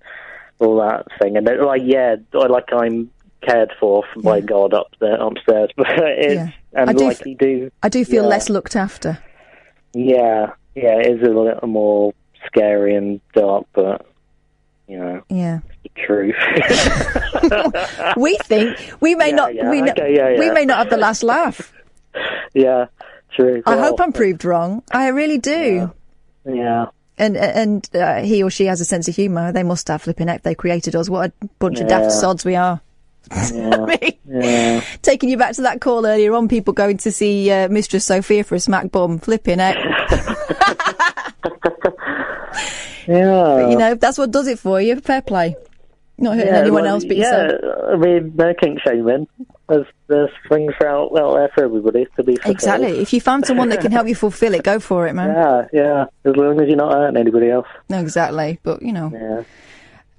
all 0.58 0.76
that 0.78 1.06
thing. 1.20 1.36
And 1.36 1.46
they're 1.46 1.64
like, 1.64 1.82
yeah, 1.84 2.16
like 2.32 2.72
I'm 2.72 3.10
cared 3.42 3.72
for 3.78 4.04
by 4.22 4.40
God 4.40 4.72
up 4.74 4.88
there 5.00 5.16
upstairs. 5.20 5.70
But 5.76 5.86
it's 5.98 6.34
Yeah. 6.34 6.50
and 6.72 6.90
I 6.90 6.92
do 6.92 7.04
like 7.04 7.20
f- 7.20 7.26
you 7.26 7.36
do. 7.36 7.70
I 7.82 7.88
do 7.88 8.04
feel 8.04 8.24
yeah. 8.24 8.28
less 8.30 8.48
looked 8.48 8.74
after. 8.76 9.18
Yeah, 9.92 10.52
yeah. 10.74 10.98
It 11.00 11.20
is 11.20 11.22
a 11.22 11.30
little 11.30 11.68
more 11.68 12.14
scary 12.46 12.94
and 12.94 13.20
dark, 13.34 13.66
but 13.74 14.06
you 14.88 14.98
know, 14.98 15.22
Yeah. 15.28 15.60
truth. 15.96 16.34
we 18.16 18.36
think 18.44 18.76
we 19.00 19.14
may 19.14 19.32
not. 19.32 19.54
yeah, 19.54 19.70
we, 19.70 19.80
no- 19.82 19.92
okay, 19.92 20.14
yeah, 20.14 20.38
we 20.38 20.50
may 20.50 20.64
not 20.64 20.78
have 20.78 20.90
the 20.90 20.96
last 20.96 21.22
laugh. 21.22 21.72
yeah, 22.54 22.86
true. 23.34 23.62
I 23.66 23.76
Well, 23.76 23.84
hope 23.90 24.00
I'm 24.00 24.12
proved 24.12 24.44
wrong. 24.44 24.82
I 24.92 25.08
really 25.08 25.38
do. 25.38 25.92
Yeah. 26.46 26.86
And 27.16 27.36
and 27.36 27.88
uh, 27.94 28.22
he 28.22 28.42
or 28.42 28.50
she 28.50 28.66
has 28.66 28.80
a 28.80 28.84
sense 28.84 29.06
of 29.06 29.14
humour. 29.14 29.52
They 29.52 29.62
must 29.62 29.86
have 29.88 30.02
flipping 30.02 30.28
heck. 30.28 30.42
They 30.42 30.54
created 30.54 30.96
us. 30.96 31.08
What 31.08 31.32
a 31.42 31.46
bunch 31.60 31.80
of 31.80 31.88
daft 31.88 32.10
sods 32.12 32.44
we 32.44 32.56
are. 32.56 32.80
Yeah. 33.52 33.86
yeah. 34.28 34.80
Taking 35.02 35.28
you 35.28 35.36
back 35.36 35.54
to 35.54 35.62
that 35.62 35.80
call 35.80 36.04
earlier 36.06 36.34
on, 36.34 36.48
people 36.48 36.72
going 36.74 36.98
to 36.98 37.12
see 37.12 37.50
uh, 37.50 37.68
Mistress 37.68 38.04
Sofia 38.04 38.42
for 38.42 38.56
a 38.56 38.60
smack 38.60 38.90
bum. 38.90 39.18
Flipping 39.18 39.60
heck. 39.60 39.76
Yeah. 43.06 43.56
But, 43.60 43.70
you 43.70 43.76
know, 43.76 43.94
that's 43.94 44.18
what 44.18 44.30
does 44.30 44.46
it 44.46 44.58
for 44.58 44.80
you, 44.80 44.98
fair 45.00 45.22
play. 45.22 45.56
Not 46.16 46.36
hurting 46.36 46.52
Yeah, 46.54 46.60
anyone 46.60 46.82
well, 46.82 46.94
else 46.94 47.04
but 47.04 47.16
yeah, 47.16 47.42
yourself. 47.42 47.88
I 47.92 47.96
mean, 47.96 48.32
no 48.34 48.54
kink 48.54 48.80
shaming. 48.80 49.26
There's, 49.68 49.86
there's 50.08 50.30
things 50.48 50.74
out, 50.84 51.16
out 51.18 51.34
there 51.34 51.48
for 51.54 51.64
everybody 51.64 52.06
to 52.16 52.22
be 52.22 52.36
fulfilled. 52.36 52.54
Exactly. 52.54 52.98
If 52.98 53.12
you 53.12 53.20
found 53.20 53.46
someone 53.46 53.70
that 53.70 53.80
can 53.80 53.92
help 53.92 54.06
you 54.06 54.14
fulfil 54.14 54.52
it, 54.54 54.62
go 54.62 54.78
for 54.78 55.06
it, 55.06 55.14
man. 55.14 55.30
Yeah, 55.30 55.66
yeah. 55.72 56.04
As 56.30 56.36
long 56.36 56.60
as 56.60 56.68
you're 56.68 56.76
not 56.76 56.92
hurting 56.92 57.16
anybody 57.16 57.50
else. 57.50 57.66
No, 57.88 57.98
exactly. 58.00 58.58
But, 58.62 58.82
you 58.82 58.92
know. 58.92 59.10
Yeah. 59.12 59.44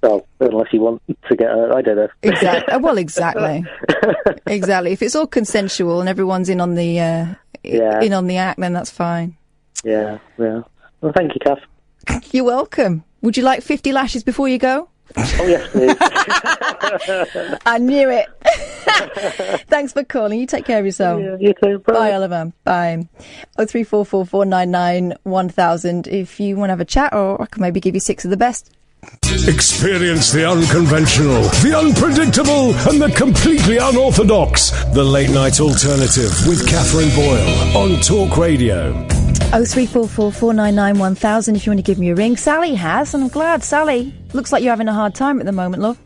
Well, 0.02 0.26
unless 0.40 0.72
you 0.72 0.80
want 0.80 1.00
to 1.28 1.36
get 1.36 1.48
hurt, 1.48 1.72
I 1.74 1.82
don't 1.82 1.96
know. 1.96 2.08
Exactly. 2.22 2.76
Well, 2.78 2.98
exactly. 2.98 3.64
exactly. 4.46 4.92
If 4.92 5.02
it's 5.02 5.14
all 5.16 5.26
consensual 5.26 6.00
and 6.00 6.08
everyone's 6.08 6.48
in 6.48 6.60
on 6.60 6.74
the 6.74 7.00
uh, 7.00 7.26
Yeah. 7.62 8.00
in 8.02 8.12
on 8.12 8.26
the 8.26 8.36
act, 8.36 8.60
then 8.60 8.72
that's 8.72 8.90
fine. 8.90 9.36
Yeah, 9.84 10.18
yeah. 10.38 10.62
Well, 11.00 11.12
thank 11.14 11.32
you, 11.34 11.40
Kath. 11.44 12.24
You're 12.32 12.44
welcome. 12.44 13.04
Would 13.22 13.36
you 13.36 13.42
like 13.42 13.62
50 13.62 13.92
lashes 13.92 14.22
before 14.22 14.48
you 14.48 14.58
go? 14.58 14.88
Oh, 15.16 15.46
yes, 15.46 15.70
please. 15.70 15.96
I 17.66 17.78
knew 17.78 18.10
it. 18.10 18.26
Thanks 19.68 19.92
for 19.92 20.04
calling. 20.04 20.38
You 20.40 20.46
take 20.46 20.64
care 20.64 20.78
of 20.78 20.84
yourself. 20.84 21.22
Yeah, 21.22 21.36
you 21.38 21.54
too. 21.62 21.78
Bye. 21.80 22.12
Oliver. 22.12 22.52
Bye. 22.64 23.08
Oh 23.58 23.66
three 23.66 23.84
four 23.84 24.04
four 24.04 24.24
four 24.26 24.44
nine 24.44 24.70
nine 24.70 25.14
one 25.22 25.48
thousand. 25.48 26.06
If 26.06 26.38
you 26.40 26.56
want 26.56 26.68
to 26.68 26.72
have 26.72 26.80
a 26.80 26.84
chat, 26.84 27.12
or 27.12 27.40
I 27.40 27.46
can 27.46 27.62
maybe 27.62 27.80
give 27.80 27.94
you 27.94 28.00
six 28.00 28.24
of 28.24 28.30
the 28.30 28.36
best. 28.36 28.72
Experience 29.46 30.32
the 30.32 30.48
unconventional, 30.48 31.42
the 31.62 31.74
unpredictable, 31.76 32.74
and 32.88 33.00
the 33.00 33.12
completely 33.16 33.76
unorthodox. 33.78 34.70
The 34.94 35.04
Late 35.04 35.30
Night 35.30 35.60
Alternative 35.60 36.32
with 36.46 36.66
Katherine 36.68 37.14
Boyle 37.14 37.76
on 37.76 38.00
Talk 38.00 38.36
Radio. 38.36 39.15
Oh 39.52 39.64
three 39.64 39.86
four 39.86 40.06
four 40.06 40.32
four 40.32 40.52
nine 40.52 40.74
nine 40.74 40.98
one 40.98 41.14
thousand. 41.14 41.56
If 41.56 41.66
you 41.66 41.70
want 41.70 41.78
to 41.78 41.82
give 41.90 41.98
me 41.98 42.10
a 42.10 42.14
ring, 42.14 42.36
Sally 42.36 42.74
has, 42.74 43.14
and 43.14 43.24
I'm 43.24 43.30
glad. 43.30 43.62
Sally, 43.62 44.12
looks 44.34 44.52
like 44.52 44.62
you're 44.62 44.72
having 44.72 44.88
a 44.88 44.92
hard 44.92 45.14
time 45.14 45.40
at 45.40 45.46
the 45.46 45.52
moment, 45.52 45.82
love. 45.82 45.98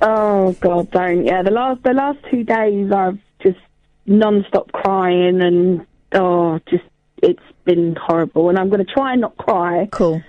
Oh 0.00 0.52
God, 0.60 0.90
don't. 0.90 1.24
Yeah, 1.24 1.42
the 1.42 1.50
last 1.50 1.82
the 1.84 1.92
last 1.92 2.18
two 2.30 2.42
days 2.44 2.90
I've 2.90 3.18
just 3.40 3.58
non-stop 4.06 4.72
crying 4.72 5.40
and 5.40 5.86
oh, 6.12 6.58
just 6.68 6.84
it's 7.22 7.42
been 7.64 7.94
horrible. 8.00 8.48
And 8.48 8.58
I'm 8.58 8.68
going 8.68 8.84
to 8.84 8.92
try 8.92 9.12
and 9.12 9.20
not 9.20 9.36
cry. 9.36 9.82
Um, 9.82 9.88
Cool. 9.88 10.22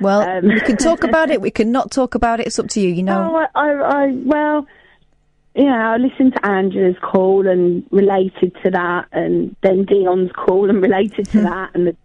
Well, 0.00 0.40
we 0.40 0.60
can 0.60 0.78
talk 0.78 1.04
about 1.08 1.30
it. 1.30 1.40
We 1.40 1.50
can 1.50 1.70
not 1.70 1.90
talk 1.90 2.14
about 2.14 2.40
it. 2.40 2.46
It's 2.46 2.58
up 2.58 2.68
to 2.68 2.80
you. 2.80 2.88
You 2.88 3.02
know. 3.02 3.30
Oh, 3.32 3.36
I, 3.36 3.68
I, 3.68 4.04
I 4.04 4.12
well, 4.24 4.66
know, 5.64 5.72
I 5.76 5.96
listened 5.96 6.34
to 6.34 6.46
Angela's 6.46 6.96
call 7.02 7.46
and 7.48 7.84
related 7.90 8.56
to 8.64 8.70
that, 8.70 9.06
and 9.12 9.56
then 9.62 9.84
Dion's 9.84 10.30
call 10.32 10.70
and 10.70 10.80
related 10.82 11.26
Hmm. 11.28 11.38
to 11.38 11.44
that, 11.44 11.70
and 11.74 11.86
the, 11.88 11.96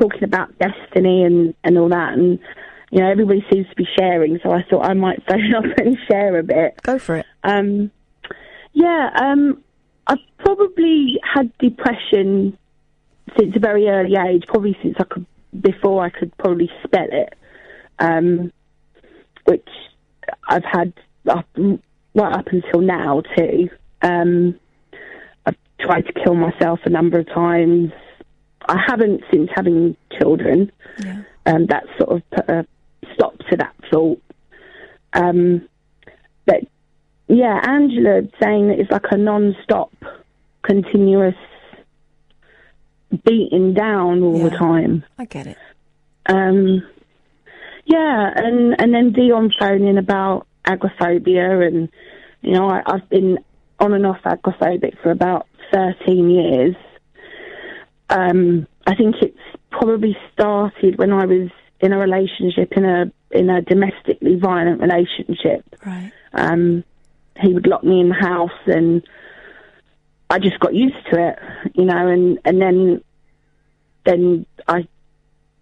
talking 0.00 0.24
about 0.24 0.58
destiny 0.58 1.22
and 1.24 1.54
and 1.62 1.78
all 1.78 1.88
that, 1.88 2.14
and 2.14 2.38
you 2.90 3.00
know, 3.00 3.10
everybody 3.10 3.44
seems 3.52 3.68
to 3.68 3.74
be 3.76 3.86
sharing, 3.98 4.38
so 4.42 4.50
I 4.52 4.62
thought 4.62 4.88
I 4.88 4.94
might 4.94 5.22
phone 5.28 5.54
up 5.54 5.64
and 5.78 5.96
share 6.08 6.38
a 6.38 6.42
bit. 6.42 6.80
Go 6.82 6.98
for 6.98 7.16
it. 7.16 7.26
Um, 7.42 7.90
yeah, 8.72 9.10
um, 9.20 9.62
I've 10.06 10.18
probably 10.38 11.18
had 11.22 11.56
depression 11.58 12.56
since 13.38 13.54
a 13.56 13.58
very 13.58 13.88
early 13.88 14.16
age, 14.16 14.44
probably 14.46 14.76
since 14.82 14.96
I 14.98 15.04
could 15.04 15.26
before 15.60 16.04
I 16.04 16.10
could 16.10 16.36
probably 16.36 16.70
spell 16.84 17.06
it, 17.10 17.34
um, 18.00 18.52
which 19.44 19.68
I've 20.48 20.64
had 20.64 20.92
up, 21.28 21.46
right 22.14 22.32
up 22.32 22.46
until 22.48 22.80
now 22.80 23.22
too. 23.36 23.68
Um, 24.02 24.58
I've 25.46 25.56
tried 25.80 26.02
to 26.06 26.12
kill 26.12 26.34
myself 26.34 26.80
a 26.84 26.90
number 26.90 27.18
of 27.18 27.26
times. 27.26 27.92
I 28.66 28.82
haven't 28.86 29.22
since 29.30 29.50
having 29.54 29.96
children. 30.18 30.72
Um, 31.46 31.66
that 31.66 31.84
sort 31.98 32.10
of 32.10 32.30
put 32.30 32.48
a 32.48 32.66
stop 33.14 33.36
to 33.50 33.56
that 33.58 33.74
thought. 33.90 34.22
Um, 35.12 35.68
but 36.46 36.62
yeah, 37.28 37.60
Angela 37.66 38.22
saying 38.42 38.68
that 38.68 38.78
it's 38.78 38.90
like 38.90 39.04
a 39.10 39.16
non-stop, 39.16 39.92
continuous 40.62 41.36
beating 43.24 43.74
down 43.74 44.22
all 44.22 44.38
the 44.38 44.50
time. 44.56 45.04
I 45.18 45.24
get 45.26 45.46
it. 45.46 45.58
Um, 46.26 46.82
yeah, 47.84 48.30
and 48.34 48.80
and 48.80 48.94
then 48.94 49.12
Dion 49.12 49.52
phoning 49.58 49.98
about 49.98 50.46
agoraphobia, 50.64 51.60
and 51.60 51.88
you 52.42 52.52
know 52.52 52.68
I, 52.68 52.82
I've 52.86 53.08
been 53.08 53.38
on 53.80 53.92
and 53.92 54.06
off 54.06 54.20
agoraphobic 54.24 55.00
for 55.02 55.10
about 55.10 55.46
thirteen 55.72 56.30
years. 56.30 56.76
Um, 58.10 58.66
I 58.86 58.94
think 58.94 59.16
it's 59.22 59.38
probably 59.70 60.16
started 60.32 60.98
when 60.98 61.12
I 61.12 61.26
was 61.26 61.50
in 61.80 61.92
a 61.92 61.98
relationship 61.98 62.72
in 62.76 62.84
a 62.84 63.12
in 63.30 63.50
a 63.50 63.62
domestically 63.62 64.36
violent 64.36 64.80
relationship. 64.80 65.64
Right. 65.84 66.12
Um, 66.32 66.84
he 67.40 67.52
would 67.52 67.66
lock 67.66 67.82
me 67.82 68.00
in 68.00 68.08
the 68.08 68.14
house, 68.14 68.50
and 68.66 69.02
I 70.30 70.38
just 70.38 70.60
got 70.60 70.74
used 70.74 70.96
to 71.12 71.28
it, 71.28 71.38
you 71.74 71.84
know, 71.84 72.08
and 72.08 72.38
and 72.44 72.60
then 72.60 73.02
then 74.04 74.46
I 74.68 74.86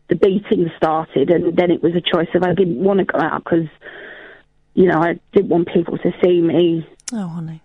the 0.09 0.16
beating 0.16 0.70
started, 0.77 1.31
and 1.31 1.57
then 1.57 1.70
it 1.70 1.83
was 1.83 1.95
a 1.95 2.01
choice 2.01 2.29
of 2.35 2.43
I 2.43 2.55
didn't 2.55 2.83
want 2.83 2.99
to 2.99 3.05
go 3.05 3.19
out 3.19 3.45
because 3.45 3.69
you 4.74 4.86
know 4.86 5.01
I 5.01 5.19
didn't 5.32 5.49
want 5.51 5.69
people 5.73 5.99
to 5.99 6.12
see 6.23 6.40
me 6.40 6.86
Oh, 7.12 7.28
honey. 7.28 7.61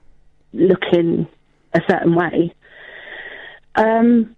looking 0.54 1.28
a 1.74 1.80
certain 1.90 2.16
way. 2.16 2.54
Um, 3.76 4.36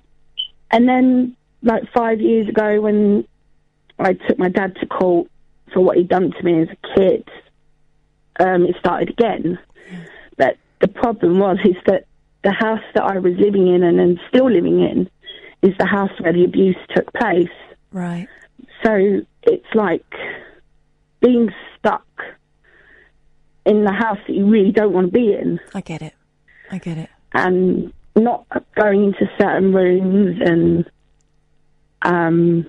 and 0.72 0.88
then, 0.88 1.36
like 1.64 1.84
five 1.94 2.20
years 2.22 2.48
ago, 2.48 2.80
when 2.82 3.26
I 3.98 4.14
took 4.14 4.38
my 4.38 4.50
dad 4.50 4.76
to 4.82 4.86
court 4.86 5.30
for 5.74 5.80
what 5.82 5.98
he'd 5.98 6.10
done 6.10 6.32
to 6.32 6.44
me 6.44 6.62
as 6.62 6.68
a 6.70 7.00
kid, 7.00 7.28
um, 8.40 8.66
it 8.66 8.76
started 8.80 9.10
again. 9.10 9.58
But 10.38 10.58
the 10.82 10.88
problem 10.88 11.40
was 11.40 11.58
is 11.66 11.76
that 11.88 12.06
the 12.44 12.52
house 12.52 12.84
that 12.96 13.04
I 13.04 13.18
was 13.20 13.34
living 13.38 13.68
in 13.68 13.84
and 13.84 14.00
am 14.00 14.20
still 14.30 14.50
living 14.50 14.80
in 14.82 15.10
is 15.62 15.76
the 15.78 15.86
house 15.86 16.12
where 16.20 16.32
the 16.34 16.46
abuse 16.46 16.78
took 16.96 17.12
place. 17.14 17.50
Right. 17.92 18.28
So 18.86 19.22
it's 19.44 19.74
like 19.74 20.06
being 21.22 21.50
stuck 21.78 22.06
in 23.66 23.84
the 23.84 23.92
house 23.92 24.18
that 24.28 24.34
you 24.34 24.50
really 24.50 24.72
don't 24.72 24.94
want 24.94 25.08
to 25.08 25.12
be 25.12 25.34
in. 25.34 25.60
I 25.74 25.82
get 25.82 26.02
it. 26.02 26.14
I 26.72 26.78
get 26.78 26.98
it. 26.98 27.10
And 27.34 27.94
not 28.16 28.46
going 28.76 29.06
into 29.06 29.30
certain 29.40 29.74
rooms 29.74 30.42
and 30.44 30.90
um 32.02 32.66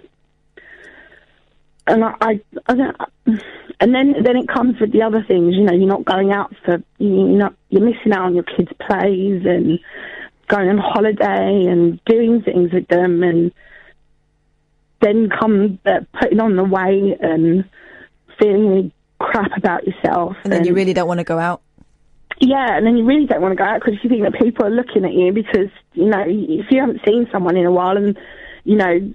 and 1.86 2.04
I, 2.04 2.14
I, 2.20 2.40
I 2.66 2.74
don't, 2.74 2.96
and 3.80 3.94
then 3.94 4.14
then 4.22 4.36
it 4.36 4.48
comes 4.48 4.80
with 4.80 4.92
the 4.92 5.02
other 5.02 5.24
things. 5.26 5.54
You 5.54 5.62
know, 5.62 5.72
you're 5.72 5.88
not 5.88 6.04
going 6.04 6.32
out 6.32 6.54
for 6.64 6.82
you 6.98 7.08
know 7.08 7.50
you're 7.70 7.84
missing 7.84 8.12
out 8.12 8.26
on 8.26 8.34
your 8.34 8.44
kids' 8.44 8.72
plays 8.78 9.44
and 9.44 9.78
going 10.48 10.68
on 10.68 10.78
holiday 10.78 11.66
and 11.66 12.02
doing 12.04 12.42
things 12.42 12.72
with 12.72 12.86
them, 12.88 13.22
and 13.22 13.52
then 15.00 15.30
come 15.30 15.78
uh, 15.86 16.00
putting 16.20 16.40
on 16.40 16.56
the 16.56 16.64
weight 16.64 17.18
and 17.20 17.64
feeling 18.38 18.92
crap 19.20 19.56
about 19.56 19.86
yourself. 19.86 20.36
And 20.44 20.52
then 20.52 20.64
you 20.64 20.74
really 20.74 20.92
don't 20.94 21.06
want 21.06 21.18
to 21.18 21.24
go 21.24 21.38
out. 21.38 21.62
Yeah, 22.40 22.76
and 22.76 22.86
then 22.86 22.97
you 22.97 23.05
really 23.05 23.26
don't 23.26 23.42
want 23.42 23.52
to 23.52 23.56
go 23.56 23.64
out 23.64 23.80
because 23.80 24.02
you 24.02 24.09
think 24.09 24.22
that 24.22 24.40
people 24.40 24.64
are 24.64 24.70
looking 24.70 25.05
at 25.05 25.12
you 25.12 25.30
because, 25.30 25.68
you 25.92 26.06
know, 26.06 26.24
if 26.26 26.66
you 26.70 26.80
haven't 26.80 27.01
seen 27.06 27.28
someone 27.30 27.56
in 27.56 27.66
a 27.66 27.70
while 27.70 27.97
and, 27.98 28.18
you 28.64 28.76
know, 28.76 29.12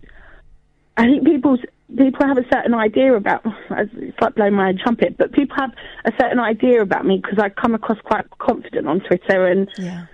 I 0.96 1.04
think 1.04 1.26
people's, 1.26 1.60
people 1.90 2.28
have 2.28 2.38
a 2.38 2.46
certain 2.54 2.76
idea 2.76 3.16
about, 3.16 3.42
it's 3.72 4.22
like 4.22 4.36
blowing 4.36 4.54
my 4.54 4.70
own 4.70 4.78
trumpet, 4.78 5.18
but 5.18 5.32
people 5.32 5.56
have 5.58 5.72
a 6.06 6.12
certain 6.22 6.40
idea 6.40 6.84
about 6.84 7.04
me 7.04 7.20
because 7.20 7.40
I 7.40 7.50
come 7.50 7.74
across 7.74 7.98
quite 8.04 8.30
confident 8.38 8.88
on 8.88 9.00
Twitter 9.00 9.48
and 9.48 9.70
Yeah. 9.78 10.06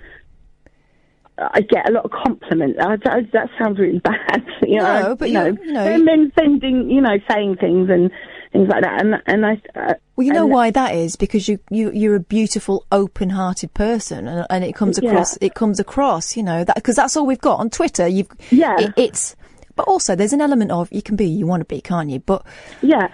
I 1.38 1.62
get 1.62 1.90
a 1.90 1.92
lot 1.92 2.06
of 2.06 2.12
compliments. 2.12 2.78
I, 2.80 2.94
I, 2.94 3.22
that 3.34 3.50
sounds 3.60 3.80
really 3.80 4.00
bad, 4.04 4.46
you 4.64 4.78
know. 4.78 5.02
No, 5.02 5.16
but 5.16 5.30
you 5.30 5.34
know, 5.34 5.48
and 5.48 6.08
then 6.08 6.32
sending, 6.38 6.90
you 6.90 7.02
know, 7.02 7.18
saying 7.30 7.58
things 7.58 7.90
and 7.90 8.12
things 8.52 8.68
like 8.70 8.84
that, 8.84 9.02
and 9.02 9.22
and 9.26 9.46
I. 9.46 9.62
Uh, 9.76 9.94
Well, 10.16 10.28
you 10.28 10.34
know 10.34 10.44
and- 10.44 10.52
why 10.54 10.72
that 10.72 10.94
is 10.96 11.16
because 11.16 11.48
you 11.48 11.60
you 11.70 11.92
you're 11.92 12.16
a 12.16 12.20
beautiful, 12.20 12.86
open-hearted 12.92 13.74
person, 13.74 14.28
and, 14.28 14.46
and 14.50 14.64
it 14.64 14.76
comes 14.76 15.00
Yeah. 15.02 15.10
across. 15.12 15.38
It 15.42 15.54
comes 15.56 15.80
across, 15.80 16.36
you 16.38 16.44
know, 16.44 16.64
that 16.64 16.76
because 16.76 16.96
that's 16.96 17.16
all 17.18 17.26
we've 17.26 17.40
got 17.42 17.60
on 17.60 17.70
Twitter. 17.70 18.08
You've 18.08 18.30
Yeah. 18.50 18.80
it, 18.80 18.94
it's. 18.98 19.36
But 19.78 19.88
also, 19.88 20.16
there's 20.18 20.34
an 20.34 20.42
element 20.42 20.70
of 20.72 20.92
you 20.92 21.02
can 21.02 21.16
be 21.16 21.26
you 21.26 21.48
want 21.48 21.62
to 21.62 21.66
be, 21.66 21.80
can't 21.82 22.10
you? 22.10 22.20
But 22.20 22.46
yeah, 22.82 23.08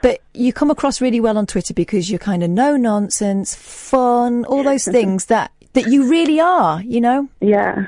but 0.00 0.20
you 0.32 0.52
come 0.52 0.70
across 0.70 1.00
really 1.00 1.18
well 1.20 1.36
on 1.36 1.44
Twitter 1.44 1.74
because 1.74 2.08
you're 2.08 2.20
kind 2.20 2.42
of 2.44 2.50
no 2.50 2.76
nonsense, 2.76 3.54
fun, 3.54 4.44
all 4.44 4.62
those 4.62 4.84
things 4.96 5.26
that 5.26 5.50
that 5.72 5.88
you 5.88 6.08
really 6.08 6.38
are, 6.38 6.80
you 6.82 7.00
know. 7.00 7.28
Yeah, 7.40 7.86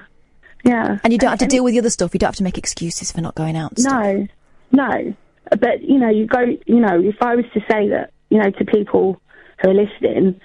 yeah. 0.65 0.99
And 1.05 1.13
you 1.13 1.21
don't 1.21 1.31
have 1.31 1.39
to 1.39 1.47
deal 1.47 1.63
with 1.63 1.73
the 1.75 1.79
other 1.79 1.89
stuff. 1.89 2.13
You 2.15 2.19
don't 2.19 2.29
have 2.29 2.37
to 2.37 2.43
make 2.43 2.59
excuses 2.59 3.13
for 3.13 3.21
not 3.21 3.37
going 3.37 3.57
out. 3.57 3.79
No, 3.79 4.27
no. 4.73 5.15
But 5.51 5.83
you 5.83 5.99
know, 5.99 6.09
you 6.09 6.27
go. 6.27 6.41
You 6.67 6.81
know, 6.81 7.01
if 7.01 7.17
I 7.21 7.37
was 7.37 7.45
to 7.55 7.61
say 7.71 7.89
that, 7.89 8.11
you 8.31 8.39
know, 8.39 8.51
to 8.51 8.65
people 8.65 9.21
who 9.63 9.71
are 9.71 9.75
listening, 9.75 10.41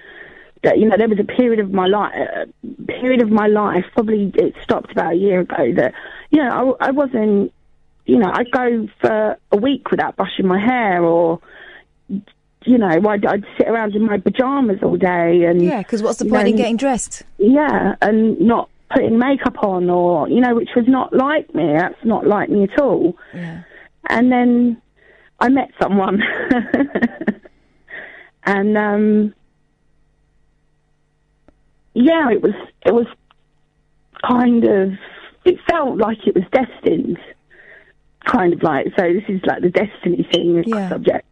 that 0.63 0.77
you 0.77 0.87
know, 0.87 0.95
there 0.97 1.09
was 1.09 1.19
a 1.19 1.23
period 1.23 1.59
of 1.59 1.71
my 1.71 1.87
life, 1.87 2.13
uh, 2.15 2.45
period 2.87 3.21
of 3.21 3.29
my 3.29 3.47
life, 3.47 3.85
probably 3.93 4.31
it 4.35 4.55
stopped 4.63 4.91
about 4.91 5.13
a 5.13 5.15
year 5.15 5.41
ago. 5.41 5.73
That 5.75 5.93
you 6.29 6.43
know, 6.43 6.77
I, 6.79 6.87
I 6.87 6.91
wasn't. 6.91 7.53
You 8.05 8.17
know, 8.17 8.31
I'd 8.33 8.51
go 8.51 8.87
for 8.99 9.37
a 9.51 9.57
week 9.57 9.91
without 9.91 10.17
brushing 10.17 10.47
my 10.47 10.59
hair, 10.59 11.03
or 11.03 11.39
you 12.65 12.77
know, 12.77 12.87
I'd, 12.87 13.25
I'd 13.25 13.45
sit 13.57 13.67
around 13.67 13.95
in 13.95 14.05
my 14.05 14.17
pajamas 14.17 14.79
all 14.83 14.97
day, 14.97 15.43
and 15.45 15.61
Yeah, 15.61 15.79
because 15.79 16.03
what's 16.03 16.19
the 16.19 16.25
point 16.25 16.43
know, 16.43 16.49
in 16.49 16.55
getting 16.55 16.77
dressed? 16.77 17.23
yeah, 17.37 17.95
and 18.01 18.39
not 18.39 18.69
putting 18.91 19.17
makeup 19.17 19.63
on 19.63 19.89
or, 19.89 20.27
you 20.27 20.41
know, 20.41 20.53
which 20.55 20.69
was 20.75 20.85
not 20.87 21.13
like 21.13 21.53
me. 21.55 21.73
That's 21.77 22.03
not 22.03 22.27
like 22.27 22.49
me 22.49 22.63
at 22.63 22.79
all. 22.79 23.15
Yeah. 23.33 23.63
And 24.09 24.31
then 24.31 24.80
I 25.41 25.49
met 25.49 25.71
someone. 25.81 26.21
and, 28.43 28.77
um, 28.77 29.33
yeah, 31.93 32.29
it 32.31 32.41
was, 32.41 32.53
it 32.85 32.93
was 32.93 33.07
kind 34.23 34.63
of, 34.63 34.93
it 35.43 35.59
felt 35.69 35.97
like 35.97 36.25
it 36.25 36.35
was 36.35 36.45
destined. 36.51 37.19
Kind 38.25 38.53
of 38.53 38.63
like, 38.63 38.87
so 38.97 39.11
this 39.11 39.23
is 39.27 39.41
like 39.45 39.61
the 39.61 39.69
destiny 39.69 40.25
thing 40.31 40.63
yeah. 40.65 40.87
subject. 40.89 41.27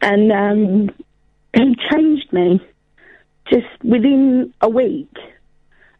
And, 0.00 0.30
um, 0.30 0.90
he 1.54 1.74
changed 1.90 2.32
me 2.32 2.60
just 3.50 3.66
within 3.82 4.52
a 4.60 4.68
week 4.68 5.14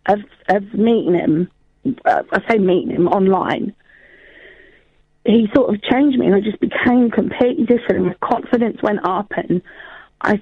of 0.07 0.21
of 0.49 0.63
meeting 0.75 1.15
him, 1.15 1.51
uh, 2.05 2.23
I 2.33 2.51
say 2.51 2.59
meeting 2.59 2.95
him 2.95 3.09
online. 3.09 3.75
He 5.29 5.47
sort 5.55 5.75
of 5.75 5.83
changed 5.83 6.19
me, 6.19 6.25
and 6.25 6.35
I 6.35 6.41
just 6.41 6.59
became 6.59 7.11
completely 7.11 7.67
different. 7.67 7.97
And 7.97 8.07
my 8.07 8.15
confidence 8.23 8.83
went 8.83 9.01
up, 9.05 9.31
and 9.37 9.61
I 10.23 10.41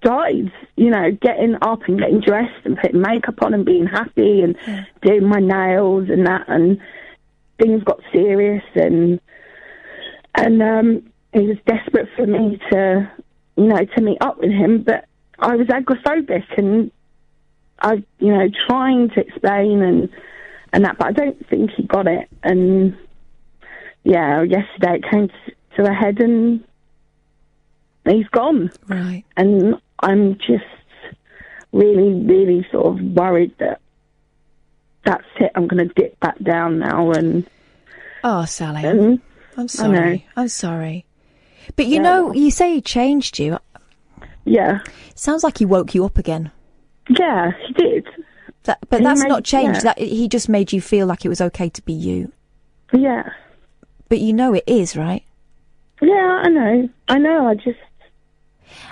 started, 0.00 0.50
you 0.74 0.90
know, 0.90 1.12
getting 1.12 1.54
up 1.62 1.82
and 1.86 1.96
getting 1.96 2.20
dressed 2.20 2.64
and 2.64 2.76
putting 2.76 3.00
makeup 3.00 3.40
on 3.42 3.54
and 3.54 3.64
being 3.64 3.86
happy 3.86 4.40
and 4.40 4.56
doing 5.00 5.24
my 5.24 5.38
nails 5.38 6.08
and 6.10 6.26
that, 6.26 6.48
and 6.48 6.80
things 7.60 7.84
got 7.84 8.00
serious, 8.12 8.64
and 8.74 9.20
and 10.34 10.60
um, 10.60 11.12
he 11.32 11.46
was 11.46 11.56
desperate 11.66 12.08
for 12.16 12.26
me 12.26 12.58
to, 12.72 13.10
you 13.56 13.64
know, 13.64 13.84
to 13.84 14.00
meet 14.02 14.18
up 14.20 14.38
with 14.38 14.50
him, 14.50 14.82
but 14.82 15.06
I 15.38 15.54
was 15.54 15.68
agoraphobic 15.68 16.44
and 16.58 16.90
I, 17.78 18.02
you 18.18 18.32
know, 18.32 18.48
trying 18.68 19.10
to 19.10 19.20
explain 19.20 19.82
and 19.82 20.08
and 20.72 20.84
that, 20.84 20.98
but 20.98 21.06
I 21.06 21.12
don't 21.12 21.48
think 21.48 21.70
he 21.76 21.84
got 21.84 22.08
it. 22.08 22.28
And 22.42 22.96
yeah, 24.06 24.42
yesterday 24.42 24.96
it 24.98 25.04
came 25.10 25.28
to, 25.76 25.82
a 25.84 25.92
head, 25.92 26.20
and 26.20 26.64
he's 28.08 28.28
gone. 28.28 28.70
Right. 28.88 29.24
And 29.36 29.74
I'm 30.00 30.36
just 30.36 30.64
really, 31.72 32.14
really 32.24 32.66
sort 32.70 32.86
of 32.86 33.04
worried 33.04 33.54
that 33.58 33.80
that's 35.04 35.24
it. 35.40 35.50
I'm 35.54 35.66
going 35.66 35.86
to 35.88 35.94
dip 35.94 36.18
back 36.20 36.38
down 36.42 36.78
now, 36.78 37.10
and 37.12 37.44
Oh, 38.24 38.44
Sally, 38.44 38.82
Mhm. 38.82 39.20
I'm 39.56 39.68
sorry. 39.68 40.26
I'm 40.36 40.48
sorry. 40.48 41.04
But 41.76 41.86
you 41.86 41.96
Yeah. 41.96 42.02
know, 42.02 42.32
you 42.32 42.50
say 42.50 42.74
he 42.74 42.80
changed 42.80 43.38
you. 43.38 43.58
Yeah. 44.44 44.78
Sounds 45.14 45.42
like 45.44 45.58
he 45.58 45.64
woke 45.66 45.94
you 45.94 46.04
up 46.04 46.16
again. 46.18 46.50
yeah, 47.08 47.50
he 47.66 47.72
did. 47.74 48.06
That, 48.64 48.78
but 48.88 48.98
He 49.00 49.04
that's 49.04 49.22
made- 49.22 49.28
not 49.28 49.44
changed. 49.44 49.84
yeah. 49.84 49.94
That 49.94 49.98
he 49.98 50.26
just 50.28 50.48
made 50.48 50.72
you 50.72 50.80
feel 50.80 51.06
like 51.06 51.24
it 51.24 51.28
was 51.28 51.40
okay 51.40 51.68
to 51.68 51.82
be 51.82 51.92
you. 51.92 52.32
Yeah, 52.92 53.28
But 54.08 54.20
you 54.20 54.32
know 54.32 54.54
it 54.54 54.64
is, 54.66 54.96
right? 54.96 55.22
yeah, 56.02 56.42
I 56.44 56.48
know, 56.48 56.88
I 57.08 57.18
know. 57.18 57.46
I 57.48 57.54
just, 57.54 57.78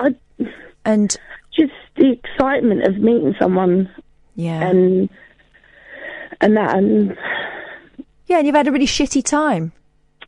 I 0.00 0.14
and 0.84 1.16
just 1.54 1.72
the 1.96 2.10
excitement 2.12 2.84
of 2.86 2.96
meeting 2.98 3.34
someone. 3.38 3.90
Yeah. 4.36 4.68
and 4.68 5.08
and 6.40 6.56
that 6.56 6.76
and 6.76 7.16
Yeah, 8.26 8.38
and 8.38 8.46
you've 8.46 8.56
had 8.56 8.66
a 8.66 8.72
really 8.72 8.86
shitty 8.86 9.22
time. 9.24 9.72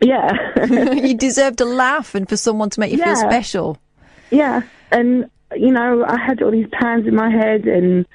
yeah, 0.01 0.31
you 0.95 1.15
deserved 1.19 1.61
a 1.61 1.65
laugh 1.65 2.15
and 2.15 2.29
for 2.29 2.37
someone 2.37 2.71
to 2.71 2.81
make 2.81 2.93
you 2.93 3.03
feel 3.03 3.17
special. 3.17 3.79
yeah, 4.31 4.61
and 4.93 5.29
you 5.57 5.73
know, 5.73 6.05
I 6.07 6.19
had 6.19 6.43
all 6.43 6.51
these 6.51 6.69
plans 6.79 7.07
in 7.07 7.15
my 7.17 7.31
head, 7.31 7.65
and 7.67 8.07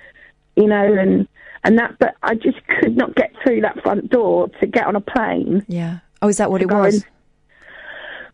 you 0.55 0.67
know, 0.67 0.93
and 0.93 1.27
and 1.63 1.77
that, 1.79 1.97
but 1.99 2.15
I 2.23 2.35
just 2.35 2.57
could 2.67 2.95
not 2.95 3.15
get 3.15 3.31
through 3.43 3.61
that 3.61 3.81
front 3.83 4.09
door 4.09 4.47
to 4.59 4.67
get 4.67 4.85
on 4.87 4.95
a 4.95 5.01
plane. 5.01 5.65
Yeah. 5.67 5.99
Oh, 6.21 6.27
is 6.29 6.37
that 6.37 6.51
what 6.51 6.61
it 6.61 6.69
was? 6.71 6.95
and- 6.95 7.05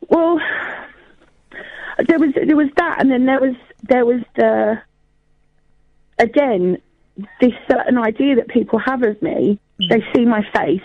well, 0.10 0.40
there 2.08 2.20
was 2.20 2.30
there 2.36 2.56
was 2.56 2.70
that, 2.78 3.02
and 3.02 3.12
then 3.12 3.26
there 3.26 3.40
was 3.40 3.56
there 3.84 4.06
was 4.06 4.22
the 4.36 4.82
again 6.20 6.78
this 7.42 7.52
certain 7.70 7.98
idea 7.98 8.36
that 8.36 8.48
people 8.48 8.80
have 8.80 9.04
of 9.04 9.22
me. 9.22 9.60
Mm. 9.82 9.90
They 9.90 10.04
see 10.16 10.26
my 10.26 10.42
face, 10.56 10.82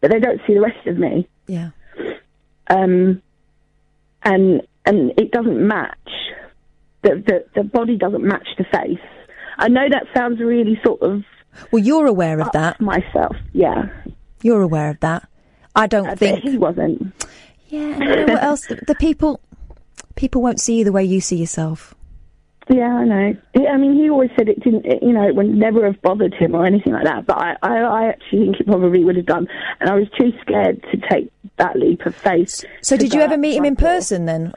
but 0.00 0.10
they 0.10 0.18
don't 0.20 0.40
see 0.46 0.54
the 0.54 0.60
rest 0.60 0.86
of 0.86 0.98
me. 0.98 1.28
Yeah. 1.46 1.70
Um, 2.68 3.22
and 4.22 4.62
and 4.84 5.12
it 5.16 5.30
doesn't 5.30 5.66
match. 5.66 5.96
The, 7.02 7.22
the 7.26 7.44
the 7.54 7.62
body 7.64 7.96
doesn't 7.96 8.24
match 8.24 8.48
the 8.58 8.64
face. 8.64 8.98
I 9.58 9.68
know 9.68 9.86
that 9.88 10.06
sounds 10.16 10.40
really 10.40 10.80
sort 10.84 11.00
of 11.02 11.22
Well, 11.70 11.82
you're 11.82 12.06
aware 12.06 12.40
of 12.40 12.50
that. 12.52 12.80
myself. 12.80 13.36
Yeah, 13.52 13.84
You're 14.42 14.62
aware 14.62 14.90
of 14.90 14.98
that. 15.00 15.28
I 15.74 15.86
don't 15.86 16.18
think. 16.18 16.40
he 16.40 16.58
wasn't. 16.58 17.12
Yeah. 17.68 17.98
you 17.98 18.26
know 18.26 18.34
what 18.34 18.42
else? 18.42 18.66
The, 18.66 18.76
the 18.86 18.94
people, 18.94 19.40
people 20.14 20.42
won't 20.42 20.60
see 20.60 20.78
you 20.78 20.84
the 20.84 20.92
way 20.92 21.04
you 21.04 21.20
see 21.20 21.36
yourself. 21.36 21.94
Yeah, 22.70 22.94
I 22.94 23.04
know. 23.04 23.36
I 23.68 23.76
mean, 23.76 23.94
he 23.94 24.08
always 24.08 24.30
said 24.36 24.48
it 24.48 24.62
didn't. 24.62 24.86
It, 24.86 25.02
you 25.02 25.12
know, 25.12 25.26
it 25.26 25.34
would 25.34 25.48
never 25.48 25.84
have 25.84 26.00
bothered 26.00 26.32
him 26.32 26.54
or 26.54 26.64
anything 26.64 26.94
like 26.94 27.04
that. 27.04 27.26
But 27.26 27.36
I, 27.36 27.56
I, 27.62 27.78
I 27.78 28.06
actually 28.06 28.46
think 28.46 28.60
it 28.60 28.66
probably 28.66 29.04
would 29.04 29.16
have 29.16 29.26
done. 29.26 29.46
And 29.80 29.90
I 29.90 29.94
was 29.94 30.08
too 30.18 30.32
scared 30.40 30.82
to 30.90 30.96
take 31.10 31.30
that 31.58 31.76
leap 31.76 32.06
of 32.06 32.14
faith. 32.14 32.64
So, 32.80 32.96
did 32.96 33.12
you 33.12 33.20
ever 33.20 33.36
meet 33.36 33.56
him 33.56 33.66
in 33.66 33.74
door. 33.74 33.90
person 33.90 34.24
then? 34.24 34.54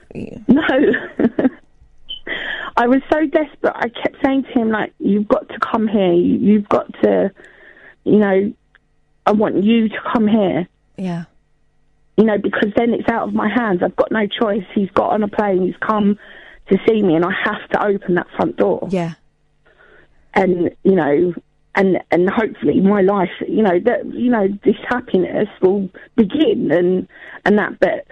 No. 0.48 0.64
I 2.78 2.88
was 2.88 3.02
so 3.12 3.26
desperate. 3.26 3.74
I 3.76 3.90
kept 3.90 4.18
saying 4.24 4.44
to 4.44 4.52
him, 4.60 4.70
like, 4.70 4.94
you've 5.00 5.28
got 5.28 5.50
to 5.50 5.60
come 5.60 5.88
here. 5.88 6.14
You've 6.14 6.70
got 6.70 6.94
to, 7.04 7.32
you 8.06 8.20
know, 8.20 8.54
I 9.26 9.32
want 9.32 9.64
you 9.64 9.90
to 9.90 9.98
come 10.14 10.28
here. 10.28 10.68
Yeah. 10.98 11.26
You 12.18 12.26
know, 12.26 12.38
because 12.38 12.72
then 12.76 12.94
it's 12.94 13.08
out 13.10 13.28
of 13.28 13.34
my 13.34 13.48
hands. 13.48 13.82
I've 13.84 13.96
got 13.96 14.12
no 14.12 14.26
choice. 14.26 14.66
He's 14.74 14.90
got 14.92 15.12
on 15.12 15.24
a 15.24 15.28
plane. 15.28 15.66
He's 15.66 15.76
come 15.78 16.18
to 16.70 16.78
see 16.88 17.02
me, 17.04 17.16
and 17.16 17.24
I 17.24 17.32
have 17.46 17.70
to 17.70 17.86
open 17.86 18.16
that 18.16 18.28
front 18.36 18.58
door. 18.58 18.88
Yeah. 18.90 19.14
And 20.34 20.72
you 20.84 20.96
know, 20.96 21.34
and 21.76 22.00
and 22.10 22.28
hopefully 22.28 22.82
my 22.82 23.02
life, 23.02 23.30
you 23.48 23.62
know, 23.62 23.80
that 23.86 24.06
you 24.14 24.32
know 24.32 24.48
this 24.66 24.76
happiness 24.90 25.48
will 25.62 25.90
begin 26.16 26.72
and 26.72 27.08
and 27.46 27.60
that. 27.60 27.80
But 27.80 28.08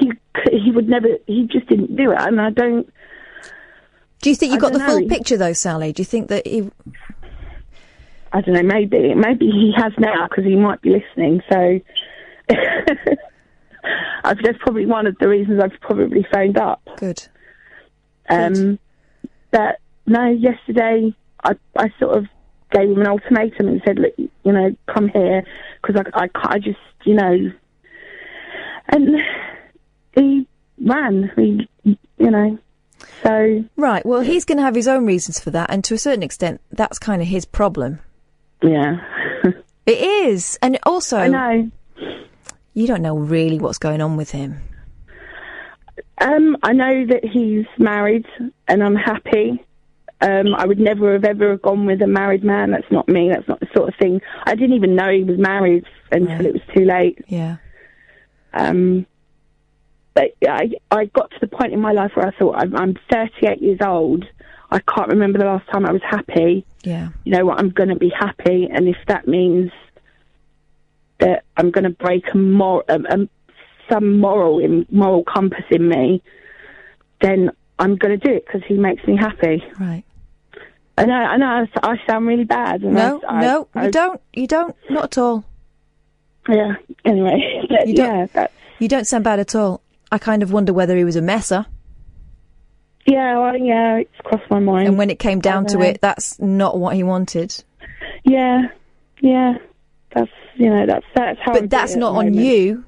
he 0.00 0.12
he 0.50 0.72
would 0.72 0.88
never. 0.88 1.08
He 1.26 1.46
just 1.46 1.68
didn't 1.68 1.94
do 1.94 2.10
it, 2.10 2.18
and 2.20 2.40
I 2.40 2.50
don't. 2.50 2.92
Do 4.20 4.30
you 4.30 4.36
think 4.36 4.52
you 4.52 4.58
got 4.58 4.72
the 4.72 4.80
don't 4.80 4.88
full 4.88 5.08
picture 5.08 5.36
though, 5.36 5.52
Sally? 5.52 5.92
Do 5.92 6.00
you 6.00 6.06
think 6.06 6.28
that 6.28 6.44
he? 6.44 6.70
I 8.32 8.40
don't 8.40 8.54
know. 8.54 8.62
Maybe 8.62 9.14
maybe 9.14 9.46
he 9.46 9.72
has 9.76 9.92
now 9.96 10.26
because 10.28 10.44
he 10.44 10.56
might 10.56 10.82
be 10.82 10.90
listening. 10.90 11.40
So. 11.52 11.80
I've, 14.24 14.38
that's 14.42 14.58
probably 14.60 14.86
one 14.86 15.06
of 15.06 15.16
the 15.18 15.28
reasons 15.28 15.60
I've 15.62 15.78
probably 15.80 16.26
phoned 16.32 16.58
up. 16.58 16.82
Good. 16.96 17.26
Um, 18.28 18.78
but 19.50 19.78
no, 20.06 20.30
yesterday 20.30 21.14
I 21.42 21.52
I 21.76 21.92
sort 21.98 22.16
of 22.16 22.26
gave 22.72 22.90
him 22.90 23.00
an 23.00 23.06
ultimatum 23.06 23.68
and 23.68 23.82
said, 23.84 23.98
look, 23.98 24.14
you 24.16 24.52
know, 24.52 24.74
come 24.92 25.08
here 25.08 25.44
because 25.82 26.02
I, 26.14 26.24
I 26.24 26.28
I 26.34 26.58
just 26.58 26.78
you 27.04 27.14
know, 27.14 27.52
and 28.88 29.10
he 30.14 30.46
ran. 30.82 31.30
He 31.36 31.68
you 31.84 32.30
know, 32.30 32.58
so 33.22 33.64
Right. 33.76 34.04
Well, 34.04 34.20
he's 34.20 34.44
going 34.44 34.58
to 34.58 34.64
have 34.64 34.74
his 34.74 34.88
own 34.88 35.06
reasons 35.06 35.38
for 35.38 35.50
that, 35.50 35.70
and 35.70 35.84
to 35.84 35.94
a 35.94 35.98
certain 35.98 36.22
extent, 36.22 36.60
that's 36.70 36.98
kind 36.98 37.20
of 37.20 37.28
his 37.28 37.44
problem. 37.44 38.00
yeah. 38.62 38.96
It 39.86 40.00
is, 40.00 40.58
and 40.62 40.78
also, 40.84 41.18
I 41.18 41.28
know. 41.28 41.70
You 42.74 42.86
don't 42.86 43.02
know 43.02 43.16
really 43.16 43.58
what's 43.58 43.78
going 43.78 44.00
on 44.00 44.16
with 44.16 44.30
him. 44.30 44.60
Um, 46.20 46.56
I 46.62 46.72
know 46.72 47.06
that 47.06 47.24
he's 47.24 47.66
married 47.78 48.26
and 48.68 48.82
I'm 48.82 48.96
happy. 48.96 49.64
Um, 50.20 50.54
I 50.54 50.66
would 50.66 50.78
never 50.78 51.12
have 51.12 51.24
ever 51.24 51.56
gone 51.56 51.86
with 51.86 52.00
a 52.02 52.06
married 52.06 52.44
man. 52.44 52.70
That's 52.70 52.90
not 52.90 53.08
me. 53.08 53.30
That's 53.32 53.48
not 53.48 53.60
the 53.60 53.68
sort 53.74 53.88
of 53.88 53.94
thing. 53.98 54.20
I 54.44 54.54
didn't 54.54 54.74
even 54.74 54.94
know 54.94 55.10
he 55.10 55.24
was 55.24 55.38
married 55.38 55.84
until 56.10 56.46
it 56.46 56.52
was 56.52 56.62
too 56.74 56.84
late. 56.84 57.18
Yeah. 57.28 57.56
Um, 58.52 59.06
but 60.14 60.34
I, 60.48 60.70
I 60.90 61.06
got 61.06 61.30
to 61.32 61.36
the 61.40 61.48
point 61.48 61.72
in 61.72 61.80
my 61.80 61.92
life 61.92 62.12
where 62.14 62.26
I 62.26 62.30
thought 62.38 62.56
I'm, 62.56 62.74
I'm 62.76 62.94
38 63.10 63.60
years 63.60 63.80
old. 63.84 64.24
I 64.70 64.80
can't 64.80 65.08
remember 65.08 65.38
the 65.38 65.44
last 65.44 65.68
time 65.70 65.84
I 65.84 65.92
was 65.92 66.02
happy. 66.08 66.64
Yeah. 66.82 67.08
You 67.24 67.32
know 67.32 67.44
what? 67.44 67.58
I'm 67.58 67.70
going 67.70 67.88
to 67.88 67.96
be 67.96 68.10
happy, 68.10 68.68
and 68.72 68.88
if 68.88 68.96
that 69.08 69.26
means 69.28 69.70
that 71.24 71.44
I'm 71.56 71.70
going 71.70 71.84
to 71.84 71.90
break 71.90 72.24
a 72.32 72.36
mor- 72.36 72.84
um, 72.88 73.06
um, 73.10 73.28
some 73.90 74.18
moral 74.18 74.58
in 74.60 74.86
moral 74.90 75.24
compass 75.24 75.64
in 75.70 75.88
me, 75.88 76.22
then 77.20 77.50
I'm 77.78 77.96
going 77.96 78.18
to 78.18 78.26
do 78.28 78.34
it 78.34 78.44
because 78.46 78.62
he 78.68 78.74
makes 78.74 79.04
me 79.06 79.16
happy. 79.16 79.62
Right. 79.80 80.04
I 80.96 81.06
know. 81.06 81.14
I 81.14 81.36
know. 81.36 81.66
I, 81.82 81.90
I 81.92 81.96
sound 82.06 82.26
really 82.26 82.44
bad. 82.44 82.82
And 82.82 82.94
No, 82.94 83.20
I, 83.28 83.40
no, 83.42 83.68
I, 83.74 83.86
you 83.86 83.90
don't. 83.90 84.20
You 84.32 84.46
don't. 84.46 84.76
Not 84.90 85.04
at 85.04 85.18
all. 85.18 85.44
Yeah. 86.48 86.74
Anyway, 87.04 87.62
but 87.68 87.88
You 87.88 87.94
don't. 87.94 88.30
yeah, 88.34 88.46
You 88.78 88.88
don't 88.88 89.06
sound 89.06 89.24
bad 89.24 89.40
at 89.40 89.54
all. 89.54 89.82
I 90.12 90.18
kind 90.18 90.42
of 90.42 90.52
wonder 90.52 90.72
whether 90.72 90.96
he 90.96 91.04
was 91.04 91.16
a 91.16 91.22
messer, 91.22 91.66
yeah. 93.06 93.38
Well, 93.38 93.56
yeah, 93.56 93.96
it's 93.96 94.10
crossed 94.22 94.50
my 94.50 94.60
mind. 94.60 94.88
and 94.88 94.96
when 94.96 95.10
it 95.10 95.18
came 95.18 95.40
down 95.40 95.66
to 95.66 95.78
know. 95.78 95.84
it, 95.84 96.00
that's 96.00 96.38
not 96.40 96.78
what 96.78 96.94
he 96.94 97.02
wanted. 97.02 97.54
Yeah, 98.24 98.68
yeah. 99.20 99.54
That's 100.14 100.30
you 100.56 100.70
know 100.70 100.86
that's 100.86 101.06
that's 101.14 101.38
how. 101.40 101.52
But 101.52 101.70
that's 101.70 101.96
not 101.96 102.10
on 102.10 102.26
moment. 102.26 102.36
you. 102.36 102.84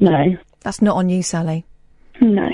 No. 0.00 0.36
That's 0.60 0.82
not 0.82 0.96
on 0.96 1.08
you, 1.08 1.22
Sally. 1.22 1.64
No. 2.20 2.48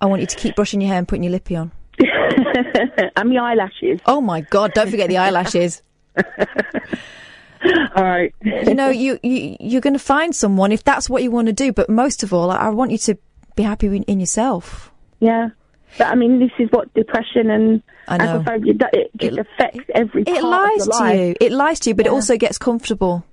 I 0.00 0.06
want 0.06 0.20
you 0.20 0.26
to 0.26 0.36
keep 0.36 0.56
brushing 0.56 0.80
your 0.80 0.88
hair 0.88 0.98
and 0.98 1.08
putting 1.08 1.24
your 1.24 1.32
lippy 1.32 1.56
on. 1.56 1.72
and 1.98 3.32
the 3.32 3.38
eyelashes. 3.38 4.00
Oh 4.06 4.20
my 4.20 4.42
God! 4.42 4.72
Don't 4.74 4.90
forget 4.90 5.08
the 5.08 5.18
eyelashes. 5.18 5.82
All 7.96 8.04
right. 8.04 8.34
you 8.42 8.74
know, 8.74 8.90
you, 8.90 9.18
you 9.22 9.56
you're 9.58 9.80
going 9.80 9.94
to 9.94 9.98
find 9.98 10.34
someone 10.34 10.72
if 10.72 10.84
that's 10.84 11.08
what 11.08 11.22
you 11.22 11.30
want 11.30 11.46
to 11.46 11.52
do. 11.52 11.72
But 11.72 11.88
most 11.88 12.22
of 12.22 12.32
all, 12.32 12.50
I, 12.50 12.56
I 12.56 12.68
want 12.68 12.90
you 12.90 12.98
to 12.98 13.18
be 13.54 13.62
happy 13.62 13.86
in, 13.86 14.02
in 14.04 14.20
yourself. 14.20 14.92
Yeah. 15.20 15.50
But 15.98 16.08
I 16.08 16.14
mean, 16.14 16.40
this 16.40 16.50
is 16.58 16.68
what 16.70 16.92
depression 16.94 17.50
and 17.50 17.82
agoraphobia 18.08 18.74
do. 18.74 18.86
It 18.92 19.10
just 19.16 19.38
affects 19.38 19.84
every 19.94 20.24
part 20.24 20.36
It 20.36 20.44
lies 20.44 20.86
to 20.86 21.14
you. 21.16 21.34
It 21.40 21.52
lies 21.52 21.80
to 21.80 21.90
you, 21.90 21.94
but 21.94 22.06
it 22.06 22.12
also 22.12 22.36
gets 22.36 22.58
comfortable. 22.58 23.24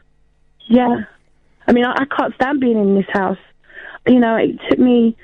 Yeah. 0.67 1.03
I 1.67 1.71
mean, 1.71 1.85
I, 1.85 1.93
I 1.93 2.05
can't 2.05 2.33
stand 2.35 2.59
being 2.59 2.77
in 2.77 2.95
this 2.95 3.05
house. 3.11 3.37
You 4.07 4.19
know, 4.19 4.35
it 4.35 4.59
took 4.69 4.79
me. 4.79 5.15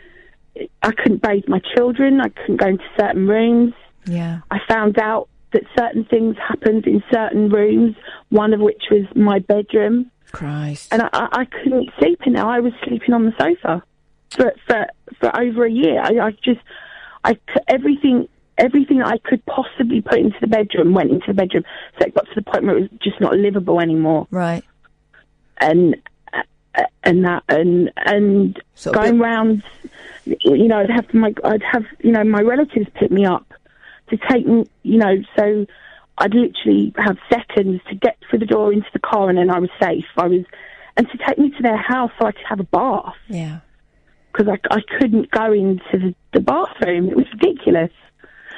I 0.84 0.92
couldn't 0.92 1.22
bathe 1.22 1.46
my 1.48 1.62
children. 1.76 2.20
I 2.20 2.30
couldn't 2.30 2.58
go 2.58 2.68
into 2.68 2.84
certain 3.00 3.28
rooms. 3.28 3.74
Yeah. 4.06 4.40
I 4.52 4.60
found 4.68 5.00
out 5.00 5.30
that 5.54 5.64
certain 5.78 6.06
things 6.06 6.36
happened 6.38 6.86
in 6.86 7.02
certain 7.12 7.50
rooms. 7.50 7.96
One 8.30 8.54
of 8.54 8.60
which 8.60 8.84
was 8.92 9.06
my 9.16 9.40
bedroom. 9.40 10.12
Christ. 10.32 10.94
And 10.94 11.02
I, 11.02 11.10
I, 11.14 11.28
I 11.32 11.46
couldn't 11.46 11.90
sleep 12.00 12.20
in 12.26 12.34
there. 12.34 12.46
I 12.46 12.60
was 12.60 12.74
sleeping 12.86 13.14
on 13.14 13.26
the 13.26 13.34
sofa 13.40 13.84
for 14.32 14.54
for 14.68 14.86
for 15.20 15.40
over 15.40 15.66
a 15.66 15.72
year. 15.72 16.02
I, 16.02 16.28
I 16.28 16.32
just, 16.44 16.60
I 17.24 17.34
c- 17.34 17.40
everything 17.68 18.28
everything 18.58 19.02
I 19.02 19.18
could 19.20 19.46
possibly 19.46 20.02
put 20.02 20.20
into 20.20 20.36
the 20.42 20.48
bedroom 20.48 20.94
went 20.94 21.12
into 21.12 21.28
the 21.28 21.34
bedroom. 21.34 21.64
So 21.98 22.06
it 22.08 22.14
got 22.14 22.26
to 22.26 22.36
the 22.36 22.42
point 22.42 22.66
where 22.66 22.78
it 22.78 22.82
was 22.82 23.00
just 23.02 23.20
not 23.22 23.34
livable 23.38 23.80
anymore. 23.80 24.28
Right. 24.32 24.64
And 25.62 25.96
uh, 26.34 26.84
and 27.04 27.26
that 27.26 27.44
and 27.50 27.92
and 27.98 28.62
of 28.86 28.94
going 28.94 29.14
bit- 29.18 29.22
round, 29.24 29.64
you 30.26 30.68
know, 30.68 30.80
I'd 30.80 30.90
have 30.90 31.14
my 31.14 31.34
I'd 31.44 31.64
have 31.64 31.86
you 32.02 32.12
know 32.12 32.24
my 32.24 32.42
relatives 32.42 32.88
pick 32.96 33.12
me 33.12 33.26
up 33.26 33.54
to 34.10 34.18
take 34.30 34.48
me, 34.48 34.66
you 34.84 34.98
know, 34.98 35.16
so 35.38 35.66
I'd 36.18 36.34
literally 36.34 36.94
have 36.98 37.18
seconds 37.32 37.80
to 37.90 37.96
get 37.96 38.18
through 38.30 38.40
the 38.40 38.46
door 38.46 38.74
into 38.74 38.88
the 38.94 39.00
car, 39.00 39.30
and 39.30 39.38
then 39.38 39.50
I 39.50 39.60
was 39.60 39.70
safe. 39.82 40.06
I 40.18 40.28
was, 40.28 40.44
and 40.98 41.08
to 41.10 41.18
take 41.26 41.38
me 41.38 41.50
to 41.52 41.62
their 41.62 41.78
house 41.78 42.12
so 42.20 42.26
I 42.26 42.32
could 42.32 42.46
have 42.48 42.60
a 42.60 42.64
bath 42.64 43.14
Yeah. 43.30 43.60
Because 44.32 44.48
I, 44.48 44.76
I 44.76 44.80
couldn't 45.00 45.32
go 45.32 45.52
into 45.52 45.84
the, 45.94 46.16
the 46.34 46.40
bathroom. 46.40 47.10
It 47.10 47.16
was 47.16 47.26
ridiculous. 47.34 47.92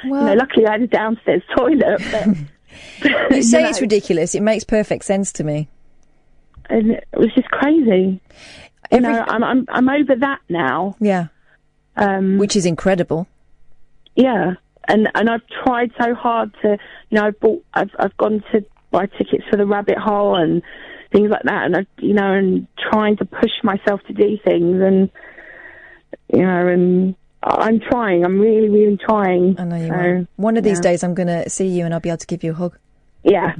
Well, 0.04 0.20
you 0.22 0.26
know, 0.28 0.34
luckily 0.34 0.66
I 0.66 0.72
had 0.72 0.82
a 0.82 0.86
downstairs 0.86 1.42
toilet. 1.56 2.00
But, 3.02 3.30
you 3.32 3.42
say 3.42 3.62
know, 3.62 3.68
it's 3.68 3.82
ridiculous. 3.82 4.34
It 4.34 4.40
makes 4.40 4.64
perfect 4.64 5.04
sense 5.04 5.30
to 5.32 5.44
me. 5.44 5.68
and 6.70 6.92
it 6.92 7.06
was 7.14 7.28
just 7.34 7.48
crazy. 7.50 8.18
You 8.90 9.00
know, 9.00 9.24
I'm 9.28 9.44
I'm 9.44 9.66
I'm 9.68 9.88
over 9.90 10.16
that 10.16 10.40
now. 10.48 10.96
Yeah. 10.98 11.26
Um, 11.96 12.38
Which 12.38 12.56
is 12.56 12.64
incredible. 12.64 13.26
Yeah, 14.16 14.54
and 14.88 15.08
and 15.14 15.28
I've 15.28 15.46
tried 15.64 15.90
so 16.00 16.14
hard 16.14 16.54
to, 16.62 16.78
you 17.10 17.18
know, 17.18 17.26
I've 17.26 17.40
bought, 17.40 17.62
I've 17.74 17.90
I've 17.98 18.16
gone 18.16 18.42
to 18.52 18.64
buy 18.90 19.04
tickets 19.06 19.44
for 19.50 19.58
the 19.58 19.66
rabbit 19.66 19.98
hole 19.98 20.34
and 20.34 20.62
things 21.12 21.30
like 21.30 21.42
that, 21.42 21.66
and 21.66 21.76
I, 21.76 21.86
you 21.98 22.14
know, 22.14 22.32
and 22.32 22.66
trying 22.90 23.18
to 23.18 23.26
push 23.26 23.52
myself 23.62 24.00
to 24.06 24.14
do 24.14 24.38
things, 24.44 24.80
and 24.80 25.10
you 26.32 26.42
know, 26.42 26.66
and 26.68 27.14
I'm 27.42 27.80
trying. 27.80 28.24
I'm 28.24 28.38
really, 28.40 28.68
really 28.68 28.96
trying. 28.96 29.56
I 29.58 29.64
know 29.64 29.76
you 29.76 29.88
so, 29.88 29.94
are. 29.94 30.26
One 30.36 30.56
of 30.56 30.64
these 30.64 30.78
yeah. 30.78 30.82
days, 30.82 31.04
I'm 31.04 31.14
going 31.14 31.28
to 31.28 31.48
see 31.50 31.66
you 31.66 31.84
and 31.84 31.92
I'll 31.92 32.00
be 32.00 32.08
able 32.08 32.18
to 32.18 32.26
give 32.26 32.44
you 32.44 32.52
a 32.52 32.54
hug. 32.54 32.76
Yeah. 33.24 33.54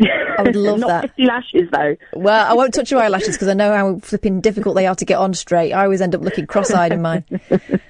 I 0.00 0.42
would 0.42 0.56
love 0.56 0.78
Not 0.80 0.88
that. 0.88 1.02
50 1.02 1.24
lashes 1.26 1.68
though. 1.72 1.96
Well, 2.14 2.50
I 2.50 2.54
won't 2.54 2.74
touch 2.74 2.90
your 2.90 3.00
eyelashes 3.00 3.36
because 3.36 3.48
I 3.48 3.54
know 3.54 3.72
how 3.72 3.98
flipping 4.00 4.40
difficult 4.40 4.74
they 4.74 4.86
are 4.86 4.94
to 4.94 5.04
get 5.04 5.18
on 5.18 5.34
straight. 5.34 5.72
I 5.72 5.84
always 5.84 6.00
end 6.00 6.14
up 6.14 6.22
looking 6.22 6.46
cross-eyed 6.46 6.92
in 6.92 7.02
mine. 7.02 7.24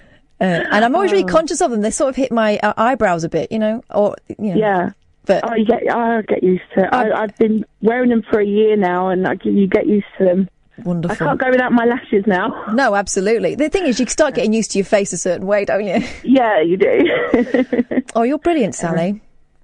Uh, 0.40 0.64
and 0.72 0.84
I'm 0.84 0.96
always 0.96 1.12
really 1.12 1.22
Oh. 1.22 1.28
conscious 1.28 1.60
of 1.60 1.70
them. 1.70 1.82
They 1.82 1.92
sort 1.92 2.08
of 2.10 2.16
hit 2.16 2.32
my 2.32 2.58
uh, 2.58 2.72
eyebrows 2.76 3.22
a 3.22 3.28
bit, 3.28 3.52
you 3.52 3.60
know, 3.60 3.84
or 3.90 4.16
you 4.40 4.52
know. 4.52 4.56
Yeah. 4.56 4.90
But 5.24 5.48
I 5.48 5.60
get, 5.62 5.82
I 5.88 6.20
get 6.22 6.42
used 6.42 6.64
to. 6.74 6.82
It. 6.82 6.88
I, 6.92 7.12
I've 7.12 7.36
been 7.36 7.64
wearing 7.80 8.10
them 8.10 8.24
for 8.28 8.40
a 8.40 8.44
year 8.44 8.76
now, 8.76 9.10
and 9.10 9.24
I, 9.24 9.36
you 9.44 9.68
get 9.68 9.86
used 9.86 10.08
to 10.18 10.24
them. 10.24 10.48
Wonderful. 10.84 11.14
I 11.26 11.28
can't 11.30 11.40
go 11.40 11.50
without 11.50 11.72
my 11.72 11.84
lashes 11.84 12.24
now. 12.26 12.64
No, 12.72 12.94
absolutely. 12.94 13.54
The 13.54 13.68
thing 13.68 13.86
is, 13.86 14.00
you 14.00 14.06
start 14.06 14.34
getting 14.34 14.52
used 14.52 14.70
to 14.72 14.78
your 14.78 14.84
face 14.86 15.12
a 15.12 15.18
certain 15.18 15.46
way, 15.46 15.64
don't 15.64 15.84
you? 15.86 16.02
Yeah, 16.24 16.60
you 16.62 16.76
do. 16.76 18.02
oh, 18.14 18.22
you're 18.22 18.38
brilliant, 18.38 18.74
Sally. 18.74 19.20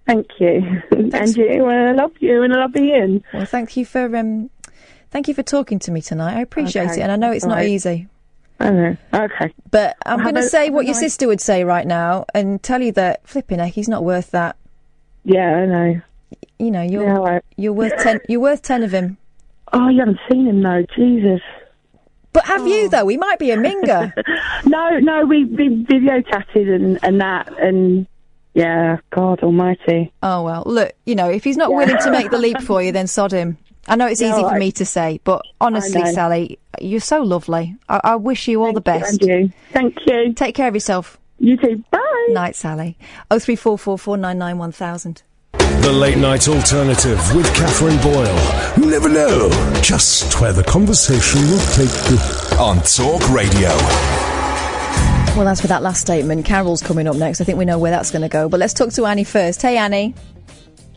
Thank 0.07 0.27
you. 0.39 0.83
And 0.91 1.37
you, 1.37 1.67
and 1.69 1.89
I 1.89 1.93
love 1.93 2.13
you, 2.21 2.43
and 2.43 2.53
I 2.55 2.59
love 2.61 2.73
Iain. 2.77 3.23
Well, 3.33 3.45
thank 3.47 3.77
you 3.77 3.85
for 3.85 4.15
um, 4.17 4.49
thank 5.11 5.29
you 5.29 5.35
for 5.35 5.43
talking 5.43 5.79
to 5.81 5.91
me 5.91 6.01
tonight. 6.03 6.37
I 6.37 6.41
appreciate 6.41 6.91
Okay, 6.91 7.01
it, 7.01 7.03
and 7.03 7.13
I 7.13 7.17
know 7.17 7.31
it's 7.33 7.45
not 7.45 7.57
right. 7.57 7.69
easy. 7.69 8.07
I 8.61 8.71
know. 8.71 8.97
Okay. 9.15 9.53
But 9.71 9.97
I'm 10.05 10.23
going 10.23 10.35
to 10.35 10.43
say 10.43 10.69
what 10.71 10.85
your 10.87 10.95
nice- 10.95 11.01
sister 11.01 11.27
would 11.29 11.41
say 11.41 11.63
right 11.65 11.87
now, 11.87 12.25
and 12.35 12.63
tell 12.63 12.81
you 12.83 12.93
that 12.93 13.27
flipping 13.27 13.59
heck, 13.61 13.73
he's 13.73 13.89
not 13.89 14.03
worth 14.05 14.31
that. 14.33 14.57
Yeah, 15.25 15.55
I 15.57 15.67
know. 15.67 16.01
You 16.59 16.71
know, 16.71 16.83
you're 16.83 17.05
Yeah, 17.05 17.17
right. 17.19 17.43
you're 17.57 17.73
worth 17.73 17.97
ten. 18.03 18.21
You're 18.29 18.41
worth 18.41 18.63
ten 18.63 18.83
of 18.83 18.93
him. 18.93 19.17
Oh, 19.73 19.89
you 19.89 20.01
haven't 20.01 20.19
seen 20.31 20.47
him 20.47 20.63
though. 20.63 20.85
Jesus. 20.97 21.41
But 22.33 22.45
have 22.45 22.67
you 22.67 22.85
oh. 22.85 22.89
though? 22.89 23.09
He 23.09 23.17
might 23.17 23.39
be 23.39 23.51
a 23.51 23.57
minger. 23.57 24.13
No, 24.65 24.99
no, 24.99 25.25
we 25.25 25.45
we 25.45 25.85
video 25.89 26.21
chatted 26.21 26.69
and 26.69 26.99
and 27.03 27.21
that, 27.21 27.49
and 27.61 28.07
yeah, 28.55 28.99
God 29.11 29.41
Almighty. 29.41 30.13
oh 30.23 30.43
well, 30.43 30.65
look, 30.67 30.93
you 31.07 31.15
know, 31.15 31.31
if 31.31 31.45
he's 31.45 31.57
not 31.57 31.71
Yeah. 31.71 31.77
willing 31.77 31.99
to 31.99 32.11
make 32.11 32.31
the 32.31 32.39
leap 32.39 32.61
for 32.61 32.83
you, 32.83 32.93
then 32.93 33.07
sod 33.17 33.33
him. 33.33 33.57
I 33.87 33.97
know 33.97 34.07
it's 34.07 34.21
easy 34.21 34.33
for 34.33 34.49
right. 34.49 34.59
me 34.59 34.73
to 34.73 34.85
say, 34.85 35.21
but 35.25 35.43
honestly. 35.61 36.05
Sally, 36.13 36.59
you're 36.81 37.01
so 37.01 37.23
lovely. 37.23 37.75
I, 37.89 38.01
I 38.05 38.17
wish 38.17 38.47
you 38.47 38.63
all 38.63 38.75
the 38.75 38.83
best. 38.83 39.23
You. 39.23 39.51
Thank 39.73 39.97
you. 40.07 40.35
Take 40.35 40.55
care 40.55 40.69
of 40.69 40.75
yourself. 40.75 41.19
You 41.39 41.57
too. 41.57 41.83
Bye. 41.91 42.27
Night, 42.31 42.57
Sally. 42.57 42.99
Oh 43.31 43.39
three 43.39 43.57
four 43.57 43.79
four 43.79 43.97
four 43.97 44.17
nine 44.19 44.37
nine 44.39 44.59
one 44.59 44.73
thousand. 44.73 45.23
The 45.83 45.93
late 45.93 46.19
night 46.19 46.49
alternative 46.49 47.19
with 47.35 47.47
Katherine 47.55 48.01
Boyle. 48.03 48.37
You 48.77 48.91
never 48.91 49.09
know 49.09 49.49
just 49.83 50.41
where 50.41 50.53
the 50.53 50.65
conversation 50.65 51.41
will 51.43 51.65
take 51.73 52.11
you. 52.11 52.19
On 52.59 52.77
Talk 52.83 53.29
Radio. 53.31 53.69
Well, 55.37 55.47
as 55.47 55.61
for 55.61 55.69
that 55.69 55.83
last 55.83 56.01
statement, 56.01 56.45
Carol's 56.45 56.83
coming 56.83 57.07
up 57.07 57.17
next. 57.17 57.41
I 57.41 57.45
think 57.45 57.59
we 57.59 57.65
know 57.65 57.79
where 57.79 57.93
that's 57.93 58.11
going 58.11 58.23
to 58.23 58.29
go. 58.29 58.49
But 58.49 58.59
let's 58.61 58.75
talk 58.75 58.91
to 58.95 59.07
Annie 59.07 59.25
first. 59.25 59.63
Hey, 59.63 59.77
Annie. 59.77 60.15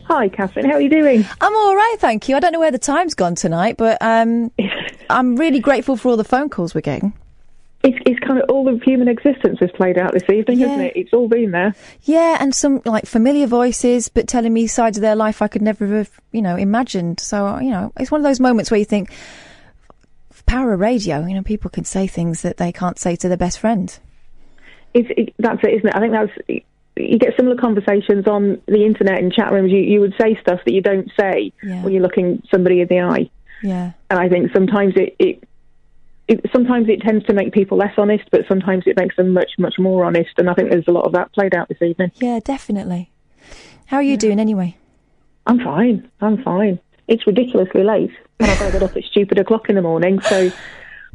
Hi, 0.05 0.27
Katherine. 0.29 0.65
How 0.65 0.73
are 0.73 0.81
you 0.81 0.89
doing? 0.89 1.25
I'm 1.39 1.55
all 1.55 1.75
right, 1.75 1.95
thank 1.99 2.27
you. 2.27 2.35
I 2.35 2.39
don't 2.39 2.51
know 2.51 2.59
where 2.59 2.71
the 2.71 2.79
time's 2.79 3.13
gone 3.13 3.35
tonight, 3.35 3.77
but 3.77 3.97
um, 4.01 4.51
I'm 5.09 5.35
really 5.35 5.59
grateful 5.59 5.95
for 5.95 6.09
all 6.09 6.17
the 6.17 6.23
phone 6.23 6.49
calls 6.49 6.73
we're 6.73 6.81
getting. 6.81 7.13
It's, 7.83 7.97
it's 8.05 8.19
kind 8.19 8.39
of 8.39 8.47
all 8.49 8.67
of 8.67 8.81
human 8.83 9.07
existence 9.07 9.59
has 9.59 9.71
played 9.71 9.97
out 9.97 10.13
this 10.13 10.29
evening, 10.29 10.59
Yeah. 10.59 10.67
hasn't 10.67 10.87
it? 10.87 10.93
It's 10.95 11.13
all 11.13 11.27
been 11.27 11.49
there. 11.51 11.73
Yeah, 12.03 12.37
and 12.39 12.53
some 12.53 12.81
like 12.85 13.05
familiar 13.07 13.47
voices, 13.47 14.07
but 14.07 14.27
telling 14.27 14.53
me 14.53 14.67
sides 14.67 14.97
of 14.97 15.01
their 15.01 15.15
life 15.15 15.41
I 15.41 15.47
could 15.47 15.63
never 15.63 15.87
have, 15.87 16.11
you 16.31 16.41
know, 16.43 16.55
imagined. 16.55 17.19
So, 17.19 17.59
you 17.59 17.71
know, 17.71 17.91
it's 17.99 18.11
one 18.11 18.21
of 18.21 18.23
those 18.23 18.39
moments 18.39 18.69
where 18.69 18.77
you 18.77 18.85
think, 18.85 19.11
power 20.45 20.73
of 20.73 20.79
radio, 20.79 21.25
you 21.25 21.33
know, 21.33 21.43
people 21.43 21.69
can 21.69 21.85
say 21.85 22.07
things 22.07 22.41
that 22.41 22.57
they 22.57 22.71
can't 22.71 22.99
say 22.99 23.15
to 23.15 23.27
their 23.27 23.37
best 23.37 23.59
friend. 23.59 23.97
It's, 24.93 25.07
it, 25.17 25.33
that's 25.39 25.63
it, 25.63 25.73
isn't 25.75 25.87
it? 25.87 25.95
I 25.95 25.99
think 25.99 26.11
that's 26.13 26.63
you 26.97 27.17
get 27.17 27.33
similar 27.37 27.55
conversations 27.55 28.27
on 28.27 28.61
the 28.67 28.85
internet 28.85 29.19
and 29.19 29.31
chat 29.33 29.51
rooms. 29.51 29.71
You 29.71 29.79
you 29.79 30.01
would 30.01 30.13
say 30.21 30.37
stuff 30.41 30.59
that 30.65 30.73
you 30.73 30.81
don't 30.81 31.09
say 31.19 31.53
Yeah. 31.63 31.81
when 31.83 31.93
you're 31.93 32.01
looking 32.03 32.43
somebody 32.51 32.81
in 32.81 32.87
the 32.89 32.99
eye, 32.99 33.29
Yeah. 33.63 33.93
and 34.09 34.19
I 34.19 34.27
think 34.29 34.51
sometimes 34.53 34.93
it. 34.97 35.15
it 35.17 35.43
it, 36.31 36.49
sometimes 36.53 36.87
it 36.87 37.01
tends 37.01 37.25
to 37.25 37.33
make 37.33 37.51
people 37.51 37.77
less 37.77 37.93
honest, 37.97 38.23
but 38.31 38.41
sometimes 38.47 38.83
it 38.87 38.95
makes 38.97 39.15
them 39.17 39.33
much, 39.33 39.51
much 39.57 39.75
more 39.77 40.05
honest. 40.05 40.31
And 40.37 40.49
I 40.49 40.53
think 40.53 40.69
there's 40.69 40.87
a 40.87 40.91
lot 40.91 41.05
of 41.05 41.11
that 41.11 41.33
played 41.33 41.53
out 41.53 41.67
this 41.67 41.81
evening. 41.81 42.11
Yeah, 42.15 42.39
definitely. 42.39 43.11
How 43.87 43.97
are 43.97 44.03
you 44.03 44.15
doing 44.15 44.39
anyway? 44.39 44.77
I'm 45.45 45.59
fine. 45.59 46.09
I'm 46.21 46.41
fine. 46.41 46.79
It's 47.09 47.27
ridiculously 47.27 47.83
late, 47.83 48.11
and 48.39 48.49
I've 48.49 48.59
got 48.59 48.67
to 48.67 48.71
get 48.71 48.83
up 48.83 48.95
at 48.95 49.03
stupid 49.03 49.39
o'clock 49.39 49.67
in 49.69 49.75
the 49.75 49.81
morning. 49.81 50.21
So, 50.21 50.49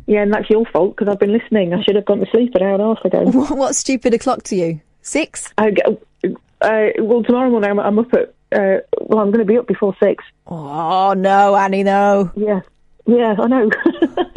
yeah, 0.07 0.21
and 0.21 0.33
that's 0.35 0.51
your 0.51 0.67
fault 0.67 0.95
because 0.95 1.11
I've 1.11 1.19
been 1.19 1.33
listening. 1.33 1.73
I 1.73 1.83
should 1.83 1.97
have 1.97 2.05
gone 2.05 2.21
to 2.21 2.27
sleep 2.31 2.55
an 2.55 2.63
hour 2.63 2.75
and 2.75 2.83
a 2.83 2.95
half 2.95 3.05
ago. 3.05 3.25
What 3.55 3.75
stupid 3.75 4.13
o'clock 4.13 4.43
to 4.45 4.57
you? 4.57 4.81
Six? 5.01 5.55
I 5.57 5.73
uh, 6.61 6.89
well, 6.99 7.23
tomorrow 7.23 7.49
morning 7.49 7.71
I'm, 7.71 7.81
I'm 7.81 7.99
up 7.99 8.13
at. 8.13 8.35
Uh, 8.53 8.81
well, 9.01 9.21
I'm 9.21 9.33
going 9.33 9.39
to 9.39 9.45
be 9.45 9.59
up 9.59 9.67
before 9.67 9.97
six. 10.01 10.23
Oh 10.47 11.15
no, 11.15 11.57
Annie, 11.57 11.83
no. 11.83 12.31
Yeah, 12.37 12.61
yeah, 13.07 13.35
I 13.39 13.47
know. 13.47 13.71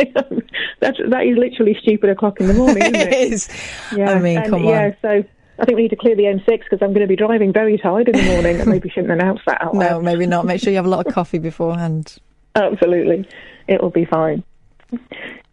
That's 0.80 0.98
that 1.10 1.26
is 1.26 1.38
literally 1.38 1.78
stupid 1.82 2.10
o'clock 2.10 2.40
in 2.40 2.48
the 2.48 2.54
morning, 2.54 2.84
isn't 2.84 2.96
it? 2.96 3.14
It 3.14 3.34
is. 3.34 3.50
Yeah, 3.96 4.12
I 4.12 4.20
mean, 4.20 4.38
and, 4.38 4.50
come 4.50 4.64
yeah, 4.64 4.94
so 5.02 5.24
I 5.60 5.66
think 5.66 5.76
we 5.76 5.84
need 5.84 5.90
to 5.90 5.96
clear 5.98 6.16
the 6.16 6.24
M6 6.24 6.46
because 6.46 6.80
I'm 6.82 6.90
going 6.94 7.02
to 7.02 7.08
be 7.08 7.16
driving 7.18 7.52
very 7.52 7.78
tired 7.78 8.08
in 8.08 8.16
the 8.16 8.24
morning, 8.32 8.60
and 8.62 8.70
maybe 8.70 8.90
shouldn't 8.90 9.12
announce 9.12 9.42
that 9.46 9.62
out 9.62 9.76
loud. 9.76 9.90
No, 9.92 10.02
maybe 10.02 10.26
not. 10.26 10.46
Make 10.46 10.62
sure 10.62 10.72
you 10.72 10.78
have 10.78 10.86
a 10.86 10.90
lot 10.90 11.06
of 11.06 11.14
coffee 11.20 11.40
beforehand. 11.40 12.18
Absolutely. 12.56 13.28
It 13.68 13.82
will 13.82 13.90
be 13.90 14.06
fine. 14.06 14.44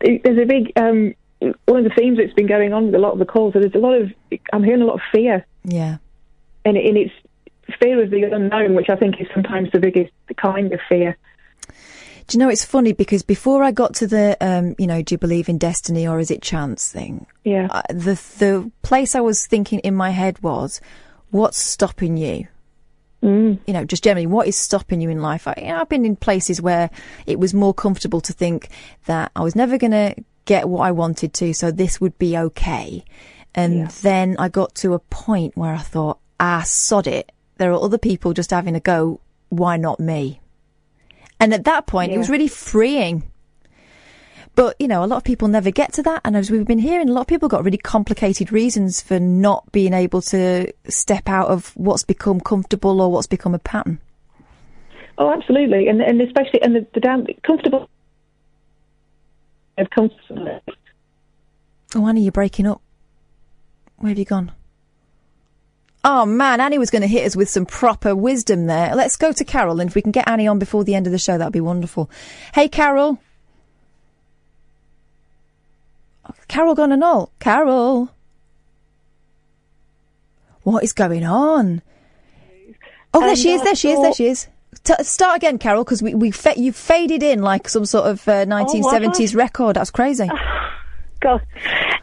There's 0.00 0.38
a 0.38 0.44
big, 0.44 0.72
um, 0.76 1.14
one 1.40 1.78
of 1.78 1.84
the 1.84 1.92
themes 1.96 2.18
that's 2.18 2.32
been 2.34 2.46
going 2.46 2.72
on 2.72 2.86
with 2.86 2.94
a 2.94 2.98
lot 2.98 3.12
of 3.12 3.18
the 3.18 3.24
calls, 3.26 3.52
there's 3.54 3.74
a 3.74 3.78
lot 3.78 3.94
of, 3.94 4.10
I'm 4.52 4.62
hearing 4.62 4.82
a 4.82 4.86
lot 4.86 4.94
of 4.94 5.00
fear, 5.12 5.44
Yeah. 5.64 5.98
and, 6.64 6.76
it, 6.76 6.86
and 6.86 6.96
it's 6.96 7.12
fear 7.80 8.02
of 8.02 8.10
the 8.10 8.22
unknown, 8.22 8.74
which 8.74 8.88
I 8.88 8.96
think 8.96 9.20
is 9.20 9.26
sometimes 9.34 9.70
the 9.72 9.78
biggest 9.80 10.12
kind 10.36 10.72
of 10.72 10.80
fear. 10.88 11.16
Do 12.26 12.36
you 12.36 12.40
know 12.40 12.48
it's 12.48 12.64
funny 12.64 12.92
because 12.92 13.22
before 13.22 13.62
I 13.62 13.70
got 13.70 13.94
to 13.96 14.06
the, 14.06 14.36
um, 14.40 14.74
you 14.78 14.86
know, 14.86 15.00
do 15.00 15.14
you 15.14 15.18
believe 15.18 15.48
in 15.48 15.58
destiny 15.58 16.08
or 16.08 16.18
is 16.18 16.30
it 16.30 16.42
chance 16.42 16.90
thing? 16.90 17.26
Yeah. 17.44 17.68
Uh, 17.70 17.82
the 17.88 18.14
the 18.38 18.70
place 18.82 19.14
I 19.14 19.20
was 19.20 19.46
thinking 19.46 19.78
in 19.80 19.94
my 19.94 20.10
head 20.10 20.42
was, 20.42 20.80
what's 21.30 21.58
stopping 21.58 22.16
you? 22.16 22.48
Mm. 23.22 23.60
You 23.66 23.72
know, 23.72 23.84
just 23.84 24.02
generally, 24.02 24.26
what 24.26 24.48
is 24.48 24.56
stopping 24.56 25.00
you 25.00 25.08
in 25.08 25.22
life? 25.22 25.46
I, 25.46 25.54
you 25.56 25.68
know, 25.68 25.80
I've 25.80 25.88
been 25.88 26.04
in 26.04 26.16
places 26.16 26.60
where 26.60 26.90
it 27.26 27.38
was 27.38 27.54
more 27.54 27.72
comfortable 27.72 28.20
to 28.22 28.32
think 28.32 28.70
that 29.06 29.30
I 29.36 29.42
was 29.42 29.54
never 29.54 29.78
going 29.78 29.92
to 29.92 30.14
get 30.46 30.68
what 30.68 30.82
I 30.82 30.92
wanted 30.92 31.32
to, 31.34 31.54
so 31.54 31.70
this 31.70 32.00
would 32.00 32.18
be 32.18 32.36
okay. 32.36 33.04
And 33.54 33.88
then 34.02 34.36
I 34.38 34.48
got 34.50 34.74
to 34.76 34.92
a 34.92 34.98
point 34.98 35.56
where 35.56 35.74
I 35.74 35.78
thought, 35.78 36.18
ah, 36.38 36.62
sod 36.66 37.06
it. 37.06 37.32
There 37.56 37.72
are 37.72 37.82
other 37.82 37.98
people 37.98 38.34
just 38.34 38.50
having 38.50 38.76
a 38.76 38.80
go. 38.80 39.20
Why 39.48 39.78
not 39.78 39.98
me? 39.98 40.40
And 41.38 41.52
at 41.52 41.64
that 41.64 41.86
point, 41.86 42.12
it 42.12 42.18
was 42.18 42.30
really 42.30 42.48
freeing. 42.48 43.30
But, 44.54 44.74
you 44.80 44.88
know, 44.88 45.04
a 45.04 45.06
lot 45.06 45.18
of 45.18 45.24
people 45.24 45.48
never 45.48 45.70
get 45.70 45.92
to 45.94 46.02
that. 46.04 46.22
And 46.24 46.34
as 46.34 46.50
we've 46.50 46.66
been 46.66 46.78
hearing, 46.78 47.10
a 47.10 47.12
lot 47.12 47.20
of 47.20 47.26
people 47.26 47.46
got 47.48 47.62
really 47.62 47.76
complicated 47.76 48.50
reasons 48.50 49.02
for 49.02 49.20
not 49.20 49.70
being 49.70 49.92
able 49.92 50.22
to 50.22 50.72
step 50.88 51.28
out 51.28 51.48
of 51.48 51.76
what's 51.76 52.04
become 52.04 52.40
comfortable 52.40 53.02
or 53.02 53.12
what's 53.12 53.26
become 53.26 53.54
a 53.54 53.58
pattern. 53.58 54.00
Oh, 55.18 55.32
absolutely, 55.32 55.88
and 55.88 56.02
and 56.02 56.20
especially 56.20 56.60
and 56.60 56.76
the, 56.76 56.86
the 56.92 57.00
damn 57.00 57.26
comfortable 57.42 57.88
of 59.78 59.88
comfort. 59.90 60.62
Oh, 61.94 62.06
Annie, 62.06 62.22
you're 62.22 62.32
breaking 62.32 62.66
up. 62.66 62.82
Where 63.96 64.10
have 64.10 64.18
you 64.18 64.24
gone? 64.26 64.52
Oh 66.08 66.24
man, 66.24 66.60
Annie 66.60 66.78
was 66.78 66.90
going 66.90 67.02
to 67.02 67.08
hit 67.08 67.26
us 67.26 67.34
with 67.34 67.50
some 67.50 67.66
proper 67.66 68.14
wisdom 68.14 68.66
there. 68.68 68.94
Let's 68.94 69.16
go 69.16 69.32
to 69.32 69.44
Carol, 69.44 69.80
and 69.80 69.90
if 69.90 69.96
we 69.96 70.02
can 70.02 70.12
get 70.12 70.28
Annie 70.28 70.46
on 70.46 70.60
before 70.60 70.84
the 70.84 70.94
end 70.94 71.06
of 71.06 71.10
the 71.10 71.18
show, 71.18 71.36
that'd 71.36 71.52
be 71.52 71.60
wonderful. 71.60 72.08
Hey, 72.54 72.68
Carol. 72.68 73.18
Carol 76.46 76.76
gone 76.76 76.92
and 76.92 77.02
all. 77.02 77.32
Carol. 77.40 78.10
What 80.62 80.84
is 80.84 80.92
going 80.92 81.24
on? 81.24 81.82
Oh, 83.12 83.18
there 83.18 83.34
she 83.34 83.50
is. 83.50 83.62
There 83.64 83.74
she 83.74 83.90
is. 83.90 84.00
There 84.00 84.14
she 84.14 84.28
is. 84.28 84.46
Start 85.02 85.38
again, 85.38 85.58
Carol, 85.58 85.82
because 85.82 86.04
we, 86.04 86.14
we 86.14 86.30
fa- 86.30 86.56
you 86.56 86.72
faded 86.72 87.24
in 87.24 87.42
like 87.42 87.68
some 87.68 87.84
sort 87.84 88.06
of 88.06 88.28
uh, 88.28 88.44
1970s 88.44 89.34
record. 89.34 89.74
That's 89.74 89.90
crazy. 89.90 90.28
God, 91.20 91.44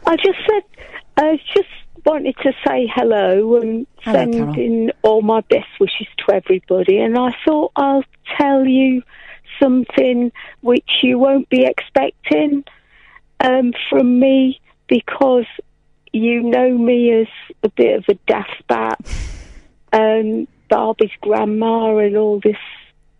I 0.06 0.16
just 0.16 0.38
said, 0.46 0.62
I 1.16 1.40
just 1.54 1.68
wanted 2.04 2.36
to 2.42 2.52
say 2.66 2.90
hello 2.94 3.56
and 3.56 3.86
Hello, 4.00 4.18
send 4.18 4.34
Carol. 4.34 4.58
in 4.58 4.92
all 5.02 5.22
my 5.22 5.40
best 5.42 5.68
wishes 5.80 6.06
to 6.18 6.34
everybody. 6.34 6.98
And 6.98 7.16
I 7.18 7.34
thought 7.44 7.72
I'll 7.76 8.04
tell 8.38 8.66
you 8.66 9.02
something 9.62 10.32
which 10.60 10.88
you 11.02 11.18
won't 11.18 11.48
be 11.48 11.64
expecting 11.64 12.64
um, 13.40 13.72
from 13.88 14.18
me 14.18 14.60
because 14.88 15.46
you 16.12 16.42
know 16.42 16.76
me 16.76 17.12
as 17.12 17.26
a 17.62 17.68
bit 17.70 17.98
of 17.98 18.04
a 18.08 18.14
daft 18.26 18.66
bat 18.68 19.00
and 19.92 20.46
Barbie's 20.68 21.10
grandma 21.20 21.96
and 21.98 22.16
all 22.16 22.40
this 22.40 22.56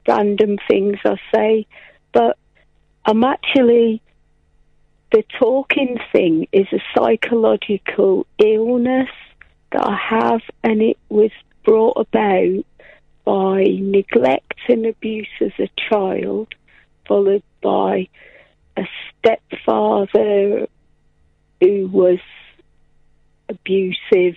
random 0.07 0.59
things 0.69 0.99
I 1.05 1.17
say, 1.35 1.67
but 2.13 2.37
I'm 3.05 3.25
actually 3.25 4.03
the 5.15 5.23
talking 5.39 5.97
thing 6.11 6.49
is 6.51 6.67
a 6.73 6.83
psychological 6.93 8.27
illness 8.37 9.11
that 9.71 9.87
I 9.87 9.95
have, 9.95 10.41
and 10.65 10.83
it 10.83 10.99
was 11.09 11.31
brought 11.65 11.97
about 11.99 12.65
by 13.25 13.63
neglect 13.81 14.59
and 14.69 14.85
abuse 14.87 15.29
as 15.41 15.53
a 15.61 15.71
child, 15.89 16.53
followed 17.07 17.45
by 17.63 18.09
a 18.77 18.89
stepfather 19.21 20.67
who 21.61 21.87
was 21.87 22.19
abusive 23.49 24.35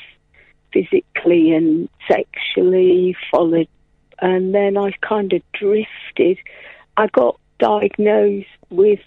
physically 0.71 1.53
and 1.53 1.89
sexually, 2.07 3.17
followed, 3.31 3.67
and 4.19 4.53
then 4.53 4.77
I 4.77 4.91
kind 5.01 5.33
of 5.33 5.41
drifted. 5.53 6.37
I 6.97 7.07
got 7.07 7.39
diagnosed 7.57 8.45
with 8.69 8.99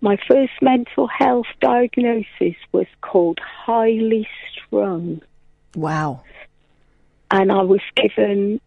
my 0.00 0.16
first 0.28 0.52
mental 0.62 1.06
health 1.06 1.46
diagnosis 1.60 2.56
was 2.72 2.86
called 3.02 3.38
highly 3.40 4.26
strung. 4.52 5.20
Wow. 5.74 6.22
And 7.30 7.52
I 7.52 7.62
was 7.62 7.82
given 7.94 8.60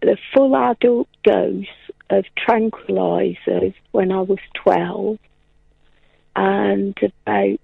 the 0.00 0.16
full 0.34 0.56
adult 0.56 1.08
dose 1.24 1.66
of 2.10 2.24
tranquilizers 2.48 3.74
when 3.92 4.12
I 4.12 4.20
was 4.20 4.38
12. 4.62 5.18
And 6.34 6.96
about, 7.02 7.58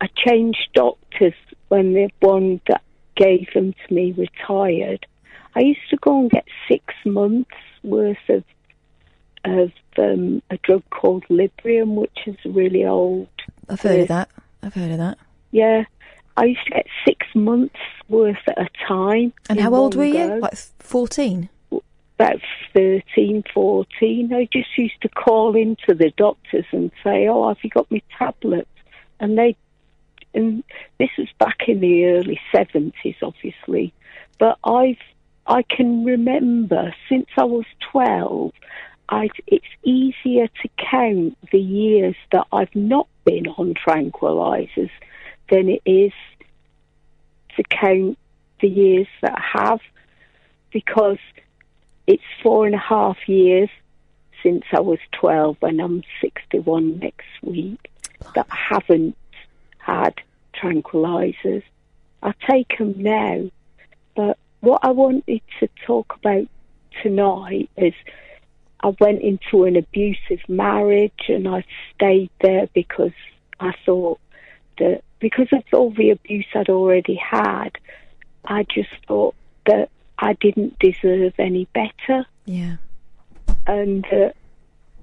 I 0.00 0.08
changed 0.16 0.68
doctors 0.74 1.34
when 1.68 1.92
the 1.94 2.10
one 2.20 2.60
that 2.68 2.82
gave 3.16 3.52
them 3.54 3.72
to 3.72 3.94
me 3.94 4.12
retired. 4.12 5.06
I 5.54 5.60
used 5.60 5.90
to 5.90 5.96
go 5.96 6.20
and 6.20 6.30
get 6.30 6.46
six 6.68 6.94
months 7.04 7.50
worth 7.82 8.16
of 8.28 8.44
of 9.44 9.72
um, 9.98 10.42
a 10.50 10.58
drug 10.58 10.82
called 10.90 11.24
Librium, 11.28 11.94
which 11.94 12.18
is 12.26 12.36
really 12.44 12.84
old. 12.84 13.28
I've 13.68 13.80
heard 13.80 14.00
of 14.00 14.08
that. 14.08 14.30
I've 14.62 14.74
heard 14.74 14.90
of 14.90 14.98
that. 14.98 15.18
Yeah, 15.50 15.84
I 16.36 16.44
used 16.46 16.64
to 16.66 16.70
get 16.70 16.86
six 17.06 17.26
months 17.34 17.76
worth 18.08 18.36
at 18.46 18.58
a 18.58 18.68
time. 18.86 19.32
And 19.48 19.60
how 19.60 19.74
old 19.74 19.94
were 19.94 20.04
you? 20.04 20.28
go. 20.28 20.38
Like 20.42 20.56
14? 20.78 21.48
About 22.18 22.40
13, 22.74 23.44
14. 23.54 24.32
I 24.34 24.48
just 24.52 24.68
used 24.76 25.00
to 25.02 25.08
call 25.08 25.56
into 25.56 25.94
the 25.94 26.12
doctors 26.16 26.66
and 26.70 26.90
say, 27.02 27.28
"Oh, 27.28 27.48
have 27.48 27.56
you 27.62 27.70
got 27.70 27.90
my 27.90 28.02
tablets?" 28.18 28.68
And 29.18 29.38
they, 29.38 29.56
and 30.34 30.62
this 30.98 31.08
was 31.16 31.28
back 31.38 31.60
in 31.66 31.80
the 31.80 32.04
early 32.06 32.38
seventies, 32.52 33.16
obviously. 33.22 33.94
But 34.38 34.58
I've 34.64 34.98
I 35.46 35.62
can 35.62 36.04
remember 36.04 36.94
since 37.08 37.26
I 37.36 37.44
was 37.44 37.64
12, 37.90 38.52
I, 39.10 39.28
it's 39.46 39.66
easier 39.82 40.46
to 40.46 40.68
count 40.78 41.36
the 41.50 41.58
years 41.58 42.14
that 42.30 42.46
I've 42.52 42.74
not 42.74 43.08
been 43.24 43.48
on 43.48 43.74
tranquilizers 43.74 44.90
than 45.50 45.68
it 45.68 45.82
is 45.84 46.12
to 47.56 47.64
count 47.64 48.18
the 48.60 48.68
years 48.68 49.08
that 49.20 49.34
I 49.36 49.58
have 49.64 49.80
because 50.72 51.18
it's 52.06 52.22
four 52.40 52.66
and 52.66 52.74
a 52.74 52.78
half 52.78 53.16
years 53.28 53.68
since 54.44 54.64
I 54.72 54.80
was 54.80 55.00
12 55.12 55.56
and 55.62 55.80
I'm 55.80 56.04
61 56.20 57.00
next 57.00 57.26
week 57.42 57.90
that 58.36 58.46
I 58.48 58.56
haven't 58.74 59.16
had 59.78 60.14
tranquilizers. 60.54 61.64
I 62.22 62.32
take 62.48 62.78
them 62.78 62.94
now, 62.96 63.50
but 64.14 64.38
what 64.60 64.84
I 64.84 64.90
wanted 64.90 65.42
to 65.58 65.68
talk 65.84 66.14
about 66.16 66.46
tonight 67.02 67.70
is 67.76 67.94
I 68.82 68.94
went 69.00 69.20
into 69.22 69.64
an 69.64 69.76
abusive 69.76 70.40
marriage 70.48 71.28
and 71.28 71.46
I 71.46 71.64
stayed 71.94 72.30
there 72.40 72.68
because 72.74 73.12
I 73.58 73.72
thought 73.84 74.18
that 74.78 75.02
because 75.18 75.48
of 75.52 75.62
all 75.72 75.90
the 75.90 76.10
abuse 76.10 76.46
I'd 76.54 76.70
already 76.70 77.14
had, 77.16 77.76
I 78.44 78.64
just 78.64 78.90
thought 79.06 79.34
that 79.66 79.90
I 80.18 80.32
didn't 80.34 80.78
deserve 80.78 81.34
any 81.38 81.66
better 81.74 82.26
Yeah. 82.46 82.76
and 83.66 84.04
that 84.10 84.34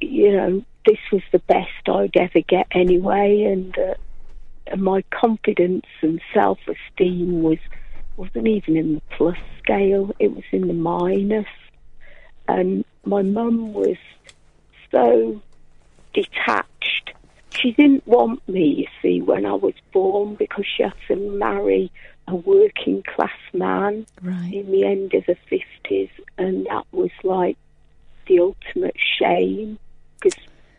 you 0.02 0.32
know 0.32 0.64
this 0.86 1.00
was 1.12 1.22
the 1.32 1.40
best 1.40 1.88
I'd 1.88 2.16
ever 2.16 2.42
get 2.42 2.68
anyway, 2.72 3.44
and 3.44 3.74
that 3.74 3.98
and 4.68 4.82
my 4.82 5.04
confidence 5.12 5.86
and 6.02 6.20
self 6.34 6.60
esteem 6.68 7.42
was 7.44 7.60
wasn't 8.16 8.48
even 8.48 8.76
in 8.78 8.96
the 8.96 9.02
plus 9.12 9.38
scale; 9.60 10.12
it 10.20 10.34
was 10.34 10.44
in 10.52 10.68
the 10.68 10.74
minus. 10.74 11.48
And 12.48 12.86
my 13.06 13.22
mum 13.22 13.74
was 13.74 13.98
so 14.92 15.42
detached. 16.14 17.14
She 17.52 17.72
didn't 17.72 18.08
want 18.08 18.48
me, 18.48 18.68
you 18.68 18.88
see, 19.02 19.22
when 19.22 19.46
I 19.46 19.54
was 19.54 19.74
born 19.92 20.36
because 20.36 20.66
she 20.66 20.84
had 20.84 20.94
to 21.08 21.16
marry 21.16 21.92
a 22.28 22.36
working 22.36 23.04
class 23.04 23.40
man 23.54 24.06
right. 24.22 24.54
in 24.54 24.72
the 24.72 24.84
end 24.84 25.14
of 25.14 25.26
the 25.26 25.38
50s, 25.50 26.10
and 26.38 26.66
that 26.68 26.86
was 26.92 27.12
like 27.24 27.58
the 28.28 28.40
ultimate 28.40 28.98
shame 29.18 29.80
because 30.20 30.38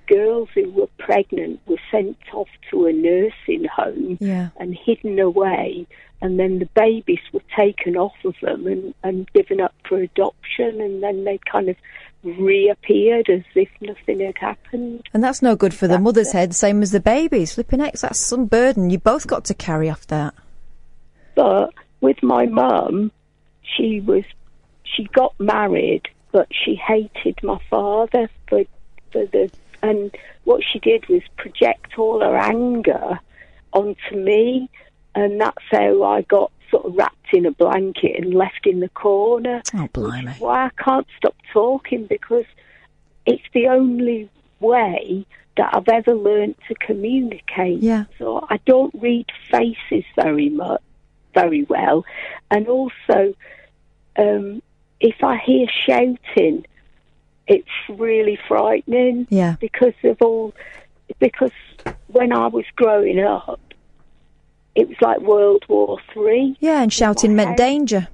girls 0.09 0.49
who 0.55 0.71
were 0.71 0.89
pregnant 0.99 1.61
were 1.67 1.81
sent 1.91 2.17
off 2.33 2.49
to 2.71 2.87
a 2.87 2.93
nursing 2.93 3.65
home 3.67 4.19
Yeah. 4.21 4.49
and 4.59 4.75
hidden 4.75 5.19
away, 5.19 5.87
and 6.21 6.39
then 6.39 6.59
the 6.59 6.67
babies 6.75 7.21
were 7.33 7.43
taken 7.57 7.97
off 7.97 8.15
of 8.25 8.35
them 8.43 8.67
and, 8.67 8.95
and 9.05 9.31
given 9.33 9.61
up 9.61 9.75
for 9.89 9.99
adoption, 9.99 10.81
and 10.81 11.03
then 11.03 11.25
they 11.25 11.39
kind 11.51 11.69
of 11.69 11.77
reappeared 12.25 13.29
as 13.31 13.43
if 13.55 13.69
nothing 13.81 14.21
had 14.21 14.37
happened. 14.39 15.03
And 15.15 15.23
that's 15.23 15.43
no 15.43 15.55
good 15.55 15.73
for 15.75 15.87
the 15.87 15.99
mother's 15.99 16.33
head, 16.33 16.55
same 16.55 16.83
as 16.83 16.91
the 16.91 17.01
baby's. 17.01 17.55
Flipping 17.55 17.81
X, 17.81 18.01
that's 18.01 18.19
some 18.19 18.47
burden 18.47 18.91
you 18.91 18.99
both 18.99 19.27
got 19.27 19.45
to 19.47 19.55
carry 19.55 19.89
off 19.89 20.07
that. 20.09 20.35
But 21.35 21.73
with 22.01 22.23
my 22.23 22.47
mum, 22.47 23.13
she 23.63 24.01
was 24.01 24.25
she 24.83 25.05
got 25.15 25.39
married, 25.39 26.09
but 26.33 26.49
she 26.51 26.75
hated 26.75 27.39
my 27.43 27.61
father 27.71 28.29
for 28.49 28.65
for 29.13 29.25
the 29.27 29.51
and 29.83 30.15
what 30.45 30.63
she 30.65 30.79
did 30.79 31.09
was 31.09 31.23
project 31.37 31.99
all 31.99 32.21
her 32.21 32.37
anger 32.37 33.19
onto 33.73 34.17
me, 34.17 34.69
and 35.15 35.41
that's 35.41 35.65
how 35.71 36.03
I 36.03 36.23
got 36.23 36.51
sort 36.71 36.87
of 36.87 36.97
wrapped 36.97 37.33
in 37.33 37.47
a 37.47 37.51
blanket 37.51 38.19
and 38.19 38.35
left 38.35 38.67
in 38.67 38.81
the 38.81 38.89
corner. 38.91 39.63
Oh, 39.75 39.89
blimey! 39.93 40.33
Why 40.39 40.67
I 40.67 40.83
can't 40.83 41.07
stop 41.17 41.37
talking 41.53 42.07
because 42.07 42.47
it's 43.27 43.43
the 43.53 43.69
only 43.69 44.29
way 44.61 45.27
that 45.57 45.75
I've 45.75 45.89
ever 45.89 46.15
learned 46.15 46.57
to 46.69 46.75
communicate. 46.75 47.81
Yeah. 47.81 48.05
So 48.19 48.47
I 48.49 48.59
don't 48.65 48.95
read 48.95 49.27
faces 49.51 50.05
very 50.15 50.49
much, 50.51 50.81
very 51.35 51.65
well, 51.65 52.05
and 52.51 52.69
also 52.69 53.35
um, 54.17 54.63
if 55.01 55.23
I 55.23 55.39
hear 55.39 55.67
shouting, 55.87 56.67
it's 57.49 57.69
really 57.89 58.39
frightening. 58.47 59.27
Yeah. 59.31 59.57
Because 59.59 59.95
of 60.05 60.21
all, 60.21 60.55
because 61.19 61.51
when 62.09 62.33
I 62.33 62.47
was 62.47 62.65
growing 62.77 63.19
up, 63.19 63.61
it 64.75 64.89
was 64.89 64.97
like 65.01 65.21
World 65.21 65.65
War 65.69 65.99
Three. 66.13 66.57
Yeah, 66.61 66.83
and 66.83 66.93
shouting 66.93 67.35
meant 67.35 67.57
danger. 67.57 68.09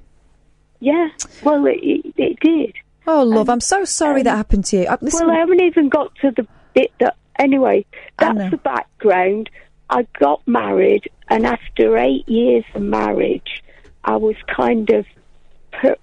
Yeah. 0.79 1.09
Well, 1.43 1.65
it, 1.67 1.79
it, 1.81 2.13
it 2.17 2.39
did. 2.39 2.75
Oh, 3.07 3.23
love, 3.23 3.49
I'm 3.49 3.61
so 3.61 3.85
sorry 3.85 4.23
that 4.23 4.35
happened 4.35 4.65
to 4.65 4.77
you. 4.77 4.85
Uh, 4.85 4.97
listen, 4.99 5.27
Well, 5.27 5.35
I 5.35 5.39
haven't 5.39 5.61
even 5.61 5.89
got 5.89 6.15
to 6.21 6.31
the 6.31 6.47
bit 6.73 6.91
that. 6.99 7.15
Anyway, 7.37 7.85
that's 8.17 8.49
the 8.49 8.57
background. 8.57 9.49
I 9.89 10.07
got 10.19 10.41
married, 10.47 11.09
and 11.27 11.45
after 11.45 11.97
eight 11.97 12.27
years 12.29 12.63
of 12.73 12.81
marriage, 12.81 13.61
I 14.05 14.15
was 14.15 14.35
kind 14.47 14.89
of 14.89 15.05
per- 15.73 15.97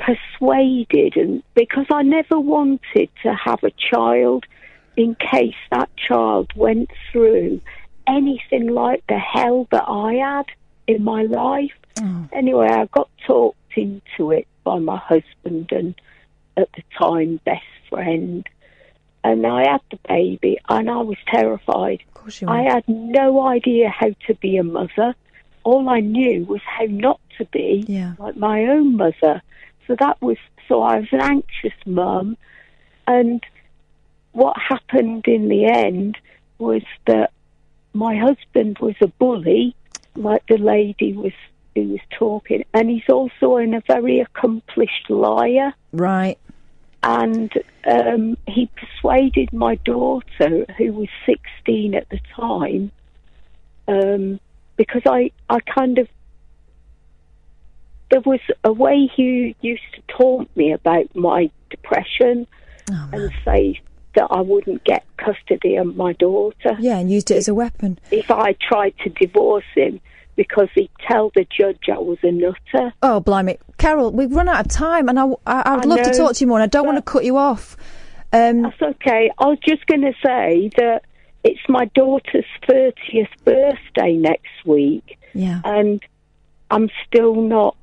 persuaded, 0.00 1.16
and 1.16 1.42
because 1.54 1.86
I 1.90 2.02
never 2.02 2.40
wanted 2.40 3.10
to 3.22 3.34
have 3.34 3.62
a 3.62 3.70
child 3.70 4.44
in 4.96 5.14
case 5.14 5.54
that 5.70 5.88
child 5.96 6.52
went 6.56 6.90
through 7.10 7.60
anything 8.06 8.68
like 8.68 9.06
the 9.08 9.18
hell 9.18 9.68
that 9.70 9.84
I 9.86 10.14
had 10.14 10.46
in 10.86 11.04
my 11.04 11.22
life. 11.22 11.72
Anyway, 12.32 12.68
I 12.68 12.86
got 12.86 13.08
talked 13.26 13.76
into 13.76 14.32
it 14.32 14.46
by 14.64 14.78
my 14.78 14.96
husband 14.96 15.70
and 15.70 15.94
at 16.56 16.68
the 16.72 16.82
time 16.98 17.40
best 17.44 17.64
friend. 17.88 18.46
And 19.22 19.46
I 19.46 19.70
had 19.70 19.80
the 19.90 19.98
baby 20.08 20.58
and 20.68 20.90
I 20.90 21.02
was 21.02 21.18
terrified. 21.28 22.02
you 22.40 22.48
I 22.48 22.62
had 22.62 22.84
no 22.88 23.46
idea 23.46 23.90
how 23.90 24.10
to 24.26 24.34
be 24.36 24.56
a 24.56 24.64
mother. 24.64 25.14
All 25.62 25.88
I 25.88 26.00
knew 26.00 26.44
was 26.44 26.62
how 26.64 26.86
not 26.86 27.20
to 27.36 27.44
be 27.46 27.84
like 28.18 28.36
my 28.36 28.64
own 28.64 28.96
mother. 28.96 29.42
So 29.86 29.96
that 29.98 30.20
was 30.22 30.36
so 30.68 30.82
I 30.82 31.00
was 31.00 31.08
an 31.12 31.20
anxious 31.20 31.78
mum 31.84 32.36
and 33.06 33.42
what 34.32 34.56
happened 34.56 35.26
in 35.26 35.48
the 35.48 35.66
end 35.66 36.16
was 36.58 36.82
that 37.06 37.32
my 37.92 38.16
husband 38.16 38.78
was 38.78 38.94
a 39.00 39.08
bully, 39.08 39.74
like 40.14 40.46
the 40.46 40.58
lady 40.58 41.12
was 41.12 41.32
who 41.74 41.88
was 41.88 42.00
talking, 42.10 42.64
and 42.74 42.90
he's 42.90 43.08
also 43.08 43.56
an, 43.56 43.74
a 43.74 43.82
very 43.86 44.20
accomplished 44.20 45.08
liar. 45.08 45.72
Right. 45.92 46.38
And 47.02 47.52
um, 47.86 48.36
he 48.46 48.68
persuaded 48.76 49.52
my 49.52 49.76
daughter, 49.76 50.66
who 50.76 50.92
was 50.92 51.08
16 51.26 51.94
at 51.94 52.08
the 52.10 52.20
time, 52.34 52.90
um, 53.88 54.40
because 54.76 55.02
I, 55.06 55.30
I 55.48 55.60
kind 55.60 55.98
of 55.98 56.08
there 58.10 58.20
was 58.20 58.40
a 58.64 58.72
way 58.72 59.10
he 59.14 59.54
used 59.60 59.82
to 59.94 60.02
taunt 60.16 60.54
me 60.56 60.72
about 60.72 61.14
my 61.14 61.50
depression 61.70 62.46
and 62.88 63.30
say 63.44 63.80
that 64.16 64.26
I 64.30 64.40
wouldn't 64.40 64.82
get 64.84 65.04
custody 65.16 65.76
of 65.76 65.94
my 65.96 66.12
daughter 66.14 66.76
Yeah, 66.80 66.98
and 66.98 67.08
used 67.10 67.30
it 67.30 67.36
as 67.36 67.46
a 67.46 67.54
weapon. 67.54 67.98
if 68.10 68.30
I 68.30 68.54
tried 68.54 68.94
to 69.04 69.10
divorce 69.10 69.64
him 69.76 70.00
because 70.34 70.68
he'd 70.74 70.90
tell 71.06 71.30
the 71.34 71.46
judge 71.56 71.82
I 71.88 71.98
was 71.98 72.18
a 72.22 72.32
nutter. 72.32 72.92
Oh, 73.02 73.20
blimey. 73.20 73.58
Carol, 73.78 74.10
we've 74.10 74.32
run 74.34 74.48
out 74.48 74.64
of 74.66 74.72
time, 74.72 75.08
and 75.08 75.18
I, 75.20 75.24
I, 75.46 75.76
would 75.76 75.84
I 75.84 75.88
love 75.88 76.02
to 76.02 76.12
talk 76.16 76.34
to 76.34 76.40
you 76.40 76.46
more, 76.48 76.58
and 76.58 76.64
I 76.64 76.66
don't 76.66 76.86
want 76.86 76.96
to 76.98 77.02
cut 77.02 77.24
you 77.24 77.36
off. 77.36 77.76
Um, 78.32 78.62
That's 78.62 78.80
okay. 78.82 79.30
I 79.38 79.44
was 79.46 79.58
just 79.66 79.86
going 79.86 80.00
to 80.02 80.14
say 80.24 80.70
that 80.78 81.02
it's 81.44 81.60
my 81.68 81.84
daughter's 81.94 82.44
30th 82.68 83.28
birthday 83.44 84.14
next 84.14 84.64
week, 84.64 85.18
Yeah. 85.34 85.60
and 85.64 86.02
I'm 86.70 86.88
still 87.06 87.34
not 87.36 87.76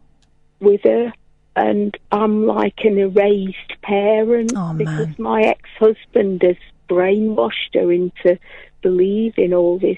with 0.60 0.82
her. 0.84 1.14
And 1.56 1.98
I'm 2.12 2.46
like 2.46 2.82
an 2.84 3.00
erased 3.00 3.82
parent 3.82 4.54
oh, 4.56 4.74
because 4.74 5.18
my 5.18 5.42
ex-husband 5.42 6.44
has 6.44 6.56
brainwashed 6.88 7.74
her 7.74 7.92
into 7.92 8.40
believing 8.84 9.54
all 9.54 9.80
this. 9.80 9.98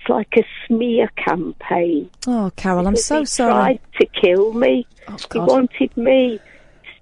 It's 0.00 0.08
like 0.08 0.34
a 0.36 0.44
smear 0.66 1.08
campaign. 1.16 2.10
Oh, 2.26 2.50
Carol, 2.56 2.86
I'm 2.86 2.94
Because 2.94 3.06
so 3.06 3.20
he 3.20 3.26
sorry. 3.26 3.52
tried 3.52 3.80
to 4.00 4.06
kill 4.06 4.52
me. 4.54 4.86
Oh, 5.06 5.16
he 5.32 5.38
wanted 5.38 5.96
me 5.96 6.40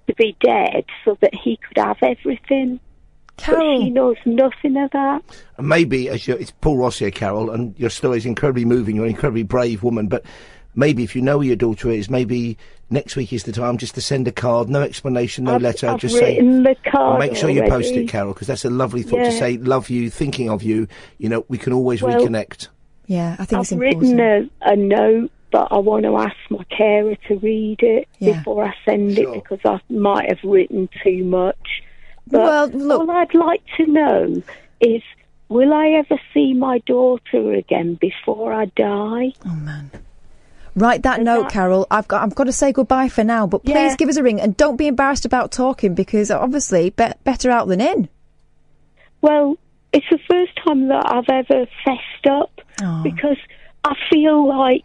to 0.07 0.13
be 0.15 0.35
dead 0.41 0.85
so 1.03 1.17
that 1.21 1.33
he 1.33 1.57
could 1.57 1.77
have 1.83 1.97
everything. 2.01 2.79
Carol. 3.37 3.79
But 3.79 3.83
she 3.83 3.89
knows 3.89 4.17
nothing 4.25 4.77
of 4.77 4.91
that. 4.91 5.23
And 5.57 5.67
maybe 5.67 6.09
as 6.09 6.27
you 6.27 6.35
it's 6.35 6.51
Paul 6.51 6.77
Ross 6.77 6.99
here, 6.99 7.11
Carol, 7.11 7.49
and 7.49 7.77
your 7.79 7.89
story 7.89 8.17
is 8.17 8.25
incredibly 8.25 8.65
moving. 8.65 8.95
You're 8.95 9.05
an 9.05 9.11
incredibly 9.11 9.43
brave 9.43 9.83
woman, 9.83 10.07
but 10.07 10.23
maybe 10.75 11.03
if 11.03 11.15
you 11.15 11.21
know 11.21 11.39
who 11.39 11.47
your 11.47 11.55
daughter 11.55 11.89
is, 11.89 12.09
maybe 12.09 12.57
next 12.89 13.15
week 13.15 13.33
is 13.33 13.43
the 13.43 13.51
time 13.51 13.77
just 13.77 13.95
to 13.95 14.01
send 14.01 14.27
a 14.27 14.31
card, 14.31 14.69
no 14.69 14.81
explanation, 14.81 15.43
no 15.45 15.55
I've- 15.55 15.63
letter, 15.63 15.87
I've 15.89 15.99
just 15.99 16.15
say. 16.15 16.35
written 16.35 16.63
the 16.63 16.75
card 16.89 17.19
Make 17.19 17.35
sure 17.35 17.49
you 17.49 17.63
post 17.63 17.93
it, 17.93 18.07
Carol, 18.07 18.33
because 18.33 18.47
that's 18.47 18.65
a 18.65 18.69
lovely 18.69 19.03
thought 19.03 19.17
to 19.25 19.31
say. 19.31 19.57
Love 19.57 19.89
you, 19.89 20.09
thinking 20.09 20.49
of 20.49 20.63
you. 20.63 20.87
You 21.17 21.29
know, 21.29 21.45
we 21.47 21.57
can 21.57 21.73
always 21.73 22.01
Well, 22.01 22.19
reconnect. 22.19 22.67
Yeah, 23.07 23.35
I 23.39 23.45
think 23.45 23.53
I've 23.59 23.63
it's 23.63 23.71
important. 23.71 24.19
written 24.19 24.49
a, 24.61 24.71
a 24.73 24.75
note 24.75 25.31
but 25.49 25.69
I 25.71 25.77
want 25.77 26.03
to 26.03 26.17
ask 26.17 26.35
my 26.49 26.61
carer 26.65 27.15
to 27.29 27.35
read 27.37 27.79
it 27.81 28.07
Yeah. 28.19 28.33
before 28.39 28.65
I 28.65 28.73
send 28.83 29.17
it 29.17 29.33
because 29.33 29.59
I 29.63 29.79
might 29.89 30.27
have 30.29 30.43
written 30.43 30.89
too 31.01 31.23
much. 31.23 31.83
But 32.29 32.41
Well, 32.41 32.67
look- 32.67 32.99
all 33.01 33.11
I'd 33.11 33.33
like 33.33 33.61
to 33.77 33.85
know 33.85 34.43
is, 34.81 35.01
will 35.47 35.73
I 35.73 35.87
ever 35.91 36.19
see 36.33 36.53
my 36.53 36.79
daughter 36.79 37.53
again 37.53 37.97
before 38.01 38.51
I 38.51 38.65
die? 38.75 39.31
Oh 39.45 39.55
man. 39.55 39.89
Write 40.77 41.03
that 41.03 41.21
note, 41.21 41.49
Carol. 41.49 41.87
I've 41.89 42.07
got 42.07 42.21
I've 42.21 42.35
got 42.35 42.43
to 42.45 42.51
say 42.51 42.71
goodbye 42.71 43.09
for 43.09 43.23
now, 43.23 43.47
but 43.47 43.63
please 43.65 43.73
Yeah. 43.73 43.95
give 43.97 44.09
us 44.09 44.17
a 44.17 44.23
ring 44.23 44.39
and 44.39 44.55
don't 44.55 44.77
be 44.77 44.85
embarrassed 44.87 45.25
about 45.25 45.51
talking 45.51 45.95
because 45.95 46.29
obviously 46.29 46.91
be- 46.91 47.11
better 47.23 47.49
out 47.49 47.67
than 47.67 47.81
in. 47.81 48.07
Well, 49.21 49.57
it's 49.91 50.05
the 50.11 50.19
first 50.29 50.51
time 50.63 50.87
that 50.89 51.03
I've 51.11 51.27
ever 51.29 51.65
fessed 51.83 52.27
up 52.29 52.61
Oh. 52.83 53.01
because 53.03 53.37
I 53.83 53.95
feel 54.11 54.47
like 54.47 54.83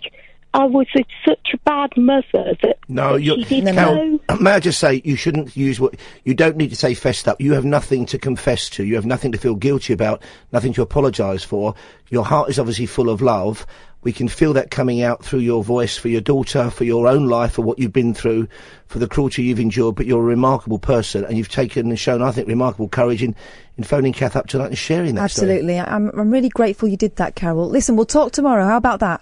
I 0.55 0.65
was 0.65 0.87
such 1.27 1.49
a 1.55 1.59
bad 1.65 1.91
mother 1.97 2.55
that 2.63 2.79
No, 2.89 3.15
that 3.15 3.23
you're. 3.23 3.37
she 3.39 3.61
didn't 3.61 3.75
know. 3.77 4.19
Carol, 4.29 4.41
may 4.41 4.53
I 4.53 4.61
just 4.61 4.79
say, 4.79 5.01
you 5.05 5.17
shouldn't 5.17 5.55
use 5.57 5.79
what. 5.81 5.95
You 6.25 6.33
don't 6.35 6.57
need 6.57 6.71
to 6.71 6.77
say 6.77 6.95
fessed 6.95 7.27
up. 7.29 7.41
You 7.41 7.53
have 7.55 7.65
nothing 7.67 8.07
to 8.07 8.19
confess 8.19 8.69
to. 8.71 8.85
You 8.85 8.95
have 8.95 9.07
nothing 9.07 9.33
to 9.33 9.39
feel 9.39 9.55
guilty 9.57 9.93
about, 9.93 10.23
nothing 10.53 10.73
to 10.75 10.83
apologise 10.83 11.43
for. 11.45 11.75
Your 12.11 12.25
heart 12.25 12.49
is 12.51 12.59
obviously 12.59 12.87
full 12.87 13.09
of 13.11 13.21
love. 13.23 13.67
We 14.03 14.13
can 14.13 14.27
feel 14.29 14.53
that 14.55 14.71
coming 14.71 15.01
out 15.03 15.25
through 15.25 15.41
your 15.41 15.63
voice 15.63 15.97
for 15.97 16.09
your 16.09 16.21
daughter, 16.21 16.71
for 16.71 16.83
your 16.85 17.07
own 17.07 17.27
life, 17.29 17.53
for 17.53 17.63
what 17.63 17.79
you've 17.79 17.93
been 17.93 18.15
through, 18.15 18.49
for 18.87 18.99
the 18.99 19.07
cruelty 19.07 19.45
you've 19.45 19.61
endured. 19.61 19.95
But 19.95 20.07
you're 20.07 20.21
a 20.21 20.25
remarkable 20.25 20.79
person, 20.81 21.25
and 21.25 21.39
you've 21.39 21.49
taken 21.49 21.89
and 21.89 21.99
shown, 21.99 22.21
I 22.21 22.33
think, 22.33 22.49
remarkable 22.49 22.89
courage 22.89 23.23
in, 23.23 23.37
in 23.79 23.85
phoning 23.85 24.13
Kath 24.13 24.35
up 24.35 24.49
tonight 24.49 24.67
and 24.67 24.79
sharing 24.79 25.15
that 25.15 25.31
story. 25.31 25.51
Absolutely. 25.53 25.79
I- 25.79 25.95
I'm 25.95 26.09
I'm 26.19 26.31
really 26.33 26.49
grateful 26.49 26.89
you 26.89 26.97
did 26.97 27.15
that, 27.17 27.37
Carol. 27.37 27.69
Listen, 27.69 27.95
we'll 27.97 28.07
talk 28.07 28.33
tomorrow. 28.33 28.65
How 28.65 28.77
about 28.77 28.99
that? 29.01 29.21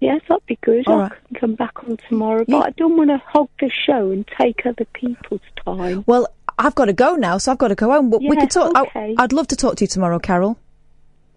Yes, 0.00 0.22
that'd 0.30 0.46
be 0.46 0.58
good. 0.62 0.88
All 0.88 0.94
I 0.94 1.02
right. 1.02 1.12
can 1.28 1.36
come 1.40 1.54
back 1.56 1.84
on 1.84 1.98
tomorrow, 2.08 2.42
but 2.48 2.66
I 2.66 2.70
don't 2.70 2.96
want 2.96 3.10
to 3.10 3.18
hog 3.18 3.50
the 3.60 3.68
show 3.68 4.10
and 4.10 4.26
take 4.40 4.64
other 4.64 4.86
people's 4.94 5.42
time. 5.62 6.04
Well, 6.06 6.26
I've 6.58 6.74
got 6.74 6.86
to 6.86 6.94
go 6.94 7.16
now, 7.16 7.36
so 7.36 7.52
I've 7.52 7.58
got 7.58 7.68
to 7.68 7.74
go 7.74 7.90
home. 7.90 8.08
But 8.08 8.22
we 8.22 8.34
could 8.34 8.50
talk. 8.50 8.72
I- 8.74 8.80
okay. 8.82 9.14
I'd 9.18 9.34
love 9.34 9.48
to 9.48 9.56
talk 9.56 9.76
to 9.76 9.84
you 9.84 9.88
tomorrow, 9.88 10.18
Carol. 10.18 10.56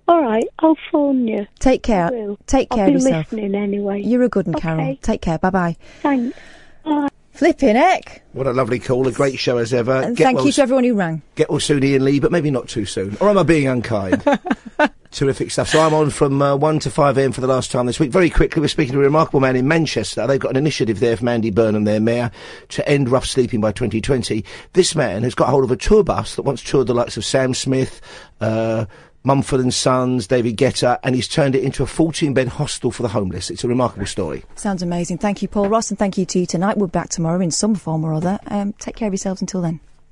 All 0.07 0.21
right, 0.21 0.45
I'll 0.59 0.77
phone 0.91 1.27
you. 1.27 1.47
Take 1.59 1.83
care. 1.83 2.07
I 2.07 2.11
will. 2.11 2.37
Take 2.45 2.67
I'll 2.71 2.77
care 2.77 2.87
be 2.87 2.95
of 2.95 3.01
yourself. 3.01 3.31
listening 3.31 3.55
anyway. 3.55 4.01
You're 4.01 4.23
a 4.23 4.29
good 4.29 4.47
one, 4.47 4.55
Okay. 4.55 4.61
Carol. 4.61 4.95
Take 5.01 5.21
care. 5.21 5.37
Bye 5.37 5.49
bye. 5.49 5.77
Thanks. 6.01 6.37
Bye. 6.83 7.09
Flipping 7.31 7.75
heck. 7.75 8.21
What 8.33 8.45
a 8.45 8.51
lovely 8.53 8.77
call, 8.77 9.07
a 9.07 9.11
great 9.11 9.39
show 9.39 9.57
as 9.57 9.73
ever. 9.73 9.93
And 9.93 10.15
Get 10.15 10.25
thank 10.25 10.37
well 10.37 10.45
you 10.45 10.51
to 10.51 10.61
everyone 10.61 10.83
who 10.83 10.93
rang. 10.93 11.23
Get 11.35 11.49
well 11.49 11.59
soon, 11.59 11.83
Iain 11.83 12.03
Lee, 12.05 12.19
but 12.19 12.31
maybe 12.31 12.51
not 12.51 12.67
too 12.67 12.85
soon. 12.85 13.17
Or 13.19 13.29
am 13.29 13.39
I 13.39 13.43
being 13.43 13.67
unkind? 13.67 14.23
Terrific 15.11 15.49
stuff. 15.51 15.69
So 15.69 15.79
I'm 15.81 15.93
on 15.95 16.09
from 16.11 16.41
uh, 16.41 16.55
1 16.55 16.79
to 16.79 16.91
5 16.91 17.17
a.m. 17.17 17.31
for 17.31 17.41
the 17.41 17.47
last 17.47 17.71
time 17.71 17.85
this 17.87 17.99
week. 17.99 18.11
Very 18.11 18.29
quickly, 18.29 18.61
we're 18.61 18.67
speaking 18.67 18.93
to 18.93 18.99
a 18.99 19.03
remarkable 19.03 19.39
man 19.39 19.55
in 19.55 19.67
Manchester. 19.67 20.27
They've 20.27 20.39
got 20.39 20.51
an 20.51 20.57
initiative 20.57 20.99
there 20.99 21.17
from 21.17 21.27
Andy 21.27 21.49
Burnham, 21.49 21.85
their 21.85 21.99
mayor, 21.99 22.29
to 22.69 22.87
end 22.87 23.09
rough 23.09 23.25
sleeping 23.25 23.61
by 23.61 23.71
2020. 23.71 24.43
This 24.73 24.95
man 24.95 25.23
has 25.23 25.33
got 25.35 25.49
hold 25.49 25.63
of 25.63 25.71
a 25.71 25.75
tour 25.75 26.03
bus 26.03 26.35
that 26.35 26.43
once 26.43 26.61
toured 26.61 26.85
the 26.87 26.93
likes 26.95 27.17
of 27.17 27.25
Sam 27.25 27.53
Smith, 27.55 27.99
uh, 28.41 28.85
Mumford 29.23 29.61
and 29.61 29.73
Sons, 29.73 30.27
David 30.27 30.57
Guetta, 30.57 30.99
and 31.03 31.15
he's 31.15 31.27
turned 31.27 31.55
it 31.55 31.63
into 31.63 31.83
a 31.83 31.85
14-bed 31.85 32.47
hostel 32.49 32.91
for 32.91 33.03
the 33.03 33.09
homeless. 33.09 33.49
It's 33.49 33.63
a 33.63 33.67
remarkable 33.67 34.05
story. 34.05 34.43
Sounds 34.55 34.81
amazing. 34.81 35.17
Thank 35.17 35.41
you, 35.41 35.47
Paul 35.47 35.69
Ross, 35.69 35.89
and 35.89 35.97
thank 35.97 36.17
you 36.17 36.25
to 36.25 36.39
you 36.39 36.45
tonight. 36.45 36.77
We're 36.77 36.87
back 36.87 37.09
tomorrow 37.09 37.39
in 37.39 37.51
some 37.51 37.75
form 37.75 38.03
or 38.03 38.13
other. 38.13 38.39
Um, 38.47 38.73
take 38.73 38.95
care 38.95 39.07
of 39.07 39.13
yourselves 39.13 39.41
until 39.41 39.61
then. 39.61 39.79